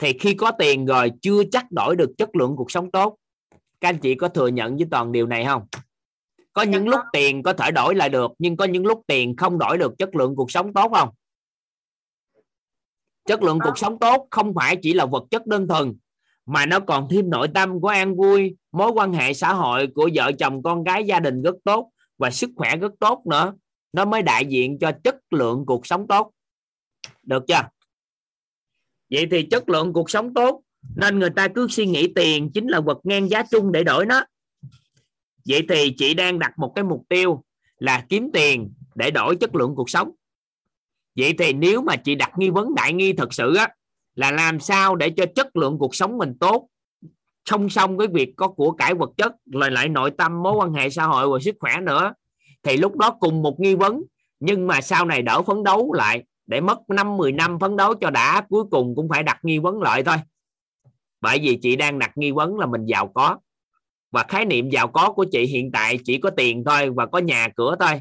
thì 0.00 0.18
khi 0.18 0.34
có 0.34 0.50
tiền 0.50 0.86
rồi 0.86 1.12
chưa 1.22 1.42
chắc 1.52 1.72
đổi 1.72 1.96
được 1.96 2.10
chất 2.18 2.36
lượng 2.36 2.56
cuộc 2.56 2.70
sống 2.70 2.90
tốt. 2.90 3.16
Các 3.80 3.88
anh 3.88 3.98
chị 3.98 4.14
có 4.14 4.28
thừa 4.28 4.48
nhận 4.48 4.76
với 4.76 4.86
toàn 4.90 5.12
điều 5.12 5.26
này 5.26 5.44
không? 5.44 5.62
Có 6.52 6.62
những 6.62 6.88
lúc 6.88 7.00
tiền 7.12 7.42
có 7.42 7.52
thể 7.52 7.70
đổi 7.70 7.94
lại 7.94 8.08
được 8.08 8.30
nhưng 8.38 8.56
có 8.56 8.64
những 8.64 8.86
lúc 8.86 9.02
tiền 9.06 9.36
không 9.36 9.58
đổi 9.58 9.78
được 9.78 9.98
chất 9.98 10.14
lượng 10.14 10.36
cuộc 10.36 10.50
sống 10.50 10.72
tốt 10.72 10.92
không? 10.94 11.08
Chất 13.24 13.42
lượng 13.42 13.58
cuộc 13.64 13.78
sống 13.78 13.98
tốt 13.98 14.28
không 14.30 14.54
phải 14.54 14.76
chỉ 14.76 14.92
là 14.92 15.06
vật 15.06 15.24
chất 15.30 15.46
đơn 15.46 15.68
thuần 15.68 15.98
mà 16.46 16.66
nó 16.66 16.80
còn 16.80 17.08
thêm 17.10 17.30
nội 17.30 17.48
tâm 17.54 17.80
của 17.80 17.88
an 17.88 18.16
vui 18.16 18.56
mối 18.72 18.90
quan 18.90 19.12
hệ 19.12 19.32
xã 19.32 19.52
hội 19.52 19.86
của 19.94 20.10
vợ 20.14 20.32
chồng 20.38 20.62
con 20.62 20.84
gái 20.84 21.04
gia 21.04 21.20
đình 21.20 21.42
rất 21.42 21.54
tốt 21.64 21.90
và 22.18 22.30
sức 22.30 22.50
khỏe 22.56 22.76
rất 22.76 22.92
tốt 23.00 23.22
nữa. 23.26 23.54
Nó 23.92 24.04
mới 24.04 24.22
đại 24.22 24.46
diện 24.46 24.78
cho 24.78 24.92
chất 25.04 25.16
lượng 25.30 25.66
cuộc 25.66 25.86
sống 25.86 26.06
tốt. 26.08 26.30
Được 27.22 27.44
chưa 27.48 27.62
vậy 29.10 29.26
thì 29.30 29.42
chất 29.42 29.68
lượng 29.68 29.92
cuộc 29.92 30.10
sống 30.10 30.34
tốt, 30.34 30.62
nên 30.96 31.18
người 31.18 31.30
ta 31.30 31.48
cứ 31.48 31.66
suy 31.68 31.86
nghĩ 31.86 32.12
tiền 32.14 32.50
chính 32.54 32.68
là 32.68 32.80
vật 32.80 32.98
ngang 33.04 33.30
giá 33.30 33.42
chung 33.50 33.72
để 33.72 33.84
đổi 33.84 34.06
nó. 34.06 34.24
Vậy 35.48 35.66
thì 35.68 35.94
chị 35.96 36.14
đang 36.14 36.38
đặt 36.38 36.52
một 36.58 36.72
cái 36.74 36.84
mục 36.84 37.02
tiêu 37.08 37.44
là 37.78 38.04
kiếm 38.08 38.30
tiền 38.32 38.72
để 38.94 39.10
đổi 39.10 39.36
chất 39.36 39.54
lượng 39.54 39.74
cuộc 39.76 39.90
sống. 39.90 40.10
Vậy 41.16 41.34
thì 41.38 41.52
nếu 41.52 41.82
mà 41.82 41.96
chị 41.96 42.14
đặt 42.14 42.32
nghi 42.36 42.50
vấn 42.50 42.74
đại 42.74 42.92
nghi 42.92 43.12
thật 43.12 43.34
sự 43.34 43.54
á, 43.54 43.68
là 44.14 44.30
làm 44.30 44.60
sao 44.60 44.96
để 44.96 45.10
cho 45.10 45.24
chất 45.34 45.56
lượng 45.56 45.78
cuộc 45.78 45.94
sống 45.94 46.18
mình 46.18 46.34
tốt, 46.40 46.68
song 47.44 47.68
song 47.68 47.96
với 47.96 48.06
việc 48.06 48.32
có 48.36 48.48
của 48.48 48.70
cải 48.70 48.94
vật 48.94 49.10
chất 49.16 49.32
lời 49.44 49.70
lại 49.70 49.88
nội 49.88 50.10
tâm, 50.10 50.42
mối 50.42 50.52
quan 50.52 50.72
hệ 50.72 50.90
xã 50.90 51.04
hội 51.04 51.28
và 51.28 51.38
sức 51.44 51.56
khỏe 51.60 51.80
nữa, 51.82 52.12
thì 52.62 52.76
lúc 52.76 52.96
đó 52.96 53.10
cùng 53.20 53.42
một 53.42 53.60
nghi 53.60 53.74
vấn, 53.74 54.02
nhưng 54.40 54.66
mà 54.66 54.80
sau 54.80 55.04
này 55.04 55.22
đỡ 55.22 55.42
phấn 55.42 55.64
đấu 55.64 55.92
lại 55.92 56.24
để 56.50 56.60
mất 56.60 56.78
năm 56.90 57.16
10 57.16 57.32
năm 57.32 57.58
phấn 57.58 57.76
đấu 57.76 57.94
cho 57.94 58.10
đã, 58.10 58.46
cuối 58.48 58.64
cùng 58.70 58.94
cũng 58.96 59.08
phải 59.08 59.22
đặt 59.22 59.38
nghi 59.42 59.58
vấn 59.58 59.82
lại 59.82 60.02
thôi. 60.02 60.16
Bởi 61.20 61.38
vì 61.38 61.58
chị 61.62 61.76
đang 61.76 61.98
đặt 61.98 62.12
nghi 62.16 62.30
vấn 62.30 62.58
là 62.58 62.66
mình 62.66 62.86
giàu 62.86 63.08
có. 63.14 63.38
Và 64.10 64.24
khái 64.28 64.44
niệm 64.44 64.70
giàu 64.70 64.88
có 64.88 65.12
của 65.12 65.26
chị 65.32 65.46
hiện 65.46 65.70
tại 65.72 65.98
chỉ 66.04 66.18
có 66.18 66.30
tiền 66.30 66.64
thôi 66.66 66.90
và 66.90 67.06
có 67.06 67.18
nhà 67.18 67.48
cửa 67.56 67.76
thôi. 67.80 68.00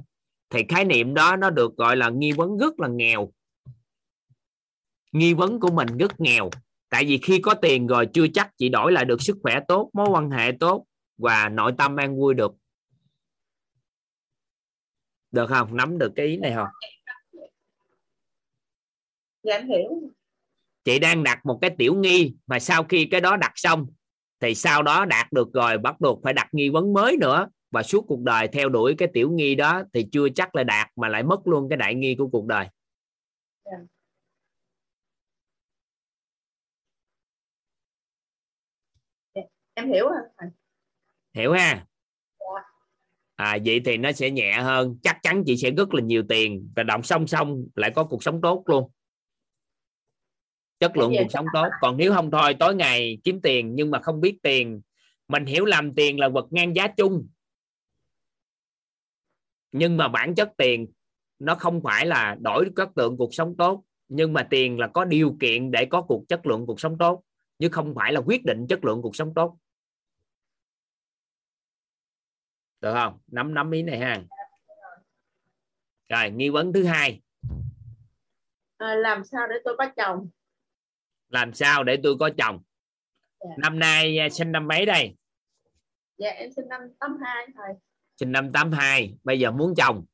Thì 0.49 0.63
khái 0.69 0.85
niệm 0.85 1.13
đó 1.13 1.35
nó 1.35 1.49
được 1.49 1.77
gọi 1.77 1.95
là 1.95 2.09
nghi 2.09 2.31
vấn 2.31 2.57
rất 2.57 2.79
là 2.79 2.87
nghèo. 2.87 3.31
Nghi 5.11 5.33
vấn 5.33 5.59
của 5.59 5.71
mình 5.71 5.97
rất 5.97 6.19
nghèo. 6.19 6.49
Tại 6.89 7.05
vì 7.05 7.17
khi 7.17 7.39
có 7.39 7.53
tiền 7.53 7.87
rồi 7.87 8.07
chưa 8.13 8.27
chắc 8.33 8.57
chị 8.57 8.69
đổi 8.69 8.91
lại 8.91 9.05
được 9.05 9.21
sức 9.21 9.37
khỏe 9.43 9.59
tốt, 9.67 9.89
mối 9.93 10.09
quan 10.09 10.31
hệ 10.31 10.51
tốt 10.59 10.85
và 11.17 11.49
nội 11.49 11.73
tâm 11.77 11.95
an 11.95 12.17
vui 12.17 12.33
được. 12.33 12.51
Được 15.31 15.47
không? 15.49 15.77
Nắm 15.77 15.97
được 15.97 16.11
cái 16.15 16.25
ý 16.25 16.37
này 16.37 16.53
không? 16.55 16.67
Dạ 19.49 19.55
em 19.55 19.67
hiểu. 19.67 20.11
Chị 20.83 20.99
đang 20.99 21.23
đặt 21.23 21.45
một 21.45 21.59
cái 21.61 21.69
tiểu 21.77 21.95
nghi 21.95 22.33
mà 22.47 22.59
sau 22.59 22.83
khi 22.83 23.05
cái 23.11 23.21
đó 23.21 23.37
đặt 23.37 23.51
xong 23.55 23.87
thì 24.39 24.55
sau 24.55 24.83
đó 24.83 25.05
đạt 25.05 25.31
được 25.31 25.53
rồi 25.53 25.77
bắt 25.77 25.95
buộc 25.99 26.19
phải 26.23 26.33
đặt 26.33 26.47
nghi 26.51 26.69
vấn 26.69 26.93
mới 26.93 27.17
nữa. 27.17 27.47
Và 27.71 27.83
suốt 27.83 28.05
cuộc 28.07 28.21
đời 28.21 28.47
theo 28.47 28.69
đuổi 28.69 28.95
cái 28.97 29.07
tiểu 29.13 29.31
nghi 29.31 29.55
đó 29.55 29.83
thì 29.93 30.05
chưa 30.11 30.29
chắc 30.35 30.55
là 30.55 30.63
đạt 30.63 30.87
mà 30.95 31.07
lại 31.07 31.23
mất 31.23 31.47
luôn 31.47 31.69
cái 31.69 31.77
đại 31.77 31.95
nghi 31.95 32.15
của 32.15 32.27
cuộc 32.27 32.45
đời. 32.45 32.67
Yeah. 33.63 33.81
Dạ. 39.35 39.41
em 39.73 39.91
hiểu 39.91 40.09
rồi. 40.09 40.49
Hiểu 41.33 41.51
ha? 41.51 41.85
À, 43.35 43.57
vậy 43.65 43.81
thì 43.85 43.97
nó 43.97 44.11
sẽ 44.11 44.31
nhẹ 44.31 44.53
hơn. 44.61 44.97
Chắc 45.03 45.17
chắn 45.23 45.43
chị 45.45 45.57
sẽ 45.57 45.71
rất 45.71 45.93
là 45.93 46.01
nhiều 46.01 46.23
tiền. 46.29 46.71
Và 46.75 46.83
động 46.83 47.03
song 47.03 47.27
song 47.27 47.65
lại 47.75 47.91
có 47.95 48.03
cuộc 48.03 48.23
sống 48.23 48.41
tốt 48.41 48.63
luôn 48.65 48.91
chất 50.79 50.97
lượng 50.97 51.13
cuộc 51.17 51.27
sống 51.29 51.45
tốt. 51.53 51.69
Còn 51.81 51.97
nếu 51.97 52.13
không 52.13 52.31
thôi 52.31 52.55
tối 52.59 52.75
ngày 52.75 53.17
kiếm 53.23 53.41
tiền 53.41 53.75
nhưng 53.75 53.91
mà 53.91 54.01
không 54.01 54.21
biết 54.21 54.37
tiền. 54.43 54.81
Mình 55.27 55.45
hiểu 55.45 55.65
làm 55.65 55.95
tiền 55.95 56.19
là 56.19 56.29
vật 56.29 56.47
ngang 56.51 56.75
giá 56.75 56.87
chung. 56.87 57.27
Nhưng 59.71 59.97
mà 59.97 60.07
bản 60.07 60.35
chất 60.35 60.51
tiền 60.57 60.87
nó 61.39 61.55
không 61.55 61.81
phải 61.83 62.05
là 62.05 62.37
đổi 62.41 62.69
chất 62.75 62.97
lượng 62.97 63.17
cuộc 63.17 63.33
sống 63.33 63.55
tốt. 63.57 63.83
Nhưng 64.07 64.33
mà 64.33 64.47
tiền 64.49 64.79
là 64.79 64.87
có 64.87 65.05
điều 65.05 65.37
kiện 65.39 65.71
để 65.71 65.85
có 65.85 66.01
cuộc 66.01 66.23
chất 66.29 66.45
lượng 66.45 66.65
cuộc 66.65 66.79
sống 66.79 66.97
tốt. 66.97 67.23
Chứ 67.59 67.69
không 67.71 67.95
phải 67.95 68.13
là 68.13 68.21
quyết 68.21 68.45
định 68.45 68.67
chất 68.67 68.85
lượng 68.85 69.01
cuộc 69.01 69.15
sống 69.15 69.33
tốt. 69.33 69.57
Được 72.81 72.93
không? 72.93 73.19
Nắm 73.27 73.53
nắm 73.53 73.71
ý 73.71 73.83
này 73.83 73.99
ha. 73.99 74.21
Rồi 76.09 76.29
nghi 76.31 76.49
vấn 76.49 76.73
thứ 76.73 76.83
hai. 76.83 77.21
À, 78.77 78.95
làm 78.95 79.25
sao 79.25 79.47
để 79.47 79.55
tôi 79.65 79.75
có 79.77 79.85
chồng 79.97 80.29
làm 81.29 81.53
sao 81.53 81.83
để 81.83 81.97
tôi 82.03 82.15
có 82.19 82.29
chồng? 82.37 82.61
Dạ. 83.39 83.49
năm 83.57 83.79
nay 83.79 84.17
à, 84.19 84.29
sinh 84.29 84.51
năm 84.51 84.67
mấy 84.67 84.85
đây? 84.85 85.15
Dạ 86.17 86.29
em 86.29 86.51
sinh 86.55 86.67
năm 86.69 86.81
82 86.99 87.47
thầy 87.55 87.73
sinh 88.17 88.31
năm 88.31 88.51
82 88.51 89.17
bây 89.23 89.39
giờ 89.39 89.51
muốn 89.51 89.73
chồng. 89.77 90.05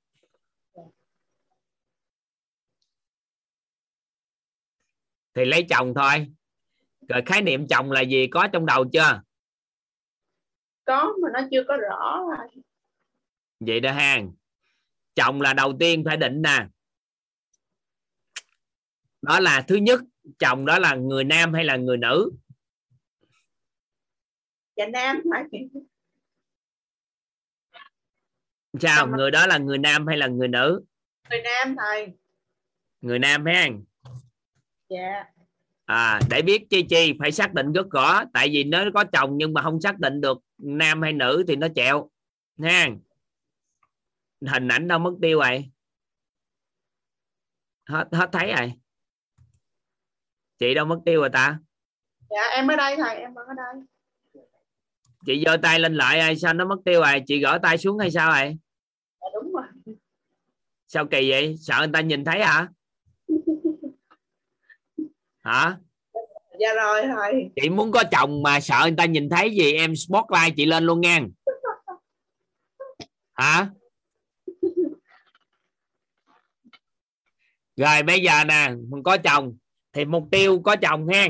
Dạ. 0.74 0.82
thì 5.34 5.46
lấy 5.46 5.66
chồng 5.70 5.94
thôi. 5.96 6.28
Rồi 7.08 7.22
khái 7.26 7.42
niệm 7.42 7.68
chồng 7.68 7.92
là 7.92 8.02
gì? 8.02 8.28
Có 8.28 8.48
trong 8.54 8.66
đầu 8.66 8.86
chưa? 8.94 9.22
Có 10.86 11.14
mà 11.22 11.30
nó 11.34 11.48
chưa 11.52 11.64
có 11.68 11.78
rõ. 11.78 12.22
Vậy 13.60 13.80
đó 13.80 13.92
ha. 13.92 14.22
Chồng 15.16 15.42
là 15.42 15.54
đầu 15.54 15.74
tiên 15.80 16.04
phải 16.06 16.18
định 16.18 16.42
nè. 16.42 16.68
Đó 19.22 19.40
là 19.40 19.66
thứ 19.68 19.76
nhất 19.76 20.02
chồng 20.40 20.66
đó 20.66 20.80
là 20.80 20.96
người 20.96 21.24
nam 21.24 21.54
hay 21.54 21.64
là 21.64 21.78
người 21.78 21.98
nữ? 21.98 22.32
Dạ 24.76 24.86
nam. 24.88 25.22
Sao 28.82 29.08
người 29.08 29.32
đó 29.32 29.48
là 29.48 29.58
người 29.58 29.78
nam 29.78 30.08
hay 30.08 30.18
là 30.18 30.28
người 30.28 30.48
nữ? 30.48 30.84
Người 31.30 31.42
nam 31.42 31.76
thầy 31.80 32.08
người 33.02 33.20
nam 33.20 33.46
ha. 33.46 33.70
Dạ. 34.90 35.26
À 35.86 36.20
để 36.30 36.42
biết 36.42 36.66
chi 36.70 36.86
chi 36.90 37.14
phải 37.20 37.32
xác 37.32 37.54
định 37.54 37.72
rất 37.74 37.90
rõ 37.92 38.24
tại 38.34 38.50
vì 38.52 38.64
nó 38.64 38.84
có 38.94 39.04
chồng 39.14 39.38
nhưng 39.38 39.54
mà 39.54 39.62
không 39.62 39.82
xác 39.82 40.00
định 40.00 40.22
được 40.22 40.38
nam 40.58 41.02
hay 41.02 41.14
nữ 41.14 41.44
thì 41.48 41.56
nó 41.56 41.68
chẹo. 41.76 42.10
Nha 42.58 42.88
hình 44.42 44.68
ảnh 44.68 44.88
đâu 44.88 45.00
mất 45.00 45.14
tiêu 45.22 45.40
rồi 45.40 45.72
hết 47.86 48.08
hết 48.12 48.30
thấy 48.32 48.54
rồi 48.58 48.74
chị 50.60 50.74
đâu 50.74 50.86
mất 50.86 51.00
tiêu 51.06 51.20
rồi 51.20 51.30
ta? 51.30 51.60
Dạ 52.30 52.42
em 52.56 52.68
ở 52.68 52.76
đây 52.76 52.96
thầy 52.98 53.16
em 53.18 53.34
vẫn 53.34 53.48
ở 53.48 53.54
đây. 53.58 53.84
Chị 55.26 55.44
giơ 55.46 55.58
tay 55.58 55.80
lên 55.80 55.96
lại 55.96 56.20
ai 56.20 56.36
sao 56.36 56.54
nó 56.54 56.66
mất 56.66 56.78
tiêu 56.86 57.02
rồi? 57.02 57.24
Chị 57.28 57.40
gỡ 57.40 57.60
tay 57.64 57.78
xuống 57.78 58.00
hay 58.00 58.12
sao 58.12 58.30
rồi 58.32 58.58
dạ, 59.22 59.28
đúng 59.34 59.54
rồi. 59.54 59.64
Sao 60.88 61.06
kỳ 61.06 61.32
vậy? 61.32 61.56
Sợ 61.60 61.76
người 61.80 61.90
ta 61.94 62.02
nhìn 62.02 62.26
thấy 62.26 62.44
hả? 62.44 62.68
Hả? 65.44 65.78
Dạ 66.60 66.74
rồi 66.74 67.02
thầy. 67.16 67.50
Chị 67.56 67.70
muốn 67.70 67.92
có 67.92 68.04
chồng 68.12 68.44
mà 68.44 68.60
sợ 68.60 68.80
người 68.82 68.96
ta 68.98 69.06
nhìn 69.06 69.30
thấy 69.30 69.50
gì 69.50 69.74
em 69.74 69.96
spotlight 69.96 70.56
chị 70.58 70.66
lên 70.66 70.84
luôn 70.84 71.02
nha. 71.02 71.20
Hả? 73.34 73.70
Rồi 77.76 78.04
bây 78.04 78.22
giờ 78.22 78.44
nè 78.44 78.72
mình 78.90 79.04
có 79.04 79.18
chồng 79.18 79.58
thì 79.96 80.06
mục 80.06 80.28
tiêu 80.32 80.62
có 80.64 80.76
chồng 80.82 81.08
ha 81.08 81.28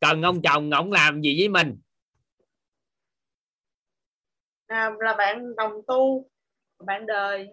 cần 0.00 0.22
ông 0.22 0.42
chồng 0.42 0.70
ông 0.70 0.92
làm 0.92 1.20
gì 1.20 1.36
với 1.38 1.48
mình? 1.48 1.78
À, 4.66 4.90
là 5.00 5.14
bạn 5.18 5.56
đồng 5.56 5.72
tu 5.86 6.30
bạn 6.86 7.06
đời. 7.06 7.50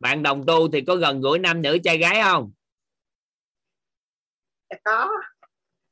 Bạn 0.00 0.22
đồng 0.22 0.46
tu 0.46 0.70
thì 0.70 0.80
có 0.80 0.96
gần 0.96 1.20
gũi 1.20 1.38
nam 1.38 1.62
nữ 1.62 1.78
trai 1.84 1.98
gái 1.98 2.22
không? 2.22 2.52
Dạ 4.70 4.76
có. 4.84 5.10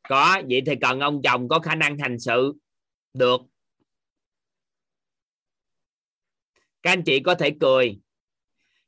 Có. 0.09 0.43
Vậy 0.51 0.63
thì 0.67 0.73
cần 0.81 1.01
ông 1.01 1.21
chồng 1.25 1.49
có 1.49 1.59
khả 1.59 1.75
năng 1.75 1.99
hành 1.99 2.19
sự. 2.19 2.55
Được. 3.15 3.41
Các 6.83 6.91
anh 6.91 7.03
chị 7.03 7.21
có 7.21 7.35
thể 7.35 7.51
cười. 7.61 8.01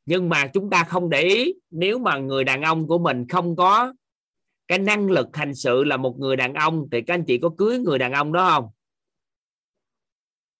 Nhưng 0.06 0.28
mà 0.28 0.50
chúng 0.54 0.70
ta 0.70 0.84
không 0.84 1.10
để 1.10 1.22
ý 1.22 1.54
nếu 1.70 1.98
mà 1.98 2.18
người 2.18 2.44
đàn 2.44 2.62
ông 2.62 2.86
của 2.86 2.98
mình 2.98 3.26
không 3.28 3.56
có 3.56 3.92
cái 4.68 4.78
năng 4.78 5.10
lực 5.10 5.26
hành 5.32 5.54
sự 5.54 5.84
là 5.84 5.96
một 5.96 6.16
người 6.18 6.36
đàn 6.36 6.54
ông 6.54 6.88
thì 6.92 7.02
các 7.02 7.14
anh 7.14 7.24
chị 7.26 7.38
có 7.42 7.50
cưới 7.58 7.78
người 7.78 7.98
đàn 7.98 8.12
ông 8.12 8.32
đó 8.32 8.50
không? 8.50 8.70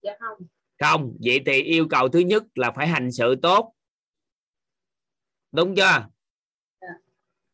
Dạ 0.02 0.12
không. 0.20 0.46
Không. 0.78 1.16
Vậy 1.24 1.40
thì 1.46 1.62
yêu 1.62 1.86
cầu 1.90 2.08
thứ 2.08 2.18
nhất 2.18 2.42
là 2.54 2.72
phải 2.76 2.86
hành 2.86 3.12
sự 3.12 3.34
tốt. 3.42 3.74
Đúng 5.52 5.74
chưa? 5.76 6.06
Dạ. 6.80 6.88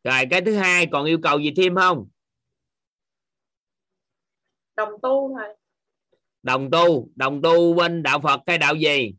rồi 0.03 0.27
cái 0.29 0.41
thứ 0.41 0.55
hai 0.55 0.87
còn 0.91 1.05
yêu 1.05 1.19
cầu 1.23 1.39
gì 1.39 1.53
thêm 1.57 1.75
không? 1.75 2.07
Đồng 4.75 4.89
tu 5.01 5.35
thầy 5.37 5.55
đồng 6.43 6.71
tu. 6.71 7.09
Đồng 7.15 7.41
tu 7.41 7.73
bên 7.73 8.03
đạo 8.03 8.19
phật 8.23 8.39
hay 8.47 8.57
đạo 8.57 8.75
gì? 8.75 9.15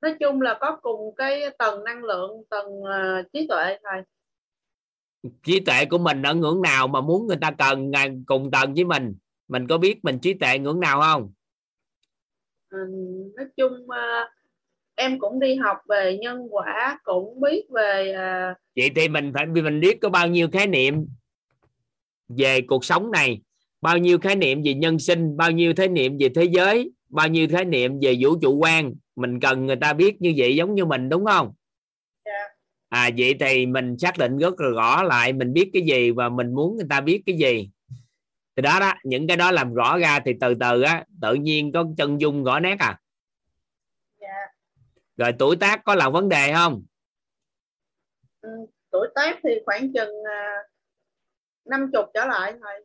Nói 0.00 0.16
chung 0.20 0.40
là 0.40 0.58
có 0.60 0.78
cùng 0.82 1.14
cái 1.16 1.42
tầng 1.58 1.84
năng 1.84 2.04
lượng 2.04 2.42
tầng 2.50 2.66
uh, 2.66 3.32
trí 3.32 3.46
tuệ 3.48 3.78
thầy 3.84 4.02
trí 5.42 5.60
tuệ 5.60 5.84
của 5.84 5.98
mình 5.98 6.22
ở 6.22 6.34
ngưỡng 6.34 6.62
nào 6.62 6.88
mà 6.88 7.00
muốn 7.00 7.26
người 7.26 7.36
ta 7.40 7.50
cần 7.50 7.92
cùng 8.26 8.50
tầng 8.50 8.74
với 8.74 8.84
mình? 8.84 9.14
Mình 9.48 9.66
có 9.66 9.78
biết 9.78 10.04
mình 10.04 10.18
trí 10.18 10.34
tuệ 10.34 10.58
ngưỡng 10.58 10.80
nào 10.80 11.00
không? 11.00 11.32
Ừ, 12.70 12.78
nói 13.36 13.46
chung 13.56 13.72
uh, 13.72 14.28
em 14.94 15.18
cũng 15.18 15.40
đi 15.40 15.54
học 15.54 15.76
về 15.88 16.18
nhân 16.20 16.46
quả 16.50 17.00
cũng 17.04 17.40
biết 17.40 17.64
về 17.70 18.14
uh... 18.14 18.56
vậy 18.76 18.90
thì 18.96 19.08
mình 19.08 19.32
phải 19.34 19.46
mình 19.46 19.80
biết 19.80 20.00
có 20.00 20.08
bao 20.08 20.28
nhiêu 20.28 20.48
khái 20.52 20.66
niệm 20.66 21.06
về 22.28 22.60
cuộc 22.60 22.84
sống 22.84 23.10
này 23.10 23.40
bao 23.80 23.98
nhiêu 23.98 24.18
khái 24.18 24.36
niệm 24.36 24.62
về 24.62 24.74
nhân 24.74 24.98
sinh 24.98 25.36
bao 25.36 25.50
nhiêu 25.50 25.72
khái 25.76 25.88
niệm 25.88 26.16
về 26.20 26.28
thế 26.34 26.44
giới 26.44 26.92
bao 27.08 27.28
nhiêu 27.28 27.48
khái 27.50 27.64
niệm 27.64 27.98
về 28.02 28.16
vũ 28.20 28.38
trụ 28.42 28.56
quan. 28.56 28.94
Mình 29.16 29.40
cần 29.40 29.66
người 29.66 29.76
ta 29.76 29.92
biết 29.92 30.22
như 30.22 30.34
vậy 30.36 30.56
giống 30.56 30.74
như 30.74 30.84
mình 30.84 31.08
đúng 31.08 31.24
không. 31.24 31.52
À 32.90 33.10
vậy 33.18 33.36
thì 33.40 33.66
mình 33.66 33.98
xác 33.98 34.18
định 34.18 34.38
rất 34.38 34.60
là 34.60 34.68
rõ 34.68 35.02
lại 35.02 35.32
mình 35.32 35.52
biết 35.52 35.70
cái 35.72 35.82
gì 35.82 36.10
và 36.10 36.28
mình 36.28 36.54
muốn 36.54 36.76
người 36.76 36.86
ta 36.90 37.00
biết 37.00 37.22
cái 37.26 37.36
gì. 37.36 37.70
Thì 38.56 38.62
đó 38.62 38.80
đó 38.80 38.92
những 39.04 39.26
cái 39.26 39.36
đó 39.36 39.50
làm 39.50 39.74
rõ 39.74 39.98
ra 39.98 40.20
thì 40.24 40.32
từ 40.40 40.54
từ 40.60 40.82
á 40.82 41.04
tự 41.22 41.34
nhiên 41.34 41.72
có 41.72 41.84
chân 41.96 42.20
dung 42.20 42.44
rõ 42.44 42.60
nét 42.60 42.76
à. 42.78 43.00
Yeah. 44.18 44.50
rồi 45.16 45.32
tuổi 45.38 45.56
tác 45.56 45.84
có 45.84 45.94
là 45.94 46.08
vấn 46.08 46.28
đề 46.28 46.52
không? 46.52 46.82
Ừ, 48.40 48.50
tuổi 48.90 49.08
tác 49.14 49.38
thì 49.42 49.50
khoảng 49.64 49.92
chừng 49.92 50.10
năm 51.64 51.84
uh, 51.84 51.90
chục 51.92 52.04
trở 52.14 52.26
lại 52.26 52.52
thôi. 52.62 52.84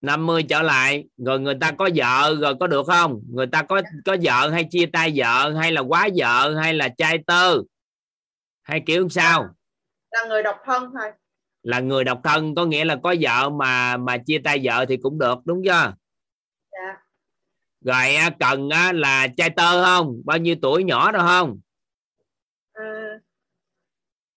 50 0.00 0.42
trở 0.48 0.62
lại 0.62 1.04
rồi 1.16 1.40
người 1.40 1.54
ta 1.60 1.72
có 1.72 1.88
vợ 1.94 2.36
rồi 2.40 2.54
có 2.60 2.66
được 2.66 2.86
không? 2.86 3.22
Người 3.30 3.46
ta 3.46 3.62
có 3.62 3.82
có 4.04 4.16
vợ 4.22 4.50
hay 4.50 4.64
chia 4.70 4.86
tay 4.86 5.12
vợ 5.16 5.52
hay 5.60 5.72
là 5.72 5.80
quá 5.80 6.08
vợ 6.16 6.54
hay 6.54 6.74
là 6.74 6.88
trai 6.88 7.18
tơ 7.26 7.56
hay 8.66 8.82
kiểu 8.86 9.08
sao? 9.08 9.48
Là 10.10 10.24
người 10.28 10.42
độc 10.42 10.56
thân 10.64 10.90
thôi. 10.94 11.10
Là 11.62 11.80
người 11.80 12.04
độc 12.04 12.20
thân 12.24 12.54
có 12.54 12.64
nghĩa 12.64 12.84
là 12.84 12.96
có 13.02 13.14
vợ 13.20 13.50
mà 13.50 13.96
mà 13.96 14.18
chia 14.18 14.38
tay 14.44 14.60
vợ 14.62 14.84
thì 14.88 14.96
cũng 14.96 15.18
được 15.18 15.38
đúng 15.44 15.62
chưa? 15.64 15.94
Dạ. 16.72 16.96
rồi 17.80 18.04
cần 18.40 18.68
là 18.94 19.28
trai 19.36 19.50
tơ 19.50 19.84
không? 19.84 20.22
Bao 20.24 20.38
nhiêu 20.38 20.54
tuổi 20.62 20.84
nhỏ 20.84 21.12
đâu 21.12 21.22
không? 21.26 21.58
À, 22.72 23.20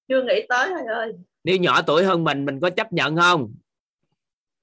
chưa 0.07 0.23
nghĩ 0.23 0.45
tới 0.49 0.69
thôi 0.69 0.95
ơi. 0.95 1.13
Nếu 1.43 1.57
nhỏ 1.57 1.81
tuổi 1.81 2.05
hơn 2.05 2.23
mình 2.23 2.45
mình 2.45 2.59
có 2.59 2.69
chấp 2.69 2.93
nhận 2.93 3.15
không? 3.15 3.53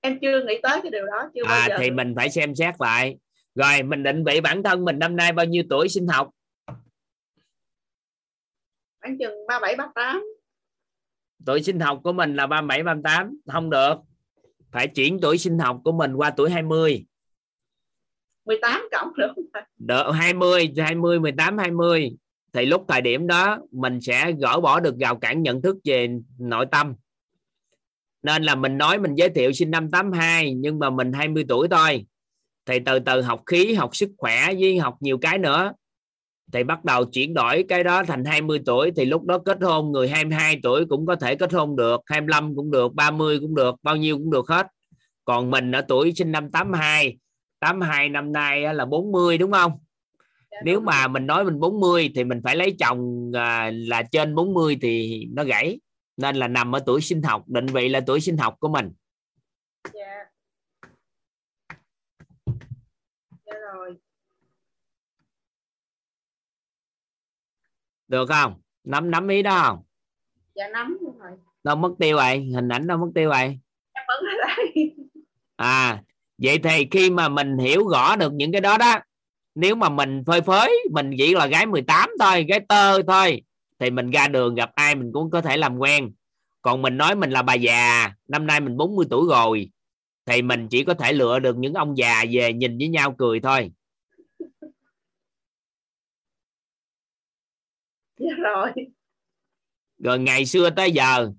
Em 0.00 0.18
chưa 0.20 0.44
nghĩ 0.44 0.54
tới 0.62 0.80
cái 0.82 0.90
điều 0.90 1.06
đó 1.06 1.30
chưa 1.34 1.42
à, 1.44 1.48
bao 1.48 1.68
giờ 1.68 1.76
thì 1.78 1.90
mình 1.90 2.14
phải 2.16 2.30
xem 2.30 2.54
xét 2.54 2.74
lại. 2.78 3.16
Rồi 3.54 3.82
mình 3.82 4.02
định 4.02 4.24
vị 4.24 4.40
bản 4.40 4.62
thân 4.62 4.84
mình 4.84 4.98
năm 4.98 5.16
nay 5.16 5.32
bao 5.32 5.46
nhiêu 5.46 5.62
tuổi 5.70 5.88
sinh 5.88 6.06
học 6.06 6.30
khoảng 9.07 9.18
chừng 9.18 9.47
ba 9.49 9.59
bảy 9.60 9.76
ba 9.76 9.89
tám. 9.94 10.25
Tuổi 11.47 11.62
sinh 11.62 11.81
học 11.81 12.01
của 12.05 12.12
mình 12.12 12.36
là 12.36 12.47
ba 12.47 12.60
bảy 12.60 12.83
ba 12.83 12.94
tám. 13.05 13.36
Không 13.47 13.70
được. 13.70 13.94
Phải 14.73 14.89
chuyển 14.89 15.18
tuổi 15.23 15.39
sinh 15.39 15.59
học 15.59 15.81
của 15.85 15.93
mình 15.93 16.15
qua 16.15 16.31
tuổi 16.31 16.51
20 16.51 17.05
18 18.44 18.89
cộng 18.93 19.12
được 19.17 19.33
được 19.78 20.10
20 20.12 20.73
20 20.78 21.20
18 21.20 21.59
20 21.59 22.17
thì 22.52 22.67
lúc 22.67 22.85
thời 22.89 23.01
điểm 23.01 23.26
đó 23.26 23.59
mình 23.73 24.01
sẽ 24.01 24.33
gỡ 24.33 24.60
bỏ 24.60 24.81
được 24.81 24.94
rào 24.99 25.17
cản 25.17 25.43
nhận 25.43 25.62
thức 25.62 25.76
về 25.85 26.09
nội 26.39 26.67
tâm. 26.70 26.94
Nên 28.23 28.43
là 28.43 28.55
mình 28.55 28.78
nói 28.78 28.99
mình 28.99 29.15
giới 29.15 29.28
thiệu 29.28 29.52
sinh 29.52 29.70
năm 29.70 29.91
82 29.91 30.55
nhưng 30.55 30.78
mà 30.78 30.91
mình 30.91 31.12
20 31.12 31.44
tuổi 31.49 31.68
thôi. 31.70 32.07
Thì 32.67 32.78
từ 32.86 32.99
từ 32.99 33.23
học 33.23 33.43
khí 33.47 33.75
học 33.75 33.97
sức 33.97 34.10
khỏe 34.18 34.55
với 34.60 34.78
học 34.78 34.97
nhiều 35.01 35.18
cái 35.18 35.39
nữa 35.39 35.73
thì 36.52 36.65
bắt 36.65 36.84
đầu 36.84 37.05
chuyển 37.05 37.34
đổi 37.34 37.65
cái 37.68 37.84
đó 37.84 38.05
thành 38.05 38.25
20 38.25 38.60
tuổi 38.66 38.92
thì 38.97 39.05
lúc 39.05 39.25
đó 39.25 39.39
kết 39.39 39.62
hôn 39.62 39.92
người 39.92 40.08
22 40.08 40.60
tuổi 40.62 40.86
cũng 40.86 41.07
có 41.07 41.16
thể 41.16 41.34
kết 41.34 41.52
hôn 41.52 41.76
được 41.76 42.00
25 42.07 42.57
cũng 42.57 42.70
được 42.70 42.94
30 42.94 43.39
cũng 43.41 43.55
được 43.55 43.75
bao 43.83 43.97
nhiêu 43.97 44.18
cũng 44.18 44.31
được 44.31 44.49
hết. 44.49 44.66
Còn 45.25 45.50
mình 45.50 45.73
ở 45.73 45.81
tuổi 45.89 46.12
sinh 46.16 46.33
năm 46.33 46.50
82 46.50 47.18
82 47.60 48.08
năm 48.08 48.33
nay 48.33 48.75
là 48.75 48.84
40 48.84 49.39
đúng 49.39 49.52
không? 49.52 49.73
Dạ, 50.50 50.58
nếu 50.65 50.81
mà 50.81 51.08
mình 51.08 51.26
nói 51.26 51.44
mình 51.44 51.60
40 51.60 52.10
thì 52.15 52.25
mình 52.25 52.41
phải 52.44 52.57
lấy 52.57 52.76
chồng 52.78 53.31
à, 53.34 53.70
là 53.75 54.02
trên 54.02 54.34
40 54.34 54.78
thì 54.83 55.25
nó 55.33 55.44
gãy. 55.44 55.81
Nên 56.16 56.36
là 56.36 56.49
nằm 56.49 56.75
ở 56.75 56.81
tuổi 56.86 57.00
sinh 57.00 57.23
học 57.23 57.49
định 57.49 57.66
vị 57.66 57.89
là 57.89 58.00
tuổi 58.07 58.20
sinh 58.20 58.36
học 58.36 58.57
của 58.60 58.68
mình. 58.68 58.92
Dạ. 59.92 60.25
Dạ 63.47 63.55
rồi 63.75 63.97
được 68.09 68.28
không? 68.28 68.55
Nắm 68.85 69.10
nắm 69.10 69.28
ý 69.28 69.43
đó 69.43 69.62
không? 69.67 69.83
Dạ 70.55 70.68
nắm 70.68 70.99
rồi. 71.18 71.31
Đâu 71.65 71.76
mất 71.76 71.93
tiêu 71.99 72.17
vậy? 72.17 72.51
Hình 72.55 72.68
ảnh 72.68 72.86
đâu 72.86 72.99
mất 72.99 73.10
tiêu 73.15 73.28
vậy? 73.28 73.59
À 75.57 76.02
vậy 76.39 76.59
thì 76.59 76.86
khi 76.91 77.10
mà 77.10 77.28
mình 77.28 77.59
hiểu 77.59 77.89
rõ 77.89 78.17
được 78.17 78.33
những 78.33 78.52
cái 78.52 78.60
đó 78.60 78.78
đó 78.78 78.94
nếu 79.55 79.75
mà 79.75 79.89
mình 79.89 80.25
phơi 80.26 80.41
phới 80.41 80.73
mình 80.93 81.10
chỉ 81.18 81.35
là 81.35 81.47
gái 81.47 81.67
18 81.67 82.10
thôi 82.20 82.44
gái 82.49 82.60
tơ 82.68 83.02
thôi 83.02 83.43
thì 83.78 83.91
mình 83.91 84.10
ra 84.10 84.28
đường 84.28 84.55
gặp 84.55 84.70
ai 84.75 84.94
mình 84.94 85.10
cũng 85.12 85.31
có 85.31 85.41
thể 85.41 85.57
làm 85.57 85.78
quen. 85.78 86.12
Còn 86.62 86.83
mình 86.83 86.97
nói 86.97 87.15
mình 87.15 87.31
là 87.31 87.43
bà 87.43 87.55
già 87.55 88.10
năm 88.28 88.47
nay 88.47 88.60
mình 88.60 88.76
40 88.76 89.07
tuổi 89.10 89.26
rồi 89.31 89.70
thì 90.26 90.43
mình 90.43 90.68
chỉ 90.68 90.85
có 90.85 90.94
thể 90.94 91.12
lựa 91.12 91.39
được 91.39 91.57
những 91.57 91.75
ông 91.75 91.97
già 91.99 92.25
về 92.31 92.52
nhìn 92.52 92.78
với 92.78 92.89
nhau 92.89 93.15
cười 93.18 93.41
thôi 93.41 93.73
dạ 98.18 98.34
rồi. 98.42 98.72
Rồi 99.98 100.18
ngày 100.18 100.46
xưa 100.46 100.70
tới 100.70 100.92
giờ 100.92 101.30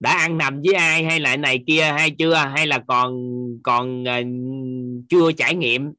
đã 0.00 0.12
ăn 0.12 0.38
nằm 0.38 0.62
với 0.64 0.74
ai 0.74 1.04
hay 1.04 1.20
lại 1.20 1.36
này 1.36 1.64
kia 1.66 1.82
hay 1.82 2.10
chưa? 2.10 2.34
Hay 2.34 2.66
là 2.66 2.78
còn 2.88 3.14
còn 3.62 4.02
uh, 4.02 5.06
chưa 5.08 5.32
trải 5.32 5.54
nghiệm? 5.54 5.92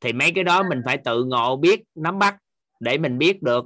Thì 0.00 0.12
mấy 0.12 0.32
cái 0.32 0.44
đó 0.44 0.62
mình 0.68 0.80
phải 0.84 0.98
tự 0.98 1.24
ngộ 1.24 1.56
biết 1.56 1.82
nắm 1.94 2.18
bắt 2.18 2.36
để 2.80 2.98
mình 2.98 3.18
biết 3.18 3.42
được 3.42 3.64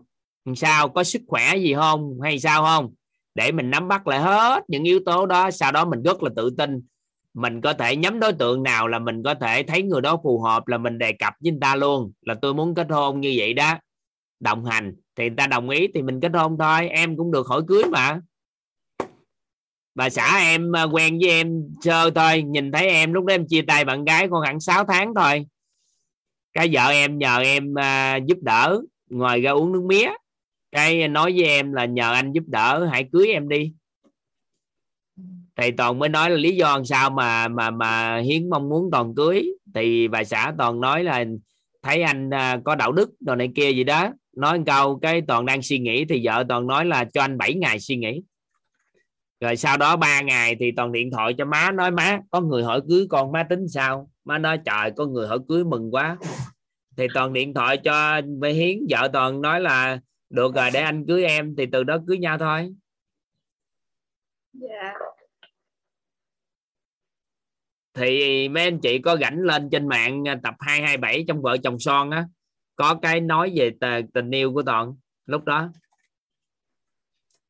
sao 0.57 0.89
có 0.89 1.05
sức 1.05 1.23
khỏe 1.27 1.57
gì 1.57 1.75
không 1.75 2.21
hay 2.23 2.39
sao 2.39 2.63
không? 2.63 2.95
Để 3.35 3.53
mình 3.53 3.71
nắm 3.71 3.89
bắt 3.89 4.07
lại 4.07 4.21
hết 4.21 4.63
những 4.69 4.85
yếu 4.85 5.01
tố 5.07 5.27
đó 5.27 5.51
sau 5.51 5.73
đó 5.73 5.85
mình 5.85 6.03
rất 6.03 6.23
là 6.23 6.31
tự 6.37 6.51
tin. 6.59 6.83
Mình 7.35 7.61
có 7.61 7.73
thể 7.73 7.97
nhắm 7.97 8.21
đối 8.21 8.33
tượng 8.33 8.63
nào 8.63 8.89
là 8.89 8.99
mình 8.99 9.23
có 9.23 9.35
thể 9.35 9.63
thấy 9.63 9.83
người 9.83 10.01
đó 10.01 10.21
phù 10.23 10.41
hợp 10.41 10.69
là 10.69 10.79
mình 10.79 10.99
đề 10.99 11.13
cập 11.13 11.35
với 11.41 11.53
người 11.53 11.61
ta 11.61 11.77
luôn 11.77 12.13
là 12.21 12.35
tôi 12.35 12.55
muốn 12.55 12.75
kết 12.75 12.87
hôn 12.91 13.21
như 13.21 13.35
vậy 13.37 13.55
đó 13.55 13.79
đồng 14.41 14.65
hành 14.65 14.95
thì 15.17 15.29
người 15.29 15.37
ta 15.37 15.47
đồng 15.47 15.71
ý 15.71 15.89
thì 15.95 16.03
mình 16.03 16.21
kết 16.21 16.33
hôn 16.35 16.57
thôi 16.59 16.89
em 16.89 17.17
cũng 17.17 17.33
được 17.33 17.47
hỏi 17.47 17.63
cưới 17.69 17.83
mà. 17.93 18.21
Bà 19.95 20.11
xã 20.11 20.39
em 20.39 20.77
à, 20.77 20.83
quen 20.83 21.19
với 21.21 21.31
em 21.31 21.63
sơ 21.83 22.11
thôi 22.11 22.43
nhìn 22.43 22.73
thấy 22.73 22.89
em 22.89 23.13
lúc 23.13 23.25
đó 23.25 23.35
em 23.35 23.47
chia 23.49 23.63
tay 23.63 23.85
bạn 23.85 24.05
gái 24.05 24.29
còn 24.31 24.43
hẳn 24.43 24.61
6 24.61 24.85
tháng 24.85 25.15
thôi. 25.15 25.47
Cái 26.53 26.69
vợ 26.73 26.89
em 26.89 27.19
nhờ 27.19 27.39
em 27.39 27.73
uh, 27.73 28.27
giúp 28.27 28.39
đỡ 28.43 28.81
ngoài 29.11 29.41
ra 29.41 29.51
uống 29.51 29.73
nước 29.73 29.83
mía. 29.83 30.09
Cái 30.73 31.09
nói 31.09 31.33
với 31.37 31.45
em 31.45 31.73
là 31.73 31.85
nhờ 31.85 32.13
anh 32.13 32.33
giúp 32.33 32.45
đỡ 32.47 32.89
hãy 32.93 33.09
cưới 33.13 33.29
em 33.29 33.49
đi. 33.49 33.73
Thầy 35.57 35.73
toàn 35.73 35.99
mới 35.99 36.09
nói 36.09 36.31
là 36.31 36.37
lý 36.37 36.57
do 36.57 36.83
sao 36.85 37.11
mà 37.11 37.49
mà 37.49 37.71
mà 37.71 38.17
hiến 38.17 38.51
mong 38.51 38.69
muốn 38.69 38.89
toàn 38.93 39.15
cưới. 39.15 39.45
Thì 39.75 40.09
bà 40.09 40.25
xã 40.25 40.55
toàn 40.59 40.81
nói 40.81 41.05
là 41.05 41.25
thấy 41.83 42.03
anh 42.03 42.29
uh, 42.29 42.65
có 42.65 42.75
đạo 42.75 42.93
đức 42.93 43.11
đồ 43.21 43.35
này 43.35 43.51
kia 43.55 43.71
gì 43.71 43.85
đó 43.85 44.13
nói 44.37 44.61
câu 44.67 44.99
cái 45.03 45.23
toàn 45.29 45.47
đang 45.47 45.63
suy 45.63 45.79
nghĩ 45.79 46.05
thì 46.05 46.21
vợ 46.25 46.45
toàn 46.49 46.67
nói 46.67 46.85
là 46.85 47.05
cho 47.05 47.21
anh 47.21 47.39
7 47.39 47.55
ngày 47.55 47.81
suy 47.81 47.97
nghĩ. 47.97 48.23
Rồi 49.41 49.57
sau 49.57 49.77
đó 49.77 49.97
ba 49.97 50.21
ngày 50.21 50.57
thì 50.61 50.73
toàn 50.77 50.93
điện 50.93 51.11
thoại 51.11 51.35
cho 51.39 51.45
má 51.45 51.73
nói 51.73 51.91
má 51.91 52.21
có 52.31 52.41
người 52.41 52.65
hỏi 52.65 52.81
cưới 52.89 53.07
con 53.11 53.33
má 53.33 53.47
tính 53.51 53.69
sao? 53.69 54.11
Má 54.25 54.39
nói 54.39 54.59
trời 54.65 54.91
có 54.97 55.07
người 55.07 55.29
hỏi 55.29 55.39
cưới 55.49 55.65
mừng 55.65 55.95
quá. 55.95 56.17
Thì 56.97 57.07
toàn 57.15 57.33
điện 57.33 57.55
thoại 57.55 57.77
cho 57.77 58.21
với 58.39 58.53
hiến 58.53 58.79
vợ 58.91 59.09
toàn 59.13 59.41
nói 59.41 59.61
là 59.61 60.01
được 60.31 60.55
rồi 60.55 60.71
để 60.73 60.81
anh 60.81 61.07
cưới 61.07 61.25
em. 61.25 61.55
Thì 61.57 61.67
từ 61.73 61.85
đó 61.85 61.99
cưới 62.07 62.19
nhau 62.19 62.39
thôi. 62.39 62.75
Dạ. 64.53 64.93
Thì 67.95 68.49
mấy 68.49 68.65
anh 68.65 68.81
chị 68.81 68.99
có 68.99 69.17
rảnh 69.17 69.39
lên 69.39 69.71
trên 69.71 69.89
mạng 69.89 70.25
tập 70.43 70.55
227 70.59 71.25
trong 71.29 71.43
vợ 71.43 71.57
chồng 71.63 71.79
son 71.79 72.11
á 72.11 72.27
có 72.77 72.99
cái 73.03 73.21
nói 73.21 73.53
về 73.57 73.71
tình 74.15 74.31
yêu 74.31 74.53
của 74.53 74.63
toàn. 74.63 74.95
Lúc 75.27 75.45
đó. 75.45 75.71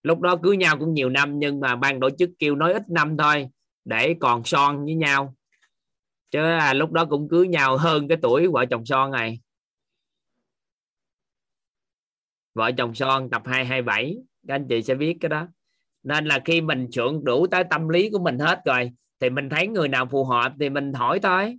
Lúc 0.03 0.21
đó 0.21 0.37
cưới 0.43 0.57
nhau 0.57 0.77
cũng 0.79 0.95
nhiều 0.95 1.09
năm 1.09 1.39
nhưng 1.39 1.61
mà 1.61 1.77
ban 1.77 2.01
tổ 2.01 2.11
chức 2.19 2.31
kêu 2.39 2.57
nói 2.57 2.73
ít 2.73 2.83
năm 2.89 3.17
thôi 3.17 3.49
để 3.85 4.15
còn 4.21 4.45
son 4.45 4.85
với 4.85 4.95
nhau. 4.95 5.35
Chứ 6.31 6.43
à, 6.43 6.75
lúc 6.75 6.93
đó 6.93 7.05
cũng 7.05 7.29
cưới 7.29 7.49
nhau 7.49 7.77
hơn 7.77 8.09
cái 8.09 8.19
tuổi 8.23 8.49
vợ 8.49 8.65
chồng 8.71 8.87
son 8.87 9.11
này. 9.11 9.41
Vợ 12.55 12.71
chồng 12.79 12.95
son 12.95 13.31
tập 13.31 13.43
227 13.45 14.17
các 14.49 14.55
anh 14.55 14.67
chị 14.69 14.83
sẽ 14.83 14.95
biết 14.95 15.17
cái 15.21 15.29
đó. 15.29 15.49
Nên 16.03 16.25
là 16.25 16.41
khi 16.45 16.61
mình 16.61 16.89
trưởng 16.93 17.25
đủ 17.25 17.47
tới 17.47 17.65
tâm 17.71 17.89
lý 17.89 18.11
của 18.11 18.19
mình 18.19 18.39
hết 18.39 18.61
rồi 18.65 18.91
thì 19.21 19.31
mình 19.31 19.49
thấy 19.49 19.67
người 19.67 19.89
nào 19.89 20.07
phù 20.07 20.25
hợp 20.25 20.53
thì 20.61 20.71
mình 20.71 20.93
hỏi 20.93 21.21
thôi 21.23 21.59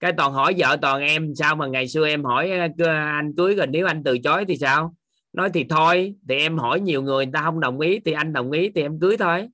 cái 0.00 0.12
toàn 0.16 0.32
hỏi 0.32 0.54
vợ 0.58 0.76
toàn 0.82 1.02
em 1.02 1.34
sao 1.34 1.56
mà 1.56 1.66
ngày 1.66 1.88
xưa 1.88 2.08
em 2.08 2.24
hỏi 2.24 2.50
anh 2.86 3.32
cưới 3.36 3.54
rồi 3.54 3.66
nếu 3.66 3.86
anh 3.86 4.02
từ 4.04 4.18
chối 4.18 4.44
thì 4.48 4.56
sao? 4.56 4.94
Nói 5.32 5.50
thì 5.54 5.64
thôi 5.68 6.14
thì 6.28 6.36
em 6.36 6.58
hỏi 6.58 6.80
nhiều 6.80 7.02
người 7.02 7.26
người 7.26 7.32
ta 7.32 7.42
không 7.42 7.60
đồng 7.60 7.80
ý 7.80 8.00
thì 8.04 8.12
anh 8.12 8.32
đồng 8.32 8.50
ý 8.50 8.70
thì 8.74 8.82
em 8.82 9.00
cưới 9.00 9.16
thôi. 9.16 9.48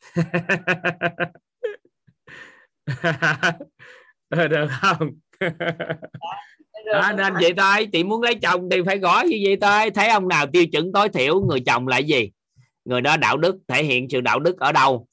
Được 4.30 4.68
không? 4.70 5.10
Đó, 6.92 7.12
nên 7.16 7.34
vậy 7.34 7.52
thôi 7.56 7.88
chị 7.92 8.04
muốn 8.04 8.22
lấy 8.22 8.34
chồng 8.34 8.68
thì 8.70 8.82
phải 8.86 8.98
gõ 8.98 9.22
như 9.28 9.40
vậy 9.44 9.56
thôi. 9.60 9.90
Thấy 9.90 10.08
ông 10.08 10.28
nào 10.28 10.46
tiêu 10.46 10.66
chuẩn 10.66 10.92
tối 10.92 11.08
thiểu 11.08 11.40
người 11.40 11.60
chồng 11.66 11.88
là 11.88 11.98
gì? 11.98 12.30
Người 12.84 13.00
đó 13.00 13.16
đạo 13.16 13.36
đức 13.36 13.56
thể 13.68 13.84
hiện 13.84 14.08
sự 14.10 14.20
đạo 14.20 14.40
đức 14.40 14.58
ở 14.58 14.72
đâu 14.72 15.08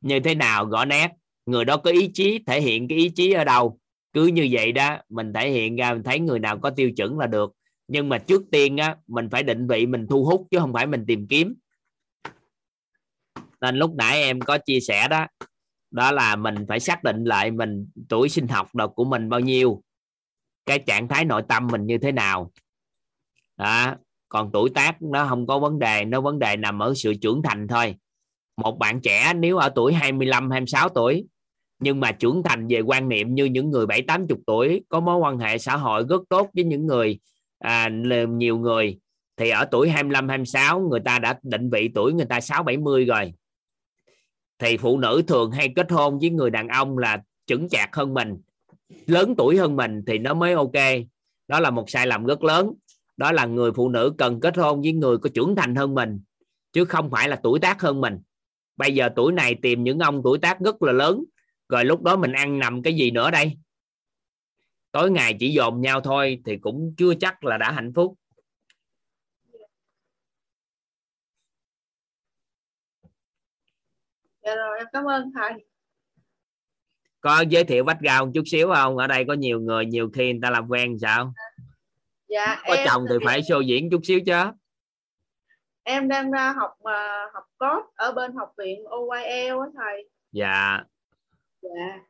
như 0.00 0.20
thế 0.20 0.34
nào 0.34 0.64
gõ 0.64 0.84
nét? 0.84 1.12
Người 1.46 1.64
đó 1.64 1.76
có 1.76 1.90
ý 1.90 2.10
chí 2.14 2.38
thể 2.46 2.60
hiện 2.60 2.88
cái 2.88 2.98
ý 2.98 3.08
chí 3.08 3.32
ở 3.32 3.44
đâu? 3.44 3.78
Cứ 4.12 4.26
như 4.26 4.48
vậy 4.50 4.72
đó, 4.72 4.98
mình 5.08 5.32
thể 5.32 5.50
hiện 5.50 5.76
ra, 5.76 5.94
mình 5.94 6.02
thấy 6.02 6.20
người 6.20 6.38
nào 6.38 6.58
có 6.58 6.70
tiêu 6.70 6.90
chuẩn 6.90 7.18
là 7.18 7.26
được. 7.26 7.52
Nhưng 7.88 8.08
mà 8.08 8.18
trước 8.18 8.42
tiên 8.52 8.76
á, 8.76 8.96
mình 9.06 9.28
phải 9.30 9.42
định 9.42 9.66
vị, 9.66 9.86
mình 9.86 10.06
thu 10.06 10.24
hút, 10.24 10.46
chứ 10.50 10.58
không 10.58 10.72
phải 10.72 10.86
mình 10.86 11.04
tìm 11.06 11.26
kiếm. 11.26 11.54
Nên 13.60 13.76
lúc 13.76 13.94
nãy 13.94 14.22
em 14.22 14.40
có 14.40 14.58
chia 14.58 14.80
sẻ 14.80 15.08
đó 15.08 15.26
đó 15.90 16.12
là 16.12 16.36
mình 16.36 16.54
phải 16.68 16.80
xác 16.80 17.04
định 17.04 17.24
lại 17.24 17.50
mình 17.50 17.88
tuổi 18.08 18.28
sinh 18.28 18.48
học 18.48 18.74
đợt 18.74 18.86
của 18.86 19.04
mình 19.04 19.28
bao 19.28 19.40
nhiêu, 19.40 19.82
cái 20.66 20.78
trạng 20.78 21.08
thái 21.08 21.24
nội 21.24 21.42
tâm 21.48 21.66
mình 21.66 21.86
như 21.86 21.98
thế 21.98 22.12
nào. 22.12 22.52
Đó, 23.56 23.94
còn 24.28 24.50
tuổi 24.52 24.70
tác 24.70 25.02
nó 25.02 25.26
không 25.28 25.46
có 25.46 25.58
vấn 25.58 25.78
đề, 25.78 26.04
nó 26.04 26.20
vấn 26.20 26.38
đề 26.38 26.56
nằm 26.56 26.78
ở 26.78 26.94
sự 26.96 27.14
trưởng 27.14 27.42
thành 27.42 27.68
thôi 27.68 27.96
một 28.58 28.78
bạn 28.78 29.00
trẻ 29.00 29.32
nếu 29.36 29.56
ở 29.56 29.68
tuổi 29.68 29.92
25 29.92 30.50
26 30.50 30.88
tuổi 30.88 31.26
nhưng 31.80 32.00
mà 32.00 32.12
trưởng 32.12 32.42
thành 32.42 32.66
về 32.68 32.80
quan 32.80 33.08
niệm 33.08 33.34
như 33.34 33.44
những 33.44 33.70
người 33.70 33.86
bảy 33.86 34.02
tám 34.02 34.26
chục 34.26 34.38
tuổi 34.46 34.82
có 34.88 35.00
mối 35.00 35.16
quan 35.16 35.38
hệ 35.38 35.58
xã 35.58 35.76
hội 35.76 36.04
rất 36.08 36.22
tốt 36.28 36.50
với 36.54 36.64
những 36.64 36.86
người 36.86 37.18
à, 37.58 37.88
nhiều 38.28 38.58
người 38.58 38.98
thì 39.36 39.50
ở 39.50 39.64
tuổi 39.64 39.88
25 39.88 40.28
26 40.28 40.80
người 40.80 41.00
ta 41.00 41.18
đã 41.18 41.38
định 41.42 41.70
vị 41.70 41.90
tuổi 41.94 42.12
người 42.12 42.26
ta 42.26 42.40
6 42.40 42.62
70 42.62 43.04
rồi. 43.04 43.32
Thì 44.58 44.76
phụ 44.76 44.98
nữ 44.98 45.22
thường 45.26 45.50
hay 45.50 45.72
kết 45.76 45.90
hôn 45.90 46.18
với 46.18 46.30
người 46.30 46.50
đàn 46.50 46.68
ông 46.68 46.98
là 46.98 47.22
chững 47.46 47.68
chạc 47.68 47.96
hơn 47.96 48.14
mình 48.14 48.36
lớn 49.06 49.34
tuổi 49.38 49.56
hơn 49.56 49.76
mình 49.76 50.02
thì 50.06 50.18
nó 50.18 50.34
mới 50.34 50.52
ok. 50.52 50.72
Đó 51.48 51.60
là 51.60 51.70
một 51.70 51.90
sai 51.90 52.06
lầm 52.06 52.24
rất 52.24 52.44
lớn. 52.44 52.72
Đó 53.16 53.32
là 53.32 53.46
người 53.46 53.72
phụ 53.72 53.88
nữ 53.88 54.14
cần 54.18 54.40
kết 54.40 54.56
hôn 54.56 54.82
với 54.82 54.92
người 54.92 55.18
có 55.18 55.30
trưởng 55.34 55.56
thành 55.56 55.74
hơn 55.74 55.94
mình 55.94 56.20
chứ 56.72 56.84
không 56.84 57.10
phải 57.10 57.28
là 57.28 57.40
tuổi 57.42 57.58
tác 57.58 57.80
hơn 57.80 58.00
mình 58.00 58.18
bây 58.78 58.94
giờ 58.94 59.08
tuổi 59.16 59.32
này 59.32 59.56
tìm 59.62 59.84
những 59.84 59.98
ông 59.98 60.20
tuổi 60.24 60.38
tác 60.38 60.60
rất 60.60 60.82
là 60.82 60.92
lớn. 60.92 61.24
Rồi 61.68 61.84
lúc 61.84 62.02
đó 62.02 62.16
mình 62.16 62.32
ăn 62.32 62.58
nằm 62.58 62.82
cái 62.82 62.94
gì 62.94 63.10
nữa 63.10 63.30
đây? 63.30 63.58
Tối 64.92 65.10
ngày 65.10 65.36
chỉ 65.40 65.52
dồn 65.52 65.80
nhau 65.80 66.00
thôi 66.00 66.42
thì 66.44 66.56
cũng 66.56 66.94
chưa 66.96 67.14
chắc 67.20 67.44
là 67.44 67.58
đã 67.58 67.70
hạnh 67.70 67.92
phúc. 67.94 68.14
Dạ 74.42 74.54
rồi 74.54 74.78
em 74.78 74.86
cảm 74.92 75.04
ơn 75.04 75.32
thầy. 75.34 75.64
Có 77.20 77.40
giới 77.40 77.64
thiệu 77.64 77.84
background 77.84 78.24
một 78.24 78.30
chút 78.34 78.44
xíu 78.46 78.68
không? 78.74 78.96
Ở 78.96 79.06
đây 79.06 79.24
có 79.28 79.34
nhiều 79.34 79.60
người 79.60 79.86
nhiều 79.86 80.10
khi 80.14 80.32
người 80.32 80.40
ta 80.42 80.50
làm 80.50 80.68
quen 80.68 80.98
sao? 80.98 81.32
Dạ 82.28 82.62
có 82.66 82.74
em 82.74 82.86
chồng 82.86 83.04
thì 83.10 83.14
phải 83.24 83.40
show 83.40 83.60
diễn 83.60 83.90
chút 83.90 84.00
xíu 84.04 84.20
chứ 84.26 84.32
em 85.88 86.08
đang 86.08 86.30
ra 86.30 86.52
học 86.52 86.70
uh, 86.80 87.34
học 87.34 87.44
code 87.58 87.86
ở 87.94 88.12
bên 88.12 88.32
học 88.32 88.52
viện 88.58 88.84
OYL 88.84 89.60
á 89.60 89.68
thầy. 89.76 90.08
Dạ. 90.32 90.80
Dạ. 91.62 92.00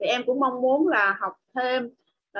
Thì 0.00 0.06
em 0.06 0.22
cũng 0.26 0.40
mong 0.40 0.60
muốn 0.60 0.88
là 0.88 1.16
học 1.20 1.32
thêm 1.54 1.90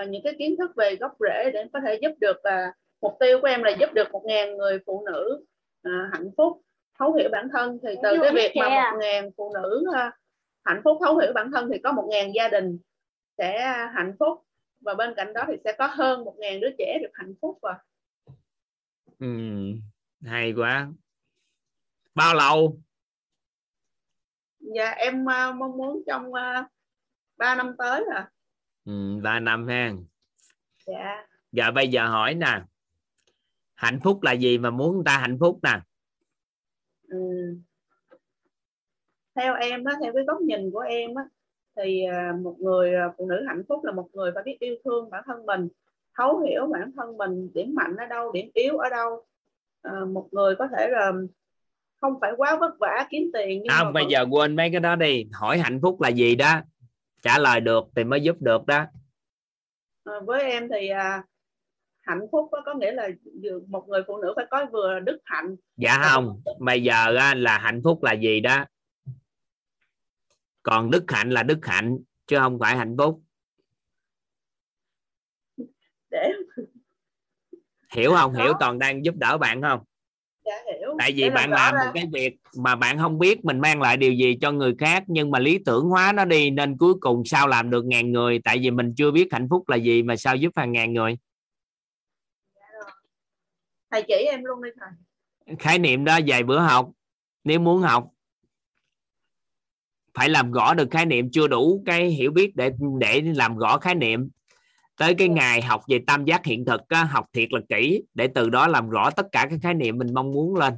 uh, 0.00 0.08
những 0.08 0.22
cái 0.24 0.34
kiến 0.38 0.56
thức 0.58 0.70
về 0.76 0.96
gốc 0.96 1.16
rễ 1.20 1.50
để 1.50 1.64
có 1.72 1.80
thể 1.86 1.98
giúp 2.02 2.12
được 2.20 2.36
uh, 2.36 2.74
mục 3.00 3.16
tiêu 3.20 3.38
của 3.40 3.46
em 3.46 3.62
là 3.62 3.70
giúp 3.70 3.92
được 3.92 4.12
một 4.12 4.22
ngàn 4.24 4.56
người 4.56 4.78
phụ 4.86 5.06
nữ 5.06 5.44
uh, 5.88 6.12
hạnh 6.12 6.30
phúc 6.36 6.60
thấu 6.98 7.12
hiểu 7.12 7.28
bản 7.32 7.48
thân. 7.52 7.78
Thì 7.82 7.94
từ 8.02 8.16
cái 8.22 8.32
việc 8.34 8.52
mà 8.56 8.68
một 8.68 8.98
ngàn 9.00 9.30
phụ 9.36 9.52
nữ 9.54 9.86
uh, 9.90 10.14
hạnh 10.64 10.80
phúc 10.84 10.98
thấu 11.04 11.18
hiểu 11.18 11.32
bản 11.34 11.50
thân 11.52 11.68
thì 11.72 11.78
có 11.78 11.92
một 11.92 12.06
ngàn 12.10 12.34
gia 12.34 12.48
đình 12.48 12.78
sẽ 13.38 13.58
hạnh 13.94 14.12
phúc. 14.18 14.40
Và 14.80 14.94
bên 14.94 15.14
cạnh 15.16 15.32
đó 15.32 15.44
thì 15.46 15.54
sẽ 15.64 15.72
có 15.78 15.86
hơn 15.86 16.24
một 16.24 16.34
ngàn 16.38 16.60
đứa 16.60 16.70
trẻ 16.78 16.98
được 17.02 17.10
hạnh 17.12 17.34
phúc 17.42 17.58
và 17.62 17.78
ừ, 19.20 19.26
hay 20.24 20.52
quá. 20.52 20.88
Bao 22.14 22.34
lâu? 22.34 22.78
Dạ 24.60 24.90
em 24.90 25.24
uh, 25.24 25.56
mong 25.56 25.76
muốn 25.76 26.02
trong 26.06 26.26
uh, 26.26 26.66
3 27.36 27.54
năm 27.54 27.74
tới 27.78 28.04
à. 28.14 28.30
Ừ, 28.84 29.20
3 29.22 29.40
năm 29.40 29.66
ha. 29.68 29.92
Dạ. 30.86 31.26
Giờ 31.52 31.70
bây 31.70 31.88
giờ 31.88 32.08
hỏi 32.08 32.34
nè. 32.34 32.62
Hạnh 33.74 34.00
phúc 34.04 34.22
là 34.22 34.32
gì 34.32 34.58
mà 34.58 34.70
muốn 34.70 34.94
người 34.94 35.04
ta 35.06 35.18
hạnh 35.18 35.36
phúc 35.40 35.58
nè? 35.62 35.80
Ừ. 37.08 37.18
theo 39.34 39.54
em 39.54 39.84
đó 39.84 39.92
theo 40.02 40.12
cái 40.12 40.24
góc 40.26 40.40
nhìn 40.40 40.70
của 40.70 40.78
em 40.78 41.14
á 41.14 41.24
thì 41.76 42.02
một 42.42 42.56
người 42.60 42.92
phụ 43.18 43.26
nữ 43.28 43.44
hạnh 43.48 43.62
phúc 43.68 43.84
là 43.84 43.92
một 43.92 44.08
người 44.12 44.30
phải 44.34 44.42
biết 44.42 44.56
yêu 44.60 44.76
thương 44.84 45.10
bản 45.10 45.22
thân 45.26 45.46
mình 45.46 45.68
thấu 46.14 46.38
hiểu 46.38 46.66
bản 46.66 46.92
thân 46.96 47.16
mình 47.16 47.50
điểm 47.54 47.74
mạnh 47.74 47.96
ở 47.96 48.06
đâu 48.06 48.32
điểm 48.32 48.50
yếu 48.54 48.78
ở 48.78 48.88
đâu 48.88 49.24
à, 49.84 49.92
một 50.12 50.28
người 50.32 50.56
có 50.58 50.68
thể 50.76 50.88
là 50.88 51.12
không 52.00 52.12
phải 52.20 52.32
quá 52.36 52.56
vất 52.60 52.78
vả 52.80 53.06
kiếm 53.10 53.30
tiền 53.32 53.60
nhưng 53.62 53.72
à, 53.72 53.84
mà 53.84 53.90
bây 53.90 54.02
vẫn... 54.02 54.10
giờ 54.10 54.26
quên 54.30 54.56
mấy 54.56 54.70
cái 54.70 54.80
đó 54.80 54.96
đi. 54.96 55.26
Hỏi 55.32 55.58
hạnh 55.58 55.78
phúc 55.82 56.00
là 56.00 56.08
gì 56.08 56.36
đó? 56.36 56.60
Trả 57.22 57.38
lời 57.38 57.60
được 57.60 57.84
thì 57.96 58.04
mới 58.04 58.20
giúp 58.20 58.36
được 58.40 58.66
đó. 58.66 58.86
À, 60.04 60.14
với 60.26 60.42
em 60.42 60.68
thì 60.72 60.88
à, 60.88 61.24
hạnh 62.00 62.26
phúc 62.32 62.48
đó 62.52 62.62
có 62.64 62.74
nghĩa 62.74 62.92
là 62.92 63.08
một 63.68 63.88
người 63.88 64.02
phụ 64.06 64.18
nữ 64.18 64.32
phải 64.36 64.46
có 64.50 64.66
vừa 64.72 65.00
đức 65.00 65.18
hạnh 65.24 65.56
dạ 65.76 65.98
không 66.02 66.42
bây 66.58 66.82
giờ 66.82 67.10
là 67.36 67.58
hạnh 67.58 67.80
phúc 67.84 68.02
là 68.02 68.12
gì 68.12 68.40
đó? 68.40 68.64
Còn 70.62 70.90
đức 70.90 71.04
hạnh 71.08 71.30
là 71.30 71.42
đức 71.42 71.58
hạnh 71.62 71.98
chứ 72.26 72.38
không 72.38 72.58
phải 72.58 72.76
hạnh 72.76 72.96
phúc 72.98 73.22
để 76.10 76.32
hiểu 77.96 78.12
không? 78.12 78.34
Hiểu 78.34 78.52
toàn 78.60 78.78
đang 78.78 79.04
giúp 79.04 79.14
đỡ 79.16 79.38
bạn 79.38 79.62
không? 79.62 79.80
Dạ, 80.44 80.52
hiểu. 80.66 80.94
tại 80.98 81.12
vì 81.12 81.22
để 81.22 81.30
bạn 81.30 81.50
rõ 81.50 81.56
làm 81.56 81.74
ra. 81.74 81.84
một 81.84 81.90
cái 81.94 82.06
việc 82.12 82.36
mà 82.56 82.76
bạn 82.76 82.98
không 82.98 83.18
biết 83.18 83.44
mình 83.44 83.60
mang 83.60 83.82
lại 83.82 83.96
điều 83.96 84.12
gì 84.12 84.38
cho 84.40 84.52
người 84.52 84.74
khác 84.78 85.04
nhưng 85.06 85.30
mà 85.30 85.38
lý 85.38 85.58
tưởng 85.66 85.84
hóa 85.84 86.12
nó 86.12 86.24
đi 86.24 86.50
nên 86.50 86.76
cuối 86.78 86.94
cùng 87.00 87.24
sao 87.24 87.48
làm 87.48 87.70
được 87.70 87.84
ngàn 87.84 88.12
người? 88.12 88.40
Tại 88.44 88.58
vì 88.58 88.70
mình 88.70 88.94
chưa 88.96 89.10
biết 89.10 89.28
hạnh 89.32 89.46
phúc 89.50 89.68
là 89.68 89.76
gì 89.76 90.02
mà 90.02 90.16
sao 90.16 90.36
giúp 90.36 90.52
hàng 90.56 90.72
ngàn 90.72 90.92
người? 90.92 91.16
Thầy 93.90 94.02
chỉ 94.08 94.14
em 94.14 94.44
luôn 94.44 94.62
đi 94.62 94.70
thầy. 94.80 95.56
Khái 95.58 95.78
niệm 95.78 96.04
đó 96.04 96.18
vài 96.26 96.42
bữa 96.42 96.58
học. 96.58 96.90
Nếu 97.44 97.60
muốn 97.60 97.82
học 97.82 98.10
phải 100.14 100.28
làm 100.28 100.52
rõ 100.52 100.74
được 100.74 100.88
khái 100.90 101.06
niệm 101.06 101.30
chưa 101.32 101.46
đủ 101.46 101.82
cái 101.86 102.06
hiểu 102.06 102.30
biết 102.30 102.56
để 102.56 102.70
để 103.00 103.20
làm 103.20 103.56
rõ 103.56 103.78
khái 103.78 103.94
niệm 103.94 104.28
tới 104.96 105.14
cái 105.14 105.28
ngày 105.28 105.62
học 105.62 105.82
về 105.88 106.00
tam 106.06 106.24
giác 106.24 106.44
hiện 106.44 106.64
thực 106.64 106.88
á, 106.88 107.04
học 107.04 107.26
thiệt 107.32 107.52
là 107.52 107.60
kỹ 107.68 108.02
để 108.14 108.28
từ 108.34 108.50
đó 108.50 108.66
làm 108.66 108.90
rõ 108.90 109.10
tất 109.10 109.26
cả 109.32 109.46
các 109.50 109.60
khái 109.62 109.74
niệm 109.74 109.98
mình 109.98 110.14
mong 110.14 110.32
muốn 110.32 110.56
lên. 110.56 110.74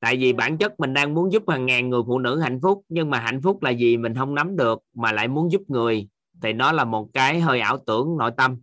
Tại 0.00 0.16
vì 0.16 0.32
bản 0.32 0.58
chất 0.58 0.80
mình 0.80 0.94
đang 0.94 1.14
muốn 1.14 1.32
giúp 1.32 1.42
hàng 1.48 1.66
ngàn 1.66 1.90
người 1.90 2.02
phụ 2.06 2.18
nữ 2.18 2.40
hạnh 2.40 2.60
phúc 2.62 2.84
nhưng 2.88 3.10
mà 3.10 3.20
hạnh 3.20 3.40
phúc 3.42 3.62
là 3.62 3.70
gì 3.70 3.96
mình 3.96 4.14
không 4.14 4.34
nắm 4.34 4.56
được 4.56 4.82
mà 4.94 5.12
lại 5.12 5.28
muốn 5.28 5.52
giúp 5.52 5.62
người 5.68 6.08
thì 6.42 6.52
nó 6.52 6.72
là 6.72 6.84
một 6.84 7.08
cái 7.14 7.40
hơi 7.40 7.60
ảo 7.60 7.78
tưởng 7.86 8.16
nội 8.18 8.30
tâm. 8.36 8.60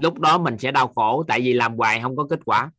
Lúc 0.00 0.18
đó 0.18 0.38
mình 0.38 0.58
sẽ 0.58 0.72
đau 0.72 0.92
khổ 0.96 1.24
tại 1.28 1.40
vì 1.40 1.52
làm 1.52 1.76
hoài 1.76 2.00
không 2.02 2.16
có 2.16 2.26
kết 2.30 2.40
quả. 2.44 2.70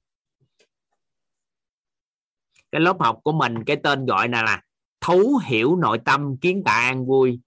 Cái 2.72 2.82
lớp 2.82 3.00
học 3.00 3.20
của 3.24 3.32
mình 3.32 3.64
cái 3.64 3.76
tên 3.76 4.06
gọi 4.06 4.30
là 4.30 4.44
là 4.44 4.62
thấu 5.02 5.38
hiểu 5.46 5.76
nội 5.76 6.00
tâm 6.06 6.38
kiến 6.38 6.64
tạo 6.66 6.80
an 6.80 7.06
vui 7.06 7.40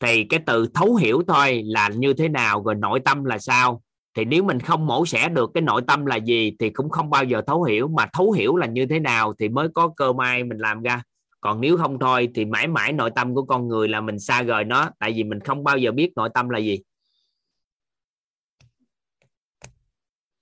thì 0.00 0.24
cái 0.24 0.40
từ 0.46 0.66
thấu 0.74 0.94
hiểu 0.94 1.22
thôi 1.28 1.62
là 1.66 1.88
như 1.88 2.12
thế 2.12 2.28
nào 2.28 2.62
rồi 2.62 2.74
nội 2.74 3.00
tâm 3.04 3.24
là 3.24 3.38
sao? 3.38 3.82
Thì 4.14 4.24
nếu 4.24 4.44
mình 4.44 4.60
không 4.60 4.86
mổ 4.86 5.06
xẻ 5.06 5.28
được 5.28 5.50
cái 5.54 5.62
nội 5.62 5.82
tâm 5.86 6.06
là 6.06 6.16
gì 6.16 6.56
thì 6.58 6.70
cũng 6.70 6.90
không 6.90 7.10
bao 7.10 7.24
giờ 7.24 7.42
thấu 7.46 7.62
hiểu, 7.62 7.88
mà 7.88 8.06
thấu 8.12 8.32
hiểu 8.32 8.56
là 8.56 8.66
như 8.66 8.86
thế 8.86 8.98
nào 8.98 9.34
thì 9.38 9.48
mới 9.48 9.68
có 9.74 9.88
cơ 9.96 10.12
may 10.12 10.44
mình 10.44 10.58
làm 10.58 10.82
ra. 10.82 11.02
Còn 11.40 11.60
nếu 11.60 11.76
không 11.76 11.98
thôi 11.98 12.28
thì 12.34 12.44
mãi 12.44 12.66
mãi 12.66 12.92
nội 12.92 13.10
tâm 13.14 13.34
của 13.34 13.42
con 13.42 13.68
người 13.68 13.88
là 13.88 14.00
mình 14.00 14.18
xa 14.18 14.42
rời 14.42 14.64
nó, 14.64 14.90
tại 14.98 15.12
vì 15.12 15.24
mình 15.24 15.40
không 15.40 15.64
bao 15.64 15.78
giờ 15.78 15.92
biết 15.92 16.12
nội 16.16 16.28
tâm 16.34 16.48
là 16.48 16.58
gì. 16.58 16.78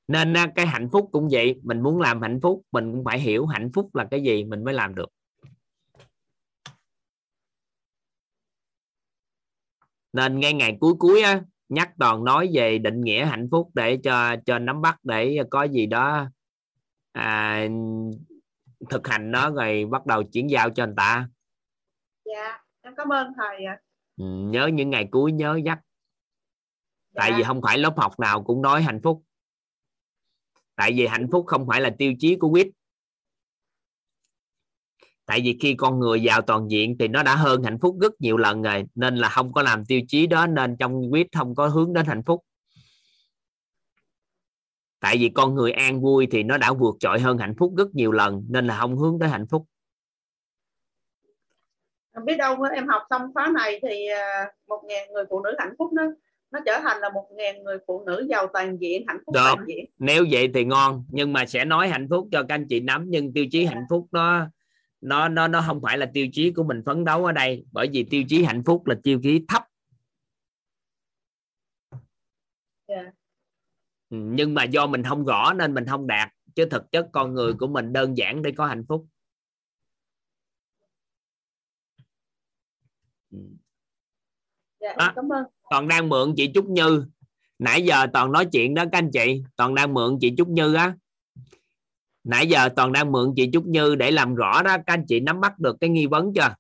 Nên 0.09 0.35
cái 0.55 0.67
hạnh 0.67 0.89
phúc 0.93 1.09
cũng 1.13 1.29
vậy, 1.31 1.61
mình 1.63 1.81
muốn 1.81 2.01
làm 2.01 2.23
hạnh 2.23 2.41
phúc, 2.43 2.63
mình 2.73 2.93
cũng 2.93 3.05
phải 3.05 3.21
hiểu 3.21 3.47
hạnh 3.47 3.71
phúc 3.75 3.95
là 3.95 4.05
cái 4.11 4.23
gì 4.23 4.45
mình 4.45 4.65
mới 4.65 4.75
làm 4.75 4.95
được. 4.95 5.09
Nên 10.13 10.41
ngay 10.41 10.53
ngày 10.53 10.77
cuối 10.81 10.95
cuối 10.99 11.23
á 11.23 11.43
nhắc 11.69 11.91
toàn 11.99 12.25
nói 12.25 12.51
về 12.53 12.79
định 12.79 13.01
nghĩa 13.01 13.25
hạnh 13.25 13.49
phúc 13.51 13.71
để 13.75 13.99
cho 14.05 14.37
cho 14.47 14.59
nắm 14.59 14.83
bắt 14.83 14.99
để 15.05 15.39
có 15.51 15.63
gì 15.63 15.87
đó 15.87 16.27
à, 17.13 17.63
thực 18.91 19.09
hành 19.09 19.31
nó 19.31 19.51
rồi 19.51 19.87
bắt 19.91 20.07
đầu 20.07 20.23
chuyển 20.23 20.51
giao 20.51 20.71
cho 20.71 20.87
người 20.87 20.95
ta. 20.97 21.29
Dạ 22.25 22.59
em 22.83 22.95
cảm 22.97 23.13
ơn 23.13 23.33
thầy 23.37 23.65
ạ. 23.65 23.79
Ừ, 24.17 24.25
nhớ 24.25 24.67
những 24.67 24.91
ngày 24.91 25.09
cuối 25.11 25.33
nhớ 25.33 25.61
dắt 25.65 25.79
dạ. 27.15 27.21
tại 27.23 27.33
vì 27.37 27.43
không 27.43 27.63
phải 27.63 27.79
lớp 27.79 27.95
học 27.97 28.21
nào 28.21 28.45
cũng 28.45 28.63
nói 28.63 28.83
hạnh 28.83 29.01
phúc. 29.03 29.23
Tại 30.77 30.93
vì 30.97 31.07
hạnh 31.07 31.29
phúc 31.33 31.45
không 31.47 31.67
phải 31.69 31.81
là 31.81 31.91
tiêu 31.99 32.15
chí 32.19 32.37
của 32.37 32.51
quýt 32.51 32.69
tại 35.29 35.41
vì 35.45 35.59
khi 35.61 35.75
con 35.75 36.01
người 36.01 36.23
giàu 36.23 36.43
toàn 36.43 36.71
diện 36.71 36.97
thì 36.99 37.09
nó 37.09 37.23
đã 37.23 37.37
hơn 37.37 37.63
hạnh 37.63 37.79
phúc 37.79 37.97
rất 38.01 38.13
nhiều 38.21 38.37
lần 38.37 38.63
rồi 38.63 38.85
nên 38.95 39.17
là 39.17 39.29
không 39.29 39.53
có 39.53 39.63
làm 39.63 39.85
tiêu 39.85 40.01
chí 40.09 40.27
đó 40.27 40.47
nên 40.47 40.77
trong 40.77 41.11
quýt 41.11 41.27
không 41.37 41.55
có 41.55 41.69
hướng 41.69 41.93
đến 41.93 42.07
hạnh 42.07 42.23
phúc. 42.27 42.45
Tại 45.01 45.17
vì 45.17 45.29
con 45.35 45.55
người 45.55 45.73
an 45.73 46.01
vui 46.01 46.29
thì 46.31 46.43
nó 46.43 46.59
đã 46.59 46.73
vượt 46.73 46.97
trội 47.01 47.21
hơn 47.21 47.39
hạnh 47.39 47.55
phúc 47.59 47.73
rất 47.77 47.95
nhiều 47.95 48.13
lần 48.13 48.45
nên 48.49 48.67
là 48.67 48.79
không 48.79 48.99
hướng 48.99 49.19
tới 49.19 49.29
hạnh 49.29 49.47
phúc. 49.51 49.65
Biết 52.25 52.37
đâu 52.37 52.63
em 52.75 52.89
học 52.89 53.03
xong 53.11 53.23
khóa 53.35 53.53
này 53.55 53.81
thì 53.83 54.07
à, 54.07 54.53
một 54.67 54.83
ngàn 54.89 55.13
người 55.13 55.25
phụ 55.31 55.43
nữ 55.43 55.51
hạnh 55.59 55.75
phúc 55.79 55.93
nó 55.93 56.03
nó 56.51 56.61
trở 56.67 56.81
thành 56.83 57.01
là 57.01 57.11
một 57.11 57.27
ngàn 57.31 57.63
người 57.63 57.79
phụ 57.87 58.05
nữ 58.07 58.27
giàu 58.31 58.47
toàn 58.53 58.77
diện 58.81 59.05
hạnh 59.09 59.19
phúc 59.27 59.35
Được. 59.35 59.41
toàn 59.45 59.65
diện. 59.67 59.85
Nếu 59.99 60.25
vậy 60.31 60.51
thì 60.55 60.65
ngon 60.65 61.05
nhưng 61.09 61.33
mà 61.33 61.47
sẽ 61.47 61.65
nói 61.65 61.89
hạnh 61.89 62.07
phúc 62.11 62.29
cho 62.33 62.43
các 62.43 62.55
anh 62.55 62.67
chị 62.69 62.81
nắm 62.81 63.05
nhưng 63.09 63.33
tiêu 63.33 63.47
chí 63.51 63.65
hạnh 63.65 63.85
phúc 63.91 64.07
nó 64.11 64.47
nó 65.01 65.29
nó 65.29 65.49
nó 65.49 65.63
không 65.67 65.81
phải 65.83 65.99
là 65.99 66.11
tiêu 66.15 66.27
chí 66.33 66.51
của 66.51 66.65
mình 66.65 66.83
phấn 66.87 67.05
đấu 67.05 67.25
ở 67.25 67.33
đây 67.33 67.65
bởi 67.73 67.89
vì 67.93 68.05
tiêu 68.11 68.23
chí 68.29 68.45
hạnh 68.45 68.63
phúc 68.67 68.87
là 68.87 68.95
tiêu 69.03 69.21
chí 69.23 69.45
thấp. 69.49 69.63
Yeah. 72.87 73.07
Ừ, 74.11 74.17
nhưng 74.17 74.55
mà 74.55 74.65
do 74.65 74.87
mình 74.87 75.03
không 75.03 75.25
rõ 75.25 75.53
nên 75.53 75.75
mình 75.75 75.87
không 75.87 76.07
đạt 76.07 76.33
chứ 76.55 76.67
thực 76.71 76.91
chất 76.93 77.09
con 77.13 77.35
người 77.35 77.53
của 77.53 77.67
mình 77.67 77.93
đơn 77.93 78.17
giản 78.17 78.43
để 78.43 78.53
có 78.57 78.67
hạnh 78.67 78.85
phúc. 78.89 79.07
Ừ. 83.31 83.39
dạ, 84.81 85.13
cảm 85.17 85.33
ơn. 85.33 85.45
Toàn 85.71 85.89
đang 85.89 86.09
mượn 86.09 86.35
chị 86.37 86.51
Trúc 86.55 86.69
Như. 86.69 87.05
Nãy 87.59 87.83
giờ 87.83 88.07
toàn 88.13 88.33
nói 88.33 88.47
chuyện 88.53 88.75
đó 88.75 88.85
các 88.93 88.99
anh 88.99 89.11
chị. 89.13 89.43
Toàn 89.57 89.75
đang 89.75 89.95
mượn 89.95 90.19
chị 90.21 90.35
Trúc 90.37 90.49
Như 90.49 90.75
á 90.75 90.97
nãy 92.29 92.47
giờ 92.47 92.69
toàn 92.77 92.93
đang 92.93 93.13
mượn 93.13 93.33
chị 93.37 93.51
Trúc 93.53 93.67
Như 93.67 93.95
để 93.95 94.11
làm 94.11 94.35
rõ 94.35 94.63
đó. 94.63 94.77
Các 94.77 94.93
anh 94.95 95.05
chị 95.09 95.21
nắm 95.21 95.41
bắt 95.41 95.59
được 95.59 95.77
cái 95.81 95.91
nghi 95.91 96.07
vấn 96.07 96.33
chưa? 96.35 96.55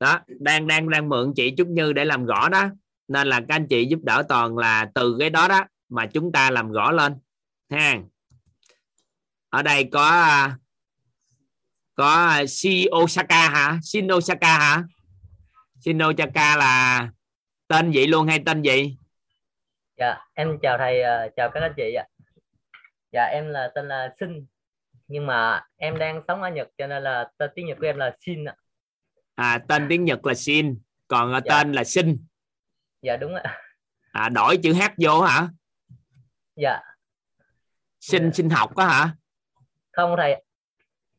Đó, 0.00 0.20
đang 0.26 0.66
đang 0.66 0.90
đang 0.90 1.08
mượn 1.08 1.32
chị 1.36 1.54
Trúc 1.56 1.68
Như 1.68 1.92
để 1.92 2.04
làm 2.04 2.26
rõ 2.26 2.48
đó. 2.48 2.68
Nên 3.08 3.28
là 3.28 3.40
các 3.40 3.54
anh 3.54 3.66
chị 3.68 3.86
giúp 3.86 3.98
đỡ 4.02 4.22
toàn 4.28 4.58
là 4.58 4.90
từ 4.94 5.16
cái 5.18 5.30
đó 5.30 5.48
đó 5.48 5.64
mà 5.88 6.06
chúng 6.06 6.32
ta 6.32 6.50
làm 6.50 6.72
rõ 6.72 6.92
lên. 6.92 7.18
Ha. 7.70 7.98
Ở 9.48 9.62
đây 9.62 9.88
có 9.92 10.08
à, 10.08 10.58
có 11.94 12.42
si 12.48 12.86
Osaka 13.02 13.48
hả? 13.48 13.78
Shin 13.82 14.12
Osaka 14.12 14.58
hả? 14.58 14.84
Shin 15.80 15.98
Osaka 15.98 16.56
là 16.56 17.08
tên 17.68 17.90
vậy 17.94 18.06
luôn 18.06 18.26
hay 18.26 18.42
tên 18.46 18.62
gì? 18.62 18.96
Dạ 20.00 20.18
em 20.34 20.58
chào 20.62 20.78
thầy 20.78 21.00
uh, 21.00 21.32
chào 21.36 21.50
các 21.50 21.60
anh 21.60 21.72
chị 21.76 21.94
ạ. 21.94 22.04
Dạ 23.12 23.24
em 23.24 23.48
là 23.48 23.70
tên 23.74 23.88
là 23.88 24.14
Sinh 24.20 24.46
nhưng 25.06 25.26
mà 25.26 25.66
em 25.76 25.98
đang 25.98 26.22
sống 26.28 26.42
ở 26.42 26.50
Nhật 26.50 26.68
cho 26.78 26.86
nên 26.86 27.02
là 27.02 27.30
tên 27.36 27.50
tiếng 27.54 27.66
Nhật 27.66 27.78
của 27.80 27.86
em 27.86 27.96
là 27.96 28.12
Shin 28.20 28.44
ạ. 28.44 28.54
À 29.34 29.58
tên 29.68 29.86
tiếng 29.88 30.04
Nhật 30.04 30.26
là 30.26 30.34
Shin 30.34 30.78
còn 31.08 31.32
dạ. 31.32 31.40
tên 31.48 31.72
là 31.72 31.84
Sinh. 31.84 32.26
Dạ 33.02 33.16
đúng 33.16 33.34
ạ. 33.34 33.58
À 34.12 34.28
đổi 34.28 34.56
chữ 34.56 34.72
H 34.72 34.82
vô 34.96 35.20
hả? 35.20 35.48
Dạ. 36.56 36.80
Sinh 38.00 38.24
dạ. 38.24 38.30
sinh 38.32 38.50
học 38.50 38.76
đó 38.76 38.84
hả? 38.84 39.14
Không 39.92 40.14
thầy 40.16 40.44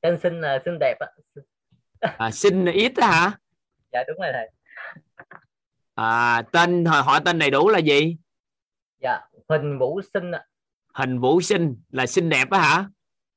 tên 0.01 0.19
sinh 0.23 0.41
là 0.41 0.59
xinh 0.65 0.77
đẹp 0.79 0.95
á 0.99 1.07
à, 2.01 2.31
sinh 2.31 2.65
ít 2.65 2.93
đó 2.95 3.07
hả? 3.07 3.31
Dạ 3.91 4.03
đúng 4.07 4.17
rồi 4.17 4.31
thầy. 4.33 4.49
À 5.95 6.41
tên 6.51 6.85
họ, 6.85 7.01
họ 7.01 7.19
tên 7.19 7.39
đầy 7.39 7.51
đủ 7.51 7.69
là 7.69 7.79
gì 7.79 8.17
dạ 9.01 9.19
hình 9.49 9.79
vũ 9.79 10.01
sinh 10.13 10.31
ạ. 10.31 10.45
Hình 10.93 11.19
vũ 11.19 11.41
sinh 11.41 11.75
là 11.89 12.05
xinh 12.05 12.29
đẹp 12.29 12.49
á 12.49 12.59
hả? 12.59 12.85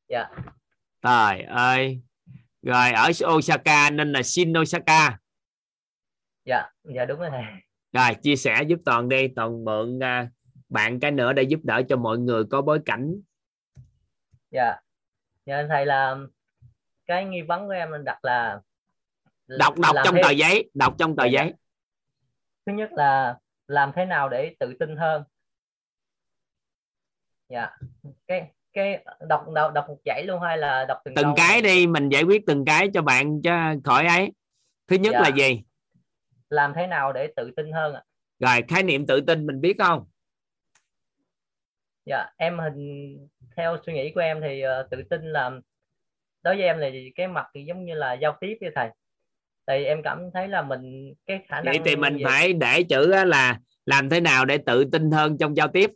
Dạ. 0.09 0.29
Trời 1.03 1.43
ơi 1.43 2.01
rồi 2.63 2.93
ở 2.93 3.11
Osaka 3.35 3.91
nên 3.91 4.13
là 4.13 4.23
Shin 4.23 4.53
Osaka 4.59 5.19
dạ 6.45 6.71
dạ 6.83 7.05
đúng 7.05 7.21
rồi. 7.21 7.31
Thầy 7.31 7.45
rồi 7.93 8.15
chia 8.23 8.37
sẻ 8.37 8.63
giúp 8.67 8.79
toàn 8.85 9.09
đi 9.09 9.29
toàn 9.37 9.65
mượn 9.65 9.99
uh, 9.99 10.29
bạn 10.69 11.01
cái 11.01 11.11
nữa 11.11 11.33
để 11.33 11.43
giúp 11.43 11.61
đỡ 11.63 11.83
cho 11.89 11.97
mọi 11.97 12.19
người 12.19 12.45
có 12.51 12.63
bối 12.63 12.81
cảnh. 12.85 13.15
Dạ. 14.51 14.77
Dạ 15.47 15.67
thầy 15.69 15.87
là 15.87 16.17
cái 17.07 17.25
nghi 17.25 17.43
vấn 17.43 17.67
của 17.67 17.73
em 17.73 18.05
đặt 18.05 18.19
là 18.25 18.61
đọc 19.47 19.79
đọc 19.79 19.97
trong 20.05 20.17
tờ 20.23 20.31
giấy 20.31 20.71
đọc 20.75 20.95
trong 20.99 21.17
tờ 21.17 21.25
dạ, 21.25 21.31
giấy. 21.31 21.55
Thứ 22.67 22.73
nhất 22.73 22.93
là 22.93 23.39
làm 23.69 23.93
thế 23.97 24.05
nào 24.05 24.29
để 24.29 24.57
tự 24.61 24.75
tin 24.79 24.97
hơn 24.97 25.25
dạ. 27.49 27.71
Cái 28.27 28.51
cái 28.73 29.05
đọc 29.29 29.45
đọc 29.55 29.73
đọc 29.75 29.85
một 29.89 29.99
dãy 30.05 30.25
luôn 30.27 30.41
hay 30.43 30.59
là 30.59 30.85
đọc 30.85 30.99
từng, 31.05 31.15
từng 31.15 31.33
cái 31.37 31.63
đi 31.63 31.87
mình 31.87 32.09
giải 32.09 32.23
quyết 32.23 32.43
từng 32.47 32.65
cái 32.65 32.89
cho 32.95 33.03
bạn 33.03 33.43
cho 33.43 33.75
khỏi 33.85 34.07
ấy. 34.07 34.33
Thứ 34.87 34.97
nhất 34.97 35.13
dạ. 35.13 35.21
là 35.21 35.29
gì? 35.29 35.63
Làm 36.49 36.73
thế 36.75 36.87
nào 36.87 37.13
để 37.13 37.33
tự 37.37 37.51
tin 37.57 37.73
hơn 37.73 37.95
ạ? 37.95 38.03
Rồi 38.39 38.63
khái 38.69 38.83
niệm 38.83 39.07
tự 39.07 39.21
tin 39.21 39.47
mình 39.47 39.61
biết 39.61 39.77
không? 39.79 40.07
Dạ 42.07 42.27
em 42.37 42.59
hình 42.59 43.19
theo 43.57 43.77
suy 43.87 43.93
nghĩ 43.93 44.13
của 44.15 44.21
em 44.21 44.41
thì 44.41 44.63
uh, 44.67 44.91
tự 44.91 45.03
tin 45.11 45.23
là 45.23 45.51
đối 46.43 46.57
với 46.57 46.65
em 46.65 46.79
là 46.79 46.89
cái 47.15 47.29
mặt 47.29 47.47
thì 47.55 47.65
giống 47.65 47.85
như 47.85 47.95
là 47.95 48.13
giao 48.13 48.37
tiếp 48.41 48.59
với 48.61 48.71
thầy. 48.75 48.89
Thì 49.67 49.85
em 49.85 50.03
cảm 50.03 50.31
thấy 50.35 50.49
là 50.49 50.63
mình 50.63 51.15
cái 51.27 51.41
khả 51.49 51.57
năng 51.61 51.65
vậy 51.65 51.81
thì 51.85 51.97
mình 51.97 52.15
vậy... 52.15 52.25
phải 52.27 52.53
để 52.53 52.83
chữ 52.83 53.07
là 53.25 53.59
làm 53.87 54.09
thế 54.09 54.21
nào 54.21 54.45
để 54.45 54.59
tự 54.59 54.85
tin 54.85 55.11
hơn 55.11 55.39
trong 55.39 55.57
giao 55.57 55.69
tiếp 55.69 55.91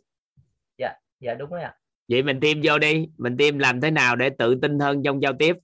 dạ 1.19 1.33
đúng 1.33 1.49
rồi 1.49 1.61
ạ. 1.61 1.75
Vậy 2.07 2.23
mình 2.23 2.39
tìm 2.39 2.61
vô 2.63 2.79
đi. 2.79 3.07
Mình 3.17 3.37
tìm 3.37 3.59
làm 3.59 3.81
thế 3.81 3.91
nào 3.91 4.15
để 4.15 4.29
tự 4.29 4.55
tin 4.61 4.79
hơn 4.79 5.03
trong 5.03 5.21
giao 5.21 5.33
tiếp? 5.39 5.57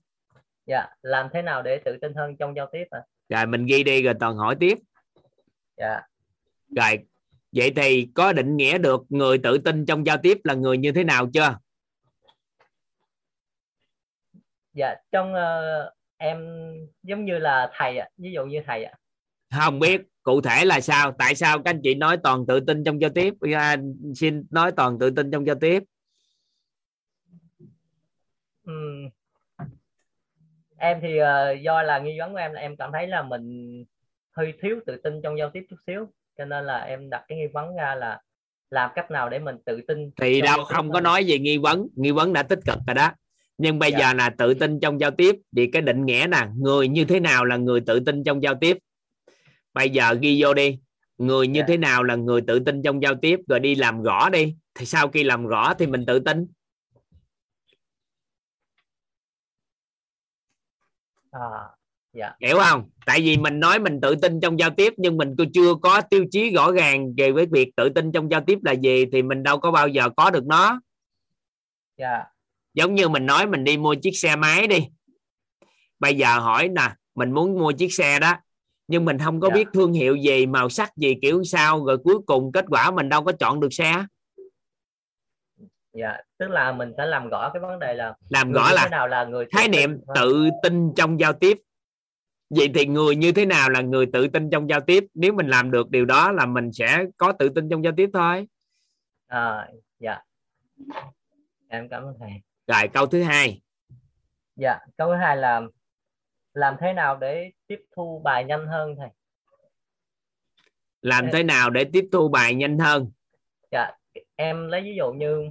Dạ 0.66 0.86
làm 1.02 1.28
thế 1.32 1.42
nào 1.42 1.62
để 1.62 1.80
tự 1.84 1.98
tin 2.00 2.14
hơn 2.14 2.36
trong 2.36 2.56
giao 2.56 2.68
tiếp 2.72 2.84
à? 2.90 3.00
rồi 3.28 3.46
mình 3.46 3.66
ghi 3.66 3.82
đi 3.82 4.02
rồi 4.02 4.14
toàn 4.20 4.36
hỏi 4.36 4.56
tiếp. 4.60 4.78
Dạ. 5.76 6.00
Rồi 6.76 6.98
vậy 7.52 7.72
thì 7.76 8.08
có 8.14 8.32
định 8.32 8.56
nghĩa 8.56 8.78
được 8.78 9.02
người 9.08 9.38
tự 9.38 9.58
tin 9.58 9.86
trong 9.86 10.06
giao 10.06 10.16
tiếp 10.22 10.38
là 10.44 10.54
người 10.54 10.78
như 10.78 10.92
thế 10.92 11.04
nào 11.04 11.28
chưa? 11.32 11.58
Dạ 14.72 14.94
trong 15.12 15.32
uh, 15.32 15.92
em 16.16 16.38
giống 17.02 17.24
như 17.24 17.38
là 17.38 17.70
thầy 17.74 17.98
ạ 17.98 18.08
ví 18.16 18.32
dụ 18.32 18.44
như 18.44 18.62
thầy 18.66 18.84
ạ. 18.84 18.94
Không 19.54 19.78
biết 19.78 20.02
cụ 20.26 20.40
thể 20.40 20.64
là 20.64 20.80
sao? 20.80 21.12
Tại 21.18 21.34
sao 21.34 21.58
các 21.58 21.70
anh 21.70 21.80
chị 21.82 21.94
nói 21.94 22.16
toàn 22.16 22.46
tự 22.46 22.60
tin 22.60 22.84
trong 22.84 23.00
giao 23.00 23.10
tiếp? 23.10 23.34
À, 23.54 23.76
xin 24.14 24.44
nói 24.50 24.72
toàn 24.72 24.98
tự 24.98 25.10
tin 25.10 25.30
trong 25.30 25.46
giao 25.46 25.56
tiếp. 25.60 25.82
Uhm. 28.70 29.08
em 30.78 30.98
thì 31.02 31.20
uh, 31.20 31.62
do 31.62 31.82
là 31.82 31.98
nghi 31.98 32.18
vấn 32.18 32.32
của 32.32 32.38
em 32.38 32.52
là 32.52 32.60
em 32.60 32.76
cảm 32.76 32.92
thấy 32.92 33.06
là 33.06 33.22
mình 33.22 33.84
hơi 34.32 34.52
thiếu 34.62 34.80
tự 34.86 34.96
tin 34.96 35.20
trong 35.22 35.38
giao 35.38 35.50
tiếp 35.50 35.66
chút 35.70 35.76
xíu. 35.86 36.06
Cho 36.38 36.44
nên 36.44 36.64
là 36.64 36.78
em 36.78 37.10
đặt 37.10 37.24
cái 37.28 37.38
nghi 37.38 37.46
vấn 37.52 37.76
ra 37.76 37.94
là 37.94 38.20
làm 38.70 38.90
cách 38.94 39.10
nào 39.10 39.28
để 39.28 39.38
mình 39.38 39.56
tự 39.64 39.80
tin 39.88 40.10
thì 40.20 40.40
đâu 40.40 40.64
không 40.64 40.92
có 40.92 41.00
nói 41.00 41.24
về 41.28 41.38
nghi 41.38 41.58
vấn. 41.58 41.88
Nghi 41.96 42.10
vấn 42.10 42.32
đã 42.32 42.42
tích 42.42 42.60
cực 42.66 42.78
rồi 42.86 42.94
đó. 42.94 43.10
Nhưng 43.58 43.78
bây 43.78 43.92
dạ. 43.92 43.98
giờ 43.98 44.12
là 44.12 44.30
tự 44.30 44.54
tin 44.54 44.80
trong 44.80 45.00
giao 45.00 45.10
tiếp 45.10 45.36
thì 45.56 45.66
cái 45.66 45.82
định 45.82 46.06
nghĩa 46.06 46.26
nè 46.30 46.48
người 46.56 46.88
như 46.88 47.04
thế 47.04 47.20
nào 47.20 47.44
là 47.44 47.56
người 47.56 47.80
tự 47.80 48.00
tin 48.00 48.24
trong 48.24 48.42
giao 48.42 48.54
tiếp 48.54 48.78
bây 49.76 49.90
giờ 49.90 50.14
ghi 50.14 50.42
vô 50.42 50.54
đi. 50.54 50.78
Người 51.18 51.48
như 51.48 51.60
dạ. 51.60 51.66
thế 51.68 51.76
nào 51.76 52.02
là 52.02 52.14
người 52.14 52.40
tự 52.46 52.58
tin 52.58 52.82
trong 52.82 53.02
giao 53.02 53.14
tiếp? 53.22 53.40
Rồi 53.48 53.60
đi 53.60 53.74
làm 53.74 54.02
rõ 54.02 54.28
đi. 54.28 54.56
Thì 54.74 54.86
sau 54.86 55.08
khi 55.08 55.24
làm 55.24 55.46
rõ 55.46 55.74
thì 55.74 55.86
mình 55.86 56.06
tự 56.06 56.18
tin. 56.18 56.46
À, 61.30 61.40
dạ. 62.12 62.32
Hiểu 62.40 62.58
không? 62.58 62.90
Tại 63.06 63.20
vì 63.20 63.36
mình 63.36 63.60
nói 63.60 63.78
mình 63.78 64.00
tự 64.02 64.14
tin 64.22 64.40
trong 64.40 64.58
giao 64.58 64.70
tiếp 64.70 64.94
nhưng 64.96 65.16
mình 65.16 65.36
chưa 65.54 65.74
có 65.82 66.00
tiêu 66.00 66.24
chí 66.30 66.50
rõ 66.50 66.72
ràng 66.72 67.14
về 67.16 67.32
với 67.32 67.46
việc 67.46 67.76
tự 67.76 67.88
tin 67.88 68.12
trong 68.12 68.30
giao 68.30 68.40
tiếp 68.46 68.58
là 68.62 68.72
gì 68.72 69.04
thì 69.12 69.22
mình 69.22 69.42
đâu 69.42 69.58
có 69.58 69.70
bao 69.70 69.88
giờ 69.88 70.10
có 70.16 70.30
được 70.30 70.46
nó. 70.46 70.80
Dạ. 71.98 72.24
Giống 72.74 72.94
như 72.94 73.08
mình 73.08 73.26
nói 73.26 73.46
mình 73.46 73.64
đi 73.64 73.76
mua 73.76 73.94
chiếc 73.94 74.12
xe 74.12 74.36
máy 74.36 74.66
đi. 74.66 74.88
Bây 75.98 76.14
giờ 76.14 76.38
hỏi 76.38 76.68
nè 76.68 76.94
mình 77.14 77.32
muốn 77.32 77.58
mua 77.58 77.72
chiếc 77.72 77.92
xe 77.92 78.18
đó 78.18 78.36
nhưng 78.88 79.04
mình 79.04 79.18
không 79.18 79.40
có 79.40 79.48
Dạ. 79.48 79.54
biết 79.54 79.66
thương 79.74 79.92
hiệu 79.92 80.16
gì 80.16 80.46
màu 80.46 80.68
sắc 80.68 80.96
gì 80.96 81.14
kiểu 81.22 81.44
sao 81.44 81.84
rồi 81.84 81.98
cuối 82.04 82.18
cùng 82.26 82.52
kết 82.52 82.64
quả 82.68 82.90
mình 82.90 83.08
đâu 83.08 83.24
có 83.24 83.32
chọn 83.32 83.60
được 83.60 83.72
xe 83.72 84.04
dạ 85.92 86.16
tức 86.38 86.48
là 86.50 86.72
mình 86.72 86.92
sẽ 86.96 87.06
làm 87.06 87.28
rõ 87.28 87.50
cái 87.54 87.60
vấn 87.60 87.78
đề 87.78 87.94
là 87.94 88.14
làm 88.28 88.52
rõ 88.52 88.72
là 88.72 88.82
thế 88.82 88.88
nào 88.88 89.08
là 89.08 89.24
người 89.24 89.46
khái 89.52 89.64
tin. 89.64 89.70
niệm 89.70 89.90
Vâng. 90.06 90.14
tự 90.14 90.50
tin 90.62 90.92
trong 90.96 91.20
giao 91.20 91.32
tiếp 91.32 91.58
vậy 92.50 92.70
thì 92.74 92.86
người 92.86 93.16
như 93.16 93.32
thế 93.32 93.46
nào 93.46 93.70
là 93.70 93.80
người 93.80 94.06
tự 94.12 94.28
tin 94.28 94.50
trong 94.50 94.68
giao 94.70 94.80
tiếp 94.80 95.04
nếu 95.14 95.32
mình 95.32 95.46
làm 95.48 95.70
được 95.70 95.90
điều 95.90 96.04
đó 96.04 96.32
là 96.32 96.46
mình 96.46 96.72
sẽ 96.72 97.04
có 97.16 97.32
tự 97.32 97.48
tin 97.48 97.68
trong 97.70 97.84
giao 97.84 97.92
tiếp 97.96 98.10
thôi 98.14 98.46
à, 99.26 99.68
dạ 99.98 100.20
em 101.68 101.88
cảm 101.88 102.02
ơn 102.02 102.14
thầy 102.20 102.30
rồi 102.66 102.88
câu 102.88 103.06
thứ 103.06 103.22
hai 103.22 103.60
dạ 104.56 104.78
câu 104.96 105.08
thứ 105.08 105.14
hai 105.16 105.36
là 105.36 105.62
làm 106.56 106.76
thế 106.80 106.92
nào 106.92 107.16
để 107.16 107.50
tiếp 107.66 107.80
thu 107.96 108.20
bài 108.24 108.44
nhanh 108.44 108.66
hơn 108.66 108.96
thầy? 108.98 109.08
Làm 111.02 111.28
thế 111.32 111.42
nào 111.42 111.70
để 111.70 111.84
tiếp 111.92 112.08
thu 112.12 112.28
bài 112.28 112.54
nhanh 112.54 112.78
hơn? 112.78 113.10
Dạ 113.70 113.92
em 114.36 114.68
lấy 114.68 114.82
ví 114.82 114.94
dụ 114.96 115.12
như 115.12 115.50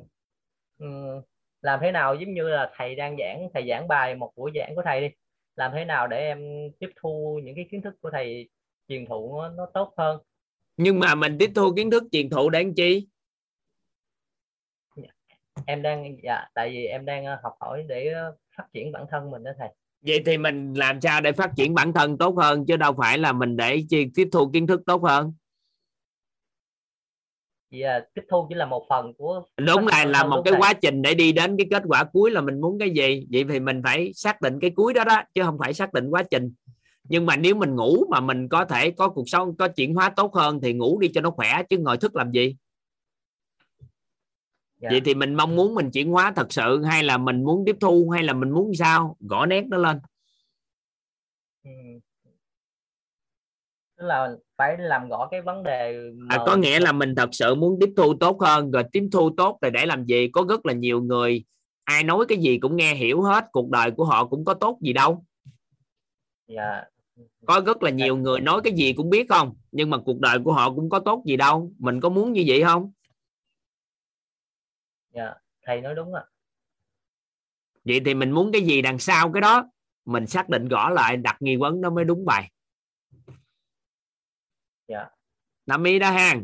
ừm, 0.80 1.22
làm 1.62 1.80
thế 1.82 1.92
nào 1.92 2.16
giống 2.16 2.34
như 2.34 2.48
là 2.48 2.72
thầy 2.76 2.96
đang 2.96 3.16
giảng 3.20 3.50
thầy 3.54 3.68
giảng 3.70 3.88
bài 3.88 4.16
một 4.16 4.32
buổi 4.36 4.52
giảng 4.56 4.76
của 4.76 4.82
thầy 4.86 5.02
đi. 5.02 5.08
Làm 5.56 5.72
thế 5.74 5.86
nào 5.86 6.08
để 6.08 6.18
em 6.18 6.40
tiếp 6.80 6.90
thu 6.96 7.40
những 7.44 7.56
cái 7.56 7.68
kiến 7.72 7.82
thức 7.82 7.94
của 8.02 8.10
thầy 8.12 8.50
truyền 8.88 9.06
thụ 9.06 9.42
nó, 9.42 9.50
nó 9.50 9.66
tốt 9.74 9.94
hơn? 9.98 10.22
Nhưng 10.78 11.00
mà 11.00 11.16
mình 11.16 11.38
tiếp 11.40 11.52
thu 11.56 11.74
kiến 11.76 11.92
thức 11.92 12.04
truyền 12.12 12.30
thụ 12.30 12.50
để 12.50 12.64
làm 12.64 12.74
chi? 12.74 13.08
Em 15.66 15.82
đang 15.82 16.18
dạ 16.24 16.46
tại 16.54 16.70
vì 16.70 16.86
em 16.86 17.06
đang 17.06 17.26
ờ, 17.26 17.40
học 17.44 17.54
hỏi 17.60 17.84
để 17.88 18.14
phát 18.58 18.66
triển 18.74 18.92
bản 18.92 19.06
thân 19.12 19.32
mình 19.32 19.44
đó 19.44 19.52
thầy 19.60 19.70
vậy 20.02 20.24
thì 20.26 20.38
mình 20.38 20.74
làm 20.74 21.02
sao 21.02 21.22
để 21.22 21.32
phát 21.32 21.52
triển 21.56 21.74
bản 21.74 21.94
thân 21.94 22.18
tốt 22.18 22.36
hơn 22.38 22.66
chứ 22.66 22.78
đâu 22.78 22.94
phải 22.98 23.18
là 23.18 23.32
mình 23.32 23.58
để 23.58 23.84
chi 23.90 24.06
tiếp 24.16 24.30
thu 24.32 24.50
kiến 24.54 24.68
thức 24.68 24.82
tốt 24.86 25.04
hơn? 25.04 25.34
Chỉ 27.72 27.80
là 27.80 28.06
tiếp 28.14 28.22
thu 28.30 28.46
chỉ 28.50 28.56
là 28.56 28.66
một 28.66 28.86
phần 28.90 29.14
của 29.18 29.44
đúng 29.58 29.88
là 29.88 30.06
là 30.06 30.24
một 30.24 30.42
cái 30.46 30.52
thầy. 30.52 30.62
quá 30.62 30.74
trình 30.74 31.02
để 31.02 31.14
đi 31.14 31.32
đến 31.32 31.58
cái 31.58 31.68
kết 31.72 31.84
quả 31.88 32.04
cuối 32.04 32.32
là 32.32 32.42
mình 32.42 32.62
muốn 32.62 32.80
cái 32.80 32.90
gì. 32.90 33.28
Vậy 33.32 33.46
thì 33.50 33.60
mình 33.60 33.82
phải 33.84 34.12
xác 34.14 34.42
định 34.42 34.60
cái 34.60 34.70
cuối 34.70 34.94
đó 34.94 35.04
đó 35.04 35.22
chứ 35.34 35.44
không 35.44 35.58
phải 35.60 35.74
xác 35.74 35.94
định 35.94 36.10
quá 36.10 36.24
trình. 36.24 36.54
Nhưng 37.04 37.26
mà 37.26 37.36
nếu 37.36 37.56
mình 37.56 37.76
ngủ 37.76 38.06
mà 38.10 38.20
mình 38.20 38.50
có 38.50 38.66
thể 38.66 38.92
có 38.92 39.10
cuộc 39.10 39.30
sống 39.30 39.56
có 39.58 39.68
chuyển 39.68 39.96
hóa 39.96 40.10
tốt 40.10 40.36
hơn 40.36 40.60
thì 40.62 40.74
ngủ 40.74 41.00
đi 41.00 41.08
cho 41.14 41.22
nó 41.22 41.32
khỏe 41.32 41.64
chứ 41.70 41.78
ngồi 41.78 41.98
thức 41.98 42.16
làm 42.16 42.32
gì 42.32 42.56
Dạ. 44.86 44.92
vậy 44.92 45.02
thì 45.06 45.14
mình 45.14 45.36
mong 45.36 45.56
muốn 45.56 45.76
mình 45.76 45.92
chuyển 45.92 46.10
hóa 46.10 46.34
thật 46.36 46.54
sự 46.54 46.84
hay 46.84 47.04
là 47.04 47.18
mình 47.18 47.44
muốn 47.44 47.64
tiếp 47.66 47.76
thu 47.82 48.10
hay 48.10 48.24
là 48.24 48.34
mình 48.34 48.52
muốn 48.52 48.72
sao? 48.76 49.18
Gõ 49.20 49.46
nét 49.46 49.66
nó 49.68 49.78
lên. 49.78 50.00
Ừ. 51.64 51.72
tức 53.98 54.06
là 54.06 54.30
phải 54.58 54.78
làm 54.78 55.10
rõ 55.10 55.28
cái 55.32 55.42
vấn 55.42 55.64
đề 55.64 55.94
à, 56.30 56.38
mà 56.38 56.38
có 56.46 56.56
nghĩa 56.56 56.80
là 56.80 56.92
mình 56.92 57.16
thật 57.16 57.30
sự 57.32 57.56
muốn 57.56 57.78
tiếp 57.82 57.94
thu 57.98 58.14
tốt 58.20 58.42
hơn 58.42 58.72
rồi 58.72 58.84
tiếp 58.92 59.10
thu 59.12 59.30
tốt 59.38 59.58
rồi 59.62 59.72
để 59.72 59.86
làm 59.86 60.06
gì? 60.06 60.28
Có 60.34 60.46
rất 60.50 60.66
là 60.66 60.74
nhiều 60.74 61.02
người 61.02 61.44
ai 61.84 62.04
nói 62.04 62.26
cái 62.28 62.38
gì 62.38 62.58
cũng 62.58 62.76
nghe 62.76 62.96
hiểu 62.96 63.22
hết 63.22 63.46
cuộc 63.52 63.70
đời 63.70 63.92
của 63.92 64.06
họ 64.06 64.26
cũng 64.26 64.46
có 64.46 64.54
tốt 64.54 64.78
gì 64.82 64.94
đâu. 64.94 65.26
Dạ. 66.48 66.84
Có 67.46 67.62
rất 67.66 67.84
là 67.84 67.90
nhiều 67.90 68.18
người 68.18 68.40
nói 68.40 68.62
cái 68.64 68.74
gì 68.74 68.94
cũng 68.94 69.10
biết 69.10 69.30
không 69.30 69.56
nhưng 69.72 69.90
mà 69.90 69.98
cuộc 69.98 70.20
đời 70.20 70.40
của 70.44 70.54
họ 70.54 70.74
cũng 70.74 70.90
có 70.90 71.00
tốt 71.00 71.24
gì 71.26 71.38
đâu. 71.38 71.72
Mình 71.78 72.02
có 72.02 72.10
muốn 72.10 72.34
như 72.34 72.44
vậy 72.48 72.64
không 72.64 72.92
dạ 75.16 75.34
thầy 75.62 75.82
nói 75.82 75.96
đúng 75.96 76.14
ạ. 76.14 76.24
Vậy 77.84 78.02
thì 78.06 78.14
mình 78.14 78.32
muốn 78.32 78.52
cái 78.52 78.62
gì 78.62 78.82
đằng 78.82 79.00
sau 79.00 79.32
cái 79.32 79.42
đó 79.42 79.70
mình 80.06 80.28
xác 80.28 80.50
định 80.50 80.68
rõ 80.68 80.90
lại 80.90 81.18
đặt 81.18 81.38
nghi 81.40 81.56
vấn 81.56 81.82
nó 81.82 81.90
mới 81.90 82.06
đúng 82.06 82.26
bài. 82.26 82.52
Dạ. 84.88 85.10
Nắm 85.66 85.84
ý 85.84 86.00
đó 86.00 86.12
ha 86.12 86.36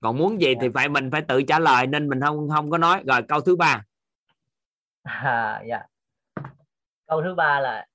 còn 0.00 0.18
muốn 0.18 0.40
gì 0.40 0.54
thì 0.60 0.68
phải 0.74 0.88
mình 0.88 1.10
phải 1.10 1.22
tự 1.28 1.42
trả 1.42 1.58
lời 1.58 1.86
nên 1.86 2.08
mình 2.08 2.20
không 2.20 2.48
không 2.50 2.70
có 2.70 2.78
nói. 2.78 3.02
Rồi 3.06 3.22
câu 3.28 3.40
thứ 3.40 3.56
ba. 3.56 3.84
À, 5.02 5.62
dạ. 5.68 5.82
Câu 7.06 7.22
thứ 7.22 7.34
ba 7.34 7.60
là 7.60 7.86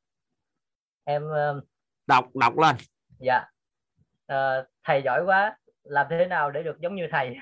em 1.04 1.30
ờ, 1.30 1.62
đọc 2.08 2.36
đọc 2.36 2.58
lên. 2.58 2.76
dạ. 3.20 3.46
Ờ, 4.26 4.68
thầy 4.84 5.02
giỏi 5.06 5.24
quá 5.26 5.58
làm 5.84 6.08
thế 6.10 6.28
nào 6.28 6.52
để 6.52 6.64
được 6.64 6.78
giống 6.80 6.96
như 6.96 7.08
thầy? 7.12 7.36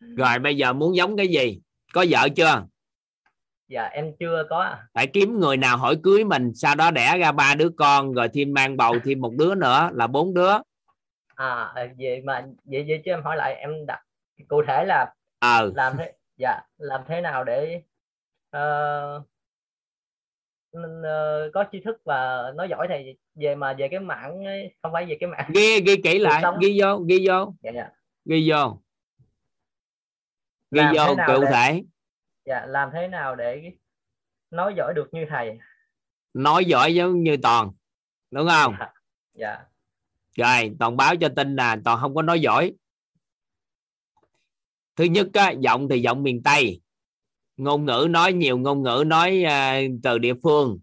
Rồi 0.00 0.38
bây 0.38 0.56
giờ 0.56 0.72
muốn 0.72 0.96
giống 0.96 1.16
cái 1.16 1.28
gì 1.28 1.60
có 1.96 2.04
vợ 2.10 2.28
chưa? 2.36 2.64
Dạ 3.68 3.84
em 3.84 4.12
chưa 4.20 4.44
có 4.50 4.76
phải 4.94 5.06
kiếm 5.06 5.40
người 5.40 5.56
nào 5.56 5.76
hỏi 5.76 5.96
cưới 6.02 6.24
mình 6.24 6.54
sau 6.54 6.74
đó 6.74 6.90
đẻ 6.90 7.18
ra 7.18 7.32
ba 7.32 7.54
đứa 7.54 7.68
con 7.76 8.12
rồi 8.12 8.28
thêm 8.28 8.54
mang 8.54 8.76
bầu 8.76 8.94
thêm 9.04 9.20
một 9.20 9.32
đứa 9.38 9.54
nữa 9.54 9.90
là 9.92 10.06
bốn 10.06 10.34
đứa. 10.34 10.52
À 11.34 11.70
ờ, 11.74 11.88
vậy 11.98 12.22
mà 12.24 12.46
vậy 12.64 12.84
vậy 12.88 13.02
chứ 13.04 13.10
em 13.10 13.22
hỏi 13.22 13.36
lại 13.36 13.54
em 13.54 13.86
đặt 13.86 14.00
cụ 14.48 14.62
thể 14.66 14.84
là 14.84 15.14
ờ. 15.38 15.72
làm 15.74 15.96
thế 15.98 16.12
dạ 16.36 16.60
làm 16.78 17.00
thế 17.08 17.20
nào 17.20 17.44
để 17.44 17.82
ờ, 18.50 19.22
mình, 20.72 21.02
ờ, 21.02 21.50
có 21.54 21.64
tri 21.72 21.80
thức 21.80 22.00
và 22.04 22.52
nói 22.56 22.68
giỏi 22.70 22.86
thầy 22.88 23.16
về 23.34 23.54
mà 23.54 23.72
về 23.72 23.88
cái 23.88 24.00
mảng 24.00 24.44
ấy, 24.44 24.74
không 24.82 24.92
phải 24.92 25.04
về 25.06 25.16
cái 25.20 25.30
mảng 25.30 25.50
ghi 25.54 25.80
ghi 25.80 25.96
kỹ 25.96 26.18
lại 26.18 26.42
sống. 26.42 26.58
ghi 26.60 26.80
vô 26.80 26.96
ghi 26.96 27.26
vô. 27.28 27.54
Dạ 27.62 27.70
dạ. 27.74 27.88
Ghi 28.24 28.50
vô 28.50 28.78
ghi 30.70 30.80
Làm 30.80 30.94
vô 30.96 31.16
cụ 31.26 31.40
để- 31.42 31.48
thể. 31.52 31.82
Dạ 32.44 32.66
làm 32.66 32.90
thế 32.92 33.08
nào 33.08 33.36
để 33.36 33.72
nói 34.50 34.74
giỏi 34.76 34.92
được 34.96 35.08
như 35.12 35.26
thầy? 35.30 35.58
Nói 36.34 36.64
giỏi 36.64 36.94
giống 36.94 37.22
như 37.22 37.36
toàn 37.42 37.72
đúng 38.30 38.48
không? 38.48 38.74
Dạ 39.34 39.64
rồi 40.36 40.76
toàn 40.78 40.96
báo 40.96 41.16
cho 41.16 41.28
tin 41.36 41.56
là 41.56 41.76
toàn 41.84 41.98
không 42.00 42.14
có 42.14 42.22
nói 42.22 42.40
giỏi. 42.40 42.72
Thứ 44.96 45.04
nhất 45.04 45.26
á, 45.32 45.50
giọng 45.50 45.88
thì 45.88 46.00
giọng 46.02 46.22
miền 46.22 46.42
tây. 46.42 46.80
Ngôn 47.56 47.84
ngữ 47.84 48.06
nói 48.10 48.32
nhiều 48.32 48.58
ngôn 48.58 48.82
ngữ 48.82 49.04
nói 49.06 49.42
à, 49.42 49.80
từ 50.02 50.18
địa 50.18 50.34
phương. 50.42 50.78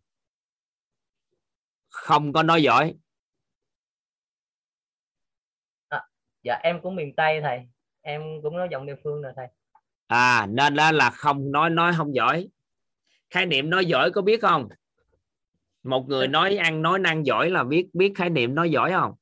Không 1.89 2.33
có 2.33 2.43
nói 2.43 2.63
giỏi. 2.63 2.95
Dạ 6.43 6.59
em 6.63 6.79
cũng 6.81 6.95
miền 6.95 7.15
tây 7.15 7.41
thầy. 7.41 7.59
Em 8.01 8.21
cũng 8.43 8.57
nói 8.57 8.67
giọng 8.71 8.85
địa 8.85 8.95
phương 9.03 9.21
rồi 9.21 9.33
thầy 9.35 9.47
à 10.13 10.45
nên 10.45 10.75
đó 10.75 10.91
là 10.91 11.09
không 11.09 11.51
nói 11.51 11.69
nói 11.69 11.93
không 11.97 12.15
giỏi. 12.15 12.49
Khái 13.29 13.45
niệm 13.45 13.69
nói 13.69 13.85
giỏi 13.85 14.11
có 14.11 14.21
biết 14.21 14.41
không? 14.41 14.69
Một 15.83 16.05
người 16.07 16.27
nói 16.27 16.57
ăn 16.57 16.81
nói 16.81 16.99
năng 16.99 17.25
giỏi 17.25 17.49
là 17.49 17.63
biết 17.63 17.89
biết 17.93 18.13
khái 18.15 18.29
niệm 18.29 18.55
nói 18.55 18.71
giỏi 18.71 18.91
không? 18.91 19.13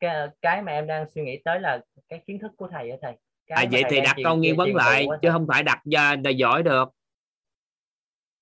Cái 0.00 0.28
cái 0.42 0.62
mà 0.62 0.72
em 0.72 0.86
đang 0.86 1.10
suy 1.10 1.22
nghĩ 1.22 1.40
tới 1.44 1.60
là 1.60 1.80
cái 2.08 2.22
kiến 2.26 2.38
thức 2.38 2.52
của 2.56 2.68
thầy 2.68 2.90
ở 2.90 2.96
thầy. 3.02 3.16
Cái 3.46 3.64
à 3.64 3.68
vậy 3.72 3.82
thầy 3.82 3.90
thì 3.90 4.00
đặt 4.00 4.16
câu 4.24 4.36
nghi 4.36 4.52
vấn 4.52 4.74
lại 4.74 5.06
chứ 5.22 5.28
không 5.32 5.46
phải 5.48 5.62
đặt 5.62 5.82
ra 5.92 6.16
là 6.24 6.30
giỏi 6.30 6.62
được. 6.62 6.88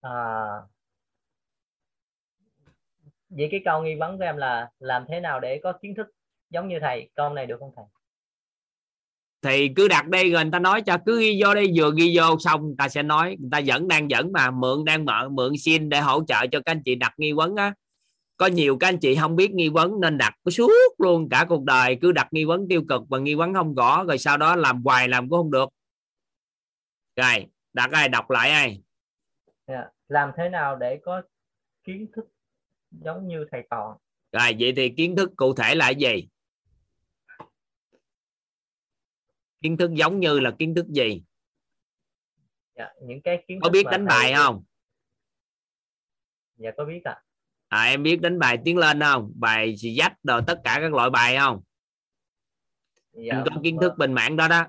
À, 0.00 0.12
vậy 3.28 3.48
cái 3.50 3.60
câu 3.64 3.82
nghi 3.82 3.94
vấn 3.94 4.18
của 4.18 4.24
em 4.24 4.36
là 4.36 4.70
làm 4.78 5.04
thế 5.08 5.20
nào 5.20 5.40
để 5.40 5.60
có 5.62 5.72
kiến 5.72 5.94
thức 5.94 6.06
giống 6.50 6.68
như 6.68 6.78
thầy? 6.80 7.10
Câu 7.14 7.34
này 7.34 7.46
được 7.46 7.56
không 7.60 7.72
thầy 7.76 7.84
thì 9.42 9.68
cứ 9.76 9.88
đặt 9.88 10.08
đây 10.08 10.30
rồi 10.30 10.42
người 10.44 10.52
ta 10.52 10.58
nói 10.58 10.82
cho 10.82 10.98
cứ 11.06 11.20
ghi 11.20 11.40
vô 11.44 11.54
đây 11.54 11.72
vừa 11.74 11.92
ghi 11.96 12.16
vô 12.16 12.38
xong 12.38 12.66
người 12.66 12.74
ta 12.78 12.88
sẽ 12.88 13.02
nói. 13.02 13.36
Người 13.40 13.48
ta 13.52 13.60
vẫn 13.66 13.88
đang 13.88 14.10
dẫn 14.10 14.32
mà 14.32 14.50
mượn 14.50 14.84
đang 14.84 15.04
mượn 15.04 15.36
mượn 15.36 15.52
xin 15.56 15.88
để 15.88 16.00
hỗ 16.00 16.24
trợ 16.24 16.46
cho 16.52 16.60
các 16.64 16.72
anh 16.72 16.82
chị 16.84 16.94
đặt 16.94 17.14
nghi 17.16 17.32
vấn 17.32 17.56
á. 17.56 17.74
Có 18.36 18.46
nhiều 18.46 18.76
các 18.78 18.88
anh 18.88 18.98
chị 18.98 19.16
không 19.16 19.36
biết 19.36 19.50
nghi 19.50 19.68
vấn 19.68 20.00
nên 20.00 20.18
đặt 20.18 20.34
suốt 20.50 20.94
luôn 20.98 21.28
cả 21.28 21.46
cuộc 21.48 21.64
đời 21.64 21.98
cứ 22.00 22.12
đặt 22.12 22.28
nghi 22.30 22.44
vấn 22.44 22.68
tiêu 22.68 22.82
cực 22.88 23.02
và 23.08 23.18
nghi 23.18 23.34
vấn 23.34 23.54
không 23.54 23.74
rõ 23.74 24.04
rồi 24.04 24.18
sau 24.18 24.36
đó 24.36 24.56
làm 24.56 24.82
hoài 24.84 25.08
làm 25.08 25.28
cũng 25.28 25.38
không 25.38 25.50
được. 25.50 25.68
Rồi 27.16 27.46
đặt 27.72 27.90
ai 27.92 28.08
đọc 28.08 28.30
lại 28.30 28.50
ai? 28.50 28.82
Dạ. 29.66 29.84
làm 30.08 30.30
thế 30.36 30.48
nào 30.48 30.76
để 30.76 30.98
có 31.04 31.22
kiến 31.84 32.06
thức 32.16 32.24
giống 32.90 33.28
như 33.28 33.44
thầy 33.52 33.62
toàn? 33.70 33.96
Rồi 34.32 34.56
vậy 34.58 34.72
thì 34.76 34.88
kiến 34.88 35.16
thức 35.16 35.30
cụ 35.36 35.54
thể 35.54 35.74
là 35.74 35.90
gì 35.90 36.28
kiến 39.60 39.76
thức 39.76 39.90
giống 39.94 40.20
như 40.20 40.40
là 40.40 40.50
kiến 40.58 40.74
thức 40.74 40.86
gì? 40.88 41.22
Dạ, 42.76 42.88
những 43.02 43.22
cái 43.22 43.44
kiến 43.48 43.60
có 43.62 43.68
thức 43.68 43.72
biết 43.72 43.84
mà 43.84 43.90
đánh 43.90 44.06
thầy- 44.08 44.18
bài 44.18 44.34
không? 44.34 44.64
Dạ 46.56 46.70
có 46.76 46.84
biết 46.84 47.00
ạ. 47.04 47.22
À, 47.68 47.82
em 47.84 48.02
biết 48.02 48.20
đánh 48.20 48.38
bài 48.38 48.58
tiến 48.64 48.78
lên 48.78 49.00
không? 49.00 49.32
Bài 49.34 49.76
xì 49.78 49.96
dách 49.98 50.14
rồi 50.22 50.42
tất 50.46 50.60
cả 50.64 50.78
các 50.80 50.92
loại 50.92 51.10
bài 51.10 51.36
không? 51.38 51.62
Dạ, 53.12 53.42
có 53.50 53.60
kiến 53.62 53.78
thức 53.80 53.92
bên 53.98 54.12
mảng 54.12 54.36
đó 54.36 54.48
đó. 54.48 54.66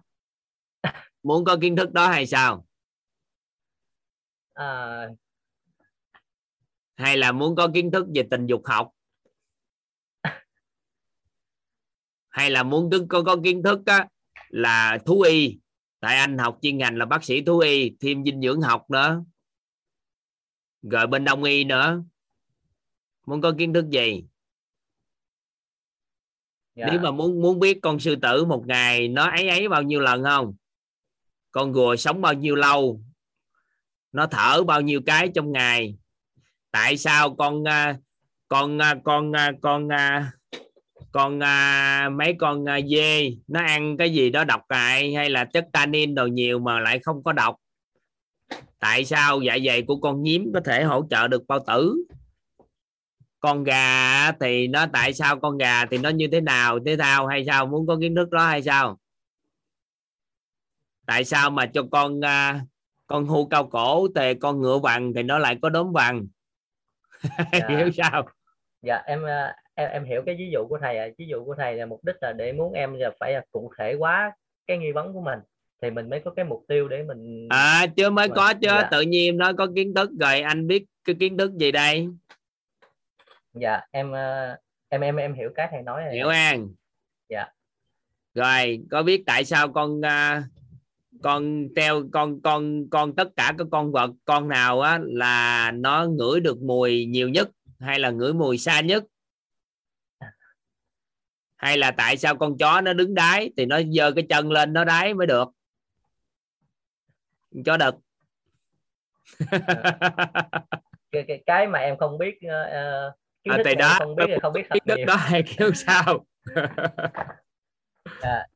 Muốn 1.24 1.46
có 1.46 1.58
kiến 1.62 1.76
thức 1.76 1.92
đó 1.92 2.08
hay 2.08 2.28
sao? 2.28 2.68
À, 4.54 5.08
hay 6.96 7.18
là 7.18 7.32
muốn 7.32 7.56
có 7.56 7.70
kiến 7.74 7.92
thức 7.92 8.08
về 8.16 8.28
tình 8.32 8.46
dục 8.46 8.62
học? 8.66 8.92
Hay 12.30 12.50
là 12.50 12.64
muốn 12.64 12.90
có, 13.10 13.24
có 13.26 13.38
kiến 13.44 13.64
thức 13.64 13.80
á, 13.86 14.08
là 14.52 14.98
thú 15.06 15.22
y. 15.22 15.60
Tại 16.00 16.18
anh 16.18 16.38
học 16.38 16.58
chuyên 16.62 16.78
ngành 16.78 16.98
là 16.98 17.06
bác 17.06 17.24
sĩ 17.24 17.42
thú 17.42 17.60
y 17.60 17.96
thêm 18.00 18.24
dinh 18.24 18.42
dưỡng 18.42 18.62
học 18.62 18.90
nữa 18.90 19.24
rồi 20.82 21.08
bên 21.08 21.26
đông 21.26 21.44
y 21.44 21.64
nữa. 21.64 22.04
Muốn 23.26 23.42
có 23.42 23.54
kiến 23.58 23.74
thức 23.74 23.90
gì? 23.90 24.24
Dạ. 26.76 26.88
nếu 26.92 27.00
mà 27.00 27.12
muốn 27.12 27.42
muốn 27.42 27.60
biết 27.60 27.80
con 27.82 28.00
sư 28.00 28.16
tử 28.16 28.46
một 28.46 28.64
ngày 28.68 29.08
nó 29.08 29.30
ấy 29.30 29.50
ấy 29.50 29.70
bao 29.70 29.84
nhiêu 29.84 30.00
lần 30.00 30.24
không? 30.24 30.56
Con 31.52 31.74
rùa 31.74 31.96
sống 31.96 32.22
bao 32.22 32.34
nhiêu 32.34 32.56
lâu? 32.56 33.02
Nó 34.12 34.28
thở 34.28 34.64
bao 34.64 34.82
nhiêu 34.82 35.02
cái 35.06 35.30
trong 35.36 35.52
ngày? 35.52 35.98
Tại 36.72 36.98
sao 36.98 37.36
con 37.36 37.68
à, 37.68 37.98
con 38.48 38.82
à, 38.82 38.96
con 39.04 39.32
à, 39.36 39.52
con 39.62 39.90
con, 41.12 41.40
con 41.40 42.18
mấy 42.18 42.36
con 42.40 42.66
dê 42.90 43.32
nó 43.48 43.60
ăn 43.60 43.98
cái 43.98 44.14
gì 44.14 44.30
đó 44.30 44.44
độc 44.44 44.62
hại 44.70 45.14
hay 45.14 45.30
là 45.30 45.46
chất 45.46 45.68
tannin 45.74 46.16
đồ 46.16 46.28
nhiều 46.28 46.60
mà 46.60 46.80
lại 46.80 47.00
không 47.00 47.24
có 47.24 47.34
độc? 47.34 47.56
Tại 48.80 49.06
sao 49.06 49.42
dạ 49.42 49.58
dày 49.66 49.82
của 49.82 49.96
con 49.96 50.24
nhím 50.24 50.52
có 50.54 50.62
thể 50.66 50.84
hỗ 50.84 51.08
trợ 51.10 51.28
được 51.28 51.48
bao 51.48 51.60
tử? 51.68 52.06
Con 53.40 53.64
gà 53.64 54.32
thì 54.32 54.68
nó 54.68 54.86
tại 54.94 55.14
sao 55.14 55.40
con 55.40 55.58
gà 55.58 55.86
thì 55.86 55.98
nó 55.98 56.10
như 56.10 56.28
thế 56.32 56.42
nào 56.42 56.80
thế 56.86 56.96
nào 56.96 57.28
hay 57.28 57.46
sao 57.46 57.66
muốn 57.66 57.88
có 57.88 57.98
kiến 58.02 58.16
thức 58.16 58.30
đó 58.30 58.46
hay 58.48 58.64
sao? 58.64 59.00
Tại 61.06 61.26
sao 61.26 61.50
mà 61.50 61.66
cho 61.66 61.84
con 61.92 62.20
uh, 62.20 62.62
con 63.08 63.28
hưu 63.28 63.48
cao 63.50 63.68
cổ 63.68 64.08
thì 64.16 64.34
con 64.34 64.62
ngựa 64.62 64.78
vàng 64.78 65.14
thì 65.14 65.24
nó 65.24 65.40
lại 65.40 65.58
có 65.62 65.70
đốm 65.70 65.92
vàng 65.94 66.28
dạ. 67.52 67.68
hiểu 67.70 67.92
sao? 67.92 68.28
Dạ 68.82 68.96
em 69.06 69.24
à, 69.24 69.56
em 69.82 69.90
em 69.92 70.06
hiểu 70.06 70.24
cái 70.26 70.36
ví 70.36 70.50
dụ 70.54 70.68
của 70.70 70.78
thầy 70.82 70.98
à. 70.98 71.08
ví 71.18 71.26
dụ 71.28 71.46
của 71.46 71.56
thầy 71.58 71.76
là 71.76 71.86
mục 71.86 72.04
đích 72.04 72.16
là 72.22 72.34
để 72.34 72.54
muốn 72.54 72.74
em 72.74 72.94
là 72.94 73.12
phải 73.20 73.36
cụ 73.52 73.72
thể 73.78 73.96
hóa 74.00 74.32
cái 74.68 74.78
nghi 74.78 74.92
vấn 74.92 75.14
của 75.14 75.22
mình 75.22 75.40
thì 75.82 75.90
mình 75.90 76.10
mới 76.10 76.20
có 76.20 76.32
cái 76.32 76.46
mục 76.46 76.64
tiêu 76.68 76.88
để 76.88 77.04
mình 77.04 77.48
à 77.50 77.86
chưa 77.96 78.10
mới 78.10 78.28
mà, 78.28 78.36
có 78.36 78.54
chứ 78.54 78.68
dạ. 78.68 78.88
tự 78.92 79.02
nhiên 79.02 79.38
nó 79.38 79.54
có 79.58 79.68
kiến 79.76 79.94
thức 79.94 80.10
rồi 80.20 80.42
anh 80.42 80.68
biết 80.68 80.86
cái 81.04 81.16
kiến 81.20 81.38
thức 81.38 81.52
gì 81.54 81.72
đây? 81.72 82.08
Dạ 83.54 83.82
em 83.92 84.16
à, 84.16 84.58
em 84.90 85.02
em 85.02 85.16
em 85.16 85.34
hiểu 85.34 85.50
cái 85.56 85.68
thầy 85.72 85.82
nói 85.82 86.04
hiểu 86.14 86.28
an 86.28 86.70
dạ. 87.30 87.48
Rồi 88.34 88.82
có 88.92 89.04
biết 89.04 89.24
tại 89.26 89.46
sao 89.46 89.74
con 89.74 90.00
uh, 90.00 90.44
con 91.22 91.68
treo 91.76 92.04
con 92.12 92.42
con 92.42 92.90
con 92.90 93.16
tất 93.16 93.28
cả 93.36 93.54
các 93.58 93.68
con 93.72 93.92
vật 93.92 94.12
con 94.26 94.48
nào 94.48 94.82
á 94.82 95.00
là 95.04 95.72
nó 95.72 96.06
ngửi 96.06 96.40
được 96.40 96.62
mùi 96.62 97.06
nhiều 97.06 97.30
nhất 97.30 97.50
hay 97.80 98.00
là 98.00 98.10
ngửi 98.10 98.34
mùi 98.34 98.58
xa 98.58 98.82
nhất 98.82 99.04
hay 101.62 101.78
là 101.78 101.92
tại 101.92 102.18
sao 102.18 102.36
con 102.36 102.58
chó 102.58 102.82
nó 102.82 102.94
đứng 102.94 103.16
đáy 103.16 103.52
thì 103.58 103.66
nó 103.66 103.80
giơ 103.92 104.12
cái 104.12 104.26
chân 104.30 104.52
lên 104.52 104.74
nó 104.74 104.84
đáy 104.84 105.14
mới 105.14 105.28
được? 105.28 105.50
Chó 107.66 107.78
đực. 107.78 107.96
Cái, 111.12 111.24
cái 111.28 111.44
cái 111.46 111.68
mà 111.68 111.80
em 111.80 111.98
không 111.98 112.18
biết 112.18 112.36
uh, 112.36 113.14
kiến 113.44 113.54
à, 113.54 113.58
thì 113.66 113.76
đó. 113.76 113.96
không 114.00 114.16
biết 114.16 114.26
không 114.42 114.54
biết 114.54 114.64
thức 114.70 115.00
đó 115.08 115.16
hay 115.16 115.44
kêu 115.58 115.74
sao? 115.74 116.26
À. 118.22 118.48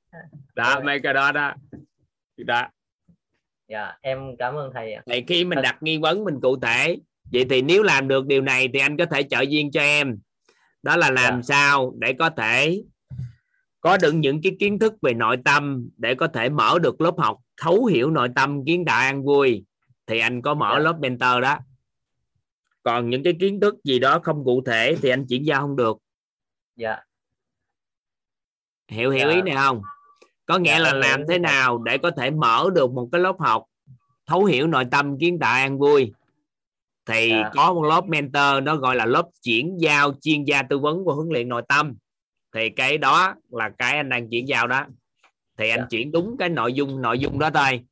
đó 0.56 0.80
mấy 0.84 1.00
cái 1.00 1.14
đó 1.14 1.32
đó. 1.32 1.54
Đó. 2.38 2.68
Dạ 3.68 3.98
em 4.02 4.38
cảm 4.40 4.56
ơn 4.56 4.72
thầy 4.74 4.98
thì 5.06 5.24
khi 5.28 5.46
mình 5.46 5.62
đặt 5.62 5.78
nghi 5.82 5.98
vấn 5.98 6.24
mình 6.24 6.40
cụ 6.42 6.60
thể 6.60 6.98
vậy 7.32 7.46
thì 7.50 7.62
nếu 7.62 7.84
làm 7.84 8.08
được 8.08 8.26
điều 8.26 8.42
này 8.42 8.70
thì 8.74 8.80
anh 8.80 8.98
có 8.98 9.06
thể 9.06 9.24
trợ 9.24 9.42
duyên 9.42 9.72
cho 9.72 9.82
em. 9.82 10.18
Đó 10.84 10.96
là 10.96 11.10
làm 11.10 11.42
dạ. 11.42 11.56
sao 11.56 11.94
để 11.98 12.14
có 12.20 12.30
thể 12.30 12.84
có 13.86 13.98
được 13.98 14.12
những 14.12 14.42
cái 14.42 14.56
kiến 14.60 14.80
thức 14.80 14.94
về 15.02 15.14
nội 15.14 15.38
tâm 15.46 15.90
để 15.98 16.16
có 16.16 16.28
thể 16.28 16.50
mở 16.50 16.80
được 16.80 17.02
lớp 17.02 17.14
học 17.18 17.38
thấu 17.62 17.86
hiểu 17.86 18.12
nội 18.12 18.30
tâm 18.36 18.66
kiến 18.66 18.86
tạo 18.86 19.00
an 19.00 19.24
vui 19.24 19.66
thì 20.08 20.20
anh 20.20 20.42
có 20.42 20.54
mở 20.54 20.74
dạ. 20.74 20.80
lớp 20.80 21.00
mentor 21.00 21.42
đó. 21.42 21.58
Còn 22.84 23.10
những 23.10 23.24
cái 23.24 23.34
kiến 23.40 23.60
thức 23.60 23.76
gì 23.84 24.00
đó 24.00 24.20
không 24.24 24.46
cụ 24.46 24.64
thể 24.66 24.96
thì 25.02 25.10
anh 25.10 25.26
chuyển 25.30 25.46
giao 25.46 25.62
không 25.62 25.76
được. 25.76 25.98
Dạ. 26.76 26.98
Hiểu 28.92 29.12
hiểu 29.12 29.30
dạ. 29.30 29.36
ý 29.36 29.42
này 29.42 29.56
không? 29.56 29.82
Có 30.46 30.58
nghĩa 30.58 30.72
dạ, 30.72 30.80
là 30.80 30.94
làm 30.94 31.24
thế 31.30 31.40
nào 31.40 31.78
để 31.78 31.98
có 31.98 32.12
thể 32.12 32.32
mở 32.32 32.70
được 32.76 32.92
một 32.92 33.10
cái 33.12 33.22
lớp 33.22 33.36
học 33.40 33.64
thấu 34.26 34.46
hiểu 34.46 34.68
nội 34.68 34.86
tâm 34.92 35.20
kiến 35.20 35.40
tạo 35.40 35.54
an 35.54 35.80
vui? 35.80 36.12
Thì 37.06 37.30
dạ. 37.30 37.50
có 37.54 37.74
một 37.74 37.84
lớp 37.84 38.06
mentor 38.08 38.64
nó 38.64 38.76
gọi 38.76 38.96
là 38.96 39.06
lớp 39.06 39.30
chuyển 39.44 39.78
giao 39.80 40.14
chuyên 40.22 40.44
gia 40.44 40.64
tư 40.64 40.80
vấn 40.80 41.06
và 41.06 41.14
huấn 41.14 41.28
luyện 41.30 41.50
nội 41.50 41.62
tâm 41.68 41.96
thì 42.56 42.70
cái 42.70 42.98
đó 42.98 43.36
là 43.50 43.70
cái 43.78 43.98
anh 43.98 44.10
đang 44.10 44.30
chuyển 44.30 44.48
giao 44.48 44.68
đó. 44.68 44.86
Thì 45.58 45.70
anh 45.70 45.80
dạ. 45.80 45.88
chuyển 45.90 46.12
đúng 46.12 46.36
cái 46.40 46.50
nội 46.50 46.74
dung 46.74 47.02
nội 47.02 47.20
dung 47.20 47.40
đó 47.40 47.50
thôi. 47.54 47.84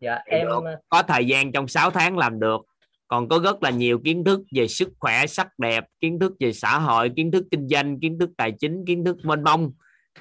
Dạ 0.00 0.18
em 0.26 0.46
có 0.88 1.02
thời 1.02 1.26
gian 1.26 1.52
trong 1.52 1.68
6 1.68 1.90
tháng 1.90 2.18
làm 2.18 2.40
được. 2.40 2.60
Còn 3.08 3.28
có 3.28 3.38
rất 3.38 3.62
là 3.62 3.70
nhiều 3.70 3.98
kiến 4.04 4.24
thức 4.24 4.40
về 4.54 4.68
sức 4.68 4.88
khỏe 4.98 5.26
sắc 5.26 5.58
đẹp 5.58 5.84
kiến 6.00 6.18
thức 6.18 6.32
về 6.40 6.52
xã 6.52 6.78
hội 6.78 7.10
kiến 7.16 7.30
thức 7.30 7.44
kinh 7.50 7.68
doanh 7.68 8.00
kiến 8.00 8.18
thức 8.18 8.30
tài 8.36 8.52
chính 8.52 8.84
kiến 8.86 9.04
thức 9.04 9.16
mênh 9.22 9.42
mông. 9.42 9.72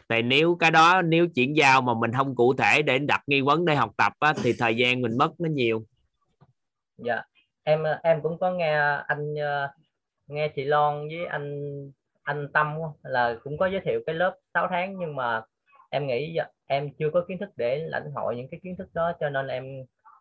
Thì 0.10 0.22
nếu 0.22 0.56
cái 0.56 0.72
đó 0.72 1.02
nếu 1.02 1.28
chuyển 1.28 1.58
giao 1.58 1.82
mà 1.82 1.94
mình 1.94 2.12
không 2.18 2.36
cụ 2.36 2.54
thể 2.54 2.82
để 2.82 3.00
đặt 3.00 3.22
nghi 3.28 3.42
vấn 3.42 3.66
để 3.66 3.76
học 3.76 3.92
tập 3.98 4.14
á, 4.20 4.34
thì 4.44 4.54
thời 4.54 4.76
gian 4.76 5.02
mình 5.02 5.18
mất 5.18 5.32
nó 5.40 5.50
nhiều. 5.50 5.86
Dạ. 6.98 7.22
Em 7.64 7.84
em 8.04 8.22
cũng 8.22 8.38
có 8.40 8.52
nghe 8.52 9.02
anh 9.08 9.36
ờ, 9.36 9.70
nghe 10.28 10.48
chị 10.48 10.64
Loan 10.64 11.08
với 11.08 11.26
anh 11.26 11.52
anh 12.24 12.48
Tâm 12.54 12.76
là 13.04 13.36
cũng 13.44 13.58
có 13.58 13.66
giới 13.66 13.82
thiệu 13.86 14.00
cái 14.06 14.16
lớp 14.16 14.36
6 14.54 14.68
tháng 14.70 14.96
nhưng 15.00 15.16
mà 15.16 15.42
em 15.90 16.08
nghĩ 16.08 16.38
em 16.68 16.90
chưa 17.00 17.10
có 17.14 17.26
kiến 17.28 17.38
thức 17.38 17.50
để 17.56 17.80
lãnh 17.88 18.12
hội 18.16 18.36
những 18.36 18.48
cái 18.52 18.60
kiến 18.64 18.76
thức 18.78 18.88
đó 18.94 19.14
cho 19.20 19.30
nên 19.30 19.48
em 19.48 19.64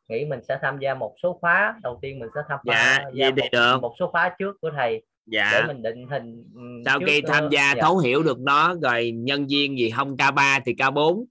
nghĩ 0.08 0.24
mình 0.24 0.40
sẽ 0.48 0.58
tham 0.62 0.78
gia 0.78 0.94
một 0.94 1.14
số 1.22 1.38
khóa 1.40 1.74
đầu 1.82 1.98
tiên 2.02 2.18
mình 2.18 2.28
sẽ 2.34 2.40
tham 2.48 2.58
dạ, 2.64 3.04
gia 3.14 3.30
một, 3.30 3.36
được. 3.52 3.78
một 3.82 3.94
số 3.98 4.10
khóa 4.10 4.34
trước 4.38 4.56
của 4.60 4.70
thầy 4.76 5.02
dạ. 5.26 5.50
để 5.52 5.66
mình 5.66 5.82
định 5.82 6.06
hình 6.10 6.44
sau 6.84 7.00
khi 7.06 7.20
tham 7.20 7.48
gia 7.50 7.72
dạ. 7.74 7.82
thấu 7.82 7.98
hiểu 7.98 8.22
được 8.22 8.40
nó 8.40 8.74
rồi 8.82 9.10
nhân 9.10 9.46
viên 9.46 9.78
gì 9.78 9.90
không 9.90 10.16
K3 10.16 10.60
thì 10.64 10.74
K4 10.74 11.24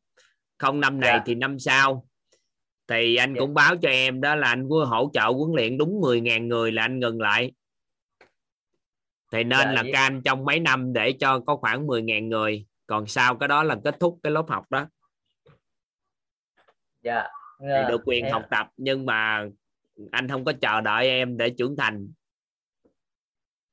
không 0.57 0.79
năm 0.79 0.99
này 0.99 1.13
dạ. 1.13 1.23
thì 1.25 1.35
năm 1.35 1.59
sau 1.59 2.05
thì 2.87 3.15
anh 3.15 3.33
dạ. 3.33 3.39
cũng 3.39 3.53
báo 3.53 3.75
cho 3.81 3.89
em 3.89 4.21
đó 4.21 4.35
là 4.35 4.47
anh 4.47 4.69
hỗ 4.69 5.09
trợ 5.13 5.23
huấn 5.25 5.51
luyện 5.55 5.77
đúng 5.77 6.01
10.000 6.01 6.47
người 6.47 6.71
là 6.71 6.81
anh 6.81 6.99
ngừng 6.99 7.21
lại 7.21 7.51
thì 9.31 9.43
nên 9.43 9.59
dạ, 9.59 9.71
là 9.71 9.83
vậy. 9.83 9.91
cam 9.93 10.21
trong 10.21 10.45
mấy 10.45 10.59
năm 10.59 10.93
để 10.93 11.13
cho 11.19 11.39
có 11.39 11.55
khoảng 11.55 11.87
10.000 11.87 12.27
người 12.27 12.65
còn 12.87 13.07
sau 13.07 13.35
cái 13.35 13.47
đó 13.47 13.63
là 13.63 13.75
kết 13.83 13.95
thúc 13.99 14.19
cái 14.23 14.31
lớp 14.31 14.45
học 14.47 14.65
đó 14.69 14.87
dạ 17.01 17.27
thì 17.59 17.89
được 17.89 18.01
quyền 18.05 18.25
em... 18.25 18.33
học 18.33 18.43
tập 18.51 18.67
nhưng 18.77 19.05
mà 19.05 19.45
anh 20.11 20.27
không 20.29 20.45
có 20.45 20.53
chờ 20.61 20.81
đợi 20.81 21.07
em 21.09 21.37
để 21.37 21.49
trưởng 21.57 21.75
thành 21.77 22.07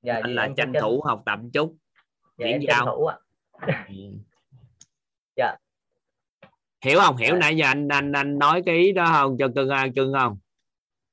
dạ, 0.02 0.20
anh 0.22 0.34
là 0.34 0.48
tranh 0.56 0.72
thủ 0.80 1.02
học 1.06 1.22
tập 1.26 1.38
chút 1.52 1.76
dạ, 2.38 2.80
thủ 2.84 3.06
ạ. 3.06 3.18
Ừ. 3.88 3.94
dạ 5.36 5.56
hiểu 6.84 6.98
không 7.00 7.16
hiểu 7.16 7.34
dạ. 7.34 7.38
nãy 7.38 7.56
giờ 7.56 7.66
anh 7.66 7.88
anh 7.88 8.12
anh 8.12 8.38
nói 8.38 8.62
cái 8.66 8.76
ý 8.76 8.92
đó 8.92 9.06
không 9.12 9.36
cho 9.38 9.48
cưng 9.54 9.68
an 9.68 9.94
cưng 9.94 10.12
không 10.12 10.38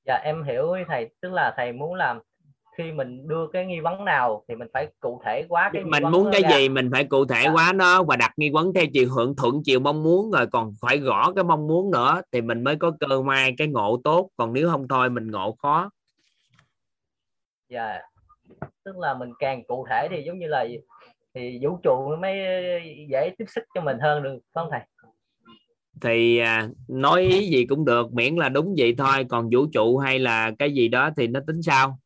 dạ 0.05 0.21
em 0.23 0.43
hiểu 0.43 0.75
thầy 0.87 1.09
tức 1.21 1.31
là 1.31 1.53
thầy 1.57 1.71
muốn 1.71 1.93
làm 1.95 2.19
khi 2.77 2.91
mình 2.91 3.27
đưa 3.27 3.47
cái 3.53 3.65
nghi 3.65 3.79
vấn 3.79 4.05
nào 4.05 4.43
thì 4.47 4.55
mình 4.55 4.67
phải 4.73 4.87
cụ 4.99 5.21
thể 5.25 5.45
quá 5.49 5.69
cái 5.73 5.83
mình 5.83 6.03
muốn 6.11 6.29
cái 6.31 6.41
ra. 6.41 6.49
gì 6.49 6.69
mình 6.69 6.89
phải 6.91 7.03
cụ 7.03 7.25
thể 7.25 7.41
dạ. 7.43 7.51
quá 7.53 7.73
nó 7.75 8.03
và 8.03 8.15
đặt 8.15 8.31
nghi 8.37 8.49
vấn 8.49 8.73
theo 8.73 8.85
chiều 8.93 9.09
hưởng 9.09 9.35
thuận 9.35 9.61
chiều 9.65 9.79
mong 9.79 10.03
muốn 10.03 10.31
rồi 10.31 10.47
còn 10.47 10.73
phải 10.81 10.97
rõ 10.97 11.31
cái 11.35 11.43
mong 11.43 11.67
muốn 11.67 11.91
nữa 11.91 12.21
thì 12.31 12.41
mình 12.41 12.63
mới 12.63 12.75
có 12.75 12.91
cơ 12.99 13.21
may 13.21 13.53
cái 13.57 13.67
ngộ 13.67 14.01
tốt. 14.03 14.29
Còn 14.35 14.53
nếu 14.53 14.69
không 14.69 14.87
thôi 14.87 15.09
mình 15.09 15.31
ngộ 15.31 15.55
khó. 15.61 15.89
Dạ. 17.69 17.99
Tức 18.83 18.97
là 18.97 19.13
mình 19.13 19.29
càng 19.39 19.63
cụ 19.67 19.85
thể 19.89 20.07
thì 20.11 20.23
giống 20.23 20.39
như 20.39 20.47
là 20.47 20.65
thì 21.33 21.59
vũ 21.61 21.79
trụ 21.83 22.15
mới 22.21 22.35
dễ 23.09 23.29
tiếp 23.37 23.45
xúc 23.47 23.63
cho 23.75 23.81
mình 23.81 23.97
hơn 23.99 24.23
được 24.23 24.39
không 24.53 24.67
thầy? 24.71 24.81
Thì 26.01 26.37
à, 26.37 26.69
nói 26.87 27.21
ý 27.21 27.47
gì 27.47 27.65
cũng 27.65 27.85
được 27.85 28.13
miễn 28.13 28.35
là 28.35 28.49
đúng 28.49 28.75
vậy 28.77 28.95
thôi. 28.97 29.25
Còn 29.29 29.49
vũ 29.53 29.65
trụ 29.73 29.97
hay 29.97 30.19
là 30.19 30.51
cái 30.59 30.71
gì 30.73 30.87
đó 30.87 31.09
thì 31.17 31.27
nó 31.27 31.39
tính 31.47 31.61
sao 31.61 31.97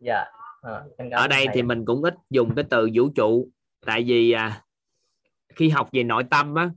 dạ. 0.00 0.24
À, 0.62 0.84
ở 1.10 1.28
đây 1.28 1.46
thì 1.54 1.62
mình 1.62 1.84
cũng 1.84 2.02
ít 2.02 2.14
dùng 2.30 2.54
cái 2.54 2.64
từ 2.70 2.88
vũ 2.94 3.08
trụ 3.14 3.48
tại 3.86 4.04
vì 4.06 4.32
à, 4.32 4.62
khi 5.54 5.68
học 5.68 5.88
về 5.92 6.02
nội 6.02 6.24
tâm 6.30 6.54
á 6.54 6.70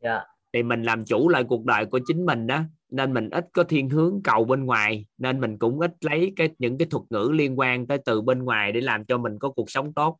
dạ. 0.00 0.24
thì 0.52 0.62
mình 0.62 0.82
làm 0.82 1.04
chủ 1.04 1.28
lại 1.28 1.44
cuộc 1.48 1.64
đời 1.64 1.86
của 1.86 2.00
chính 2.06 2.26
mình 2.26 2.46
đó 2.46 2.62
nên 2.94 3.14
mình 3.14 3.30
ít 3.30 3.46
có 3.52 3.64
thiên 3.64 3.90
hướng 3.90 4.20
cầu 4.24 4.44
bên 4.44 4.64
ngoài 4.64 5.06
nên 5.18 5.40
mình 5.40 5.58
cũng 5.58 5.80
ít 5.80 5.92
lấy 6.00 6.32
cái 6.36 6.48
những 6.58 6.78
cái 6.78 6.88
thuật 6.90 7.04
ngữ 7.10 7.30
liên 7.32 7.58
quan 7.58 7.86
tới 7.86 7.98
từ 8.04 8.22
bên 8.22 8.44
ngoài 8.44 8.72
để 8.72 8.80
làm 8.80 9.04
cho 9.04 9.18
mình 9.18 9.38
có 9.38 9.50
cuộc 9.50 9.70
sống 9.70 9.92
tốt. 9.94 10.18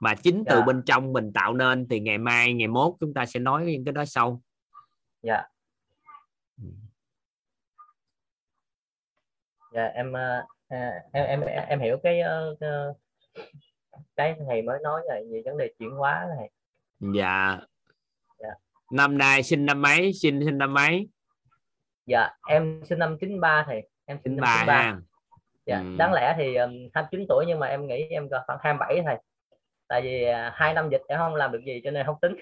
Mà 0.00 0.14
chính 0.14 0.44
từ 0.46 0.56
dạ. 0.56 0.64
bên 0.64 0.82
trong 0.86 1.12
mình 1.12 1.32
tạo 1.32 1.54
nên 1.54 1.88
thì 1.88 2.00
ngày 2.00 2.18
mai 2.18 2.54
ngày 2.54 2.68
mốt 2.68 2.94
chúng 3.00 3.14
ta 3.14 3.26
sẽ 3.26 3.40
nói 3.40 3.64
những 3.64 3.84
cái 3.84 3.92
đó 3.92 4.04
sau. 4.04 4.42
Dạ. 5.22 5.42
Dạ 9.72 9.84
em 9.84 10.12
ờ, 10.12 10.46
à, 10.74 10.92
em 11.12 11.40
em 11.40 11.40
em 11.68 11.80
hiểu 11.80 11.96
cái 12.02 12.20
uh, 12.52 12.58
cái 14.16 14.34
thầy 14.48 14.62
mới 14.62 14.78
nói 14.82 15.00
là 15.04 15.20
về 15.32 15.42
vấn 15.44 15.58
đề 15.58 15.72
chuyển 15.78 15.90
hóa 15.90 16.26
này 16.38 16.50
dạ. 17.14 17.58
Dạ. 18.38 18.48
Năm 18.92 19.18
nay 19.18 19.42
sinh 19.42 19.66
năm 19.66 19.82
mấy? 19.82 20.12
Sinh 20.12 20.40
sinh 20.44 20.58
năm 20.58 20.74
mấy? 20.74 21.08
Dạ 22.06 22.30
em 22.48 22.80
sinh 22.84 22.98
năm 22.98 23.16
93 23.20 23.64
thầy. 23.66 23.88
Em 24.04 24.18
sinh 24.24 24.36
năm 24.36 24.44
93 24.44 24.60
93 24.60 24.82
ha. 24.82 24.98
Dạ 25.66 25.78
Ừ. 25.78 25.96
đáng 25.98 26.12
lẽ 26.12 26.34
thì 26.38 26.54
um, 26.54 26.70
29 26.94 27.26
tuổi 27.28 27.44
nhưng 27.48 27.58
mà 27.58 27.66
em 27.66 27.86
nghĩ 27.86 28.02
em 28.10 28.28
còn 28.30 28.42
khoảng 28.46 28.58
27 28.62 29.02
thầy. 29.04 29.16
Tại 29.88 30.02
vì 30.02 30.24
à, 30.24 30.52
hai 30.54 30.74
năm 30.74 30.88
dịch 30.90 31.02
em 31.08 31.18
không 31.18 31.34
làm 31.34 31.52
được 31.52 31.60
gì 31.66 31.80
cho 31.84 31.90
nên 31.90 32.06
không 32.06 32.16
tính. 32.22 32.36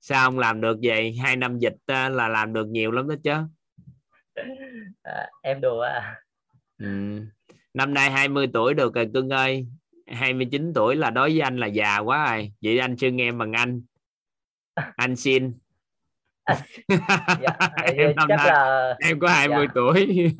Sao 0.00 0.30
không 0.30 0.38
làm 0.38 0.60
được 0.60 0.78
vậy? 0.82 1.16
Hai 1.22 1.36
năm 1.36 1.58
dịch 1.58 1.76
á, 1.86 2.08
là 2.08 2.28
làm 2.28 2.52
được 2.52 2.68
nhiều 2.68 2.90
lắm 2.90 3.08
đó 3.08 3.14
chứ. 3.24 3.32
À, 5.02 5.28
em 5.42 5.60
đùa 5.60 5.80
à. 5.80 6.20
Ừ. 6.82 7.20
năm 7.74 7.94
nay 7.94 8.10
20 8.10 8.48
tuổi 8.52 8.74
được 8.74 8.94
rồi 8.94 9.10
cưng 9.14 9.28
ơi. 9.30 9.66
29 10.06 10.72
tuổi 10.74 10.96
là 10.96 11.10
đối 11.10 11.30
với 11.30 11.40
anh 11.40 11.56
là 11.56 11.66
già 11.66 11.98
quá 11.98 12.30
rồi. 12.30 12.52
Vậy 12.62 12.78
anh 12.78 12.96
xưng 12.96 13.20
em 13.20 13.38
bằng 13.38 13.52
anh. 13.52 13.82
Anh 14.96 15.16
xin. 15.16 15.52
Dạ, 17.40 17.56
em 17.96 18.16
năm 18.16 18.28
chắc 18.28 18.36
nay 18.36 18.46
là 18.46 18.94
em 19.00 19.20
có 19.20 19.28
20 19.28 19.66
dạ, 19.66 19.72
tuổi. 19.74 20.34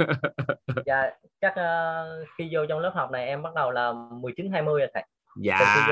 Dạ 0.86 1.10
chắc 1.40 1.56
ờ, 1.56 2.24
khi 2.38 2.48
vô 2.52 2.66
trong 2.68 2.78
lớp 2.78 2.92
học 2.94 3.10
này 3.10 3.26
em 3.26 3.42
bắt 3.42 3.54
đầu 3.54 3.70
là 3.70 3.92
19 4.20 4.50
20 4.52 4.80
rồi 4.80 4.88
thầy. 4.94 5.04
Dạ. 5.36 5.88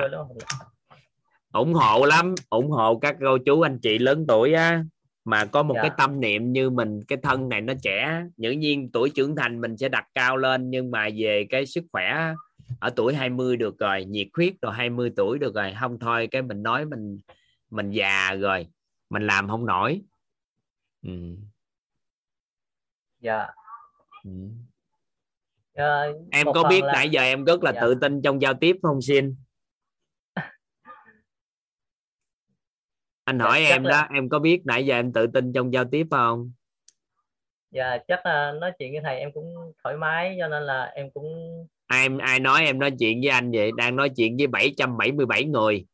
Ủng 1.53 1.75
hộ 1.75 2.05
lắm. 2.05 2.35
Ủng 2.51 2.71
hộ 2.71 2.99
các 2.99 3.17
cô 3.21 3.39
chú 3.39 3.61
anh 3.61 3.79
chị 3.83 3.99
lớn 3.99 4.25
tuổi 4.29 4.53
á 4.53 4.85
mà 5.25 5.45
có 5.45 5.63
một 5.63 5.75
Dạ. 5.75 5.83
cái 5.83 5.91
tâm 5.99 6.21
niệm 6.21 6.53
như 6.53 6.71
mình 6.71 7.05
cái 7.05 7.19
thân 7.23 7.49
này 7.49 7.61
nó 7.61 7.73
trẻ 7.83 8.23
dĩ 8.37 8.57
nhiên 8.57 8.91
tuổi 8.93 9.11
trưởng 9.15 9.37
thành 9.37 9.61
mình 9.61 9.77
sẽ 9.77 9.89
đặt 9.89 10.05
cao 10.15 10.37
lên 10.37 10.71
nhưng 10.71 10.91
mà 10.91 11.09
về 11.17 11.47
cái 11.51 11.67
sức 11.67 11.85
khỏe 11.93 12.35
ở 12.81 12.91
tuổi 12.97 13.15
20 13.15 13.57
được 13.57 13.79
rồi 13.79 14.05
nhiệt 14.05 14.29
huyết 14.37 14.53
rồi 14.63 14.73
20 14.75 15.13
tuổi 15.17 15.39
được 15.39 15.55
rồi 15.55 15.75
không 15.81 15.99
thôi 15.99 16.29
cái 16.31 16.43
mình 16.43 16.63
nói 16.63 16.85
mình 16.85 17.19
mình 17.71 17.91
già 17.91 18.35
rồi 18.35 18.67
mình 19.11 19.27
làm 19.27 19.49
không 19.49 19.67
nổi 19.67 20.01
ừ. 21.03 21.11
dạ 23.21 23.47
Ừ. 24.25 24.31
Ờ, 25.75 26.13
em 26.31 26.47
có 26.55 26.69
biết 26.69 26.81
là- 26.85 26.93
nãy 26.93 27.09
giờ 27.09 27.23
em 27.23 27.45
rất 27.45 27.63
là 27.63 27.73
Dạ. 27.73 27.81
tự 27.81 27.95
tin 27.95 28.23
trong 28.23 28.43
giao 28.43 28.55
tiếp 28.55 28.77
không 28.83 29.03
xin 29.03 29.35
anh 33.31 33.39
hỏi 33.39 33.65
chắc 33.69 33.75
em 33.75 33.85
là- 33.85 33.91
đó 33.91 34.15
em 34.15 34.29
có 34.29 34.39
biết 34.39 34.61
nãy 34.65 34.87
giờ 34.87 34.95
em 34.95 35.13
tự 35.13 35.27
tin 35.27 35.53
trong 35.53 35.73
giao 35.73 35.85
tiếp 35.91 36.07
không? 36.11 36.53
Dạ 37.71 37.99
chắc 38.09 38.27
là 38.27 38.53
nói 38.53 38.73
chuyện 38.79 38.93
với 38.93 39.01
thầy 39.05 39.19
em 39.19 39.33
cũng 39.35 39.73
thoải 39.83 39.97
mái 39.97 40.37
cho 40.41 40.49
nên 40.49 40.63
là 40.63 40.85
em 40.85 41.11
cũng 41.15 41.27
ai 41.87 42.09
ai 42.21 42.41
nói 42.41 42.65
em 42.65 42.79
nói 42.79 42.91
chuyện 42.99 43.21
với 43.21 43.31
anh 43.31 43.51
vậy? 43.51 43.71
Đang 43.77 43.97
nói 43.97 44.09
chuyện 44.17 44.37
với 44.37 44.47
777 44.47 45.45
người. 45.45 45.87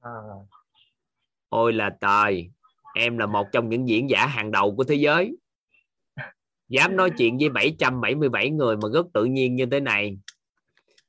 À, 0.00 0.10
ôi 1.48 1.72
là 1.72 1.90
trời 2.00 2.50
em 2.94 3.18
là 3.18 3.26
một 3.26 3.46
trong 3.52 3.68
những 3.68 3.88
diễn 3.88 4.10
giả 4.10 4.26
hàng 4.26 4.50
đầu 4.50 4.76
của 4.76 4.84
thế 4.84 4.94
giới. 4.94 5.36
Dám 6.68 6.96
nói 6.96 7.10
chuyện 7.18 7.38
với 7.38 7.48
777 7.48 8.50
người 8.50 8.76
mà 8.76 8.88
rất 8.94 9.06
tự 9.14 9.24
nhiên 9.24 9.54
như 9.54 9.66
thế 9.66 9.80
này. 9.80 10.18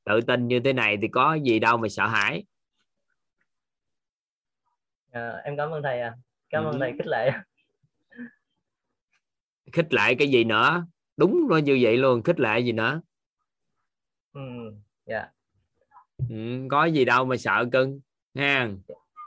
Tự 0.04 0.22
tin 0.22 0.48
như 0.48 0.60
thế 0.60 0.74
này 0.74 0.98
thì 1.02 1.08
có 1.08 1.34
gì 1.34 1.60
đâu 1.60 1.78
mà 1.78 1.90
sợ 1.90 2.08
hãi 2.08 2.44
à, 5.16 5.42
em 5.44 5.58
cảm 5.58 5.72
ơn 5.72 5.84
thầy 5.84 6.02
à 6.02 6.16
cảm 6.50 6.64
ơn 6.66 6.74
Ừ. 6.74 6.78
thầy 6.80 6.92
khích 6.92 7.08
lệ. 7.08 7.32
Khích 9.74 9.94
lệ 9.94 10.16
cái 10.20 10.28
gì 10.28 10.44
nữa? 10.44 10.86
Đúng 11.18 11.48
nó 11.50 11.58
như 11.58 11.80
vậy 11.82 11.98
luôn. 11.98 12.24
Khích 12.24 12.40
lệ 12.40 12.60
gì 12.60 12.72
nữa? 12.72 13.02
Ừ, 14.34 14.42
dạ. 15.06 15.28
Ừ, 16.30 16.68
có 16.72 16.86
gì 16.86 17.06
đâu 17.06 17.26
mà 17.26 17.38
sợ 17.38 17.66
cưng 17.72 18.00
ha? 18.36 18.70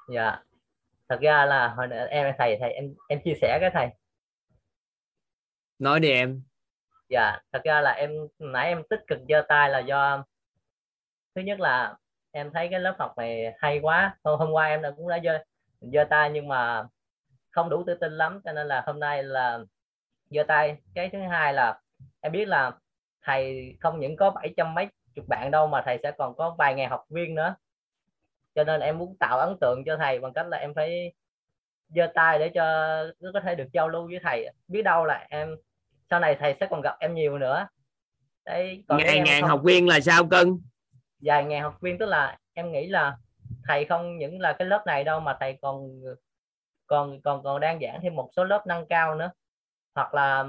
Dạ. 0.08 0.38
Thật 1.08 1.18
ra 1.20 1.44
là 1.46 1.68
hồi 1.68 1.86
nãy 1.86 2.06
em 2.08 2.34
thầy 2.38 2.56
thầy 2.60 2.72
em 2.72 2.94
em 3.08 3.20
chia 3.24 3.34
sẻ 3.40 3.58
cái 3.60 3.70
thầy. 3.74 3.88
Nói 5.78 6.00
đi 6.00 6.10
em. 6.10 6.42
Dạ 7.08 7.38
thật 7.52 7.60
ra 7.64 7.80
là 7.80 7.90
em 7.90 8.10
nãy 8.38 8.66
em 8.68 8.82
tích 8.90 9.00
cực 9.06 9.18
giơ 9.28 9.42
tay 9.48 9.70
là 9.70 9.78
do 9.78 10.24
thứ 11.34 11.40
nhất 11.42 11.60
là 11.60 11.96
em 12.30 12.50
thấy 12.54 12.68
cái 12.70 12.80
lớp 12.80 12.96
học 12.98 13.14
này 13.18 13.54
hay 13.58 13.78
quá. 13.82 14.16
Hôm, 14.24 14.38
hôm 14.38 14.50
qua 14.50 14.66
em 14.66 14.82
đã 14.82 14.90
cũng 14.96 15.08
đã 15.08 15.18
giơ 15.24 15.44
giơ 15.80 16.04
tay 16.10 16.30
nhưng 16.30 16.48
mà 16.48 16.84
không 17.50 17.68
đủ 17.68 17.82
tự 17.86 17.94
tin 17.94 18.12
lắm 18.12 18.40
cho 18.44 18.52
nên 18.52 18.66
là 18.66 18.82
hôm 18.86 19.00
nay 19.00 19.22
là 19.22 19.58
giơ 20.30 20.42
tay. 20.48 20.76
Cái 20.94 21.08
thứ 21.12 21.18
hai 21.22 21.54
là 21.54 21.80
em 22.20 22.32
biết 22.32 22.48
là 22.48 22.72
thầy 23.22 23.74
không 23.80 24.00
những 24.00 24.16
có 24.16 24.30
700 24.30 24.74
mấy 24.74 24.88
chục 25.14 25.24
bạn 25.28 25.50
đâu 25.50 25.66
mà 25.66 25.82
thầy 25.84 25.98
sẽ 26.02 26.10
còn 26.18 26.36
có 26.36 26.54
vài 26.58 26.74
ngàn 26.74 26.90
học 26.90 27.04
viên 27.10 27.34
nữa. 27.34 27.54
Cho 28.54 28.64
nên 28.64 28.80
em 28.80 28.98
muốn 28.98 29.16
tạo 29.20 29.38
ấn 29.38 29.56
tượng 29.60 29.82
cho 29.86 29.96
thầy 29.96 30.18
bằng 30.18 30.32
cách 30.32 30.46
là 30.46 30.56
em 30.58 30.74
phải 30.74 31.12
giơ 31.88 32.06
tay 32.14 32.38
để 32.38 32.48
cho 32.54 32.64
nó 33.20 33.30
có 33.34 33.40
thể 33.40 33.54
được 33.54 33.68
giao 33.72 33.88
lưu 33.88 34.06
với 34.06 34.18
thầy. 34.22 34.48
Biết 34.68 34.82
đâu 34.82 35.04
là 35.04 35.26
em 35.30 35.56
sau 36.10 36.20
này 36.20 36.36
thầy 36.40 36.56
sẽ 36.60 36.66
còn 36.70 36.80
gặp 36.80 36.96
em 37.00 37.14
nhiều 37.14 37.38
nữa. 37.38 37.68
Đấy 38.44 38.84
còn 38.88 38.98
em 38.98 39.24
ngàn 39.24 39.40
không- 39.40 39.50
học 39.50 39.60
viên 39.64 39.88
là 39.88 40.00
sao 40.00 40.26
cưng 40.26 40.60
vài 41.20 41.44
ngàn 41.44 41.62
học 41.62 41.80
viên 41.80 41.98
tức 41.98 42.06
là 42.06 42.38
em 42.54 42.72
nghĩ 42.72 42.86
là 42.88 43.16
thầy 43.68 43.84
không 43.84 44.18
những 44.18 44.40
là 44.40 44.52
cái 44.52 44.68
lớp 44.68 44.82
này 44.86 45.04
đâu 45.04 45.20
mà 45.20 45.36
thầy 45.40 45.58
còn 45.62 46.00
còn 46.86 47.20
còn 47.20 47.42
còn 47.42 47.60
đang 47.60 47.78
giảng 47.80 48.00
thêm 48.02 48.14
một 48.14 48.30
số 48.36 48.44
lớp 48.44 48.66
nâng 48.66 48.86
cao 48.86 49.14
nữa. 49.14 49.30
Hoặc 49.94 50.14
là 50.14 50.44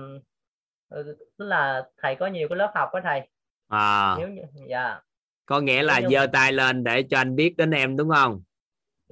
ừ, 0.89 1.17
tức 1.37 1.45
là 1.45 1.83
thầy 1.97 2.15
có 2.15 2.27
nhiều 2.27 2.47
cái 2.49 2.55
lớp 2.57 2.71
học 2.75 2.89
với 2.93 3.01
thầy. 3.01 3.27
À. 3.67 4.15
Nếu 4.19 4.27
như 4.27 4.41
dạ. 4.67 4.99
Có 5.45 5.59
nghĩa 5.59 5.83
là 5.83 6.01
giơ 6.11 6.27
tay 6.33 6.51
lên 6.51 6.83
để 6.83 7.03
cho 7.09 7.17
anh 7.17 7.35
biết 7.35 7.57
đến 7.57 7.71
em 7.71 7.97
đúng 7.97 8.09
không? 8.09 8.41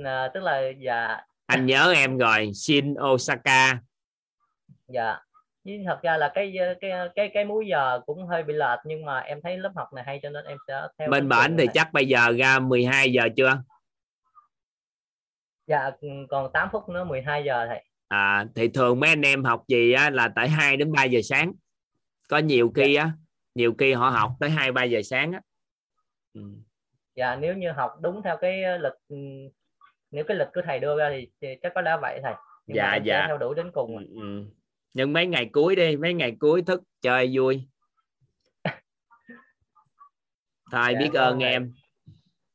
À, 0.03 0.31
tức 0.33 0.43
là 0.43 0.61
dạ. 0.79 1.17
Anh 1.45 1.65
nhớ 1.65 1.93
em 1.95 2.17
rồi 2.17 2.51
Shin 2.53 2.95
Osaka. 3.11 3.79
Dạ. 4.87 5.19
Nhưng 5.63 5.85
thật 5.85 5.99
ra 6.01 6.17
là 6.17 6.31
cái 6.35 6.53
cái 6.81 6.91
cái 7.15 7.29
cái 7.33 7.45
múi 7.45 7.67
giờ 7.67 7.99
cũng 8.05 8.27
hơi 8.27 8.43
bị 8.43 8.53
lệch 8.53 8.79
nhưng 8.85 9.05
mà 9.05 9.19
em 9.19 9.41
thấy 9.43 9.57
lớp 9.57 9.71
học 9.75 9.93
này 9.93 10.03
hay 10.07 10.19
cho 10.23 10.29
nên 10.29 10.45
em 10.45 10.57
sẽ 10.67 10.81
theo 10.99 11.09
bên 11.09 11.29
bển 11.29 11.57
thì 11.57 11.65
này. 11.65 11.67
chắc 11.73 11.93
bây 11.93 12.07
giờ 12.07 12.31
ra 12.39 12.59
12 12.59 13.11
giờ 13.11 13.23
chưa 13.35 13.61
dạ 15.67 15.91
còn 16.29 16.51
8 16.53 16.69
phút 16.71 16.89
nữa 16.89 17.03
12 17.03 17.43
giờ 17.43 17.65
thầy 17.67 17.83
à, 18.07 18.45
thì 18.55 18.67
thường 18.67 18.99
mấy 18.99 19.09
anh 19.09 19.21
em 19.21 19.43
học 19.43 19.63
gì 19.67 19.91
á, 19.91 20.09
là 20.09 20.27
tới 20.35 20.47
2 20.47 20.77
đến 20.77 20.91
3 20.91 21.03
giờ 21.03 21.19
sáng 21.23 21.53
có 22.29 22.37
nhiều 22.37 22.71
khi 22.75 22.95
á 22.95 23.11
nhiều 23.55 23.73
khi 23.77 23.93
họ 23.93 24.09
học 24.09 24.31
tới 24.39 24.49
2 24.49 24.71
3 24.71 24.83
giờ 24.83 25.01
sáng 25.01 25.31
á 25.31 25.41
Ừ. 26.33 26.41
dạ 27.15 27.35
nếu 27.35 27.55
như 27.57 27.71
học 27.71 27.91
đúng 28.01 28.21
theo 28.23 28.37
cái 28.41 28.79
lịch 28.79 28.93
ừ, 29.07 29.15
nếu 30.11 30.23
cái 30.27 30.37
lịch 30.37 30.47
của 30.53 30.61
thầy 30.65 30.79
đưa 30.79 30.97
ra 30.97 31.09
thì, 31.13 31.27
thì 31.41 31.47
chắc 31.61 31.71
có 31.75 31.81
lẽ 31.81 31.97
vậy 32.01 32.19
thầy 32.23 32.33
nhưng 32.67 32.75
Dạ, 32.75 32.95
dạ. 32.95 33.23
theo 33.27 33.37
đuổi 33.37 33.55
đến 33.55 33.71
cùng 33.73 33.97
Ừ. 33.97 34.45
nhưng 34.93 35.13
mấy 35.13 35.27
ngày 35.27 35.49
cuối 35.53 35.75
đi 35.75 35.97
mấy 35.97 36.13
ngày 36.13 36.35
cuối 36.39 36.61
thức 36.61 36.83
chơi 37.01 37.31
vui 37.37 37.67
thôi 40.71 40.93
Dạ, 40.93 40.99
biết 40.99 41.13
ơn 41.13 41.39
thầy. 41.39 41.49
em 41.49 41.73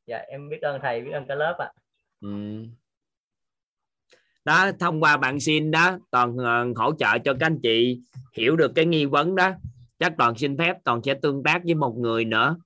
dạ 0.06 0.18
em 0.18 0.48
biết 0.48 0.62
ơn 0.62 0.80
thầy 0.82 1.00
biết 1.00 1.10
ơn 1.12 1.26
cả 1.28 1.34
lớp 1.34 1.56
ạ 1.58 1.72
Ừ 2.20 2.28
đó 4.44 4.70
thông 4.80 5.02
qua 5.02 5.16
bạn 5.16 5.40
xin 5.40 5.70
đó 5.70 5.98
toàn 6.10 6.36
uh, 6.36 6.76
hỗ 6.76 6.92
trợ 6.98 7.18
cho 7.18 7.34
các 7.40 7.46
anh 7.46 7.60
chị 7.62 8.00
hiểu 8.36 8.56
được 8.56 8.72
cái 8.74 8.86
nghi 8.86 9.04
vấn 9.06 9.34
đó. 9.34 9.50
Chắc 9.98 10.14
toàn 10.18 10.38
xin 10.38 10.58
phép 10.58 10.76
toàn 10.84 11.00
sẽ 11.04 11.14
tương 11.14 11.42
tác 11.42 11.64
với 11.64 11.74
một 11.74 11.96
người 11.96 12.24
nữa 12.24 12.56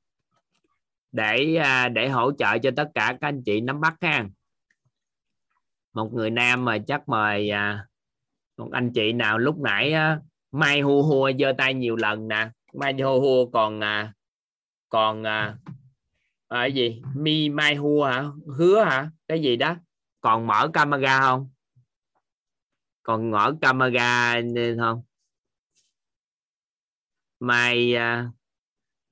để 1.13 1.59
uh, 1.61 1.93
để 1.93 2.09
hỗ 2.09 2.33
trợ 2.33 2.59
cho 2.59 2.71
tất 2.77 2.89
cả 2.95 3.17
các 3.21 3.29
anh 3.29 3.43
chị 3.43 3.61
nắm 3.61 3.81
bắt 3.81 3.95
ha. 4.01 4.25
Một 5.95 6.13
người 6.13 6.31
nam 6.31 6.65
mà 6.65 6.79
chắc 6.79 7.09
mời 7.09 7.51
uh, 7.51 7.87
một 8.57 8.69
anh 8.73 8.93
chị 8.93 9.13
nào 9.13 9.39
lúc 9.39 9.59
nãy 9.59 9.95
uh, 9.95 10.23
mai 10.53 10.81
hua 10.81 11.03
hua 11.03 11.31
giơ 11.39 11.53
tay 11.59 11.75
nhiều 11.75 11.97
lần 11.97 12.29
nè. 12.29 12.51
Mai 12.75 12.93
hua 12.93 13.21
hua 13.21 13.47
còn 13.47 13.79
uh, 13.79 14.09
còn 14.89 15.21
uh, 15.21 15.27
à, 15.27 15.55
cái 16.49 16.73
gì? 16.73 17.03
Mi 17.15 17.49
mai 17.49 17.75
hua 17.75 18.05
hả? 18.05 18.25
Hứa 18.57 18.85
hả? 18.85 19.11
Cái 19.29 19.43
gì 19.43 19.57
đó? 19.57 19.77
Còn 20.21 20.47
mở 20.47 20.69
camera 20.73 21.21
không? 21.21 21.49
Còn 23.07 23.31
mở 23.31 23.55
camera 23.61 24.41
nên 24.41 24.79
không? 24.79 25.03
Mai 27.41 27.95
à, 27.95 28.31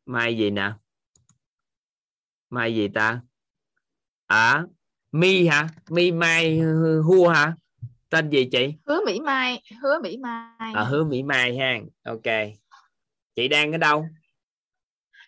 mai 0.06 0.38
gì 0.38 0.50
nè? 0.50 0.72
Mai 2.50 2.74
gì 2.74 2.88
ta? 2.88 3.20
À 4.26 4.64
mi 5.12 5.46
hả? 5.46 5.68
Mi 5.90 6.12
mai 6.12 6.60
hua 7.04 7.28
hả? 7.28 7.56
Tên 8.08 8.30
gì 8.30 8.48
chị? 8.52 8.74
Hứa 8.86 9.00
Mỹ 9.06 9.20
Mai 9.20 9.62
hứa 9.82 9.98
Mỹ 10.02 10.16
Mai. 10.16 10.72
À, 10.74 10.84
hứa 10.84 11.04
mỹ 11.04 11.22
mai 11.22 11.58
ha. 11.58 11.78
Ok. 12.04 12.54
Chị 13.34 13.48
đang 13.48 13.72
ở 13.72 13.78
đâu? 13.78 14.06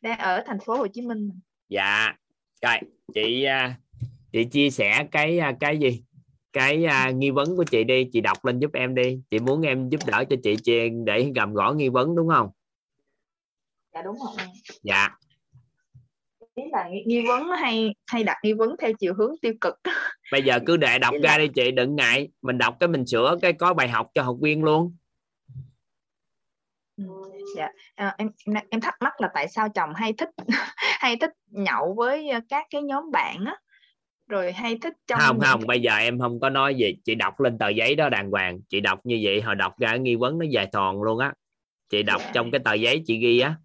Đang 0.02 0.18
ở 0.18 0.42
thành 0.46 0.58
phố 0.60 0.76
Hồ 0.76 0.86
Chí 0.92 1.02
Minh. 1.02 1.40
Dạ. 1.68 2.16
Rồi 2.62 2.76
chị 3.14 3.44
à, 3.44 3.78
chị 4.32 4.44
chia 4.44 4.70
sẻ 4.70 5.06
cái 5.10 5.38
à, 5.38 5.52
cái 5.60 5.78
gì 5.78 6.02
cái 6.56 6.84
à, 6.84 7.10
nghi 7.10 7.30
vấn 7.30 7.56
của 7.56 7.64
chị 7.64 7.84
đi 7.84 8.08
chị 8.12 8.20
đọc 8.20 8.44
lên 8.44 8.58
giúp 8.58 8.70
em 8.72 8.94
đi. 8.94 9.20
Chị 9.30 9.38
muốn 9.38 9.62
em 9.62 9.88
giúp 9.88 10.00
đỡ 10.06 10.24
cho 10.30 10.36
chị 10.42 10.56
chị 10.64 10.88
để 11.04 11.32
làm 11.36 11.54
rõ 11.54 11.72
nghi 11.72 11.88
vấn 11.88 12.16
đúng 12.16 12.28
không? 12.28 12.50
Dạ 13.94 14.02
đúng 14.02 14.16
rồi. 14.18 14.46
Dạ. 14.82 15.08
Ý 16.54 16.62
là 16.72 16.88
nghi, 16.88 17.02
nghi 17.06 17.26
vấn 17.28 17.48
hay 17.50 17.94
hay 18.06 18.24
đặt 18.24 18.36
nghi 18.42 18.52
vấn 18.52 18.76
theo 18.78 18.92
chiều 18.98 19.14
hướng 19.14 19.34
tiêu 19.42 19.52
cực. 19.60 19.74
Bây 20.32 20.42
giờ 20.42 20.58
cứ 20.66 20.76
để 20.76 20.98
đọc 20.98 21.14
ra 21.22 21.38
đi 21.38 21.48
chị 21.48 21.70
đừng 21.70 21.96
ngại. 21.96 22.28
Mình 22.42 22.58
đọc 22.58 22.76
cái 22.80 22.88
mình 22.88 23.06
sửa 23.06 23.36
cái 23.42 23.52
có 23.52 23.74
bài 23.74 23.88
học 23.88 24.10
cho 24.14 24.22
học 24.22 24.36
viên 24.42 24.64
luôn. 24.64 24.96
Dạ. 27.56 27.68
À, 27.94 28.14
em 28.18 28.30
em 28.70 28.80
thắc 28.80 28.94
mắc 29.00 29.20
là 29.20 29.28
tại 29.34 29.48
sao 29.48 29.68
chồng 29.68 29.94
hay 29.94 30.12
thích 30.12 30.30
hay 30.76 31.16
thích 31.16 31.30
nhậu 31.46 31.94
với 31.96 32.28
ờ, 32.28 32.40
các 32.48 32.66
cái 32.70 32.82
nhóm 32.82 33.10
bạn 33.10 33.44
á 33.44 33.56
rồi 34.26 34.52
hay 34.52 34.78
thích 34.82 34.94
trong 35.06 35.18
không 35.22 35.40
không 35.40 35.66
bây 35.66 35.82
giờ 35.82 35.96
em 35.96 36.18
không 36.18 36.40
có 36.40 36.50
nói 36.50 36.74
gì. 36.74 36.96
Chị 37.04 37.14
đọc 37.14 37.40
lên 37.40 37.58
tờ 37.58 37.68
giấy 37.68 37.94
đó 37.94 38.08
đàng 38.08 38.30
hoàng. 38.30 38.60
Chị 38.68 38.80
đọc 38.80 39.00
như 39.06 39.20
vậy 39.22 39.40
hồi 39.40 39.54
đọc 39.54 39.78
ra 39.78 39.96
nghi 39.96 40.16
vấn 40.16 40.38
nó 40.38 40.46
dài 40.50 40.68
thòn 40.72 41.02
luôn 41.02 41.18
á. 41.18 41.32
Chị 41.88 42.02
đọc 42.02 42.20
Dạ. 42.24 42.30
trong 42.34 42.50
cái 42.50 42.60
tờ 42.64 42.74
giấy 42.74 43.02
chị 43.06 43.18
ghi 43.18 43.40
á. 43.40 43.56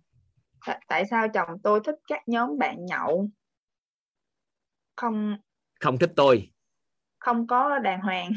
Tại- 0.66 0.82
tại 0.88 1.06
sao 1.06 1.28
chồng 1.34 1.50
tôi 1.64 1.80
thích 1.86 1.96
các 2.08 2.28
nhóm 2.28 2.58
bạn 2.58 2.86
nhậu? 2.86 3.30
Không. 4.96 5.38
Không 5.80 5.98
thích 5.98 6.12
tôi. 6.16 6.52
Không 7.20 7.48
có 7.48 7.80
đàng 7.80 8.02
hoàng. 8.02 8.32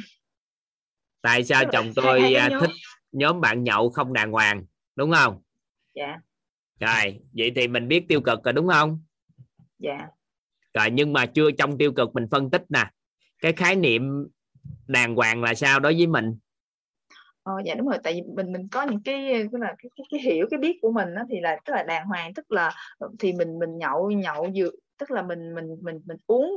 Tại 1.21 1.45
sao 1.45 1.65
chồng 1.73 1.87
tôi 1.97 2.21
cái 2.21 2.35
à, 2.35 2.49
nhóm. 2.49 2.61
thích 2.61 2.71
nhóm 3.13 3.41
bạn 3.41 3.65
nhậu 3.65 3.91
không 3.91 4.13
đàng 4.13 4.33
hoàng 4.33 4.65
đúng 4.97 5.13
không? 5.13 5.43
Dạ. 5.95 6.19
Rồi 6.81 7.21
vậy 7.33 7.53
thì 7.57 7.69
mình 7.69 7.89
biết 7.89 8.05
tiêu 8.09 8.21
cực 8.21 8.45
rồi 8.45 8.53
đúng 8.53 8.69
không? 8.69 9.03
Dạ 9.79 10.09
rồi 10.75 10.91
nhưng 10.93 11.13
mà 11.13 11.27
chưa 11.27 11.51
trong 11.51 11.79
tiêu 11.79 11.93
cực 11.93 12.15
mình 12.15 12.27
phân 12.31 12.51
tích 12.51 12.63
nè 12.69 12.91
cái 13.43 13.53
khái 13.53 13.77
niệm 13.77 14.29
đàng 14.87 15.15
hoàng 15.15 15.43
là 15.43 15.55
sao 15.55 15.81
đối 15.81 15.95
với 15.95 16.07
mình? 16.07 16.37
Ờ, 17.43 17.53
dạ 17.65 17.75
đúng 17.75 17.89
rồi 17.89 17.99
tại 18.03 18.13
vì 18.13 18.23
mình 18.35 18.53
mình 18.53 18.69
có 18.69 18.83
những 18.83 19.03
cái 19.03 19.25
cái 19.53 19.61
là 19.61 19.75
cái, 19.79 19.91
cái, 19.97 20.07
cái 20.11 20.21
hiểu 20.21 20.47
cái 20.51 20.59
biết 20.59 20.79
của 20.83 20.93
mình 20.93 21.15
đó 21.15 21.23
thì 21.31 21.41
là 21.41 21.57
tức 21.65 21.73
là 21.73 21.83
đàng 21.83 22.07
hoàng 22.07 22.35
tức 22.35 22.53
là 22.53 22.73
ờ, 22.99 23.09
thì 23.19 23.33
mình 23.33 23.59
mình 23.59 23.79
nhậu 23.79 24.11
nhậu 24.11 24.51
dược 24.55 24.75
tức 25.09 25.15
là 25.15 25.23
mình 25.23 25.55
mình 25.55 25.67
mình 25.83 26.01
mình 26.05 26.17
uống 26.27 26.51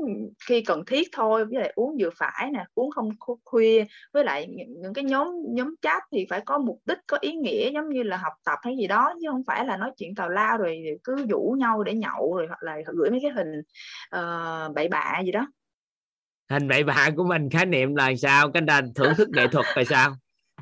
khi 0.48 0.62
cần 0.62 0.86
thiết 0.86 1.08
thôi 1.12 1.46
với 1.46 1.60
lại 1.60 1.72
uống 1.76 1.98
vừa 2.00 2.10
phải 2.16 2.50
nè 2.54 2.66
uống 2.74 2.92
không 2.92 3.10
khuya. 3.46 3.86
Với 4.14 4.24
lại 4.24 4.48
những, 4.48 4.82
những 4.82 4.94
cái 4.94 5.04
nhóm 5.04 5.28
nhóm 5.50 5.76
chat 5.82 6.04
thì 6.12 6.26
phải 6.30 6.42
có 6.46 6.58
mục 6.58 6.80
đích 6.86 6.98
có 7.08 7.18
ý 7.22 7.34
nghĩa 7.34 7.72
giống 7.74 7.90
như 7.90 8.04
là 8.04 8.18
học 8.18 8.34
tập 8.46 8.60
hay 8.64 8.78
gì 8.78 8.88
đó 8.88 9.14
chứ 9.22 9.28
không 9.32 9.44
phải 9.48 9.66
là 9.66 9.78
nói 9.78 9.92
chuyện 9.98 10.16
tào 10.16 10.30
lao 10.30 10.58
rồi 10.58 10.84
cứ 11.04 11.16
rủ 11.30 11.56
nhau 11.60 11.84
để 11.84 11.94
nhậu 11.94 12.36
rồi 12.38 12.48
hoặc 12.48 12.64
là 12.64 12.78
gửi 12.86 13.10
mấy 13.10 13.20
cái 13.22 13.32
hình 13.32 13.60
uh, 14.16 14.76
bậy 14.76 14.88
bạ 14.88 15.22
gì 15.26 15.32
đó. 15.32 15.48
Hình 16.52 16.68
bậy 16.68 16.84
bạ 16.84 17.10
của 17.18 17.24
mình 17.24 17.50
khái 17.50 17.66
niệm 17.66 17.96
là 17.96 18.12
sao? 18.18 18.52
Cái 18.52 18.62
đàn 18.62 18.94
thưởng 18.94 19.14
thức 19.18 19.30
nghệ 19.30 19.48
thuật 19.48 19.66
là 19.76 19.84
sao? 19.84 20.16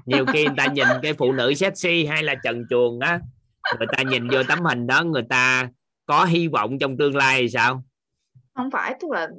Nhiều 0.06 0.26
khi 0.26 0.46
người 0.46 0.56
ta 0.58 0.66
nhìn 0.66 0.88
cái 1.02 1.14
phụ 1.14 1.32
nữ 1.32 1.54
sexy 1.54 2.06
hay 2.06 2.24
là 2.24 2.36
trần 2.44 2.64
chuồng 2.70 3.00
á 3.00 3.20
người 3.80 3.88
ta 3.98 4.04
nhìn 4.04 4.28
vô 4.30 4.44
tấm 4.44 4.60
hình 4.60 4.88
đó 4.88 5.04
người 5.04 5.24
ta 5.30 5.70
có 6.06 6.26
hy 6.26 6.48
vọng 6.48 6.78
trong 6.80 6.98
tương 6.98 7.16
lai 7.16 7.42
thì 7.42 7.50
sao? 7.50 7.84
Không 8.54 8.72
phải 8.72 8.96
tức 9.00 9.12
là 9.12 9.30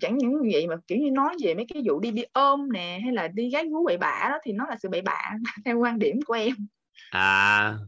chẳng 0.00 0.18
những 0.18 0.42
vậy 0.52 0.66
mà 0.66 0.76
kiểu 0.86 0.98
như 0.98 1.10
nói 1.10 1.34
về 1.42 1.54
mấy 1.54 1.66
cái 1.68 1.82
vụ 1.86 2.00
đi 2.00 2.10
đi 2.10 2.22
ôm 2.32 2.72
nè 2.72 3.00
hay 3.02 3.12
là 3.12 3.28
đi 3.28 3.50
gái 3.50 3.66
gú 3.66 3.84
bậy 3.86 3.98
bạ 3.98 4.26
đó 4.30 4.38
thì 4.44 4.52
nó 4.52 4.66
là 4.68 4.76
sự 4.82 4.88
bậy 4.88 5.02
bạ 5.02 5.30
theo 5.64 5.78
quan 5.78 5.98
điểm 5.98 6.20
của 6.26 6.34
em. 6.34 6.54
À 7.10 7.78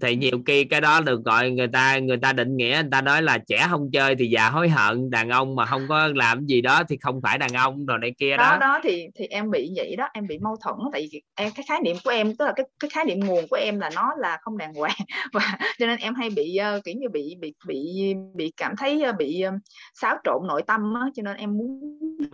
thì 0.00 0.16
nhiều 0.16 0.42
khi 0.46 0.64
cái 0.64 0.80
đó 0.80 1.00
được 1.00 1.24
gọi 1.24 1.50
người 1.50 1.68
ta 1.68 1.98
người 1.98 2.16
ta 2.16 2.32
định 2.32 2.56
nghĩa 2.56 2.78
người 2.82 2.90
ta 2.90 3.00
nói 3.00 3.22
là 3.22 3.38
trẻ 3.38 3.66
không 3.70 3.90
chơi 3.92 4.14
thì 4.16 4.26
già 4.26 4.48
hối 4.50 4.68
hận 4.68 5.10
đàn 5.10 5.28
ông 5.28 5.56
mà 5.56 5.66
không 5.66 5.82
có 5.88 6.08
làm 6.14 6.46
gì 6.46 6.60
đó 6.60 6.82
thì 6.88 6.96
không 7.00 7.20
phải 7.22 7.38
đàn 7.38 7.52
ông 7.52 7.86
rồi 7.86 7.98
này 7.98 8.12
kia 8.18 8.36
đó 8.36 8.50
đó. 8.50 8.56
đó 8.58 8.80
thì 8.82 9.06
thì 9.14 9.26
em 9.26 9.50
bị 9.50 9.72
vậy 9.76 9.96
đó 9.96 10.08
em 10.14 10.26
bị 10.26 10.38
mâu 10.38 10.56
thuẫn 10.64 10.76
tại 10.92 11.08
vì 11.12 11.22
em 11.36 11.50
cái 11.56 11.64
khái 11.68 11.80
niệm 11.80 11.96
của 12.04 12.10
em 12.10 12.36
tức 12.36 12.44
là 12.44 12.52
cái 12.56 12.66
cái 12.80 12.90
khái 12.90 13.04
niệm 13.04 13.20
nguồn 13.20 13.48
của 13.50 13.56
em 13.56 13.80
là 13.80 13.90
nó 13.94 14.10
là 14.18 14.38
không 14.42 14.58
đàng 14.58 14.74
hoàng 14.74 14.96
và 15.32 15.58
cho 15.78 15.86
nên 15.86 15.98
em 15.98 16.14
hay 16.14 16.30
bị 16.30 16.56
ờ, 16.56 16.80
kiểu 16.84 16.94
như 16.98 17.08
bị 17.08 17.36
bị 17.40 17.54
bị 17.66 18.14
bị 18.34 18.52
cảm 18.56 18.76
thấy 18.76 19.02
ờ, 19.02 19.12
bị 19.12 19.40
ờ, 19.40 19.52
xáo 19.94 20.16
trộn 20.24 20.46
nội 20.48 20.62
tâm 20.66 20.94
á 20.94 21.06
cho 21.14 21.22
nên 21.22 21.36
em 21.36 21.58
muốn 21.58 21.80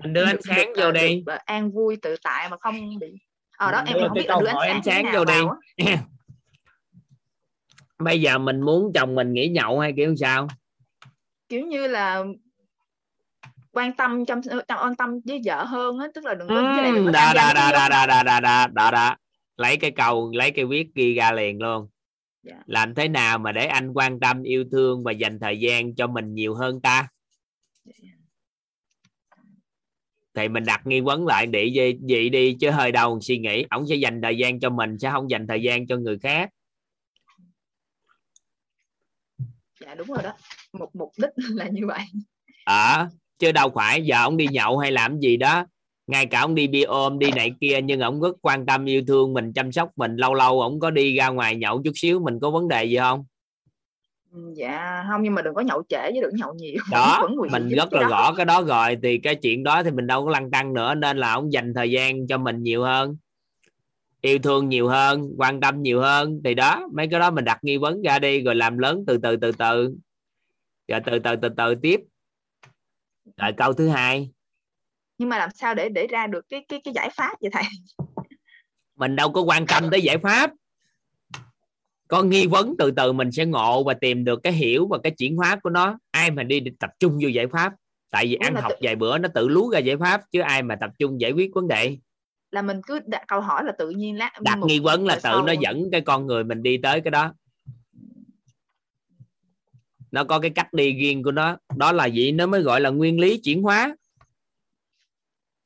mình 0.02 0.12
đưa 0.12 0.24
ánh 0.24 0.36
được- 0.36 0.40
sáng 0.44 0.72
vô 0.76 0.92
đi. 0.92 1.24
an 1.44 1.70
vui 1.70 1.96
tự 2.02 2.16
tại 2.22 2.48
mà 2.48 2.56
không 2.60 2.98
bị. 2.98 3.06
Ờ 3.58 3.72
đó 3.72 3.82
Mình 3.86 3.94
em 3.96 4.08
không 4.08 4.14
biết 4.14 4.26
đưa 4.40 4.46
ánh 4.46 4.56
ánh 4.68 4.82
sáng, 4.84 5.04
vô 5.14 5.24
đi. 5.24 5.86
Bây 7.98 8.20
giờ 8.20 8.38
mình 8.38 8.60
muốn 8.60 8.92
chồng 8.94 9.14
mình 9.14 9.32
nghỉ 9.32 9.48
nhậu 9.48 9.78
hay 9.80 9.92
kiểu 9.96 10.14
sao? 10.16 10.48
Kiểu 11.48 11.66
như 11.66 11.86
là 11.86 12.24
quan 13.72 13.96
tâm 13.96 14.24
chăm 14.24 14.40
chăm- 14.42 14.78
quan 14.80 14.96
tâm 14.96 15.20
với 15.24 15.40
vợ 15.44 15.64
hơn 15.64 15.98
á 15.98 16.06
tức 16.14 16.24
là 16.24 16.34
đừng 16.34 16.48
có 16.48 16.54
với 16.54 16.64
lại 16.82 16.92
đừng 16.92 17.04
Ừm, 17.04 17.06
có 17.06 17.12
đó 17.12 17.20
tham 17.26 17.34
gia 17.36 17.52
đó 17.52 17.54
mấy 17.54 17.72
đó 17.72 17.88
cái 17.88 17.88
đó. 17.88 17.96
nhóm 17.96 18.06
đó 18.08 18.22
đó 18.22 18.40
đó 18.40 18.66
đó 18.74 18.90
đó 18.90 19.16
lấy 19.56 19.76
cái 19.76 19.90
câu 19.90 20.30
lấy 20.34 20.50
cái 20.50 20.64
viết 20.64 20.86
ghi 20.94 21.14
ra 21.14 21.32
liền 21.32 21.62
luôn. 21.62 21.88
Dạ. 22.42 22.62
làm 22.66 22.94
thế 22.94 23.08
nào 23.08 23.38
mà 23.38 23.52
để 23.52 23.66
anh 23.66 23.92
quan 23.92 24.20
tâm 24.20 24.42
yêu 24.42 24.64
thương 24.72 25.04
và 25.04 25.12
dành 25.12 25.38
thời 25.40 25.60
gian 25.60 25.94
cho 25.94 26.06
mình 26.06 26.34
nhiều 26.34 26.54
hơn 26.54 26.80
ta? 26.80 27.08
Thì 30.34 30.48
mình 30.48 30.64
đặt 30.64 30.86
nghi 30.86 31.00
vấn 31.00 31.26
lại 31.26 31.46
để 31.46 31.70
vậy, 31.74 31.98
vậy 32.08 32.28
đi 32.28 32.56
chứ 32.60 32.70
hơi 32.70 32.92
đầu 32.92 33.20
suy 33.20 33.38
nghĩ. 33.38 33.64
Ổng 33.70 33.86
sẽ 33.86 33.94
dành 33.94 34.22
thời 34.22 34.38
gian 34.38 34.60
cho 34.60 34.70
mình 34.70 34.98
sẽ 34.98 35.10
không 35.10 35.30
dành 35.30 35.46
thời 35.46 35.62
gian 35.62 35.86
cho 35.86 35.96
người 35.96 36.18
khác 36.18 36.50
dạ 39.86 39.94
đúng 39.94 40.06
rồi 40.06 40.22
đó. 40.22 40.32
Một 40.72 40.88
mục 40.94 41.12
đích 41.18 41.30
là 41.54 41.68
như 41.68 41.86
vậy. 41.86 42.00
Ở 42.64 43.08
chứ 43.38 43.52
đâu 43.52 43.70
phải 43.74 44.02
giờ 44.02 44.16
ông 44.16 44.36
đi 44.36 44.46
nhậu 44.46 44.78
hay 44.78 44.92
làm 44.92 45.20
gì 45.20 45.36
đó. 45.36 45.66
Ngay 46.06 46.26
cả 46.26 46.40
ông 46.40 46.54
đi 46.54 46.66
bia 46.66 46.82
ôm 46.82 47.18
đi 47.18 47.30
này 47.30 47.52
kia 47.60 47.80
nhưng 47.84 48.00
ông 48.00 48.20
rất 48.20 48.36
quan 48.42 48.66
tâm 48.66 48.84
yêu 48.84 49.02
thương 49.06 49.32
mình 49.32 49.52
chăm 49.52 49.72
sóc 49.72 49.90
mình. 49.96 50.16
Lâu 50.16 50.34
lâu 50.34 50.60
ông 50.60 50.80
có 50.80 50.90
đi 50.90 51.16
ra 51.16 51.28
ngoài 51.28 51.56
nhậu 51.56 51.82
chút 51.82 51.92
xíu 51.94 52.20
mình 52.20 52.40
có 52.40 52.50
vấn 52.50 52.68
đề 52.68 52.84
gì 52.84 52.96
không? 52.96 53.24
Ừ, 54.32 54.52
dạ 54.56 55.04
không 55.10 55.22
nhưng 55.22 55.34
mà 55.34 55.42
đừng 55.42 55.54
có 55.54 55.60
nhậu 55.60 55.82
trễ 55.88 56.12
với 56.12 56.20
đừng 56.22 56.36
nhậu 56.36 56.54
nhiều. 56.54 56.82
Đó 56.90 57.28
mình 57.50 57.68
rất 57.68 57.92
là 57.92 58.02
đó. 58.02 58.08
rõ 58.08 58.34
cái 58.34 58.46
đó 58.46 58.62
rồi. 58.62 58.96
Thì 59.02 59.18
cái 59.18 59.34
chuyện 59.34 59.62
đó 59.64 59.82
thì 59.82 59.90
mình 59.90 60.06
đâu 60.06 60.24
có 60.24 60.30
lăn 60.30 60.50
tăng 60.50 60.74
nữa 60.74 60.94
nên 60.94 61.18
là 61.18 61.32
ông 61.32 61.52
dành 61.52 61.74
thời 61.74 61.90
gian 61.90 62.26
cho 62.26 62.38
mình 62.38 62.62
nhiều 62.62 62.82
hơn 62.82 63.16
yêu 64.26 64.38
thương 64.38 64.68
nhiều 64.68 64.88
hơn 64.88 65.34
quan 65.38 65.60
tâm 65.60 65.82
nhiều 65.82 66.00
hơn. 66.00 66.40
Thì 66.44 66.54
đó 66.54 66.88
mấy 66.92 67.08
cái 67.10 67.20
đó 67.20 67.30
mình 67.30 67.44
đặt 67.44 67.58
nghi 67.62 67.76
vấn 67.76 68.02
ra 68.02 68.18
đi 68.18 68.42
rồi 68.42 68.54
làm 68.54 68.78
lớn 68.78 69.04
từ 69.06 69.18
từ 69.18 69.36
từ 69.36 69.52
từ. 69.52 69.94
Rồi 70.88 71.00
từ 71.06 71.18
từ 71.18 71.36
từ 71.42 71.48
từ 71.56 71.74
tiếp. 71.74 72.00
Rồi 73.36 73.52
câu 73.56 73.72
thứ 73.72 73.88
hai. 73.88 74.30
Nhưng 75.18 75.28
mà 75.28 75.38
làm 75.38 75.50
sao 75.54 75.74
để 75.74 75.88
để 75.88 76.06
ra 76.06 76.26
được 76.26 76.44
cái 76.48 76.64
cái 76.68 76.80
cái 76.84 76.94
giải 76.94 77.10
pháp 77.16 77.40
vậy 77.40 77.50
thầy? 77.52 77.62
Mình 78.96 79.16
đâu 79.16 79.32
có 79.32 79.42
quan 79.42 79.66
tâm 79.66 79.90
tới 79.90 80.02
giải 80.02 80.18
pháp. 80.18 80.50
Có 82.08 82.22
nghi 82.22 82.46
vấn 82.46 82.74
từ 82.78 82.90
từ 82.90 83.12
mình 83.12 83.32
sẽ 83.32 83.46
ngộ 83.46 83.84
và 83.84 83.94
tìm 83.94 84.24
được 84.24 84.40
cái 84.42 84.52
hiểu 84.52 84.86
và 84.86 84.98
cái 85.02 85.12
chuyển 85.18 85.36
hóa 85.36 85.56
của 85.62 85.70
nó. 85.70 85.98
Ai 86.10 86.30
mà 86.30 86.42
đi 86.42 86.62
tập 86.80 86.90
trung 86.98 87.18
vô 87.22 87.28
giải 87.28 87.46
pháp? 87.46 87.72
Tại 88.10 88.26
vì 88.26 88.34
Ủa 88.34 88.44
ăn 88.44 88.54
học 88.54 88.70
tự- 88.70 88.76
vài 88.80 88.96
bữa 88.96 89.18
nó 89.18 89.28
tự 89.34 89.48
lú 89.48 89.70
ra 89.70 89.78
giải 89.78 89.96
pháp 89.96 90.22
chứ 90.32 90.40
ai 90.40 90.62
mà 90.62 90.76
tập 90.80 90.90
trung 90.98 91.20
giải 91.20 91.32
quyết 91.32 91.50
vấn 91.54 91.68
đề 91.68 91.96
là 92.56 92.62
mình 92.62 92.80
cứ 92.86 93.00
đặt 93.06 93.22
câu 93.28 93.40
hỏi 93.40 93.64
là 93.64 93.72
tự 93.78 93.90
nhiên 93.90 94.16
lát 94.18 94.32
đặt 94.40 94.58
một- 94.58 94.66
nghi 94.66 94.78
vấn 94.80 95.06
là 95.06 95.14
tự 95.14 95.20
sau- 95.20 95.44
nó 95.44 95.52
dẫn 95.52 95.90
cái 95.92 96.00
con 96.00 96.26
người 96.26 96.44
mình 96.44 96.62
đi 96.62 96.78
tới 96.82 97.00
cái 97.00 97.10
đó. 97.10 97.34
Nó 100.10 100.24
có 100.24 100.40
cái 100.40 100.50
cách 100.50 100.72
đi 100.72 100.92
riêng 100.92 101.22
của 101.22 101.32
nó. 101.32 101.56
Đó 101.76 101.92
là 101.92 102.06
gì? 102.06 102.32
Nó 102.32 102.46
mới 102.46 102.62
gọi 102.62 102.80
là 102.80 102.90
nguyên 102.90 103.20
lý 103.20 103.40
chuyển 103.40 103.62
hóa. 103.62 103.96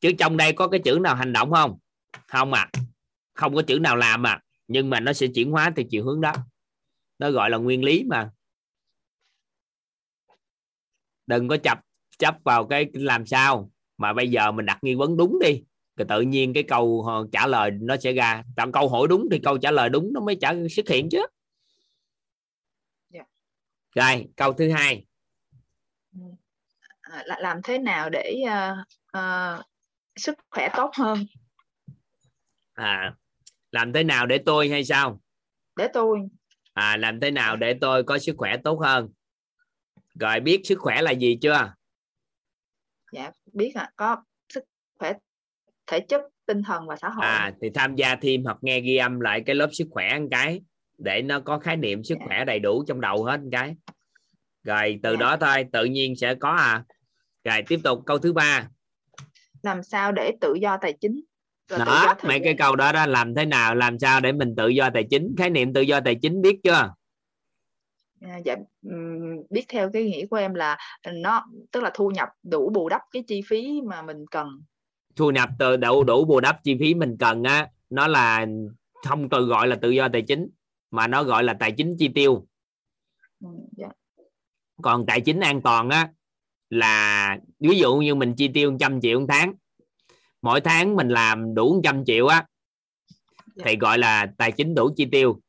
Chứ 0.00 0.12
trong 0.18 0.36
đây 0.36 0.52
có 0.52 0.68
cái 0.68 0.80
chữ 0.84 0.98
nào 1.02 1.14
hành 1.14 1.32
động 1.32 1.50
không? 1.50 1.78
Không 2.26 2.52
à. 2.52 2.70
Không 3.34 3.54
có 3.54 3.62
chữ 3.62 3.78
nào 3.78 3.96
làm 3.96 4.26
à. 4.26 4.40
Nhưng 4.68 4.90
mà 4.90 5.00
nó 5.00 5.12
sẽ 5.12 5.26
chuyển 5.34 5.50
hóa 5.50 5.72
theo 5.76 5.86
chiều 5.90 6.04
hướng 6.04 6.20
đó. 6.20 6.32
Nó 7.18 7.30
gọi 7.30 7.50
là 7.50 7.56
nguyên 7.58 7.84
lý 7.84 8.04
mà. 8.04 8.30
Đừng 11.26 11.48
có 11.48 11.56
chấp 11.56 11.78
chấp 12.18 12.34
vào 12.44 12.66
cái 12.66 12.86
làm 12.92 13.26
sao. 13.26 13.70
Mà 13.98 14.12
bây 14.12 14.30
giờ 14.30 14.52
mình 14.52 14.66
đặt 14.66 14.78
nghi 14.82 14.94
vấn 14.94 15.16
đúng 15.16 15.38
đi 15.40 15.62
thì 16.00 16.04
tự 16.08 16.20
nhiên 16.20 16.52
cái 16.54 16.62
câu 16.62 17.04
ờ, 17.06 17.26
trả 17.32 17.46
lời 17.46 17.70
nó 17.70 17.96
sẽ 17.96 18.12
ra. 18.12 18.42
Tạo 18.56 18.70
câu 18.72 18.88
hỏi 18.88 19.08
đúng 19.08 19.28
thì 19.32 19.38
câu 19.42 19.58
trả 19.58 19.70
lời 19.70 19.88
đúng 19.88 20.12
nó 20.12 20.20
mới 20.20 20.36
trả 20.40 20.54
xuất 20.70 20.88
hiện 20.88 21.08
chứ. 21.10 21.26
Dạ. 23.10 23.22
rồi 23.94 24.26
câu 24.36 24.52
thứ 24.52 24.70
hai. 24.70 25.04
À, 27.00 27.22
là- 27.26 27.38
làm 27.40 27.60
thế 27.64 27.78
nào 27.78 28.10
để 28.10 28.42
ờ, 28.48 28.76
ờ, 29.12 29.62
sức 30.16 30.38
khỏe 30.50 30.68
tốt 30.76 30.90
hơn? 30.94 31.18
À 32.72 33.14
làm 33.70 33.92
thế 33.92 34.04
nào 34.04 34.26
để 34.26 34.38
tôi 34.46 34.68
hay 34.68 34.84
sao? 34.84 35.20
Để 35.76 35.88
tôi. 35.92 36.18
À 36.72 36.96
làm 36.96 37.20
thế 37.20 37.30
nào 37.30 37.56
để 37.56 37.74
tôi 37.80 38.04
có 38.04 38.18
sức 38.18 38.34
khỏe 38.38 38.56
tốt 38.64 38.80
hơn? 38.80 39.08
Rồi 40.20 40.40
biết 40.40 40.60
sức 40.64 40.78
khỏe 40.78 41.02
là 41.02 41.10
gì 41.10 41.38
chưa? 41.42 41.72
Dạ 43.12 43.30
biết 43.52 43.72
à, 43.74 43.90
có 43.96 44.16
thể 45.90 46.00
chất 46.00 46.20
tinh 46.46 46.62
thần 46.62 46.86
và 46.86 46.96
xã 46.96 47.08
hội. 47.08 47.26
À 47.26 47.52
thì 47.62 47.70
tham 47.74 47.94
gia 47.94 48.16
thêm 48.16 48.44
hoặc 48.44 48.56
nghe 48.60 48.80
ghi 48.80 48.96
âm 48.96 49.20
lại 49.20 49.42
cái 49.46 49.54
lớp 49.54 49.68
sức 49.72 49.88
khỏe 49.90 50.18
một 50.18 50.28
cái 50.30 50.60
để 50.98 51.22
nó 51.22 51.40
có 51.40 51.58
khái 51.58 51.76
niệm 51.76 52.04
sức 52.04 52.18
khỏe 52.26 52.44
đầy 52.44 52.58
đủ 52.58 52.84
trong 52.86 53.00
đầu 53.00 53.24
hết 53.24 53.40
một 53.40 53.48
cái. 53.52 53.76
Rồi 54.64 55.00
từ 55.02 55.16
đó 55.16 55.36
thôi 55.40 55.66
tự 55.72 55.84
nhiên 55.84 56.16
sẽ 56.16 56.34
có 56.34 56.50
à. 56.50 56.84
Rồi 57.44 57.62
tiếp 57.68 57.80
tục 57.84 58.02
câu 58.06 58.18
thứ 58.18 58.32
ba. 58.32 58.68
Làm 59.62 59.82
sao 59.82 60.12
để 60.12 60.32
tự 60.40 60.54
do 60.54 60.76
tài 60.80 60.92
chính? 61.00 61.20
Đó 61.78 62.14
mấy 62.22 62.40
cái 62.44 62.54
câu 62.58 62.76
đó 62.76 62.92
đó 62.92 63.06
làm 63.06 63.34
thế 63.34 63.44
nào 63.44 63.74
làm 63.74 63.98
sao 63.98 64.20
để 64.20 64.32
mình 64.32 64.54
tự 64.56 64.68
do 64.68 64.90
tài 64.94 65.04
chính? 65.10 65.34
Khái 65.38 65.50
niệm 65.50 65.72
tự 65.72 65.80
do 65.80 66.00
tài 66.00 66.14
chính 66.22 66.42
biết 66.42 66.60
chưa? 66.64 66.94
À, 68.20 68.36
dạ 68.44 68.56
biết 69.50 69.64
theo 69.68 69.90
cái 69.92 70.04
nghĩa 70.04 70.26
của 70.26 70.36
em 70.36 70.54
là 70.54 70.78
nó 71.12 71.44
tức 71.72 71.82
là 71.82 71.90
thu 71.94 72.10
nhập 72.10 72.28
đủ 72.42 72.70
bù 72.74 72.88
đắp 72.88 73.00
cái 73.12 73.24
chi 73.26 73.40
phí 73.48 73.80
mà 73.86 74.02
mình 74.02 74.24
cần 74.30 74.48
thu 75.16 75.30
nhập 75.30 75.48
từ 75.58 75.76
đủ 75.76 76.04
đủ 76.04 76.24
bù 76.24 76.40
đắp 76.40 76.64
chi 76.64 76.76
phí 76.80 76.94
mình 76.94 77.16
cần 77.18 77.42
á 77.42 77.68
nó 77.90 78.06
là 78.06 78.46
không 79.06 79.28
từ 79.28 79.46
gọi 79.46 79.68
là 79.68 79.76
tự 79.76 79.90
do 79.90 80.08
tài 80.12 80.22
chính 80.22 80.48
mà 80.90 81.06
nó 81.06 81.22
gọi 81.22 81.44
là 81.44 81.54
tài 81.54 81.72
chính 81.72 81.96
chi 81.98 82.08
tiêu. 82.08 82.46
Ừ, 83.40 83.48
dạ. 83.76 83.88
còn 84.82 85.06
tài 85.06 85.20
chính 85.20 85.40
an 85.40 85.62
toàn 85.62 85.88
á 85.88 86.08
là 86.70 87.36
ví 87.60 87.78
dụ 87.78 87.96
như 87.96 88.14
mình 88.14 88.34
chi 88.36 88.48
tiêu 88.48 88.70
100 88.70 89.00
triệu 89.00 89.20
một 89.20 89.26
tháng 89.28 89.54
mỗi 90.42 90.60
tháng 90.60 90.96
mình 90.96 91.08
làm 91.08 91.54
đủ 91.54 91.74
100 91.74 92.04
triệu 92.04 92.26
á 92.26 92.46
thì 93.64 93.76
gọi 93.76 93.98
là 93.98 94.26
tài 94.38 94.52
chính 94.52 94.74
đủ 94.74 94.90
chi 94.96 95.06
tiêu. 95.12 95.40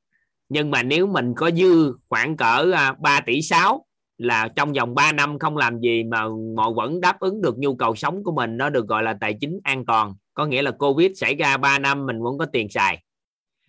Nhưng 0.50 0.72
mà 0.72 0.84
nếu 0.84 1.08
mình 1.08 1.34
có 1.36 1.52
dư 1.52 1.94
khoảng 2.10 2.38
cỡ 2.38 2.72
à, 2.76 2.96
3 3.02 3.22
tỷ 3.22 3.42
6 3.42 3.86
là 4.22 4.48
trong 4.56 4.74
vòng 4.74 4.96
3 4.96 5.12
năm 5.12 5.40
không 5.40 5.58
làm 5.58 5.80
gì 5.80 6.04
mà 6.04 6.24
mà 6.58 6.64
vẫn 6.76 7.02
đáp 7.02 7.20
ứng 7.20 7.42
được 7.42 7.58
nhu 7.58 7.76
cầu 7.76 7.96
sống 7.96 8.24
của 8.24 8.32
mình 8.32 8.58
nó 8.58 8.70
được 8.70 8.88
gọi 8.88 9.04
là 9.04 9.18
tài 9.22 9.38
chính 9.42 9.60
an 9.64 9.86
toàn. 9.86 10.14
Có 10.34 10.46
nghĩa 10.46 10.62
là 10.62 10.72
covid 10.72 11.12
xảy 11.16 11.36
ra 11.36 11.58
3 11.58 11.80
năm 11.80 12.06
mình 12.06 12.22
vẫn 12.22 12.38
có 12.38 12.46
tiền 12.46 12.70
xài. 12.70 13.04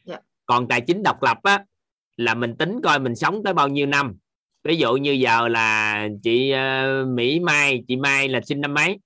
Dạ. 0.04 0.16
còn 0.46 0.68
tài 0.68 0.80
chính 0.80 1.02
độc 1.02 1.22
lập 1.22 1.38
á 1.42 1.64
là 2.16 2.34
mình 2.34 2.56
tính 2.56 2.80
coi 2.84 2.98
mình 2.98 3.16
sống 3.16 3.42
tới 3.44 3.54
bao 3.54 3.68
nhiêu 3.68 3.86
năm. 3.86 4.16
Ví 4.64 4.76
dụ 4.76 4.96
như 4.96 5.12
giờ 5.12 5.48
là 5.48 6.08
chị 6.22 6.50
ờ, 6.50 7.04
Mỹ 7.04 7.40
Mai 7.40 7.84
chị 7.88 7.96
Mai 7.96 8.28
là 8.28 8.40
sinh 8.40 8.60
năm 8.60 8.74
mấy? 8.74 8.98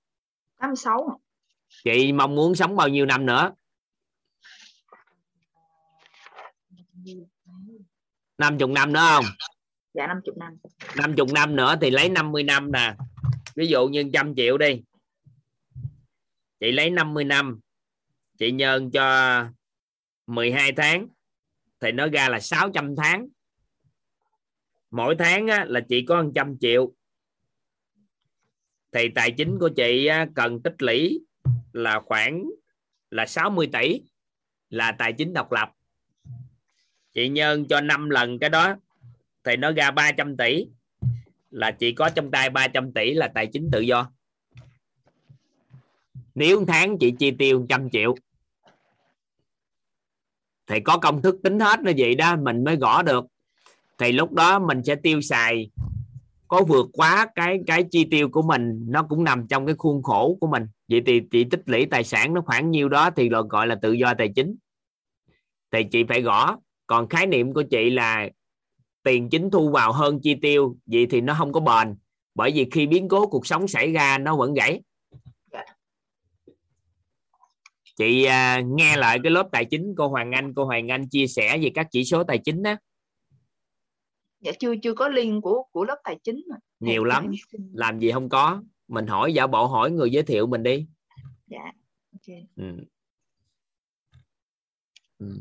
86 0.59 1.19
chị 1.83 2.11
mong 2.11 2.35
muốn 2.35 2.55
sống 2.55 2.75
bao 2.75 2.87
nhiêu 2.87 3.05
năm 3.05 3.25
nữa? 3.25 3.51
50 8.37 8.67
năm 8.67 8.93
nữa 8.93 9.07
không 9.11 9.25
dạ 9.97 10.07
50 10.07 10.35
năm. 10.37 10.57
50 10.95 11.27
năm 11.33 11.55
nữa 11.55 11.75
thì 11.81 11.89
lấy 11.89 12.09
50 12.09 12.43
năm 12.43 12.71
nè. 12.71 12.95
Ví 13.55 13.67
dụ 13.67 13.87
như 13.87 14.03
trăm 14.13 14.35
triệu 14.35 14.57
đi. 14.57 14.81
Chị 16.59 16.71
lấy 16.71 16.89
50 16.89 17.23
năm. 17.23 17.59
Chị 18.37 18.51
nhân 18.51 18.91
cho 18.91 19.45
12 20.27 20.71
tháng. 20.71 21.07
Thì 21.79 21.91
nó 21.91 22.07
ra 22.07 22.29
là 22.29 22.39
600 22.39 22.95
tháng. 22.95 23.27
Mỗi 24.91 25.15
tháng 25.19 25.47
á, 25.47 25.65
là 25.67 25.79
chị 25.89 26.05
có 26.05 26.23
100 26.23 26.57
triệu. 26.59 26.93
Thì 28.91 29.09
tài 29.15 29.31
chính 29.31 29.59
của 29.59 29.69
chị 29.75 30.05
á, 30.05 30.27
cần 30.35 30.61
tích 30.61 30.75
lũy 30.77 31.19
là 31.73 31.99
khoảng 32.05 32.43
là 33.11 33.25
60 33.25 33.69
tỷ 33.73 34.01
là 34.69 34.91
tài 34.91 35.13
chính 35.13 35.33
độc 35.33 35.51
lập. 35.51 35.71
Chị 37.13 37.29
nhân 37.29 37.67
cho 37.67 37.81
5 37.81 38.09
lần 38.09 38.39
cái 38.39 38.49
đó 38.49 38.75
thì 39.47 39.55
nó 39.55 39.71
ra 39.71 39.91
300 39.91 40.37
tỷ. 40.37 40.67
Là 41.51 41.71
chị 41.71 41.91
có 41.91 42.09
trong 42.09 42.31
tay 42.31 42.49
300 42.49 42.91
tỷ 42.91 43.13
là 43.13 43.27
tài 43.27 43.47
chính 43.47 43.69
tự 43.71 43.79
do. 43.79 44.11
Nếu 46.35 46.65
tháng 46.67 46.97
chị 46.97 47.13
chi 47.19 47.31
tiêu 47.31 47.59
100 47.59 47.89
triệu, 47.89 48.15
thì 50.67 50.79
có 50.79 50.97
công 50.97 51.21
thức 51.21 51.35
tính 51.43 51.59
hết 51.59 51.79
nó 51.81 51.91
vậy 51.97 52.15
đó, 52.15 52.35
mình 52.35 52.63
mới 52.63 52.75
gõ 52.75 53.03
được. 53.03 53.25
Thì 53.97 54.11
lúc 54.11 54.33
đó 54.33 54.59
mình 54.59 54.83
sẽ 54.83 54.95
tiêu 54.95 55.21
xài, 55.21 55.69
có 56.47 56.63
vượt 56.63 56.89
quá 56.93 57.27
cái 57.35 57.59
cái 57.67 57.83
chi 57.91 58.07
tiêu 58.11 58.29
của 58.29 58.41
mình. 58.41 58.85
Nó 58.89 59.03
cũng 59.03 59.23
nằm 59.23 59.47
trong 59.47 59.65
cái 59.65 59.75
khuôn 59.77 60.03
khổ 60.03 60.37
của 60.41 60.47
mình. 60.47 60.67
Vậy 60.87 61.01
thì 61.05 61.21
chị 61.31 61.43
tích 61.43 61.61
lũy 61.65 61.85
tài 61.85 62.03
sản 62.03 62.33
nó 62.33 62.41
khoảng 62.41 62.71
nhiêu 62.71 62.89
đó 62.89 63.09
thì 63.09 63.29
gọi 63.49 63.67
là 63.67 63.75
tự 63.75 63.91
do 63.91 64.13
tài 64.17 64.29
chính. 64.35 64.55
Thì 65.71 65.83
chị 65.91 66.03
phải 66.03 66.21
gõ. 66.21 66.57
Còn 66.87 67.07
khái 67.07 67.27
niệm 67.27 67.53
của 67.53 67.63
chị 67.63 67.89
là 67.89 68.29
tiền 69.07 69.29
chính 69.29 69.51
thu 69.51 69.69
vào 69.69 69.93
hơn 69.93 70.19
chi 70.23 70.35
tiêu 70.41 70.77
vậy 70.85 71.07
thì 71.09 71.21
nó 71.21 71.35
không 71.37 71.51
có 71.53 71.59
bền. 71.59 71.95
Bởi 72.35 72.51
vì 72.51 72.67
khi 72.71 72.87
biến 72.87 73.07
cố 73.09 73.27
cuộc 73.27 73.47
sống 73.47 73.67
xảy 73.67 73.91
ra 73.91 74.17
nó 74.17 74.35
vẫn 74.35 74.53
gãy. 74.53 74.81
Chị 77.97 78.23
à, 78.23 78.61
nghe 78.65 78.97
lại 78.97 79.19
cái 79.23 79.31
lớp 79.31 79.49
tài 79.51 79.65
chính 79.65 79.93
cô 79.97 80.07
Hoàng 80.07 80.31
Anh 80.31 80.53
cô 80.53 80.65
Hoàng 80.65 80.91
Anh 80.91 81.09
chia 81.09 81.27
sẻ 81.27 81.57
về 81.57 81.71
các 81.75 81.87
chỉ 81.91 82.03
số 82.05 82.23
tài 82.23 82.37
chính 82.37 82.63
đó 82.63 82.75
dạ 84.39 84.51
chưa 84.59 84.73
chưa 84.83 84.93
có 84.93 85.07
link 85.07 85.43
của 85.43 85.63
của 85.71 85.85
lớp 85.85 85.97
tài 86.03 86.19
chính 86.23 86.43
mà. 86.49 86.55
nhiều 86.79 87.03
Dạ, 87.03 87.09
lắm 87.09 87.31
xin- 87.51 87.71
làm 87.73 87.99
gì 87.99 88.11
không 88.11 88.29
có. 88.29 88.63
Mình 88.87 89.07
hỏi 89.07 89.33
giả 89.33 89.47
bộ 89.47 89.67
hỏi 89.67 89.91
người 89.91 90.11
giới 90.11 90.23
thiệu 90.23 90.47
mình 90.47 90.63
đi. 90.63 90.87
Dạ 91.47 91.71
ok. 92.11 92.35
Ừ. 92.55 92.63
Ừ. 95.19 95.39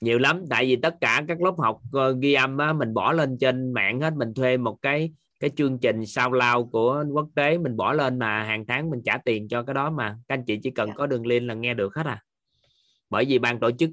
nhiều 0.00 0.18
lắm 0.18 0.44
tại 0.50 0.66
vì 0.66 0.76
tất 0.76 0.94
cả 1.00 1.24
các 1.28 1.42
lớp 1.42 1.54
học 1.58 1.80
ờ, 1.92 2.16
ghi 2.20 2.32
âm 2.32 2.58
á, 2.58 2.72
mình 2.72 2.94
bỏ 2.94 3.12
lên 3.12 3.38
trên 3.38 3.72
mạng 3.72 4.00
hết 4.00 4.14
mình 4.16 4.34
thuê 4.34 4.56
một 4.56 4.76
cái 4.82 5.10
cái 5.40 5.50
chương 5.56 5.78
trình 5.78 6.06
sao 6.06 6.32
lao 6.32 6.64
của 6.64 7.04
quốc 7.12 7.28
tế 7.34 7.58
mình 7.58 7.76
bỏ 7.76 7.92
lên 7.92 8.18
mà 8.18 8.42
hàng 8.42 8.64
tháng 8.68 8.90
mình 8.90 9.02
trả 9.04 9.18
tiền 9.18 9.48
cho 9.48 9.62
cái 9.62 9.74
đó 9.74 9.90
mà. 9.90 10.16
Các 10.28 10.34
anh 10.34 10.44
chị 10.44 10.58
chỉ 10.62 10.70
cần 10.70 10.90
có 10.96 11.06
đường 11.06 11.26
link 11.26 11.48
là 11.48 11.54
nghe 11.54 11.74
được 11.74 11.94
hết 11.94 12.06
à. 12.06 12.22
Bởi 13.10 13.24
vì 13.24 13.38
ban 13.38 13.60
tổ 13.60 13.70
chức 13.70 13.90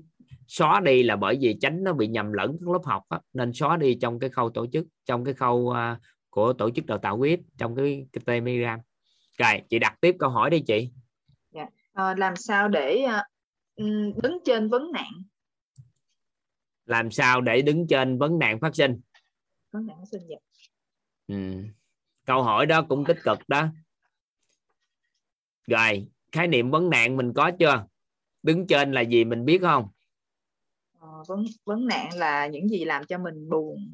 xóa 0.47 0.79
đi 0.79 1.03
là 1.03 1.15
bởi 1.15 1.37
vì 1.41 1.57
tránh 1.61 1.83
nó 1.83 1.93
bị 1.93 2.07
nhầm 2.07 2.33
lẫn 2.33 2.57
các 2.59 2.69
lớp 2.73 2.81
học 2.83 3.03
á, 3.09 3.19
nên 3.33 3.53
xóa 3.53 3.77
đi 3.77 3.95
trong 4.01 4.19
cái 4.19 4.29
khâu 4.29 4.49
tổ 4.49 4.65
chức 4.73 4.85
trong 5.05 5.25
cái 5.25 5.33
khâu 5.33 5.69
à, 5.69 5.99
của 6.29 6.53
tổ 6.53 6.69
chức 6.69 6.85
đào 6.85 6.97
tạo 6.97 7.17
quyết 7.17 7.39
trong 7.57 7.75
cái, 7.75 8.05
cái 8.13 8.21
telegram. 8.25 8.79
Rồi 9.37 9.61
chị 9.69 9.79
đặt 9.79 9.97
tiếp 10.01 10.15
câu 10.19 10.29
hỏi 10.29 10.49
đi 10.49 10.59
chị. 10.59 10.89
Dạ. 11.51 11.65
Ờ, 11.93 12.13
làm 12.17 12.35
sao 12.35 12.67
để 12.67 13.05
ừm, 13.75 14.21
đứng 14.21 14.37
trên 14.45 14.69
vấn 14.69 14.91
nạn 14.91 15.11
làm 16.85 17.11
sao 17.11 17.41
để 17.41 17.61
đứng 17.61 17.87
trên 17.87 18.17
vấn 18.17 18.39
nạn 18.39 18.59
phát 18.59 18.75
sinh? 18.75 19.01
Vấn 19.71 19.85
nạn 19.87 20.05
sinh 20.11 20.21
dạ. 20.29 20.37
ừ. 21.27 21.63
câu 22.25 22.43
hỏi 22.43 22.65
đó 22.65 22.85
cũng 22.89 23.05
tích 23.05 23.17
cực 23.23 23.37
đó. 23.47 23.67
Rồi 25.67 26.07
khái 26.31 26.47
niệm 26.47 26.71
vấn 26.71 26.89
nạn 26.89 27.17
mình 27.17 27.33
có 27.33 27.51
chưa? 27.59 27.85
Đứng 28.43 28.67
trên 28.67 28.91
là 28.91 29.01
gì 29.01 29.25
mình 29.25 29.45
biết 29.45 29.61
không? 29.61 29.87
Ờ, 30.99 31.23
vấn 31.27 31.45
vấn 31.65 31.87
nạn 31.87 32.09
là 32.13 32.47
những 32.47 32.69
gì 32.69 32.85
làm 32.85 33.05
cho 33.05 33.17
mình 33.17 33.49
buồn. 33.49 33.91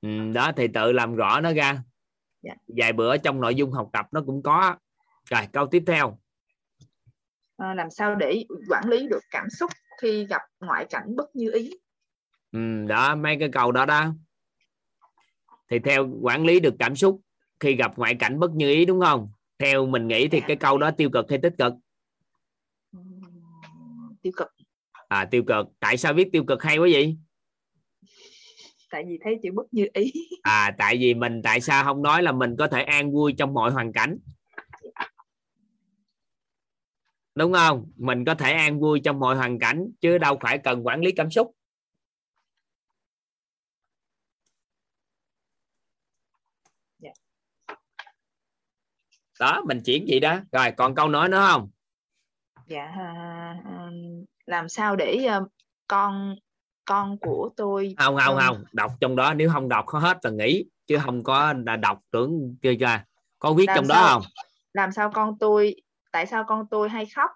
Ừ, 0.00 0.32
đó 0.34 0.52
thì 0.56 0.68
tự 0.74 0.92
làm 0.92 1.14
rõ 1.14 1.40
nó 1.40 1.52
ra. 1.52 1.82
Dạ. 2.42 2.54
vài 2.66 2.92
bữa 2.92 3.16
trong 3.16 3.40
nội 3.40 3.54
dung 3.54 3.72
học 3.72 3.90
tập 3.92 4.06
nó 4.12 4.22
cũng 4.26 4.42
có. 4.42 4.76
Rồi 5.30 5.40
câu 5.52 5.66
tiếp 5.66 5.82
theo. 5.86 6.18
Ờ, 7.56 7.74
làm 7.74 7.90
sao 7.90 8.14
để 8.14 8.44
quản 8.68 8.88
lý 8.88 9.08
được 9.08 9.22
cảm 9.30 9.50
xúc 9.50 9.70
khi 10.00 10.26
gặp 10.26 10.42
ngoại 10.60 10.86
cảnh 10.90 11.16
bất 11.16 11.36
như 11.36 11.50
ý. 11.52 11.70
Ừ, 12.52 12.58
đó 12.88 13.14
mấy 13.14 13.36
cái 13.40 13.48
câu 13.52 13.72
đó 13.72 13.86
đó. 13.86 14.14
Thì 15.70 15.78
theo 15.78 16.08
quản 16.22 16.44
lý 16.44 16.60
được 16.60 16.74
cảm 16.78 16.96
xúc 16.96 17.20
khi 17.60 17.74
gặp 17.74 17.98
ngoại 17.98 18.14
cảnh 18.14 18.38
bất 18.38 18.50
như 18.50 18.70
ý 18.70 18.84
đúng 18.84 19.00
không? 19.00 19.32
Theo 19.58 19.86
mình 19.86 20.08
nghĩ 20.08 20.28
thì 20.28 20.40
cái 20.46 20.56
câu 20.56 20.78
đó 20.78 20.90
tiêu 20.90 21.10
cực 21.12 21.26
hay 21.30 21.38
tích 21.42 21.54
cực? 21.58 21.72
Tiêu 24.22 24.32
cực. 24.36 24.48
À 25.08 25.24
tiêu 25.24 25.42
cực. 25.46 25.66
Tại 25.80 25.96
sao 25.96 26.14
viết 26.14 26.28
tiêu 26.32 26.44
cực 26.44 26.62
hay 26.62 26.78
quá 26.78 26.88
vậy? 26.92 27.16
Tại 28.90 29.04
vì 29.08 29.18
thấy 29.24 29.38
chữ 29.42 29.50
bất 29.54 29.66
như 29.74 29.88
ý. 29.92 30.12
À 30.42 30.74
tại 30.78 30.96
vì 30.96 31.14
mình 31.14 31.42
tại 31.42 31.60
sao 31.60 31.84
không 31.84 32.02
nói 32.02 32.22
là 32.22 32.32
mình 32.32 32.56
có 32.58 32.68
thể 32.68 32.82
an 32.82 33.12
vui 33.12 33.34
trong 33.38 33.54
mọi 33.54 33.70
hoàn 33.70 33.92
cảnh 33.92 34.18
đúng 37.34 37.52
không? 37.52 37.92
Mình 37.96 38.24
có 38.24 38.34
thể 38.34 38.52
an 38.52 38.80
vui 38.80 39.00
trong 39.04 39.20
mọi 39.20 39.36
hoàn 39.36 39.58
cảnh 39.58 39.90
chứ 40.00 40.18
đâu 40.18 40.38
phải 40.40 40.58
cần 40.58 40.86
quản 40.86 41.00
lý 41.00 41.12
cảm 41.12 41.30
xúc. 41.30 41.52
Dạ. 46.98 47.10
đó 49.40 49.62
mình 49.66 49.80
chuyển 49.84 50.06
gì 50.08 50.20
đó. 50.20 50.38
Rồi 50.52 50.70
còn 50.76 50.94
câu 50.94 51.08
nói 51.08 51.28
nữa 51.28 51.46
không? 51.48 51.70
Dạ 52.66 52.84
à, 52.84 53.56
à, 53.64 53.90
làm 54.46 54.68
sao 54.68 54.96
để 54.96 55.24
ờ, 55.24 55.46
con 55.86 56.36
con 56.84 57.18
của 57.18 57.50
tôi 57.56 57.94
không 57.98 58.16
không 58.16 58.38
không. 58.46 58.64
Đọc 58.72 58.92
trong 59.00 59.16
đó 59.16 59.34
nếu 59.34 59.50
không 59.52 59.68
đọc 59.68 59.88
hết 59.88 60.18
là 60.22 60.30
nghỉ 60.30 60.64
chứ 60.86 60.98
không 61.04 61.22
có 61.22 61.54
là 61.66 61.76
đọc 61.76 62.00
tưởng 62.10 62.56
chưa 62.62 62.74
ra. 62.80 63.04
Có 63.38 63.52
viết 63.52 63.66
làm 63.66 63.76
trong 63.76 63.88
đó 63.88 63.94
sao- 63.94 64.20
không? 64.20 64.22
làm 64.72 64.92
sao 64.92 65.10
con 65.14 65.38
tôi 65.38 65.76
tại 66.10 66.26
sao 66.26 66.44
con 66.44 66.66
tôi 66.70 66.88
hay 66.88 67.06
khóc? 67.06 67.30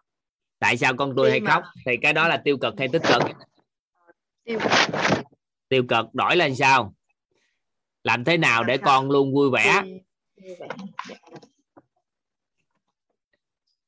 Tại 0.58 0.76
sao 0.76 0.94
con 0.96 1.12
tôi 1.16 1.26
Khi 1.26 1.30
hay 1.30 1.40
mà- 1.40 1.50
khóc? 1.50 1.62
Thì 1.86 1.92
cái 2.02 2.12
đó 2.12 2.28
là 2.28 2.36
tiêu 2.44 2.56
cực 2.58 2.74
hay 2.78 2.88
tích 2.92 3.02
cực? 3.08 3.22
Tiêu 4.44 4.58
tiêu 5.68 5.84
cực 5.88 6.06
đổi 6.14 6.36
lên 6.36 6.54
sao? 6.56 6.94
Làm 8.02 8.24
thế 8.24 8.36
nào 8.36 8.64
để 8.64 8.78
con 8.78 9.10
luôn 9.10 9.34
vui 9.34 9.50
vẻ? 9.50 9.82
Dạ. 10.36 10.66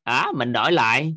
đó 0.05 0.33
mình 0.33 0.53
đổi 0.53 0.73
lại. 0.73 1.17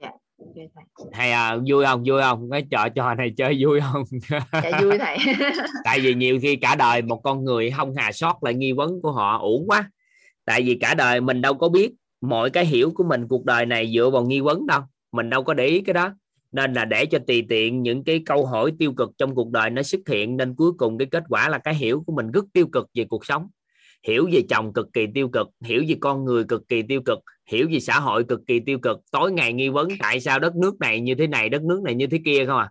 Dạ 0.00 0.10
thầy. 0.54 0.68
hay 1.12 1.32
à, 1.32 1.56
vui 1.68 1.84
không? 1.84 2.02
Vui 2.06 2.22
không? 2.22 2.50
Cái 2.50 2.66
trò 2.70 2.88
trò 2.88 3.14
này 3.14 3.32
chơi 3.36 3.64
vui 3.64 3.80
không? 3.80 4.04
Dạ 4.52 4.80
vui 4.82 4.98
thầy. 4.98 5.18
Tại 5.84 6.00
vì 6.00 6.14
nhiều 6.14 6.38
khi 6.42 6.56
cả 6.56 6.74
đời 6.74 7.02
một 7.02 7.20
con 7.24 7.44
người 7.44 7.70
không 7.70 7.94
hà 7.96 8.12
sót 8.12 8.44
lại 8.44 8.54
nghi 8.54 8.72
vấn 8.72 9.00
của 9.02 9.12
họ 9.12 9.38
uổng 9.38 9.64
quá 9.66 9.90
tại 10.44 10.62
vì 10.62 10.74
cả 10.74 10.94
đời 10.94 11.20
mình 11.20 11.42
đâu 11.42 11.54
có 11.54 11.68
biết 11.68 11.92
mọi 12.20 12.50
cái 12.50 12.66
hiểu 12.66 12.90
của 12.94 13.04
mình 13.04 13.28
cuộc 13.28 13.44
đời 13.44 13.66
này 13.66 13.92
dựa 13.94 14.10
vào 14.10 14.24
nghi 14.24 14.40
vấn 14.40 14.66
đâu. 14.66 14.80
Mình 15.12 15.30
đâu 15.30 15.42
có 15.42 15.54
để 15.54 15.66
ý 15.66 15.80
cái 15.80 15.94
đó. 15.94 16.14
Nên 16.52 16.72
là 16.72 16.84
để 16.84 17.06
cho 17.06 17.18
tùy 17.26 17.46
tiện 17.48 17.82
những 17.82 18.04
cái 18.04 18.22
câu 18.26 18.46
hỏi 18.46 18.72
tiêu 18.78 18.92
cực 18.92 19.10
trong 19.18 19.34
cuộc 19.34 19.50
đời 19.50 19.70
nó 19.70 19.82
xuất 19.82 20.00
hiện, 20.08 20.36
nên 20.36 20.54
cuối 20.54 20.72
cùng 20.72 20.98
cái 20.98 21.08
kết 21.10 21.24
quả 21.28 21.48
là 21.48 21.58
cái 21.58 21.74
hiểu 21.74 22.04
của 22.06 22.12
mình 22.12 22.30
rất 22.30 22.44
tiêu 22.52 22.66
cực 22.72 22.90
về 22.94 23.04
cuộc 23.04 23.26
sống. 23.26 23.48
Hiểu 24.06 24.28
về 24.32 24.42
chồng 24.48 24.72
cực 24.72 24.92
kỳ 24.92 25.06
tiêu 25.14 25.28
cực, 25.28 25.48
hiểu 25.64 25.84
về 25.88 25.96
con 26.00 26.24
người 26.24 26.44
cực 26.44 26.68
kỳ 26.68 26.82
tiêu 26.82 27.02
cực, 27.02 27.18
hiểu 27.46 27.68
về 27.72 27.80
xã 27.80 28.00
hội 28.00 28.24
cực 28.24 28.40
kỳ 28.46 28.60
tiêu 28.60 28.78
cực. 28.78 29.00
Tối 29.12 29.32
ngày 29.32 29.52
nghi 29.52 29.68
vấn 29.68 29.88
tại 30.00 30.20
sao 30.20 30.38
đất 30.38 30.56
nước 30.56 30.80
này 30.80 31.00
như 31.00 31.14
thế 31.14 31.26
này, 31.26 31.48
đất 31.48 31.62
nước 31.62 31.82
này 31.84 31.94
như 31.94 32.06
thế 32.06 32.20
kia 32.24 32.46
không 32.46 32.58
à? 32.58 32.70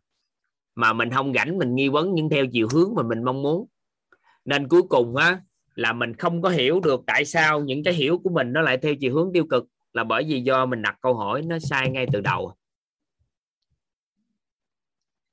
Mà 0.76 0.94
mình 0.94 1.10
không 1.10 1.34
rảnh 1.34 1.58
mình 1.58 1.76
nghi 1.76 1.90
vấn 1.90 2.14
nhưng 2.14 2.30
theo 2.30 2.46
chiều 2.52 2.68
hướng 2.72 2.94
mà 2.96 3.04
mình 3.04 3.24
mong 3.24 3.42
muốn. 3.42 3.68
Nên 4.46 4.68
cuối 4.68 4.82
cùng 4.82 5.16
á 5.16 5.40
là 5.76 5.94
mình 5.94 6.14
không 6.14 6.42
có 6.42 6.50
hiểu 6.50 6.80
được 6.80 7.02
tại 7.08 7.26
sao 7.26 7.60
những 7.60 7.84
cái 7.84 7.94
hiểu 7.94 8.18
của 8.24 8.30
mình 8.30 8.54
nó 8.54 8.62
lại 8.62 8.78
theo 8.78 8.96
chiều 8.96 9.14
hướng 9.14 9.34
tiêu 9.34 9.46
cực 9.50 9.68
là 9.94 10.04
bởi 10.04 10.24
vì 10.28 10.42
do 10.42 10.66
mình 10.66 10.82
đặt 10.82 10.98
câu 11.02 11.14
hỏi 11.14 11.42
nó 11.42 11.60
sai 11.60 11.90
ngay 11.90 12.06
từ 12.14 12.22
đầu. 12.22 12.54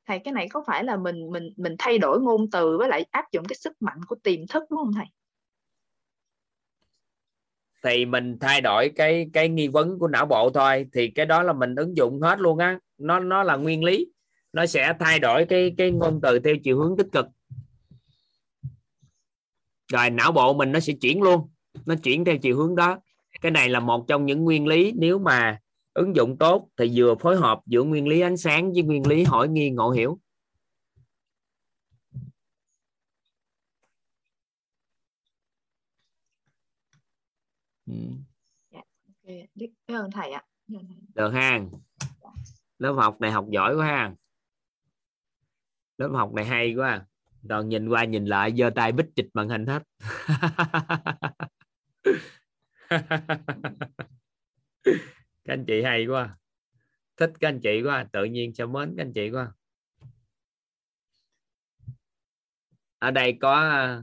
Thầy 0.06 0.18
cái 0.18 0.32
này 0.32 0.48
có 0.48 0.64
phải 0.66 0.84
là 0.84 0.96
mình 0.96 1.30
mình 1.30 1.52
mình 1.56 1.76
thay 1.78 1.98
đổi 1.98 2.20
ngôn 2.20 2.50
từ 2.50 2.78
với 2.78 2.88
lại 2.88 3.06
áp 3.10 3.24
dụng 3.32 3.44
cái 3.44 3.56
sức 3.56 3.82
mạnh 3.82 3.98
của 4.06 4.16
tiềm 4.22 4.46
thức 4.46 4.62
đúng 4.70 4.80
không 4.84 4.92
thầy? 4.92 5.06
Thì 7.82 8.04
mình 8.04 8.38
thay 8.40 8.60
đổi 8.60 8.92
cái 8.96 9.30
cái 9.32 9.48
nghi 9.48 9.68
vấn 9.68 9.98
của 9.98 10.08
não 10.08 10.26
bộ 10.26 10.50
thôi 10.50 10.86
thì 10.92 11.08
cái 11.08 11.26
đó 11.26 11.42
là 11.42 11.52
mình 11.52 11.74
ứng 11.74 11.96
dụng 11.96 12.20
hết 12.20 12.40
luôn 12.40 12.58
á. 12.58 12.78
Nó 12.98 13.20
nó 13.20 13.42
là 13.42 13.56
nguyên 13.56 13.84
lý. 13.84 14.06
Nó 14.52 14.66
sẽ 14.66 14.92
thay 15.00 15.18
đổi 15.18 15.44
cái 15.44 15.74
cái 15.76 15.90
ngôn 15.90 16.20
từ 16.22 16.38
theo 16.38 16.54
chiều 16.64 16.78
hướng 16.78 16.96
tích 16.96 17.06
cực 17.12 17.26
rồi 19.92 20.10
não 20.10 20.32
bộ 20.32 20.54
mình 20.54 20.72
nó 20.72 20.80
sẽ 20.80 20.92
chuyển 21.00 21.22
luôn. 21.22 21.50
Nó 21.86 21.94
chuyển 22.02 22.24
theo 22.24 22.36
chiều 22.38 22.56
hướng 22.56 22.76
đó. 22.76 22.98
Cái 23.40 23.50
này 23.50 23.68
là 23.68 23.80
một 23.80 24.04
trong 24.08 24.26
những 24.26 24.44
nguyên 24.44 24.66
lý 24.66 24.92
nếu 24.96 25.18
mà 25.18 25.60
ứng 25.94 26.16
dụng 26.16 26.38
tốt 26.38 26.68
thì 26.76 26.92
vừa 26.94 27.14
phối 27.14 27.36
hợp 27.36 27.60
giữa 27.66 27.82
nguyên 27.82 28.08
lý 28.08 28.20
ánh 28.20 28.36
sáng 28.36 28.72
với 28.72 28.82
nguyên 28.82 29.06
lý 29.06 29.24
hỏi 29.24 29.48
nghi 29.48 29.70
ngộ 29.70 29.90
hiểu. 29.90 30.18
Ừ. 37.86 37.94
okay. 38.72 39.48
biết 39.54 39.70
ơn 39.86 40.10
thầy 40.10 40.30
ạ 40.30 40.42
được 41.14 41.30
ha. 41.30 41.60
Lớp 42.78 42.92
học 42.92 43.20
này 43.20 43.30
học 43.30 43.46
giỏi 43.50 43.76
quá 43.76 43.86
ha. 43.86 44.14
Lớp 45.98 46.10
học 46.12 46.32
này 46.32 46.44
hay 46.44 46.74
quá 46.74 47.06
toàn 47.48 47.68
nhìn 47.68 47.88
qua 47.88 48.04
nhìn 48.04 48.24
lại 48.24 48.52
giơ 48.58 48.70
tay 48.70 48.92
bích 48.92 49.06
chịch 49.16 49.28
màn 49.34 49.48
hình 49.48 49.66
hết. 49.66 49.82
Các 55.44 55.54
anh 55.54 55.64
chị 55.66 55.82
hay 55.82 56.06
quá. 56.06 56.36
Thích 57.16 57.32
các 57.40 57.48
anh 57.48 57.60
chị 57.60 57.82
quá 57.82 58.06
tự 58.12 58.24
nhiên 58.24 58.54
sẽ 58.54 58.66
mến 58.66 58.94
các 58.96 59.02
anh 59.02 59.12
chị 59.12 59.30
quá. 59.30 59.52
Ở 62.98 63.10
đây 63.10 63.38
có 63.40 63.54
à, 63.54 64.02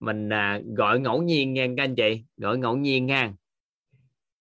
mình 0.00 0.32
à, 0.32 0.60
gọi 0.76 1.00
ngẫu 1.00 1.22
nhiên 1.22 1.52
nha 1.52 1.66
các 1.76 1.84
anh 1.84 1.94
chị 1.94 2.24
gọi 2.36 2.58
ngẫu 2.58 2.76
nhiên 2.76 3.06
nha 3.06 3.32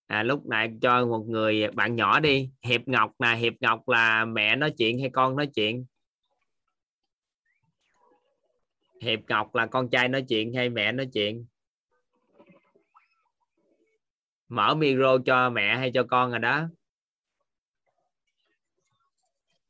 à, 0.08 0.24
lúc 0.24 0.46
này 0.46 0.72
cho 0.82 1.06
một 1.06 1.26
người 1.28 1.68
bạn 1.72 1.96
nhỏ 1.96 2.20
đi 2.20 2.50
hiệp 2.64 2.88
ngọc 2.88 3.12
nè 3.20 3.36
hiệp 3.36 3.54
ngọc 3.60 3.90
là 3.90 4.26
mẹ 4.26 4.56
nói 4.56 4.72
chuyện 4.78 5.00
hay 5.00 5.10
con 5.10 5.36
nói 5.36 5.48
chuyện? 5.48 5.86
Hiệp 9.02 9.20
ngọc 9.28 9.56
là 9.56 9.66
con 9.66 9.90
trai 9.90 10.08
nói 10.08 10.26
chuyện 10.30 10.54
hay 10.54 10.70
mẹ 10.70 10.92
nói 10.92 11.08
chuyện? 11.14 11.46
Mở 14.50 14.76
micro 14.76 15.18
cho 15.26 15.50
mẹ 15.50 15.78
hay 15.78 15.92
cho 15.94 16.04
con 16.04 16.30
rồi 16.30 16.40
đó. 16.40 16.68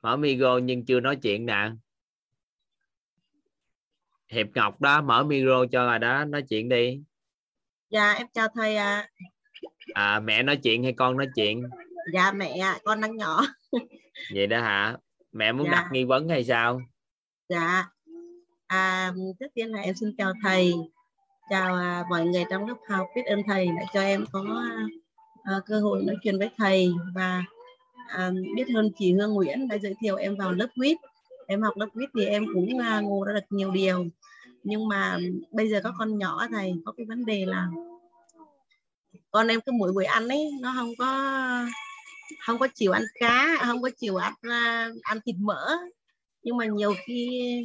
Mở 0.02 0.18
micro 0.18 0.58
nhưng 0.58 0.86
chưa 0.86 1.00
nói 1.00 1.16
chuyện 1.16 1.46
nè. 1.46 1.72
Hiệp 4.28 4.48
ngọc 4.56 4.82
đó 4.82 5.02
mở 5.02 5.24
micro 5.24 5.66
cho 5.72 5.86
rồi 5.86 6.00
đó 6.00 6.26
nói 6.26 6.44
chuyện 6.50 6.70
đi. 6.70 7.02
Dạ 7.90 8.14
em 8.14 8.28
chào 8.34 8.48
thầy 8.56 8.76
ạ. 8.76 9.10
À. 9.94 10.14
à 10.14 10.20
mẹ 10.20 10.44
nói 10.44 10.60
chuyện 10.64 10.84
hay 10.84 10.94
con 10.94 11.18
nói 11.18 11.28
chuyện? 11.36 11.64
Dạ 12.14 12.32
mẹ 12.32 12.80
con 12.84 13.02
đang 13.02 13.18
nhỏ. 13.18 13.42
Vậy 14.34 14.48
đó 14.48 14.62
hả? 14.62 14.98
Mẹ 15.32 15.52
muốn 15.52 15.66
dạ. 15.66 15.72
đặt 15.72 15.90
nghi 15.92 16.04
vấn 16.04 16.30
hay 16.30 16.44
sao? 16.44 16.82
Dạ 17.50 17.86
à, 18.70 19.14
trước 19.40 19.48
tiên 19.54 19.72
là 19.72 19.82
em 19.82 19.96
xin 19.96 20.16
chào 20.18 20.34
thầy. 20.44 20.74
Chào 21.50 21.76
à, 21.76 22.04
mọi 22.10 22.26
người 22.26 22.44
trong 22.50 22.68
lớp 22.68 22.78
học. 22.90 23.08
Biết 23.16 23.22
ơn 23.26 23.42
thầy 23.48 23.66
đã 23.66 23.86
cho 23.94 24.02
em 24.02 24.26
có 24.32 24.64
à, 25.44 25.60
cơ 25.66 25.80
hội 25.80 26.04
nói 26.04 26.16
chuyện 26.24 26.40
với 26.40 26.50
thầy. 26.58 26.94
Và 27.16 27.44
à, 28.08 28.32
biết 28.56 28.66
hơn 28.74 28.92
chị 29.00 29.14
Hương 29.14 29.34
Nguyễn 29.34 29.68
đã 29.68 29.78
giới 29.78 29.96
thiệu 30.02 30.16
em 30.16 30.36
vào 30.36 30.52
lớp 30.52 30.68
quýt. 30.76 30.98
Em 31.48 31.62
học 31.62 31.78
lớp 31.78 31.88
quýt 31.94 32.10
thì 32.18 32.26
em 32.26 32.46
cũng 32.54 32.80
à, 32.80 33.00
ngộ 33.00 33.24
ra 33.24 33.34
được 33.34 33.46
nhiều 33.50 33.72
điều. 33.72 34.06
Nhưng 34.64 34.88
mà 34.88 35.18
bây 35.52 35.70
giờ 35.70 35.82
có 35.84 35.94
con 35.98 36.18
nhỏ 36.18 36.48
thầy 36.52 36.74
có 36.86 36.92
cái 36.98 37.06
vấn 37.06 37.26
đề 37.26 37.46
là 37.46 37.68
con 39.32 39.48
em 39.48 39.62
cứ 39.62 39.72
mỗi 39.72 39.92
buổi 39.92 40.06
ăn 40.06 40.28
ấy 40.28 40.52
nó 40.62 40.74
không 40.76 40.94
có 40.98 41.36
không 42.40 42.60
có 42.60 42.68
chịu 42.76 42.92
ăn 42.92 43.04
cá 43.20 43.58
không 43.66 43.82
có 43.82 43.90
chịu 43.98 44.16
ăn 44.16 44.34
à, 44.42 44.90
ăn 45.02 45.20
thịt 45.26 45.36
mỡ. 45.40 45.78
Nhưng 46.44 46.58
mà 46.58 46.66
nhiều 46.66 46.94
khi 47.06 47.64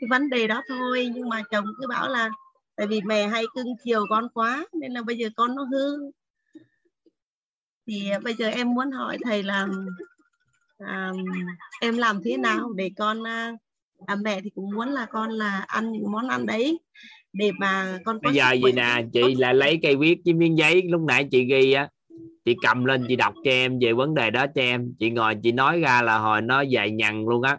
cái 0.00 0.08
vấn 0.10 0.30
đề 0.30 0.46
đó 0.46 0.62
thôi. 0.68 1.10
Nhưng 1.14 1.28
mà 1.28 1.42
chồng 1.50 1.64
cứ 1.80 1.86
bảo 1.86 2.08
là 2.08 2.30
tại 2.76 2.86
vì 2.86 3.00
mẹ 3.00 3.26
hay 3.26 3.44
cưng 3.54 3.74
chiều 3.84 4.04
con 4.10 4.28
quá 4.34 4.66
nên 4.72 4.92
là 4.92 5.02
bây 5.02 5.16
giờ 5.16 5.28
con 5.36 5.54
nó 5.54 5.64
hư. 5.64 6.10
Thì 7.86 8.10
bây 8.22 8.34
giờ 8.34 8.48
em 8.48 8.74
muốn 8.74 8.90
hỏi 8.90 9.18
thầy 9.24 9.42
là 9.42 9.66
à, 10.78 11.12
em 11.80 11.98
làm 11.98 12.20
thế 12.24 12.36
nào 12.36 12.72
để 12.72 12.90
con 12.96 13.26
à, 13.26 13.52
à, 14.06 14.14
mẹ 14.14 14.40
thì 14.40 14.50
cũng 14.54 14.70
muốn 14.70 14.88
là 14.88 15.06
con 15.06 15.30
là 15.30 15.64
ăn 15.68 15.92
những 15.92 16.12
món 16.12 16.28
ăn 16.28 16.46
đấy 16.46 16.78
để 17.32 17.52
mà 17.58 17.98
con 18.04 18.18
bây 18.22 18.34
giờ 18.34 18.52
gì 18.52 18.72
nè 18.72 19.04
chị 19.12 19.34
lại 19.34 19.54
lấy 19.54 19.78
cây 19.82 19.96
viết 19.96 20.20
với 20.24 20.34
miếng 20.34 20.58
giấy. 20.58 20.82
Lúc 20.88 21.00
nãy 21.00 21.28
chị 21.30 21.44
ghi 21.44 21.72
á 21.72 21.88
chị 22.44 22.56
cầm 22.62 22.84
lên 22.84 23.04
chị 23.08 23.16
đọc 23.16 23.34
cho 23.44 23.50
em 23.50 23.78
về 23.78 23.92
vấn 23.92 24.14
đề 24.14 24.30
đó 24.30 24.46
cho 24.54 24.62
em. 24.62 24.94
Chị 24.98 25.10
ngồi 25.10 25.36
chị 25.42 25.52
nói 25.52 25.80
ra 25.80 26.02
là 26.02 26.18
hồi 26.18 26.42
nó 26.42 26.60
dài 26.60 26.90
nhằn 26.90 27.24
luôn 27.28 27.42
á. 27.42 27.58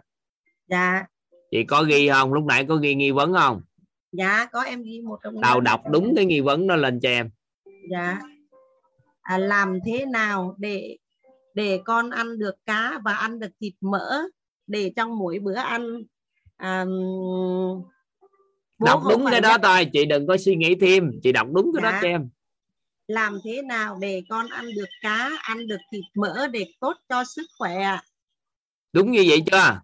Dạ 0.68 1.04
chị 1.56 1.64
có 1.64 1.82
ghi 1.82 2.08
không? 2.08 2.32
Lúc 2.32 2.44
nãy 2.44 2.64
có 2.68 2.76
ghi 2.76 2.94
nghi 2.94 3.10
vấn 3.10 3.32
không? 3.32 3.62
Dạ 4.12 4.46
có 4.52 4.62
em 4.62 4.82
ghi 4.82 5.00
một 5.00 5.18
trong 5.22 5.34
tao 5.42 5.60
đọc 5.60 5.80
đúng 5.90 6.12
cái 6.16 6.24
nghi 6.24 6.40
vấn 6.40 6.66
đó 6.66 6.76
lên 6.76 7.00
cho 7.00 7.08
em. 7.08 7.30
Dạ. 7.90 8.18
À, 9.22 9.38
làm 9.38 9.78
thế 9.86 10.06
nào 10.06 10.54
để 10.58 10.96
để 11.54 11.80
con 11.84 12.10
ăn 12.10 12.38
được 12.38 12.54
cá 12.66 13.00
và 13.04 13.14
ăn 13.14 13.38
được 13.38 13.50
thịt 13.60 13.72
mỡ 13.80 14.22
để 14.66 14.92
trong 14.96 15.18
mỗi 15.18 15.38
bữa 15.38 15.54
ăn 15.54 16.02
à, 16.56 16.84
đọc 18.84 19.02
đúng 19.10 19.26
cái 19.30 19.40
đó 19.40 19.56
thôi 19.62 19.90
chị 19.92 20.04
đừng 20.04 20.26
có 20.26 20.36
suy 20.36 20.56
nghĩ 20.56 20.74
thêm. 20.80 21.10
Chị 21.22 21.32
đọc 21.32 21.46
đúng 21.52 21.70
cái 21.74 21.82
dạ. 21.82 21.90
đó 21.90 21.98
cho 22.02 22.08
em. 22.08 22.28
Làm 23.08 23.38
thế 23.44 23.62
nào 23.62 23.98
để 24.00 24.22
con 24.28 24.46
ăn 24.48 24.64
được 24.76 24.88
cá 25.02 25.30
ăn 25.42 25.66
được 25.66 25.80
thịt 25.92 26.04
mỡ 26.14 26.46
để 26.46 26.66
tốt 26.80 26.94
cho 27.08 27.24
sức 27.24 27.46
khỏe 27.58 27.98
đúng 28.92 29.10
như 29.10 29.24
vậy 29.28 29.42
chưa? 29.46 29.80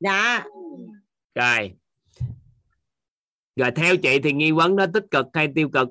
Dạ 0.00 0.44
rồi. 1.34 1.74
Rồi 3.56 3.70
theo 3.70 3.96
chị 3.96 4.18
thì 4.22 4.32
nghi 4.32 4.52
vấn 4.52 4.76
đó 4.76 4.86
tích 4.94 5.04
cực 5.10 5.26
hay 5.32 5.48
tiêu 5.54 5.68
cực? 5.68 5.88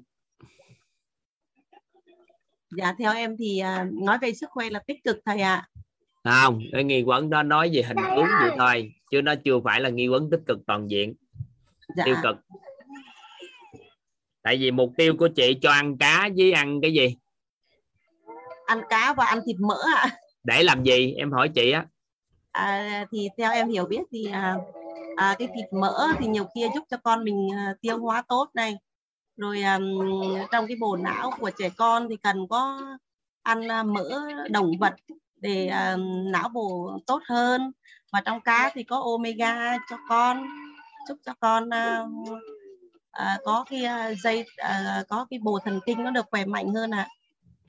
Dạ 2.77 2.95
theo 2.99 3.13
em 3.13 3.35
thì 3.39 3.61
uh, 3.61 3.93
nói 4.03 4.17
về 4.22 4.33
sức 4.33 4.49
khỏe 4.49 4.69
là 4.69 4.83
tích 4.88 5.03
cực 5.03 5.17
thầy 5.25 5.41
ạ. 5.41 5.67
À. 6.23 6.43
không 6.43 6.61
cái 6.72 6.83
nghi 6.83 7.03
vấn 7.03 7.30
đó 7.30 7.43
nói 7.43 7.69
về 7.73 7.81
hình 7.81 7.97
tướng 7.97 8.25
vậy 8.41 8.51
thôi 8.57 8.93
chứ 9.11 9.22
nó 9.22 9.35
chưa 9.45 9.59
phải 9.63 9.81
là 9.81 9.89
nghi 9.89 10.07
vấn 10.07 10.30
tích 10.30 10.41
cực 10.47 10.57
toàn 10.67 10.89
diện. 10.89 11.13
Dạ. 11.95 12.03
tiêu 12.05 12.15
cực. 12.23 12.35
Tại 14.43 14.57
vì 14.57 14.72
mục 14.72 14.93
tiêu 14.97 15.15
của 15.19 15.27
chị 15.35 15.57
cho 15.61 15.72
ăn 15.72 15.97
cá 15.97 16.30
với 16.38 16.51
ăn 16.51 16.81
cái 16.81 16.93
gì? 16.93 17.15
Ăn 18.65 18.81
cá 18.89 19.13
và 19.13 19.25
ăn 19.25 19.39
thịt 19.45 19.55
mỡ 19.59 19.77
ạ. 19.95 20.09
Để 20.43 20.63
làm 20.63 20.83
gì? 20.83 21.13
Em 21.13 21.31
hỏi 21.31 21.49
chị 21.49 21.72
á. 21.72 21.85
À, 22.51 23.05
thì 23.11 23.27
theo 23.38 23.51
em 23.51 23.69
hiểu 23.69 23.85
biết 23.85 24.01
thì 24.11 24.25
à, 24.31 24.57
à, 25.16 25.35
cái 25.40 25.48
thịt 25.56 25.66
mỡ 25.74 26.08
thì 26.19 26.27
nhiều 26.27 26.45
khi 26.56 26.61
giúp 26.74 26.83
cho 26.90 26.98
con 26.98 27.24
mình 27.24 27.48
à, 27.56 27.74
tiêu 27.82 27.98
hóa 27.98 28.24
tốt 28.27 28.50
này. 28.53 28.75
Rồi 29.38 29.64
um, 29.64 30.00
trong 30.51 30.67
cái 30.67 30.77
bồn 30.80 31.03
não 31.03 31.32
của 31.40 31.50
trẻ 31.59 31.69
con 31.69 32.08
thì 32.09 32.17
cần 32.17 32.48
có 32.50 32.82
ăn 33.43 33.59
uh, 33.59 33.85
mỡ 33.85 34.09
động 34.50 34.72
vật 34.80 34.93
để 35.35 35.72
uh, 35.93 36.00
não 36.32 36.50
bộ 36.50 36.98
tốt 37.08 37.22
hơn. 37.30 37.72
Và 38.11 38.22
trong 38.22 38.42
cá 38.42 38.72
thì 38.74 38.83
có 38.83 39.01
omega 39.01 39.77
cho 39.90 39.98
con 40.09 40.48
giúp 41.08 41.17
cho 41.25 41.33
con 41.40 41.64
uh, 41.64 42.30
uh, 43.22 43.43
có 43.43 43.66
cái 43.69 43.83
uh, 43.85 44.17
dây 44.24 44.45
uh, 44.61 45.08
có 45.09 45.25
cái 45.30 45.40
bồ 45.43 45.59
thần 45.66 45.80
kinh 45.85 46.03
nó 46.03 46.11
được 46.11 46.25
khỏe 46.32 46.45
mạnh 46.45 46.74
hơn 46.74 46.92
ạ. 46.92 46.98
À. 46.98 47.09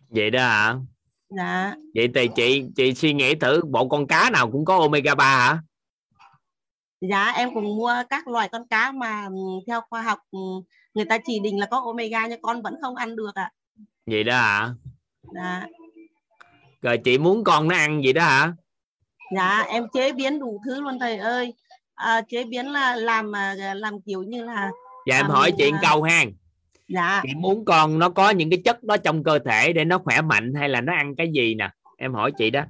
vậy 0.08 0.30
đó 0.30 0.40
hả? 0.40 0.74
Dạ. 1.36 1.74
Vậy 1.94 2.08
thì 2.14 2.28
chị 2.36 2.64
chị 2.76 2.94
suy 2.94 3.12
nghĩ 3.12 3.34
thử 3.34 3.60
bộ 3.70 3.88
con 3.88 4.06
cá 4.06 4.30
nào 4.30 4.50
cũng 4.50 4.64
có 4.64 4.78
omega 4.78 5.14
3 5.14 5.24
hả 5.24 5.58
dạ 7.10 7.32
em 7.36 7.54
cũng 7.54 7.76
mua 7.76 7.94
các 8.10 8.28
loại 8.28 8.48
con 8.52 8.68
cá 8.68 8.92
mà 8.92 9.28
theo 9.66 9.80
khoa 9.90 10.02
học 10.02 10.18
người 10.94 11.04
ta 11.04 11.18
chỉ 11.26 11.40
định 11.40 11.60
là 11.60 11.66
có 11.66 11.80
omega 11.80 12.26
nhưng 12.26 12.42
con 12.42 12.62
vẫn 12.62 12.74
không 12.82 12.96
ăn 12.96 13.16
được 13.16 13.34
ạ. 13.34 13.42
À. 13.42 13.50
vậy 14.06 14.24
đó 14.24 14.36
hả? 14.36 14.74
Dạ. 15.34 15.66
Rồi 16.82 16.98
chị 16.98 17.18
muốn 17.18 17.44
con 17.44 17.68
nó 17.68 17.76
ăn 17.76 18.04
gì 18.04 18.12
đó 18.12 18.22
hả? 18.24 18.52
Dạ 19.36 19.64
em 19.68 19.86
chế 19.92 20.12
biến 20.12 20.40
đủ 20.40 20.60
thứ 20.64 20.80
luôn 20.80 20.98
thầy 20.98 21.16
ơi. 21.16 21.54
À, 21.94 22.20
chế 22.28 22.44
biến 22.44 22.72
là 22.72 22.96
làm 22.96 23.36
à, 23.36 23.54
làm 23.74 24.00
kiểu 24.00 24.22
như 24.22 24.44
là 24.44 24.70
dạ 25.06 25.16
em 25.16 25.26
làm 25.26 25.30
hỏi 25.30 25.52
chị 25.58 25.70
à, 25.72 25.78
câu 25.82 26.02
ha. 26.02 26.24
Dạ. 26.88 27.20
Chị 27.22 27.34
muốn 27.34 27.64
con 27.64 27.98
nó 27.98 28.08
có 28.08 28.30
những 28.30 28.50
cái 28.50 28.62
chất 28.64 28.84
đó 28.84 28.96
trong 28.96 29.24
cơ 29.24 29.38
thể 29.38 29.72
để 29.72 29.84
nó 29.84 29.98
khỏe 29.98 30.20
mạnh 30.20 30.54
hay 30.54 30.68
là 30.68 30.80
nó 30.80 30.92
ăn 30.92 31.16
cái 31.16 31.30
gì 31.34 31.54
nè? 31.54 31.70
Em 31.96 32.14
hỏi 32.14 32.32
chị 32.38 32.50
đó 32.50 32.62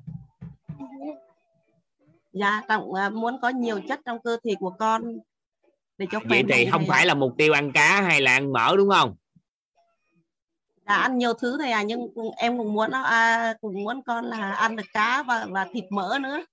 dạ 2.35 2.63
trọng 2.69 2.95
à, 2.95 3.11
muốn 3.11 3.41
có 3.43 3.49
nhiều 3.49 3.81
chất 3.89 4.01
trong 4.05 4.19
cơ 4.25 4.37
thể 4.45 4.55
của 4.61 4.71
con 4.71 5.19
để 5.99 6.07
cho 6.11 6.21
khỏe 6.21 6.29
vậy 6.29 6.45
thì 6.49 6.71
không 6.71 6.81
thầy 6.81 6.89
phải 6.89 7.07
là 7.07 7.15
mục 7.15 7.35
tiêu 7.39 7.53
ăn 7.53 7.73
cá 7.73 8.03
hay 8.03 8.21
là 8.21 8.33
ăn 8.33 8.53
mỡ 8.53 8.77
đúng 8.77 8.91
không? 8.91 9.17
Đã 10.85 10.95
ăn 10.95 11.19
nhiều 11.19 11.33
thứ 11.35 11.59
thầy 11.59 11.71
à 11.71 11.83
nhưng 11.83 12.09
em 12.37 12.59
cũng 12.59 12.73
muốn 12.73 12.91
à, 12.91 13.55
cũng 13.61 13.83
muốn 13.85 14.03
con 14.03 14.25
là 14.25 14.53
ăn 14.53 14.77
được 14.77 14.87
cá 14.93 15.23
và 15.23 15.47
và 15.51 15.67
thịt 15.73 15.85
mỡ 15.91 16.19
nữa. 16.21 16.45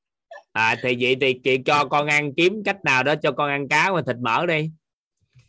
À 0.51 0.75
thì 0.83 0.97
vậy 1.01 1.17
thì 1.21 1.39
chị 1.43 1.57
cho 1.65 1.85
con 1.85 2.07
ăn 2.07 2.33
kiếm 2.33 2.63
cách 2.65 2.77
nào 2.83 3.03
đó 3.03 3.15
cho 3.23 3.31
con 3.31 3.49
ăn 3.49 3.67
cá 3.67 3.91
và 3.91 4.01
thịt 4.01 4.15
mỡ 4.17 4.45
đi. 4.45 4.71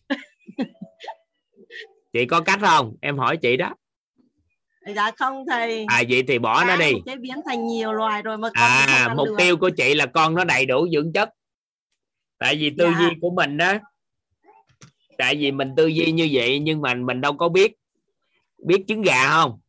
Chị 2.13 2.27
có 2.27 2.41
cách 2.41 2.59
không? 2.61 2.97
Em 3.01 3.19
hỏi 3.19 3.37
chị 3.37 3.57
đó 3.57 3.75
dạ 4.87 5.11
không 5.19 5.45
thầy 5.51 5.85
à 5.89 6.03
vậy 6.09 6.23
thì 6.29 6.39
bỏ 6.39 6.65
nó 6.65 6.69
cá 6.69 6.77
đi. 6.77 6.93
cũng 6.93 7.03
chế 7.07 7.17
biến 7.17 7.37
thành 7.47 7.67
nhiều 7.67 7.93
loài 7.93 8.23
rồi 8.23 8.39
mà 8.39 8.49
con 8.49 8.55
à 8.63 9.15
mục 9.17 9.27
được. 9.27 9.35
tiêu 9.39 9.57
của 9.57 9.71
chị 9.71 9.95
là 9.95 10.07
con 10.07 10.35
nó 10.35 10.45
đầy 10.45 10.67
đủ 10.67 10.89
dưỡng 10.93 11.13
chất. 11.13 11.31
Tại 12.39 12.57
vì 12.57 12.71
tư 12.79 12.85
Dạ. 12.87 12.99
duy 13.01 13.07
của 13.21 13.31
mình 13.31 13.57
đó 13.57 13.73
tại 15.19 15.37
vì 15.37 15.53
mình 15.53 15.75
tư 15.77 15.87
duy 15.87 16.13
như 16.13 16.29
vậy 16.33 16.59
nhưng 16.59 16.81
mà 16.81 16.95
mình 16.95 17.21
đâu 17.21 17.33
có 17.33 17.49
biết 17.49 17.73
biết 18.59 18.85
trứng 18.89 19.03
gà 19.03 19.29
không? 19.31 19.61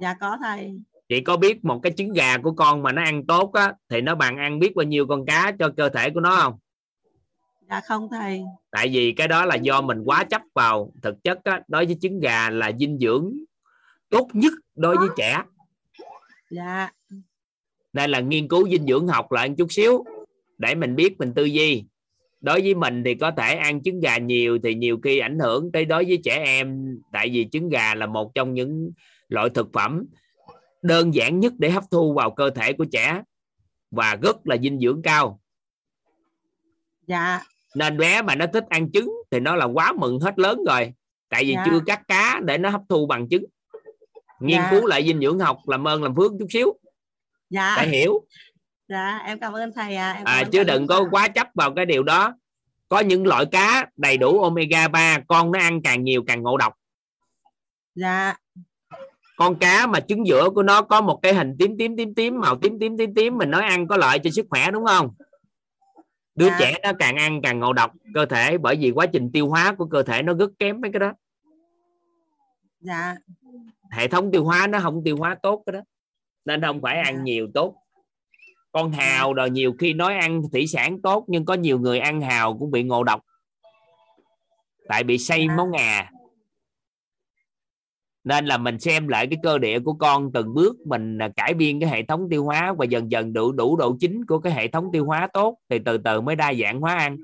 Dạ 0.00 0.14
có 0.20 0.38
thầy. 0.42 0.70
Chị 1.08 1.20
có 1.20 1.36
biết 1.36 1.64
một 1.64 1.80
cái 1.82 1.92
trứng 1.96 2.12
gà 2.12 2.38
của 2.38 2.52
con 2.52 2.82
mà 2.82 2.92
nó 2.92 3.02
ăn 3.02 3.26
tốt 3.26 3.52
á 3.52 3.72
thì 3.88 4.00
nó 4.00 4.14
bằng 4.14 4.36
ăn 4.36 4.58
biết 4.58 4.74
bao 4.74 4.84
nhiêu 4.84 5.06
con 5.06 5.26
cá 5.26 5.52
cho 5.58 5.70
cơ 5.76 5.88
thể 5.88 6.10
của 6.10 6.20
nó 6.20 6.36
không? 6.36 6.58
Dạ 7.70 7.80
không 7.88 8.08
thầy. 8.10 8.42
Tại 8.70 8.88
vì 8.88 9.12
cái 9.12 9.28
đó 9.28 9.44
là 9.44 9.54
do 9.54 9.80
mình 9.80 10.02
quá 10.04 10.24
chấp 10.24 10.42
vào 10.54 10.92
thực 11.02 11.14
chất 11.24 11.38
á, 11.44 11.60
đối 11.68 11.86
với 11.86 11.96
trứng 12.00 12.20
gà 12.20 12.50
là 12.50 12.72
dinh 12.78 12.98
dưỡng 12.98 13.32
tốt 14.14 14.28
nhất 14.32 14.52
đối 14.74 14.96
với 14.96 15.08
trẻ. 15.16 15.42
Dạ. 16.50 16.90
Nên 17.92 18.10
là 18.10 18.20
nghiên 18.20 18.48
cứu 18.48 18.68
dinh 18.68 18.86
dưỡng 18.86 19.08
học 19.08 19.32
lại 19.32 19.48
một 19.48 19.54
chút 19.58 19.72
xíu 19.72 20.04
để 20.58 20.74
mình 20.74 20.96
biết 20.96 21.18
mình 21.18 21.32
tư 21.34 21.44
duy. 21.44 21.84
Đối 22.40 22.60
với 22.60 22.74
mình 22.74 23.02
thì 23.04 23.14
có 23.14 23.30
thể 23.30 23.54
ăn 23.54 23.82
trứng 23.82 24.00
gà 24.00 24.18
nhiều 24.18 24.58
thì 24.62 24.74
nhiều 24.74 24.98
khi 25.02 25.18
ảnh 25.18 25.38
hưởng 25.38 25.72
tới 25.72 25.84
đối 25.84 26.04
với 26.04 26.20
trẻ 26.24 26.44
em 26.44 26.98
tại 27.12 27.28
vì 27.32 27.48
trứng 27.52 27.68
gà 27.68 27.94
là 27.94 28.06
một 28.06 28.34
trong 28.34 28.54
những 28.54 28.90
loại 29.28 29.50
thực 29.50 29.72
phẩm 29.72 30.06
đơn 30.82 31.14
giản 31.14 31.40
nhất 31.40 31.52
để 31.58 31.70
hấp 31.70 31.84
thu 31.90 32.14
vào 32.14 32.30
cơ 32.30 32.50
thể 32.50 32.72
của 32.72 32.84
trẻ 32.84 33.22
và 33.90 34.16
rất 34.22 34.36
là 34.46 34.56
dinh 34.62 34.80
dưỡng 34.80 35.02
cao. 35.02 35.40
Dạ. 37.06 37.40
Nên 37.74 37.98
bé 37.98 38.22
mà 38.22 38.34
nó 38.34 38.46
thích 38.52 38.64
ăn 38.68 38.92
trứng 38.92 39.12
thì 39.30 39.40
nó 39.40 39.56
là 39.56 39.64
quá 39.64 39.92
mừng 39.92 40.20
hết 40.20 40.38
lớn 40.38 40.58
rồi 40.66 40.92
tại 41.28 41.44
vì 41.44 41.52
Dạ. 41.54 41.64
chưa 41.66 41.80
cắt 41.86 42.02
cá 42.08 42.40
để 42.44 42.58
nó 42.58 42.70
hấp 42.70 42.80
thu 42.88 43.06
bằng 43.06 43.28
trứng 43.28 43.44
nghiên 44.40 44.58
Dạ. 44.60 44.68
cứu 44.70 44.86
lại 44.86 45.04
dinh 45.06 45.20
dưỡng 45.20 45.38
học 45.38 45.58
làm 45.68 45.88
ơn 45.88 46.02
làm 46.02 46.14
phước 46.16 46.32
chút 46.38 46.46
xíu. 46.50 46.78
Dạ. 47.50 47.76
Để 47.80 47.88
hiểu. 47.88 48.24
Dạ 48.88 49.18
em 49.26 49.38
cảm 49.38 49.52
ơn 49.52 49.72
thầy 49.74 49.96
à, 49.96 50.12
em 50.12 50.24
à, 50.24 50.44
chứ 50.52 50.64
đừng 50.64 50.86
có 50.86 51.04
quá 51.10 51.28
chấp 51.28 51.48
vào 51.54 51.74
cái 51.74 51.86
điều 51.86 52.02
đó. 52.02 52.34
Có 52.88 53.00
những 53.00 53.26
loại 53.26 53.46
cá 53.46 53.86
đầy 53.96 54.16
đủ 54.16 54.42
omega 54.42 54.88
3 54.88 55.18
con 55.28 55.52
nó 55.52 55.58
ăn 55.58 55.82
càng 55.82 56.04
nhiều 56.04 56.24
càng 56.26 56.42
ngộ 56.42 56.56
độc. 56.56 56.72
Dạ. 57.94 58.34
Con 59.36 59.58
cá 59.58 59.86
mà 59.86 60.00
trứng 60.00 60.26
giữa 60.26 60.50
của 60.50 60.62
nó 60.62 60.82
có 60.82 61.00
một 61.00 61.20
cái 61.22 61.34
hình 61.34 61.56
tím 61.58 61.78
tím 61.78 61.96
tím 61.96 62.14
tím 62.14 62.40
màu 62.40 62.58
tím 62.58 62.78
tím 62.78 62.98
tím 62.98 63.14
tím 63.14 63.38
mình 63.38 63.50
nói 63.50 63.62
ăn 63.62 63.86
có 63.88 63.96
lợi 63.96 64.18
cho 64.18 64.30
sức 64.30 64.46
khỏe 64.50 64.70
đúng 64.70 64.84
không? 64.86 65.10
Đứa 66.34 66.48
Dạ. 66.48 66.56
trẻ 66.60 66.74
nó 66.82 66.92
càng 66.98 67.16
ăn 67.16 67.40
càng 67.42 67.58
ngộ 67.58 67.72
độc 67.72 67.92
cơ 68.14 68.26
thể 68.26 68.58
bởi 68.58 68.76
vì 68.76 68.90
quá 68.90 69.06
trình 69.06 69.30
tiêu 69.32 69.48
hóa 69.48 69.74
của 69.78 69.86
cơ 69.86 70.02
thể 70.02 70.22
nó 70.22 70.34
rất 70.34 70.50
kém 70.58 70.80
mấy 70.80 70.92
cái 70.92 71.00
đó. 71.00 71.12
Dạ 72.80 73.14
hệ 73.94 74.08
thống 74.08 74.32
tiêu 74.32 74.44
hóa 74.44 74.66
nó 74.66 74.78
không 74.80 75.02
tiêu 75.04 75.16
hóa 75.16 75.36
tốt 75.42 75.62
cái 75.66 75.72
đó 75.72 75.80
nên 76.44 76.62
không 76.62 76.80
phải 76.82 76.98
ăn 76.98 77.24
nhiều 77.24 77.48
tốt. 77.54 77.74
Con 78.72 78.92
hào 78.92 79.34
rồi 79.34 79.50
nhiều 79.50 79.72
khi 79.78 79.92
nói 79.92 80.14
ăn 80.14 80.42
thủy 80.52 80.66
sản 80.66 81.02
tốt 81.02 81.24
nhưng 81.28 81.44
có 81.44 81.54
nhiều 81.54 81.78
người 81.78 81.98
ăn 81.98 82.20
hào 82.20 82.58
cũng 82.58 82.70
bị 82.70 82.82
ngộ 82.82 83.04
độc 83.04 83.20
tại 84.88 85.04
bị 85.04 85.18
say 85.18 85.48
máu 85.48 85.66
ngà. 85.66 86.10
Nên 88.24 88.46
là 88.46 88.58
mình 88.58 88.78
xem 88.78 89.08
lại 89.08 89.26
cái 89.26 89.38
cơ 89.42 89.58
địa 89.58 89.78
của 89.78 89.92
con 89.92 90.32
từng 90.32 90.54
bước 90.54 90.76
mình 90.86 91.18
à, 91.18 91.28
cải 91.36 91.54
biên 91.54 91.80
cái 91.80 91.90
hệ 91.90 92.02
thống 92.02 92.26
tiêu 92.30 92.44
hóa 92.44 92.72
và 92.78 92.84
dần 92.84 93.10
dần 93.10 93.32
đủ 93.32 93.52
đủ 93.52 93.76
độ 93.76 93.96
chính 94.00 94.26
của 94.26 94.38
cái 94.38 94.52
hệ 94.52 94.68
thống 94.68 94.88
tiêu 94.92 95.04
hóa 95.04 95.28
tốt 95.32 95.58
thì 95.68 95.78
từ 95.84 95.98
từ 95.98 96.20
mới 96.20 96.36
đa 96.36 96.54
dạng 96.54 96.80
hóa 96.80 96.94
ăn. 96.94 97.16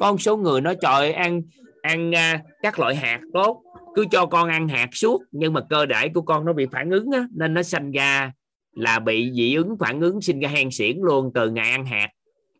Có 0.00 0.12
một 0.12 0.20
số 0.20 0.36
người 0.36 0.60
nói 0.60 0.76
trời 0.80 1.12
ăn 1.12 1.42
ăn 1.82 2.14
à, 2.14 2.42
các 2.62 2.78
loại 2.78 2.96
hạt 2.96 3.20
tốt 3.32 3.62
cứ 3.94 4.04
cho 4.10 4.26
con 4.26 4.48
ăn 4.48 4.68
hạt 4.68 4.88
suốt 4.92 5.22
nhưng 5.30 5.52
mà 5.52 5.60
cơ 5.70 5.86
thể 5.94 6.08
của 6.08 6.22
con 6.22 6.44
nó 6.44 6.52
bị 6.52 6.66
phản 6.72 6.90
ứng 6.90 7.10
á, 7.10 7.26
nên 7.30 7.54
nó 7.54 7.62
sinh 7.62 7.92
ra 7.92 8.32
là 8.72 8.98
bị 8.98 9.32
dị 9.34 9.54
ứng 9.54 9.76
phản 9.78 10.00
ứng 10.00 10.20
sinh 10.20 10.40
ra 10.40 10.48
hen 10.48 10.68
suyễn 10.70 10.98
luôn 11.02 11.30
từ 11.34 11.50
ngày 11.50 11.70
ăn 11.70 11.86
hạt. 11.86 12.08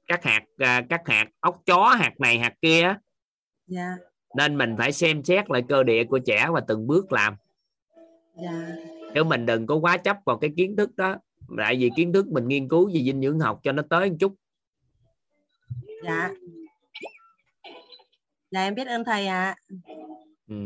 Các 0.07 0.25
hạt 0.25 0.43
à, 0.59 0.83
các 0.89 1.01
hạt 1.05 1.29
ốc 1.41 1.63
chó 1.67 1.89
hạt 1.89 2.21
này 2.21 2.39
hạt 2.39 2.55
kia 2.63 2.83
á. 2.83 2.99
dạ. 3.67 3.97
Nên 4.37 4.59
mình 4.59 4.75
phải 4.79 4.93
xem 4.93 5.25
xét 5.25 5.51
lại 5.51 5.63
cơ 5.69 5.83
địa 5.83 6.05
của 6.05 6.19
trẻ 6.19 6.49
và 6.53 6.61
từng 6.69 6.87
bước 6.87 7.13
làm. 7.13 7.35
Dạ. 8.43 8.69
Chứ 9.15 9.25
mình 9.25 9.47
đừng 9.47 9.67
có 9.67 9.77
quá 9.77 9.97
chấp 9.97 10.17
vào 10.27 10.39
cái 10.39 10.51
kiến 10.57 10.77
thức 10.77 10.97
đó. 10.97 11.17
Tại 11.59 11.77
vì 11.77 11.91
kiến 11.97 12.13
thức 12.13 12.27
mình 12.27 12.49
nghiên 12.49 12.69
cứu 12.69 12.91
về 12.95 13.03
dinh 13.03 13.23
dưỡng 13.23 13.41
học 13.41 13.61
cho 13.63 13.73
nó 13.73 13.83
tới 13.91 14.11
một 14.11 14.17
chút. 14.21 14.35
Dạ. 16.05 16.31
Dạ 18.51 18.63
em 18.63 18.75
biết 18.75 18.87
ơn 18.87 19.05
thầy 19.05 19.27
ạ. 19.27 19.57
Ừ. 20.49 20.57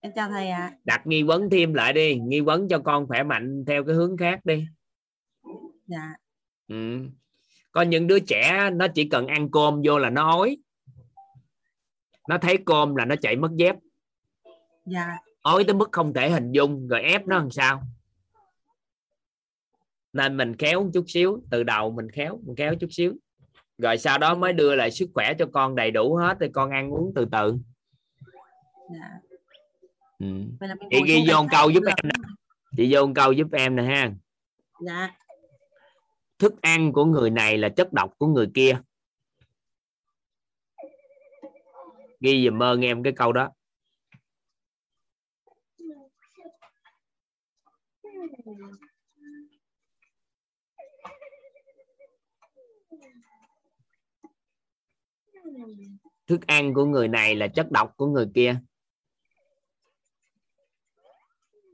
em 0.00 0.12
chào 0.14 0.28
thầy 0.28 0.48
ạ. 0.48 0.72
Đặt 0.84 1.06
nghi 1.06 1.22
vấn 1.22 1.50
thêm 1.50 1.74
lại 1.74 1.92
đi 1.92 2.18
nghi 2.18 2.40
vấn 2.40 2.68
cho 2.68 2.78
con 2.78 3.06
khỏe 3.06 3.22
mạnh 3.22 3.64
theo 3.66 3.84
cái 3.84 3.94
hướng 3.94 4.16
khác 4.16 4.40
đi. 4.44 4.66
Dạ. 5.86 6.14
Ừ. 6.68 6.98
có 7.72 7.82
những 7.82 8.06
đứa 8.06 8.18
trẻ 8.18 8.70
nó 8.72 8.86
chỉ 8.94 9.08
cần 9.08 9.26
ăn 9.26 9.50
cơm 9.50 9.82
vô 9.84 9.98
là 9.98 10.10
nó 10.10 10.30
ói. 10.30 10.56
Nó 12.28 12.38
thấy 12.38 12.58
cơm 12.66 12.96
là 12.96 13.04
nó 13.04 13.14
chạy 13.16 13.36
mất 13.36 13.50
dép. 13.56 13.76
Dạ. 14.84 15.18
Ói 15.42 15.64
tới 15.64 15.74
mức 15.74 15.88
không 15.92 16.14
thể 16.14 16.30
hình 16.30 16.52
dung 16.52 16.88
rồi 16.88 17.02
ép 17.02 17.26
nó 17.26 17.38
làm 17.38 17.50
sao? 17.50 17.82
Nên 20.12 20.36
mình 20.36 20.56
khéo 20.56 20.84
một 20.84 20.90
chút 20.94 21.04
xíu 21.08 21.42
từ 21.50 21.62
đầu 21.62 21.90
mình 21.90 22.10
khéo 22.10 22.38
mình 22.42 22.56
khéo 22.56 22.74
chút 22.74 22.88
xíu. 22.90 23.14
Rồi 23.78 23.98
sau 23.98 24.18
đó 24.18 24.34
mới 24.34 24.52
đưa 24.52 24.74
lại 24.74 24.90
sức 24.90 25.10
khỏe 25.14 25.34
cho 25.38 25.46
con 25.52 25.74
đầy 25.74 25.90
đủ 25.90 26.14
hết 26.14 26.36
thì 26.40 26.46
con 26.52 26.70
ăn 26.70 26.90
uống 26.90 27.12
từ 27.14 27.26
từ. 27.32 27.58
Dạ 28.94 29.27
ừ. 30.18 30.26
vậy 30.60 30.68
là 30.68 30.74
mình 30.74 30.88
chị 30.90 31.02
ghi 31.06 31.24
vô 31.28 31.46
câu 31.50 31.70
giúp 31.70 31.82
em 31.86 31.96
nè. 32.04 32.28
Chị 32.76 32.94
vô 32.94 33.10
câu 33.14 33.32
giúp 33.32 33.46
em 33.52 33.76
nè 33.76 33.82
ha. 33.82 34.12
Dạ. 34.80 35.16
Thức 36.38 36.62
ăn 36.62 36.92
của 36.92 37.04
người 37.04 37.30
này 37.30 37.58
là 37.58 37.68
chất 37.68 37.92
độc 37.92 38.14
của 38.18 38.26
người 38.26 38.50
kia. 38.54 38.80
Ghi 42.20 42.44
dùm 42.44 42.62
ơn 42.62 42.84
em 42.84 43.02
cái 43.02 43.12
câu 43.16 43.32
đó. 43.32 43.50
Thức 56.26 56.46
ăn 56.46 56.74
của 56.74 56.84
người 56.84 57.08
này 57.08 57.34
là 57.34 57.48
chất 57.48 57.70
độc 57.70 57.96
của 57.96 58.06
người 58.06 58.26
kia 58.34 58.60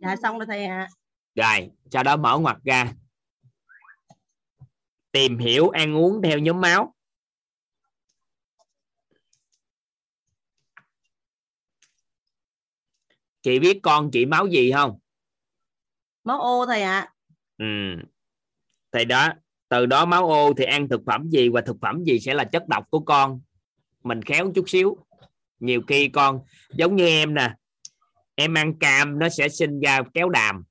dạ 0.05 0.16
xong 0.16 0.39
rồi 0.39 0.47
thầy 0.47 0.65
ạ. 0.65 0.89
Rồi 1.34 1.70
sau 1.91 2.02
đó 2.02 2.16
mở 2.16 2.39
ngoặt 2.39 2.57
ra. 2.65 2.92
Tìm 5.12 5.39
hiểu 5.39 5.68
ăn 5.68 5.97
uống 5.97 6.23
theo 6.23 6.39
nhóm 6.39 6.60
máu. 6.60 6.94
Chị 13.42 13.58
biết 13.58 13.81
con 13.83 14.10
chị 14.10 14.26
máu 14.26 14.47
gì 14.47 14.73
không? 14.73 14.99
Máu 16.24 16.41
ô 16.41 16.66
thầy 16.66 16.83
ạ. 16.83 17.12
Ừ. 17.58 17.65
Thì 18.92 19.05
đó 19.05 19.28
từ 19.68 19.86
đó 19.86 20.05
máu 20.05 20.28
ô 20.28 20.52
thì 20.57 20.65
ăn 20.65 20.89
thực 20.89 21.00
phẩm 21.07 21.31
gì 21.31 21.49
và 21.49 21.60
thực 21.60 21.76
phẩm 21.81 22.05
gì 22.05 22.20
sẽ 22.20 22.34
là 22.34 22.44
chất 22.44 22.68
độc 22.68 22.91
của 22.91 23.00
con? 23.00 23.41
Mình 24.02 24.23
khéo 24.23 24.52
chút 24.55 24.68
xíu. 24.68 24.97
Nhiều 25.58 25.83
khi 25.89 26.08
con 26.08 26.41
giống 26.70 26.97
như 26.97 27.07
em 27.07 27.34
nè 27.34 27.55
em 28.35 28.55
ăn 28.55 28.79
cam 28.79 29.19
nó 29.19 29.29
sẽ 29.29 29.49
sinh 29.49 29.81
ra 29.81 30.03
kéo 30.15 30.29
đàm 30.29 30.65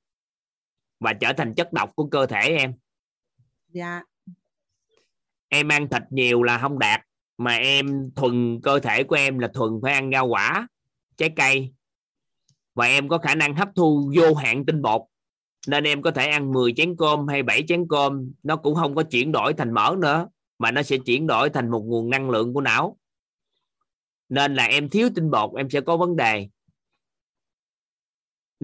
và 1.00 1.12
trở 1.12 1.32
thành 1.32 1.54
chất 1.54 1.72
độc 1.72 1.90
của 1.96 2.06
cơ 2.06 2.26
thể 2.26 2.40
em. 2.40 2.74
Dạ. 3.68 4.02
Em 5.48 5.68
ăn 5.68 5.88
thịt 5.88 6.02
nhiều 6.10 6.42
là 6.42 6.58
không 6.58 6.78
đạt 6.78 7.00
mà 7.38 7.54
em 7.54 8.10
thuần 8.16 8.60
cơ 8.62 8.80
thể 8.80 9.04
của 9.04 9.16
em 9.16 9.38
là 9.38 9.48
thuần 9.54 9.70
phải 9.82 9.92
ăn 9.92 10.10
rau 10.12 10.26
quả 10.26 10.68
trái 11.16 11.30
cây. 11.36 11.72
Và 12.74 12.86
em 12.86 13.08
có 13.08 13.18
khả 13.18 13.34
năng 13.34 13.54
hấp 13.54 13.68
thu 13.76 14.12
vô 14.16 14.34
hạn 14.34 14.66
tinh 14.66 14.82
bột 14.82 15.02
nên 15.66 15.84
em 15.84 16.02
có 16.02 16.10
thể 16.10 16.28
ăn 16.28 16.52
10 16.52 16.72
chén 16.76 16.96
cơm 16.96 17.28
hay 17.28 17.42
7 17.42 17.64
chén 17.68 17.86
cơm. 17.88 18.32
Nó 18.42 18.56
cũng 18.56 18.74
không 18.74 18.94
có 18.94 19.02
chuyển 19.02 19.32
đổi 19.32 19.54
thành 19.54 19.74
mỡ 19.74 19.96
nữa 19.98 20.28
mà 20.58 20.70
nó 20.70 20.82
sẽ 20.82 20.96
chuyển 21.06 21.26
đổi 21.26 21.50
thành 21.50 21.70
một 21.70 21.84
nguồn 21.86 22.10
năng 22.10 22.30
lượng 22.30 22.54
của 22.54 22.60
não. 22.60 22.98
Nên 24.28 24.54
là 24.54 24.64
em 24.64 24.88
thiếu 24.88 25.08
tinh 25.14 25.30
bột 25.30 25.50
em 25.56 25.70
sẽ 25.70 25.80
có 25.80 25.96
vấn 25.96 26.16
đề 26.16 26.48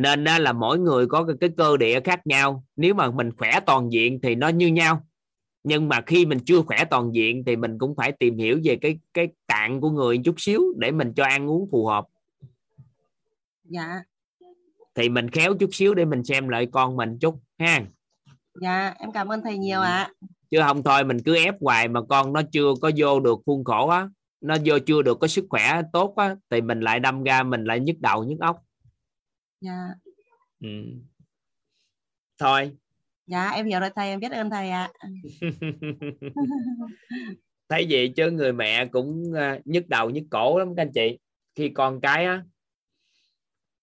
nên 0.03 0.25
đó 0.25 0.39
là 0.39 0.53
mỗi 0.53 0.79
người 0.79 1.07
có 1.07 1.27
cái, 1.41 1.51
cơ 1.57 1.77
địa 1.77 2.01
khác 2.01 2.27
nhau. 2.27 2.65
Nếu 2.77 2.95
mà 2.95 3.11
mình 3.11 3.31
khỏe 3.37 3.61
toàn 3.67 3.93
diện 3.93 4.21
thì 4.23 4.35
nó 4.35 4.49
như 4.49 4.67
nhau. 4.67 5.07
Nhưng 5.65 5.89
mà 5.89 6.01
khi 6.07 6.27
mình 6.27 6.39
chưa 6.47 6.63
khỏe 6.63 6.85
toàn 6.85 7.15
diện 7.15 7.43
thì 7.47 7.57
mình 7.57 7.79
cũng 7.79 7.95
phải 7.97 8.13
tìm 8.13 8.39
hiểu 8.39 8.61
về 8.65 8.77
cái 8.77 8.99
cái 9.15 9.29
tạng 9.47 9.81
của 9.81 9.91
người 9.91 10.19
chút 10.25 10.35
xíu 10.39 10.63
để 10.77 10.91
mình 10.91 11.13
cho 11.17 11.25
ăn 11.25 11.51
uống 11.51 11.69
phù 11.71 11.87
hợp. 11.87 12.07
Dạ. 13.65 14.03
Thì 14.95 15.09
mình 15.09 15.31
khéo 15.31 15.55
chút 15.55 15.71
xíu 15.73 15.95
để 15.95 16.05
mình 16.05 16.25
xem 16.25 16.49
lại 16.49 16.67
con 16.67 16.97
mình 16.97 17.19
chút 17.19 17.35
ha. 17.59 17.83
Dạ 18.61 18.95
em 18.99 19.13
cảm 19.13 19.29
ơn 19.29 19.43
thầy 19.43 19.59
nhiều 19.59 19.81
ạ. 19.81 20.11
Chứ 20.51 20.59
không 20.67 20.83
thôi 20.83 21.05
mình 21.05 21.23
cứ 21.25 21.37
ép 21.37 21.55
hoài 21.61 21.89
mà 21.89 22.01
con 22.09 22.33
nó 22.33 22.43
chưa 22.53 22.75
có 22.83 22.91
vô 22.97 23.21
được 23.21 23.39
khuôn 23.47 23.65
khổ 23.65 23.89
á 23.89 24.09
nó 24.41 24.57
vô 24.65 24.79
chưa 24.87 25.03
được 25.03 25.19
có 25.21 25.27
sức 25.27 25.45
khỏe 25.49 25.83
tốt 25.93 26.15
á 26.17 26.37
thì 26.51 26.61
mình 26.61 26.81
lại 26.81 27.01
đâm 27.01 27.23
ra 27.23 27.43
mình 27.43 27.65
lại 27.65 27.81
nhức 27.81 27.97
đầu 28.01 28.25
nhức 28.25 28.41
óc 28.41 28.63
dạ. 29.61 29.89
Ừ. 30.61 30.69
thôi. 32.39 32.77
Dạ 33.27 33.51
em 33.51 33.67
hiểu 33.67 33.81
rồi 33.81 33.91
thầy 33.97 34.09
em 34.09 34.21
biết 34.21 34.33
ơn 34.33 34.51
thầy 34.51 34.71
ạ. 34.71 34.91
Thấy 37.69 37.87
vậy 37.91 38.13
chứ 38.17 38.31
người 38.31 38.53
mẹ 38.53 38.87
cũng 38.87 39.33
ờ, 39.35 39.59
nhức 39.65 39.89
đầu 39.89 40.11
nhức 40.11 40.25
cổ 40.31 40.59
lắm 40.59 40.75
các 40.77 40.83
anh 40.83 40.93
chị. 40.93 41.19
Khi 41.55 41.69
con 41.69 42.01
cái 42.01 42.25
á 42.25 42.43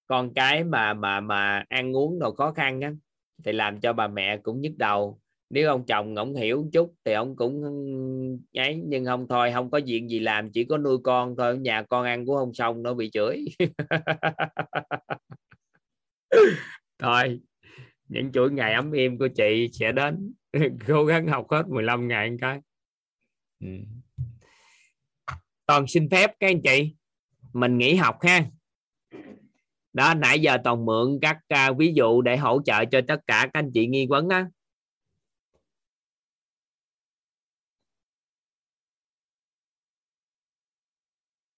con 0.07 0.33
cái 0.33 0.64
mà 0.64 0.93
mà 0.93 1.19
mà 1.19 1.64
ăn 1.69 1.95
uống 1.95 2.19
đồ 2.19 2.31
khó 2.31 2.51
khăn 2.51 2.81
á 2.81 2.91
thì 3.43 3.51
làm 3.51 3.80
cho 3.80 3.93
bà 3.93 4.07
mẹ 4.07 4.38
cũng 4.38 4.61
nhức 4.61 4.77
đầu. 4.77 5.19
Nếu 5.49 5.69
ông 5.69 5.85
chồng 5.85 6.15
ổng 6.15 6.35
hiểu 6.35 6.64
một 6.64 6.69
chút 6.73 6.93
thì 7.06 7.14
ông 7.14 7.35
cũng 7.35 7.64
ấy 8.53 8.81
nhưng 8.85 9.06
không 9.06 9.27
thôi 9.27 9.51
không 9.53 9.72
có 9.72 9.80
chuyện 9.80 10.09
gì 10.09 10.19
làm 10.19 10.51
chỉ 10.51 10.64
có 10.64 10.77
nuôi 10.77 10.97
con 11.03 11.35
thôi 11.38 11.57
nhà 11.57 11.81
con 11.81 12.06
ăn 12.06 12.25
cũng 12.25 12.35
không 12.35 12.53
xong 12.53 12.83
nó 12.83 12.93
bị 12.93 13.09
chửi 13.09 13.45
thôi 16.99 17.39
những 18.07 18.31
chuỗi 18.31 18.51
ngày 18.51 18.73
ấm 18.73 18.91
êm 18.91 19.17
của 19.17 19.27
chị 19.27 19.69
sẽ 19.73 19.91
đến. 19.91 20.33
Cố 20.88 21.06
gắng 21.06 21.27
học 21.27 21.47
hết 21.51 21.64
15 21.67 22.07
ngày 22.07 22.31
một 22.31 22.38
cái. 22.41 22.59
Ừ. 23.59 23.67
toàn 25.65 25.88
xin 25.88 26.09
phép 26.09 26.31
các 26.39 26.47
anh 26.47 26.61
chị 26.61 26.95
mình 27.53 27.77
nghỉ 27.77 27.95
học 27.95 28.17
ha. 28.22 28.45
Đó 29.93 30.14
nãy 30.14 30.39
giờ 30.39 30.57
toàn 30.64 30.85
mượn 30.85 31.19
các 31.22 31.38
uh, 31.69 31.77
ví 31.77 31.93
dụ 31.95 32.22
để 32.22 32.38
hỗ 32.38 32.61
trợ 32.65 32.85
cho 32.85 33.01
tất 33.07 33.19
cả 33.27 33.41
các 33.41 33.49
anh 33.53 33.72
chị 33.73 33.88
nghi 33.88 34.07
vấn 34.09 34.30
á. 34.30 34.47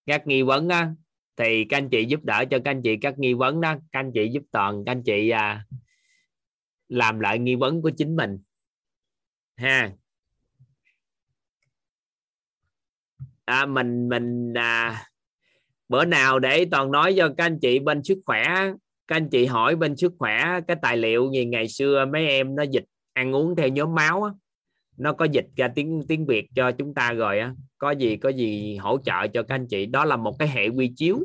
Các 0.05 0.27
nghi 0.27 0.41
vấn 0.41 0.69
á 0.69 0.93
thì 1.39 1.65
các 1.65 1.77
anh 1.77 1.89
chị 1.89 2.05
giúp 2.05 2.23
đỡ 2.23 2.45
cho 2.51 2.57
các 2.65 2.71
anh 2.71 2.81
chị 2.81 2.97
các 2.97 3.19
nghi 3.19 3.33
vấn 3.33 3.61
đó. 3.61 3.75
Các 3.91 3.99
anh 3.99 4.11
chị 4.13 4.29
giúp 4.31 4.43
toàn 4.51 4.83
các 4.85 4.91
anh 4.91 5.03
chị 5.03 5.29
à, 5.29 5.65
làm 6.89 7.19
lại 7.19 7.39
nghi 7.39 7.55
vấn 7.55 7.81
của 7.81 7.89
chính 7.97 8.15
mình. 8.15 8.39
Ha. 9.57 9.91
À, 13.45 13.65
mình 13.65 14.09
mình 14.09 14.53
à, 14.53 15.05
bữa 15.89 16.05
nào 16.05 16.39
để 16.39 16.65
toàn 16.71 16.91
nói 16.91 17.13
cho 17.17 17.29
các 17.37 17.45
anh 17.45 17.59
chị 17.59 17.79
bên 17.79 18.03
sức 18.03 18.17
khỏe. 18.25 18.43
Các 19.07 19.15
anh 19.15 19.29
chị 19.29 19.45
hỏi 19.45 19.75
bên 19.75 19.97
sức 19.97 20.13
khỏe 20.19 20.59
cái 20.67 20.77
tài 20.81 20.97
liệu 20.97 21.31
gì 21.31 21.45
ngày 21.45 21.67
xưa 21.67 22.05
mấy 22.05 22.27
em 22.27 22.55
nó 22.55 22.63
dịch 22.63 22.85
ăn 23.13 23.35
uống 23.35 23.55
theo 23.55 23.67
nhóm 23.67 23.95
máu 23.95 24.23
á, 24.23 24.31
nó 24.99 25.13
có 25.13 25.25
dịch 25.25 25.45
ra 25.55 25.67
tiếng 25.75 26.01
tiếng 26.07 26.25
việt 26.25 26.47
cho 26.55 26.71
chúng 26.71 26.93
ta 26.93 27.13
rồi 27.13 27.39
á. 27.39 27.53
Có 27.77 27.91
gì 27.91 28.17
có 28.17 28.29
gì 28.29 28.77
hỗ 28.77 28.97
trợ 29.05 29.27
cho 29.27 29.43
các 29.43 29.55
anh 29.55 29.67
chị. 29.67 29.85
Đó 29.85 30.05
là 30.05 30.17
một 30.17 30.35
cái 30.39 30.47
hệ 30.47 30.67
quy 30.67 30.93
chiếu. 30.95 31.19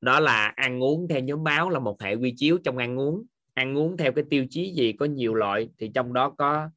Đó 0.00 0.20
là 0.20 0.52
ăn 0.56 0.82
uống 0.82 1.08
theo 1.08 1.20
nhóm 1.20 1.44
máu 1.44 1.70
là 1.70 1.78
một 1.78 2.02
hệ 2.02 2.14
quy 2.14 2.34
chiếu 2.36 2.58
trong 2.64 2.76
ăn 2.76 2.98
uống. 2.98 3.22
Ăn 3.54 3.78
uống 3.78 3.96
theo 3.96 4.12
cái 4.12 4.24
tiêu 4.30 4.46
chí 4.50 4.72
gì 4.72 4.92
có 4.92 5.06
nhiều 5.06 5.34
loại 5.34 5.68
thì 5.78 5.90
trong 5.94 6.12
đó 6.12 6.34
có 6.38 6.70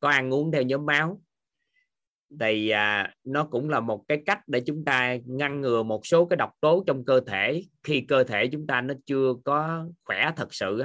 có 0.00 0.08
ăn 0.10 0.34
uống 0.34 0.52
theo 0.52 0.62
nhóm 0.62 0.86
máu 0.86 1.20
thì 2.40 2.68
à, 2.68 3.14
nó 3.24 3.44
cũng 3.44 3.68
là 3.68 3.80
một 3.80 4.04
cái 4.08 4.22
cách 4.26 4.40
để 4.48 4.60
chúng 4.60 4.84
ta 4.84 5.16
ngăn 5.24 5.60
ngừa 5.60 5.82
một 5.82 6.06
số 6.06 6.24
cái 6.24 6.36
độc 6.36 6.50
tố 6.60 6.84
trong 6.86 7.04
cơ 7.04 7.20
thể 7.26 7.64
khi 7.82 8.00
cơ 8.00 8.24
thể 8.24 8.46
chúng 8.46 8.66
ta 8.66 8.80
nó 8.80 8.94
chưa 9.06 9.34
có 9.44 9.88
khỏe 10.04 10.30
thật 10.36 10.54
sự 10.54 10.82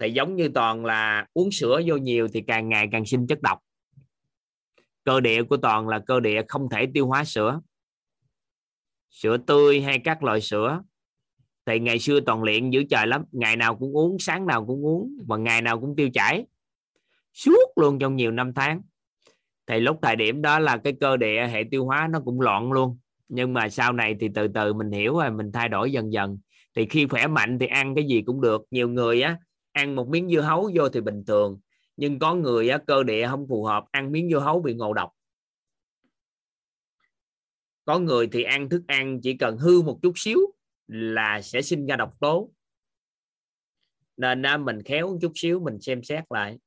thì 0.00 0.10
giống 0.10 0.36
như 0.36 0.48
toàn 0.54 0.84
là 0.84 1.26
uống 1.32 1.50
sữa 1.50 1.80
vô 1.86 1.96
nhiều 1.96 2.28
thì 2.32 2.42
càng 2.46 2.68
ngày 2.68 2.88
càng 2.92 3.06
sinh 3.06 3.26
chất 3.26 3.42
độc. 3.42 3.58
Cơ 5.04 5.20
địa 5.20 5.42
của 5.42 5.56
toàn 5.56 5.88
là 5.88 5.98
cơ 5.98 6.20
địa 6.20 6.42
không 6.48 6.68
thể 6.70 6.86
tiêu 6.94 7.06
hóa 7.06 7.24
sữa. 7.24 7.60
Sữa 9.10 9.36
tươi 9.46 9.80
hay 9.80 9.98
các 10.04 10.22
loại 10.22 10.40
sữa. 10.40 10.82
Thì 11.66 11.78
ngày 11.78 11.98
xưa 11.98 12.20
toàn 12.20 12.42
luyện 12.42 12.70
giữ 12.70 12.84
trời 12.90 13.06
lắm. 13.06 13.24
Ngày 13.32 13.56
nào 13.56 13.76
cũng 13.76 13.96
uống, 13.96 14.18
sáng 14.18 14.46
nào 14.46 14.66
cũng 14.66 14.86
uống 14.86 15.12
và 15.26 15.36
ngày 15.36 15.62
nào 15.62 15.80
cũng 15.80 15.96
tiêu 15.96 16.10
chảy. 16.14 16.44
Suốt 17.32 17.72
luôn 17.76 17.98
trong 17.98 18.16
nhiều 18.16 18.30
năm 18.30 18.52
tháng. 18.54 18.82
Thì 19.66 19.80
lúc 19.80 19.98
thời 20.02 20.16
điểm 20.16 20.42
đó 20.42 20.58
là 20.58 20.76
cái 20.76 20.92
cơ 21.00 21.16
địa 21.16 21.46
hệ 21.46 21.64
tiêu 21.70 21.84
hóa 21.84 22.08
nó 22.10 22.20
cũng 22.24 22.40
loạn 22.40 22.72
luôn. 22.72 22.98
Nhưng 23.28 23.52
mà 23.52 23.68
sau 23.68 23.92
này 23.92 24.16
thì 24.20 24.28
từ 24.34 24.48
từ 24.48 24.72
mình 24.72 24.90
hiểu 24.90 25.18
rồi, 25.18 25.30
mình 25.30 25.52
thay 25.52 25.68
đổi 25.68 25.92
dần 25.92 26.12
dần. 26.12 26.38
Thì 26.76 26.86
khi 26.86 27.06
khỏe 27.06 27.26
mạnh 27.26 27.58
thì 27.58 27.66
ăn 27.66 27.94
cái 27.94 28.04
gì 28.04 28.22
cũng 28.22 28.40
được. 28.40 28.62
Nhiều 28.70 28.88
người 28.88 29.22
á 29.22 29.36
ăn 29.80 29.96
một 29.96 30.08
miếng 30.08 30.28
dưa 30.28 30.40
hấu 30.40 30.70
vô 30.74 30.88
thì 30.88 31.00
bình 31.00 31.24
thường 31.26 31.60
nhưng 31.96 32.18
có 32.18 32.34
người 32.34 32.68
á, 32.68 32.78
cơ 32.86 33.02
địa 33.02 33.28
không 33.28 33.46
phù 33.48 33.64
hợp 33.64 33.84
ăn 33.90 34.12
miếng 34.12 34.30
dưa 34.30 34.38
hấu 34.38 34.60
bị 34.60 34.74
ngộ 34.74 34.92
độc. 34.92 35.10
Có 37.84 37.98
người 37.98 38.28
thì 38.32 38.42
ăn 38.42 38.68
thức 38.68 38.82
ăn 38.86 39.20
chỉ 39.22 39.36
cần 39.36 39.58
hư 39.58 39.82
một 39.82 39.98
chút 40.02 40.12
xíu 40.16 40.38
là 40.86 41.42
sẽ 41.42 41.62
sinh 41.62 41.86
ra 41.86 41.96
độc 41.96 42.20
tố. 42.20 42.50
Nên 44.16 44.42
mình 44.64 44.82
khéo 44.82 45.18
chút 45.20 45.32
xíu 45.34 45.60
mình 45.60 45.80
xem 45.80 46.02
xét 46.02 46.24
lại. 46.30 46.58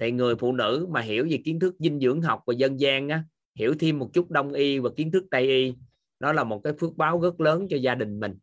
Thì 0.00 0.10
người 0.10 0.36
phụ 0.36 0.52
nữ 0.52 0.86
mà 0.90 1.00
hiểu 1.00 1.26
về 1.30 1.38
kiến 1.44 1.60
thức 1.60 1.74
dinh 1.78 2.00
dưỡng 2.00 2.22
học 2.22 2.42
và 2.46 2.54
dân 2.54 2.80
gian 2.80 3.08
á, 3.08 3.24
hiểu 3.54 3.74
thêm 3.80 3.98
một 3.98 4.10
chút 4.12 4.30
đông 4.30 4.52
y 4.52 4.78
và 4.78 4.90
kiến 4.96 5.10
thức 5.10 5.24
tây 5.30 5.46
y 5.46 5.74
nó 6.20 6.32
là 6.32 6.44
một 6.44 6.60
cái 6.64 6.72
phước 6.80 6.96
báo 6.96 7.20
rất 7.20 7.40
lớn 7.40 7.66
cho 7.70 7.76
gia 7.76 7.94
đình 7.94 8.20
mình. 8.20 8.38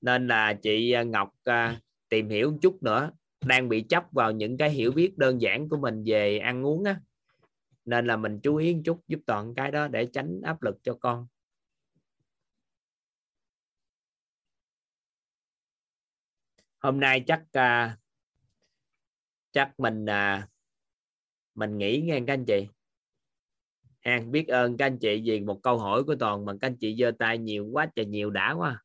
Nên 0.00 0.26
là 0.26 0.54
chị 0.54 0.92
à, 0.92 1.02
Ngọc 1.02 1.28
à, 1.44 1.80
tìm 2.12 2.28
hiểu 2.28 2.50
một 2.50 2.58
chút 2.62 2.82
nữa 2.82 3.10
đang 3.44 3.68
bị 3.68 3.82
chấp 3.82 4.04
vào 4.12 4.32
những 4.32 4.56
cái 4.56 4.70
hiểu 4.70 4.92
biết 4.92 5.18
đơn 5.18 5.40
giản 5.40 5.68
của 5.68 5.76
mình 5.76 6.02
về 6.06 6.38
ăn 6.38 6.66
uống 6.66 6.84
á. 6.84 7.00
Nên 7.84 8.06
là 8.06 8.16
mình 8.16 8.40
chú 8.42 8.56
ý 8.56 8.74
một 8.74 8.80
chút 8.84 9.00
giúp 9.08 9.20
toàn 9.26 9.54
cái 9.54 9.70
đó 9.70 9.88
để 9.88 10.08
tránh 10.12 10.40
áp 10.44 10.62
lực 10.62 10.76
cho 10.82 10.94
con. 11.00 11.26
Hôm 16.78 17.00
nay 17.00 17.24
chắc 17.26 17.40
uh, 17.40 17.98
chắc 19.52 19.80
mình 19.80 20.04
uh, 20.04 20.48
mình 21.54 21.78
nghĩ 21.78 22.00
nghe 22.04 22.20
các 22.26 22.32
anh 22.32 22.44
chị. 22.44 22.68
Ha 24.00 24.20
biết 24.30 24.48
ơn 24.48 24.76
các 24.76 24.86
anh 24.86 24.98
chị 24.98 25.22
vì 25.24 25.40
một 25.40 25.60
câu 25.62 25.78
hỏi 25.78 26.04
của 26.04 26.14
toàn 26.20 26.44
mà 26.44 26.52
các 26.60 26.66
anh 26.66 26.76
chị 26.76 26.96
giơ 26.98 27.12
tay 27.18 27.38
nhiều 27.38 27.66
quá 27.72 27.90
trời 27.94 28.06
nhiều 28.06 28.30
đã 28.30 28.52
quá 28.52 28.82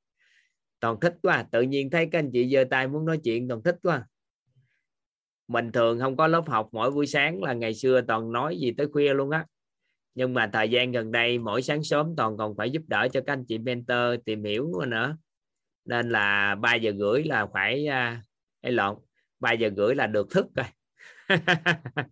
toàn 0.79 0.99
thích 0.99 1.13
quá 1.21 1.35
à. 1.35 1.47
tự 1.51 1.61
nhiên 1.61 1.89
thấy 1.89 2.07
các 2.11 2.19
anh 2.19 2.29
chị 2.33 2.49
giơ 2.49 2.63
tay 2.69 2.87
muốn 2.87 3.05
nói 3.05 3.19
chuyện, 3.23 3.47
toàn 3.47 3.63
thích 3.63 3.75
quá 3.83 3.95
à. 3.95 4.05
mình 5.47 5.71
thường 5.71 5.99
không 5.99 6.17
có 6.17 6.27
lớp 6.27 6.43
học, 6.47 6.69
mỗi 6.71 6.91
buổi 6.91 7.07
sáng 7.07 7.43
là 7.43 7.53
ngày 7.53 7.73
xưa 7.73 8.01
toàn 8.07 8.31
nói 8.31 8.57
gì 8.57 8.71
tới 8.77 8.87
khuya 8.87 9.13
luôn 9.13 9.29
á. 9.29 9.45
Nhưng 10.15 10.33
mà 10.33 10.49
thời 10.53 10.69
gian 10.69 10.91
gần 10.91 11.11
đây, 11.11 11.39
mỗi 11.39 11.61
sáng 11.61 11.83
sớm 11.83 12.15
toàn 12.17 12.37
còn 12.37 12.57
phải 12.57 12.69
giúp 12.71 12.81
đỡ 12.87 13.07
cho 13.13 13.21
các 13.25 13.33
anh 13.33 13.45
chị 13.45 13.57
mentor 13.57 14.15
tìm 14.25 14.43
hiểu 14.43 14.81
nữa. 14.87 15.17
Nên 15.85 16.09
là 16.09 16.55
3 16.55 16.75
giờ 16.75 16.91
rưỡi 16.99 17.23
là 17.23 17.47
phải 17.53 17.87
à, 17.87 18.21
hay 18.63 18.71
lộn 18.71 18.97
3 19.39 19.51
giờ 19.51 19.69
rưỡi 19.77 19.95
là 19.95 20.07
được 20.07 20.27
thức 20.31 20.45
rồi. 20.55 20.65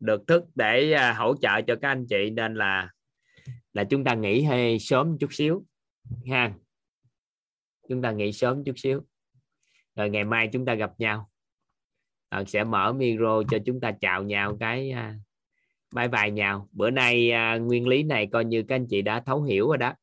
Được 0.00 0.22
thức 0.26 0.44
để 0.54 0.96
hỗ 1.16 1.34
trợ 1.40 1.60
cho 1.66 1.76
các 1.82 1.88
anh 1.88 2.06
chị. 2.08 2.30
Nên 2.30 2.54
là 2.54 2.90
là 3.72 3.84
chúng 3.84 4.04
ta 4.04 4.14
nghỉ 4.14 4.42
hơi 4.42 4.78
sớm 4.78 5.16
chút 5.20 5.32
xíu, 5.32 5.64
ha 6.26 6.54
chúng 7.88 8.02
ta 8.02 8.12
nghỉ 8.12 8.32
sớm 8.32 8.64
chút 8.64 8.78
xíu. 8.78 9.00
Rồi 9.94 10.10
ngày 10.10 10.24
mai 10.24 10.48
chúng 10.52 10.64
ta 10.64 10.74
gặp 10.74 10.90
nhau. 10.98 11.30
À, 12.28 12.44
sẽ 12.46 12.64
mở 12.64 12.92
micro 12.92 13.42
cho 13.50 13.58
chúng 13.66 13.80
ta 13.80 13.92
chào 14.00 14.22
nhau 14.22 14.56
cái 14.60 14.90
à, 14.90 15.14
bye 15.94 16.08
bye 16.08 16.30
nhau. 16.30 16.68
Bữa 16.72 16.90
nay 16.90 17.30
à, 17.30 17.56
nguyên 17.56 17.88
lý 17.88 18.02
này 18.02 18.28
coi 18.32 18.44
như 18.44 18.62
các 18.68 18.76
anh 18.76 18.86
chị 18.86 19.02
đã 19.02 19.20
thấu 19.20 19.42
hiểu 19.42 19.68
rồi 19.68 19.78
đó. 19.78 19.94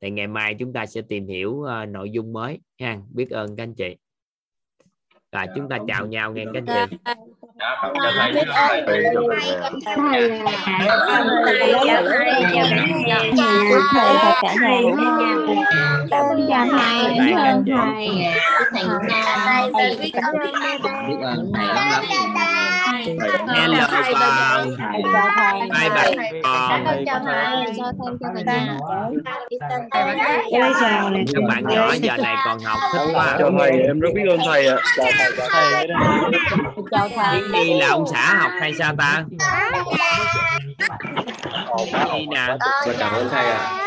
Thì 0.00 0.10
ngày 0.10 0.26
mai 0.26 0.54
chúng 0.58 0.72
ta 0.72 0.86
sẽ 0.86 1.02
tìm 1.08 1.26
hiểu 1.26 1.62
à, 1.62 1.86
nội 1.86 2.10
dung 2.10 2.32
mới. 2.32 2.60
Ha 2.80 3.00
biết 3.10 3.30
ơn 3.30 3.56
các 3.56 3.62
anh 3.62 3.74
chị. 3.74 3.96
Rồi 5.32 5.46
chúng 5.56 5.68
ta 5.68 5.78
chào 5.88 6.06
nhau 6.06 6.32
nghe 6.32 6.44
các 6.44 6.62
anh 6.66 6.88
chị 6.90 6.96
biết 8.34 8.48
ơn 8.48 8.84
thầy 11.44 11.72
chào 11.84 12.02
thầy 12.02 12.42
chào 12.54 12.66
thầy 12.70 14.12
và 14.14 14.40
cả 14.42 14.54
nhà 14.60 15.36
cảm 16.10 16.24
ơn 16.24 16.46
chào 16.48 16.66
thầy 16.70 17.08
cảm 17.28 17.46
ơn 17.46 17.64
thầy. 17.66 18.08
thầy 19.72 19.96
biết 20.00 20.10
ơn 20.14 20.32
biết 21.08 21.16
ơn 21.22 21.52
thầy 21.54 21.66
lắm 21.74 21.88
lắm 22.34 22.47
con 23.06 23.16
chào 23.76 23.90
thầy 26.84 27.04
chào 27.06 27.20
thầy 27.24 27.44
nhà 30.50 31.24
các 31.34 31.42
bạn 31.48 31.64
nhỏ 31.66 31.92
giờ 32.00 32.16
này 32.16 32.36
còn 32.44 32.58
học 32.60 32.78
thích 32.92 33.12
quá. 33.14 33.36
Chào 33.38 33.50
thầy 33.58 33.70
em 33.70 34.00
rất 34.00 34.08
biết 34.14 34.22
ơn 34.30 34.40
thầy 34.46 34.66
ạ. 34.66 34.76
Chào 34.96 35.06
thầy. 35.52 35.86
Chào 36.90 37.08
thầy 37.16 37.40
chào 37.40 37.42
thầy 37.52 37.74
là 37.80 37.88
ông 37.88 38.04
xã 38.12 38.34
học 38.34 38.50
hay 38.60 38.74
sao 38.78 38.94
ta? 38.98 39.24
Nhi 42.12 42.26
nè. 42.26 42.56
Dạ, 42.86 42.92
cảm 42.98 43.12
ơn 43.12 43.28
thầy 43.30 43.50
ạ. 43.50 43.84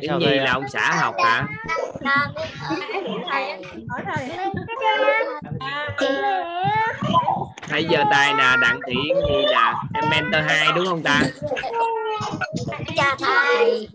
Yến 0.00 0.18
Nhi 0.18 0.34
là 0.34 0.52
ông 0.52 0.68
xã 0.68 0.94
học 1.00 1.14
hả 1.24 1.46
thấy 7.68 7.84
giờ 7.90 8.04
tay 8.10 8.34
nè 8.34 8.56
đặng 8.60 8.80
thị 8.86 8.94
nhi 8.94 9.44
nè 9.50 9.72
em 9.94 10.10
mentor 10.10 10.42
2 10.46 10.72
đúng 10.74 10.86
không 10.86 11.02
ta? 11.02 11.20
Chào 12.96 13.16
thầy. 13.18 13.88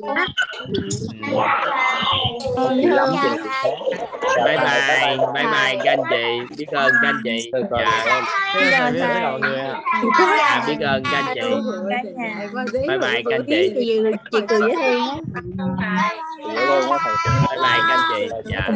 Bye 4.45 4.57
bye 4.57 5.17
bye 5.33 5.45
bye 5.45 5.77
các 5.83 5.91
anh 5.91 6.03
chị. 6.09 6.55
Biết 6.57 6.67
ơn 6.71 6.93
các 7.01 7.07
anh 7.09 7.21
chị. 7.23 7.51
Dạ. 7.71 8.21
À, 10.39 10.63
biết 10.67 10.79
ơn 10.81 11.03
các 11.03 11.23
anh 11.25 11.35
chị. 11.35 11.41
Bye 12.87 12.97
bye 12.97 13.21
các 13.25 13.35
anh 13.35 13.45
chị. 13.47 13.73
Chị 14.31 14.39
cười 14.47 14.59
dễ 14.61 14.75
thương 14.75 15.19
bye 17.49 17.57
bye 17.61 17.79
các 17.87 17.95
anh 17.95 18.01
chị. 18.15 18.29
Dạ 18.45 18.69